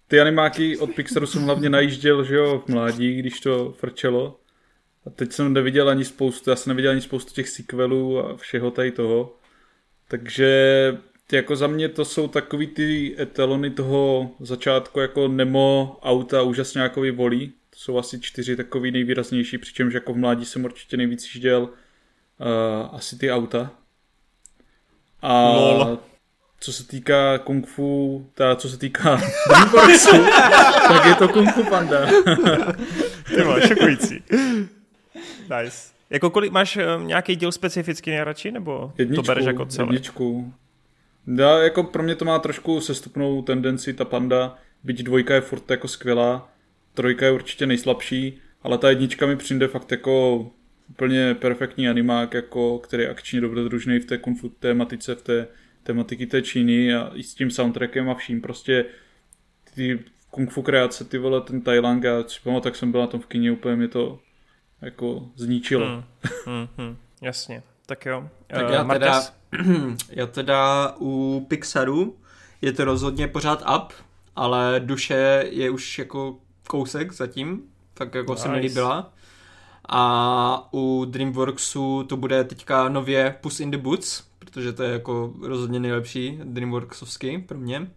Ty 0.09 0.21
animáky 0.21 0.79
od 0.79 0.91
Pixaru 0.91 1.27
jsem 1.27 1.43
hlavně 1.43 1.71
najížděl, 1.71 2.25
že 2.25 2.37
jo, 2.37 2.63
v 2.67 2.69
mládí, 2.69 3.17
když 3.19 3.41
to 3.41 3.73
frčelo. 3.73 4.37
A 5.07 5.11
teď 5.11 5.33
jsem 5.33 5.53
neviděl 5.53 5.89
ani 5.89 6.05
spoustu, 6.05 6.51
já 6.51 6.57
jsem 6.57 6.71
neviděl 6.71 6.91
ani 6.91 7.01
spoustu 7.01 7.33
těch 7.35 7.49
sequelů 7.49 8.19
a 8.19 8.37
všeho 8.37 8.71
tady 8.71 8.91
toho. 8.91 9.37
Takže 10.09 10.99
jako 11.33 11.57
za 11.57 11.67
mě 11.67 11.89
to 11.89 12.05
jsou 12.05 12.29
takový 12.29 12.67
ty 12.67 13.17
etalony 13.19 13.71
toho 13.71 14.31
začátku 14.41 15.01
jako 15.01 15.29
Nemo, 15.29 15.99
auta, 16.03 16.43
úžasňákový 16.43 17.11
volí. 17.11 17.53
To 17.71 17.77
jsou 17.77 17.99
asi 17.99 18.21
čtyři 18.21 18.57
takový 18.57 18.91
nejvýraznější, 18.91 19.59
přičemž 19.59 19.95
jako 19.95 20.13
v 20.13 20.17
mládí 20.17 20.45
jsem 20.45 20.65
určitě 20.65 20.97
nejvíc 20.97 21.25
jížděl 21.25 21.63
uh, 21.63 21.69
asi 22.93 23.19
ty 23.19 23.33
auta. 23.33 23.71
A 25.23 25.51
Lol. 25.51 25.99
co 26.61 26.73
se 26.73 26.87
týká 26.87 27.39
kung 27.39 27.67
fu, 27.67 28.27
ta, 28.35 28.57
co 28.57 28.69
se 28.69 28.79
týká 28.79 29.21
Dreamworksu, 29.49 30.25
tak 30.89 31.05
je 31.07 31.15
to 31.15 31.29
kung 31.29 31.53
fu 31.55 31.65
panda. 31.65 32.07
Ty 33.35 33.43
vole, 33.43 33.69
šokující. 33.69 34.23
Nice. 35.43 35.95
Jako 36.11 36.31
kolik 36.31 36.53
máš 36.53 36.77
eh, 36.77 36.85
nějaký 37.03 37.37
díl 37.37 37.53
specificky 37.53 38.11
nejradši, 38.11 38.51
nebo 38.51 38.93
Jedničku, 38.99 39.23
to 39.23 39.27
bereš 39.27 39.47
jako 39.47 39.67
celé? 39.67 39.87
jedničku. 39.87 40.55
Já, 41.39 41.59
jako 41.59 41.83
pro 41.83 42.03
mě 42.03 42.15
to 42.15 42.25
má 42.25 42.39
trošku 42.39 42.81
sestupnou 42.81 43.43
tendenci, 43.43 43.95
ta 43.95 44.05
panda, 44.05 44.59
byť 44.85 45.03
dvojka 45.03 45.35
je 45.35 45.41
furt 45.41 45.71
jako 45.71 45.89
skvělá, 45.89 46.53
trojka 46.95 47.27
je 47.27 47.33
určitě 47.33 47.67
nejslabší, 47.67 48.39
ale 48.63 48.79
ta 48.79 48.89
jednička 48.89 49.27
mi 49.27 49.37
přijde 49.37 49.69
fakt 49.69 49.91
jako 49.91 50.47
úplně 50.91 51.35
perfektní 51.35 51.89
animák, 51.89 52.35
jako, 52.35 52.79
který 52.79 53.03
je 53.03 53.11
akčně 53.11 53.41
dobrodružný 53.41 53.99
v 53.99 54.05
té 54.05 54.19
kung 54.19 54.41
fu 54.41 54.49
tématice, 54.49 55.15
v 55.15 55.23
té 55.23 55.47
tematiky 55.83 56.27
té 56.27 56.43
Číny 56.43 56.95
a 56.95 57.11
i 57.15 57.23
s 57.23 57.35
tím 57.35 57.51
soundtrackem 57.51 58.11
a 58.11 58.15
vším. 58.15 58.41
Prostě 58.41 58.85
ty 59.75 59.99
kung 60.31 60.51
fu 60.51 60.63
kreace, 60.63 61.05
ty 61.05 61.19
vole, 61.19 61.41
ten 61.41 61.61
Thailand, 61.61 62.05
já 62.05 62.23
si 62.23 62.41
pamatuju, 62.45 62.63
tak 62.63 62.77
jsem 62.77 62.93
byl 62.93 63.01
na 63.01 63.07
tom 63.07 63.21
v 63.21 63.27
kině, 63.27 63.53
úplně 63.53 63.77
mě 63.77 63.89
to 63.89 64.19
jako 64.85 65.23
zničilo. 65.37 65.87
Hmm, 65.87 66.05
hmm, 66.47 66.69
hmm, 66.79 66.97
jasně, 67.23 67.63
tak 67.87 68.07
jo. 68.07 68.29
Tak 68.47 68.65
Eh, 68.69 68.75
já 68.75 68.85
teda, 68.85 69.23
já 70.11 70.27
teda 70.27 70.93
u 70.99 71.45
Pixaru 71.49 72.17
je 72.63 72.73
to 72.73 72.85
rozhodně 72.85 73.29
pořád 73.29 73.63
up, 73.77 73.93
ale 74.37 74.81
duše 74.85 75.45
je 75.51 75.71
už 75.71 75.99
jako 75.99 76.37
kousek 76.69 77.13
zatím, 77.13 77.63
tak 77.95 78.15
jako 78.15 78.33
nice. 78.33 78.43
se 78.43 78.49
mi 78.49 78.59
líbila. 78.59 79.13
A 79.89 80.69
u 80.73 81.05
Dreamworksu 81.05 82.05
to 82.05 82.17
bude 82.17 82.45
teďka 82.45 82.89
nově 82.89 83.37
Puss 83.41 83.61
in 83.61 83.71
the 83.71 83.79
Boots, 83.79 84.25
protože 84.39 84.73
to 84.73 84.83
je 84.83 84.93
jako 84.93 85.35
rozhodně 85.43 85.81
nejlepší 85.81 86.41
Dreamworksovský 86.45 87.39
pro 87.39 87.59
mě. 87.59 87.91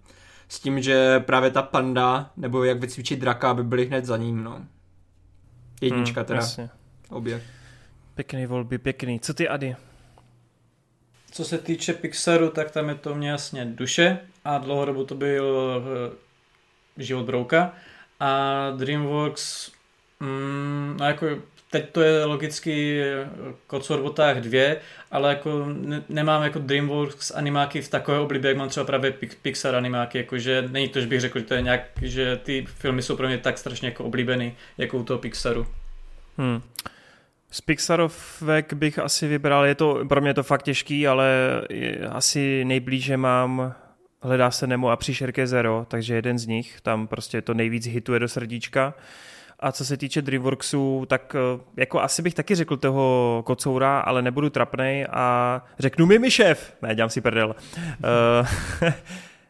S 0.49 0.59
tím, 0.59 0.81
že 0.81 1.19
právě 1.19 1.51
ta 1.51 1.61
panda, 1.61 2.31
nebo 2.37 2.63
jak 2.63 2.79
vycvičit 2.79 3.19
draka, 3.19 3.53
by 3.53 3.63
byly 3.63 3.85
hned 3.85 4.05
za 4.05 4.17
ním, 4.17 4.43
no. 4.43 4.61
Jednička 5.81 6.21
Hmm, 6.21 6.25
teda, 6.27 6.39
Jasně. 6.39 6.69
Obě. 7.09 7.41
Pěkný 8.15 8.45
volby, 8.45 8.77
pěkný. 8.77 9.19
Co 9.19 9.33
ty, 9.33 9.47
Ady? 9.47 9.75
Co 11.31 11.45
se 11.45 11.57
týče 11.57 11.93
Pixaru, 11.93 12.49
tak 12.49 12.71
tam 12.71 12.89
je 12.89 12.95
to 12.95 13.15
mě 13.15 13.29
jasně 13.29 13.65
duše 13.65 14.19
a 14.45 14.57
dlouhodobu 14.57 15.05
to 15.05 15.15
byl 15.15 15.83
eh, 16.13 17.03
život 17.03 17.25
Brouka 17.25 17.73
a 18.19 18.71
DreamWorks, 18.77 19.71
mm, 20.19 20.97
no 20.99 21.05
jako 21.05 21.27
teď 21.71 21.89
to 21.91 22.01
je 22.01 22.25
logicky 22.25 23.01
eh, 23.01 23.29
Kocour 23.67 23.99
v 23.99 24.03
botách 24.03 24.37
2, 24.37 24.75
ale 25.11 25.29
jako 25.29 25.65
ne, 25.65 26.03
nemám 26.09 26.43
jako 26.43 26.59
DreamWorks 26.59 27.31
animáky 27.31 27.81
v 27.81 27.89
takové 27.89 28.19
oblibě, 28.19 28.49
jak 28.49 28.57
mám 28.57 28.69
třeba 28.69 28.85
právě 28.85 29.11
Pix- 29.11 29.37
Pixar 29.41 29.75
animáky, 29.75 30.17
jakože 30.17 30.61
není 30.71 30.89
to, 30.89 31.01
že 31.01 31.07
bych 31.07 31.21
řekl, 31.21 31.39
že 31.39 31.45
to 31.45 31.53
je 31.53 31.61
nějak, 31.61 31.81
že 32.01 32.37
ty 32.43 32.65
filmy 32.67 33.01
jsou 33.01 33.15
pro 33.15 33.27
mě 33.27 33.37
tak 33.37 33.57
strašně 33.57 33.87
jako 33.87 34.03
oblíbený, 34.03 34.55
jako 34.77 34.97
u 34.97 35.03
toho 35.03 35.19
Pixaru. 35.19 35.67
Hmm. 36.37 36.61
Z 37.51 37.61
Pixarovek 37.61 38.73
bych 38.73 38.99
asi 38.99 39.27
vybral, 39.27 39.65
je 39.65 39.75
to, 39.75 40.05
pro 40.09 40.21
mě 40.21 40.29
je 40.29 40.33
to 40.33 40.43
fakt 40.43 40.63
těžký, 40.63 41.07
ale 41.07 41.61
je, 41.69 42.07
asi 42.07 42.65
nejblíže 42.65 43.17
mám 43.17 43.75
Hledá 44.21 44.51
se 44.51 44.67
Nemo 44.67 44.89
a 44.89 44.95
Příšerky 44.95 45.47
Zero, 45.47 45.85
takže 45.87 46.15
jeden 46.15 46.39
z 46.39 46.47
nich, 46.47 46.81
tam 46.81 47.07
prostě 47.07 47.41
to 47.41 47.53
nejvíc 47.53 47.87
hituje 47.87 48.19
do 48.19 48.27
srdíčka. 48.27 48.93
A 49.59 49.71
co 49.71 49.85
se 49.85 49.97
týče 49.97 50.21
Dreamworksu, 50.21 51.05
tak 51.07 51.35
eh, 51.35 51.63
jako 51.77 52.01
asi 52.01 52.21
bych 52.21 52.33
taky 52.33 52.55
řekl 52.55 52.77
toho 52.77 53.43
kocoura, 53.45 53.99
ale 53.99 54.21
nebudu 54.21 54.49
trapnej 54.49 55.07
a 55.09 55.61
řeknu 55.79 56.05
mi 56.05 56.19
mi 56.19 56.31
šéf. 56.31 56.73
Ne, 56.81 56.95
dělám 56.95 57.09
si 57.09 57.21
prdel. 57.21 57.55
Uh, 57.77 58.47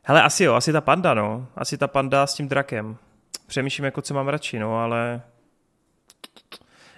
hele, 0.03 0.23
asi 0.23 0.43
jo, 0.43 0.53
asi 0.53 0.71
ta 0.71 0.81
panda, 0.81 1.13
no. 1.13 1.47
Asi 1.55 1.77
ta 1.77 1.87
panda 1.87 2.27
s 2.27 2.33
tím 2.33 2.47
drakem. 2.47 2.97
Přemýšlím, 3.47 3.85
jako 3.85 4.01
co 4.01 4.13
mám 4.13 4.27
radši, 4.27 4.59
no, 4.59 4.79
ale 4.79 5.21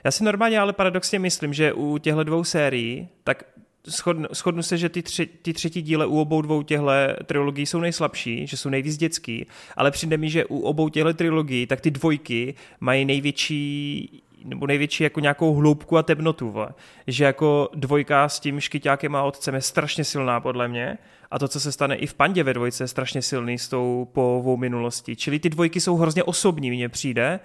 já 0.04 0.12
si 0.12 0.24
normálně 0.24 0.60
ale 0.60 0.74
paradoxně 0.74 1.20
myslím, 1.20 1.54
že 1.54 1.74
u 1.74 1.98
těchto 1.98 2.24
dvou 2.24 2.44
sérií, 2.44 3.08
tak 3.24 3.44
shodnu, 3.88 4.28
shodnu 4.34 4.64
se, 4.64 4.78
že 4.78 4.90
ty, 4.90 5.02
tři, 5.02 5.26
ty 5.26 5.54
třetí 5.54 5.82
díle 5.82 6.06
u 6.06 6.20
obou 6.20 6.42
dvou 6.42 6.64
těchto 6.64 6.88
trilogií 7.26 7.66
jsou 7.66 7.80
nejslabší, 7.80 8.48
že 8.48 8.58
jsou 8.58 8.70
nejvíc 8.70 8.98
dětský, 8.98 9.46
ale 9.78 9.92
přijde 9.92 10.18
mi, 10.18 10.30
že 10.30 10.46
u 10.46 10.60
obou 10.60 10.90
těchto 10.90 11.14
trilogií, 11.14 11.68
tak 11.68 11.82
ty 11.82 11.92
dvojky 11.92 12.56
mají 12.80 13.06
největší 13.06 14.24
nebo 14.44 14.68
největší 14.68 15.04
jako 15.04 15.20
nějakou 15.20 15.54
hloubku 15.54 15.98
a 15.98 16.04
temnotu, 16.04 16.52
vole. 16.52 16.70
že 17.08 17.24
jako 17.24 17.70
dvojka 17.74 18.30
s 18.30 18.40
tím 18.40 18.60
škyťákem 18.60 19.16
a 19.16 19.24
otcem 19.24 19.56
je 19.56 19.62
strašně 19.62 20.04
silná 20.04 20.40
podle 20.40 20.68
mě 20.68 20.98
a 21.32 21.40
to, 21.40 21.48
co 21.48 21.60
se 21.60 21.72
stane 21.72 21.96
i 21.96 22.08
v 22.08 22.14
Pandě 22.14 22.44
ve 22.44 22.54
dvojce, 22.54 22.84
je 22.84 22.88
strašně 22.88 23.22
silný 23.22 23.58
s 23.58 23.68
tou 23.68 24.08
povou 24.14 24.58
minulostí. 24.58 25.16
Čili 25.16 25.40
ty 25.40 25.50
dvojky 25.50 25.82
jsou 25.82 25.98
hrozně 25.98 26.24
osobní, 26.24 26.72
mně 26.72 26.90
přijde, 26.90 27.40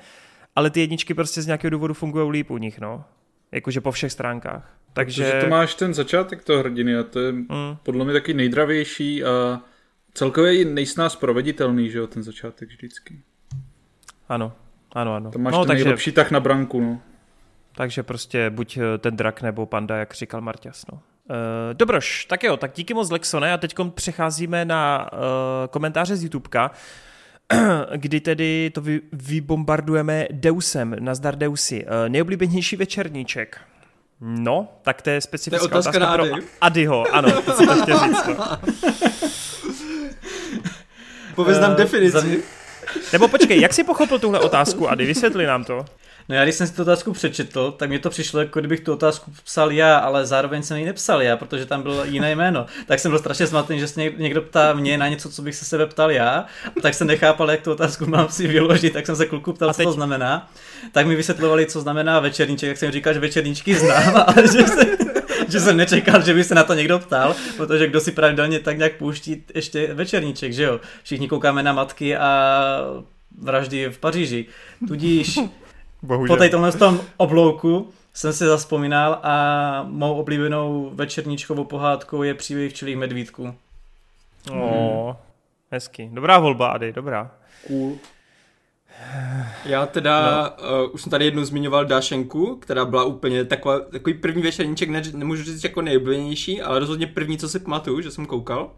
ale 0.56 0.70
ty 0.70 0.80
jedničky 0.80 1.14
prostě 1.14 1.42
z 1.42 1.46
nějakého 1.46 1.70
důvodu 1.70 1.94
fungují 1.94 2.30
líp 2.30 2.50
u 2.50 2.58
nich, 2.58 2.80
no. 2.80 3.04
Jakože 3.52 3.80
po 3.80 3.92
všech 3.92 4.12
stránkách. 4.12 4.76
Takže... 4.92 5.24
Protože 5.24 5.40
to 5.40 5.46
máš 5.46 5.74
ten 5.74 5.94
začátek 5.94 6.44
toho 6.44 6.58
hrdiny 6.58 6.96
a 6.96 7.02
to 7.02 7.20
je 7.20 7.32
Mm. 7.32 7.48
podle 7.82 8.04
mě 8.04 8.12
taky 8.14 8.34
nejdravější 8.34 9.24
a 9.24 9.60
celkově 10.14 10.60
i 10.60 10.64
nejsnáz 10.64 11.16
proveditelný, 11.16 11.90
že 11.90 11.98
jo, 11.98 12.06
ten 12.06 12.22
začátek 12.22 12.68
vždycky. 12.68 13.20
Ano, 14.28 14.52
ano, 14.92 15.14
ano. 15.14 15.30
Tam 15.30 15.42
máš 15.42 15.52
no, 15.52 15.60
ten 15.60 15.68
takže, 15.68 15.84
nejlepší 15.84 16.12
tah 16.12 16.30
na 16.30 16.40
branku, 16.40 16.80
no. 16.80 17.00
takže 17.76 18.02
prostě 18.02 18.50
buď 18.50 18.76
eh, 18.76 18.98
ten 18.98 19.16
drak 19.16 19.42
nebo 19.42 19.66
panda, 19.66 19.96
jak 19.96 20.14
říkal 20.14 20.40
Marťas, 20.40 20.84
no. 20.92 21.00
Uh, 21.30 21.74
dobroš, 21.74 22.24
tak 22.24 22.42
jo, 22.42 22.56
tak 22.56 22.72
díky 22.74 22.94
moc 22.94 23.10
Lexone 23.10 23.52
a 23.52 23.58
teď 23.58 23.74
přecházíme 23.94 24.64
na 24.64 25.10
uh, 25.12 25.18
komentáře 25.70 26.16
z 26.16 26.22
YouTubeka, 26.24 26.70
kdy 27.96 28.20
tedy 28.20 28.70
to 28.74 28.80
vy, 28.80 29.00
vybombardujeme 29.12 30.26
Deusem, 30.30 30.96
nazdar 30.98 31.36
Deusi. 31.36 31.84
Uh, 31.84 31.90
nejoblíbenější 32.08 32.76
večerníček. 32.76 33.60
No, 34.20 34.68
tak 34.82 35.02
to 35.02 35.10
je 35.10 35.20
specifická 35.20 35.68
To 35.68 35.74
je 35.74 35.78
otázka 35.78 35.98
na 35.98 36.14
pro 36.14 36.22
Ady. 36.22 36.46
Adyho, 36.60 37.04
ano, 37.14 37.42
to 37.42 37.66
to 37.66 37.82
chtěl 37.82 37.98
říct. 37.98 38.26
No. 38.26 38.58
Pověz 41.34 41.60
nám 41.60 41.72
Eh, 41.72 41.76
definici. 41.76 42.10
za 42.10 42.22
Nebo 43.12 43.28
počkej, 43.28 43.60
jak 43.60 43.74
jsi 43.74 43.84
pochopil 43.84 44.18
tuhle 44.18 44.40
otázku, 44.40 44.90
Ady, 44.90 45.06
vysvětli 45.06 45.46
nám 45.46 45.64
to. 45.64 45.84
No 46.28 46.34
já 46.34 46.42
když 46.44 46.54
jsem 46.54 46.66
si 46.66 46.74
tu 46.74 46.82
otázku 46.82 47.12
přečetl, 47.12 47.70
tak 47.72 47.90
mi 47.90 47.98
to 47.98 48.10
přišlo, 48.10 48.40
jako 48.40 48.58
kdybych 48.60 48.80
tu 48.80 48.92
otázku 48.92 49.32
psal 49.44 49.72
já, 49.72 49.98
ale 49.98 50.26
zároveň 50.26 50.62
jsem 50.62 50.76
ji 50.76 50.84
nepsal 50.84 51.22
já, 51.22 51.36
protože 51.36 51.66
tam 51.66 51.82
bylo 51.82 52.04
jiné 52.04 52.30
jméno. 52.36 52.66
Tak 52.86 53.00
jsem 53.00 53.10
byl 53.10 53.18
strašně 53.18 53.46
zmatený, 53.46 53.80
že 53.80 53.88
se 53.88 54.00
něk- 54.00 54.18
někdo 54.18 54.42
ptá 54.42 54.72
mě 54.72 54.98
na 54.98 55.08
něco, 55.08 55.30
co 55.30 55.42
bych 55.42 55.54
se 55.56 55.64
sebe 55.64 55.86
ptal 55.86 56.10
já, 56.10 56.46
a 56.66 56.80
tak 56.82 56.94
jsem 56.94 57.06
nechápal, 57.06 57.50
jak 57.50 57.60
tu 57.62 57.72
otázku 57.72 58.06
mám 58.06 58.28
si 58.28 58.46
vyložit, 58.46 58.92
tak 58.92 59.06
jsem 59.06 59.16
se 59.16 59.26
kluku 59.26 59.52
ptal, 59.52 59.70
A 59.70 59.72
co 59.72 59.76
teď- 59.76 59.86
to 59.86 59.92
znamená. 59.92 60.50
Tak 60.92 61.06
mi 61.06 61.14
vysvětlovali, 61.16 61.66
co 61.66 61.80
znamená 61.80 62.20
večerníček, 62.20 62.68
jak 62.68 62.78
jsem 62.78 62.92
říkal, 62.92 63.12
že 63.14 63.20
večerníčky 63.20 63.74
znám, 63.74 64.16
ale 64.26 64.42
že 64.42 64.66
jsem, 64.66 64.88
že 65.48 65.60
jsem 65.60 65.76
nečekal, 65.76 66.22
že 66.22 66.34
by 66.34 66.44
se 66.44 66.54
na 66.54 66.64
to 66.64 66.74
někdo 66.74 66.98
ptal, 66.98 67.34
protože 67.56 67.86
kdo 67.86 68.00
si 68.00 68.12
pravidelně 68.12 68.60
tak 68.60 68.76
nějak 68.78 68.92
pouští 68.96 69.44
ještě 69.54 69.94
večerníček, 69.94 70.52
že 70.52 70.62
jo? 70.62 70.80
Všichni 71.02 71.28
koukáme 71.28 71.62
na 71.62 71.72
matky 71.72 72.16
a 72.16 72.80
vraždy 73.38 73.88
v 73.88 73.98
Paříži. 73.98 74.46
Tudíž 74.88 75.38
Bohužel. 76.04 76.36
po 76.36 76.38
tady 76.38 76.50
tomhle 76.50 76.72
tom 76.72 77.00
oblouku 77.16 77.88
jsem 78.14 78.32
si 78.32 78.46
zaspomínal 78.46 79.20
a 79.22 79.86
mou 79.88 80.14
oblíbenou 80.14 80.90
večerníčkovou 80.94 81.64
pohádkou 81.64 82.22
je 82.22 82.34
příběh 82.34 82.72
včelých 82.72 82.96
medvídků. 82.96 83.54
Oh, 84.50 85.14
Hezky. 85.70 86.10
Dobrá 86.12 86.38
volba, 86.38 86.68
Ady, 86.68 86.92
dobrá. 86.92 87.30
Cool. 87.66 87.98
Já 89.64 89.86
teda, 89.86 90.42
no. 90.42 90.84
uh, 90.84 90.94
už 90.94 91.02
jsem 91.02 91.10
tady 91.10 91.24
jednou 91.24 91.44
zmiňoval 91.44 91.84
Dášenku, 91.84 92.56
která 92.56 92.84
byla 92.84 93.04
úplně 93.04 93.44
taková, 93.44 93.80
takový 93.80 94.14
první 94.14 94.42
večerníček, 94.42 94.88
ne, 94.88 95.02
nemůžu 95.14 95.44
říct 95.44 95.64
jako 95.64 95.82
nejoblíbenější, 95.82 96.62
ale 96.62 96.78
rozhodně 96.78 97.06
první, 97.06 97.38
co 97.38 97.48
si 97.48 97.58
pamatuju, 97.58 98.00
že 98.00 98.10
jsem 98.10 98.26
koukal. 98.26 98.70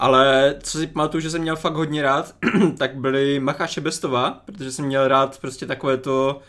Ale 0.00 0.54
co 0.62 0.78
si 0.78 0.86
pamatuju, 0.86 1.20
že 1.20 1.30
jsem 1.30 1.42
měl 1.42 1.56
fakt 1.56 1.74
hodně 1.74 2.02
rád, 2.02 2.34
tak 2.78 2.96
byly 2.96 3.40
Macháše 3.40 3.80
Bestová, 3.80 4.42
protože 4.44 4.72
jsem 4.72 4.84
měl 4.84 5.08
rád 5.08 5.38
prostě 5.40 5.66
takové 5.66 5.96
to, 5.96 6.40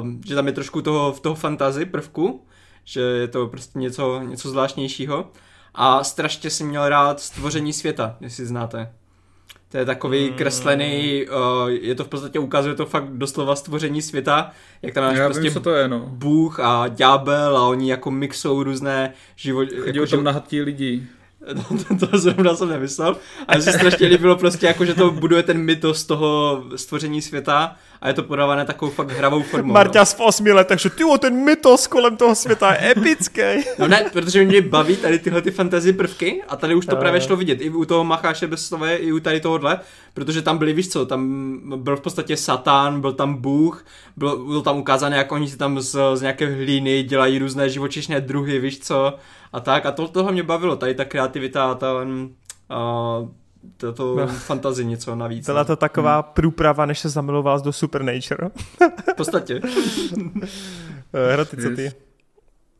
uh, 0.00 0.08
že 0.26 0.34
tam 0.34 0.46
je 0.46 0.52
trošku 0.52 0.82
toho, 0.82 1.12
v 1.12 1.20
toho 1.20 1.34
fantazy 1.34 1.84
prvku, 1.84 2.44
že 2.84 3.00
je 3.00 3.28
to 3.28 3.46
prostě 3.46 3.78
něco, 3.78 4.20
něco 4.20 4.50
zvláštnějšího. 4.50 5.30
A 5.74 6.04
strašně 6.04 6.50
jsem 6.50 6.66
měl 6.66 6.88
rád 6.88 7.20
stvoření 7.20 7.72
světa, 7.72 8.16
jestli 8.20 8.46
znáte. 8.46 8.92
To 9.68 9.78
je 9.78 9.84
takový 9.84 10.30
mm. 10.30 10.36
kreslený, 10.36 11.26
uh, 11.26 11.68
je 11.68 11.94
to 11.94 12.04
v 12.04 12.08
podstatě 12.08 12.38
ukazuje 12.38 12.74
to 12.74 12.86
fakt 12.86 13.08
doslova 13.08 13.56
stvoření 13.56 14.02
světa, 14.02 14.50
jak 14.82 14.94
tam 14.94 15.04
máš 15.04 15.18
Já 15.18 15.24
prostě 15.24 15.50
vím, 15.50 15.62
to 15.62 15.70
je, 15.70 15.88
no. 15.88 16.06
Bůh 16.08 16.60
a 16.60 16.88
ďábel 16.88 17.58
a 17.58 17.68
oni 17.68 17.90
jako 17.90 18.10
mixou 18.10 18.62
různé 18.62 19.12
život... 19.36 19.68
Chodí 19.84 19.98
jako, 19.98 20.10
tam 20.10 20.24
nahatí 20.24 20.60
lidi. 20.60 21.08
to, 21.98 22.06
to 22.06 22.18
zrovna 22.18 22.54
jsem 22.54 22.68
nemyslel, 22.68 23.16
ale 23.48 23.62
se 23.62 23.72
strašně 23.72 24.06
líbilo 24.06 24.36
prostě 24.36 24.66
jako, 24.66 24.84
že 24.84 24.94
to 24.94 25.10
buduje 25.10 25.42
ten 25.42 25.58
mytos 25.58 26.04
toho 26.04 26.64
stvoření 26.76 27.22
světa 27.22 27.76
a 28.00 28.08
je 28.08 28.14
to 28.14 28.22
podávané 28.22 28.64
takovou 28.64 28.90
fakt 28.90 29.10
hravou 29.10 29.42
formou. 29.42 29.72
Marťas 29.72 30.14
v 30.14 30.20
osmi 30.20 30.52
letech, 30.52 30.80
že 30.80 30.90
ty 30.90 31.04
ten 31.18 31.44
mytos 31.44 31.86
kolem 31.86 32.16
toho 32.16 32.34
světa 32.34 32.72
je 32.72 32.90
epický. 32.90 33.40
No 33.78 33.88
ne, 33.88 34.06
protože 34.12 34.44
mě 34.44 34.62
baví 34.62 34.96
tady 34.96 35.18
tyhle 35.18 35.42
ty 35.42 35.50
fantasy 35.50 35.92
prvky 35.92 36.42
a 36.48 36.56
tady 36.56 36.74
už 36.74 36.86
to 36.86 36.96
právě 36.96 37.20
šlo 37.20 37.36
vidět. 37.36 37.60
I 37.60 37.70
u 37.70 37.84
toho 37.84 38.04
Macháše 38.04 38.46
Bestové, 38.46 38.96
i 38.96 39.12
u 39.12 39.20
tady 39.20 39.40
tohohle, 39.40 39.80
protože 40.14 40.42
tam 40.42 40.58
byli, 40.58 40.72
víš 40.72 40.88
co, 40.88 41.06
tam 41.06 41.60
byl 41.76 41.96
v 41.96 42.00
podstatě 42.00 42.36
Satan, 42.36 43.00
byl 43.00 43.12
tam 43.12 43.34
Bůh, 43.34 43.84
byl, 44.16 44.36
byl 44.36 44.62
tam 44.62 44.78
ukázané, 44.78 45.16
jak 45.16 45.32
oni 45.32 45.48
si 45.48 45.56
tam 45.56 45.80
z, 45.80 45.96
z 46.14 46.20
nějaké 46.20 46.46
hlíny 46.46 47.02
dělají 47.02 47.38
různé 47.38 47.68
živočišné 47.68 48.20
druhy, 48.20 48.58
víš 48.58 48.78
co, 48.78 49.14
a 49.54 49.60
tak. 49.60 49.86
A 49.86 49.92
to, 49.92 50.08
tohle 50.08 50.32
mě 50.32 50.42
bavilo, 50.42 50.76
tady 50.76 50.94
ta 50.94 51.04
kreativita 51.04 51.70
a 51.70 51.74
ta, 51.74 51.92
uh, 52.02 53.28
to, 53.76 53.92
to 53.92 54.16
no. 54.16 54.26
fantazi 54.26 54.84
něco 54.84 55.16
navíc. 55.16 55.46
Byla 55.46 55.60
no. 55.60 55.64
to 55.64 55.76
taková 55.76 56.14
hmm. 56.14 56.30
průprava, 56.34 56.86
než 56.86 56.98
se 56.98 57.08
zamiloval 57.08 57.60
do 57.60 57.72
Supernature. 57.72 58.48
v 59.12 59.14
podstatě. 59.16 59.60
Hraty, 61.32 61.56
co 61.56 61.76
ty? 61.76 61.92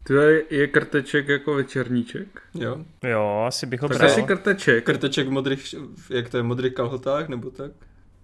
To 0.06 0.14
je, 0.14 0.42
je 0.50 0.66
krteček 0.66 1.28
jako 1.28 1.54
večerníček? 1.54 2.42
Jo. 2.54 2.76
Jo, 3.02 3.44
asi 3.46 3.66
bych 3.66 3.82
ho 3.82 3.88
Tak 3.88 3.96
bral. 3.96 4.10
asi 4.10 4.22
krteček. 4.22 4.84
Krteček 4.84 5.28
v 5.28 5.30
modrých, 5.30 5.74
jak 6.10 6.28
to 6.28 6.36
je, 6.36 6.42
modrých 6.42 6.74
kalhotách, 6.74 7.28
nebo 7.28 7.50
tak? 7.50 7.70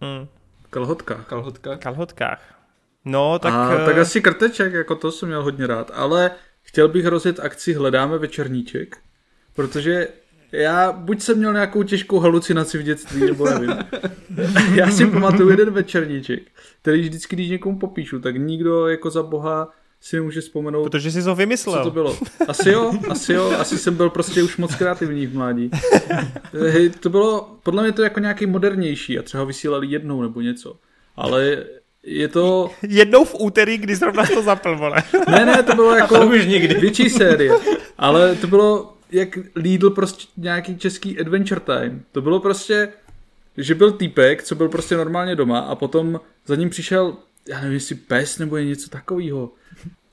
Hmm. 0.01 0.29
Kalhotka. 0.71 1.15
Kalhotka. 1.15 1.77
Kalhotkách. 1.77 2.61
No, 3.05 3.39
tak... 3.39 3.53
A, 3.53 3.73
eh, 3.83 3.85
tak 3.85 3.99
asi 3.99 4.21
krteček, 4.21 4.73
jako 4.73 4.97
to 4.97 5.13
jsem 5.13 5.29
měl 5.29 5.43
hodně 5.43 5.67
rád. 5.67 5.91
Ale 5.95 6.31
chtěl 6.71 6.89
bych 6.89 7.07
rozjet 7.07 7.41
akci 7.41 7.73
Hledáme 7.73 8.19
večerníček, 8.19 8.97
protože 9.55 10.09
já 10.53 10.93
buď 10.93 11.21
jsem 11.23 11.39
měl 11.39 11.53
nějakou 11.53 11.83
těžkou 11.83 12.19
halucinaci 12.19 12.79
v 12.79 12.83
dětství, 12.83 13.21
nebo 13.21 13.51
nevím. 13.51 13.75
já 14.75 14.91
si 14.91 15.07
pamatuju 15.07 15.51
jeden 15.51 15.71
večerníček, 15.71 16.43
který 16.83 17.01
vždycky, 17.01 17.37
když 17.37 17.49
někomu 17.51 17.79
popíšu, 17.79 18.21
tak 18.21 18.37
nikdo 18.37 18.89
jako 18.89 19.11
za 19.11 19.23
boha 19.23 19.69
si 20.01 20.17
nemůže 20.17 20.41
vzpomenout, 20.41 20.83
Protože 20.85 21.11
jsi 21.11 21.23
to 21.23 21.35
vymyslel. 21.35 21.79
co 21.79 21.85
to 21.85 21.95
bylo. 21.95 22.19
Asi 22.49 22.71
jo, 22.71 22.93
asi 23.09 23.33
jo, 23.33 23.51
asi 23.59 23.79
jsem 23.79 23.97
byl 23.97 24.11
prostě 24.11 24.43
už 24.43 24.57
moc 24.57 24.75
kreativní 24.75 25.27
v 25.27 25.35
mládí. 25.35 25.71
Hej, 26.71 26.91
to 26.91 27.11
bylo, 27.11 27.57
podle 27.63 27.83
mě 27.83 27.93
to 27.93 28.03
jako 28.03 28.21
nějaký 28.21 28.47
modernější 28.47 29.19
a 29.19 29.23
třeba 29.23 29.45
vysílali 29.45 29.87
jednou 29.87 30.23
nebo 30.23 30.41
něco. 30.41 30.77
Ale 31.17 31.65
je 32.03 32.29
to... 32.29 32.71
Jednou 32.89 33.25
v 33.25 33.35
úterý, 33.39 33.79
kdy 33.79 33.97
zrovna 33.97 34.27
to 34.27 34.43
zapl, 34.43 34.77
vole. 34.77 35.03
Ne, 35.31 35.47
ne, 35.47 35.63
to 35.63 35.75
bylo 35.75 35.95
jako 35.97 36.19
to 36.19 36.27
už 36.27 36.47
někdy. 36.47 36.75
větší 36.75 37.11
série. 37.11 37.53
Ale 37.99 38.35
to 38.35 38.47
bylo 38.47 38.95
jak 39.13 39.39
Lidl 39.57 39.91
prostě 39.91 40.27
nějaký 40.37 40.79
český 40.79 41.21
Adventure 41.21 41.61
Time. 41.61 42.03
To 42.13 42.23
bylo 42.23 42.41
prostě, 42.41 42.89
že 43.57 43.75
byl 43.75 43.93
týpek, 43.93 44.43
co 44.43 44.55
byl 44.55 44.69
prostě 44.69 44.97
normálně 44.97 45.37
doma 45.37 45.59
a 45.59 45.75
potom 45.75 46.21
za 46.47 46.57
ním 46.57 46.71
přišel, 46.71 47.17
já 47.49 47.61
nevím, 47.61 47.75
jestli 47.75 47.95
pes 47.95 48.39
nebo 48.39 48.57
je 48.57 48.65
něco 48.65 48.91
takového. 48.91 49.53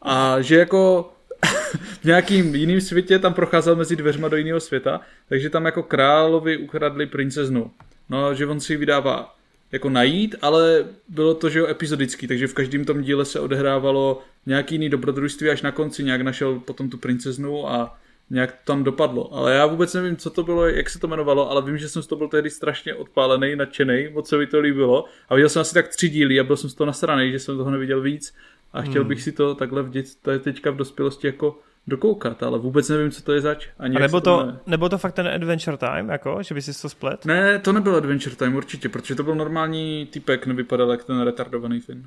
A 0.02 0.42
že 0.42 0.56
jako 0.56 1.14
v 2.02 2.04
nějakým 2.04 2.56
jiným 2.56 2.82
světě 2.82 3.20
tam 3.20 3.34
procházel 3.34 3.76
mezi 3.76 3.96
dveřma 3.96 4.28
do 4.28 4.38
jiného 4.38 4.60
světa, 4.60 5.02
takže 5.30 5.50
tam 5.50 5.66
jako 5.66 5.84
královi 5.84 6.58
ukradli 6.58 7.06
princeznu. 7.06 7.72
No, 8.10 8.34
že 8.34 8.48
on 8.48 8.60
si 8.60 8.78
vydává 8.78 9.37
jako 9.72 9.90
najít, 9.90 10.36
ale 10.42 10.86
bylo 11.10 11.34
to, 11.34 11.50
že 11.50 11.60
jo, 11.60 11.68
epizodický, 11.68 12.28
takže 12.28 12.48
v 12.48 12.54
každém 12.54 12.86
tom 12.86 13.02
díle 13.02 13.26
se 13.26 13.40
odehrávalo 13.40 14.22
nějaký 14.46 14.76
jiný 14.76 14.90
dobrodružství, 14.90 15.50
až 15.50 15.62
na 15.62 15.72
konci 15.72 16.04
nějak 16.04 16.22
našel 16.22 16.60
potom 16.60 16.90
tu 16.90 16.98
princeznu 16.98 17.70
a 17.70 17.98
nějak 18.30 18.52
to 18.52 18.58
tam 18.64 18.84
dopadlo. 18.84 19.34
Ale 19.34 19.54
já 19.54 19.66
vůbec 19.66 19.94
nevím, 19.94 20.18
co 20.18 20.30
to 20.30 20.44
bylo, 20.44 20.68
jak 20.68 20.90
se 20.90 21.00
to 21.00 21.08
jmenovalo, 21.08 21.52
ale 21.52 21.62
vím, 21.62 21.78
že 21.78 21.90
jsem 21.90 22.02
z 22.02 22.08
toho 22.08 22.18
byl 22.18 22.28
tehdy 22.28 22.50
strašně 22.50 22.94
odpálený, 22.94 23.56
nadšený, 23.56 24.10
moc 24.14 24.30
se 24.30 24.38
mi 24.38 24.48
to 24.48 24.60
líbilo. 24.60 25.06
A 25.30 25.36
viděl 25.36 25.50
jsem 25.50 25.62
asi 25.62 25.74
tak 25.74 25.88
tři 25.88 26.10
díly 26.10 26.40
a 26.40 26.44
byl 26.44 26.58
jsem 26.58 26.70
z 26.70 26.74
toho 26.74 26.86
nasraný, 26.86 27.32
že 27.32 27.40
jsem 27.40 27.58
toho 27.58 27.72
neviděl 27.72 28.02
víc. 28.02 28.34
A 28.74 28.82
chtěl 28.82 29.02
Hmm. 29.02 29.10
bych 29.10 29.24
si 29.24 29.32
to 29.32 29.56
takhle 29.56 29.84
v 29.84 29.90
dět, 29.90 30.06
to 30.22 30.32
je 30.32 30.40
teďka 30.40 30.72
v 30.72 30.76
dospělosti 30.76 31.28
jako 31.28 31.60
dokoukat, 31.88 32.44
ale 32.44 32.60
vůbec 32.60 32.90
nevím, 32.90 33.12
co 33.12 33.24
to 33.24 33.34
je 33.34 33.42
zač. 33.42 33.68
Ani 33.80 33.96
A 33.96 34.00
nebo 34.00 34.22
to, 34.22 34.38
jmenuje. 34.38 34.58
nebo 34.66 34.90
to 34.90 34.98
fakt 34.98 35.14
ten 35.14 35.28
Adventure 35.28 35.78
Time, 35.78 36.10
jako, 36.10 36.44
že 36.44 36.56
by 36.56 36.62
si 36.62 36.82
to 36.82 36.90
splet? 36.90 37.26
Ne, 37.26 37.60
to 37.60 37.74
nebyl 37.74 37.96
Adventure 37.96 38.36
Time 38.36 38.56
určitě, 38.56 38.90
protože 38.90 39.16
to 39.16 39.24
byl 39.24 39.36
normální 39.36 40.06
typek, 40.12 40.46
nevypadal 40.46 40.92
jak 40.92 41.04
ten 41.04 41.22
retardovaný 41.22 41.80
Finn. 41.80 42.06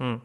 Hmm. 0.00 0.20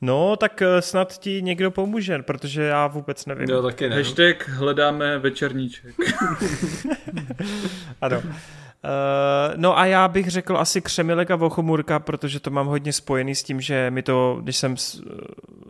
No, 0.00 0.36
tak 0.36 0.62
eh, 0.62 0.82
snad 0.82 1.18
ti 1.18 1.42
někdo 1.42 1.70
pomůže, 1.70 2.18
protože 2.18 2.62
já 2.62 2.86
vůbec 2.86 3.26
nevím. 3.26 3.48
Jo, 3.50 3.62
taky 3.62 3.88
ne. 3.88 3.96
Hashtag 3.96 4.48
hledáme 4.48 5.18
večerníček. 5.18 5.94
Ano. 8.00 8.22
Uh, 8.86 9.54
no 9.56 9.78
a 9.78 9.86
já 9.86 10.08
bych 10.08 10.30
řekl 10.30 10.56
asi 10.58 10.80
Křemilek 10.80 11.30
a 11.30 11.36
Vochomurka, 11.36 11.98
protože 11.98 12.40
to 12.40 12.50
mám 12.50 12.66
hodně 12.66 12.92
spojený 12.92 13.34
s 13.34 13.42
tím, 13.42 13.60
že 13.60 13.90
mi 13.90 14.02
to, 14.02 14.38
když 14.42 14.56
jsem 14.56 14.74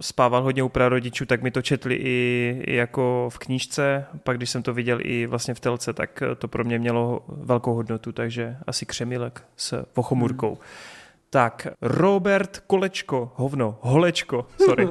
spával 0.01 0.43
hodně 0.43 0.63
u 0.63 0.69
prarodičů, 0.69 1.27
tak 1.27 1.43
mi 1.43 1.51
to 1.51 1.63
četli 1.63 1.95
i, 1.95 2.63
i 2.67 2.75
jako 2.75 3.29
v 3.33 3.39
knížce, 3.39 4.05
pak 4.23 4.37
když 4.37 4.51
jsem 4.51 4.63
to 4.63 4.75
viděl 4.75 4.99
i 5.03 5.27
vlastně 5.27 5.55
v 5.55 5.61
telce, 5.61 5.93
tak 5.93 6.23
to 6.39 6.49
pro 6.49 6.65
mě 6.65 6.79
mělo 6.79 7.25
velkou 7.29 7.75
hodnotu, 7.75 8.13
takže 8.13 8.57
asi 8.67 8.87
Křemilek 8.87 9.43
s 9.57 9.87
Vochomurkou. 9.97 10.49
Hmm. 10.49 10.96
Tak, 11.31 11.67
Robert 11.83 12.63
Kolečko, 12.67 13.33
hovno, 13.35 13.79
Holečko, 13.81 14.47
sorry. 14.65 14.89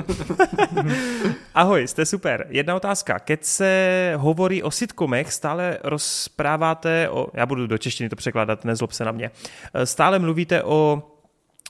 Ahoj, 1.53 1.87
jste 1.87 2.05
super. 2.05 2.47
Jedna 2.49 2.75
otázka. 2.75 3.19
Keď 3.19 3.43
se 3.43 4.13
hovorí 4.17 4.63
o 4.63 4.71
sitcomech, 4.71 5.33
stále 5.33 5.77
rozpráváte 5.83 7.09
o, 7.09 7.27
já 7.33 7.45
budu 7.45 7.67
do 7.67 7.77
češtiny 7.77 8.09
to 8.09 8.15
překládat, 8.15 8.65
nezlob 8.65 8.91
se 8.91 9.05
na 9.05 9.11
mě, 9.11 9.31
stále 9.83 10.19
mluvíte 10.19 10.63
o 10.63 11.03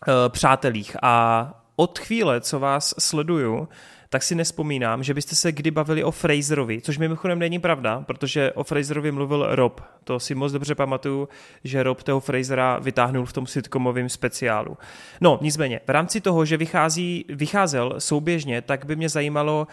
e, 0.08 0.30
přátelích 0.30 0.98
a 1.02 1.66
od 1.76 2.00
chvíle, 2.00 2.42
co 2.42 2.60
vás 2.60 2.94
sleduju, 3.00 3.68
tak 4.16 4.24
si 4.24 4.36
nespomínám, 4.36 5.04
že 5.04 5.14
byste 5.14 5.36
se 5.36 5.52
kdy 5.52 5.72
bavili 5.72 6.04
o 6.04 6.12
Fraserovi, 6.12 6.82
což 6.82 6.98
mimochodem 6.98 7.40
není 7.40 7.60
pravda, 7.60 8.04
protože 8.08 8.52
o 8.52 8.64
Fraserovi 8.64 9.12
mluvil 9.12 9.48
Rob. 9.56 9.82
To 10.04 10.20
si 10.20 10.36
moc 10.36 10.52
dobře 10.52 10.76
pamatuju, 10.76 11.30
že 11.64 11.84
Rob 11.84 12.04
toho 12.04 12.20
Frasera 12.20 12.80
vytáhnul 12.80 13.26
v 13.26 13.34
tom 13.34 13.48
sitcomovém 13.48 14.10
speciálu. 14.10 14.78
No, 15.22 15.40
nicméně, 15.42 15.82
v 15.88 15.90
rámci 15.90 16.22
toho, 16.22 16.46
že 16.46 16.58
vychází, 16.58 17.26
vycházel 17.30 17.96
souběžně, 17.98 18.62
tak 18.62 18.86
by 18.86 18.96
mě 18.96 19.10
zajímalo, 19.10 19.68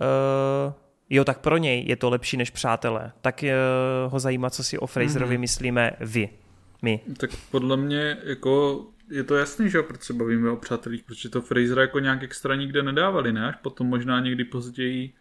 uh, 0.00 0.72
jo, 1.10 1.24
tak 1.24 1.38
pro 1.38 1.56
něj 1.56 1.84
je 1.86 1.96
to 1.96 2.10
lepší 2.10 2.36
než 2.36 2.50
přátelé. 2.50 3.12
Tak 3.20 3.44
uh, 3.44 4.12
ho 4.12 4.20
zajímá, 4.20 4.50
co 4.50 4.64
si 4.64 4.78
o 4.78 4.86
Fraserovi 4.86 5.36
mm-hmm. 5.36 5.40
myslíme 5.40 5.92
vy. 6.00 6.28
My. 6.82 7.00
Tak 7.16 7.30
podle 7.50 7.76
mě 7.76 8.16
jako 8.24 8.82
je 9.10 9.24
to 9.24 9.34
jasný, 9.36 9.70
že 9.70 9.78
jo, 9.78 9.82
proč 9.84 10.02
se 10.02 10.12
bavíme 10.12 10.50
o 10.50 10.56
přátelích, 10.56 11.04
protože 11.04 11.28
to 11.28 11.40
Frasera 11.42 11.82
jako 11.82 11.98
nějak 11.98 12.22
extra 12.22 12.54
nikde 12.56 12.82
nedávali, 12.82 13.32
ne? 13.32 13.48
Až 13.48 13.56
potom 13.56 13.86
možná 13.86 14.20
někdy 14.20 14.44
později, 14.44 15.12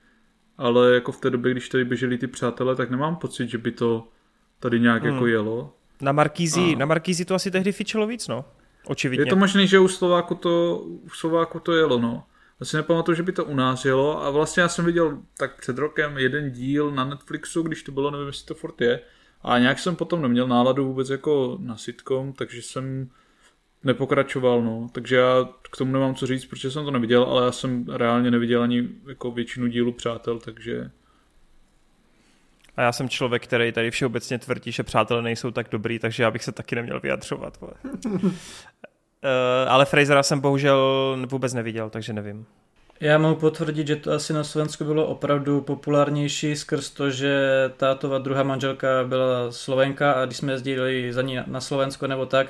ale 0.58 0.94
jako 0.94 1.12
v 1.12 1.22
té 1.22 1.30
době, 1.30 1.52
když 1.52 1.70
tady 1.70 1.86
běželi 1.86 2.18
ty 2.18 2.28
přátelé, 2.28 2.76
tak 2.76 2.90
nemám 2.90 3.16
pocit, 3.16 3.50
že 3.50 3.58
by 3.58 3.72
to 3.72 4.08
tady 4.60 4.80
nějak 4.80 5.04
Hmm. 5.04 5.14
jako 5.14 5.28
jelo. 5.28 5.74
Na 6.02 6.12
Markízi, 6.12 6.62
A- 6.62 6.78
na 6.78 6.86
Markízi 6.86 7.26
to 7.26 7.36
asi 7.36 7.52
tehdy 7.52 7.72
fičilo 7.72 8.08
víc, 8.08 8.28
no. 8.28 8.46
Očividně. 8.86 9.22
Je 9.22 9.26
to 9.30 9.36
možný, 9.36 9.68
že 9.68 9.80
u 9.80 9.88
Slováku 9.88 10.36
to, 10.36 10.78
u 10.86 11.10
Slováku 11.10 11.60
to 11.60 11.74
jelo, 11.74 12.00
no. 12.00 12.24
Já 12.60 12.66
si 12.66 12.78
nepamatuju, 12.78 13.16
že 13.16 13.24
by 13.24 13.32
to 13.32 13.46
u 13.46 13.56
nás 13.56 13.86
jelo 13.86 14.24
a 14.24 14.30
vlastně 14.30 14.62
já 14.62 14.70
jsem 14.70 14.86
viděl 14.86 15.18
tak 15.38 15.60
před 15.60 15.78
rokem 15.78 16.18
jeden 16.18 16.52
díl 16.52 16.92
na 16.92 17.06
Netflixu, 17.06 17.62
když 17.64 17.84
to 17.84 17.92
bylo, 17.92 18.12
nevím, 18.12 18.28
jestli 18.28 18.46
to 18.46 18.54
furt 18.56 18.82
je. 18.82 19.00
A 19.42 19.60
nějak 19.60 19.80
jsem 19.80 19.96
potom 19.96 20.22
neměl 20.22 20.48
náladu 20.48 20.86
vůbec 20.86 21.10
jako 21.10 21.58
na 21.62 21.78
sitcom, 21.78 22.34
takže 22.34 22.62
jsem 22.62 23.10
nepokračoval, 23.84 24.62
no. 24.62 24.88
Takže 24.92 25.16
já 25.16 25.50
k 25.72 25.78
tomu 25.78 25.92
nemám 25.92 26.16
co 26.16 26.28
říct, 26.28 26.46
protože 26.46 26.72
jsem 26.72 26.86
to 26.86 26.92
neviděl, 26.92 27.24
ale 27.24 27.46
já 27.46 27.52
jsem 27.52 27.86
reálně 27.90 28.32
neviděl 28.32 28.62
ani 28.62 28.90
jako 29.08 29.32
většinu 29.32 29.68
dílu 29.68 29.92
Přátel, 29.92 30.40
takže 30.40 30.92
A 32.76 32.82
já 32.82 32.92
jsem 32.92 33.10
člověk, 33.10 33.44
který 33.44 33.72
tady 33.72 33.92
všeobecně 33.92 34.40
tvrdí, 34.40 34.72
že 34.72 34.84
přátelé 34.84 35.22
nejsou 35.22 35.52
tak 35.52 35.68
dobrý, 35.72 36.00
takže 36.00 36.24
já 36.24 36.32
bych 36.32 36.44
se 36.44 36.52
taky 36.52 36.76
neměl 36.76 37.00
vyjadřovat. 37.00 37.58
uh, 37.62 38.32
ale 39.68 39.86
Frasera 39.86 40.24
jsem 40.24 40.40
bohužel 40.40 41.18
vůbec 41.30 41.54
neviděl, 41.54 41.90
takže 41.90 42.14
nevím. 42.14 42.46
Já 43.00 43.18
mohu 43.18 43.36
potvrdit, 43.36 43.88
že 43.88 43.96
to 43.96 44.12
asi 44.12 44.34
na 44.34 44.44
Slovensku 44.44 44.86
bylo 44.86 45.08
opravdu 45.08 45.62
populárnější 45.62 46.56
skrz 46.56 46.90
to, 46.90 47.12
že 47.12 47.40
tátova 47.78 48.18
druhá 48.18 48.44
manželka 48.44 48.88
byla 49.04 49.52
Slovenka 49.52 50.12
a 50.12 50.26
když 50.26 50.38
jsme 50.38 50.54
jezdili 50.54 51.14
za 51.14 51.22
ní 51.22 51.40
na 51.48 51.62
Slovensko 51.62 52.08
nebo 52.08 52.26
tak, 52.26 52.48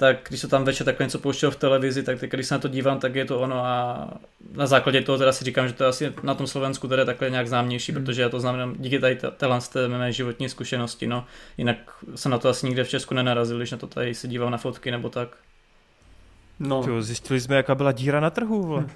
tak 0.00 0.16
když 0.28 0.40
se 0.40 0.48
tam 0.48 0.64
večer 0.64 0.84
takhle 0.84 1.06
něco 1.06 1.18
pouštělo 1.18 1.52
v 1.52 1.56
televizi, 1.56 2.02
tak 2.02 2.20
teď, 2.20 2.30
když 2.30 2.46
se 2.46 2.54
na 2.54 2.58
to 2.58 2.68
dívám, 2.68 3.00
tak 3.00 3.14
je 3.14 3.24
to 3.24 3.40
ono 3.40 3.64
a 3.64 4.08
na 4.52 4.66
základě 4.66 5.02
toho 5.02 5.18
teda 5.18 5.32
si 5.32 5.44
říkám, 5.44 5.68
že 5.68 5.74
to 5.74 5.84
je 5.84 5.88
asi 5.88 6.12
na 6.22 6.34
tom 6.34 6.46
Slovensku 6.46 6.88
teda 6.88 7.04
takhle 7.04 7.30
nějak 7.30 7.48
známější, 7.48 7.92
hmm. 7.92 8.04
protože 8.04 8.22
já 8.22 8.28
to 8.28 8.40
znám 8.40 8.74
díky 8.78 8.98
tady 8.98 9.18
téhle 9.36 9.58
té 9.72 9.88
mé 9.88 10.12
životní 10.12 10.48
zkušenosti, 10.48 11.06
no. 11.06 11.24
Jinak 11.58 11.76
se 12.14 12.28
na 12.28 12.38
to 12.38 12.48
asi 12.48 12.66
nikde 12.66 12.84
v 12.84 12.88
Česku 12.88 13.14
nenarazil, 13.14 13.56
když 13.56 13.70
na 13.70 13.78
to 13.78 13.86
tady 13.86 14.14
se 14.14 14.28
dívám 14.28 14.50
na 14.50 14.58
fotky 14.58 14.90
nebo 14.90 15.08
tak. 15.08 15.36
No. 16.60 16.82
Čo, 16.84 17.02
zjistili 17.02 17.40
jsme, 17.40 17.56
jaká 17.56 17.74
byla 17.74 17.92
díra 17.92 18.20
na 18.20 18.30
trhu. 18.30 18.62
Vole. 18.62 18.86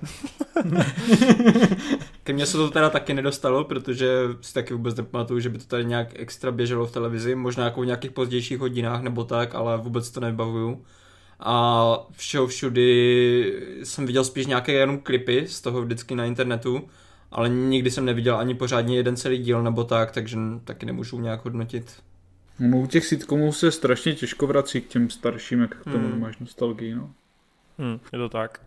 Ke 2.25 2.33
mně 2.33 2.47
se 2.47 2.57
to 2.57 2.70
teda 2.70 2.91
taky 2.91 3.15
nedostalo, 3.15 3.65
protože 3.65 4.09
si 4.41 4.55
taky 4.55 4.75
vůbec 4.75 4.97
nepamatuju, 4.97 5.41
že 5.41 5.49
by 5.49 5.59
to 5.59 5.65
tady 5.65 5.84
nějak 5.84 6.09
extra 6.15 6.52
běželo 6.52 6.86
v 6.86 6.93
televizi, 6.93 7.34
možná 7.34 7.65
jako 7.65 7.81
v 7.81 7.86
nějakých 7.86 8.10
pozdějších 8.10 8.59
hodinách 8.59 9.02
nebo 9.02 9.25
tak, 9.25 9.55
ale 9.55 9.78
vůbec 9.78 10.10
to 10.10 10.20
nebavuju. 10.20 10.84
A 11.41 12.07
všeho 12.12 12.47
všudy 12.47 13.62
jsem 13.83 14.07
viděl 14.07 14.25
spíš 14.25 14.47
nějaké 14.47 14.73
jenom 14.73 14.99
klipy 14.99 15.47
z 15.49 15.60
toho 15.60 15.83
vždycky 15.83 16.15
na 16.15 16.25
internetu, 16.25 16.89
ale 17.31 17.49
nikdy 17.49 17.91
jsem 17.91 18.05
neviděl 18.05 18.36
ani 18.36 18.55
pořádně 18.55 18.97
jeden 18.97 19.17
celý 19.17 19.39
díl 19.39 19.62
nebo 19.62 19.84
tak, 19.84 20.10
takže 20.10 20.36
taky 20.65 20.86
nemůžu 20.86 21.20
nějak 21.20 21.44
hodnotit. 21.44 21.93
No, 22.59 22.78
u 22.78 22.86
těch 22.86 23.07
sitcomů 23.07 23.52
se 23.52 23.70
strašně 23.70 24.15
těžko 24.15 24.47
vrací 24.47 24.81
k 24.81 24.89
těm 24.89 25.10
starším, 25.10 25.60
jak 25.60 25.76
k 25.81 25.84
tomu 25.84 26.09
hmm. 26.09 26.20
máš 26.20 26.39
nostalgii, 26.39 26.94
no. 26.94 27.10
Hmm, 27.78 28.01
je 28.12 28.19
to 28.19 28.28
tak. 28.28 28.61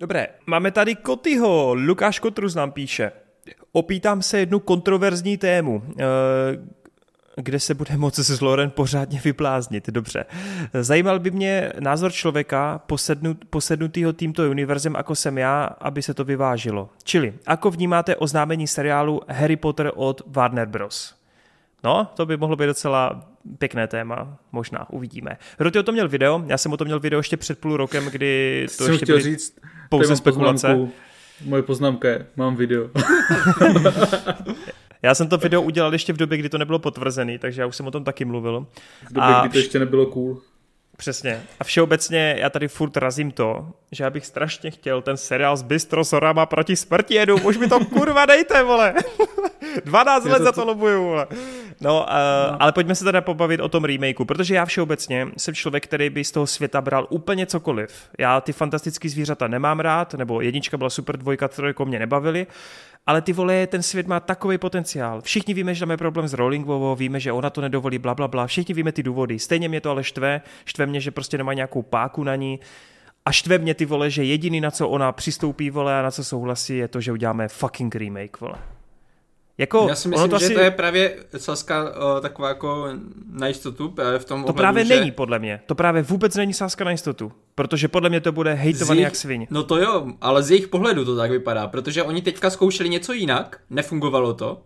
Dobré, 0.00 0.26
máme 0.46 0.70
tady 0.70 0.94
Kotyho. 0.94 1.74
Lukáš 1.74 2.18
Kotrus 2.18 2.54
nám 2.54 2.72
píše. 2.72 3.12
Opýtám 3.72 4.22
se 4.22 4.38
jednu 4.38 4.60
kontroverzní 4.60 5.36
tému, 5.36 5.82
eh, 5.98 6.04
kde 7.36 7.60
se 7.60 7.74
bude 7.74 7.96
moci 7.96 8.22
z 8.22 8.40
Loren 8.40 8.70
pořádně 8.70 9.20
vypláznit. 9.24 9.90
Dobře. 9.90 10.24
Zajímal 10.80 11.18
by 11.18 11.30
mě 11.30 11.72
názor 11.80 12.12
člověka 12.12 12.78
posednut, 12.86 13.44
posednutýho 13.50 14.12
tímto 14.12 14.50
univerzem, 14.50 14.94
jako 14.94 15.14
jsem 15.14 15.38
já, 15.38 15.64
aby 15.64 16.02
se 16.02 16.14
to 16.14 16.24
vyvážilo. 16.24 16.90
Čili, 17.04 17.34
ako 17.46 17.70
vnímáte 17.70 18.16
oznámení 18.16 18.66
seriálu 18.66 19.20
Harry 19.28 19.56
Potter 19.56 19.92
od 19.94 20.22
Warner 20.26 20.68
Bros.? 20.68 21.14
No, 21.84 22.08
to 22.14 22.26
by 22.26 22.36
mohlo 22.36 22.56
být 22.56 22.66
docela 22.66 23.22
pěkné 23.58 23.86
téma, 23.86 24.38
možná, 24.52 24.90
uvidíme. 24.90 25.36
Roty 25.58 25.78
o 25.78 25.82
tom 25.82 25.92
měl 25.92 26.08
video, 26.08 26.44
já 26.46 26.58
jsem 26.58 26.72
o 26.72 26.76
tom 26.76 26.86
měl 26.86 27.00
video 27.00 27.20
ještě 27.20 27.36
před 27.36 27.58
půl 27.58 27.76
rokem, 27.76 28.06
kdy 28.06 28.66
to 28.78 28.84
jsem 28.84 28.92
ještě 28.92 29.06
chtěl 29.06 29.20
říct, 29.20 29.58
pouze 29.88 30.16
spekulace. 30.16 30.66
Poznámku. 30.66 30.92
Moje 31.44 31.62
poznámka 31.62 32.08
je, 32.08 32.26
mám 32.36 32.56
video. 32.56 32.90
já 35.02 35.14
jsem 35.14 35.28
to 35.28 35.38
video 35.38 35.62
udělal 35.62 35.92
ještě 35.92 36.12
v 36.12 36.16
době, 36.16 36.38
kdy 36.38 36.48
to 36.48 36.58
nebylo 36.58 36.78
potvrzený, 36.78 37.38
takže 37.38 37.60
já 37.60 37.66
už 37.66 37.76
jsem 37.76 37.86
o 37.86 37.90
tom 37.90 38.04
taky 38.04 38.24
mluvil. 38.24 38.66
V 39.08 39.12
době, 39.12 39.22
A 39.22 39.40
kdy 39.40 39.52
to 39.52 39.58
ještě 39.58 39.78
nebylo 39.78 40.06
cool. 40.06 40.40
Přesně. 40.98 41.42
A 41.60 41.64
všeobecně 41.64 42.34
já 42.38 42.50
tady 42.50 42.68
furt 42.68 42.96
razím 42.96 43.30
to, 43.30 43.66
že 43.92 44.04
já 44.04 44.10
bych 44.10 44.26
strašně 44.26 44.70
chtěl 44.70 45.02
ten 45.02 45.16
seriál 45.16 45.56
s 45.56 45.62
Bistro 45.62 46.04
Sorama 46.04 46.46
proti 46.46 46.76
smrti 46.76 47.14
jedu. 47.14 47.36
Už 47.36 47.58
mi 47.58 47.68
to 47.68 47.84
kurva 47.84 48.26
dejte, 48.26 48.62
vole. 48.62 48.94
12 49.84 50.24
let 50.24 50.38
to 50.38 50.44
za 50.44 50.52
to 50.52 50.64
lobuju, 50.64 51.04
vole. 51.04 51.26
No, 51.80 52.00
uh, 52.00 52.06
no, 52.50 52.62
ale 52.62 52.72
pojďme 52.72 52.94
se 52.94 53.04
teda 53.04 53.20
pobavit 53.20 53.60
o 53.60 53.68
tom 53.68 53.84
remakeu, 53.84 54.24
protože 54.24 54.54
já 54.54 54.64
všeobecně 54.64 55.26
jsem 55.36 55.54
člověk, 55.54 55.84
který 55.84 56.10
by 56.10 56.24
z 56.24 56.30
toho 56.30 56.46
světa 56.46 56.80
bral 56.80 57.06
úplně 57.10 57.46
cokoliv. 57.46 58.08
Já 58.18 58.40
ty 58.40 58.52
fantastické 58.52 59.08
zvířata 59.08 59.48
nemám 59.48 59.80
rád, 59.80 60.14
nebo 60.14 60.40
jednička 60.40 60.76
byla 60.76 60.90
super, 60.90 61.16
dvojka, 61.16 61.48
trojka 61.48 61.84
mě 61.84 61.98
nebavily, 61.98 62.46
ale 63.08 63.22
ty 63.22 63.32
vole, 63.32 63.66
ten 63.66 63.82
svět 63.82 64.06
má 64.06 64.20
takový 64.20 64.58
potenciál. 64.58 65.20
Všichni 65.20 65.54
víme, 65.54 65.74
že 65.74 65.80
tam 65.80 65.90
je 65.90 65.96
problém 65.96 66.28
s 66.28 66.32
Rowlingovou, 66.32 66.96
víme, 66.96 67.20
že 67.20 67.32
ona 67.32 67.50
to 67.50 67.60
nedovolí, 67.60 67.98
bla, 67.98 68.14
bla, 68.14 68.28
bla. 68.28 68.46
Všichni 68.46 68.74
víme 68.74 68.92
ty 68.92 69.02
důvody. 69.02 69.38
Stejně 69.38 69.68
mě 69.68 69.80
to 69.80 69.90
ale 69.90 70.04
štve, 70.04 70.40
štve 70.64 70.86
mě, 70.86 71.00
že 71.00 71.10
prostě 71.10 71.38
nemá 71.38 71.54
nějakou 71.54 71.82
páku 71.82 72.24
na 72.24 72.36
ní. 72.36 72.60
A 73.24 73.32
štve 73.32 73.58
mě 73.58 73.74
ty 73.74 73.84
vole, 73.84 74.10
že 74.10 74.24
jediný, 74.24 74.60
na 74.60 74.70
co 74.70 74.88
ona 74.88 75.12
přistoupí, 75.12 75.70
vole, 75.70 75.98
a 75.98 76.02
na 76.02 76.10
co 76.10 76.24
souhlasí, 76.24 76.76
je 76.76 76.88
to, 76.88 77.00
že 77.00 77.12
uděláme 77.12 77.48
fucking 77.48 77.94
remake, 77.94 78.40
vole. 78.40 78.58
Jako, 79.58 79.86
Já 79.88 79.94
si 79.94 80.08
myslím, 80.08 80.30
to 80.30 80.38
že 80.38 80.46
asi... 80.46 80.54
to 80.54 80.60
je 80.60 80.70
právě 80.70 81.16
sázka 81.36 81.82
uh, 81.82 82.20
taková 82.20 82.48
jako 82.48 82.88
na 83.30 83.46
jistotu 83.46 83.88
právě 83.88 84.18
v 84.18 84.24
tom 84.24 84.40
To 84.40 84.44
ohledu, 84.44 84.56
právě 84.56 84.84
že... 84.84 84.96
není 84.96 85.10
podle 85.10 85.38
mě. 85.38 85.60
To 85.66 85.74
právě 85.74 86.02
vůbec 86.02 86.36
není 86.36 86.54
sázka 86.54 86.84
na 86.84 86.90
jistotu. 86.90 87.32
Protože 87.54 87.88
podle 87.88 88.08
mě 88.08 88.20
to 88.20 88.32
bude 88.32 88.54
hejtovaný 88.54 88.98
jejich... 88.98 89.04
jak 89.04 89.16
svin. 89.16 89.46
No 89.50 89.62
to 89.62 89.76
jo, 89.76 90.06
ale 90.20 90.42
z 90.42 90.50
jejich 90.50 90.68
pohledu 90.68 91.04
to 91.04 91.16
tak 91.16 91.30
vypadá, 91.30 91.66
protože 91.66 92.02
oni 92.02 92.22
teďka 92.22 92.50
zkoušeli 92.50 92.88
něco 92.88 93.12
jinak, 93.12 93.60
nefungovalo 93.70 94.34
to. 94.34 94.62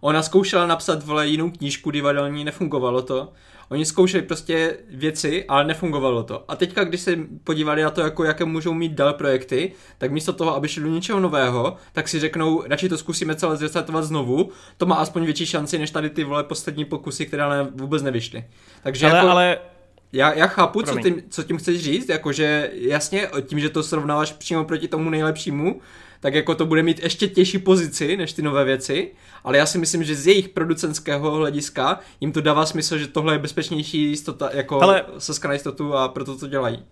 Ona 0.00 0.22
zkoušela 0.22 0.66
napsat 0.66 1.04
vole 1.04 1.28
jinou 1.28 1.50
knížku 1.50 1.90
divadelní, 1.90 2.44
nefungovalo 2.44 3.02
to. 3.02 3.32
Oni 3.68 3.84
zkoušeli 3.84 4.22
prostě 4.22 4.76
věci, 4.90 5.44
ale 5.48 5.64
nefungovalo 5.64 6.22
to. 6.22 6.44
A 6.48 6.56
teďka, 6.56 6.84
když 6.84 7.00
se 7.00 7.18
podívali 7.44 7.82
na 7.82 7.90
to, 7.90 8.00
jako 8.00 8.24
jaké 8.24 8.44
můžou 8.44 8.74
mít 8.74 8.92
dál 8.92 9.12
projekty, 9.12 9.72
tak 9.98 10.12
místo 10.12 10.32
toho, 10.32 10.54
aby 10.54 10.68
šli 10.68 10.82
do 10.82 10.88
něčeho 10.88 11.20
nového, 11.20 11.76
tak 11.92 12.08
si 12.08 12.20
řeknou, 12.20 12.62
radši 12.66 12.88
to 12.88 12.98
zkusíme 12.98 13.34
celé 13.34 13.56
zrestartovat 13.56 14.04
znovu, 14.04 14.50
to 14.76 14.86
má 14.86 14.94
aspoň 14.94 15.24
větší 15.24 15.46
šanci, 15.46 15.78
než 15.78 15.90
tady 15.90 16.10
ty 16.10 16.24
vole 16.24 16.44
poslední 16.44 16.84
pokusy, 16.84 17.26
které 17.26 17.48
ne, 17.48 17.68
vůbec 17.74 18.02
nevyšly. 18.02 18.44
Takže 18.82 19.06
ale, 19.06 19.16
jako... 19.16 19.28
ale 19.28 19.58
já, 20.12 20.32
já 20.32 20.46
chápu, 20.46 20.82
co 20.82 20.98
tím, 20.98 21.22
co 21.28 21.42
tím 21.42 21.58
chceš 21.58 21.82
říct, 21.82 22.08
jakože 22.08 22.70
jasně, 22.74 23.28
tím, 23.46 23.60
že 23.60 23.68
to 23.68 23.82
srovnáváš 23.82 24.32
přímo 24.32 24.64
proti 24.64 24.88
tomu 24.88 25.10
nejlepšímu, 25.10 25.80
tak 26.26 26.34
jako 26.34 26.54
to 26.54 26.66
bude 26.66 26.82
mít 26.82 27.00
ještě 27.02 27.28
těžší 27.28 27.58
pozici 27.58 28.16
než 28.16 28.32
ty 28.32 28.42
nové 28.42 28.64
věci, 28.64 29.10
ale 29.44 29.58
já 29.58 29.66
si 29.66 29.78
myslím, 29.78 30.04
že 30.04 30.14
z 30.14 30.26
jejich 30.26 30.48
producentského 30.48 31.30
hlediska 31.30 32.00
jim 32.20 32.32
to 32.32 32.40
dává 32.40 32.66
smysl, 32.66 32.98
že 32.98 33.06
tohle 33.06 33.34
je 33.34 33.38
bezpečnější 33.38 34.02
jistota, 34.02 34.50
jako 34.52 34.82
ale... 34.82 35.04
seska 35.18 35.48
na 35.48 35.54
jistotu 35.54 35.94
a 35.94 36.08
proto 36.08 36.38
to 36.38 36.46
dělají 36.46 36.84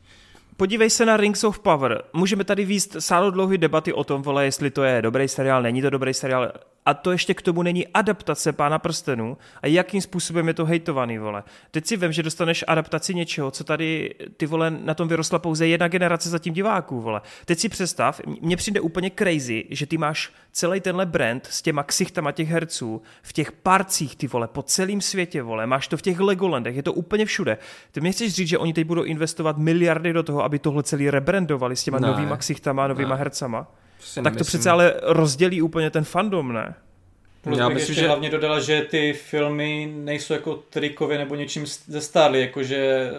podívej 0.56 0.90
se 0.90 1.06
na 1.06 1.16
Rings 1.16 1.44
of 1.44 1.58
Power. 1.58 2.02
Můžeme 2.12 2.44
tady 2.44 2.64
víst 2.64 2.96
sálo 2.98 3.30
dlouhé 3.30 3.58
debaty 3.58 3.92
o 3.92 4.04
tom, 4.04 4.22
vole, 4.22 4.44
jestli 4.44 4.70
to 4.70 4.82
je 4.82 5.02
dobrý 5.02 5.28
seriál, 5.28 5.62
není 5.62 5.82
to 5.82 5.90
dobrý 5.90 6.14
seriál. 6.14 6.52
A 6.86 6.94
to 6.94 7.12
ještě 7.12 7.34
k 7.34 7.42
tomu 7.42 7.62
není 7.62 7.86
adaptace 7.86 8.52
Pána 8.52 8.78
prstenů 8.78 9.36
a 9.62 9.66
jakým 9.66 10.00
způsobem 10.00 10.48
je 10.48 10.54
to 10.54 10.64
hejtovaný, 10.64 11.18
vole. 11.18 11.42
Teď 11.70 11.86
si 11.86 11.96
vím, 11.96 12.12
že 12.12 12.22
dostaneš 12.22 12.64
adaptaci 12.68 13.14
něčeho, 13.14 13.50
co 13.50 13.64
tady, 13.64 14.14
ty 14.36 14.46
vole, 14.46 14.70
na 14.70 14.94
tom 14.94 15.08
vyrostla 15.08 15.38
pouze 15.38 15.66
jedna 15.66 15.88
generace 15.88 16.28
zatím 16.28 16.54
diváků, 16.54 17.00
vole. 17.00 17.20
Teď 17.44 17.58
si 17.58 17.68
představ, 17.68 18.20
mně 18.40 18.56
přijde 18.56 18.80
úplně 18.80 19.10
crazy, 19.18 19.64
že 19.70 19.86
ty 19.86 19.98
máš 19.98 20.32
celý 20.52 20.80
tenhle 20.80 21.06
brand 21.06 21.46
s 21.46 21.62
těma 21.62 21.82
ksichtama 21.82 22.32
těch 22.32 22.48
herců 22.48 23.02
v 23.22 23.32
těch 23.32 23.52
parcích, 23.52 24.16
ty 24.16 24.26
vole, 24.26 24.48
po 24.48 24.62
celém 24.62 25.00
světě, 25.00 25.42
vole. 25.42 25.66
Máš 25.66 25.88
to 25.88 25.96
v 25.96 26.02
těch 26.02 26.20
Legolandech, 26.20 26.76
je 26.76 26.82
to 26.82 26.92
úplně 26.92 27.26
všude. 27.26 27.58
Ty 27.92 28.00
mi 28.00 28.12
chceš 28.12 28.32
říct, 28.32 28.48
že 28.48 28.58
oni 28.58 28.72
teď 28.72 28.86
budou 28.86 29.02
investovat 29.02 29.58
miliardy 29.58 30.12
do 30.12 30.22
toho, 30.22 30.44
aby 30.44 30.58
tohle 30.58 30.82
celý 30.82 31.10
rebrandovali 31.10 31.76
s 31.76 31.84
těma 31.84 31.98
ne. 31.98 32.08
novýma 32.08 32.36
ksichtama, 32.36 32.88
novýma 32.88 33.14
ne. 33.14 33.18
hercama? 33.18 33.66
Tak 34.14 34.24
nemyslím. 34.24 34.38
to 34.38 34.44
přece 34.44 34.70
ale 34.70 34.94
rozdělí 35.02 35.62
úplně 35.62 35.90
ten 35.90 36.04
fandom, 36.04 36.52
ne? 36.52 36.74
Plus 37.44 37.58
Já 37.58 37.68
bych 37.68 37.74
myslím, 37.74 37.90
ještě 37.90 38.00
že... 38.00 38.06
hlavně 38.06 38.30
dodala, 38.30 38.60
že 38.60 38.82
ty 38.82 39.12
filmy 39.12 39.92
nejsou 39.94 40.34
jako 40.34 40.54
trikově 40.54 41.18
nebo 41.18 41.34
něčím 41.34 41.66
ze 41.66 42.00
Starly, 42.00 42.40
jakože 42.40 43.10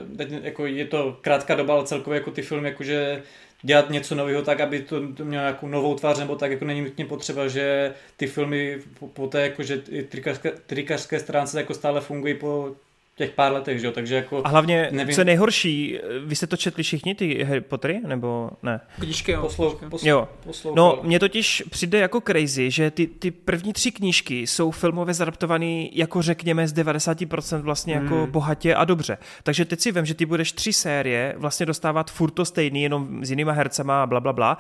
jako 0.42 0.66
je 0.66 0.86
to 0.86 1.18
krátká 1.22 1.56
doba, 1.56 1.74
ale 1.74 1.86
celkově 1.86 2.20
jako 2.20 2.32
ty 2.32 2.42
filmy, 2.42 2.70
jakože 2.70 3.24
dělat 3.62 3.90
něco 3.90 4.16
nového 4.16 4.42
tak, 4.42 4.60
aby 4.60 4.82
to, 4.82 5.14
to 5.14 5.26
mělo 5.26 5.44
nějakou 5.44 5.68
novou 5.68 5.96
tvář, 5.96 6.20
nebo 6.20 6.36
tak, 6.36 6.52
jako 6.52 6.66
není 6.66 6.82
nutně 6.82 7.06
potřeba, 7.06 7.48
že 7.48 7.94
ty 8.18 8.28
filmy 8.28 8.80
po, 9.00 9.08
po 9.08 9.28
té, 9.28 9.42
jakože 9.42 9.82
trikařské, 10.10 10.52
trikařské 10.66 11.20
stránce 11.20 11.60
jako 11.60 11.74
stále 11.74 12.02
fungují 12.02 12.34
po 12.34 12.76
těch 13.18 13.32
pár 13.32 13.54
letech, 13.54 13.80
že 13.80 13.86
jo, 13.86 13.92
takže 13.92 14.16
jako... 14.16 14.42
A 14.44 14.50
hlavně, 14.50 14.90
nevím... 14.92 15.16
co 15.16 15.22
je 15.22 15.26
nejhorší, 15.26 16.00
vy 16.26 16.36
jste 16.36 16.48
to 16.48 16.58
četli 16.58 16.84
všichni, 16.84 17.16
ty 17.16 17.44
Harry 17.44 17.62
Pottery, 17.62 18.02
nebo 18.08 18.50
ne? 18.64 18.80
Knížky, 19.00 19.32
jo. 19.32 19.42
Poslou, 19.42 19.80
poslou, 19.90 20.10
jo. 20.10 20.30
No, 20.76 21.00
mně 21.04 21.20
totiž 21.20 21.64
přijde 21.70 22.00
jako 22.00 22.22
crazy, 22.22 22.72
že 22.72 22.92
ty, 22.92 23.08
ty 23.08 23.32
první 23.32 23.74
tři 23.74 23.92
knížky 23.92 24.48
jsou 24.48 24.72
filmově 24.72 25.14
zadaptované 25.14 25.88
jako 25.92 26.22
řekněme 26.22 26.68
z 26.68 26.74
90% 26.74 27.62
vlastně 27.62 27.94
jako 27.94 28.06
hmm. 28.08 28.20
jako 28.20 28.32
bohatě 28.32 28.76
a 28.76 28.86
dobře. 28.86 29.18
Takže 29.44 29.66
teď 29.66 29.80
si 29.80 29.92
vím, 29.92 30.06
že 30.06 30.14
ty 30.14 30.26
budeš 30.26 30.52
tři 30.52 30.74
série 30.74 31.34
vlastně 31.38 31.66
dostávat 31.66 32.12
furt 32.12 32.32
to 32.32 32.46
stejný, 32.46 32.84
jenom 32.84 33.26
s 33.26 33.30
jinýma 33.30 33.52
hercema 33.52 34.04
a 34.04 34.08
bla, 34.08 34.20
bla, 34.20 34.34
bla 34.34 34.58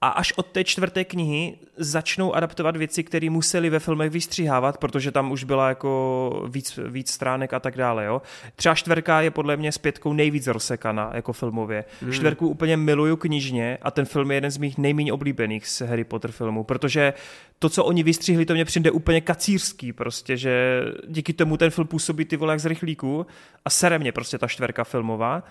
a 0.00 0.08
až 0.08 0.32
od 0.32 0.46
té 0.46 0.64
čtvrté 0.64 1.04
knihy 1.04 1.58
začnou 1.76 2.34
adaptovat 2.34 2.76
věci, 2.76 3.04
které 3.04 3.30
museli 3.30 3.70
ve 3.70 3.78
filmech 3.78 4.10
vystřihávat, 4.10 4.78
protože 4.78 5.12
tam 5.12 5.32
už 5.32 5.44
byla 5.44 5.68
jako 5.68 6.46
víc, 6.48 6.78
víc 6.88 7.10
stránek 7.10 7.52
a 7.52 7.60
tak 7.60 7.76
dále. 7.76 8.04
Jo? 8.04 8.22
Třeba 8.56 8.74
čtvrka 8.74 9.20
je 9.20 9.30
podle 9.30 9.56
mě 9.56 9.72
s 9.72 9.78
pětkou 9.78 10.12
nejvíc 10.12 10.46
rozsekaná 10.46 11.10
jako 11.14 11.32
filmově. 11.32 11.84
Hmm. 12.02 12.12
Čtvrku 12.12 12.48
úplně 12.48 12.76
miluju 12.76 13.16
knižně 13.16 13.78
a 13.82 13.90
ten 13.90 14.04
film 14.04 14.30
je 14.30 14.36
jeden 14.36 14.50
z 14.50 14.58
mých 14.58 14.78
nejméně 14.78 15.12
oblíbených 15.12 15.66
z 15.66 15.80
Harry 15.80 16.04
Potter 16.04 16.32
filmů, 16.32 16.64
protože 16.64 17.14
to, 17.58 17.68
co 17.68 17.84
oni 17.84 18.02
vystřihli, 18.02 18.46
to 18.46 18.54
mě 18.54 18.64
přijde 18.64 18.90
úplně 18.90 19.20
kacířský 19.20 19.92
prostě, 19.92 20.36
že 20.36 20.82
díky 21.08 21.32
tomu 21.32 21.56
ten 21.56 21.70
film 21.70 21.86
působí 21.86 22.24
ty 22.24 22.36
vole 22.36 22.52
jak 22.52 22.60
z 22.60 22.66
rychlíku 22.66 23.26
a 23.64 23.70
sere 23.70 23.98
mě 23.98 24.12
prostě 24.12 24.38
ta 24.38 24.46
čtverka 24.46 24.84
filmová 24.84 25.42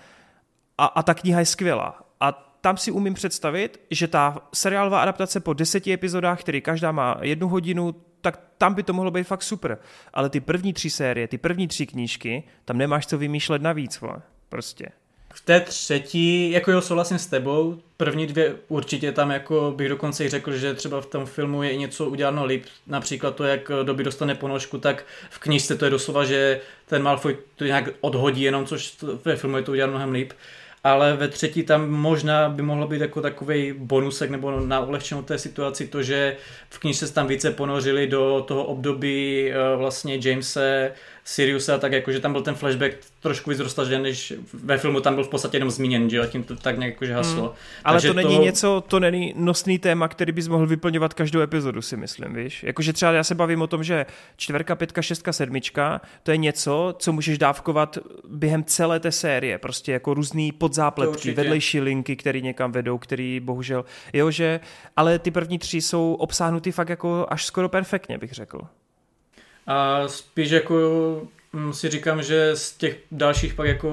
a, 0.78 0.86
a 0.86 1.02
ta 1.02 1.14
kniha 1.14 1.40
je 1.40 1.46
skvělá. 1.46 2.02
A 2.20 2.45
tam 2.66 2.76
si 2.76 2.90
umím 2.90 3.14
představit, 3.14 3.80
že 3.90 4.08
ta 4.08 4.48
seriálová 4.54 5.02
adaptace 5.02 5.40
po 5.40 5.52
deseti 5.52 5.92
epizodách, 5.92 6.40
který 6.40 6.60
každá 6.60 6.92
má 6.92 7.18
jednu 7.22 7.48
hodinu, 7.48 7.94
tak 8.20 8.40
tam 8.58 8.74
by 8.74 8.82
to 8.82 8.92
mohlo 8.92 9.10
být 9.10 9.24
fakt 9.24 9.42
super. 9.42 9.78
Ale 10.14 10.30
ty 10.30 10.40
první 10.40 10.72
tři 10.72 10.90
série, 10.90 11.28
ty 11.28 11.38
první 11.38 11.68
tři 11.68 11.86
knížky, 11.86 12.42
tam 12.64 12.78
nemáš 12.78 13.06
co 13.06 13.18
vymýšlet 13.18 13.62
navíc, 13.62 14.00
vole. 14.00 14.16
Prostě. 14.48 14.88
V 15.34 15.40
té 15.40 15.60
třetí, 15.60 16.50
jako 16.50 16.70
jo, 16.70 16.80
souhlasím 16.80 17.18
s 17.18 17.26
tebou, 17.26 17.78
první 17.96 18.26
dvě 18.26 18.54
určitě 18.68 19.12
tam 19.12 19.30
jako 19.30 19.74
bych 19.76 19.88
dokonce 19.88 20.24
i 20.24 20.28
řekl, 20.28 20.56
že 20.56 20.74
třeba 20.74 21.00
v 21.00 21.06
tom 21.06 21.26
filmu 21.26 21.62
je 21.62 21.76
něco 21.76 22.06
uděláno 22.06 22.44
líp, 22.44 22.64
například 22.86 23.36
to, 23.36 23.44
jak 23.44 23.70
doby 23.82 24.04
dostane 24.04 24.34
ponožku, 24.34 24.78
tak 24.78 25.04
v 25.30 25.38
knižce 25.38 25.76
to 25.76 25.84
je 25.84 25.90
doslova, 25.90 26.24
že 26.24 26.60
ten 26.86 27.02
Malfoy 27.02 27.36
to 27.56 27.64
nějak 27.64 27.88
odhodí 28.00 28.42
jenom, 28.42 28.66
což 28.66 28.96
ve 29.24 29.36
filmu 29.36 29.56
je 29.56 29.62
to 29.62 29.72
uděláno 29.72 29.92
mnohem 29.92 30.12
líp 30.12 30.32
ale 30.86 31.16
ve 31.16 31.28
třetí 31.28 31.62
tam 31.62 31.90
možná 31.90 32.48
by 32.48 32.62
mohlo 32.62 32.88
být 32.88 33.00
jako 33.00 33.20
takový 33.20 33.72
bonusek 33.72 34.30
nebo 34.30 34.60
na 34.60 34.80
ulehčenou 34.80 35.22
té 35.22 35.38
situaci 35.38 35.86
to, 35.86 36.02
že 36.02 36.36
v 36.70 36.78
knižce 36.78 37.06
se 37.06 37.14
tam 37.14 37.26
více 37.26 37.50
ponořili 37.50 38.06
do 38.06 38.44
toho 38.48 38.64
období 38.64 39.50
eh, 39.50 39.76
vlastně 39.76 40.18
Jamese 40.24 40.92
Siriusa, 41.28 41.78
tak 41.78 41.92
jako, 41.92 42.12
že 42.12 42.20
tam 42.20 42.32
byl 42.32 42.42
ten 42.42 42.54
flashback 42.54 42.96
trošku 43.20 43.50
víc 43.50 43.58
roztažen, 43.58 44.02
než 44.02 44.32
ve 44.54 44.78
filmu 44.78 45.00
tam 45.00 45.14
byl 45.14 45.24
v 45.24 45.28
podstatě 45.28 45.56
jenom 45.56 45.70
zmíněn, 45.70 46.10
že 46.10 46.16
jo, 46.16 46.26
tím 46.26 46.44
to 46.44 46.56
tak 46.56 46.78
nějak 46.78 46.92
jakože 46.94 47.14
haslo. 47.14 47.42
Hmm. 47.42 47.52
Ale 47.84 47.94
Takže 47.94 48.08
to 48.08 48.14
není 48.14 48.36
to... 48.36 48.42
něco, 48.42 48.84
to 48.88 49.00
není 49.00 49.34
nosný 49.36 49.78
téma, 49.78 50.08
který 50.08 50.32
bys 50.32 50.48
mohl 50.48 50.66
vyplňovat 50.66 51.14
každou 51.14 51.40
epizodu, 51.40 51.82
si 51.82 51.96
myslím, 51.96 52.34
víš. 52.34 52.62
Jakože 52.62 52.92
třeba 52.92 53.12
já 53.12 53.24
se 53.24 53.34
bavím 53.34 53.62
o 53.62 53.66
tom, 53.66 53.84
že 53.84 54.06
čtverka, 54.36 54.74
pětka, 54.74 55.02
šestka, 55.02 55.32
sedmička, 55.32 56.00
to 56.22 56.30
je 56.30 56.36
něco, 56.36 56.94
co 56.98 57.12
můžeš 57.12 57.38
dávkovat 57.38 57.98
během 58.28 58.64
celé 58.64 59.00
té 59.00 59.12
série, 59.12 59.58
prostě 59.58 59.92
jako 59.92 60.14
různý 60.14 60.52
podzápletky, 60.52 61.34
vedlejší 61.34 61.80
linky, 61.80 62.16
které 62.16 62.40
někam 62.40 62.72
vedou, 62.72 62.98
který 62.98 63.40
bohužel, 63.40 63.84
jo, 64.12 64.30
že, 64.30 64.60
ale 64.96 65.18
ty 65.18 65.30
první 65.30 65.58
tři 65.58 65.82
jsou 65.82 66.14
obsáhnuty 66.14 66.72
fakt 66.72 66.88
jako 66.88 67.26
až 67.28 67.46
skoro 67.46 67.68
perfektně, 67.68 68.18
bych 68.18 68.32
řekl. 68.32 68.60
A 69.66 70.08
spíš 70.08 70.50
jako 70.50 70.76
mm, 71.52 71.72
si 71.72 71.88
říkám, 71.88 72.22
že 72.22 72.56
z 72.56 72.72
těch 72.72 72.98
dalších 73.10 73.54
pak 73.54 73.66
jako 73.66 73.90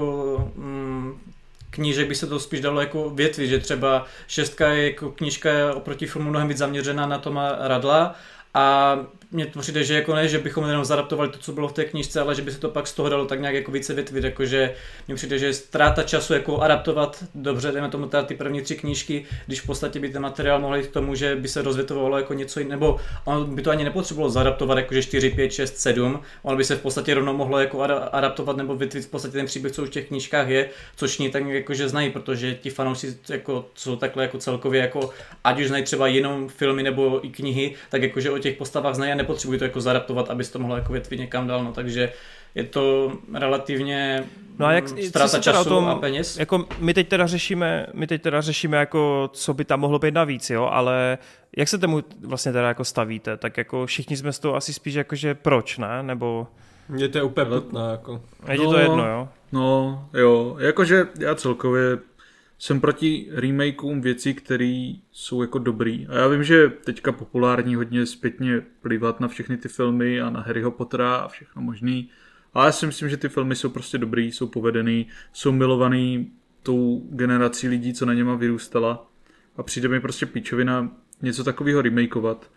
mm, 0.55 1.33
knížek 1.69 2.07
by 2.07 2.15
se 2.15 2.27
to 2.27 2.39
spíš 2.39 2.61
dalo 2.61 2.81
jako 2.81 3.09
větvit, 3.09 3.47
že 3.47 3.59
třeba 3.59 4.05
šestka 4.27 4.67
je 4.67 4.83
jako 4.83 5.11
knížka 5.11 5.49
oproti 5.73 6.05
filmu 6.05 6.29
mnohem 6.29 6.47
víc 6.47 6.57
zaměřená 6.57 7.05
na 7.05 7.17
Toma 7.17 7.55
Radla 7.59 8.15
a 8.53 8.97
mně 9.33 9.45
to 9.45 9.59
přijde, 9.59 9.83
že 9.83 9.95
jako 9.95 10.15
ne, 10.15 10.27
že 10.27 10.39
bychom 10.39 10.67
jenom 10.67 10.85
zadaptovali 10.85 11.29
to, 11.29 11.37
co 11.37 11.51
bylo 11.51 11.67
v 11.67 11.73
té 11.73 11.85
knižce, 11.85 12.21
ale 12.21 12.35
že 12.35 12.41
by 12.41 12.51
se 12.51 12.59
to 12.59 12.69
pak 12.69 12.87
z 12.87 12.93
toho 12.93 13.09
dalo 13.09 13.25
tak 13.25 13.39
nějak 13.39 13.55
jako 13.55 13.71
více 13.71 13.93
vytvit, 13.93 14.23
jakože 14.23 14.73
mně 15.07 15.15
přijde, 15.15 15.39
že 15.39 15.53
ztráta 15.53 16.03
času 16.03 16.33
jako 16.33 16.61
adaptovat 16.61 17.23
dobře, 17.35 17.71
dejme 17.71 17.89
tomu 17.89 18.07
teda 18.07 18.23
ty 18.23 18.35
první 18.35 18.61
tři 18.61 18.75
knížky, 18.75 19.25
když 19.45 19.61
v 19.61 19.65
podstatě 19.65 19.99
by 19.99 20.09
ten 20.09 20.21
materiál 20.21 20.59
mohl 20.59 20.75
jít 20.75 20.87
k 20.87 20.93
tomu, 20.93 21.15
že 21.15 21.35
by 21.35 21.47
se 21.47 21.61
rozvětovalo 21.61 22.17
jako 22.17 22.33
něco 22.33 22.59
jiného, 22.59 22.79
nebo 22.79 22.99
on 23.25 23.55
by 23.55 23.61
to 23.61 23.71
ani 23.71 23.83
nepotřebovalo 23.83 24.29
zadaptovat 24.29 24.77
jakože 24.77 25.03
4, 25.03 25.29
5, 25.29 25.51
6, 25.51 25.77
7, 25.77 26.19
on 26.43 26.57
by 26.57 26.63
se 26.63 26.75
v 26.75 26.81
podstatě 26.81 27.13
rovnou 27.13 27.33
mohlo 27.37 27.59
jako 27.59 27.81
adaptovat 28.11 28.57
nebo 28.57 28.75
vytvít 28.75 29.05
v 29.05 29.09
podstatě 29.09 29.33
ten 29.33 29.45
příběh, 29.45 29.73
co 29.73 29.83
už 29.83 29.89
v 29.89 29.91
těch 29.91 30.07
knížkách 30.07 30.47
je, 30.47 30.69
což 30.95 31.17
ní 31.17 31.29
tak 31.29 31.45
jakože 31.45 31.89
znají, 31.89 32.09
protože 32.09 32.55
ti 32.55 32.69
fanoušci 32.69 33.17
jako, 33.29 33.65
jsou 33.75 33.95
takhle 33.95 34.23
jako 34.23 34.37
celkově 34.37 34.81
jako, 34.81 35.09
ať 35.43 35.59
už 35.59 35.67
znají 35.67 35.83
třeba 35.83 36.07
jenom 36.07 36.49
filmy 36.49 36.83
nebo 36.83 37.25
i 37.25 37.29
knihy, 37.29 37.75
tak 37.89 38.01
jakože 38.01 38.31
o 38.31 38.37
těch 38.37 38.57
postavách 38.57 38.95
znají 38.95 39.22
a 39.23 39.25
nepotřebují 39.25 39.59
to 39.59 39.65
jako 39.65 39.81
zadaptovat, 39.81 40.29
abys 40.29 40.49
to 40.49 40.59
mohlo 40.59 40.75
jako 40.75 40.93
větvit 40.93 41.19
někam 41.19 41.47
dál, 41.47 41.63
no, 41.63 41.71
takže 41.73 42.11
je 42.55 42.63
to 42.63 43.13
relativně 43.33 44.23
no 44.59 44.65
a 44.65 44.71
jak, 44.71 44.87
ztráta 44.87 45.39
času 45.39 45.69
tom, 45.69 45.85
a 45.85 45.95
peněz. 45.95 46.37
Jako 46.37 46.65
my 46.79 46.93
teď 46.93 47.07
teda 47.07 47.27
řešíme, 47.27 47.87
my 47.93 48.07
teď 48.07 48.21
teda 48.21 48.41
řešíme 48.41 48.77
jako, 48.77 49.29
co 49.33 49.53
by 49.53 49.65
tam 49.65 49.79
mohlo 49.79 49.99
být 49.99 50.13
navíc, 50.13 50.49
jo, 50.49 50.65
ale 50.71 51.17
jak 51.57 51.67
se 51.67 51.77
tomu 51.77 52.03
vlastně 52.21 52.51
teda 52.51 52.67
jako 52.67 52.83
stavíte, 52.83 53.37
tak 53.37 53.57
jako 53.57 53.85
všichni 53.85 54.17
jsme 54.17 54.33
z 54.33 54.39
toho 54.39 54.55
asi 54.55 54.73
spíš 54.73 54.93
jako, 54.93 55.15
že 55.15 55.35
proč, 55.35 55.77
ne, 55.77 56.03
nebo... 56.03 56.47
Mně 56.89 57.09
to 57.09 57.17
je 57.17 57.23
úplně 57.23 57.45
plotné, 57.45 57.81
jako. 57.91 58.21
Je 58.51 58.57
no, 58.57 58.71
to 58.71 58.77
jedno, 58.77 59.07
jo? 59.07 59.29
No, 59.51 60.05
jo, 60.13 60.55
jakože 60.59 61.07
já 61.19 61.35
celkově 61.35 61.97
jsem 62.63 62.81
proti 62.81 63.27
remakeům 63.31 64.01
věcí, 64.01 64.33
které 64.33 64.93
jsou 65.11 65.41
jako 65.41 65.59
dobrý. 65.59 66.07
A 66.07 66.15
já 66.15 66.27
vím, 66.27 66.43
že 66.43 66.69
teďka 66.69 67.11
populární 67.11 67.75
hodně 67.75 68.05
zpětně 68.05 68.61
plivat 68.81 69.19
na 69.19 69.27
všechny 69.27 69.57
ty 69.57 69.67
filmy 69.67 70.21
a 70.21 70.29
na 70.29 70.41
Harryho 70.41 70.71
Pottera 70.71 71.15
a 71.15 71.27
všechno 71.27 71.61
možný. 71.61 72.09
Ale 72.53 72.65
já 72.65 72.71
si 72.71 72.85
myslím, 72.85 73.09
že 73.09 73.17
ty 73.17 73.29
filmy 73.29 73.55
jsou 73.55 73.69
prostě 73.69 73.97
dobrý, 73.97 74.31
jsou 74.31 74.47
povedený, 74.47 75.07
jsou 75.33 75.51
milovaný 75.51 76.31
tou 76.61 77.07
generací 77.11 77.67
lidí, 77.67 77.93
co 77.93 78.05
na 78.05 78.13
něma 78.13 78.35
vyrůstala. 78.35 79.11
A 79.57 79.63
přijde 79.63 79.87
mi 79.87 79.99
prostě 79.99 80.25
píčovina 80.25 80.91
něco 81.21 81.43
takového 81.43 81.81
remakeovat. 81.81 82.51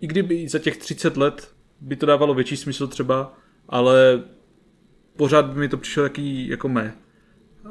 I 0.00 0.06
kdyby 0.06 0.48
za 0.48 0.58
těch 0.58 0.76
30 0.76 1.16
let 1.16 1.54
by 1.80 1.96
to 1.96 2.06
dávalo 2.06 2.34
větší 2.34 2.56
smysl 2.56 2.86
třeba, 2.86 3.38
ale 3.68 4.22
pořád 5.16 5.46
by 5.46 5.60
mi 5.60 5.68
to 5.68 5.76
přišlo 5.76 6.02
taky 6.02 6.48
jako 6.48 6.68
mé. 6.68 6.94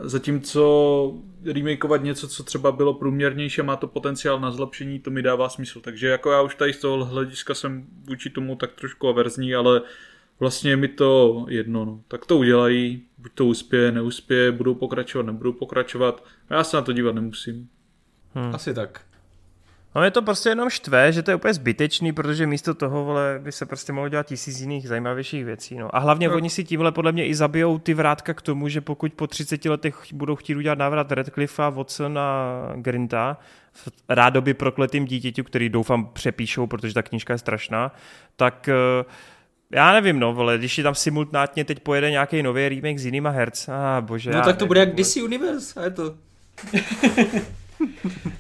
Zatímco 0.02 1.14
remakeovat 1.46 2.04
něco, 2.04 2.28
co 2.28 2.44
třeba 2.44 2.72
bylo 2.72 2.94
průměrnější 2.94 3.62
a 3.62 3.64
má 3.64 3.76
to 3.76 3.88
potenciál 3.88 4.40
na 4.40 4.52
zlepšení, 4.52 5.00
to 5.00 5.12
mi 5.12 5.22
dává 5.22 5.50
smysl. 5.50 5.82
Takže 5.82 6.08
jako 6.08 6.32
já 6.32 6.42
už 6.42 6.56
tady 6.56 6.74
z 6.74 6.80
toho 6.80 7.06
hlediska 7.06 7.54
jsem 7.54 7.88
vůči 8.08 8.30
tomu 8.30 8.56
tak 8.56 8.74
trošku 8.74 9.08
averzní, 9.08 9.56
ale 9.56 9.82
vlastně 10.40 10.72
je 10.72 10.78
mi 10.78 10.88
to 10.88 11.46
jedno. 11.50 11.86
No. 11.86 12.02
Tak 12.08 12.26
to 12.26 12.38
udělají, 12.38 13.04
buď 13.18 13.32
to 13.34 13.46
uspěje, 13.46 13.92
neuspěje, 13.92 14.52
budou 14.52 14.76
pokračovat, 14.76 15.26
nebudou 15.26 15.54
pokračovat. 15.54 16.24
A 16.50 16.54
já 16.54 16.64
se 16.64 16.78
na 16.78 16.84
to 16.84 16.94
dívat 16.94 17.16
nemusím. 17.16 17.70
Hmm. 18.34 18.56
Asi 18.56 18.74
tak. 18.74 19.07
No 19.96 20.04
je 20.04 20.12
to 20.12 20.22
prostě 20.22 20.50
jenom 20.50 20.70
štve, 20.70 21.12
že 21.12 21.24
to 21.24 21.32
je 21.32 21.36
úplně 21.36 21.54
zbytečný, 21.54 22.14
protože 22.14 22.48
místo 22.48 22.74
toho 22.74 23.06
vole, 23.06 23.40
by 23.44 23.52
se 23.52 23.66
prostě 23.66 23.94
mohlo 23.94 24.10
dělat 24.10 24.26
tisíc 24.26 24.60
jiných 24.60 24.88
zajímavějších 24.88 25.46
věcí. 25.46 25.76
No. 25.76 25.96
A 25.96 26.00
hlavně 26.00 26.28
no. 26.28 26.36
oni 26.36 26.50
si 26.50 26.64
tímhle 26.64 26.92
podle 26.92 27.12
mě 27.12 27.28
i 27.28 27.36
zabijou 27.36 27.80
ty 27.80 27.94
vrátka 27.94 28.34
k 28.34 28.42
tomu, 28.42 28.70
že 28.70 28.82
pokud 28.82 29.14
po 29.14 29.28
30 29.28 29.66
letech 29.66 29.96
budou 30.14 30.36
chtít 30.36 30.56
udělat 30.56 30.78
návrat 30.78 31.12
Redcliffe, 31.12 31.72
Watson 31.72 32.20
a 32.20 32.54
Grinta 32.76 33.38
v 33.74 33.90
rádoby 34.10 34.54
prokletým 34.54 35.06
dítěti, 35.06 35.44
který 35.44 35.70
doufám 35.70 36.06
přepíšou, 36.14 36.68
protože 36.68 36.94
ta 36.94 37.02
knížka 37.02 37.34
je 37.34 37.38
strašná, 37.38 37.96
tak 38.36 38.70
eh, 38.70 39.06
já 39.72 39.94
nevím, 39.94 40.20
no, 40.20 40.34
vole, 40.34 40.58
když 40.58 40.78
je 40.78 40.84
tam 40.84 40.96
simultánně 40.96 41.66
teď 41.66 41.80
pojede 41.80 42.12
nějaký 42.12 42.44
nový 42.44 42.70
remake 42.70 43.00
s 43.00 43.06
jinýma 43.06 43.30
herc, 43.30 43.70
a 43.70 43.98
ah, 43.98 44.02
bože. 44.02 44.32
No 44.32 44.42
tak 44.42 44.46
to 44.46 44.52
nevím, 44.52 44.68
bude 44.68 44.80
jak 44.80 44.96
DC 44.96 45.18
Universe, 45.18 45.80
a 45.80 45.84
je 45.84 45.92
to. 45.92 46.16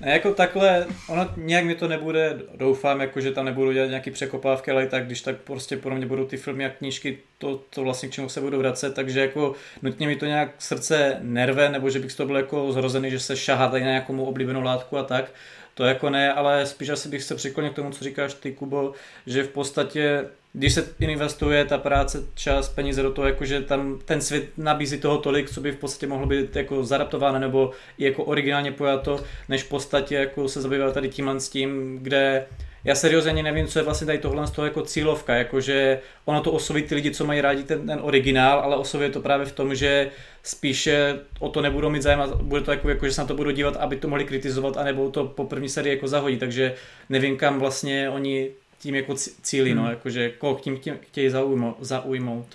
ne, 0.01 0.11
jako 0.11 0.33
takhle, 0.33 0.85
ono 1.09 1.29
nějak 1.37 1.65
mi 1.65 1.75
to 1.75 1.87
nebude, 1.87 2.39
doufám, 2.55 3.01
jako, 3.01 3.21
že 3.21 3.31
tam 3.31 3.45
nebudu 3.45 3.71
dělat 3.71 3.87
nějaký 3.87 4.11
překopávky, 4.11 4.71
ale 4.71 4.87
tak 4.87 5.05
když 5.05 5.21
tak 5.21 5.37
prostě 5.37 5.77
pro 5.77 5.95
mě 5.95 6.05
budou 6.05 6.25
ty 6.25 6.37
filmy 6.37 6.65
a 6.65 6.69
knížky 6.69 7.19
to, 7.37 7.61
to 7.69 7.83
vlastně 7.83 8.09
k 8.09 8.11
čemu 8.11 8.29
se 8.29 8.41
budu 8.41 8.57
vracet, 8.57 8.93
takže 8.93 9.19
jako 9.19 9.53
nutně 9.81 10.07
mi 10.07 10.15
to 10.15 10.25
nějak 10.25 10.49
srdce 10.59 11.17
nerve, 11.21 11.69
nebo 11.69 11.89
že 11.89 11.99
bych 11.99 12.13
toho 12.13 12.27
byl 12.27 12.35
jako 12.35 12.71
zrozený, 12.71 13.11
že 13.11 13.19
se 13.19 13.37
šahá 13.37 13.67
tady 13.67 13.83
na 13.83 13.89
nějakou 13.89 14.23
oblíbenou 14.23 14.61
látku 14.61 14.97
a 14.97 15.03
tak, 15.03 15.31
to 15.73 15.83
jako 15.83 16.09
ne, 16.09 16.33
ale 16.33 16.65
spíš 16.65 16.89
asi 16.89 17.09
bych 17.09 17.23
se 17.23 17.35
přiklonil 17.35 17.71
k 17.71 17.75
tomu, 17.75 17.91
co 17.91 18.03
říkáš 18.03 18.33
ty, 18.33 18.51
Kubo, 18.51 18.93
že 19.27 19.43
v 19.43 19.49
podstatě 19.49 20.25
když 20.57 20.73
se 20.73 20.85
investuje 20.99 21.65
ta 21.65 21.77
práce, 21.77 22.23
čas, 22.35 22.69
peníze 22.69 23.03
do 23.03 23.11
toho, 23.11 23.27
jakože 23.27 23.61
tam 23.61 23.99
ten 24.05 24.21
svět 24.21 24.49
nabízí 24.57 24.99
toho 24.99 25.17
tolik, 25.17 25.49
co 25.49 25.61
by 25.61 25.71
v 25.71 25.75
podstatě 25.75 26.07
mohlo 26.07 26.27
být 26.27 26.55
jako 26.55 26.83
zadaptováno 26.83 27.39
nebo 27.39 27.71
i 27.97 28.05
jako 28.05 28.23
originálně 28.23 28.71
pojato, 28.71 29.23
než 29.49 29.63
v 29.63 29.69
podstatě 29.69 30.15
jako 30.15 30.49
se 30.49 30.61
zabývat 30.61 30.93
tady 30.93 31.09
tímhle 31.09 31.39
s 31.39 31.49
tím, 31.49 31.99
kde 32.01 32.45
já 32.83 32.95
seriózně 32.95 33.31
ani 33.31 33.43
nevím, 33.43 33.67
co 33.67 33.79
je 33.79 33.83
vlastně 33.83 34.07
tady 34.07 34.17
tohle 34.17 34.47
z 34.47 34.51
toho 34.51 34.65
jako 34.65 34.81
cílovka, 34.81 35.35
jakože 35.35 35.99
ono 36.25 36.41
to 36.41 36.51
osloví 36.51 36.81
ty 36.81 36.95
lidi, 36.95 37.11
co 37.11 37.25
mají 37.25 37.41
rádi 37.41 37.63
ten, 37.63 37.87
ten 37.87 37.99
originál, 38.01 38.59
ale 38.59 38.75
oslovuje 38.75 39.09
to 39.09 39.21
právě 39.21 39.45
v 39.45 39.51
tom, 39.51 39.75
že 39.75 40.09
spíše 40.43 41.19
o 41.39 41.49
to 41.49 41.61
nebudou 41.61 41.89
mít 41.89 42.01
zájem 42.01 42.21
a 42.21 42.27
bude 42.27 42.61
to 42.61 42.71
jako, 42.71 42.89
jako, 42.89 43.05
že 43.05 43.11
se 43.11 43.21
na 43.21 43.27
to 43.27 43.35
budou 43.35 43.51
dívat, 43.51 43.75
aby 43.75 43.95
to 43.95 44.07
mohli 44.07 44.25
kritizovat, 44.25 44.77
anebo 44.77 45.09
to 45.09 45.25
po 45.25 45.43
první 45.43 45.69
sérii 45.69 45.95
jako 45.95 46.07
zahodí, 46.07 46.37
takže 46.37 46.73
nevím, 47.09 47.37
kam 47.37 47.59
vlastně 47.59 48.09
oni 48.09 48.49
tím 48.87 48.95
jako 48.95 49.15
cílí, 49.41 49.73
no, 49.73 49.81
hmm. 49.81 49.85
no, 49.85 49.91
jakože 49.91 50.29
koho 50.29 50.59
tím, 50.59 50.77
tím 50.77 50.97
chtějí 51.01 51.29
zaujmout, 51.29 51.77
zaujmout. 51.79 52.45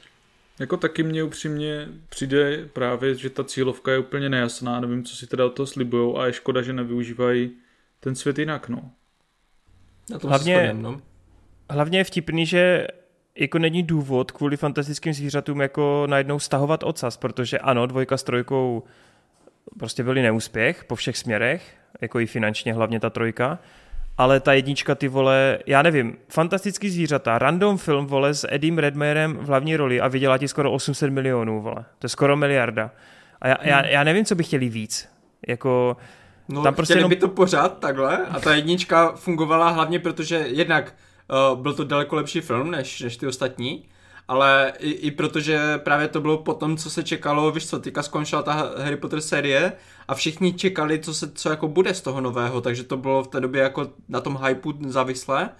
Jako 0.60 0.76
taky 0.76 1.02
mě 1.02 1.22
upřímně 1.22 1.88
přijde 2.08 2.68
právě, 2.72 3.14
že 3.14 3.30
ta 3.30 3.44
cílovka 3.44 3.92
je 3.92 3.98
úplně 3.98 4.28
nejasná, 4.28 4.80
nevím, 4.80 5.04
co 5.04 5.16
si 5.16 5.26
teda 5.26 5.46
od 5.46 5.50
toho 5.50 5.66
slibujou 5.66 6.18
a 6.18 6.26
je 6.26 6.32
škoda, 6.32 6.62
že 6.62 6.72
nevyužívají 6.72 7.50
ten 8.00 8.14
svět 8.14 8.38
jinak, 8.38 8.68
no. 8.68 8.90
Na 10.10 10.18
tom 10.18 10.28
Hlavně- 10.30 10.54
se 10.54 10.64
shodnem, 10.64 10.82
no. 10.82 11.00
Hlavně 11.70 11.98
je 11.98 12.04
vtipný, 12.04 12.46
že 12.46 12.86
jako 13.38 13.58
není 13.58 13.82
důvod 13.82 14.30
kvůli 14.30 14.56
fantastickým 14.56 15.12
zvířatům 15.12 15.60
jako 15.60 16.06
najednou 16.10 16.38
stahovat 16.38 16.82
ocas, 16.82 17.16
protože 17.16 17.58
ano, 17.58 17.86
dvojka 17.86 18.16
s 18.16 18.22
trojkou 18.22 18.82
prostě 19.78 20.02
byly 20.02 20.22
neúspěch 20.22 20.84
po 20.84 20.94
všech 20.94 21.18
směrech, 21.18 21.74
jako 22.00 22.20
i 22.20 22.26
finančně 22.26 22.74
hlavně 22.74 23.00
ta 23.00 23.10
trojka, 23.10 23.58
ale 24.18 24.40
ta 24.40 24.52
jednička, 24.52 24.94
ty 24.94 25.08
vole, 25.08 25.58
já 25.66 25.82
nevím, 25.82 26.16
fantastický 26.28 26.90
zvířata, 26.90 27.38
random 27.38 27.78
film, 27.78 28.06
vole, 28.06 28.34
s 28.34 28.46
Eddiem 28.50 28.78
Redmayerem 28.78 29.36
v 29.36 29.46
hlavní 29.46 29.76
roli 29.76 30.00
a 30.00 30.08
vydělá 30.08 30.38
ti 30.38 30.48
skoro 30.48 30.72
800 30.72 31.10
milionů, 31.10 31.60
vole, 31.62 31.84
to 31.98 32.04
je 32.04 32.08
skoro 32.08 32.36
miliarda. 32.36 32.90
A 33.40 33.48
já, 33.48 33.56
já, 33.62 33.86
já 33.86 34.04
nevím, 34.04 34.24
co 34.24 34.34
by 34.34 34.44
chtěli 34.44 34.68
víc, 34.68 35.08
jako... 35.48 35.96
No, 36.48 36.62
Tam 36.62 36.74
prostě 36.74 36.76
prostě 36.76 36.92
chtěli 36.92 36.98
jenom- 37.00 37.10
by 37.10 37.16
to 37.16 37.28
pořád 37.28 37.78
takhle 37.78 38.16
a 38.16 38.40
ta 38.40 38.54
jednička 38.54 39.12
fungovala 39.12 39.68
hlavně 39.68 39.98
protože 39.98 40.36
jednak 40.36 40.94
uh, 41.54 41.60
byl 41.60 41.74
to 41.74 41.84
daleko 41.84 42.16
lepší 42.16 42.40
film 42.40 42.70
než, 42.70 43.00
než 43.00 43.16
ty 43.16 43.26
ostatní, 43.26 43.84
ale 44.32 44.72
i, 44.78 44.90
i 44.90 45.10
protože 45.10 45.78
právě 45.78 46.08
to 46.08 46.20
bylo 46.20 46.38
po 46.38 46.54
tom, 46.54 46.76
co 46.76 46.90
se 46.90 47.02
čekalo, 47.02 47.52
víš 47.52 47.66
co, 47.66 47.78
teďka 47.78 48.02
skončila 48.02 48.42
ta 48.42 48.52
Harry 48.78 48.96
Potter 48.96 49.20
série 49.20 49.72
a 50.08 50.14
všichni 50.14 50.52
čekali, 50.52 50.98
co, 50.98 51.14
se, 51.14 51.30
co 51.34 51.50
jako 51.50 51.68
bude 51.68 51.94
z 51.94 52.00
toho 52.00 52.20
nového, 52.20 52.60
takže 52.60 52.82
to 52.82 52.96
bylo 52.96 53.22
v 53.22 53.28
té 53.28 53.40
době 53.40 53.62
jako 53.62 53.90
na 54.08 54.20
tom 54.20 54.38
hypeu 54.46 54.72
závislé 54.86 55.50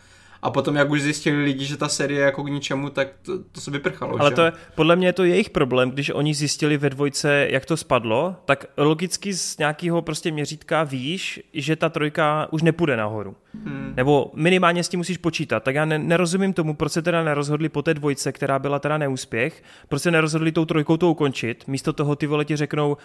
a 0.42 0.50
potom 0.50 0.76
jak 0.76 0.90
už 0.90 1.02
zjistili 1.02 1.44
lidi, 1.44 1.64
že 1.64 1.76
ta 1.76 1.88
série 1.88 2.20
je 2.20 2.24
jako 2.24 2.42
k 2.42 2.48
ničemu, 2.48 2.90
tak 2.90 3.08
to, 3.22 3.38
to 3.52 3.60
se 3.60 3.70
vyprchalo, 3.70 4.20
Ale 4.20 4.30
že? 4.30 4.36
to 4.36 4.42
je, 4.42 4.52
podle 4.74 4.96
mě 4.96 5.06
je 5.06 5.12
to 5.12 5.24
jejich 5.24 5.50
problém, 5.50 5.90
když 5.90 6.10
oni 6.10 6.34
zjistili 6.34 6.76
ve 6.76 6.90
dvojce, 6.90 7.46
jak 7.50 7.66
to 7.66 7.76
spadlo, 7.76 8.36
tak 8.44 8.66
logicky 8.76 9.34
z 9.34 9.58
nějakého 9.58 10.02
prostě 10.02 10.30
měřítka 10.30 10.84
víš, 10.84 11.40
že 11.52 11.76
ta 11.76 11.88
trojka 11.88 12.48
už 12.50 12.62
nepůjde 12.62 12.96
nahoru. 12.96 13.36
Hmm. 13.64 13.92
Nebo 13.96 14.30
minimálně 14.34 14.84
s 14.84 14.88
tím 14.88 15.00
musíš 15.00 15.16
počítat. 15.18 15.62
Tak 15.62 15.74
já 15.74 15.84
ne, 15.84 15.98
nerozumím 15.98 16.52
tomu, 16.52 16.74
proč 16.74 16.92
se 16.92 17.02
teda 17.02 17.22
nerozhodli 17.24 17.68
po 17.68 17.82
té 17.82 17.94
dvojce, 17.94 18.32
která 18.32 18.58
byla 18.58 18.78
teda 18.78 18.98
neúspěch, 18.98 19.62
proč 19.88 20.02
se 20.02 20.10
nerozhodli 20.10 20.52
tou 20.52 20.64
trojkou 20.64 20.96
to 20.96 21.10
ukončit. 21.10 21.64
Místo 21.66 21.92
toho 21.92 22.16
ty 22.16 22.26
vole 22.26 22.44
ti 22.44 22.56
řeknou, 22.56 22.96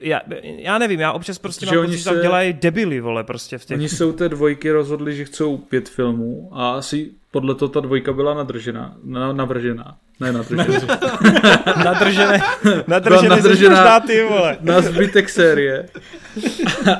já, 0.00 0.20
já 0.58 0.78
nevím, 0.78 1.00
já 1.00 1.12
občas 1.12 1.38
prostě 1.38 1.66
Protože 1.66 1.76
mám 1.76 1.84
oni 1.84 1.92
pocit, 1.92 1.98
že 1.98 2.04
tam 2.04 2.14
se- 2.14 2.22
dělají 2.22 2.52
debily, 2.52 3.00
vole, 3.00 3.24
prostě 3.24 3.58
v 3.58 3.64
těch... 3.64 3.78
Oni 3.78 3.88
se 3.88 4.04
u 4.04 4.12
té 4.12 4.28
dvojky 4.28 4.70
rozhodli, 4.70 5.16
že 5.16 5.24
chcou 5.24 5.56
pět 5.56 5.88
filmů 5.88 6.50
a 6.52 6.70
asi 6.70 7.10
podle 7.30 7.54
toho 7.54 7.68
ta 7.68 7.80
dvojka 7.80 8.12
byla 8.12 8.34
nadržená, 8.34 8.96
na, 9.04 9.32
navržená. 9.32 9.96
Ne 10.20 10.32
nadržená. 10.32 10.64
Nadržené, 11.84 12.38
nadržené, 12.86 13.28
nadržená. 13.28 13.36
nadržená 13.36 14.00
ty 14.00 14.22
vole. 14.24 14.56
na 14.60 14.80
zbytek 14.80 15.28
série. 15.28 15.88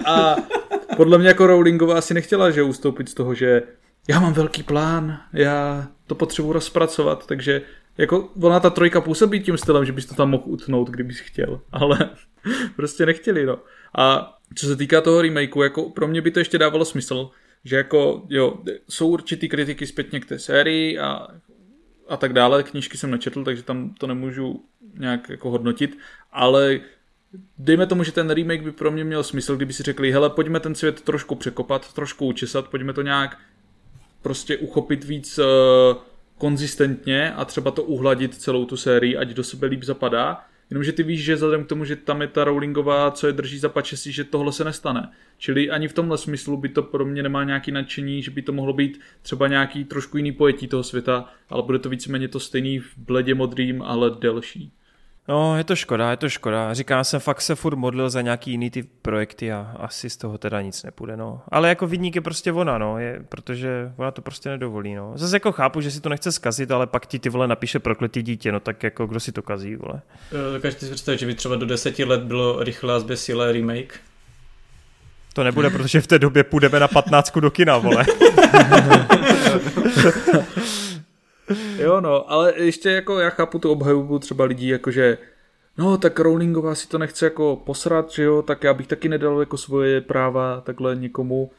A 0.06 0.36
podle 0.97 1.18
mě 1.18 1.28
jako 1.28 1.47
Rowlingová 1.47 1.98
asi 1.98 2.15
nechtěla, 2.15 2.50
že 2.50 2.62
ustoupit 2.62 3.08
z 3.08 3.15
toho, 3.15 3.34
že 3.34 3.62
já 4.08 4.20
mám 4.20 4.32
velký 4.32 4.62
plán, 4.62 5.20
já 5.32 5.89
to 6.06 6.15
potřebuji 6.15 6.52
rozpracovat, 6.52 7.26
takže 7.26 7.62
jako 7.98 8.28
ona 8.42 8.60
ta 8.60 8.70
trojka 8.70 9.00
působí 9.00 9.40
tím 9.40 9.58
stylem, 9.58 9.84
že 9.84 9.92
bys 9.92 10.06
to 10.06 10.15
tam 10.15 10.31
mohl 10.31 10.42
utnout, 10.47 10.90
kdybys 10.90 11.20
chtěl, 11.20 11.60
ale 11.73 12.10
prostě 12.76 13.06
nechtěli, 13.06 13.47
no. 13.47 13.58
A 13.98 14.36
co 14.55 14.66
se 14.66 14.76
týká 14.76 15.00
toho 15.00 15.23
remakeu, 15.23 15.62
jako 15.62 15.90
pro 15.90 16.08
mě 16.08 16.23
by 16.23 16.31
to 16.31 16.39
ještě 16.39 16.58
dávalo 16.58 16.84
smysl, 16.84 17.31
že 17.65 17.76
jako, 17.76 18.26
jo, 18.28 18.58
jsou 18.89 19.08
určitý 19.08 19.48
kritiky 19.48 19.86
zpětně 19.86 20.20
k 20.20 20.26
té 20.26 20.39
sérii 20.39 20.98
a 20.98 21.26
a 22.08 22.16
tak 22.16 22.32
dále. 22.32 22.62
Knížky 22.62 22.98
jsem 22.98 23.10
nečetl, 23.10 23.44
takže 23.44 23.62
tam 23.62 23.94
to 23.94 24.06
nemůžu 24.06 24.65
nějak 24.98 25.28
jako 25.28 25.50
hodnotit, 25.50 25.98
ale 26.32 26.81
dejme 27.59 27.87
tomu, 27.87 28.05
že 28.05 28.13
ten 28.13 28.31
remake 28.31 28.63
by 28.63 28.73
pro 28.73 28.91
mě 28.91 29.05
měl 29.05 29.23
smysl, 29.23 29.57
kdyby 29.57 29.73
si 29.73 29.83
řekli, 29.83 30.13
hele, 30.13 30.31
pojďme 30.31 30.61
ten 30.61 30.75
svět 30.75 31.01
trošku 31.01 31.35
překopat, 31.35 31.93
trošku 31.93 32.27
učesat, 32.27 32.69
pojďme 32.69 32.93
to 32.93 33.03
nějak 33.03 33.39
prostě 34.23 34.57
uchopit 34.57 35.05
víc 35.05 35.39
uh, 35.39 35.45
konzistentně 36.39 37.33
a 37.33 37.45
třeba 37.45 37.71
to 37.71 37.83
uhladit 37.83 38.35
celou 38.35 38.65
tu 38.65 38.77
sérii, 38.77 39.17
ať 39.17 39.29
do 39.29 39.45
sebe 39.45 39.67
líp 39.67 39.83
zapadá. 39.83 40.45
Jenomže 40.71 40.93
ty 40.93 41.03
víš, 41.03 41.25
že 41.25 41.35
vzhledem 41.35 41.65
k 41.65 41.69
tomu, 41.69 41.85
že 41.85 41.97
tam 41.97 42.23
je 42.23 42.29
ta 42.29 42.45
Rowlingová, 42.45 43.11
co 43.11 43.27
je 43.27 43.33
drží 43.33 43.59
za 43.59 43.69
pačesí, 43.69 44.13
že 44.13 44.25
tohle 44.25 44.53
se 44.53 44.65
nestane. 44.65 45.13
Čili 45.39 45.71
ani 45.71 45.89
v 45.89 45.93
tomhle 45.93 46.19
smyslu 46.19 46.57
by 46.57 46.69
to 46.69 46.83
pro 46.83 47.05
mě 47.05 47.23
nemá 47.23 47.45
nějaký 47.45 47.73
nadšení, 47.73 48.23
že 48.23 48.31
by 48.31 48.43
to 48.43 48.53
mohlo 48.53 48.73
být 48.73 49.01
třeba 49.23 49.49
nějaký 49.49 49.85
trošku 49.85 50.17
jiný 50.17 50.33
pojetí 50.33 50.69
toho 50.69 50.83
světa, 50.83 51.29
ale 51.49 51.63
bude 51.63 51.79
to 51.79 51.89
víceméně 51.89 52.29
to 52.29 52.41
stejný 52.41 52.79
v 52.79 52.99
bledě 52.99 53.35
modrým, 53.35 53.83
ale 53.83 54.11
delší. 54.21 54.73
No, 55.29 55.57
je 55.57 55.65
to 55.65 55.77
škoda, 55.77 56.11
je 56.11 56.17
to 56.17 56.29
škoda. 56.29 56.75
Říkám, 56.75 57.05
jsem 57.05 57.21
fakt 57.21 57.41
se 57.41 57.55
furt 57.55 57.77
modlil 57.77 58.11
za 58.11 58.21
nějaký 58.21 58.51
jiný 58.51 58.71
ty 58.71 58.83
projekty 58.83 59.53
a 59.53 59.75
asi 59.79 60.11
z 60.11 60.17
toho 60.17 60.39
teda 60.39 60.61
nic 60.61 60.83
nepůjde, 60.83 61.17
no. 61.17 61.41
Ale 61.49 61.69
jako 61.69 61.87
vidník 61.87 62.15
je 62.15 62.21
prostě 62.21 62.53
ona, 62.53 62.79
no, 62.79 62.99
je, 62.99 63.23
protože 63.29 63.93
ona 63.97 64.11
to 64.11 64.23
prostě 64.23 64.49
nedovolí, 64.49 64.95
no. 64.95 65.13
Zase 65.15 65.37
jako 65.37 65.53
chápu, 65.53 65.81
že 65.81 65.91
si 65.91 66.01
to 66.01 66.09
nechce 66.09 66.33
zkazit, 66.33 66.71
ale 66.71 66.87
pak 66.87 67.07
ti 67.07 67.19
ty 67.19 67.29
vole 67.29 67.49
napíše 67.49 67.79
prokletý 67.79 68.23
dítě, 68.23 68.53
no 68.53 68.61
tak 68.61 68.83
jako 68.83 69.07
kdo 69.07 69.21
si 69.21 69.33
to 69.33 69.43
kazí, 69.43 69.77
vole. 69.77 70.01
Dokážete 70.53 70.87
si 70.87 70.93
představit, 70.93 71.19
že 71.19 71.27
by 71.27 71.35
třeba 71.35 71.57
do 71.57 71.67
deseti 71.67 72.05
let 72.05 72.23
bylo 72.23 72.63
rychle 72.63 72.95
a 72.95 73.01
zběsilé 73.01 73.53
remake? 73.53 74.01
To 75.33 75.45
nebude, 75.45 75.71
protože 75.71 76.01
v 76.01 76.07
té 76.07 76.19
době 76.19 76.45
půjdeme 76.45 76.81
na 76.81 76.89
15 76.89 77.39
do 77.39 77.51
kina, 77.51 77.79
vole. 77.79 78.07
Jo, 81.78 82.00
no, 82.00 82.31
ale 82.31 82.52
ještě 82.57 82.91
jako 82.91 83.18
já 83.18 83.31
chápu 83.31 83.58
tu 83.58 83.70
obhajobu 83.70 84.18
třeba 84.18 84.44
lidí, 84.44 84.68
jakože 84.68 85.18
no 85.78 85.99
tak 85.99 86.20
Rowlingová 86.20 86.75
si 86.75 86.89
to 86.89 86.99
nechce 86.99 87.26
jako 87.26 87.62
posrat, 87.66 88.10
že 88.10 88.23
jo, 88.23 88.42
tak 88.42 88.65
já 88.65 88.75
bych 88.75 88.86
taky 88.86 89.08
nedal 89.08 89.41
jako 89.41 89.57
svoje 89.57 90.00
práva 90.00 90.60
takhle 90.60 90.97
nikomu. 90.97 91.50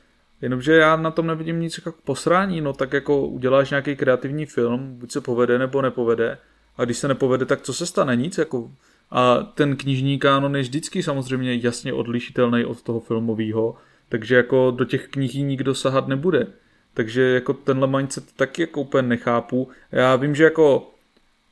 Jenomže 0.42 0.74
já 0.74 0.96
na 0.96 1.12
tom 1.12 1.28
nevidím 1.28 1.60
nic 1.60 1.78
jako 1.78 1.98
posrání, 2.04 2.62
no 2.62 2.74
tak 2.74 2.94
jako 2.94 3.28
uděláš 3.28 3.70
nějaký 3.70 3.96
kreativní 3.96 4.46
film, 4.46 4.96
buď 5.00 5.12
se 5.12 5.22
povede 5.22 5.60
nebo 5.60 5.82
nepovede. 5.82 6.38
A 6.78 6.86
když 6.86 6.98
se 6.98 7.08
nepovede, 7.08 7.46
tak 7.46 7.62
co 7.62 7.74
se 7.74 7.86
stane? 7.86 8.16
Nic 8.16 8.38
jako. 8.38 8.72
A 9.12 9.38
ten 9.38 9.76
knižní 9.76 10.20
kánon 10.20 10.56
je 10.56 10.62
vždycky 10.62 11.04
samozřejmě 11.04 11.56
jasně 11.56 11.94
odlišitelný 11.94 12.66
od 12.66 12.82
toho 12.82 13.00
filmového, 13.00 13.76
takže 14.10 14.36
jako 14.36 14.72
do 14.72 14.86
těch 14.86 15.08
knihí 15.08 15.44
nikdo 15.44 15.76
sahat 15.76 16.08
nebude. 16.08 16.48
Takže 16.98 17.22
jako 17.22 17.54
tenhle 17.54 17.88
mindset 17.88 18.32
taky 18.36 18.62
jako 18.62 18.82
úplně 18.82 19.08
nechápu. 19.08 19.70
Já 19.92 20.16
vím, 20.16 20.36
že 20.36 20.44
jako 20.44 20.92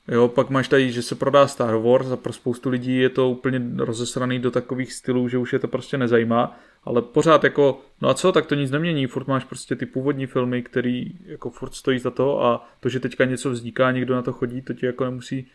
Jo, 0.08 0.28
pak 0.28 0.50
máš 0.50 0.68
tady, 0.68 0.92
že 0.92 1.02
se 1.02 1.16
prodá 1.16 1.48
Star 1.48 1.78
Wars 1.78 2.12
a 2.12 2.18
pro 2.18 2.34
spoustu 2.34 2.70
lidí 2.70 2.98
je 2.98 3.10
to 3.10 3.30
úplně 3.30 3.62
rozesraný 3.78 4.40
do 4.40 4.52
takových 4.52 4.94
stylů, 4.94 5.30
že 5.30 5.38
už 5.38 5.54
je 5.54 5.60
to 5.60 5.68
prostě 5.68 5.98
nezajímá, 5.98 6.60
ale 6.84 7.02
pořád 7.02 7.44
jako, 7.44 7.82
no 8.02 8.10
a 8.10 8.14
co, 8.14 8.32
tak 8.32 8.46
to 8.46 8.56
nic 8.56 8.72
nemění, 8.72 9.08
furt 9.08 9.28
máš 9.28 9.44
prostě 9.44 9.76
ty 9.76 9.86
původní 9.86 10.26
filmy, 10.26 10.64
který 10.64 11.12
jako 11.26 11.50
furt 11.50 11.74
stojí 11.74 12.00
za 12.00 12.12
to 12.12 12.44
a 12.44 12.70
to, 12.80 12.90
že 12.90 13.00
teďka 13.00 13.26
něco 13.26 13.50
vzniká, 13.50 13.92
někdo 13.92 14.16
na 14.16 14.22
to 14.22 14.34
chodí, 14.34 14.62
to 14.62 14.74
ti 14.74 14.86
jako 14.86 15.06
nemusí 15.06 15.48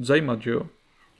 zajímat, 0.00 0.42
že 0.42 0.50
jo. 0.50 0.66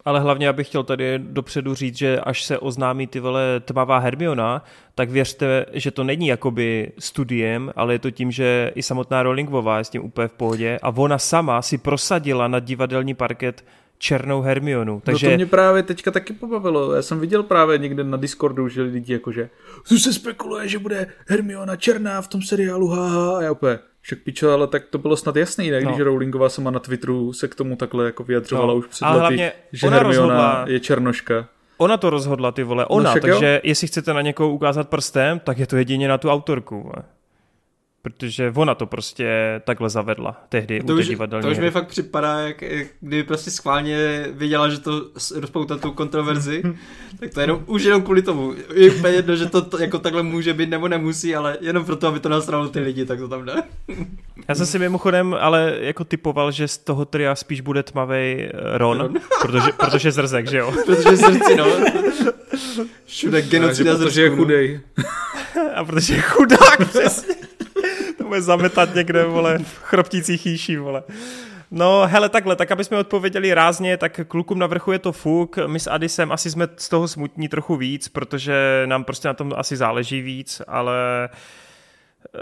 Ale 0.06 0.20
hlavně, 0.20 0.48
abych 0.48 0.68
chtěl 0.68 0.82
tady 0.82 1.18
dopředu 1.18 1.74
říct, 1.74 1.96
že 1.96 2.20
až 2.20 2.44
se 2.44 2.58
oznámí 2.58 3.06
ty 3.06 3.20
vole 3.20 3.60
tmavá 3.60 3.98
Hermiona, 3.98 4.64
tak 4.94 5.10
věřte, 5.10 5.66
že 5.72 5.90
to 5.90 6.04
není 6.04 6.26
jakoby 6.26 6.92
studiem, 6.98 7.72
ale 7.76 7.94
je 7.94 7.98
to 7.98 8.10
tím, 8.10 8.30
že 8.30 8.72
i 8.74 8.82
samotná 8.82 9.22
Rowlingová 9.22 9.78
je 9.78 9.84
s 9.84 9.90
tím 9.90 10.04
úplně 10.04 10.28
v 10.28 10.32
pohodě 10.32 10.78
a 10.82 10.88
ona 10.96 11.18
sama 11.18 11.62
si 11.62 11.78
prosadila 11.78 12.48
na 12.48 12.58
divadelní 12.58 13.14
parket 13.14 13.64
černou 13.98 14.40
Hermionu. 14.40 15.00
Takže... 15.04 15.26
No 15.26 15.32
to 15.32 15.36
mě 15.36 15.46
právě 15.46 15.82
teďka 15.82 16.10
taky 16.10 16.32
pobavilo. 16.32 16.92
Já 16.92 17.02
jsem 17.02 17.20
viděl 17.20 17.42
právě 17.42 17.78
někde 17.78 18.04
na 18.04 18.16
Discordu, 18.16 18.68
že 18.68 18.82
lidi 18.82 19.12
jakože 19.12 19.50
se 19.98 20.12
spekuluje, 20.12 20.68
že 20.68 20.78
bude 20.78 21.06
Hermiona 21.28 21.76
černá 21.76 22.22
v 22.22 22.28
tom 22.28 22.42
seriálu, 22.42 22.88
haha, 22.88 23.38
a 23.38 23.42
já 23.42 23.52
úplně, 23.52 23.78
však 24.06 24.18
pičo, 24.18 24.50
ale 24.52 24.66
tak 24.66 24.82
to 24.90 24.98
bylo 24.98 25.16
snad 25.16 25.36
jasný, 25.36 25.70
ne? 25.70 25.82
Když 25.82 25.98
No. 25.98 26.04
Rowlingová 26.04 26.48
sama 26.48 26.70
na 26.70 26.78
Twitteru 26.78 27.32
se 27.32 27.48
k 27.48 27.54
tomu 27.54 27.76
takhle 27.76 28.04
jako 28.04 28.24
vyjadřovala 28.24 28.68
No. 28.72 28.74
už 28.78 28.86
před 28.86 29.04
Ale 29.04 29.14
lety, 29.14 29.20
hlavně 29.22 29.52
že 29.72 29.86
ona 29.86 29.96
Hermiona 29.96 30.26
rozhodla- 30.26 30.64
je 30.68 30.80
černoška. 30.80 31.48
ona 31.78 31.96
to 31.96 32.10
rozhodla, 32.10 32.52
ty 32.52 32.62
vole, 32.62 32.86
ona, 32.86 33.12
jo. 33.14 33.20
takže 33.20 33.60
jestli 33.64 33.86
chcete 33.86 34.14
na 34.14 34.20
někoho 34.22 34.50
ukázat 34.50 34.88
prstem, 34.88 35.40
tak 35.40 35.58
je 35.58 35.66
to 35.66 35.76
jedině 35.76 36.08
na 36.08 36.18
tu 36.18 36.30
autorku. 36.30 36.92
Protože 38.06 38.52
ona 38.56 38.74
to 38.74 38.86
prostě 38.86 39.60
takhle 39.64 39.90
zavedla 39.90 40.44
tehdy 40.48 40.80
To 40.80 40.92
u 40.92 40.98
už, 40.98 41.08
divadelní 41.08 41.42
to 41.42 41.50
už 41.50 41.56
hry. 41.56 41.64
mi 41.64 41.70
fakt 41.70 41.86
připadá, 41.88 42.40
jak, 42.40 42.62
jak 42.62 42.86
kdyby 43.00 43.22
prostě 43.22 43.50
schválně 43.50 44.26
věděla, 44.32 44.68
že 44.68 44.80
to 44.80 45.06
rozpoutá 45.34 45.76
tu 45.76 45.92
kontroverzi, 45.92 46.62
tak 47.20 47.34
to 47.34 47.40
je 47.40 47.44
jenom, 47.44 47.62
už 47.66 47.82
jenom 47.82 48.02
kvůli 48.02 48.22
tomu. 48.22 48.54
Je 48.74 48.90
úplně 48.90 49.14
jedno, 49.14 49.36
že 49.36 49.46
to, 49.46 49.62
to 49.62 49.78
jako 49.78 49.98
takhle 49.98 50.22
může 50.22 50.54
být 50.54 50.70
nebo 50.70 50.88
nemusí, 50.88 51.36
ale 51.36 51.58
jenom 51.60 51.84
proto, 51.84 52.08
aby 52.08 52.20
to 52.20 52.28
nasralo 52.28 52.68
ty 52.68 52.80
lidi, 52.80 53.04
tak 53.04 53.18
to 53.18 53.28
tam 53.28 53.44
dá. 53.44 53.54
Já 54.48 54.54
jsem 54.54 54.66
si 54.66 54.78
mimochodem 54.78 55.36
ale 55.40 55.76
jako 55.80 56.04
typoval, 56.04 56.50
že 56.50 56.68
z 56.68 56.78
toho 56.78 57.04
tria 57.04 57.34
spíš 57.34 57.60
bude 57.60 57.82
tmavej 57.82 58.50
eh, 58.54 58.78
Ron, 58.78 58.98
Ron. 58.98 59.14
protože, 59.42 59.72
protože 59.72 60.12
zrzek, 60.12 60.50
že 60.50 60.58
jo? 60.58 60.72
Protože 60.86 61.16
srdci, 61.16 61.56
no. 61.56 61.66
Všude 63.06 63.42
genocida 63.42 63.96
protože 63.96 64.22
je 64.22 64.30
no. 64.30 64.36
chudej. 64.36 64.80
A 65.74 65.84
protože 65.84 66.14
je 66.14 66.20
chudák, 66.20 66.88
přesně. 66.88 67.45
Bude 68.26 68.42
zametat 68.42 68.94
někde, 68.94 69.24
vole, 69.24 69.58
v 69.58 69.78
chroptící 69.82 70.38
chýší, 70.38 70.76
vole. 70.76 71.02
No, 71.70 72.06
hele, 72.06 72.28
takhle, 72.28 72.56
tak 72.56 72.70
aby 72.70 72.84
jsme 72.84 72.98
odpověděli 72.98 73.54
rázně, 73.54 73.96
tak 73.96 74.20
klukům 74.28 74.58
na 74.58 74.66
vrchu 74.66 74.92
je 74.92 74.98
to 74.98 75.12
fuk, 75.12 75.58
my 75.66 75.80
s 75.80 75.90
Adisem 75.90 76.32
asi 76.32 76.50
jsme 76.50 76.68
z 76.76 76.88
toho 76.88 77.08
smutní 77.08 77.48
trochu 77.48 77.76
víc, 77.76 78.08
protože 78.08 78.82
nám 78.86 79.04
prostě 79.04 79.28
na 79.28 79.34
tom 79.34 79.52
asi 79.56 79.76
záleží 79.76 80.22
víc, 80.22 80.62
ale 80.68 81.28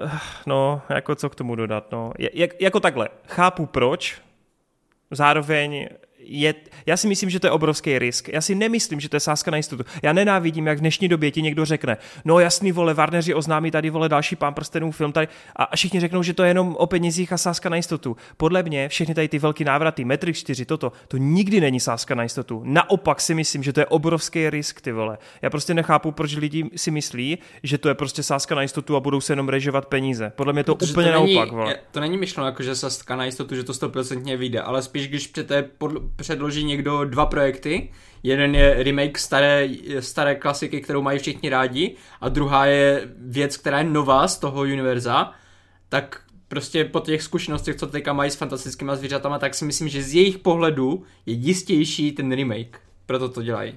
eh, 0.03 0.11
no, 0.47 0.83
jako 0.89 1.15
co 1.15 1.31
k 1.31 1.35
tomu 1.35 1.55
dodat, 1.55 1.93
no. 1.93 2.13
Jak, 2.33 2.51
jako 2.61 2.81
takhle, 2.81 3.09
chápu 3.29 3.67
proč, 3.67 4.19
zároveň 5.11 5.89
je, 6.27 6.55
já 6.86 6.97
si 6.97 7.09
myslím, 7.09 7.31
že 7.31 7.41
to 7.41 7.47
je 7.47 7.51
obrovský 7.51 7.99
risk. 7.99 8.28
Já 8.28 8.41
si 8.41 8.55
nemyslím, 8.55 9.01
že 9.01 9.09
to 9.09 9.17
je 9.17 9.20
sázka 9.20 9.51
na 9.51 9.57
jistotu. 9.57 9.85
Já 10.03 10.12
nenávidím, 10.12 10.67
jak 10.67 10.78
v 10.78 10.81
dnešní 10.81 11.09
době 11.09 11.31
ti 11.31 11.43
někdo 11.43 11.65
řekne, 11.65 11.97
no 12.25 12.39
jasný, 12.39 12.73
vole, 12.73 12.94
Warneri 12.94 13.35
oznámí 13.35 13.70
tady, 13.70 13.91
vole, 13.91 14.09
další 14.09 14.36
pán 14.36 14.55
prstenů 14.55 14.91
film 14.91 15.12
tady 15.12 15.28
a 15.57 15.77
všichni 15.77 16.01
řeknou, 16.01 16.23
že 16.23 16.35
to 16.35 16.43
je 16.43 16.51
jenom 16.51 16.77
o 16.78 16.86
penězích 16.86 17.33
a 17.33 17.39
sázka 17.39 17.69
na 17.69 17.77
jistotu. 17.77 18.17
Podle 18.36 18.62
mě 18.62 18.89
všechny 18.89 19.15
tady 19.15 19.28
ty 19.28 19.39
velké 19.39 19.65
návraty, 19.65 20.05
Matrix 20.05 20.39
4, 20.39 20.65
toto, 20.65 20.93
to 21.09 21.17
nikdy 21.17 21.61
není 21.61 21.81
sázka 21.81 22.15
na 22.15 22.23
jistotu. 22.23 22.62
Naopak 22.65 23.20
si 23.20 23.35
myslím, 23.35 23.62
že 23.62 23.73
to 23.73 23.81
je 23.81 23.86
obrovský 23.86 24.51
risk, 24.51 24.81
ty 24.81 24.93
vole. 24.93 25.19
Já 25.43 25.51
prostě 25.51 25.75
nechápu, 25.75 26.12
proč 26.12 26.36
lidi 26.36 26.70
si 26.77 26.91
myslí, 26.91 27.39
že 27.62 27.78
to 27.78 27.89
je 27.89 27.94
prostě 27.94 28.23
sázka 28.23 28.55
na 28.55 28.62
jistotu 28.62 28.97
a 28.97 29.01
budou 29.01 29.20
se 29.20 29.33
jenom 29.33 29.49
režovat 29.49 29.86
peníze. 29.86 30.33
Podle 30.36 30.53
mě 30.53 30.65
to 30.65 30.75
Protože 30.75 30.93
úplně 30.93 31.12
to 31.12 31.20
není, 31.20 31.35
naopak, 31.35 31.53
vole. 31.53 31.77
To 31.91 32.01
není 32.01 32.19
myšleno 32.19 32.47
jako, 32.47 32.62
že 32.62 32.75
sázka 32.75 33.17
na 33.17 33.25
jistotu, 33.25 33.57
že 33.57 33.65
to 33.65 33.73
100% 33.73 34.36
vyjde, 34.36 34.61
ale 34.61 34.83
spíš, 34.83 35.09
když 35.09 35.27
přete 35.27 35.62
pod, 35.62 35.93
předloží 36.17 36.65
někdo 36.65 37.05
dva 37.05 37.26
projekty. 37.26 37.91
Jeden 38.23 38.55
je 38.55 38.83
remake 38.83 39.18
staré, 39.18 39.68
staré 40.01 40.34
klasiky, 40.34 40.81
kterou 40.81 41.02
mají 41.02 41.18
všichni 41.18 41.49
rádi, 41.49 41.97
a 42.20 42.28
druhá 42.28 42.67
je 42.67 43.09
věc, 43.18 43.57
která 43.57 43.78
je 43.78 43.84
nová 43.84 44.28
z 44.28 44.39
toho 44.39 44.60
univerza, 44.60 45.33
tak 45.89 46.20
prostě 46.49 46.84
po 46.84 47.01
těch 47.01 47.23
zkušenostech, 47.23 47.76
co 47.76 47.86
teďka 47.86 48.12
mají 48.12 48.31
s 48.31 48.34
fantastickými 48.34 48.93
zvířatama, 48.94 49.39
tak 49.39 49.55
si 49.55 49.65
myslím, 49.65 49.89
že 49.89 50.02
z 50.02 50.15
jejich 50.15 50.39
pohledu 50.39 51.02
je 51.26 51.34
jistější 51.34 52.12
ten 52.12 52.33
remake. 52.33 52.81
Proto 53.07 53.28
to 53.28 53.43
dělají. 53.43 53.75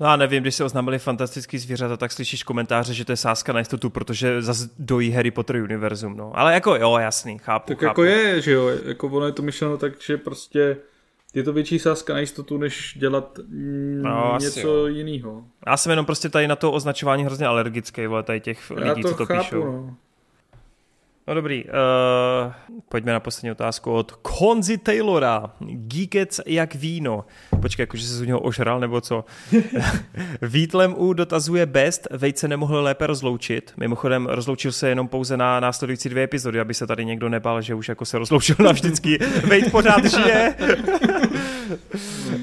No 0.00 0.06
a 0.06 0.16
nevím, 0.16 0.42
když 0.42 0.54
se 0.54 0.64
oznámili 0.64 0.98
fantastický 0.98 1.58
zvířata, 1.58 1.96
tak 1.96 2.12
slyšíš 2.12 2.42
komentáře, 2.42 2.94
že 2.94 3.04
to 3.04 3.12
je 3.12 3.16
sázka 3.16 3.52
na 3.52 3.58
jistotu, 3.58 3.90
protože 3.90 4.42
zase 4.42 4.68
dojí 4.78 5.10
Harry 5.10 5.30
Potter 5.30 5.56
univerzum, 5.56 6.16
no. 6.16 6.32
Ale 6.34 6.54
jako 6.54 6.76
jo, 6.76 6.96
jasný, 6.98 7.38
chápu, 7.38 7.66
Tak 7.66 7.78
chápu. 7.78 7.84
jako 7.84 8.04
je, 8.04 8.40
že 8.40 8.52
jo, 8.52 8.70
jako 8.84 9.06
ono 9.08 9.26
je 9.26 9.32
to 9.32 9.42
myšleno 9.42 9.76
tak, 9.76 9.92
že 10.02 10.16
prostě 10.16 10.76
je 11.34 11.42
to 11.42 11.52
větší 11.52 11.78
sázka 11.78 12.12
na 12.12 12.20
jistotu, 12.20 12.58
než 12.58 12.94
dělat 12.98 13.38
mm, 13.48 14.02
no, 14.02 14.38
něco 14.40 14.86
jiného. 14.86 15.44
Já 15.66 15.76
jsem 15.76 15.90
jenom 15.90 16.06
prostě 16.06 16.28
tady 16.28 16.48
na 16.48 16.56
to 16.56 16.72
označování 16.72 17.24
hrozně 17.24 17.46
alergický, 17.46 18.06
vole, 18.06 18.22
tady 18.22 18.40
těch 18.40 18.72
Já 18.84 18.92
lidí, 18.92 19.02
to 19.02 19.08
co 19.08 19.16
to 19.16 19.26
chápu, 19.26 19.40
píšou. 19.40 19.64
No. 19.64 19.96
No 21.28 21.34
dobrý, 21.34 21.64
uh, 21.64 21.70
pojďme 22.88 23.12
na 23.12 23.20
poslední 23.20 23.50
otázku 23.50 23.92
od 23.92 24.12
Konzi 24.12 24.78
Taylora. 24.78 25.50
Geekec 25.60 26.40
jak 26.46 26.74
víno. 26.74 27.24
Počkej, 27.62 27.82
jakože 27.82 28.06
se 28.06 28.14
z 28.14 28.20
něho 28.20 28.40
ožral, 28.40 28.80
nebo 28.80 29.00
co? 29.00 29.24
Vítlem 30.42 30.94
U 30.98 31.12
dotazuje 31.12 31.66
Best, 31.66 32.08
Vejce 32.10 32.48
nemohl 32.48 32.80
lépe 32.80 33.06
rozloučit. 33.06 33.72
Mimochodem 33.76 34.26
rozloučil 34.26 34.72
se 34.72 34.88
jenom 34.88 35.08
pouze 35.08 35.36
na 35.36 35.60
následující 35.60 36.08
dvě 36.08 36.24
epizody, 36.24 36.60
aby 36.60 36.74
se 36.74 36.86
tady 36.86 37.04
někdo 37.04 37.28
nebal, 37.28 37.62
že 37.62 37.74
už 37.74 37.88
jako 37.88 38.04
se 38.04 38.18
rozloučil 38.18 38.56
navždycky. 38.58 39.18
Vejt 39.48 39.70
pořád 39.70 40.04
žije. 40.04 40.54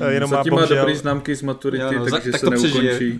Jenom 0.09 0.29
Zatím 0.29 0.53
má, 0.53 0.57
bohužel... 0.57 0.77
má 0.77 0.81
dobrý 0.81 0.95
známky 0.95 1.35
z 1.35 1.41
maturity, 1.41 1.95
jo, 1.95 1.99
no, 1.99 2.11
takže 2.11 2.31
tak 2.31 2.39
se 2.39 2.49
neukončí. 2.49 3.19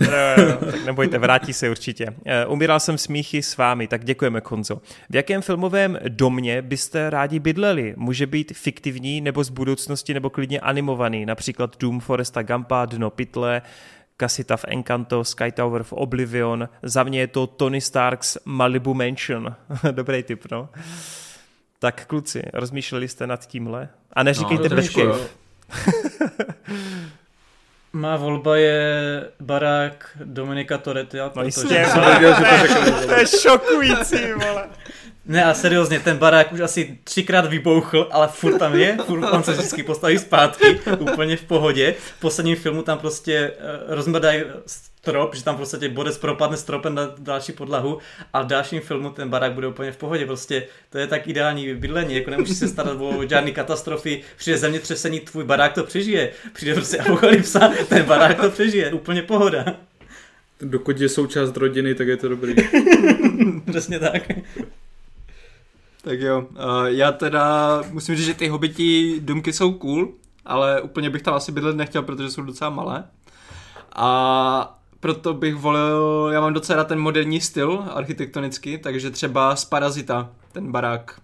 jo, 0.00 0.10
jo, 0.38 0.58
tak 0.70 0.84
nebojte, 0.84 1.18
vrátí 1.18 1.52
se 1.52 1.70
určitě. 1.70 2.06
Eh, 2.26 2.46
umíral 2.46 2.80
jsem 2.80 2.98
smíchy 2.98 3.42
s 3.42 3.56
vámi, 3.56 3.88
tak 3.88 4.04
děkujeme, 4.04 4.40
Konzo. 4.40 4.80
V 5.10 5.16
jakém 5.16 5.42
filmovém 5.42 5.98
domě 6.08 6.62
byste 6.62 7.10
rádi 7.10 7.38
bydleli? 7.38 7.94
Může 7.96 8.26
být 8.26 8.52
fiktivní 8.52 9.20
nebo 9.20 9.44
z 9.44 9.48
budoucnosti 9.48 10.14
nebo 10.14 10.30
klidně 10.30 10.60
animovaný, 10.60 11.26
například 11.26 11.76
Doom 11.80 12.00
Foresta 12.00 12.42
Gampa, 12.42 12.86
Dno 12.86 13.10
pytle, 13.10 13.62
Casita 14.20 14.56
v 14.56 14.64
Encanto, 14.68 15.24
Sky 15.24 15.52
Tower 15.52 15.82
v 15.82 15.92
Oblivion. 15.92 16.68
Za 16.82 17.02
mě 17.02 17.20
je 17.20 17.26
to 17.26 17.46
Tony 17.46 17.80
Starks 17.80 18.38
Malibu 18.44 18.94
Mansion. 18.94 19.54
Dobrý 19.90 20.22
tip, 20.22 20.50
no. 20.50 20.68
Tak 21.78 22.06
kluci, 22.06 22.42
rozmýšleli 22.52 23.08
jste 23.08 23.26
nad 23.26 23.46
tímhle? 23.46 23.88
A 24.12 24.22
neříkejte 24.22 24.68
no, 24.68 24.76
Batcave. 24.76 25.18
Má 27.92 28.16
volba 28.16 28.56
je 28.56 29.24
barák 29.40 30.10
Dominika 30.24 30.78
Toretia. 30.78 31.32
No 31.36 31.42
jistě, 31.42 31.86
to 33.06 33.14
je 33.14 33.26
šokující, 33.26 34.32
vole. 34.32 34.68
Ne 35.26 35.44
a 35.44 35.54
seriózně, 35.54 36.00
ten 36.00 36.16
barák 36.16 36.52
už 36.52 36.60
asi 36.60 36.98
třikrát 37.04 37.46
vybouchl, 37.46 38.08
ale 38.10 38.28
furt 38.28 38.58
tam 38.58 38.74
je, 38.74 38.98
furt 39.06 39.30
tam 39.30 39.42
se 39.42 39.52
vždycky 39.52 39.82
postaví 39.82 40.18
zpátky, 40.18 40.80
úplně 40.98 41.36
v 41.36 41.44
pohodě. 41.44 41.94
V 42.16 42.20
posledním 42.20 42.56
filmu 42.56 42.82
tam 42.82 42.98
prostě 42.98 43.50
uh, 43.50 43.94
rozmrdají 43.94 44.44
strop, 45.02 45.34
že 45.34 45.44
tam 45.44 45.56
prostě 45.56 45.88
bodec 45.88 46.18
propadne 46.18 46.56
stropem 46.56 46.94
na 46.94 47.14
další 47.18 47.52
podlahu 47.52 47.98
a 48.32 48.42
v 48.42 48.46
dalším 48.46 48.80
filmu 48.80 49.10
ten 49.10 49.28
barák 49.28 49.52
bude 49.52 49.66
úplně 49.66 49.92
v 49.92 49.96
pohodě. 49.96 50.26
Prostě 50.26 50.66
to 50.90 50.98
je 50.98 51.06
tak 51.06 51.28
ideální 51.28 51.74
bydlení, 51.74 52.14
jako 52.14 52.30
nemusíš 52.30 52.58
se 52.58 52.68
starat 52.68 52.96
o 53.00 53.26
žádný 53.28 53.52
katastrofy, 53.52 54.22
přijde 54.36 54.58
zemětřesení, 54.58 55.20
tvůj 55.20 55.44
barák 55.44 55.72
to 55.72 55.84
přežije. 55.84 56.30
Přijde 56.52 56.74
prostě 56.74 56.98
apokalypsa, 56.98 57.70
ten 57.88 58.02
barák 58.02 58.40
to 58.40 58.50
přežije, 58.50 58.92
úplně 58.92 59.22
pohoda. 59.22 59.64
Dokud 60.60 61.00
je 61.00 61.08
součást 61.08 61.56
rodiny, 61.56 61.94
tak 61.94 62.08
je 62.08 62.16
to 62.16 62.28
dobrý. 62.28 62.54
Přesně 63.70 63.98
tak. 63.98 64.22
Tak 66.02 66.20
jo, 66.20 66.38
uh, 66.50 66.86
já 66.86 67.12
teda 67.12 67.82
musím 67.90 68.16
říct, 68.16 68.26
že 68.26 68.34
ty 68.34 68.48
hobití 68.48 69.20
domky 69.20 69.52
jsou 69.52 69.72
cool, 69.72 70.12
ale 70.44 70.82
úplně 70.82 71.10
bych 71.10 71.22
tam 71.22 71.34
asi 71.34 71.52
bydlet 71.52 71.76
nechtěl, 71.76 72.02
protože 72.02 72.30
jsou 72.30 72.42
docela 72.42 72.70
malé. 72.70 73.04
A 73.96 74.77
proto 75.00 75.34
bych 75.34 75.54
volil, 75.54 76.30
já 76.32 76.40
mám 76.40 76.54
docela 76.54 76.76
rád 76.76 76.88
ten 76.88 76.98
moderní 76.98 77.40
styl 77.40 77.84
architektonický, 77.90 78.78
takže 78.78 79.10
třeba 79.10 79.56
z 79.56 79.64
Parazita, 79.64 80.34
ten 80.52 80.72
barák. 80.72 81.20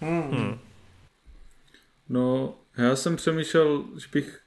Hmm. 0.00 0.30
Hmm. 0.30 0.58
No, 2.08 2.54
já 2.76 2.96
jsem 2.96 3.16
přemýšlel, 3.16 3.84
že 3.96 4.06
bych 4.12 4.40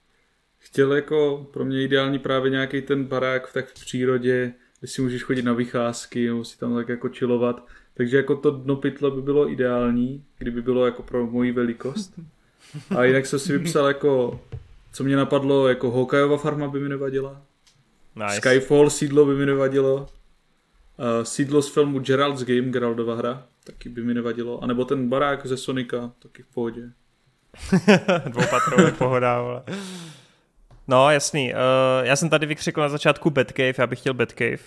chtěl 0.57 0.93
jako 0.93 1.47
pro 1.53 1.65
mě 1.65 1.83
ideální 1.83 2.19
právě 2.19 2.51
nějaký 2.51 2.81
ten 2.81 3.03
barák 3.03 3.53
tak 3.53 3.67
v 3.67 3.73
přírodě, 3.73 4.53
kde 4.79 4.87
si 4.87 5.01
můžeš 5.01 5.23
chodit 5.23 5.41
na 5.41 5.53
vycházky, 5.53 6.27
nebo 6.27 6.45
si 6.45 6.57
tam 6.57 6.75
tak 6.75 6.89
jako 6.89 7.09
chillovat. 7.09 7.67
Takže 7.93 8.17
jako 8.17 8.35
to 8.35 8.51
dno 8.51 8.75
pytle 8.75 9.11
by 9.11 9.21
bylo 9.21 9.51
ideální, 9.51 10.23
kdyby 10.37 10.61
bylo 10.61 10.85
jako 10.85 11.03
pro 11.03 11.27
moji 11.27 11.51
velikost. 11.51 12.19
A 12.97 13.03
jinak 13.03 13.25
jsem 13.25 13.39
si 13.39 13.57
vypsal 13.57 13.87
jako, 13.87 14.39
co 14.93 15.03
mě 15.03 15.15
napadlo, 15.15 15.67
jako 15.67 15.91
Hokajova 15.91 16.37
farma 16.37 16.67
by 16.67 16.79
mi 16.79 16.89
nevadila. 16.89 17.41
Nice. 18.15 18.35
Skyfall 18.35 18.89
sídlo 18.89 19.25
by 19.25 19.35
mi 19.35 19.45
nevadilo. 19.45 19.95
Uh, 19.97 21.23
sídlo 21.23 21.61
z 21.61 21.73
filmu 21.73 21.99
Gerald's 21.99 22.43
Game, 22.43 22.69
Geraldova 22.69 23.15
hra, 23.15 23.47
taky 23.63 23.89
by 23.89 24.03
mi 24.03 24.13
nevadilo. 24.13 24.63
A 24.63 24.67
nebo 24.67 24.85
ten 24.85 25.09
barák 25.09 25.45
ze 25.45 25.57
Sonika, 25.57 26.11
taky 26.19 26.43
v 26.43 26.47
pohodě. 26.47 26.81
Dvoupatrový 28.29 28.91
pohoda, 28.91 29.41
vole. 29.41 29.63
No, 30.87 31.11
jasný. 31.11 31.53
Uh, 31.53 32.05
já 32.05 32.15
jsem 32.15 32.29
tady 32.29 32.45
vykřikl 32.45 32.81
na 32.81 32.89
začátku 32.89 33.29
Batcave, 33.29 33.73
já 33.77 33.87
bych 33.87 33.99
chtěl 33.99 34.13
Batcave. 34.13 34.57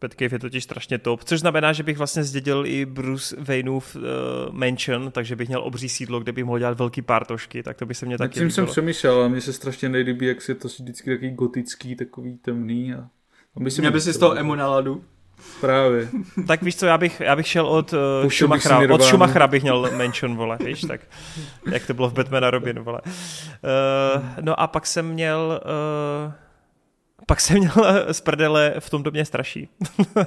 Batcave 0.00 0.34
je 0.34 0.38
totiž 0.38 0.64
strašně 0.64 0.98
top, 0.98 1.24
což 1.24 1.40
znamená, 1.40 1.72
že 1.72 1.82
bych 1.82 1.98
vlastně 1.98 2.24
zdědil 2.24 2.62
i 2.66 2.86
Bruce 2.86 3.36
Wayneův 3.38 3.96
uh, 3.96 4.02
mansion, 4.50 5.10
takže 5.10 5.36
bych 5.36 5.48
měl 5.48 5.62
obří 5.62 5.88
sídlo, 5.88 6.20
kde 6.20 6.32
bych 6.32 6.44
mohl 6.44 6.58
dělat 6.58 6.78
velký 6.78 7.02
pártošky, 7.02 7.62
tak 7.62 7.76
to 7.76 7.86
by 7.86 7.94
se 7.94 8.06
mě 8.06 8.18
taky 8.18 8.40
tím 8.40 8.50
jsem 8.50 8.66
přemýšlel 8.66 9.22
a 9.22 9.28
mně 9.28 9.40
se 9.40 9.52
strašně 9.52 9.88
nejlíbí, 9.88 10.26
jak 10.26 10.42
se 10.42 10.54
to 10.54 10.68
vždycky 10.68 11.10
takový 11.10 11.30
gotický, 11.30 11.96
takový 11.96 12.36
temný. 12.36 12.94
A, 12.94 12.98
a 13.56 13.60
myslím, 13.60 13.82
Měl 13.82 13.92
by 13.92 14.00
si 14.00 14.12
z 14.12 14.18
toho 14.18 14.38
emo 14.38 14.56
náladu. 14.56 15.04
Právě. 15.60 16.08
tak 16.46 16.62
víš 16.62 16.76
co, 16.76 16.86
já 16.86 16.98
bych, 16.98 17.20
já 17.20 17.36
bych 17.36 17.48
šel 17.48 17.66
od 17.66 17.92
uh, 18.22 18.28
Schumachera, 18.30 18.94
od 18.94 19.02
Schumachera 19.02 19.46
bych 19.46 19.62
měl 19.62 19.90
Mansion, 19.96 20.36
vole, 20.36 20.58
víš, 20.64 20.80
tak 20.80 21.00
jak 21.72 21.86
to 21.86 21.94
bylo 21.94 22.10
v 22.10 22.12
Batman 22.12 22.44
a 22.44 22.50
Robin, 22.50 22.80
vole. 22.80 23.00
Uh, 23.04 24.22
no 24.40 24.60
a 24.60 24.66
pak 24.66 24.86
jsem 24.86 25.08
měl 25.08 25.60
uh, 26.26 26.32
pak 27.28 27.40
jsem 27.40 27.58
měl 27.58 27.72
z 28.12 28.20
prdele 28.20 28.74
v 28.78 28.90
tom 28.90 29.02
domě 29.02 29.24
straší. 29.24 29.68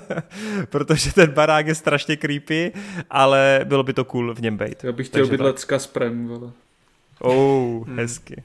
Protože 0.70 1.14
ten 1.14 1.32
barák 1.32 1.68
je 1.68 1.76
strašně 1.76 2.18
creepy, 2.18 2.72
ale 3.10 3.60
bylo 3.64 3.84
by 3.84 3.94
to 3.94 4.06
cool 4.06 4.34
v 4.34 4.42
něm 4.42 4.58
být. 4.58 4.84
Já 4.84 4.92
bych 4.92 5.08
chtěl 5.08 5.28
bydlet 5.28 5.60
s 5.60 5.66
Kasprem, 5.66 6.28
vole. 6.28 6.52
Oh, 7.20 7.88
hmm. 7.88 7.98
hezky. 7.98 8.44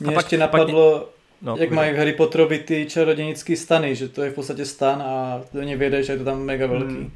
Mě 0.00 0.10
a 0.10 0.14
pak 0.14 0.24
ještě 0.24 0.38
napadlo, 0.38 0.98
pak... 1.00 1.08
No, 1.42 1.56
jak 1.56 1.70
mají 1.70 1.92
v 1.92 1.96
Harry 1.96 2.12
Potterovi 2.12 2.58
ty 2.58 2.86
čarodějnický 2.86 3.56
stany, 3.56 3.94
že 3.94 4.08
to 4.08 4.22
je 4.22 4.30
v 4.30 4.34
podstatě 4.34 4.64
stan 4.64 5.02
a 5.02 5.40
do 5.52 5.62
něj 5.62 5.76
vědeš, 5.76 6.06
že 6.06 6.12
je 6.12 6.18
to 6.18 6.24
tam 6.24 6.42
mega 6.42 6.66
velký. 6.66 6.94
Hmm. 6.94 7.12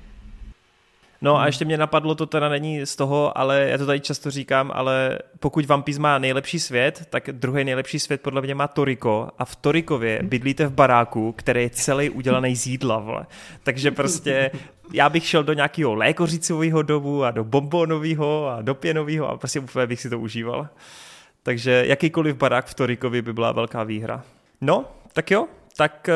No 1.23 1.41
a 1.41 1.47
ještě 1.47 1.65
mě 1.65 1.79
napadlo, 1.79 2.15
to 2.15 2.27
teda 2.27 2.49
není 2.49 2.87
z 2.87 2.97
toho, 2.97 3.39
ale 3.39 3.69
já 3.69 3.79
to 3.79 3.87
tady 3.87 4.01
často 4.01 4.31
říkám, 4.31 4.71
ale 4.75 5.19
pokud 5.41 5.67
Piece 5.85 6.01
má 6.01 6.19
nejlepší 6.19 6.59
svět, 6.59 7.07
tak 7.11 7.29
druhý 7.33 7.65
nejlepší 7.65 7.99
svět 7.99 8.21
podle 8.21 8.43
mě 8.43 8.55
má 8.55 8.69
Toriko 8.69 9.29
a 9.39 9.45
v 9.45 9.57
Torikově 9.57 10.21
bydlíte 10.23 10.67
v 10.67 10.73
baráku, 10.73 11.33
který 11.33 11.63
je 11.63 11.71
celý 11.71 12.11
udělaný 12.11 12.57
z 12.57 12.67
jídla, 12.67 12.99
vole. 12.99 13.27
Takže 13.63 13.91
prostě 13.91 14.51
já 14.93 15.09
bych 15.09 15.27
šel 15.27 15.45
do 15.45 15.53
nějakého 15.53 15.95
lékořicového 15.95 16.83
domu 16.83 17.25
a 17.25 17.31
do 17.31 17.45
bombonového 17.45 18.49
a 18.49 18.63
do 18.63 18.75
pěnového 18.75 19.29
a 19.29 19.37
prostě 19.37 19.61
úplně 19.61 19.87
bych 19.87 20.01
si 20.01 20.11
to 20.11 20.19
užíval. 20.19 20.69
Takže 21.43 21.85
jakýkoliv 21.87 22.37
barák 22.37 22.67
v 22.67 22.75
Torikovi 22.75 23.23
by 23.23 23.33
byla 23.33 23.53
velká 23.53 23.83
výhra. 23.83 24.25
No, 24.61 24.85
tak 25.13 25.31
jo, 25.31 25.47
tak 25.77 26.09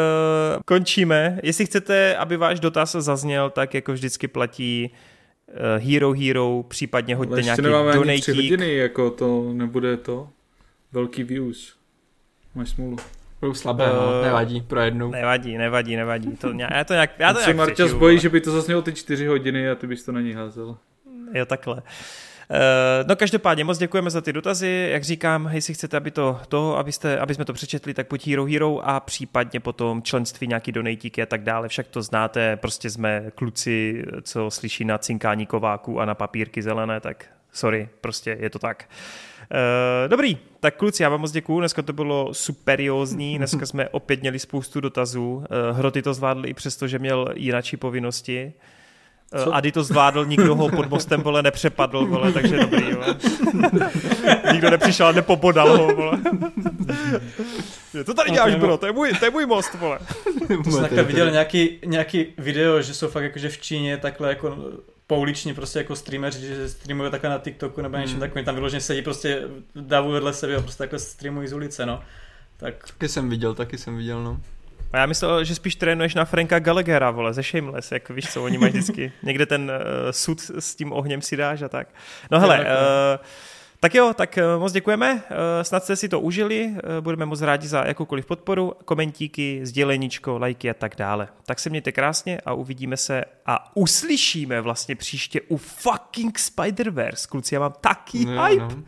uh, 0.57 0.63
končíme. 0.65 1.41
Jestli 1.43 1.67
chcete, 1.67 2.17
aby 2.17 2.37
váš 2.37 2.61
dotaz 2.61 2.93
zazněl, 2.93 3.51
tak 3.51 3.75
jako 3.75 3.93
vždycky 3.93 4.29
platí 4.29 4.91
uh, 5.49 5.91
Hero 5.93 6.13
Hero, 6.13 6.65
případně 6.69 7.17
hoďte 7.17 7.33
Ale 7.33 7.39
ještě 7.41 7.47
nějaký 7.47 7.63
nemáme 7.63 7.93
ani 7.93 8.21
tři 8.21 8.33
donatík. 8.33 8.51
hodiny, 8.51 8.75
jako 8.77 9.11
to 9.11 9.53
nebude 9.53 9.97
to 9.97 10.29
velký 10.93 11.23
views. 11.25 11.77
Máš 12.55 12.69
smůlu. 12.71 12.97
Budou 13.41 13.55
slabé, 13.55 13.87
no, 13.87 14.21
Eh, 14.21 14.25
nevadí, 14.25 14.61
pro 14.61 14.81
jednou. 14.81 15.11
Nevadí, 15.11 15.59
nevadí, 15.59 15.97
nevadí. 15.97 16.37
To, 16.37 16.53
nějak- 16.53 16.73
já 16.75 16.85
to 16.85 16.93
nějak, 16.93 17.11
já 17.19 17.33
to 17.35 17.53
nějak 17.53 17.73
přežiju, 17.73 17.99
bojí, 17.99 18.19
že 18.19 18.29
by 18.29 18.41
to 18.41 18.51
zaznělo 18.51 18.83
ty 18.83 18.93
čtyři 18.93 19.27
hodiny 19.27 19.71
a 19.71 19.75
ty 19.75 19.87
bys 19.87 20.05
to 20.05 20.13
na 20.13 20.21
ní 20.21 20.33
házel. 20.33 20.77
Jo, 21.35 21.47
takhle. 21.47 21.83
Eh, 21.87 21.91
No 23.09 23.17
každopádně 23.17 23.65
moc 23.65 23.79
děkujeme 23.79 24.11
za 24.11 24.21
ty 24.21 24.33
dotazy. 24.33 24.89
Jak 24.93 25.05
říkám, 25.05 25.49
jestli 25.53 25.75
chcete, 25.75 25.97
aby, 25.97 26.11
to, 26.11 26.41
to, 26.49 26.79
abyste, 26.79 27.19
aby 27.19 27.35
jsme 27.35 27.45
to 27.45 27.53
přečetli, 27.53 27.95
tak 27.95 28.07
buď 28.11 28.27
Hero 28.27 28.45
Hero 28.45 28.89
a 28.89 29.01
případně 29.01 29.61
potom 29.61 30.03
členství, 30.03 30.47
nějaký 30.47 30.73
donatíky 30.73 31.23
a 31.23 31.27
tak 31.27 31.43
dále. 31.43 31.69
Však 31.69 31.89
to 31.89 32.03
znáte, 32.03 32.57
prostě 32.57 32.91
jsme 32.91 33.31
kluci, 33.35 34.05
co 34.23 34.51
slyší 34.51 34.85
na 34.85 34.99
cinkání 34.99 35.47
kováků 35.47 36.01
a 36.01 36.05
na 36.05 36.15
papírky 36.15 36.63
zelené, 36.63 37.01
tak 37.01 37.25
sorry, 37.53 37.89
prostě 38.01 38.37
je 38.41 38.51
to 38.51 38.59
tak. 38.59 38.89
Eh, 39.51 40.09
Dobrý, 40.09 40.39
tak 40.61 40.77
kluci, 40.77 41.03
já 41.03 41.09
vám 41.09 41.21
moc 41.21 41.33
děkuju, 41.33 41.59
dneska 41.61 41.83
to 41.83 41.93
bylo 41.93 42.35
superiózní, 42.35 43.39
dneska 43.39 43.67
jsme 43.67 43.89
opět 43.89 44.21
měli 44.21 44.39
spoustu 44.39 44.81
dotazů, 44.81 45.45
Eh, 45.51 45.73
Hroty 45.73 46.03
to 46.03 46.15
zvládl 46.15 46.47
i 46.47 46.55
přesto, 46.55 46.89
že 46.89 46.99
měl 46.99 47.29
jináčí 47.35 47.77
povinnosti. 47.77 48.53
Co? 49.39 49.45
Co? 49.45 49.55
Ady 49.55 49.73
to 49.73 49.85
zvládl, 49.85 50.25
nikdo 50.27 50.55
ho 50.57 50.69
pod 50.69 50.91
mostem 50.91 51.21
vole 51.23 51.43
nepřepadl, 51.43 52.07
vole, 52.07 52.33
takže 52.33 52.57
dobrý, 52.57 52.95
vole. 52.95 53.17
Nikdo 54.53 54.71
nepřišel 54.71 55.07
a 55.07 55.13
nepobodal 55.13 55.79
ho, 55.79 55.95
vole. 55.95 56.19
To 58.07 58.15
tady 58.15 58.31
No, 58.31 58.35
děláš, 58.35 58.51
to 58.51 58.57
je 58.57 58.61
bro, 58.61 58.77
to 58.77 58.87
je 58.87 58.93
můj, 58.93 59.13
to 59.19 59.25
je 59.25 59.31
můj 59.31 59.47
most, 59.47 59.75
vole. 59.75 59.99
To 60.65 60.71
jsem 60.71 60.81
takhle 60.81 61.03
viděl 61.03 61.31
nějaký, 61.31 61.79
nějaký 61.85 62.27
video, 62.39 62.83
že 62.83 62.95
jsou 62.95 63.09
fakt 63.09 63.23
jakože 63.25 63.49
v 63.49 63.59
Číně 63.59 63.97
takhle 63.97 64.29
jako 64.29 64.57
pouliční 65.07 65.55
prostě 65.55 65.79
jako 65.79 65.97
streameři, 65.97 66.47
že 66.47 66.69
streamují 66.69 67.11
takhle 67.11 67.31
na 67.31 67.39
TikToku 67.39 67.83
nebo 67.83 67.97
něčem 67.97 68.11
Hmm. 68.11 68.21
takovým, 68.21 68.45
tam 68.45 68.55
vyloženě 68.55 68.81
sedí 68.81 69.03
prostě 69.03 69.43
davu 69.75 70.11
vedle 70.11 70.33
sebe 70.33 70.57
a 70.57 70.61
prostě 70.61 70.79
takhle 70.79 70.99
streamují 70.99 71.49
z 71.49 71.53
ulice, 71.53 71.87
no. 71.87 72.03
Tak 72.57 72.75
Taky 72.89 73.09
jsem 73.09 73.31
viděl, 73.31 73.55
taky 73.55 73.79
jsem 73.79 73.97
viděl, 73.97 74.23
no. 74.25 74.41
A 74.97 74.99
já 74.99 75.07
myslel, 75.07 75.45
že 75.45 75.55
spíš 75.55 75.77
trénuješ 75.77 76.15
na 76.15 76.25
Franka 76.25 76.59
Gallaghera, 76.59 77.11
vole, 77.11 77.35
ze 77.35 77.43
Shameless, 77.43 77.93
jak 77.93 78.11
víš 78.11 78.33
co, 78.33 78.45
oni 78.45 78.59
mají 78.59 78.73
vždycky 78.73 79.13
někde 79.23 79.47
ten 79.47 79.63
uh, 79.71 80.11
sud 80.11 80.41
s 80.59 80.75
tím 80.75 80.93
ohněm 80.93 81.23
si 81.23 81.37
dáš 81.37 81.63
a 81.63 81.69
tak. 81.69 81.89
No 82.31 82.41
hele, 82.41 82.61
uh, 82.61 82.67
tak 83.81 83.95
jo, 83.95 84.15
tak 84.15 84.39
uh, 84.39 84.61
moc 84.61 84.73
děkujeme, 84.73 85.13
uh, 85.13 85.21
snad 85.63 85.85
jste 85.85 85.97
si 85.97 86.09
to 86.09 86.21
užili, 86.21 86.67
uh, 86.67 86.81
budeme 87.01 87.27
moc 87.27 87.41
rádi 87.41 87.69
za 87.69 87.85
jakoukoliv 87.85 88.27
podporu, 88.27 88.73
komentíky, 88.85 89.61
sděleníčko, 89.63 90.39
lajky 90.39 90.71
a 90.71 90.75
tak 90.75 90.97
dále. 90.97 91.29
Tak 91.47 91.59
se 91.59 91.71
mějte 91.71 91.93
krásně 91.93 92.41
a 92.47 92.53
uvidíme 92.53 92.97
se 92.97 93.25
a 93.47 93.77
uslyšíme 93.77 94.61
vlastně 94.61 94.97
příště 94.97 95.41
u 95.49 95.57
fucking 95.57 96.39
Spider-Verse. 96.39 97.29
Kluci, 97.29 97.55
já 97.55 97.61
mám 97.61 97.75
taký 97.81 98.25
No, 98.25 98.45
hype, 98.45 98.63
no. 98.63 98.83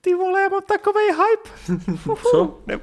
ty 0.00 0.14
vole, 0.14 0.40
já 0.40 0.48
mám 0.48 0.62
takovej 0.68 1.08
hype. 1.08 1.78
Co? 2.30 2.58
Ne, 2.66 2.78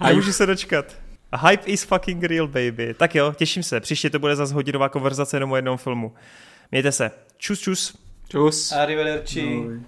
nemůžu 0.00 0.32
se 0.32 0.46
dočkat. 0.46 1.07
Hype 1.36 1.66
is 1.66 1.84
fucking 1.84 2.24
real, 2.24 2.46
baby. 2.46 2.94
Tak 2.94 3.14
jo, 3.14 3.32
těším 3.36 3.62
se. 3.62 3.80
Příště 3.80 4.10
to 4.10 4.18
bude 4.18 4.36
zase 4.36 4.54
hodinová 4.54 4.88
konverzace 4.88 5.36
jenom 5.36 5.52
o 5.52 5.56
jednom 5.56 5.78
filmu. 5.78 6.14
Mějte 6.72 6.92
se. 6.92 7.10
Čus, 7.36 7.60
čus. 7.60 7.98
Čus. 8.28 8.72
arrivederci. 8.72 9.42
No, 9.42 9.80